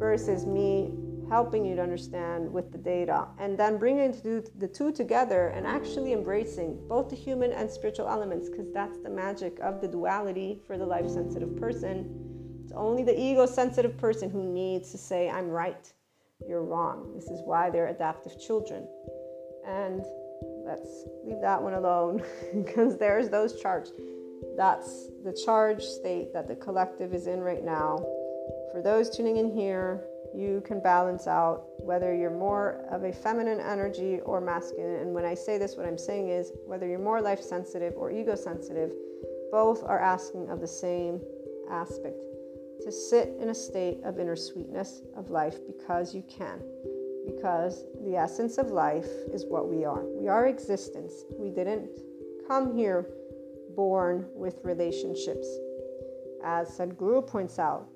versus 0.00 0.46
me 0.46 0.90
helping 1.28 1.64
you 1.64 1.76
to 1.76 1.82
understand 1.82 2.52
with 2.52 2.72
the 2.72 2.78
data 2.78 3.28
and 3.38 3.56
then 3.56 3.78
bringing 3.78 4.10
the 4.58 4.66
two 4.66 4.90
together 4.90 5.48
and 5.48 5.64
actually 5.64 6.12
embracing 6.12 6.76
both 6.88 7.08
the 7.08 7.14
human 7.14 7.52
and 7.52 7.70
spiritual 7.70 8.08
elements 8.08 8.48
because 8.48 8.72
that's 8.72 8.98
the 9.04 9.10
magic 9.10 9.60
of 9.60 9.80
the 9.80 9.86
duality 9.86 10.60
for 10.66 10.76
the 10.76 10.84
life 10.84 11.08
sensitive 11.08 11.56
person. 11.56 12.60
It's 12.64 12.72
only 12.72 13.04
the 13.04 13.16
ego 13.16 13.46
sensitive 13.46 13.96
person 13.96 14.28
who 14.28 14.42
needs 14.42 14.90
to 14.90 14.98
say, 14.98 15.30
I'm 15.30 15.48
right, 15.48 15.92
you're 16.48 16.64
wrong. 16.64 17.12
This 17.14 17.26
is 17.26 17.42
why 17.44 17.70
they're 17.70 17.88
adaptive 17.88 18.40
children. 18.40 18.88
And 19.68 20.04
let's 20.66 21.04
leave 21.24 21.40
that 21.42 21.62
one 21.62 21.74
alone 21.74 22.24
because 22.54 22.96
there's 22.96 23.28
those 23.28 23.60
charts 23.60 23.92
That's 24.56 25.10
the 25.24 25.38
charge 25.44 25.82
state 25.82 26.32
that 26.32 26.48
the 26.48 26.56
collective 26.56 27.14
is 27.14 27.28
in 27.28 27.40
right 27.40 27.64
now 27.64 28.04
for 28.72 28.82
those 28.82 29.10
tuning 29.10 29.36
in 29.36 29.50
here, 29.50 30.04
you 30.34 30.62
can 30.64 30.80
balance 30.80 31.26
out 31.26 31.64
whether 31.78 32.14
you're 32.14 32.30
more 32.30 32.84
of 32.90 33.04
a 33.04 33.12
feminine 33.12 33.60
energy 33.60 34.20
or 34.20 34.40
masculine. 34.40 34.96
And 34.96 35.12
when 35.12 35.24
I 35.24 35.34
say 35.34 35.58
this, 35.58 35.76
what 35.76 35.86
I'm 35.86 35.98
saying 35.98 36.28
is 36.28 36.52
whether 36.66 36.86
you're 36.86 36.98
more 37.00 37.20
life 37.20 37.40
sensitive 37.40 37.94
or 37.96 38.10
ego 38.10 38.34
sensitive, 38.34 38.92
both 39.50 39.82
are 39.82 39.98
asking 39.98 40.48
of 40.48 40.60
the 40.60 40.68
same 40.68 41.20
aspect 41.70 42.22
to 42.82 42.92
sit 42.92 43.34
in 43.40 43.50
a 43.50 43.54
state 43.54 43.98
of 44.04 44.18
inner 44.18 44.36
sweetness 44.36 45.02
of 45.16 45.30
life 45.30 45.58
because 45.66 46.14
you 46.14 46.22
can. 46.28 46.62
Because 47.26 47.84
the 48.04 48.16
essence 48.16 48.56
of 48.56 48.68
life 48.68 49.08
is 49.32 49.44
what 49.46 49.68
we 49.68 49.84
are. 49.84 50.04
We 50.04 50.28
are 50.28 50.46
existence. 50.46 51.12
We 51.38 51.50
didn't 51.50 51.90
come 52.48 52.74
here 52.76 53.06
born 53.76 54.26
with 54.34 54.58
relationships. 54.64 55.46
As 56.42 56.68
Sadhguru 56.78 57.26
points 57.26 57.58
out, 57.58 57.86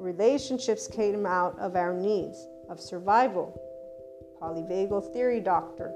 relationships 0.00 0.88
came 0.88 1.26
out 1.26 1.58
of 1.58 1.76
our 1.76 1.94
needs 1.94 2.48
of 2.68 2.80
survival. 2.80 3.60
Polyvagal 4.40 5.12
theory, 5.12 5.40
doctor. 5.40 5.92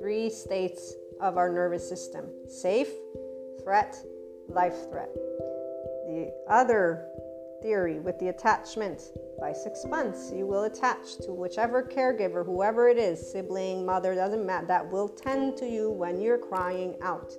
Three 0.00 0.30
states 0.30 0.94
of 1.20 1.36
our 1.36 1.52
nervous 1.52 1.86
system 1.86 2.30
safe, 2.48 2.90
threat, 3.62 3.96
life 4.48 4.90
threat. 4.90 5.10
The 6.06 6.32
other 6.48 7.06
theory 7.60 7.98
with 7.98 8.18
the 8.18 8.28
attachment 8.28 9.02
by 9.38 9.52
six 9.52 9.84
months, 9.84 10.32
you 10.34 10.46
will 10.46 10.64
attach 10.64 11.16
to 11.18 11.32
whichever 11.32 11.82
caregiver, 11.82 12.46
whoever 12.46 12.88
it 12.88 12.96
is, 12.96 13.30
sibling, 13.30 13.84
mother, 13.84 14.14
doesn't 14.14 14.46
matter, 14.46 14.66
that 14.66 14.90
will 14.90 15.08
tend 15.08 15.56
to 15.58 15.66
you 15.66 15.90
when 15.90 16.20
you're 16.20 16.38
crying 16.38 16.96
out. 17.02 17.32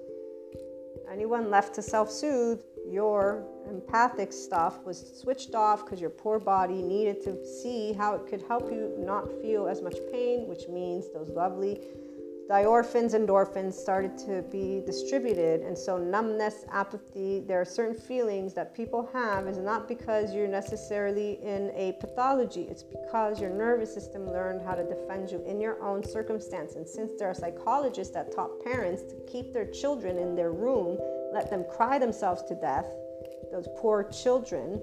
Anyone 1.11 1.49
left 1.49 1.73
to 1.75 1.81
self 1.81 2.11
soothe 2.11 2.61
your 2.89 3.45
empathic 3.69 4.33
stuff 4.33 4.83
was 4.85 5.19
switched 5.21 5.55
off 5.55 5.85
because 5.85 6.01
your 6.01 6.09
poor 6.09 6.39
body 6.39 6.81
needed 6.81 7.23
to 7.23 7.45
see 7.45 7.93
how 7.93 8.15
it 8.15 8.27
could 8.27 8.43
help 8.47 8.71
you 8.71 8.93
not 8.97 9.29
feel 9.41 9.67
as 9.67 9.81
much 9.81 9.95
pain, 10.11 10.47
which 10.47 10.67
means 10.67 11.05
those 11.13 11.29
lovely 11.29 11.79
diorphins, 12.49 13.13
endorphins 13.13 13.73
started 13.73 14.17
to 14.17 14.41
be 14.51 14.81
distributed. 14.83 15.61
And 15.61 15.77
so, 15.77 15.99
numbness, 15.99 16.65
apathy, 16.71 17.41
there 17.41 17.61
are 17.61 17.65
certain 17.65 17.95
feelings 17.95 18.55
that 18.55 18.73
people 18.73 19.07
have 19.13 19.47
is 19.47 19.59
not 19.59 19.87
because 19.87 20.33
you're 20.33 20.47
necessarily 20.47 21.33
in 21.43 21.71
a 21.75 21.95
pathology, 22.01 22.63
it's 22.63 22.81
because 22.81 23.39
your 23.39 23.51
nervous 23.51 23.93
system 23.93 24.25
learned 24.25 24.65
how 24.65 24.73
to 24.73 24.83
defend 24.83 25.29
you 25.29 25.43
in 25.45 25.61
your 25.61 25.81
own 25.83 26.03
circumstance. 26.03 26.73
And 26.73 26.87
since 26.87 27.11
there 27.19 27.29
are 27.29 27.35
psychologists 27.35 28.13
that 28.15 28.35
taught 28.35 28.63
parents 28.63 29.03
to 29.03 29.15
keep 29.31 29.53
their 29.53 29.67
children 29.67 30.17
in 30.17 30.35
their 30.35 30.51
room, 30.51 30.97
let 31.31 31.49
them 31.49 31.65
cry 31.69 31.99
themselves 31.99 32.43
to 32.43 32.55
death, 32.55 32.85
those 33.51 33.67
poor 33.77 34.03
children, 34.03 34.81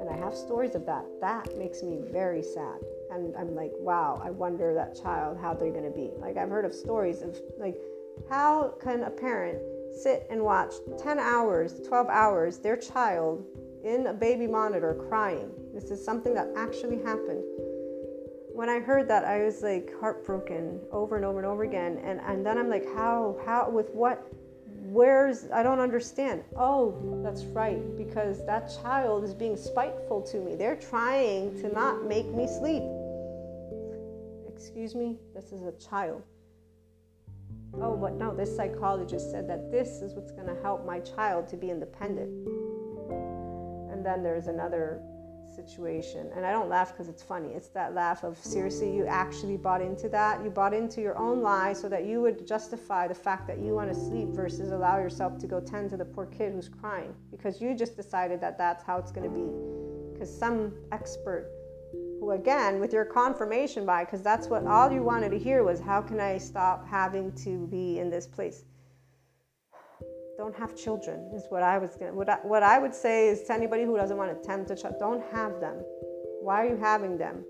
and 0.00 0.08
I 0.10 0.16
have 0.16 0.34
stories 0.34 0.74
of 0.74 0.86
that, 0.86 1.04
that 1.20 1.56
makes 1.56 1.82
me 1.82 2.00
very 2.12 2.42
sad. 2.42 2.80
And 3.10 3.34
I'm 3.36 3.54
like, 3.54 3.72
wow, 3.78 4.20
I 4.22 4.30
wonder 4.30 4.74
that 4.74 5.00
child, 5.00 5.38
how 5.38 5.54
they're 5.54 5.72
going 5.72 5.84
to 5.84 5.90
be. 5.90 6.10
Like, 6.18 6.36
I've 6.36 6.50
heard 6.50 6.64
of 6.64 6.74
stories 6.74 7.22
of, 7.22 7.36
like, 7.58 7.76
how 8.28 8.74
can 8.80 9.04
a 9.04 9.10
parent 9.10 9.58
sit 9.92 10.26
and 10.30 10.42
watch 10.42 10.74
10 11.02 11.18
hours, 11.18 11.80
12 11.86 12.08
hours, 12.08 12.58
their 12.58 12.76
child 12.76 13.44
in 13.84 14.08
a 14.08 14.12
baby 14.12 14.46
monitor 14.46 14.94
crying? 15.08 15.50
This 15.72 15.90
is 15.90 16.04
something 16.04 16.34
that 16.34 16.48
actually 16.56 17.02
happened. 17.02 17.42
When 18.52 18.68
I 18.68 18.80
heard 18.80 19.08
that, 19.08 19.24
I 19.24 19.44
was 19.44 19.62
like 19.62 19.92
heartbroken 20.00 20.80
over 20.90 21.16
and 21.16 21.24
over 21.24 21.38
and 21.38 21.46
over 21.46 21.64
again. 21.64 22.00
And, 22.02 22.20
and 22.20 22.44
then 22.44 22.58
I'm 22.58 22.70
like, 22.70 22.86
how, 22.94 23.38
how, 23.44 23.68
with 23.70 23.90
what 23.90 24.26
where's 24.96 25.44
I 25.52 25.62
don't 25.62 25.78
understand. 25.78 26.42
Oh, 26.56 27.20
that's 27.22 27.44
right, 27.44 27.82
because 27.98 28.44
that 28.46 28.72
child 28.82 29.24
is 29.24 29.34
being 29.34 29.56
spiteful 29.56 30.22
to 30.22 30.38
me. 30.38 30.54
They're 30.54 30.74
trying 30.76 31.60
to 31.60 31.68
not 31.72 32.06
make 32.06 32.26
me 32.28 32.48
sleep. 32.48 32.82
Excuse 34.48 34.94
me, 34.94 35.18
this 35.34 35.52
is 35.52 35.64
a 35.64 35.72
child. 35.72 36.22
Oh, 37.74 37.94
but 37.94 38.14
no, 38.14 38.34
this 38.34 38.56
psychologist 38.56 39.30
said 39.30 39.46
that 39.50 39.70
this 39.70 40.00
is 40.00 40.14
what's 40.14 40.32
going 40.32 40.46
to 40.46 40.56
help 40.62 40.86
my 40.86 41.00
child 41.00 41.46
to 41.48 41.58
be 41.58 41.68
independent. 41.68 42.30
And 43.92 44.04
then 44.04 44.22
there's 44.22 44.46
another 44.46 45.02
situation. 45.56 46.30
And 46.36 46.44
I 46.44 46.52
don't 46.52 46.68
laugh 46.68 46.92
because 46.92 47.08
it's 47.08 47.22
funny. 47.22 47.48
It's 47.48 47.68
that 47.68 47.94
laugh 47.94 48.22
of 48.22 48.38
seriously, 48.38 48.94
you 48.94 49.06
actually 49.06 49.56
bought 49.56 49.80
into 49.80 50.08
that. 50.10 50.44
You 50.44 50.50
bought 50.50 50.74
into 50.74 51.00
your 51.00 51.16
own 51.18 51.42
lie 51.42 51.72
so 51.72 51.88
that 51.88 52.04
you 52.04 52.20
would 52.20 52.46
justify 52.46 53.08
the 53.08 53.14
fact 53.14 53.46
that 53.48 53.58
you 53.58 53.72
want 53.72 53.92
to 53.92 53.98
sleep 53.98 54.28
versus 54.28 54.70
allow 54.70 54.98
yourself 54.98 55.38
to 55.38 55.46
go 55.46 55.58
tend 55.60 55.90
to 55.90 55.96
the 55.96 56.04
poor 56.04 56.26
kid 56.26 56.52
who's 56.52 56.68
crying 56.68 57.14
because 57.30 57.60
you 57.60 57.74
just 57.74 57.96
decided 57.96 58.40
that 58.40 58.58
that's 58.58 58.84
how 58.84 58.98
it's 58.98 59.10
going 59.10 59.28
to 59.28 59.34
be. 59.34 59.46
Because 60.12 60.32
some 60.38 60.72
expert 60.92 61.50
who, 62.20 62.32
again, 62.32 62.80
with 62.80 62.92
your 62.92 63.04
confirmation 63.04 63.84
bias, 63.84 64.06
because 64.06 64.22
that's 64.22 64.48
what 64.48 64.66
all 64.66 64.90
you 64.92 65.02
wanted 65.02 65.30
to 65.30 65.38
hear 65.38 65.64
was, 65.64 65.80
how 65.80 66.00
can 66.00 66.20
I 66.20 66.38
stop 66.38 66.86
having 66.86 67.32
to 67.44 67.66
be 67.66 67.98
in 67.98 68.10
this 68.10 68.26
place? 68.26 68.64
Don't 70.36 70.54
have 70.54 70.76
children 70.76 71.30
is 71.34 71.46
what 71.48 71.62
I 71.62 71.78
was 71.78 71.96
gonna, 71.96 72.12
what 72.12 72.28
I, 72.28 72.38
what 72.42 72.62
I 72.62 72.78
would 72.78 72.94
say 72.94 73.28
is 73.28 73.42
to 73.44 73.54
anybody 73.54 73.84
who 73.84 73.96
doesn't 73.96 74.16
want 74.16 74.30
to 74.30 74.38
attempt 74.38 74.70
a 74.70 74.76
child, 74.76 74.96
don't 74.98 75.22
have 75.32 75.60
them. 75.60 75.76
Why 76.42 76.64
are 76.64 76.68
you 76.68 76.76
having 76.76 77.16
them? 77.16 77.44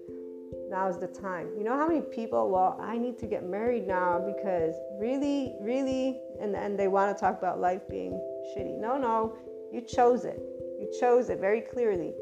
Now 0.70 0.88
is 0.88 0.98
the 0.98 1.08
time. 1.08 1.48
You 1.58 1.64
know 1.64 1.76
how 1.76 1.86
many 1.86 2.00
people, 2.00 2.50
well, 2.50 2.78
I 2.80 2.96
need 2.96 3.18
to 3.18 3.26
get 3.26 3.44
married 3.44 3.86
now 3.86 4.20
because 4.20 4.74
really, 5.00 5.54
really, 5.60 6.20
and, 6.40 6.54
and 6.54 6.78
they 6.78 6.88
want 6.88 7.16
to 7.16 7.20
talk 7.20 7.38
about 7.38 7.60
life 7.60 7.82
being 7.90 8.12
shitty. 8.56 8.78
No, 8.80 8.96
no, 8.96 9.36
you 9.72 9.80
chose 9.80 10.24
it. 10.24 10.40
You 10.80 10.88
chose 11.00 11.28
it 11.28 11.40
very 11.40 11.60
clearly. 11.60 12.14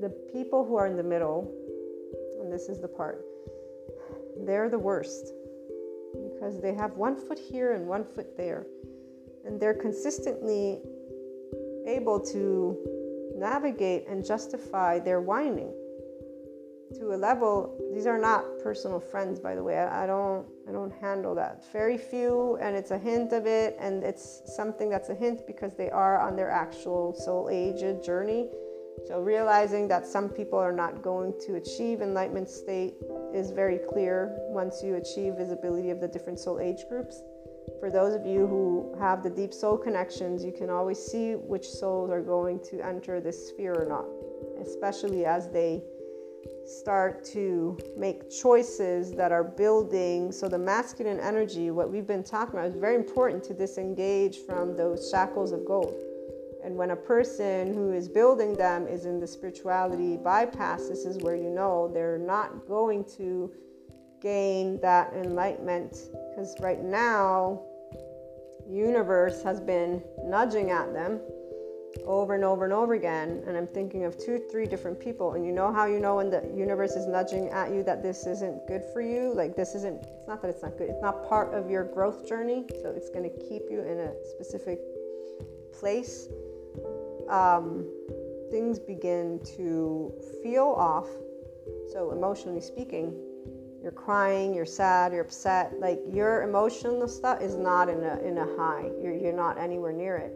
The 0.00 0.10
people 0.32 0.64
who 0.64 0.76
are 0.76 0.86
in 0.86 0.96
the 0.96 1.02
middle, 1.02 1.52
and 2.40 2.52
this 2.52 2.68
is 2.68 2.80
the 2.80 2.88
part, 2.88 3.24
they're 4.44 4.68
the 4.68 4.78
worst 4.78 5.32
because 6.12 6.60
they 6.60 6.74
have 6.74 6.96
one 6.96 7.16
foot 7.16 7.38
here 7.38 7.72
and 7.72 7.86
one 7.86 8.04
foot 8.04 8.36
there 8.36 8.66
and 9.46 9.60
they're 9.60 9.74
consistently 9.74 10.80
able 11.86 12.20
to 12.20 12.76
navigate 13.36 14.06
and 14.08 14.24
justify 14.24 14.98
their 14.98 15.20
whining 15.20 15.72
to 16.94 17.14
a 17.14 17.16
level 17.16 17.76
these 17.92 18.06
are 18.06 18.18
not 18.18 18.44
personal 18.62 19.00
friends 19.00 19.40
by 19.40 19.54
the 19.54 19.62
way. 19.62 19.78
I, 19.78 20.04
I, 20.04 20.06
don't 20.06 20.46
i 20.68 20.72
don't 20.72 20.92
handle 20.92 21.34
that. 21.34 21.64
Very 21.72 21.98
few 21.98 22.58
and 22.60 22.76
it's 22.76 22.90
a 22.90 22.98
hint 22.98 23.32
of 23.32 23.46
it 23.46 23.76
and 23.80 24.04
it's 24.04 24.42
something 24.54 24.88
that's 24.88 25.08
a 25.08 25.14
hint 25.14 25.46
because 25.46 25.74
they 25.74 25.90
are 25.90 26.20
on 26.20 26.36
their 26.36 26.50
actual 26.50 27.14
soul 27.14 27.48
age 27.50 27.80
journey. 28.04 28.48
So 29.06 29.20
realizing 29.20 29.88
that 29.88 30.06
some 30.06 30.28
people 30.28 30.58
are 30.58 30.72
not 30.72 31.02
going 31.02 31.34
to 31.46 31.56
achieve 31.56 32.00
enlightenment 32.00 32.48
state 32.48 32.94
is 33.34 33.50
very 33.50 33.78
clear 33.78 34.34
once 34.48 34.82
you 34.82 34.94
achieve 34.96 35.34
visibility 35.34 35.90
of 35.90 36.00
the 36.00 36.08
different 36.08 36.38
soul 36.38 36.60
age 36.60 36.84
groups 36.88 37.22
for 37.80 37.90
those 37.90 38.14
of 38.14 38.26
you 38.26 38.46
who 38.46 38.94
have 38.98 39.22
the 39.22 39.30
deep 39.30 39.52
soul 39.52 39.76
connections, 39.76 40.44
you 40.44 40.52
can 40.52 40.70
always 40.70 40.98
see 40.98 41.32
which 41.32 41.68
souls 41.68 42.10
are 42.10 42.22
going 42.22 42.60
to 42.60 42.80
enter 42.80 43.20
this 43.20 43.48
sphere 43.48 43.74
or 43.74 43.86
not, 43.86 44.06
especially 44.66 45.24
as 45.24 45.48
they 45.48 45.82
start 46.64 47.24
to 47.24 47.78
make 47.96 48.30
choices 48.30 49.12
that 49.12 49.32
are 49.32 49.44
building. 49.44 50.32
So, 50.32 50.48
the 50.48 50.58
masculine 50.58 51.20
energy, 51.20 51.70
what 51.70 51.90
we've 51.90 52.06
been 52.06 52.24
talking 52.24 52.58
about, 52.58 52.68
is 52.68 52.76
very 52.76 52.96
important 52.96 53.44
to 53.44 53.54
disengage 53.54 54.38
from 54.38 54.76
those 54.76 55.10
shackles 55.10 55.52
of 55.52 55.64
gold. 55.64 56.02
And 56.64 56.74
when 56.76 56.90
a 56.90 56.96
person 56.96 57.72
who 57.72 57.92
is 57.92 58.08
building 58.08 58.54
them 58.54 58.88
is 58.88 59.06
in 59.06 59.20
the 59.20 59.26
spirituality 59.26 60.16
bypass, 60.16 60.88
this 60.88 61.04
is 61.04 61.18
where 61.18 61.36
you 61.36 61.50
know 61.50 61.88
they're 61.92 62.18
not 62.18 62.66
going 62.66 63.04
to 63.16 63.52
gain 64.20 64.80
that 64.80 65.12
enlightenment. 65.14 65.96
Because 66.30 66.54
right 66.60 66.82
now 66.82 67.62
universe 68.68 69.42
has 69.42 69.60
been 69.60 70.02
nudging 70.24 70.70
at 70.70 70.92
them 70.92 71.20
over 72.04 72.34
and 72.34 72.44
over 72.44 72.64
and 72.64 72.72
over 72.72 72.94
again. 72.94 73.42
And 73.46 73.56
i'm 73.56 73.66
thinking 73.66 74.04
of 74.04 74.18
two 74.18 74.38
three 74.50 74.66
different 74.66 75.00
people. 75.00 75.34
And 75.34 75.46
you 75.46 75.52
know 75.52 75.72
how 75.72 75.86
you 75.86 75.98
know 75.98 76.16
when 76.16 76.30
the 76.30 76.42
universe 76.54 76.92
is 76.92 77.06
nudging 77.06 77.48
at 77.48 77.72
you 77.72 77.82
that 77.84 78.02
this 78.02 78.26
isn't 78.26 78.66
good 78.66 78.84
for 78.92 79.00
you? 79.00 79.32
Like 79.34 79.56
this 79.56 79.74
isn't 79.74 80.02
it's 80.02 80.28
not 80.28 80.42
that 80.42 80.48
it's 80.48 80.62
not 80.62 80.76
good 80.76 80.90
it's 80.90 81.02
not 81.02 81.28
part 81.28 81.54
of 81.54 81.70
your 81.70 81.84
growth 81.84 82.28
journey. 82.28 82.64
So 82.82 82.90
it's 82.90 83.08
going 83.08 83.24
to 83.24 83.48
keep 83.48 83.62
you 83.70 83.80
in 83.80 83.98
a 83.98 84.12
specific 84.24 84.80
place. 85.72 86.28
Um, 87.28 87.86
things 88.50 88.78
begin 88.78 89.40
to 89.56 90.12
feel 90.42 90.66
off. 90.76 91.08
So 91.92 92.12
emotionally 92.12 92.60
speaking 92.60 93.14
you're 93.86 93.92
crying, 93.92 94.52
you're 94.52 94.66
sad, 94.66 95.12
you're 95.12 95.20
upset, 95.20 95.72
like 95.78 96.00
your 96.12 96.42
emotional 96.42 97.06
stuff 97.06 97.40
is 97.40 97.54
not 97.54 97.88
in 97.88 98.02
a 98.02 98.18
in 98.18 98.36
a 98.36 98.56
high. 98.56 98.90
You're 99.00 99.14
you're 99.14 99.32
not 99.32 99.58
anywhere 99.58 99.92
near 99.92 100.16
it. 100.16 100.34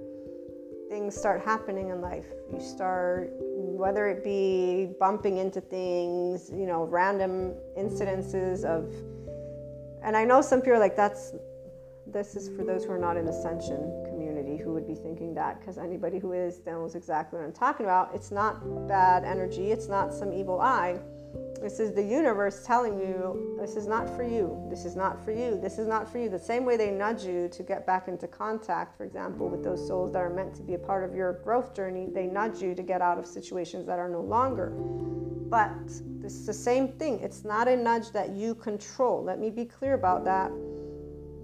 Things 0.88 1.16
start 1.16 1.44
happening 1.44 1.88
in 1.88 2.00
life. 2.00 2.26
You 2.52 2.60
start 2.60 3.32
whether 3.56 4.06
it 4.08 4.22
be 4.22 4.92
bumping 5.00 5.38
into 5.38 5.60
things, 5.60 6.48
you 6.52 6.64
know, 6.64 6.84
random 6.84 7.54
incidences 7.76 8.62
of 8.62 8.94
and 10.04 10.16
I 10.16 10.24
know 10.24 10.42
some 10.42 10.60
people 10.60 10.74
are 10.74 10.78
like 10.78 10.94
that's 10.94 11.32
this 12.06 12.36
is 12.36 12.56
for 12.56 12.62
those 12.62 12.84
who 12.84 12.92
are 12.92 12.98
not 12.98 13.16
in 13.16 13.24
the 13.24 13.32
ascension 13.32 14.04
community 14.06 14.58
who 14.58 14.72
would 14.74 14.86
be 14.86 14.94
thinking 14.94 15.34
that 15.34 15.58
because 15.58 15.76
anybody 15.76 16.20
who 16.20 16.34
is 16.34 16.60
knows 16.64 16.94
exactly 16.94 17.40
what 17.40 17.46
I'm 17.46 17.52
talking 17.52 17.84
about. 17.84 18.14
It's 18.14 18.30
not 18.30 18.86
bad 18.86 19.24
energy, 19.24 19.72
it's 19.72 19.88
not 19.88 20.14
some 20.14 20.32
evil 20.32 20.60
eye 20.60 21.00
this 21.60 21.78
is 21.78 21.92
the 21.92 22.02
universe 22.02 22.64
telling 22.64 22.98
you 22.98 23.56
this 23.60 23.76
is 23.76 23.86
not 23.86 24.08
for 24.16 24.22
you. 24.22 24.66
This 24.70 24.86
is 24.86 24.96
not 24.96 25.22
for 25.22 25.30
you. 25.30 25.58
This 25.60 25.78
is 25.78 25.86
not 25.86 26.10
for 26.10 26.18
you. 26.18 26.30
The 26.30 26.38
same 26.38 26.64
way 26.64 26.78
they 26.78 26.90
nudge 26.90 27.24
you 27.24 27.48
to 27.52 27.62
get 27.62 27.86
back 27.86 28.08
into 28.08 28.26
contact, 28.26 28.96
for 28.96 29.04
example, 29.04 29.48
with 29.48 29.62
those 29.62 29.86
souls 29.86 30.12
that 30.14 30.20
are 30.20 30.30
meant 30.30 30.54
to 30.54 30.62
be 30.62 30.74
a 30.74 30.78
part 30.78 31.04
of 31.04 31.14
your 31.14 31.34
growth 31.44 31.74
journey, 31.74 32.08
they 32.10 32.26
nudge 32.26 32.62
you 32.62 32.74
to 32.74 32.82
get 32.82 33.02
out 33.02 33.18
of 33.18 33.26
situations 33.26 33.86
that 33.86 33.98
are 33.98 34.08
no 34.08 34.22
longer. 34.22 34.70
But 34.70 35.86
this 36.22 36.32
is 36.32 36.46
the 36.46 36.54
same 36.54 36.92
thing. 36.92 37.20
It's 37.20 37.44
not 37.44 37.68
a 37.68 37.76
nudge 37.76 38.10
that 38.12 38.30
you 38.30 38.54
control. 38.54 39.22
Let 39.22 39.38
me 39.38 39.50
be 39.50 39.66
clear 39.66 39.94
about 39.94 40.24
that. 40.24 40.50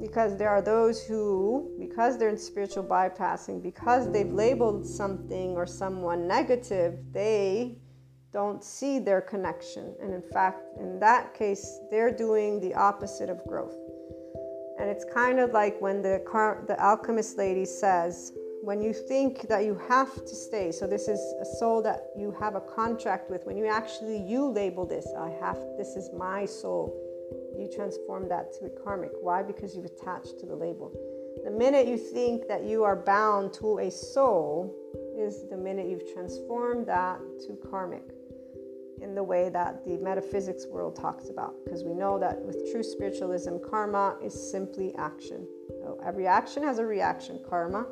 Because 0.00 0.36
there 0.36 0.50
are 0.50 0.62
those 0.62 1.02
who, 1.02 1.74
because 1.78 2.16
they're 2.18 2.28
in 2.28 2.38
spiritual 2.38 2.84
bypassing, 2.84 3.62
because 3.62 4.10
they've 4.12 4.32
labeled 4.32 4.86
something 4.86 5.56
or 5.56 5.66
someone 5.66 6.28
negative, 6.28 6.98
they 7.12 7.78
don't 8.36 8.62
see 8.62 8.98
their 8.98 9.22
connection. 9.22 9.94
And 9.98 10.12
in 10.12 10.20
fact, 10.20 10.62
in 10.78 11.00
that 11.00 11.32
case, 11.32 11.80
they're 11.90 12.14
doing 12.14 12.60
the 12.60 12.74
opposite 12.74 13.30
of 13.30 13.42
growth. 13.46 13.78
And 14.78 14.90
it's 14.90 15.06
kind 15.06 15.38
of 15.40 15.52
like 15.52 15.80
when 15.80 16.02
the, 16.02 16.22
car, 16.30 16.62
the 16.68 16.78
alchemist 16.78 17.38
lady 17.38 17.64
says, 17.64 18.34
when 18.60 18.82
you 18.82 18.92
think 18.92 19.48
that 19.48 19.64
you 19.64 19.80
have 19.88 20.14
to 20.26 20.34
stay, 20.34 20.70
so 20.70 20.86
this 20.86 21.08
is 21.08 21.18
a 21.40 21.46
soul 21.58 21.80
that 21.84 22.10
you 22.14 22.30
have 22.38 22.56
a 22.56 22.60
contract 22.60 23.30
with, 23.30 23.42
when 23.46 23.56
you 23.56 23.68
actually, 23.68 24.20
you 24.20 24.44
label 24.44 24.84
this, 24.84 25.06
I 25.18 25.30
have, 25.40 25.56
this 25.78 25.96
is 25.96 26.10
my 26.12 26.44
soul, 26.44 26.92
you 27.58 27.70
transform 27.74 28.28
that 28.28 28.52
to 28.58 28.66
a 28.66 28.70
karmic. 28.84 29.12
Why? 29.22 29.42
Because 29.42 29.74
you've 29.74 29.86
attached 29.86 30.38
to 30.40 30.44
the 30.44 30.54
label. 30.54 30.92
The 31.42 31.50
minute 31.50 31.88
you 31.88 31.96
think 31.96 32.48
that 32.48 32.64
you 32.64 32.84
are 32.84 32.96
bound 32.96 33.54
to 33.54 33.78
a 33.78 33.90
soul 33.90 34.76
is 35.16 35.48
the 35.48 35.56
minute 35.56 35.88
you've 35.88 36.12
transformed 36.12 36.84
that 36.86 37.18
to 37.46 37.56
karmic 37.70 38.02
in 39.02 39.14
the 39.14 39.22
way 39.22 39.48
that 39.48 39.84
the 39.84 39.96
metaphysics 39.98 40.66
world 40.66 40.96
talks 40.96 41.28
about. 41.28 41.54
Because 41.64 41.84
we 41.84 41.94
know 41.94 42.18
that 42.18 42.40
with 42.42 42.70
true 42.72 42.82
spiritualism, 42.82 43.56
karma 43.68 44.16
is 44.22 44.34
simply 44.50 44.94
action. 44.96 45.46
So 45.82 45.98
every 46.04 46.26
action 46.26 46.62
has 46.62 46.78
a 46.78 46.86
reaction. 46.86 47.40
Karma, 47.48 47.86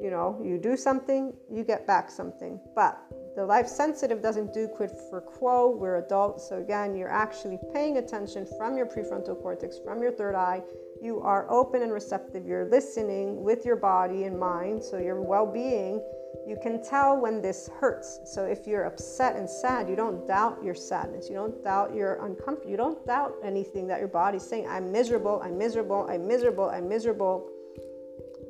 you 0.00 0.10
know, 0.10 0.40
you 0.42 0.58
do 0.58 0.76
something, 0.76 1.32
you 1.50 1.64
get 1.64 1.86
back 1.86 2.10
something. 2.10 2.60
But 2.74 3.00
the 3.36 3.44
life 3.44 3.66
sensitive 3.66 4.22
doesn't 4.22 4.54
do 4.54 4.68
quid 4.68 4.90
for 5.10 5.20
quo. 5.20 5.70
We're 5.70 5.96
adults. 5.96 6.48
So 6.48 6.58
again, 6.58 6.94
you're 6.94 7.10
actually 7.10 7.58
paying 7.72 7.96
attention 7.96 8.46
from 8.58 8.76
your 8.76 8.86
prefrontal 8.86 9.40
cortex, 9.40 9.78
from 9.84 10.02
your 10.02 10.12
third 10.12 10.34
eye. 10.34 10.62
You 11.02 11.20
are 11.20 11.50
open 11.50 11.82
and 11.82 11.92
receptive. 11.92 12.46
You're 12.46 12.66
listening 12.66 13.42
with 13.42 13.64
your 13.64 13.76
body 13.76 14.24
and 14.24 14.38
mind. 14.38 14.82
So 14.82 14.98
your 14.98 15.20
well 15.20 15.46
being 15.46 16.00
you 16.46 16.58
can 16.62 16.82
tell 16.82 17.20
when 17.20 17.40
this 17.40 17.70
hurts. 17.80 18.20
So 18.26 18.44
if 18.44 18.66
you're 18.66 18.84
upset 18.84 19.36
and 19.36 19.48
sad, 19.48 19.88
you 19.88 19.96
don't 19.96 20.26
doubt 20.26 20.62
your 20.62 20.74
sadness. 20.74 21.28
You 21.28 21.36
don't 21.36 21.64
doubt 21.64 21.94
your 21.94 22.24
uncomfortable. 22.24 22.70
You 22.70 22.76
don't 22.76 23.06
doubt 23.06 23.34
anything 23.42 23.86
that 23.86 23.98
your 23.98 24.08
body's 24.08 24.42
saying. 24.42 24.66
I'm 24.68 24.92
miserable, 24.92 25.40
I'm 25.42 25.56
miserable, 25.56 26.06
I'm 26.08 26.26
miserable, 26.26 26.68
I'm 26.68 26.88
miserable. 26.88 27.48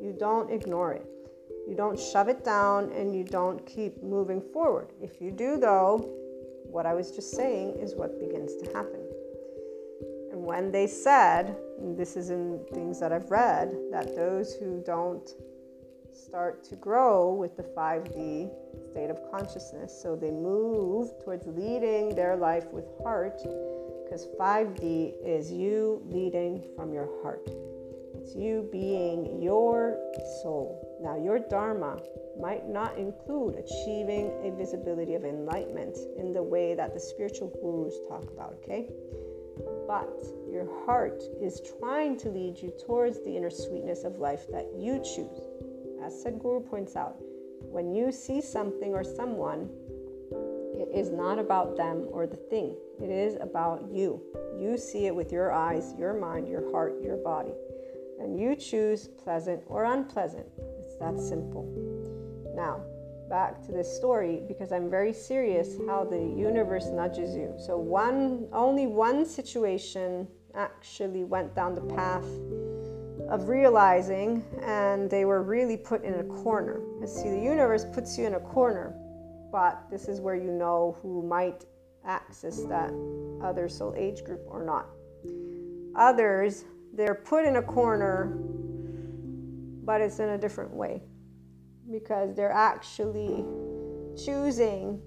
You 0.01 0.15
don't 0.19 0.51
ignore 0.51 0.93
it. 0.93 1.07
You 1.69 1.75
don't 1.75 1.99
shove 1.99 2.29
it 2.29 2.45
down 2.45 2.93
and 2.93 3.15
you 3.15 3.25
don't 3.25 3.65
keep 3.65 4.03
moving 4.03 4.43
forward. 4.53 4.93
If 5.01 5.21
you 5.21 5.31
do, 5.31 5.57
though, 5.57 6.11
what 6.67 6.85
I 6.85 6.95
was 6.95 7.13
just 7.13 7.31
saying 7.31 7.79
is 7.81 7.95
what 7.95 8.19
begins 8.19 8.57
to 8.57 8.67
happen. 8.73 9.01
And 10.33 10.43
when 10.43 10.73
they 10.73 10.87
said, 10.89 11.57
this 11.97 12.17
is 12.17 12.31
in 12.31 12.61
things 12.75 12.99
that 13.01 13.13
I've 13.13 13.31
read, 13.31 13.73
that 13.93 14.17
those 14.17 14.55
who 14.55 14.83
don't 14.85 15.31
start 16.15 16.65
to 16.65 16.77
grow 16.77 17.35
with 17.35 17.57
the 17.57 17.63
5D 17.63 18.51
state 18.91 19.11
of 19.11 19.19
consciousness. 19.31 19.99
So 20.03 20.17
they 20.17 20.31
move 20.31 21.11
towards 21.25 21.47
leading 21.47 22.15
their 22.15 22.37
life 22.37 22.67
with 22.73 22.85
heart 23.03 23.39
because 24.05 24.27
5D 24.39 25.15
is 25.25 25.51
you 25.51 26.03
leading 26.07 26.63
from 26.77 26.93
your 26.93 27.09
heart. 27.23 27.49
It's 28.15 28.35
you 28.35 28.69
being 28.71 29.43
your 29.43 29.99
soul. 30.43 30.99
Now, 31.03 31.17
your 31.17 31.41
Dharma 31.41 32.01
might 32.41 32.69
not 32.69 32.97
include 32.97 33.57
achieving 33.57 34.33
a 34.43 34.57
visibility 34.57 35.15
of 35.15 35.25
enlightenment 35.25 35.97
in 36.17 36.33
the 36.33 36.43
way 36.43 36.75
that 36.75 36.95
the 36.95 37.01
spiritual 37.01 37.49
gurus 37.61 37.97
talk 38.09 38.31
about, 38.31 38.55
okay? 38.63 38.89
But 39.87 40.25
your 40.51 40.67
heart 40.87 41.23
is 41.41 41.61
trying 41.79 42.17
to 42.19 42.31
lead 42.31 42.59
you 42.59 42.73
towards 42.87 43.23
the 43.25 43.37
inner 43.37 43.51
sweetness 43.51 44.05
of 44.05 44.19
life 44.19 44.47
that 44.51 44.67
you 44.79 44.99
choose. 44.99 45.64
As 46.05 46.23
Sadhguru 46.23 46.69
points 46.69 46.97
out, 46.97 47.17
when 47.63 47.95
you 47.95 48.13
see 48.13 48.43
something 48.43 48.93
or 48.93 49.03
someone, 49.03 49.71
it 50.75 50.89
is 50.95 51.11
not 51.11 51.39
about 51.39 51.79
them 51.79 52.07
or 52.11 52.27
the 52.27 52.37
thing. 52.37 52.77
It 53.03 53.09
is 53.09 53.39
about 53.41 53.89
you. 53.91 54.21
You 54.61 54.77
see 54.77 55.07
it 55.07 55.15
with 55.15 55.33
your 55.33 55.51
eyes, 55.51 55.95
your 55.99 56.13
mind, 56.13 56.47
your 56.47 56.71
heart, 56.71 57.03
your 57.03 57.17
body. 57.17 57.53
And 58.21 58.39
you 58.39 58.55
choose 58.55 59.09
pleasant 59.09 59.63
or 59.67 59.85
unpleasant. 59.85 60.45
It's 60.79 60.95
that 60.97 61.19
simple. 61.19 61.65
Now, 62.55 62.83
back 63.31 63.63
to 63.65 63.73
this 63.73 63.91
story 63.97 64.43
because 64.47 64.73
I'm 64.73 64.91
very 64.91 65.15
serious 65.15 65.79
how 65.87 66.05
the 66.05 66.21
universe 66.21 66.89
nudges 66.89 67.35
you. 67.35 67.55
So 67.57 67.79
one 67.79 68.47
only 68.53 68.87
one 68.87 69.25
situation 69.25 70.29
actually 70.55 71.25
went 71.25 71.55
down 71.55 71.75
the 71.75 71.81
path 71.81 72.27
of 73.29 73.49
realizing, 73.49 74.45
and 74.63 75.11
they 75.11 75.25
were 75.25 75.43
really 75.43 75.77
put 75.77 76.05
in 76.05 76.15
a 76.15 76.25
corner. 76.25 76.81
See, 77.07 77.31
the 77.31 77.41
universe 77.41 77.85
puts 77.93 78.19
you 78.19 78.27
in 78.27 78.35
a 78.35 78.41
corner, 78.41 78.95
but 79.51 79.85
this 79.91 80.09
is 80.09 80.21
where 80.21 80.35
you 80.35 80.51
know 80.51 80.97
who 81.03 81.23
might 81.27 81.65
access 82.05 82.63
that 82.65 82.93
other 83.43 83.69
soul 83.69 83.95
age 83.97 84.25
group 84.25 84.43
or 84.47 84.65
not. 84.65 84.87
Others, 85.97 86.65
they're 86.93 87.15
put 87.15 87.45
in 87.45 87.57
a 87.57 87.63
corner, 87.63 88.37
but 89.85 90.01
it's 90.01 90.19
in 90.19 90.31
a 90.31 90.39
different 90.39 90.73
way 90.73 91.03
because 91.91 92.35
they're 92.35 92.53
actually 92.53 93.45
choosing 94.17 95.01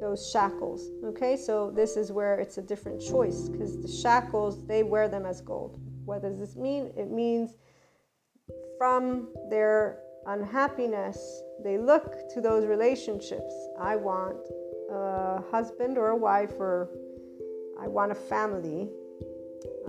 those 0.00 0.30
shackles. 0.30 0.88
Okay, 1.04 1.36
so 1.36 1.70
this 1.70 1.96
is 1.96 2.12
where 2.12 2.38
it's 2.38 2.58
a 2.58 2.62
different 2.62 3.00
choice 3.00 3.48
because 3.48 3.80
the 3.80 3.88
shackles, 3.88 4.66
they 4.66 4.82
wear 4.82 5.08
them 5.08 5.24
as 5.26 5.40
gold. 5.40 5.80
What 6.06 6.22
does 6.22 6.38
this 6.38 6.56
mean? 6.56 6.92
It 6.96 7.10
means 7.10 7.50
from 8.78 9.28
their 9.50 9.98
unhappiness, 10.26 11.42
they 11.64 11.78
look 11.78 12.14
to 12.32 12.40
those 12.40 12.64
relationships. 12.66 13.52
I 13.80 13.96
want 13.96 14.38
a 14.90 15.42
husband 15.50 15.98
or 15.98 16.10
a 16.10 16.16
wife, 16.16 16.52
or 16.60 16.88
I 17.80 17.88
want 17.88 18.12
a 18.12 18.14
family. 18.14 18.88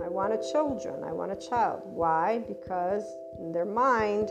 I 0.04 0.08
want 0.08 0.32
a 0.32 0.52
children. 0.52 1.04
I 1.04 1.12
want 1.12 1.30
a 1.30 1.36
child. 1.36 1.82
Why? 1.84 2.40
Because 2.48 3.04
in 3.38 3.52
their 3.52 3.64
mind, 3.64 4.28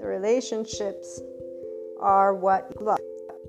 the 0.00 0.06
relationships 0.06 1.20
are 2.00 2.34
what 2.34 2.80
love. 2.80 2.98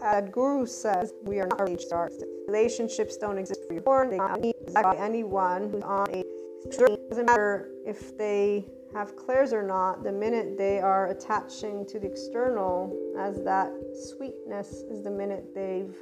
As 0.02 0.30
Guru 0.30 0.66
says, 0.66 1.14
we 1.24 1.40
are 1.40 1.48
not 1.48 1.62
relationships. 1.62 2.24
Relationships 2.48 3.18
don't 3.18 3.38
exist 3.38 3.62
for 3.68 3.74
you 3.74 3.82
born. 3.82 4.10
They 4.10 4.18
not 4.18 4.42
need 4.42 4.56
anyone 4.98 5.70
who's 5.70 5.84
on 5.84 6.10
a 6.14 6.24
It 6.66 7.10
doesn't 7.10 7.26
matter 7.26 7.70
if 7.86 8.18
they 8.18 8.66
have 8.94 9.16
clairs 9.16 9.54
or 9.54 9.64
not, 9.64 10.04
the 10.04 10.12
minute 10.12 10.58
they 10.58 10.80
are 10.80 11.08
attaching 11.08 11.86
to 11.88 12.00
the 12.00 12.08
external 12.08 12.96
as 13.18 13.42
that 13.44 13.72
sweetness 13.94 14.84
is 14.90 15.04
the 15.04 15.12
minute 15.12 15.54
they've 15.54 15.96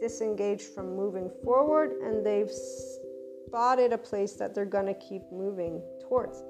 disengaged 0.00 0.74
from 0.74 0.96
moving 0.96 1.30
forward 1.42 1.92
and 2.02 2.26
they've 2.26 2.50
spotted 2.50 3.92
a 3.92 3.98
place 3.98 4.32
that 4.34 4.54
they're 4.54 4.64
going 4.64 4.86
to 4.86 4.94
keep 4.94 5.22
moving 5.32 5.80
towards. 6.06 6.42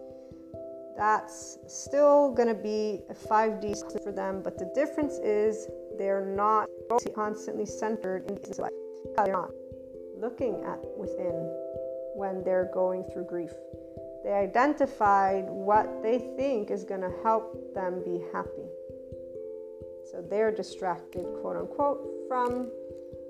That's 0.97 1.59
still 1.67 2.33
going 2.33 2.49
to 2.49 2.55
be 2.55 3.03
a 3.11 3.15
5D 3.15 4.03
for 4.03 4.13
them, 4.13 4.41
but 4.43 4.59
the 4.59 4.73
difference 4.75 5.19
is 5.19 5.69
they're 5.99 6.25
not 6.25 6.69
constantly 7.15 7.67
centered 7.67 8.31
in 8.31 8.37
life. 8.59 8.73
They're 9.17 9.33
not 9.33 9.51
looking 10.19 10.65
at 10.65 10.79
within 10.97 11.53
when 12.17 12.43
they're 12.43 12.71
going 12.73 13.05
through 13.13 13.27
grief. 13.27 13.53
They 14.25 14.33
identified 14.33 15.45
what 15.49 16.03
they 16.03 16.19
think 16.19 16.71
is 16.71 16.83
going 16.83 17.03
to 17.03 17.13
help 17.23 17.75
them 17.75 18.03
be 18.05 18.25
happy. 18.33 18.69
So 20.11 20.25
they're 20.29 20.51
distracted, 20.51 21.27
quote 21.41 21.57
unquote, 21.57 22.27
from 22.27 22.71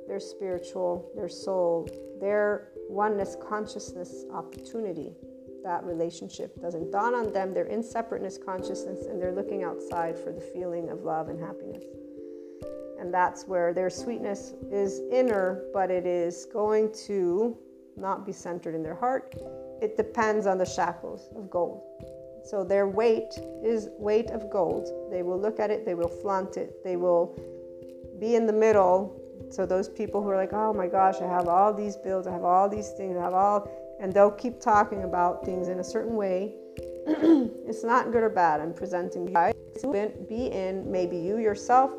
their 0.09 0.21
spiritual, 0.21 1.11
their 1.17 1.29
soul, 1.29 1.89
their 2.21 2.69
oneness 2.89 3.37
consciousness 3.47 4.25
opportunity. 4.33 5.13
That 5.65 5.85
relationship 5.85 6.61
doesn't 6.63 6.93
dawn 6.93 7.15
on 7.15 7.33
them. 7.33 7.53
They're 7.53 7.65
in 7.65 7.83
separateness 7.83 8.39
consciousness 8.39 9.07
and 9.07 9.21
they're 9.21 9.35
looking 9.35 9.65
outside 9.65 10.17
for 10.17 10.33
the 10.33 10.41
feeling 10.41 10.91
of 10.91 11.03
love 11.03 11.29
and 11.29 11.41
happiness. 11.41 11.83
And 13.01 13.13
that's 13.13 13.47
where 13.47 13.75
their 13.75 13.91
sweetness 13.91 14.55
is 14.71 15.03
inner, 15.11 15.65
but 15.73 15.91
it 15.91 16.07
is 16.07 16.47
going 16.47 16.93
to 17.07 17.59
not 17.97 18.27
be 18.27 18.33
centered 18.33 18.75
in 18.75 18.83
their 18.83 18.95
heart. 18.95 19.35
It 19.81 19.97
depends 19.97 20.47
on 20.47 20.59
the 20.59 20.67
shackles 20.67 21.31
of 21.35 21.51
gold. 21.51 21.83
So 22.45 22.63
their 22.63 22.87
weight 22.87 23.35
is 23.65 23.89
weight 23.99 24.31
of 24.31 24.51
gold. 24.51 24.89
They 25.11 25.23
will 25.23 25.41
look 25.41 25.59
at 25.59 25.71
it, 25.71 25.85
they 25.85 25.95
will 25.95 26.09
flaunt 26.09 26.57
it, 26.57 26.85
they 26.85 26.97
will 26.97 27.39
be 28.21 28.37
in 28.37 28.47
the 28.47 28.53
middle. 28.53 29.21
So 29.51 29.67
those 29.67 29.89
people 29.89 30.23
who 30.23 30.29
are 30.31 30.37
like, 30.37 30.53
oh 30.53 30.73
my 30.73 30.87
gosh, 30.87 31.17
I 31.21 31.27
have 31.27 31.49
all 31.49 31.75
these 31.75 31.97
bills, 31.97 32.27
I 32.27 32.33
have 32.33 32.45
all 32.45 32.69
these 32.69 32.91
things, 32.91 33.17
I 33.17 33.23
have 33.23 33.35
all, 33.35 33.69
and 34.01 34.13
they'll 34.13 34.31
keep 34.31 34.61
talking 34.61 35.05
about 35.05 35.45
things 35.45 35.69
in 35.69 35.81
a 35.81 35.85
certain 35.85 36.15
way. 36.15 36.55
it's 37.07 37.85
not 37.85 38.13
good 38.13 38.23
or 38.23 38.31
bad. 38.31 38.61
I'm 38.61 38.75
presenting 38.75 39.29
you. 39.29 39.53
Be 40.29 40.47
in 40.47 40.91
maybe 40.91 41.17
you 41.17 41.39
yourself 41.39 41.93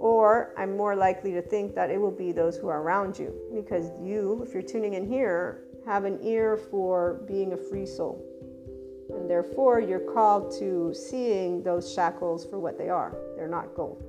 or 0.00 0.54
I'm 0.56 0.76
more 0.76 0.94
likely 0.94 1.32
to 1.32 1.42
think 1.42 1.74
that 1.74 1.90
it 1.90 2.00
will 2.00 2.10
be 2.10 2.32
those 2.32 2.56
who 2.56 2.68
are 2.68 2.82
around 2.82 3.18
you 3.18 3.34
because 3.54 3.90
you, 4.02 4.42
if 4.46 4.54
you're 4.54 4.62
tuning 4.62 4.94
in 4.94 5.08
here, 5.08 5.64
have 5.86 6.04
an 6.04 6.18
ear 6.22 6.56
for 6.56 7.22
being 7.26 7.52
a 7.52 7.56
free 7.56 7.86
soul. 7.86 8.24
And 9.10 9.28
therefore, 9.28 9.80
you're 9.80 10.12
called 10.12 10.52
to 10.58 10.92
seeing 10.94 11.62
those 11.62 11.92
shackles 11.92 12.44
for 12.44 12.58
what 12.58 12.76
they 12.76 12.90
are. 12.90 13.16
They're 13.36 13.48
not 13.48 13.74
gold. 13.74 14.04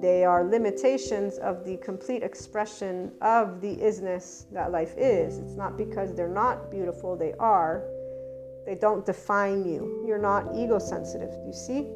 They 0.00 0.24
are 0.24 0.44
limitations 0.44 1.38
of 1.38 1.64
the 1.64 1.76
complete 1.76 2.22
expression 2.22 3.12
of 3.20 3.60
the 3.60 3.76
isness 3.76 4.46
that 4.52 4.72
life 4.72 4.94
is. 4.96 5.38
It's 5.38 5.54
not 5.54 5.76
because 5.76 6.14
they're 6.14 6.28
not 6.28 6.70
beautiful, 6.70 7.16
they 7.16 7.34
are. 7.38 7.84
They 8.66 8.74
don't 8.74 9.04
define 9.04 9.64
you. 9.64 10.04
You're 10.06 10.18
not 10.18 10.54
ego 10.56 10.78
sensitive. 10.78 11.30
You 11.46 11.52
see? 11.52 11.88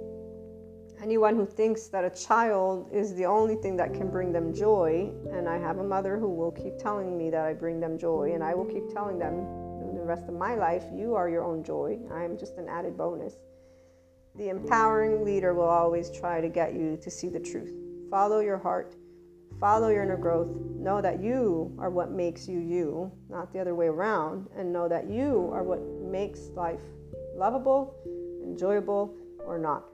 Anyone 1.02 1.36
who 1.36 1.46
thinks 1.46 1.88
that 1.88 2.04
a 2.04 2.10
child 2.10 2.88
is 2.92 3.14
the 3.14 3.26
only 3.26 3.56
thing 3.56 3.76
that 3.76 3.94
can 3.94 4.10
bring 4.10 4.32
them 4.32 4.54
joy, 4.54 5.10
and 5.32 5.48
I 5.48 5.58
have 5.58 5.78
a 5.78 5.84
mother 5.84 6.18
who 6.18 6.28
will 6.28 6.52
keep 6.52 6.78
telling 6.78 7.16
me 7.16 7.30
that 7.30 7.44
I 7.44 7.52
bring 7.52 7.80
them 7.80 7.98
joy, 7.98 8.32
and 8.34 8.42
I 8.42 8.54
will 8.54 8.64
keep 8.64 8.92
telling 8.92 9.18
them 9.18 9.46
the 9.94 10.04
rest 10.04 10.28
of 10.28 10.34
my 10.34 10.54
life, 10.54 10.84
you 10.94 11.14
are 11.14 11.28
your 11.28 11.44
own 11.44 11.64
joy. 11.64 11.98
I 12.12 12.22
am 12.22 12.38
just 12.38 12.56
an 12.58 12.68
added 12.68 12.96
bonus. 12.96 13.34
The 14.36 14.50
empowering 14.50 15.24
leader 15.24 15.54
will 15.54 15.64
always 15.64 16.10
try 16.10 16.40
to 16.40 16.48
get 16.48 16.74
you 16.74 16.98
to 17.02 17.10
see 17.10 17.28
the 17.28 17.40
truth. 17.40 17.72
Follow 18.10 18.40
your 18.40 18.58
heart, 18.58 18.94
follow 19.58 19.88
your 19.88 20.04
inner 20.04 20.16
growth. 20.16 20.48
Know 20.76 21.00
that 21.00 21.22
you 21.22 21.74
are 21.78 21.90
what 21.90 22.12
makes 22.12 22.46
you 22.46 22.60
you, 22.60 23.10
not 23.28 23.52
the 23.52 23.58
other 23.58 23.74
way 23.74 23.86
around, 23.86 24.46
and 24.56 24.72
know 24.72 24.88
that 24.88 25.10
you 25.10 25.50
are 25.52 25.62
what 25.62 25.80
makes 25.80 26.50
life 26.54 26.80
lovable, 27.34 27.94
enjoyable, 28.44 29.14
or 29.44 29.58
not 29.58 29.84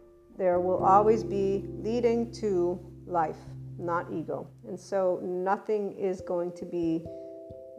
there 0.42 0.58
will 0.58 0.82
always 0.82 1.22
be 1.22 1.64
leading 1.84 2.32
to 2.32 2.76
life, 3.06 3.38
not 3.78 4.12
ego. 4.12 4.48
And 4.66 4.78
so 4.78 5.20
nothing 5.22 5.96
is 5.96 6.20
going 6.20 6.50
to 6.54 6.64
be 6.64 7.04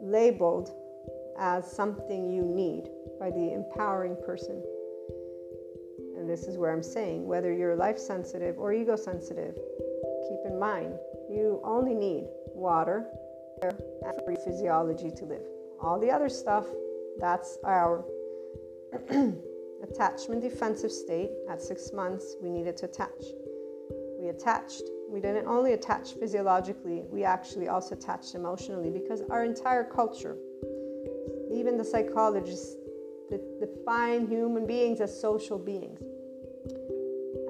labeled 0.00 0.70
as 1.38 1.70
something 1.70 2.30
you 2.30 2.42
need 2.42 2.84
by 3.20 3.28
the 3.30 3.52
empowering 3.52 4.16
person. 4.24 4.62
And 6.16 6.26
this 6.26 6.44
is 6.44 6.56
where 6.56 6.72
I'm 6.72 6.82
saying 6.82 7.26
whether 7.26 7.52
you're 7.52 7.76
life 7.76 7.98
sensitive 7.98 8.56
or 8.56 8.72
ego 8.72 8.96
sensitive, 8.96 9.54
keep 10.26 10.38
in 10.46 10.58
mind 10.58 10.94
you 11.28 11.60
only 11.64 11.92
need 11.92 12.24
water, 12.54 13.04
air, 13.62 13.76
and 14.06 14.24
free 14.24 14.36
physiology 14.42 15.10
to 15.10 15.26
live. 15.26 15.44
All 15.82 16.00
the 16.00 16.10
other 16.10 16.30
stuff, 16.30 16.64
that's 17.20 17.58
our 17.62 18.06
attachment 19.84 20.42
defensive 20.42 20.90
state. 20.90 21.30
At 21.48 21.62
six 21.62 21.92
months, 21.92 22.36
we 22.42 22.50
needed 22.50 22.76
to 22.78 22.86
attach. 22.86 23.24
We 24.18 24.28
attached. 24.28 24.82
We 25.10 25.20
didn't 25.20 25.46
only 25.46 25.74
attach 25.74 26.14
physiologically, 26.14 27.04
we 27.08 27.22
actually 27.22 27.68
also 27.68 27.94
attached 27.94 28.34
emotionally 28.34 28.90
because 28.90 29.22
our 29.30 29.44
entire 29.44 29.84
culture, 29.84 30.36
even 31.52 31.76
the 31.76 31.84
psychologists, 31.84 32.74
define 33.60 34.26
human 34.26 34.66
beings 34.66 35.00
as 35.00 35.20
social 35.20 35.58
beings. 35.58 36.00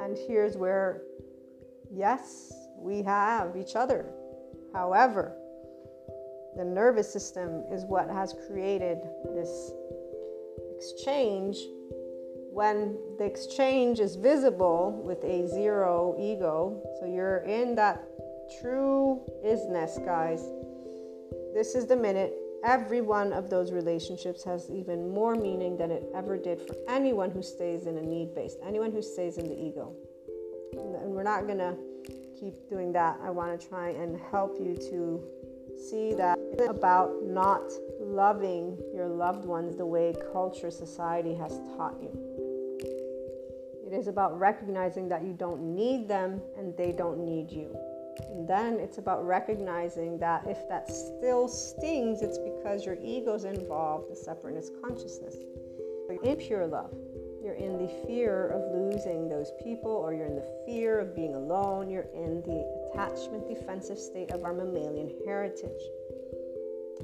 And 0.01 0.17
here's 0.27 0.57
where, 0.57 1.03
yes, 1.91 2.53
we 2.77 3.03
have 3.03 3.57
each 3.57 3.77
other. 3.77 4.07
However, 4.75 5.35
the 6.57 6.65
nervous 6.65 7.11
system 7.11 7.65
is 7.73 7.85
what 7.85 8.11
has 8.11 8.35
created 8.47 8.99
this 9.35 9.73
exchange 10.77 11.57
when 12.55 12.97
the 13.18 13.24
exchange 13.24 13.99
is 13.99 14.15
visible 14.15 15.02
with 15.05 15.24
a 15.24 15.49
zero 15.49 16.15
ego, 16.20 16.81
so 17.00 17.05
you're 17.05 17.39
in 17.39 17.74
that 17.74 18.07
true 18.60 19.20
isness, 19.44 20.02
guys, 20.05 20.41
this 21.52 21.74
is 21.74 21.86
the 21.86 21.97
minute 21.97 22.33
every 22.65 23.00
one 23.00 23.33
of 23.33 23.50
those 23.50 23.73
relationships 23.73 24.44
has 24.44 24.70
even 24.70 25.10
more 25.10 25.34
meaning 25.34 25.76
than 25.76 25.91
it 25.91 26.05
ever 26.15 26.39
did 26.39 26.62
for 26.62 26.76
anyone 26.89 27.28
who 27.28 27.42
stays 27.42 27.86
in 27.86 27.99
a 27.99 28.02
need 28.02 28.33
based, 28.36 28.58
anyone 28.65 28.92
who 28.92 29.02
stays 29.02 29.36
in 29.36 29.49
the 29.49 29.60
ego. 29.60 29.92
And 30.74 31.10
we're 31.10 31.24
not 31.24 31.47
going 31.47 31.58
to 31.58 31.76
keep 32.39 32.55
doing 32.70 32.92
that. 32.92 33.18
I 33.20 33.31
want 33.31 33.60
to 33.60 33.68
try 33.68 33.89
and 33.91 34.16
help 34.31 34.58
you 34.60 34.76
to 34.76 35.24
see 35.91 36.15
that 36.15 36.39
it's 36.52 36.68
about 36.68 37.10
not 37.24 37.62
loving 38.00 38.78
your 38.94 39.08
loved 39.08 39.44
ones 39.44 39.76
the 39.76 39.86
way 39.86 40.15
culture, 40.33 40.70
society 40.70 41.34
has 41.34 41.58
taught 41.76 41.97
you. 42.00 42.34
Is 43.94 44.08
about 44.08 44.39
recognizing 44.40 45.08
that 45.10 45.23
you 45.23 45.32
don't 45.32 45.62
need 45.62 46.08
them 46.08 46.42
and 46.58 46.76
they 46.76 46.90
don't 46.90 47.24
need 47.24 47.48
you. 47.48 47.74
And 48.31 48.48
then 48.48 48.81
it's 48.81 48.98
about 48.98 49.24
recognizing 49.24 50.18
that 50.18 50.44
if 50.48 50.68
that 50.68 50.90
still 50.90 51.47
stings, 51.47 52.20
it's 52.20 52.39
because 52.39 52.84
your 52.84 52.97
ego's 53.00 53.44
involved, 53.44 54.10
the 54.10 54.16
separateness 54.16 54.70
consciousness. 54.82 55.36
You're 56.08 56.23
in 56.24 56.36
pure 56.36 56.66
love. 56.66 56.92
You're 57.40 57.55
in 57.55 57.78
the 57.78 57.89
fear 58.06 58.48
of 58.48 58.62
losing 58.74 59.28
those 59.28 59.52
people, 59.62 59.92
or 59.92 60.12
you're 60.12 60.26
in 60.26 60.34
the 60.34 60.62
fear 60.66 60.98
of 60.98 61.14
being 61.14 61.36
alone. 61.36 61.89
You're 61.89 62.08
in 62.14 62.42
the 62.42 62.90
attachment 62.90 63.48
defensive 63.48 63.98
state 63.98 64.32
of 64.32 64.42
our 64.42 64.52
mammalian 64.52 65.12
heritage. 65.24 65.82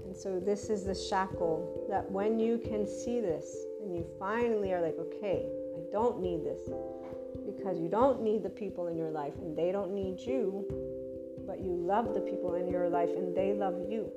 And 0.07 0.17
so, 0.17 0.41
this 0.41 0.71
is 0.71 0.85
the 0.85 0.95
shackle 0.95 1.87
that 1.89 2.11
when 2.11 2.41
you 2.41 2.59
can 2.59 2.87
see 2.87 3.21
this 3.21 3.55
and 3.81 3.95
you 3.95 4.05
finally 4.19 4.73
are 4.73 4.81
like, 4.81 4.97
okay, 4.99 5.47
I 5.81 5.93
don't 5.93 6.21
need 6.21 6.45
this 6.45 6.69
because 7.47 7.81
you 7.81 7.89
don't 7.89 8.23
need 8.23 8.43
the 8.43 8.51
people 8.51 8.89
in 8.89 8.99
your 8.99 9.11
life 9.11 9.33
and 9.41 9.57
they 9.57 9.73
don't 9.73 9.95
need 9.95 10.21
you, 10.21 10.67
but 11.47 11.61
you 11.61 11.73
love 11.73 12.13
the 12.13 12.21
people 12.21 12.55
in 12.55 12.69
your 12.69 12.89
life 12.91 13.09
and 13.09 13.35
they 13.35 13.55
love 13.55 13.75
you. 13.89 14.11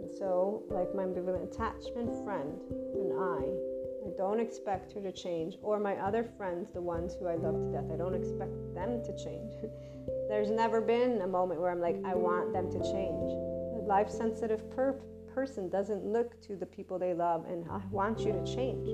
And 0.00 0.10
so, 0.10 0.64
like 0.68 0.92
my 0.94 1.04
ambivalent 1.04 1.44
attachment 1.44 2.24
friend 2.24 2.58
and 2.70 3.12
I, 3.12 4.08
I 4.08 4.10
don't 4.18 4.40
expect 4.40 4.92
her 4.94 5.00
to 5.00 5.12
change, 5.12 5.58
or 5.62 5.78
my 5.78 5.94
other 5.96 6.24
friends, 6.24 6.70
the 6.72 6.82
ones 6.82 7.14
who 7.14 7.28
I 7.28 7.36
love 7.36 7.54
to 7.54 7.70
death, 7.70 7.88
I 7.92 7.96
don't 7.96 8.14
expect 8.14 8.52
them 8.74 9.00
to 9.04 9.24
change. 9.24 9.54
There's 10.28 10.50
never 10.50 10.80
been 10.80 11.20
a 11.20 11.26
moment 11.26 11.60
where 11.60 11.70
I'm 11.70 11.80
like, 11.80 12.00
I 12.04 12.16
want 12.16 12.52
them 12.52 12.68
to 12.72 12.78
change. 12.80 13.30
A 13.30 13.84
life 13.86 14.10
sensitive 14.10 14.68
per- 14.70 14.98
person 15.32 15.68
doesn't 15.68 16.04
look 16.04 16.40
to 16.42 16.56
the 16.56 16.66
people 16.66 16.98
they 16.98 17.14
love 17.14 17.46
and 17.48 17.64
I 17.70 17.80
want 17.90 18.20
you 18.20 18.32
to 18.32 18.44
change. 18.44 18.88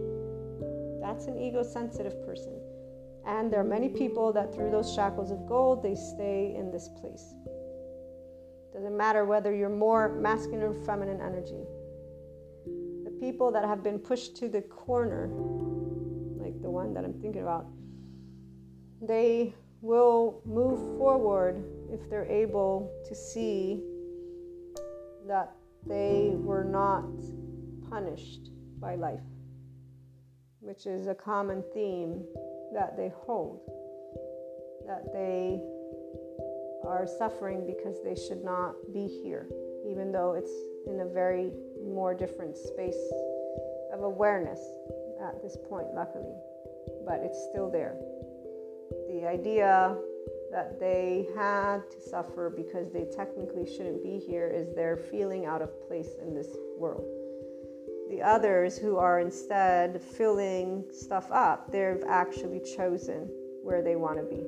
That's 1.08 1.24
an 1.24 1.38
ego 1.38 1.62
sensitive 1.62 2.22
person. 2.26 2.52
And 3.26 3.50
there 3.50 3.60
are 3.60 3.64
many 3.64 3.88
people 3.88 4.30
that 4.34 4.54
through 4.54 4.70
those 4.70 4.92
shackles 4.92 5.30
of 5.30 5.46
gold, 5.46 5.82
they 5.82 5.94
stay 5.94 6.54
in 6.54 6.70
this 6.70 6.90
place. 7.00 7.34
Doesn't 8.74 8.94
matter 8.94 9.24
whether 9.24 9.54
you're 9.54 9.70
more 9.70 10.10
masculine 10.20 10.62
or 10.62 10.74
feminine 10.84 11.22
energy. 11.22 11.64
The 13.04 13.16
people 13.22 13.50
that 13.52 13.64
have 13.64 13.82
been 13.82 13.98
pushed 13.98 14.36
to 14.36 14.50
the 14.50 14.60
corner, 14.60 15.28
like 16.36 16.60
the 16.60 16.70
one 16.70 16.92
that 16.92 17.04
I'm 17.04 17.18
thinking 17.22 17.40
about, 17.40 17.64
they 19.00 19.54
will 19.80 20.42
move 20.44 20.98
forward 20.98 21.64
if 21.90 22.10
they're 22.10 22.26
able 22.26 22.92
to 23.08 23.14
see 23.14 23.82
that 25.26 25.56
they 25.86 26.32
were 26.34 26.64
not 26.64 27.08
punished 27.88 28.50
by 28.78 28.94
life, 28.94 29.22
which 30.68 30.84
is 30.84 31.06
a 31.06 31.14
common 31.14 31.64
theme 31.72 32.22
that 32.74 32.94
they 32.94 33.10
hold, 33.24 33.58
that 34.86 35.10
they 35.14 35.62
are 36.86 37.08
suffering 37.18 37.66
because 37.66 37.96
they 38.04 38.14
should 38.14 38.44
not 38.44 38.74
be 38.92 39.06
here, 39.06 39.48
even 39.88 40.12
though 40.12 40.34
it's 40.34 40.52
in 40.86 41.00
a 41.00 41.06
very 41.06 41.52
more 41.82 42.12
different 42.14 42.54
space 42.54 43.00
of 43.94 44.02
awareness 44.02 44.60
at 45.26 45.42
this 45.42 45.56
point, 45.70 45.86
luckily, 45.94 46.36
but 47.06 47.20
it's 47.24 47.48
still 47.50 47.70
there. 47.70 47.96
The 49.08 49.26
idea 49.26 49.96
that 50.52 50.78
they 50.78 51.28
had 51.34 51.90
to 51.90 52.00
suffer 52.10 52.52
because 52.54 52.92
they 52.92 53.06
technically 53.16 53.64
shouldn't 53.64 54.02
be 54.02 54.18
here 54.18 54.48
is 54.48 54.74
their 54.74 54.98
feeling 54.98 55.46
out 55.46 55.62
of 55.62 55.70
place 55.88 56.10
in 56.20 56.34
this 56.34 56.48
world. 56.76 57.17
The 58.08 58.22
others 58.22 58.78
who 58.78 58.96
are 58.96 59.20
instead 59.20 60.00
filling 60.00 60.84
stuff 60.90 61.30
up, 61.30 61.70
they've 61.70 62.02
actually 62.08 62.60
chosen 62.76 63.28
where 63.62 63.82
they 63.82 63.96
want 63.96 64.16
to 64.18 64.24
be. 64.24 64.44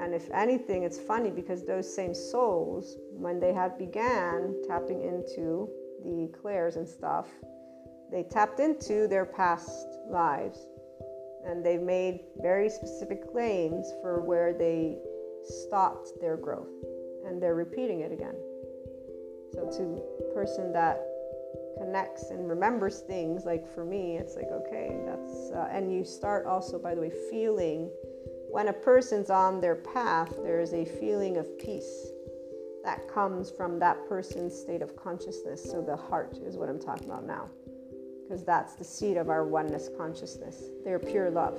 And 0.00 0.12
if 0.12 0.28
anything, 0.32 0.82
it's 0.82 0.98
funny 0.98 1.30
because 1.30 1.64
those 1.64 1.92
same 1.94 2.14
souls, 2.14 2.96
when 3.12 3.38
they 3.38 3.52
had 3.52 3.78
began 3.78 4.56
tapping 4.66 5.02
into 5.02 5.68
the 6.04 6.32
clairs 6.40 6.74
and 6.74 6.88
stuff, 6.88 7.28
they 8.10 8.24
tapped 8.24 8.58
into 8.58 9.06
their 9.06 9.24
past 9.24 9.86
lives 10.10 10.66
and 11.46 11.64
they've 11.64 11.80
made 11.80 12.20
very 12.40 12.68
specific 12.68 13.30
claims 13.30 13.92
for 14.02 14.20
where 14.20 14.52
they 14.52 14.98
stopped 15.44 16.08
their 16.20 16.36
growth 16.36 16.68
and 17.24 17.40
they're 17.40 17.54
repeating 17.54 18.00
it 18.00 18.10
again. 18.10 18.34
So 19.52 19.70
to 19.78 20.34
person 20.34 20.72
that 20.72 21.11
connects 21.82 22.30
and 22.30 22.48
remembers 22.48 23.00
things 23.00 23.44
like 23.44 23.66
for 23.74 23.84
me 23.84 24.16
it's 24.16 24.36
like 24.36 24.50
okay 24.52 25.00
that's 25.04 25.50
uh, 25.50 25.68
and 25.72 25.92
you 25.92 26.04
start 26.04 26.46
also 26.46 26.78
by 26.78 26.94
the 26.94 27.00
way 27.00 27.10
feeling 27.30 27.90
when 28.52 28.68
a 28.68 28.72
person's 28.72 29.30
on 29.30 29.62
their 29.62 29.76
path, 29.76 30.30
there 30.42 30.60
is 30.60 30.74
a 30.74 30.84
feeling 30.84 31.38
of 31.38 31.58
peace 31.58 32.08
that 32.84 33.08
comes 33.08 33.50
from 33.50 33.78
that 33.78 34.06
person's 34.06 34.54
state 34.54 34.82
of 34.82 34.94
consciousness. 34.94 35.64
So, 35.64 35.80
the 35.80 35.96
heart 35.96 36.36
is 36.44 36.58
what 36.58 36.68
I'm 36.68 36.78
talking 36.78 37.06
about 37.06 37.24
now, 37.24 37.48
because 38.22 38.44
that's 38.44 38.74
the 38.74 38.84
seat 38.84 39.16
of 39.16 39.30
our 39.30 39.46
oneness 39.46 39.88
consciousness. 39.96 40.64
They're 40.84 40.98
pure 40.98 41.30
love. 41.30 41.58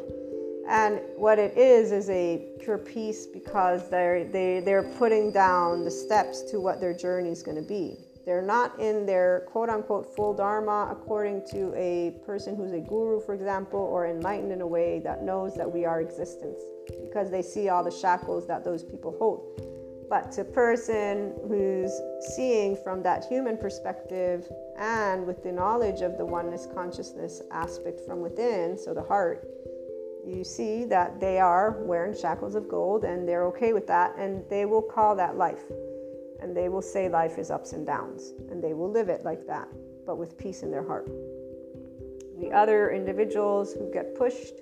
And 0.69 1.01
what 1.15 1.39
it 1.39 1.57
is 1.57 1.91
is 1.91 2.11
a 2.11 2.47
pure 2.61 2.77
peace 2.77 3.25
because 3.25 3.89
they're, 3.89 4.23
they, 4.25 4.59
they're 4.59 4.93
putting 4.99 5.31
down 5.31 5.83
the 5.83 5.91
steps 5.91 6.43
to 6.51 6.59
what 6.59 6.79
their 6.79 6.93
journey 6.93 7.29
is 7.29 7.41
going 7.41 7.57
to 7.57 7.67
be. 7.67 7.97
They're 8.25 8.41
not 8.41 8.79
in 8.79 9.05
their 9.05 9.45
quote 9.51 9.69
unquote 9.69 10.15
full 10.15 10.33
dharma 10.33 10.87
according 10.91 11.45
to 11.51 11.73
a 11.75 12.11
person 12.25 12.55
who's 12.55 12.71
a 12.71 12.79
guru, 12.79 13.19
for 13.19 13.33
example, 13.33 13.79
or 13.79 14.07
enlightened 14.07 14.51
in 14.51 14.61
a 14.61 14.67
way 14.67 14.99
that 14.99 15.23
knows 15.23 15.55
that 15.55 15.71
we 15.71 15.83
are 15.83 15.99
existence 15.99 16.61
because 17.01 17.29
they 17.29 17.41
see 17.41 17.69
all 17.69 17.83
the 17.83 17.91
shackles 17.91 18.47
that 18.47 18.63
those 18.63 18.83
people 18.83 19.15
hold. 19.19 19.61
But 20.09 20.31
to 20.33 20.41
a 20.41 20.45
person 20.45 21.33
who's 21.47 21.91
seeing 22.35 22.77
from 22.77 23.03
that 23.03 23.25
human 23.25 23.57
perspective 23.57 24.47
and 24.77 25.25
with 25.25 25.43
the 25.43 25.51
knowledge 25.51 26.01
of 26.01 26.17
the 26.17 26.25
oneness 26.25 26.67
consciousness 26.73 27.41
aspect 27.51 28.01
from 28.01 28.21
within, 28.21 28.77
so 28.77 28.93
the 28.93 29.03
heart, 29.03 29.47
you 30.25 30.43
see 30.43 30.85
that 30.85 31.19
they 31.19 31.39
are 31.39 31.83
wearing 31.83 32.15
shackles 32.15 32.55
of 32.55 32.69
gold 32.69 33.03
and 33.03 33.27
they're 33.27 33.45
okay 33.47 33.73
with 33.73 33.87
that 33.87 34.15
and 34.17 34.43
they 34.49 34.65
will 34.65 34.81
call 34.81 35.15
that 35.15 35.35
life. 35.35 35.63
And 36.43 36.55
they 36.55 36.69
will 36.69 36.81
say 36.81 37.09
life 37.09 37.39
is 37.39 37.49
ups 37.49 37.71
and 37.73 37.87
downs 37.87 38.33
and 38.51 38.61
they 38.61 38.73
will 38.73 38.91
live 38.91 39.09
it 39.09 39.23
like 39.23 39.47
that, 39.47 39.69
but 40.05 40.17
with 40.17 40.37
peace 40.37 40.61
in 40.61 40.69
their 40.69 40.85
heart. 40.85 41.07
The 42.39 42.51
other 42.51 42.91
individuals 42.91 43.73
who 43.73 43.89
get 43.91 44.13
pushed 44.13 44.55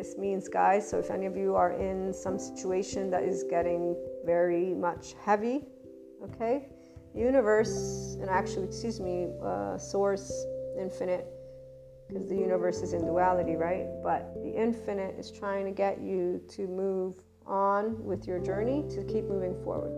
this 0.00 0.16
means, 0.16 0.48
guys, 0.48 0.88
so 0.88 0.98
if 0.98 1.10
any 1.10 1.26
of 1.26 1.36
you 1.36 1.54
are 1.54 1.72
in 1.72 2.14
some 2.14 2.38
situation 2.38 3.10
that 3.10 3.22
is 3.22 3.44
getting 3.50 3.94
very 4.24 4.72
much 4.72 5.14
heavy, 5.22 5.66
okay, 6.24 6.70
universe, 7.14 8.16
and 8.18 8.30
actually, 8.30 8.64
excuse 8.64 8.98
me, 8.98 9.28
uh, 9.44 9.76
source, 9.76 10.32
infinite, 10.80 11.26
because 12.08 12.30
the 12.30 12.34
universe 12.34 12.80
is 12.80 12.94
in 12.94 13.04
duality, 13.04 13.56
right? 13.56 13.88
But 14.02 14.32
the 14.42 14.48
infinite 14.48 15.16
is 15.18 15.30
trying 15.30 15.66
to 15.66 15.70
get 15.70 16.00
you 16.00 16.40
to 16.48 16.66
move 16.66 17.16
on 17.46 18.02
with 18.02 18.26
your 18.26 18.38
journey 18.38 18.86
to 18.88 19.04
keep 19.04 19.24
moving 19.26 19.54
forward. 19.62 19.92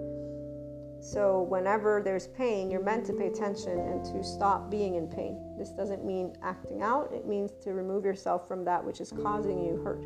So, 1.02 1.42
whenever 1.42 2.00
there's 2.00 2.28
pain, 2.28 2.70
you're 2.70 2.82
meant 2.82 3.05
to 3.06 3.12
pay 3.12 3.26
attention 3.26 3.76
and 3.76 4.05
to 4.05 4.22
stop 4.22 4.70
being 4.70 4.94
in 4.94 5.08
pain. 5.08 5.36
This 5.58 5.70
doesn't 5.70 6.05
mean 6.05 6.36
acting 6.44 6.81
out, 6.81 7.10
it 7.12 7.26
means 7.26 7.50
to 7.64 7.72
remove 7.72 8.05
yourself 8.05 8.47
from 8.47 8.64
that 8.66 8.84
which 8.84 9.00
is 9.00 9.10
causing 9.10 9.64
you 9.64 9.82
hurt. 9.82 10.05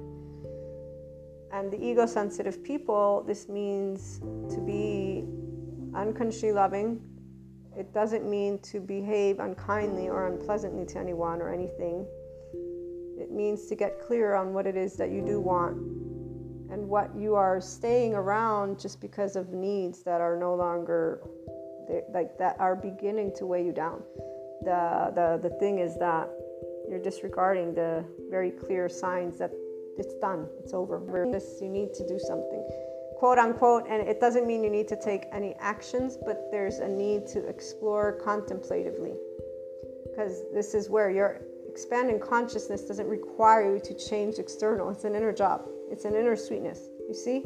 And 1.53 1.71
the 1.71 1.79
ego 1.85 2.07
sensitive 2.07 2.65
people, 2.65 3.23
this 3.27 3.47
means 3.47 4.21
to 4.55 4.59
be 4.59 5.27
unconsciously 5.95 6.53
loving. 6.53 7.03
It 7.77 7.93
doesn't 7.93 8.29
mean 8.29 8.59
to 8.61 8.81
behave 8.81 9.39
unkindly 9.39 10.09
or 10.09 10.27
unpleasantly 10.29 10.87
to 10.87 10.99
anyone 10.99 11.43
or 11.43 11.53
anything. 11.53 12.07
It 13.19 13.31
means 13.31 13.67
to 13.67 13.75
get 13.75 14.01
clear 14.01 14.35
on 14.35 14.55
what 14.55 14.67
it 14.67 14.79
is 14.79 14.97
that 14.97 15.11
you 15.11 15.21
do 15.21 15.41
want 15.41 16.06
and 16.71 16.89
what 16.89 17.15
you 17.17 17.35
are 17.35 17.61
staying 17.61 18.15
around 18.15 18.79
just 18.79 19.01
because 19.01 19.37
of 19.37 19.53
needs 19.53 20.03
that 20.03 20.21
are 20.21 20.37
no 20.37 20.55
longer 20.55 21.23
like 22.13 22.37
that 22.39 22.57
are 22.59 22.75
beginning 22.75 23.33
to 23.37 23.47
weigh 23.47 23.65
you 23.65 23.73
down. 23.73 24.03
The, 24.63 25.13
the, 25.15 25.49
the 25.49 25.55
thing 25.57 25.79
is 25.79 25.97
that 25.99 26.29
you're 26.89 27.03
disregarding 27.03 27.75
the 27.75 28.05
very 28.31 28.51
clear 28.51 28.89
signs 28.89 29.39
that 29.39 29.53
it's 29.99 30.15
done, 30.15 30.49
it's 30.59 30.75
over. 30.75 31.01
This, 31.31 31.59
you 31.61 31.69
need 31.69 31.95
to 31.95 32.07
do 32.07 32.19
something, 32.19 32.69
quote 33.19 33.39
unquote. 33.39 33.87
And 33.89 34.07
it 34.07 34.21
doesn't 34.21 34.47
mean 34.47 34.63
you 34.63 34.71
need 34.71 34.89
to 34.89 34.97
take 35.01 35.27
any 35.33 35.55
actions, 35.59 36.19
but 36.25 36.49
there's 36.51 36.79
a 36.79 36.89
need 36.89 37.27
to 37.29 37.47
explore 37.47 38.21
contemplatively. 38.25 39.15
Because 40.11 40.43
this 40.53 40.75
is 40.75 40.91
where 40.91 41.11
your 41.11 41.41
expanding 41.69 42.19
consciousness 42.19 42.83
doesn't 42.83 43.07
require 43.07 43.75
you 43.75 43.81
to 43.81 43.95
change 43.95 44.39
external, 44.39 44.91
it's 44.91 45.05
an 45.05 45.15
inner 45.15 45.33
job. 45.33 45.69
It's 45.91 46.05
an 46.05 46.15
inner 46.15 46.37
sweetness. 46.37 46.89
You 47.09 47.15
see? 47.15 47.45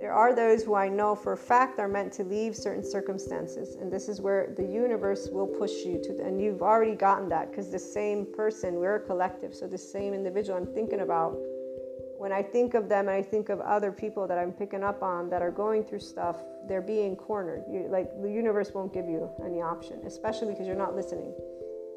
There 0.00 0.12
are 0.12 0.34
those 0.34 0.62
who 0.64 0.74
I 0.74 0.88
know 0.88 1.14
for 1.14 1.32
a 1.32 1.36
fact 1.36 1.78
are 1.78 1.88
meant 1.88 2.12
to 2.14 2.24
leave 2.24 2.54
certain 2.56 2.84
circumstances, 2.84 3.76
and 3.76 3.90
this 3.92 4.08
is 4.08 4.20
where 4.20 4.52
the 4.56 4.64
universe 4.64 5.28
will 5.30 5.46
push 5.46 5.84
you 5.84 6.00
to, 6.02 6.22
and 6.22 6.42
you've 6.42 6.62
already 6.62 6.94
gotten 6.94 7.28
that 7.30 7.50
because 7.50 7.70
the 7.70 7.78
same 7.78 8.26
person, 8.34 8.74
we're 8.74 8.96
a 8.96 9.00
collective, 9.00 9.54
so 9.54 9.66
the 9.66 9.78
same 9.78 10.12
individual 10.12 10.58
I'm 10.58 10.66
thinking 10.66 11.00
about, 11.00 11.38
when 12.18 12.32
I 12.32 12.42
think 12.42 12.74
of 12.74 12.88
them 12.88 13.08
and 13.08 13.16
I 13.16 13.22
think 13.22 13.48
of 13.48 13.60
other 13.60 13.92
people 13.92 14.26
that 14.26 14.38
I'm 14.38 14.52
picking 14.52 14.82
up 14.82 15.02
on 15.02 15.30
that 15.30 15.42
are 15.42 15.50
going 15.50 15.84
through 15.84 16.00
stuff, 16.00 16.42
they're 16.68 16.82
being 16.82 17.16
cornered. 17.16 17.64
You, 17.70 17.86
like 17.90 18.10
the 18.20 18.30
universe 18.30 18.72
won't 18.74 18.92
give 18.92 19.06
you 19.06 19.30
any 19.44 19.60
option, 19.60 20.00
especially 20.06 20.52
because 20.52 20.66
you're 20.66 20.76
not 20.76 20.94
listening. 20.94 21.32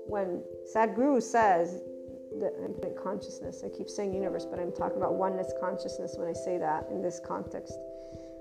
When 0.08 0.44
Sadhguru 0.74 1.22
says 1.22 1.82
the 2.40 2.54
infinite 2.64 2.96
consciousness. 3.02 3.64
I 3.66 3.70
keep 3.70 3.90
saying 3.90 4.14
universe, 4.14 4.46
but 4.46 4.60
I'm 4.60 4.72
talking 4.72 4.98
about 4.98 5.16
oneness 5.16 5.52
consciousness 5.60 6.16
when 6.18 6.28
I 6.28 6.34
say 6.34 6.58
that 6.58 6.88
in 6.90 7.02
this 7.02 7.20
context. 7.20 7.74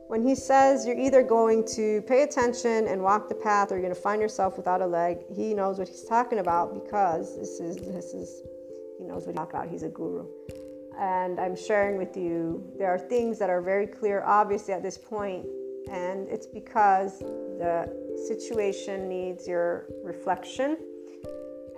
When 0.09 0.23
he 0.23 0.35
says 0.37 0.87
you're 0.87 0.99
either 0.99 1.23
going 1.23 1.67
to 1.75 2.03
pay 2.03 2.23
attention 2.23 2.87
and 2.87 3.03
walk 3.03 3.29
the 3.29 3.35
path 3.35 3.73
or 3.73 3.75
you're 3.75 3.83
going 3.83 3.95
to 3.95 4.01
find 4.01 4.21
yourself 4.21 4.57
without 4.57 4.81
a 4.81 4.87
leg, 4.87 5.19
he 5.35 5.53
knows 5.53 5.79
what 5.79 5.89
he's 5.89 6.05
talking 6.05 6.39
about 6.39 6.73
because 6.75 7.37
this 7.37 7.59
is 7.59 7.77
this 7.77 8.15
is 8.15 8.43
he 8.99 9.05
knows 9.05 9.27
what 9.27 9.33
he's 9.33 9.37
talking 9.37 9.59
about. 9.59 9.69
He's 9.69 9.83
a 9.83 9.89
guru. 9.89 10.27
And 10.99 11.41
I'm 11.41 11.57
sharing 11.57 11.99
with 11.99 12.17
you 12.17 12.73
there 12.79 12.89
are 12.89 12.99
things 12.99 13.39
that 13.41 13.51
are 13.51 13.61
very 13.61 13.87
clear 13.87 14.23
obviously 14.25 14.75
at 14.75 14.83
this 14.83 14.97
point 14.97 15.45
and 15.91 16.29
it's 16.29 16.47
because 16.47 17.19
the 17.19 17.89
situation 18.29 19.09
needs 19.09 19.47
your 19.47 19.87
reflection 20.05 20.77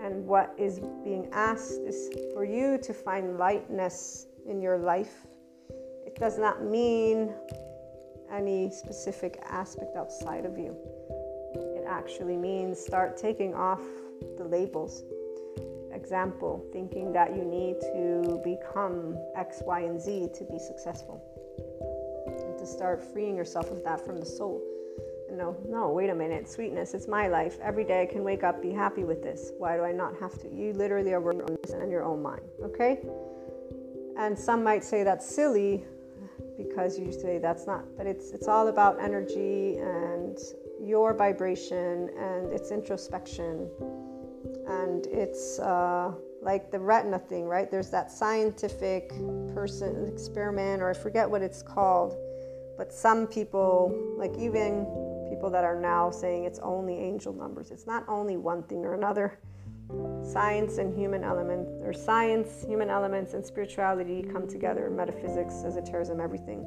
and 0.00 0.26
what 0.26 0.54
is 0.58 0.80
being 1.04 1.28
asked 1.32 1.80
is 1.86 2.10
for 2.32 2.44
you 2.44 2.78
to 2.78 2.92
find 2.92 3.38
lightness 3.38 4.26
in 4.46 4.60
your 4.60 4.78
life. 4.78 5.26
It 6.06 6.16
does 6.16 6.38
not 6.38 6.64
mean 6.64 7.34
any 8.32 8.70
specific 8.70 9.40
aspect 9.44 9.96
outside 9.96 10.44
of 10.44 10.56
you. 10.58 10.76
It 11.54 11.84
actually 11.88 12.36
means 12.36 12.78
start 12.78 13.16
taking 13.16 13.54
off 13.54 13.82
the 14.36 14.44
labels. 14.44 15.02
Example, 15.92 16.64
thinking 16.72 17.12
that 17.12 17.34
you 17.34 17.44
need 17.44 17.80
to 17.80 18.40
become 18.44 19.16
X, 19.34 19.62
Y, 19.64 19.80
and 19.80 20.00
Z 20.00 20.28
to 20.34 20.44
be 20.44 20.58
successful. 20.58 21.22
And 22.26 22.58
to 22.58 22.66
start 22.66 23.02
freeing 23.02 23.36
yourself 23.36 23.70
of 23.70 23.82
that 23.84 24.04
from 24.04 24.20
the 24.20 24.26
soul. 24.26 24.62
No, 25.30 25.56
no, 25.68 25.90
wait 25.90 26.10
a 26.10 26.14
minute. 26.14 26.48
Sweetness, 26.48 26.94
it's 26.94 27.08
my 27.08 27.28
life. 27.28 27.58
Every 27.62 27.84
day 27.84 28.02
I 28.02 28.06
can 28.06 28.24
wake 28.24 28.42
up, 28.42 28.62
be 28.62 28.70
happy 28.70 29.04
with 29.04 29.22
this. 29.22 29.52
Why 29.58 29.76
do 29.76 29.82
I 29.82 29.92
not 29.92 30.14
have 30.20 30.40
to? 30.42 30.48
You 30.48 30.72
literally 30.72 31.12
are 31.12 31.20
working 31.20 31.42
on 31.42 31.56
this 31.62 31.72
in 31.72 31.90
your 31.90 32.04
own 32.04 32.22
mind, 32.22 32.42
okay? 32.62 33.00
And 34.18 34.38
some 34.38 34.64
might 34.64 34.84
say 34.84 35.02
that's 35.04 35.28
silly 35.28 35.84
because 36.56 36.98
you 36.98 37.12
say 37.12 37.38
that's 37.38 37.66
not, 37.66 37.84
but 37.96 38.06
it's 38.06 38.32
it's 38.32 38.48
all 38.48 38.68
about 38.68 39.00
energy 39.00 39.76
and 39.76 40.38
your 40.80 41.14
vibration 41.14 42.10
and 42.18 42.52
it's 42.52 42.70
introspection 42.70 43.70
and 44.66 45.06
it's 45.06 45.58
uh, 45.60 46.12
like 46.42 46.70
the 46.70 46.78
retina 46.78 47.18
thing, 47.18 47.46
right? 47.46 47.70
There's 47.70 47.90
that 47.90 48.10
scientific 48.10 49.10
person 49.54 50.06
experiment, 50.06 50.82
or 50.82 50.90
I 50.90 50.94
forget 50.94 51.28
what 51.28 51.42
it's 51.42 51.62
called, 51.62 52.16
but 52.76 52.92
some 52.92 53.26
people, 53.26 53.94
like 54.16 54.36
even 54.38 54.86
people 55.38 55.50
that 55.50 55.62
are 55.62 55.78
now 55.80 56.10
saying 56.10 56.42
it's 56.42 56.58
only 56.64 56.98
angel 56.98 57.32
numbers, 57.32 57.70
it's 57.70 57.86
not 57.86 58.04
only 58.08 58.36
one 58.36 58.60
thing 58.64 58.84
or 58.84 58.94
another. 58.94 59.38
Science 60.20 60.78
and 60.78 60.92
human 60.98 61.22
elements, 61.22 61.80
or 61.84 61.92
science, 61.92 62.64
human 62.66 62.90
elements, 62.90 63.34
and 63.34 63.46
spirituality 63.46 64.20
come 64.32 64.48
together, 64.48 64.90
metaphysics, 64.90 65.62
esotericism, 65.64 66.20
everything. 66.20 66.66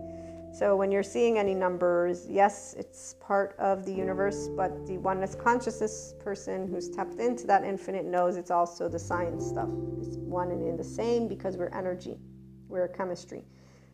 So 0.54 0.78
when 0.78 0.90
you're 0.90 1.04
seeing 1.04 1.38
any 1.38 1.54
numbers, 1.54 2.28
yes, 2.30 2.74
it's 2.80 3.16
part 3.20 3.58
of 3.60 3.86
the 3.86 3.92
universe, 3.92 4.48
but 4.56 4.88
the 4.88 4.98
oneness 5.00 5.36
consciousness 5.36 6.14
person 6.24 6.66
who's 6.66 6.90
tapped 6.90 7.20
into 7.20 7.46
that 7.48 7.66
infinite 7.66 8.06
knows 8.06 8.38
it's 8.38 8.52
also 8.52 8.88
the 8.88 9.00
science 9.00 9.46
stuff. 9.46 9.68
It's 10.02 10.16
one 10.16 10.50
and 10.50 10.66
in 10.66 10.78
the 10.78 10.84
same 10.84 11.28
because 11.28 11.58
we're 11.58 11.76
energy, 11.76 12.18
we're 12.70 12.88
chemistry. 12.88 13.44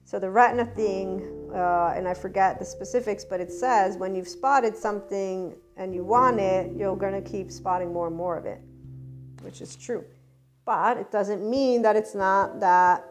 So 0.08 0.20
the 0.20 0.30
retina 0.30 0.66
thing, 0.66 1.52
uh, 1.54 1.94
and 1.94 2.08
I 2.08 2.14
forget 2.14 2.60
the 2.60 2.64
specifics, 2.64 3.26
but 3.26 3.42
it 3.42 3.52
says 3.52 3.98
when 3.98 4.16
you've 4.16 4.30
spotted 4.30 4.74
something 4.74 5.54
and 5.76 5.94
you 5.94 6.06
want 6.06 6.40
it, 6.40 6.72
you're 6.78 6.96
going 6.96 7.22
to 7.22 7.30
keep 7.30 7.52
spotting 7.52 7.92
more 7.92 8.08
and 8.08 8.16
more 8.16 8.38
of 8.38 8.46
it, 8.46 8.62
which 9.42 9.60
is 9.60 9.76
true. 9.76 10.06
But 10.64 10.96
it 10.96 11.12
doesn't 11.12 11.44
mean 11.44 11.82
that 11.82 11.98
it's 11.98 12.16
not 12.16 12.62
that 12.62 13.04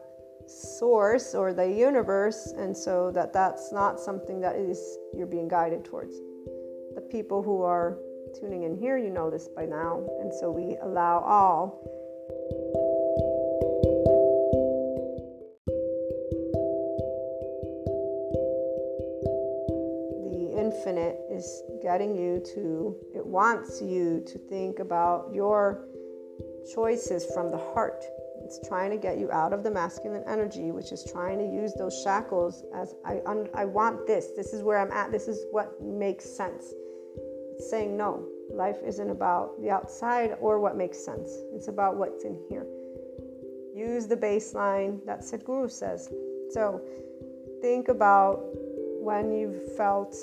source 0.46 1.34
or 1.34 1.52
the 1.52 1.70
universe 1.70 2.54
and 2.56 2.74
so 2.74 3.10
that 3.10 3.30
that's 3.30 3.72
not 3.72 4.00
something 4.00 4.40
that 4.40 4.56
is 4.56 4.96
you're 5.14 5.26
being 5.26 5.48
guided 5.48 5.84
towards 5.84 6.14
the 6.94 7.06
people 7.10 7.42
who 7.42 7.60
are 7.60 7.98
tuning 8.38 8.62
in 8.62 8.76
here 8.76 8.96
you 8.96 9.10
know 9.10 9.28
this 9.28 9.48
by 9.48 9.66
now 9.66 10.06
and 10.20 10.32
so 10.32 10.48
we 10.48 10.76
allow 10.82 11.18
all 11.18 11.82
infinite 20.86 21.18
is 21.30 21.62
getting 21.82 22.14
you 22.14 22.40
to 22.54 22.96
it 23.14 23.24
wants 23.24 23.82
you 23.82 24.22
to 24.26 24.38
think 24.48 24.78
about 24.78 25.28
your 25.34 25.84
choices 26.74 27.26
from 27.34 27.50
the 27.50 27.58
heart 27.58 28.04
it's 28.44 28.60
trying 28.68 28.90
to 28.90 28.96
get 28.96 29.18
you 29.18 29.28
out 29.32 29.52
of 29.52 29.64
the 29.64 29.70
masculine 29.72 30.22
energy, 30.28 30.70
which 30.70 30.92
is 30.92 31.04
trying 31.10 31.38
to 31.38 31.44
use 31.44 31.74
those 31.74 32.00
shackles 32.04 32.62
as 32.72 32.94
I, 33.04 33.20
I 33.54 33.64
want 33.64 34.06
this. 34.06 34.28
This 34.36 34.52
is 34.52 34.62
where 34.62 34.78
I'm 34.78 34.92
at. 34.92 35.10
This 35.10 35.26
is 35.26 35.46
what 35.50 35.82
makes 35.82 36.24
sense. 36.24 36.72
It's 37.56 37.68
saying 37.68 37.96
no. 37.96 38.24
Life 38.52 38.76
isn't 38.86 39.10
about 39.10 39.60
the 39.60 39.70
outside 39.70 40.36
or 40.40 40.60
what 40.60 40.76
makes 40.76 41.04
sense. 41.04 41.28
It's 41.54 41.66
about 41.66 41.96
what's 41.96 42.22
in 42.22 42.38
here. 42.48 42.64
Use 43.74 44.06
the 44.06 44.16
baseline 44.16 45.04
that 45.06 45.22
Sadhguru 45.22 45.68
says. 45.68 46.08
So 46.50 46.80
think 47.60 47.88
about 47.88 48.44
when 49.02 49.32
you've 49.32 49.76
felt 49.76 50.14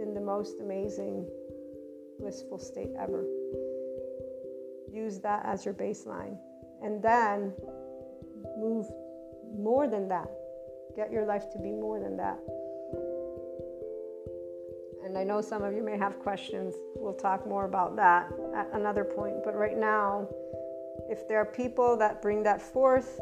in 0.00 0.14
the 0.14 0.20
most 0.20 0.60
amazing, 0.60 1.26
blissful 2.18 2.58
state 2.58 2.90
ever. 2.98 3.24
Use 4.92 5.18
that 5.20 5.44
as 5.44 5.64
your 5.64 5.74
baseline 5.74 6.36
and 6.82 7.02
then 7.02 7.52
move 8.56 8.86
more 9.56 9.86
than 9.86 10.08
that. 10.08 10.28
Get 10.96 11.12
your 11.12 11.26
life 11.26 11.50
to 11.52 11.58
be 11.58 11.70
more 11.70 12.00
than 12.00 12.16
that. 12.16 12.38
And 15.04 15.16
I 15.16 15.24
know 15.24 15.40
some 15.40 15.62
of 15.62 15.74
you 15.74 15.82
may 15.82 15.96
have 15.96 16.18
questions. 16.18 16.74
We'll 16.96 17.14
talk 17.14 17.46
more 17.46 17.64
about 17.64 17.96
that 17.96 18.30
at 18.54 18.68
another 18.72 19.04
point. 19.04 19.36
But 19.44 19.54
right 19.54 19.76
now, 19.76 20.28
if 21.08 21.26
there 21.28 21.38
are 21.38 21.46
people 21.46 21.96
that 21.96 22.20
bring 22.20 22.42
that 22.42 22.60
forth, 22.60 23.18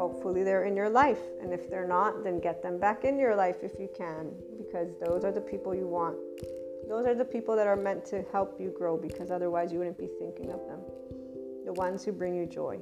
hopefully 0.00 0.42
they're 0.42 0.64
in 0.64 0.74
your 0.74 0.88
life. 0.88 1.20
And 1.42 1.52
if 1.52 1.68
they're 1.68 1.86
not, 1.86 2.24
then 2.24 2.40
get 2.40 2.62
them 2.62 2.78
back 2.80 3.04
in 3.04 3.18
your 3.18 3.36
life 3.36 3.56
if 3.62 3.78
you 3.78 3.90
can, 3.94 4.32
because 4.56 4.88
those 4.98 5.24
are 5.24 5.30
the 5.30 5.42
people 5.42 5.74
you 5.74 5.86
want. 5.86 6.16
Those 6.88 7.04
are 7.06 7.14
the 7.14 7.24
people 7.36 7.54
that 7.56 7.66
are 7.66 7.76
meant 7.76 8.06
to 8.06 8.24
help 8.32 8.58
you 8.58 8.70
grow, 8.70 8.96
because 8.96 9.30
otherwise 9.30 9.72
you 9.72 9.78
wouldn't 9.78 9.98
be 9.98 10.08
thinking 10.18 10.50
of 10.52 10.60
them 10.66 10.80
the 11.66 11.74
ones 11.74 12.02
who 12.02 12.12
bring 12.12 12.34
you 12.34 12.46
joy. 12.46 12.80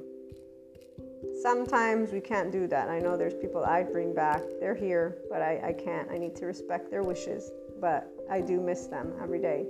Sometimes 1.41 2.13
we 2.13 2.21
can't 2.21 2.53
do 2.53 2.65
that. 2.67 2.87
I 2.87 2.99
know 2.99 3.17
there's 3.17 3.33
people 3.33 3.65
I'd 3.65 3.91
bring 3.91 4.15
back. 4.15 4.41
They're 4.61 4.73
here, 4.73 5.17
but 5.29 5.41
I, 5.41 5.59
I 5.61 5.73
can't. 5.73 6.09
I 6.09 6.17
need 6.17 6.37
to 6.37 6.45
respect 6.45 6.89
their 6.89 7.03
wishes. 7.03 7.51
But 7.81 8.09
I 8.31 8.39
do 8.39 8.61
miss 8.61 8.87
them 8.87 9.11
every 9.21 9.41
day 9.41 9.67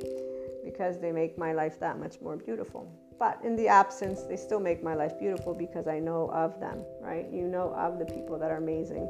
because 0.63 0.99
they 0.99 1.11
make 1.11 1.37
my 1.37 1.53
life 1.53 1.79
that 1.79 1.99
much 1.99 2.21
more 2.21 2.37
beautiful. 2.37 3.08
But 3.19 3.39
in 3.43 3.55
the 3.55 3.67
absence, 3.67 4.23
they 4.23 4.37
still 4.37 4.59
make 4.59 4.81
my 4.81 4.95
life 4.95 5.19
beautiful 5.19 5.53
because 5.53 5.87
I 5.87 5.99
know 5.99 6.31
of 6.31 6.59
them, 6.59 6.85
right? 7.01 7.27
You 7.31 7.47
know 7.47 7.73
of 7.75 7.99
the 7.99 8.05
people 8.05 8.39
that 8.39 8.49
are 8.49 8.57
amazing. 8.57 9.07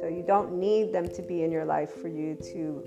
So 0.00 0.08
you 0.08 0.24
don't 0.26 0.52
need 0.52 0.92
them 0.92 1.08
to 1.08 1.22
be 1.22 1.42
in 1.42 1.50
your 1.50 1.64
life 1.64 1.90
for 2.00 2.08
you 2.08 2.36
to 2.52 2.84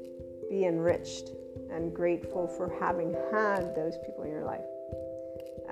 be 0.50 0.66
enriched 0.66 1.30
and 1.70 1.94
grateful 1.94 2.48
for 2.48 2.74
having 2.80 3.14
had 3.32 3.76
those 3.76 3.98
people 4.06 4.24
in 4.24 4.32
your 4.32 4.46
life 4.46 4.64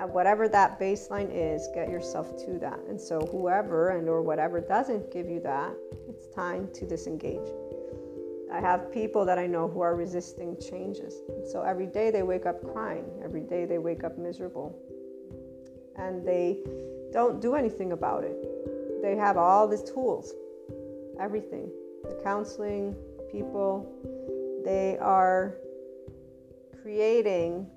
whatever 0.10 0.48
that 0.50 0.80
baseline 0.80 1.30
is, 1.32 1.68
get 1.74 1.90
yourself 1.90 2.38
to 2.46 2.58
that. 2.60 2.80
And 2.90 3.00
so 3.00 3.22
whoever 3.32 3.90
and 3.90 4.10
or 4.10 4.22
whatever 4.22 4.60
doesn't 4.60 5.12
give 5.12 5.30
you 5.30 5.40
that, 5.42 5.74
it's 6.10 6.28
time 6.34 6.70
to 6.74 6.88
disengage. 6.88 7.48
I 8.52 8.60
have 8.60 8.92
people 8.92 9.26
that 9.26 9.38
I 9.38 9.48
know 9.48 9.68
who 9.68 9.82
are 9.82 9.96
resisting 9.96 10.58
changes. 10.60 11.16
So 11.52 11.62
every 11.62 11.88
day 11.88 12.12
they 12.12 12.24
wake 12.24 12.46
up 12.46 12.62
crying, 12.74 13.06
every 13.24 13.42
day 13.42 13.66
they 13.66 13.78
wake 13.78 14.04
up 14.04 14.18
miserable. 14.18 14.78
And 15.98 16.28
they 16.28 16.60
don't 17.12 17.42
do 17.42 17.56
anything 17.56 17.92
about 17.92 18.24
it. 18.24 18.38
They 19.02 19.16
have 19.16 19.38
all 19.38 19.68
these 19.68 19.84
tools, 19.84 20.34
everything 21.20 21.70
the 22.04 22.20
counseling, 22.24 22.96
people, 23.32 23.88
they 24.66 24.98
are 24.98 25.56
creating 26.82 27.68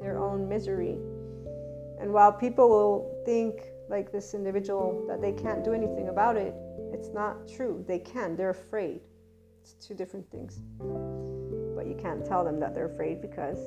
their 0.00 0.18
own 0.18 0.46
misery 0.46 0.98
and 2.02 2.12
while 2.12 2.32
people 2.32 2.68
will 2.68 3.22
think, 3.24 3.62
like 3.88 4.10
this 4.10 4.34
individual, 4.34 5.04
that 5.06 5.22
they 5.22 5.30
can't 5.30 5.64
do 5.64 5.72
anything 5.72 6.08
about 6.08 6.36
it, 6.36 6.52
it's 6.92 7.10
not 7.10 7.46
true. 7.46 7.84
They 7.86 8.00
can, 8.00 8.34
they're 8.34 8.50
afraid. 8.50 9.00
It's 9.62 9.74
two 9.74 9.94
different 9.94 10.28
things. 10.30 10.60
But 11.76 11.86
you 11.86 11.96
can't 12.00 12.26
tell 12.26 12.44
them 12.44 12.58
that 12.58 12.74
they're 12.74 12.92
afraid 12.92 13.22
because 13.22 13.58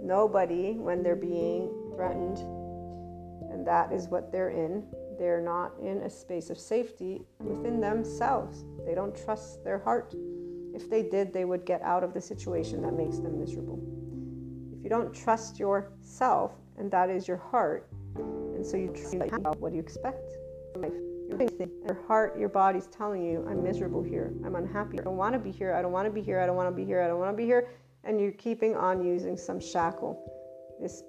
nobody, 0.00 0.74
when 0.74 1.02
they're 1.02 1.16
being 1.16 1.68
threatened, 1.92 2.38
and 3.50 3.66
that 3.66 3.92
is 3.92 4.06
what 4.06 4.30
they're 4.30 4.50
in, 4.50 4.84
they're 5.18 5.40
not 5.40 5.72
in 5.82 5.98
a 5.98 6.10
space 6.10 6.50
of 6.50 6.58
safety 6.58 7.22
within 7.40 7.80
themselves. 7.80 8.64
They 8.86 8.94
don't 8.94 9.14
trust 9.24 9.64
their 9.64 9.80
heart. 9.80 10.14
If 10.72 10.88
they 10.88 11.02
did, 11.02 11.32
they 11.32 11.44
would 11.44 11.66
get 11.66 11.82
out 11.82 12.04
of 12.04 12.14
the 12.14 12.20
situation 12.20 12.80
that 12.82 12.94
makes 12.94 13.18
them 13.18 13.36
miserable. 13.36 13.80
If 14.78 14.84
you 14.84 14.88
don't 14.88 15.12
trust 15.12 15.58
yourself 15.58 16.52
and 16.78 16.90
that 16.92 17.10
is 17.10 17.26
your 17.26 17.36
heart. 17.36 17.88
And 18.14 18.64
so 18.64 18.76
you 18.76 18.94
try 19.10 19.26
what 19.58 19.70
do 19.70 19.76
you 19.76 19.82
expect? 19.82 20.32
Your 21.38 22.02
heart, 22.06 22.38
your 22.38 22.48
body's 22.48 22.86
telling 22.86 23.24
you, 23.24 23.46
I'm 23.48 23.62
miserable 23.62 24.02
here. 24.02 24.32
I'm 24.44 24.54
unhappy. 24.56 24.98
I 24.98 25.02
don't 25.02 25.16
want 25.16 25.32
to 25.34 25.38
be 25.38 25.50
here. 25.50 25.74
I 25.74 25.82
don't 25.82 25.92
want 25.92 26.06
to 26.06 26.10
be 26.10 26.22
here. 26.22 26.40
I 26.40 26.46
don't 26.46 26.56
want 26.56 26.68
to 26.68 26.74
be 26.74 26.84
here. 26.84 27.00
I 27.00 27.08
don't 27.08 27.18
want 27.18 27.32
to 27.32 27.36
be 27.36 27.44
here. 27.44 27.68
And 28.04 28.20
you're 28.20 28.32
keeping 28.32 28.76
on 28.76 29.04
using 29.04 29.36
some 29.36 29.60
shackle. 29.60 30.18
This, 30.80 31.02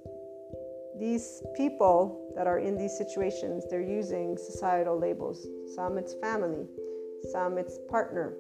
these 1.00 1.42
people 1.56 2.34
that 2.36 2.48
are 2.48 2.60
in 2.60 2.78
these 2.78 2.98
situations, 2.98 3.66
they're 3.70 3.82
using 3.82 4.38
societal 4.38 5.00
labels. 5.00 5.48
Some 5.76 5.98
it's 5.98 6.14
family, 6.16 6.66
some 7.32 7.58
it's 7.58 7.80
partner, 7.90 8.34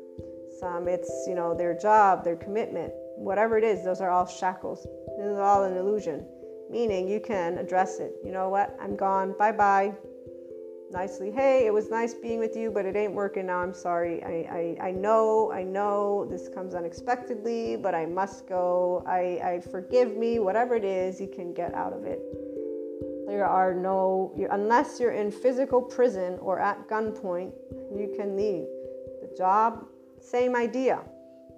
some 0.59 0.87
it's 0.87 1.25
you 1.27 1.35
know 1.35 1.55
their 1.55 1.77
job, 1.77 2.23
their 2.23 2.35
commitment, 2.35 2.91
whatever 3.15 3.57
it 3.57 3.63
is. 3.63 3.85
Those 3.85 4.01
are 4.01 4.09
all 4.09 4.27
shackles. 4.27 4.85
This 5.17 5.27
is 5.27 5.37
all 5.37 5.63
an 5.63 5.77
illusion 5.77 6.25
meaning 6.71 7.07
you 7.07 7.19
can 7.19 7.57
address 7.57 7.99
it. 7.99 8.15
You 8.23 8.31
know 8.31 8.49
what? 8.49 8.75
I'm 8.81 8.95
gone. 8.95 9.35
Bye 9.37 9.51
bye. 9.51 9.93
Nicely, 10.91 11.31
hey, 11.31 11.65
it 11.65 11.73
was 11.73 11.89
nice 11.89 12.13
being 12.13 12.39
with 12.39 12.55
you, 12.57 12.69
but 12.69 12.85
it 12.85 12.97
ain't 12.97 13.13
working 13.13 13.45
now. 13.45 13.59
I'm 13.59 13.73
sorry. 13.73 14.21
I, 14.23 14.75
I, 14.81 14.87
I 14.87 14.91
know, 14.91 15.49
I 15.53 15.63
know 15.63 16.27
this 16.29 16.49
comes 16.49 16.75
unexpectedly, 16.75 17.77
but 17.77 17.95
I 17.95 18.05
must 18.05 18.45
go. 18.45 19.01
I, 19.07 19.39
I 19.41 19.61
forgive 19.71 20.17
me, 20.17 20.39
whatever 20.39 20.75
it 20.75 20.83
is, 20.83 21.21
you 21.21 21.29
can 21.33 21.53
get 21.53 21.73
out 21.73 21.93
of 21.93 22.03
it. 22.03 22.19
There 23.25 23.45
are 23.45 23.73
no, 23.73 24.35
unless 24.51 24.99
you're 24.99 25.13
in 25.13 25.31
physical 25.31 25.81
prison 25.81 26.37
or 26.41 26.59
at 26.59 26.89
gunpoint, 26.89 27.53
you 27.95 28.13
can 28.17 28.35
leave. 28.35 28.65
The 29.21 29.33
job, 29.37 29.85
same 30.19 30.57
idea. 30.57 30.99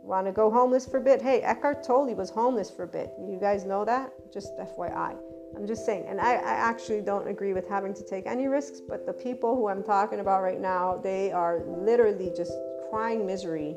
Want 0.03 0.27
to 0.27 0.31
go 0.31 0.51
homeless 0.51 0.85
for 0.85 0.97
a 0.97 1.01
bit? 1.01 1.23
Hey, 1.23 1.41
Eckhart 1.41 1.83
Tolle 1.83 2.13
was 2.13 2.29
homeless 2.29 2.69
for 2.69 2.83
a 2.83 2.87
bit. 2.87 3.11
You 3.17 3.39
guys 3.39 3.65
know 3.65 3.83
that? 3.85 4.11
Just 4.31 4.55
FYI. 4.57 5.17
I'm 5.55 5.67
just 5.67 5.85
saying. 5.85 6.05
And 6.07 6.19
I, 6.19 6.33
I 6.33 6.53
actually 6.53 7.01
don't 7.01 7.27
agree 7.27 7.53
with 7.53 7.67
having 7.67 7.93
to 7.93 8.03
take 8.03 8.25
any 8.25 8.47
risks, 8.47 8.81
but 8.81 9.05
the 9.05 9.13
people 9.13 9.55
who 9.55 9.67
I'm 9.67 9.83
talking 9.83 10.19
about 10.19 10.41
right 10.41 10.59
now, 10.59 10.97
they 10.97 11.31
are 11.31 11.61
literally 11.65 12.31
just 12.35 12.53
crying 12.89 13.25
misery 13.25 13.75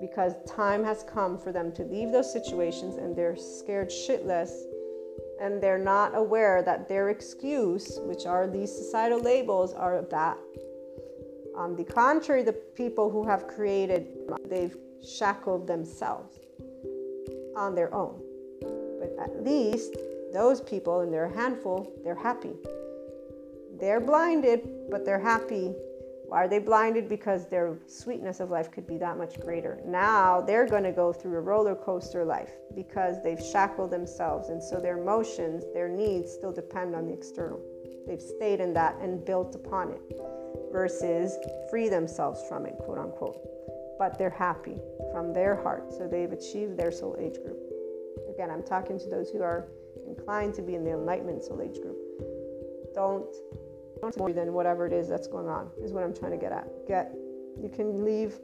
because 0.00 0.34
time 0.46 0.84
has 0.84 1.04
come 1.04 1.38
for 1.38 1.52
them 1.52 1.72
to 1.72 1.82
leave 1.84 2.12
those 2.12 2.32
situations 2.32 2.96
and 2.96 3.14
they're 3.14 3.36
scared 3.36 3.88
shitless 3.88 4.50
and 5.40 5.62
they're 5.62 5.78
not 5.78 6.16
aware 6.16 6.62
that 6.62 6.88
their 6.88 7.10
excuse, 7.10 7.98
which 8.02 8.26
are 8.26 8.46
these 8.46 8.72
societal 8.72 9.20
labels, 9.20 9.74
are 9.74 10.02
that. 10.10 10.38
On 11.56 11.76
the 11.76 11.84
contrary, 11.84 12.42
the 12.42 12.52
people 12.52 13.10
who 13.10 13.26
have 13.26 13.46
created, 13.46 14.06
they've 14.48 14.76
shackled 15.06 15.66
themselves 15.66 16.38
on 17.56 17.74
their 17.74 17.92
own. 17.94 18.20
But 18.98 19.16
at 19.22 19.44
least 19.44 19.94
those 20.32 20.60
people, 20.60 21.00
and 21.00 21.12
they're 21.12 21.26
a 21.26 21.34
handful, 21.34 21.92
they're 22.04 22.14
happy. 22.14 22.54
They're 23.78 24.00
blinded, 24.00 24.90
but 24.90 25.04
they're 25.04 25.20
happy 25.20 25.74
why 26.28 26.42
are 26.42 26.48
they 26.48 26.58
blinded? 26.58 27.08
Because 27.08 27.46
their 27.46 27.78
sweetness 27.86 28.40
of 28.40 28.50
life 28.50 28.72
could 28.72 28.86
be 28.86 28.98
that 28.98 29.16
much 29.16 29.38
greater. 29.38 29.78
Now 29.84 30.40
they're 30.40 30.66
going 30.66 30.82
to 30.82 30.92
go 30.92 31.12
through 31.12 31.36
a 31.36 31.40
roller 31.40 31.76
coaster 31.76 32.24
life 32.24 32.50
because 32.74 33.22
they've 33.22 33.40
shackled 33.40 33.92
themselves. 33.92 34.48
And 34.48 34.60
so 34.60 34.80
their 34.80 34.98
emotions, 34.98 35.64
their 35.72 35.88
needs 35.88 36.32
still 36.32 36.52
depend 36.52 36.96
on 36.96 37.06
the 37.06 37.12
external. 37.12 37.60
They've 38.08 38.20
stayed 38.20 38.60
in 38.60 38.74
that 38.74 38.96
and 39.00 39.24
built 39.24 39.54
upon 39.54 39.92
it 39.92 40.20
versus 40.72 41.36
free 41.70 41.88
themselves 41.88 42.42
from 42.48 42.66
it, 42.66 42.74
quote 42.78 42.98
unquote. 42.98 43.38
But 43.96 44.18
they're 44.18 44.28
happy 44.28 44.78
from 45.12 45.32
their 45.32 45.54
heart. 45.54 45.92
So 45.92 46.08
they've 46.08 46.32
achieved 46.32 46.76
their 46.76 46.90
soul 46.90 47.16
age 47.20 47.36
group. 47.40 47.58
Again, 48.28 48.50
I'm 48.50 48.64
talking 48.64 48.98
to 48.98 49.08
those 49.08 49.30
who 49.30 49.42
are 49.42 49.68
inclined 50.06 50.54
to 50.54 50.62
be 50.62 50.74
in 50.74 50.84
the 50.84 50.92
enlightenment 50.92 51.44
soul 51.44 51.60
age 51.62 51.80
group. 51.80 51.96
Don't 52.94 53.26
don't 54.00 54.16
more 54.18 54.32
than 54.32 54.52
whatever 54.52 54.86
it 54.86 54.92
is 54.92 55.08
that's 55.08 55.26
going 55.26 55.48
on 55.48 55.70
is 55.82 55.92
what 55.92 56.02
i'm 56.02 56.14
trying 56.14 56.32
to 56.32 56.36
get 56.36 56.52
at. 56.52 56.68
Get 56.86 57.14
you 57.60 57.68
can 57.68 58.04
leave 58.04 58.38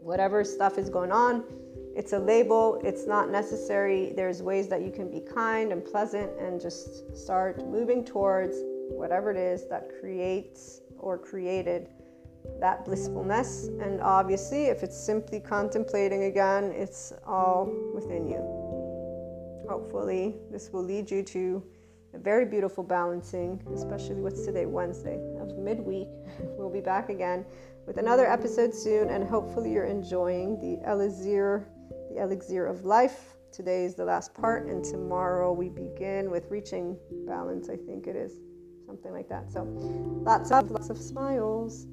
whatever 0.00 0.44
stuff 0.44 0.78
is 0.78 0.88
going 0.88 1.10
on. 1.10 1.44
It's 1.96 2.12
a 2.12 2.18
label. 2.18 2.80
It's 2.84 3.06
not 3.06 3.30
necessary. 3.30 4.12
There's 4.14 4.42
ways 4.42 4.68
that 4.68 4.82
you 4.82 4.90
can 4.90 5.10
be 5.10 5.20
kind 5.20 5.72
and 5.72 5.84
pleasant 5.84 6.30
and 6.38 6.60
just 6.60 7.16
start 7.16 7.66
moving 7.66 8.04
towards 8.04 8.56
whatever 8.90 9.30
it 9.30 9.36
is 9.36 9.68
that 9.68 9.90
creates 10.00 10.80
or 10.98 11.16
created 11.18 11.88
that 12.60 12.84
blissfulness. 12.84 13.68
And 13.80 14.00
obviously 14.00 14.66
if 14.66 14.82
it's 14.82 14.98
simply 14.98 15.40
contemplating 15.40 16.24
again 16.24 16.64
it's 16.76 17.12
all 17.26 17.72
within 17.94 18.28
you 18.28 18.73
hopefully 19.68 20.34
this 20.50 20.70
will 20.72 20.82
lead 20.82 21.10
you 21.10 21.22
to 21.22 21.62
a 22.14 22.18
very 22.18 22.44
beautiful 22.44 22.84
balancing, 22.84 23.60
especially 23.74 24.16
what's 24.16 24.44
today, 24.44 24.66
Wednesday 24.66 25.18
of 25.40 25.56
midweek. 25.58 26.08
We'll 26.56 26.70
be 26.70 26.80
back 26.80 27.10
again 27.10 27.44
with 27.86 27.98
another 27.98 28.26
episode 28.26 28.74
soon, 28.74 29.10
and 29.10 29.24
hopefully 29.28 29.72
you're 29.72 29.84
enjoying 29.84 30.58
the 30.60 30.90
elixir, 30.90 31.68
the 32.10 32.22
elixir 32.22 32.66
of 32.66 32.84
life. 32.84 33.34
Today 33.52 33.84
is 33.84 33.94
the 33.94 34.04
last 34.04 34.34
part, 34.34 34.66
and 34.66 34.84
tomorrow 34.84 35.52
we 35.52 35.68
begin 35.68 36.30
with 36.30 36.46
reaching 36.50 36.96
balance. 37.26 37.68
I 37.68 37.76
think 37.76 38.06
it 38.06 38.16
is 38.16 38.40
something 38.86 39.12
like 39.12 39.28
that. 39.28 39.52
So, 39.52 39.64
lots 39.64 40.50
of 40.50 40.70
lots 40.70 40.90
of 40.90 40.98
smiles. 40.98 41.86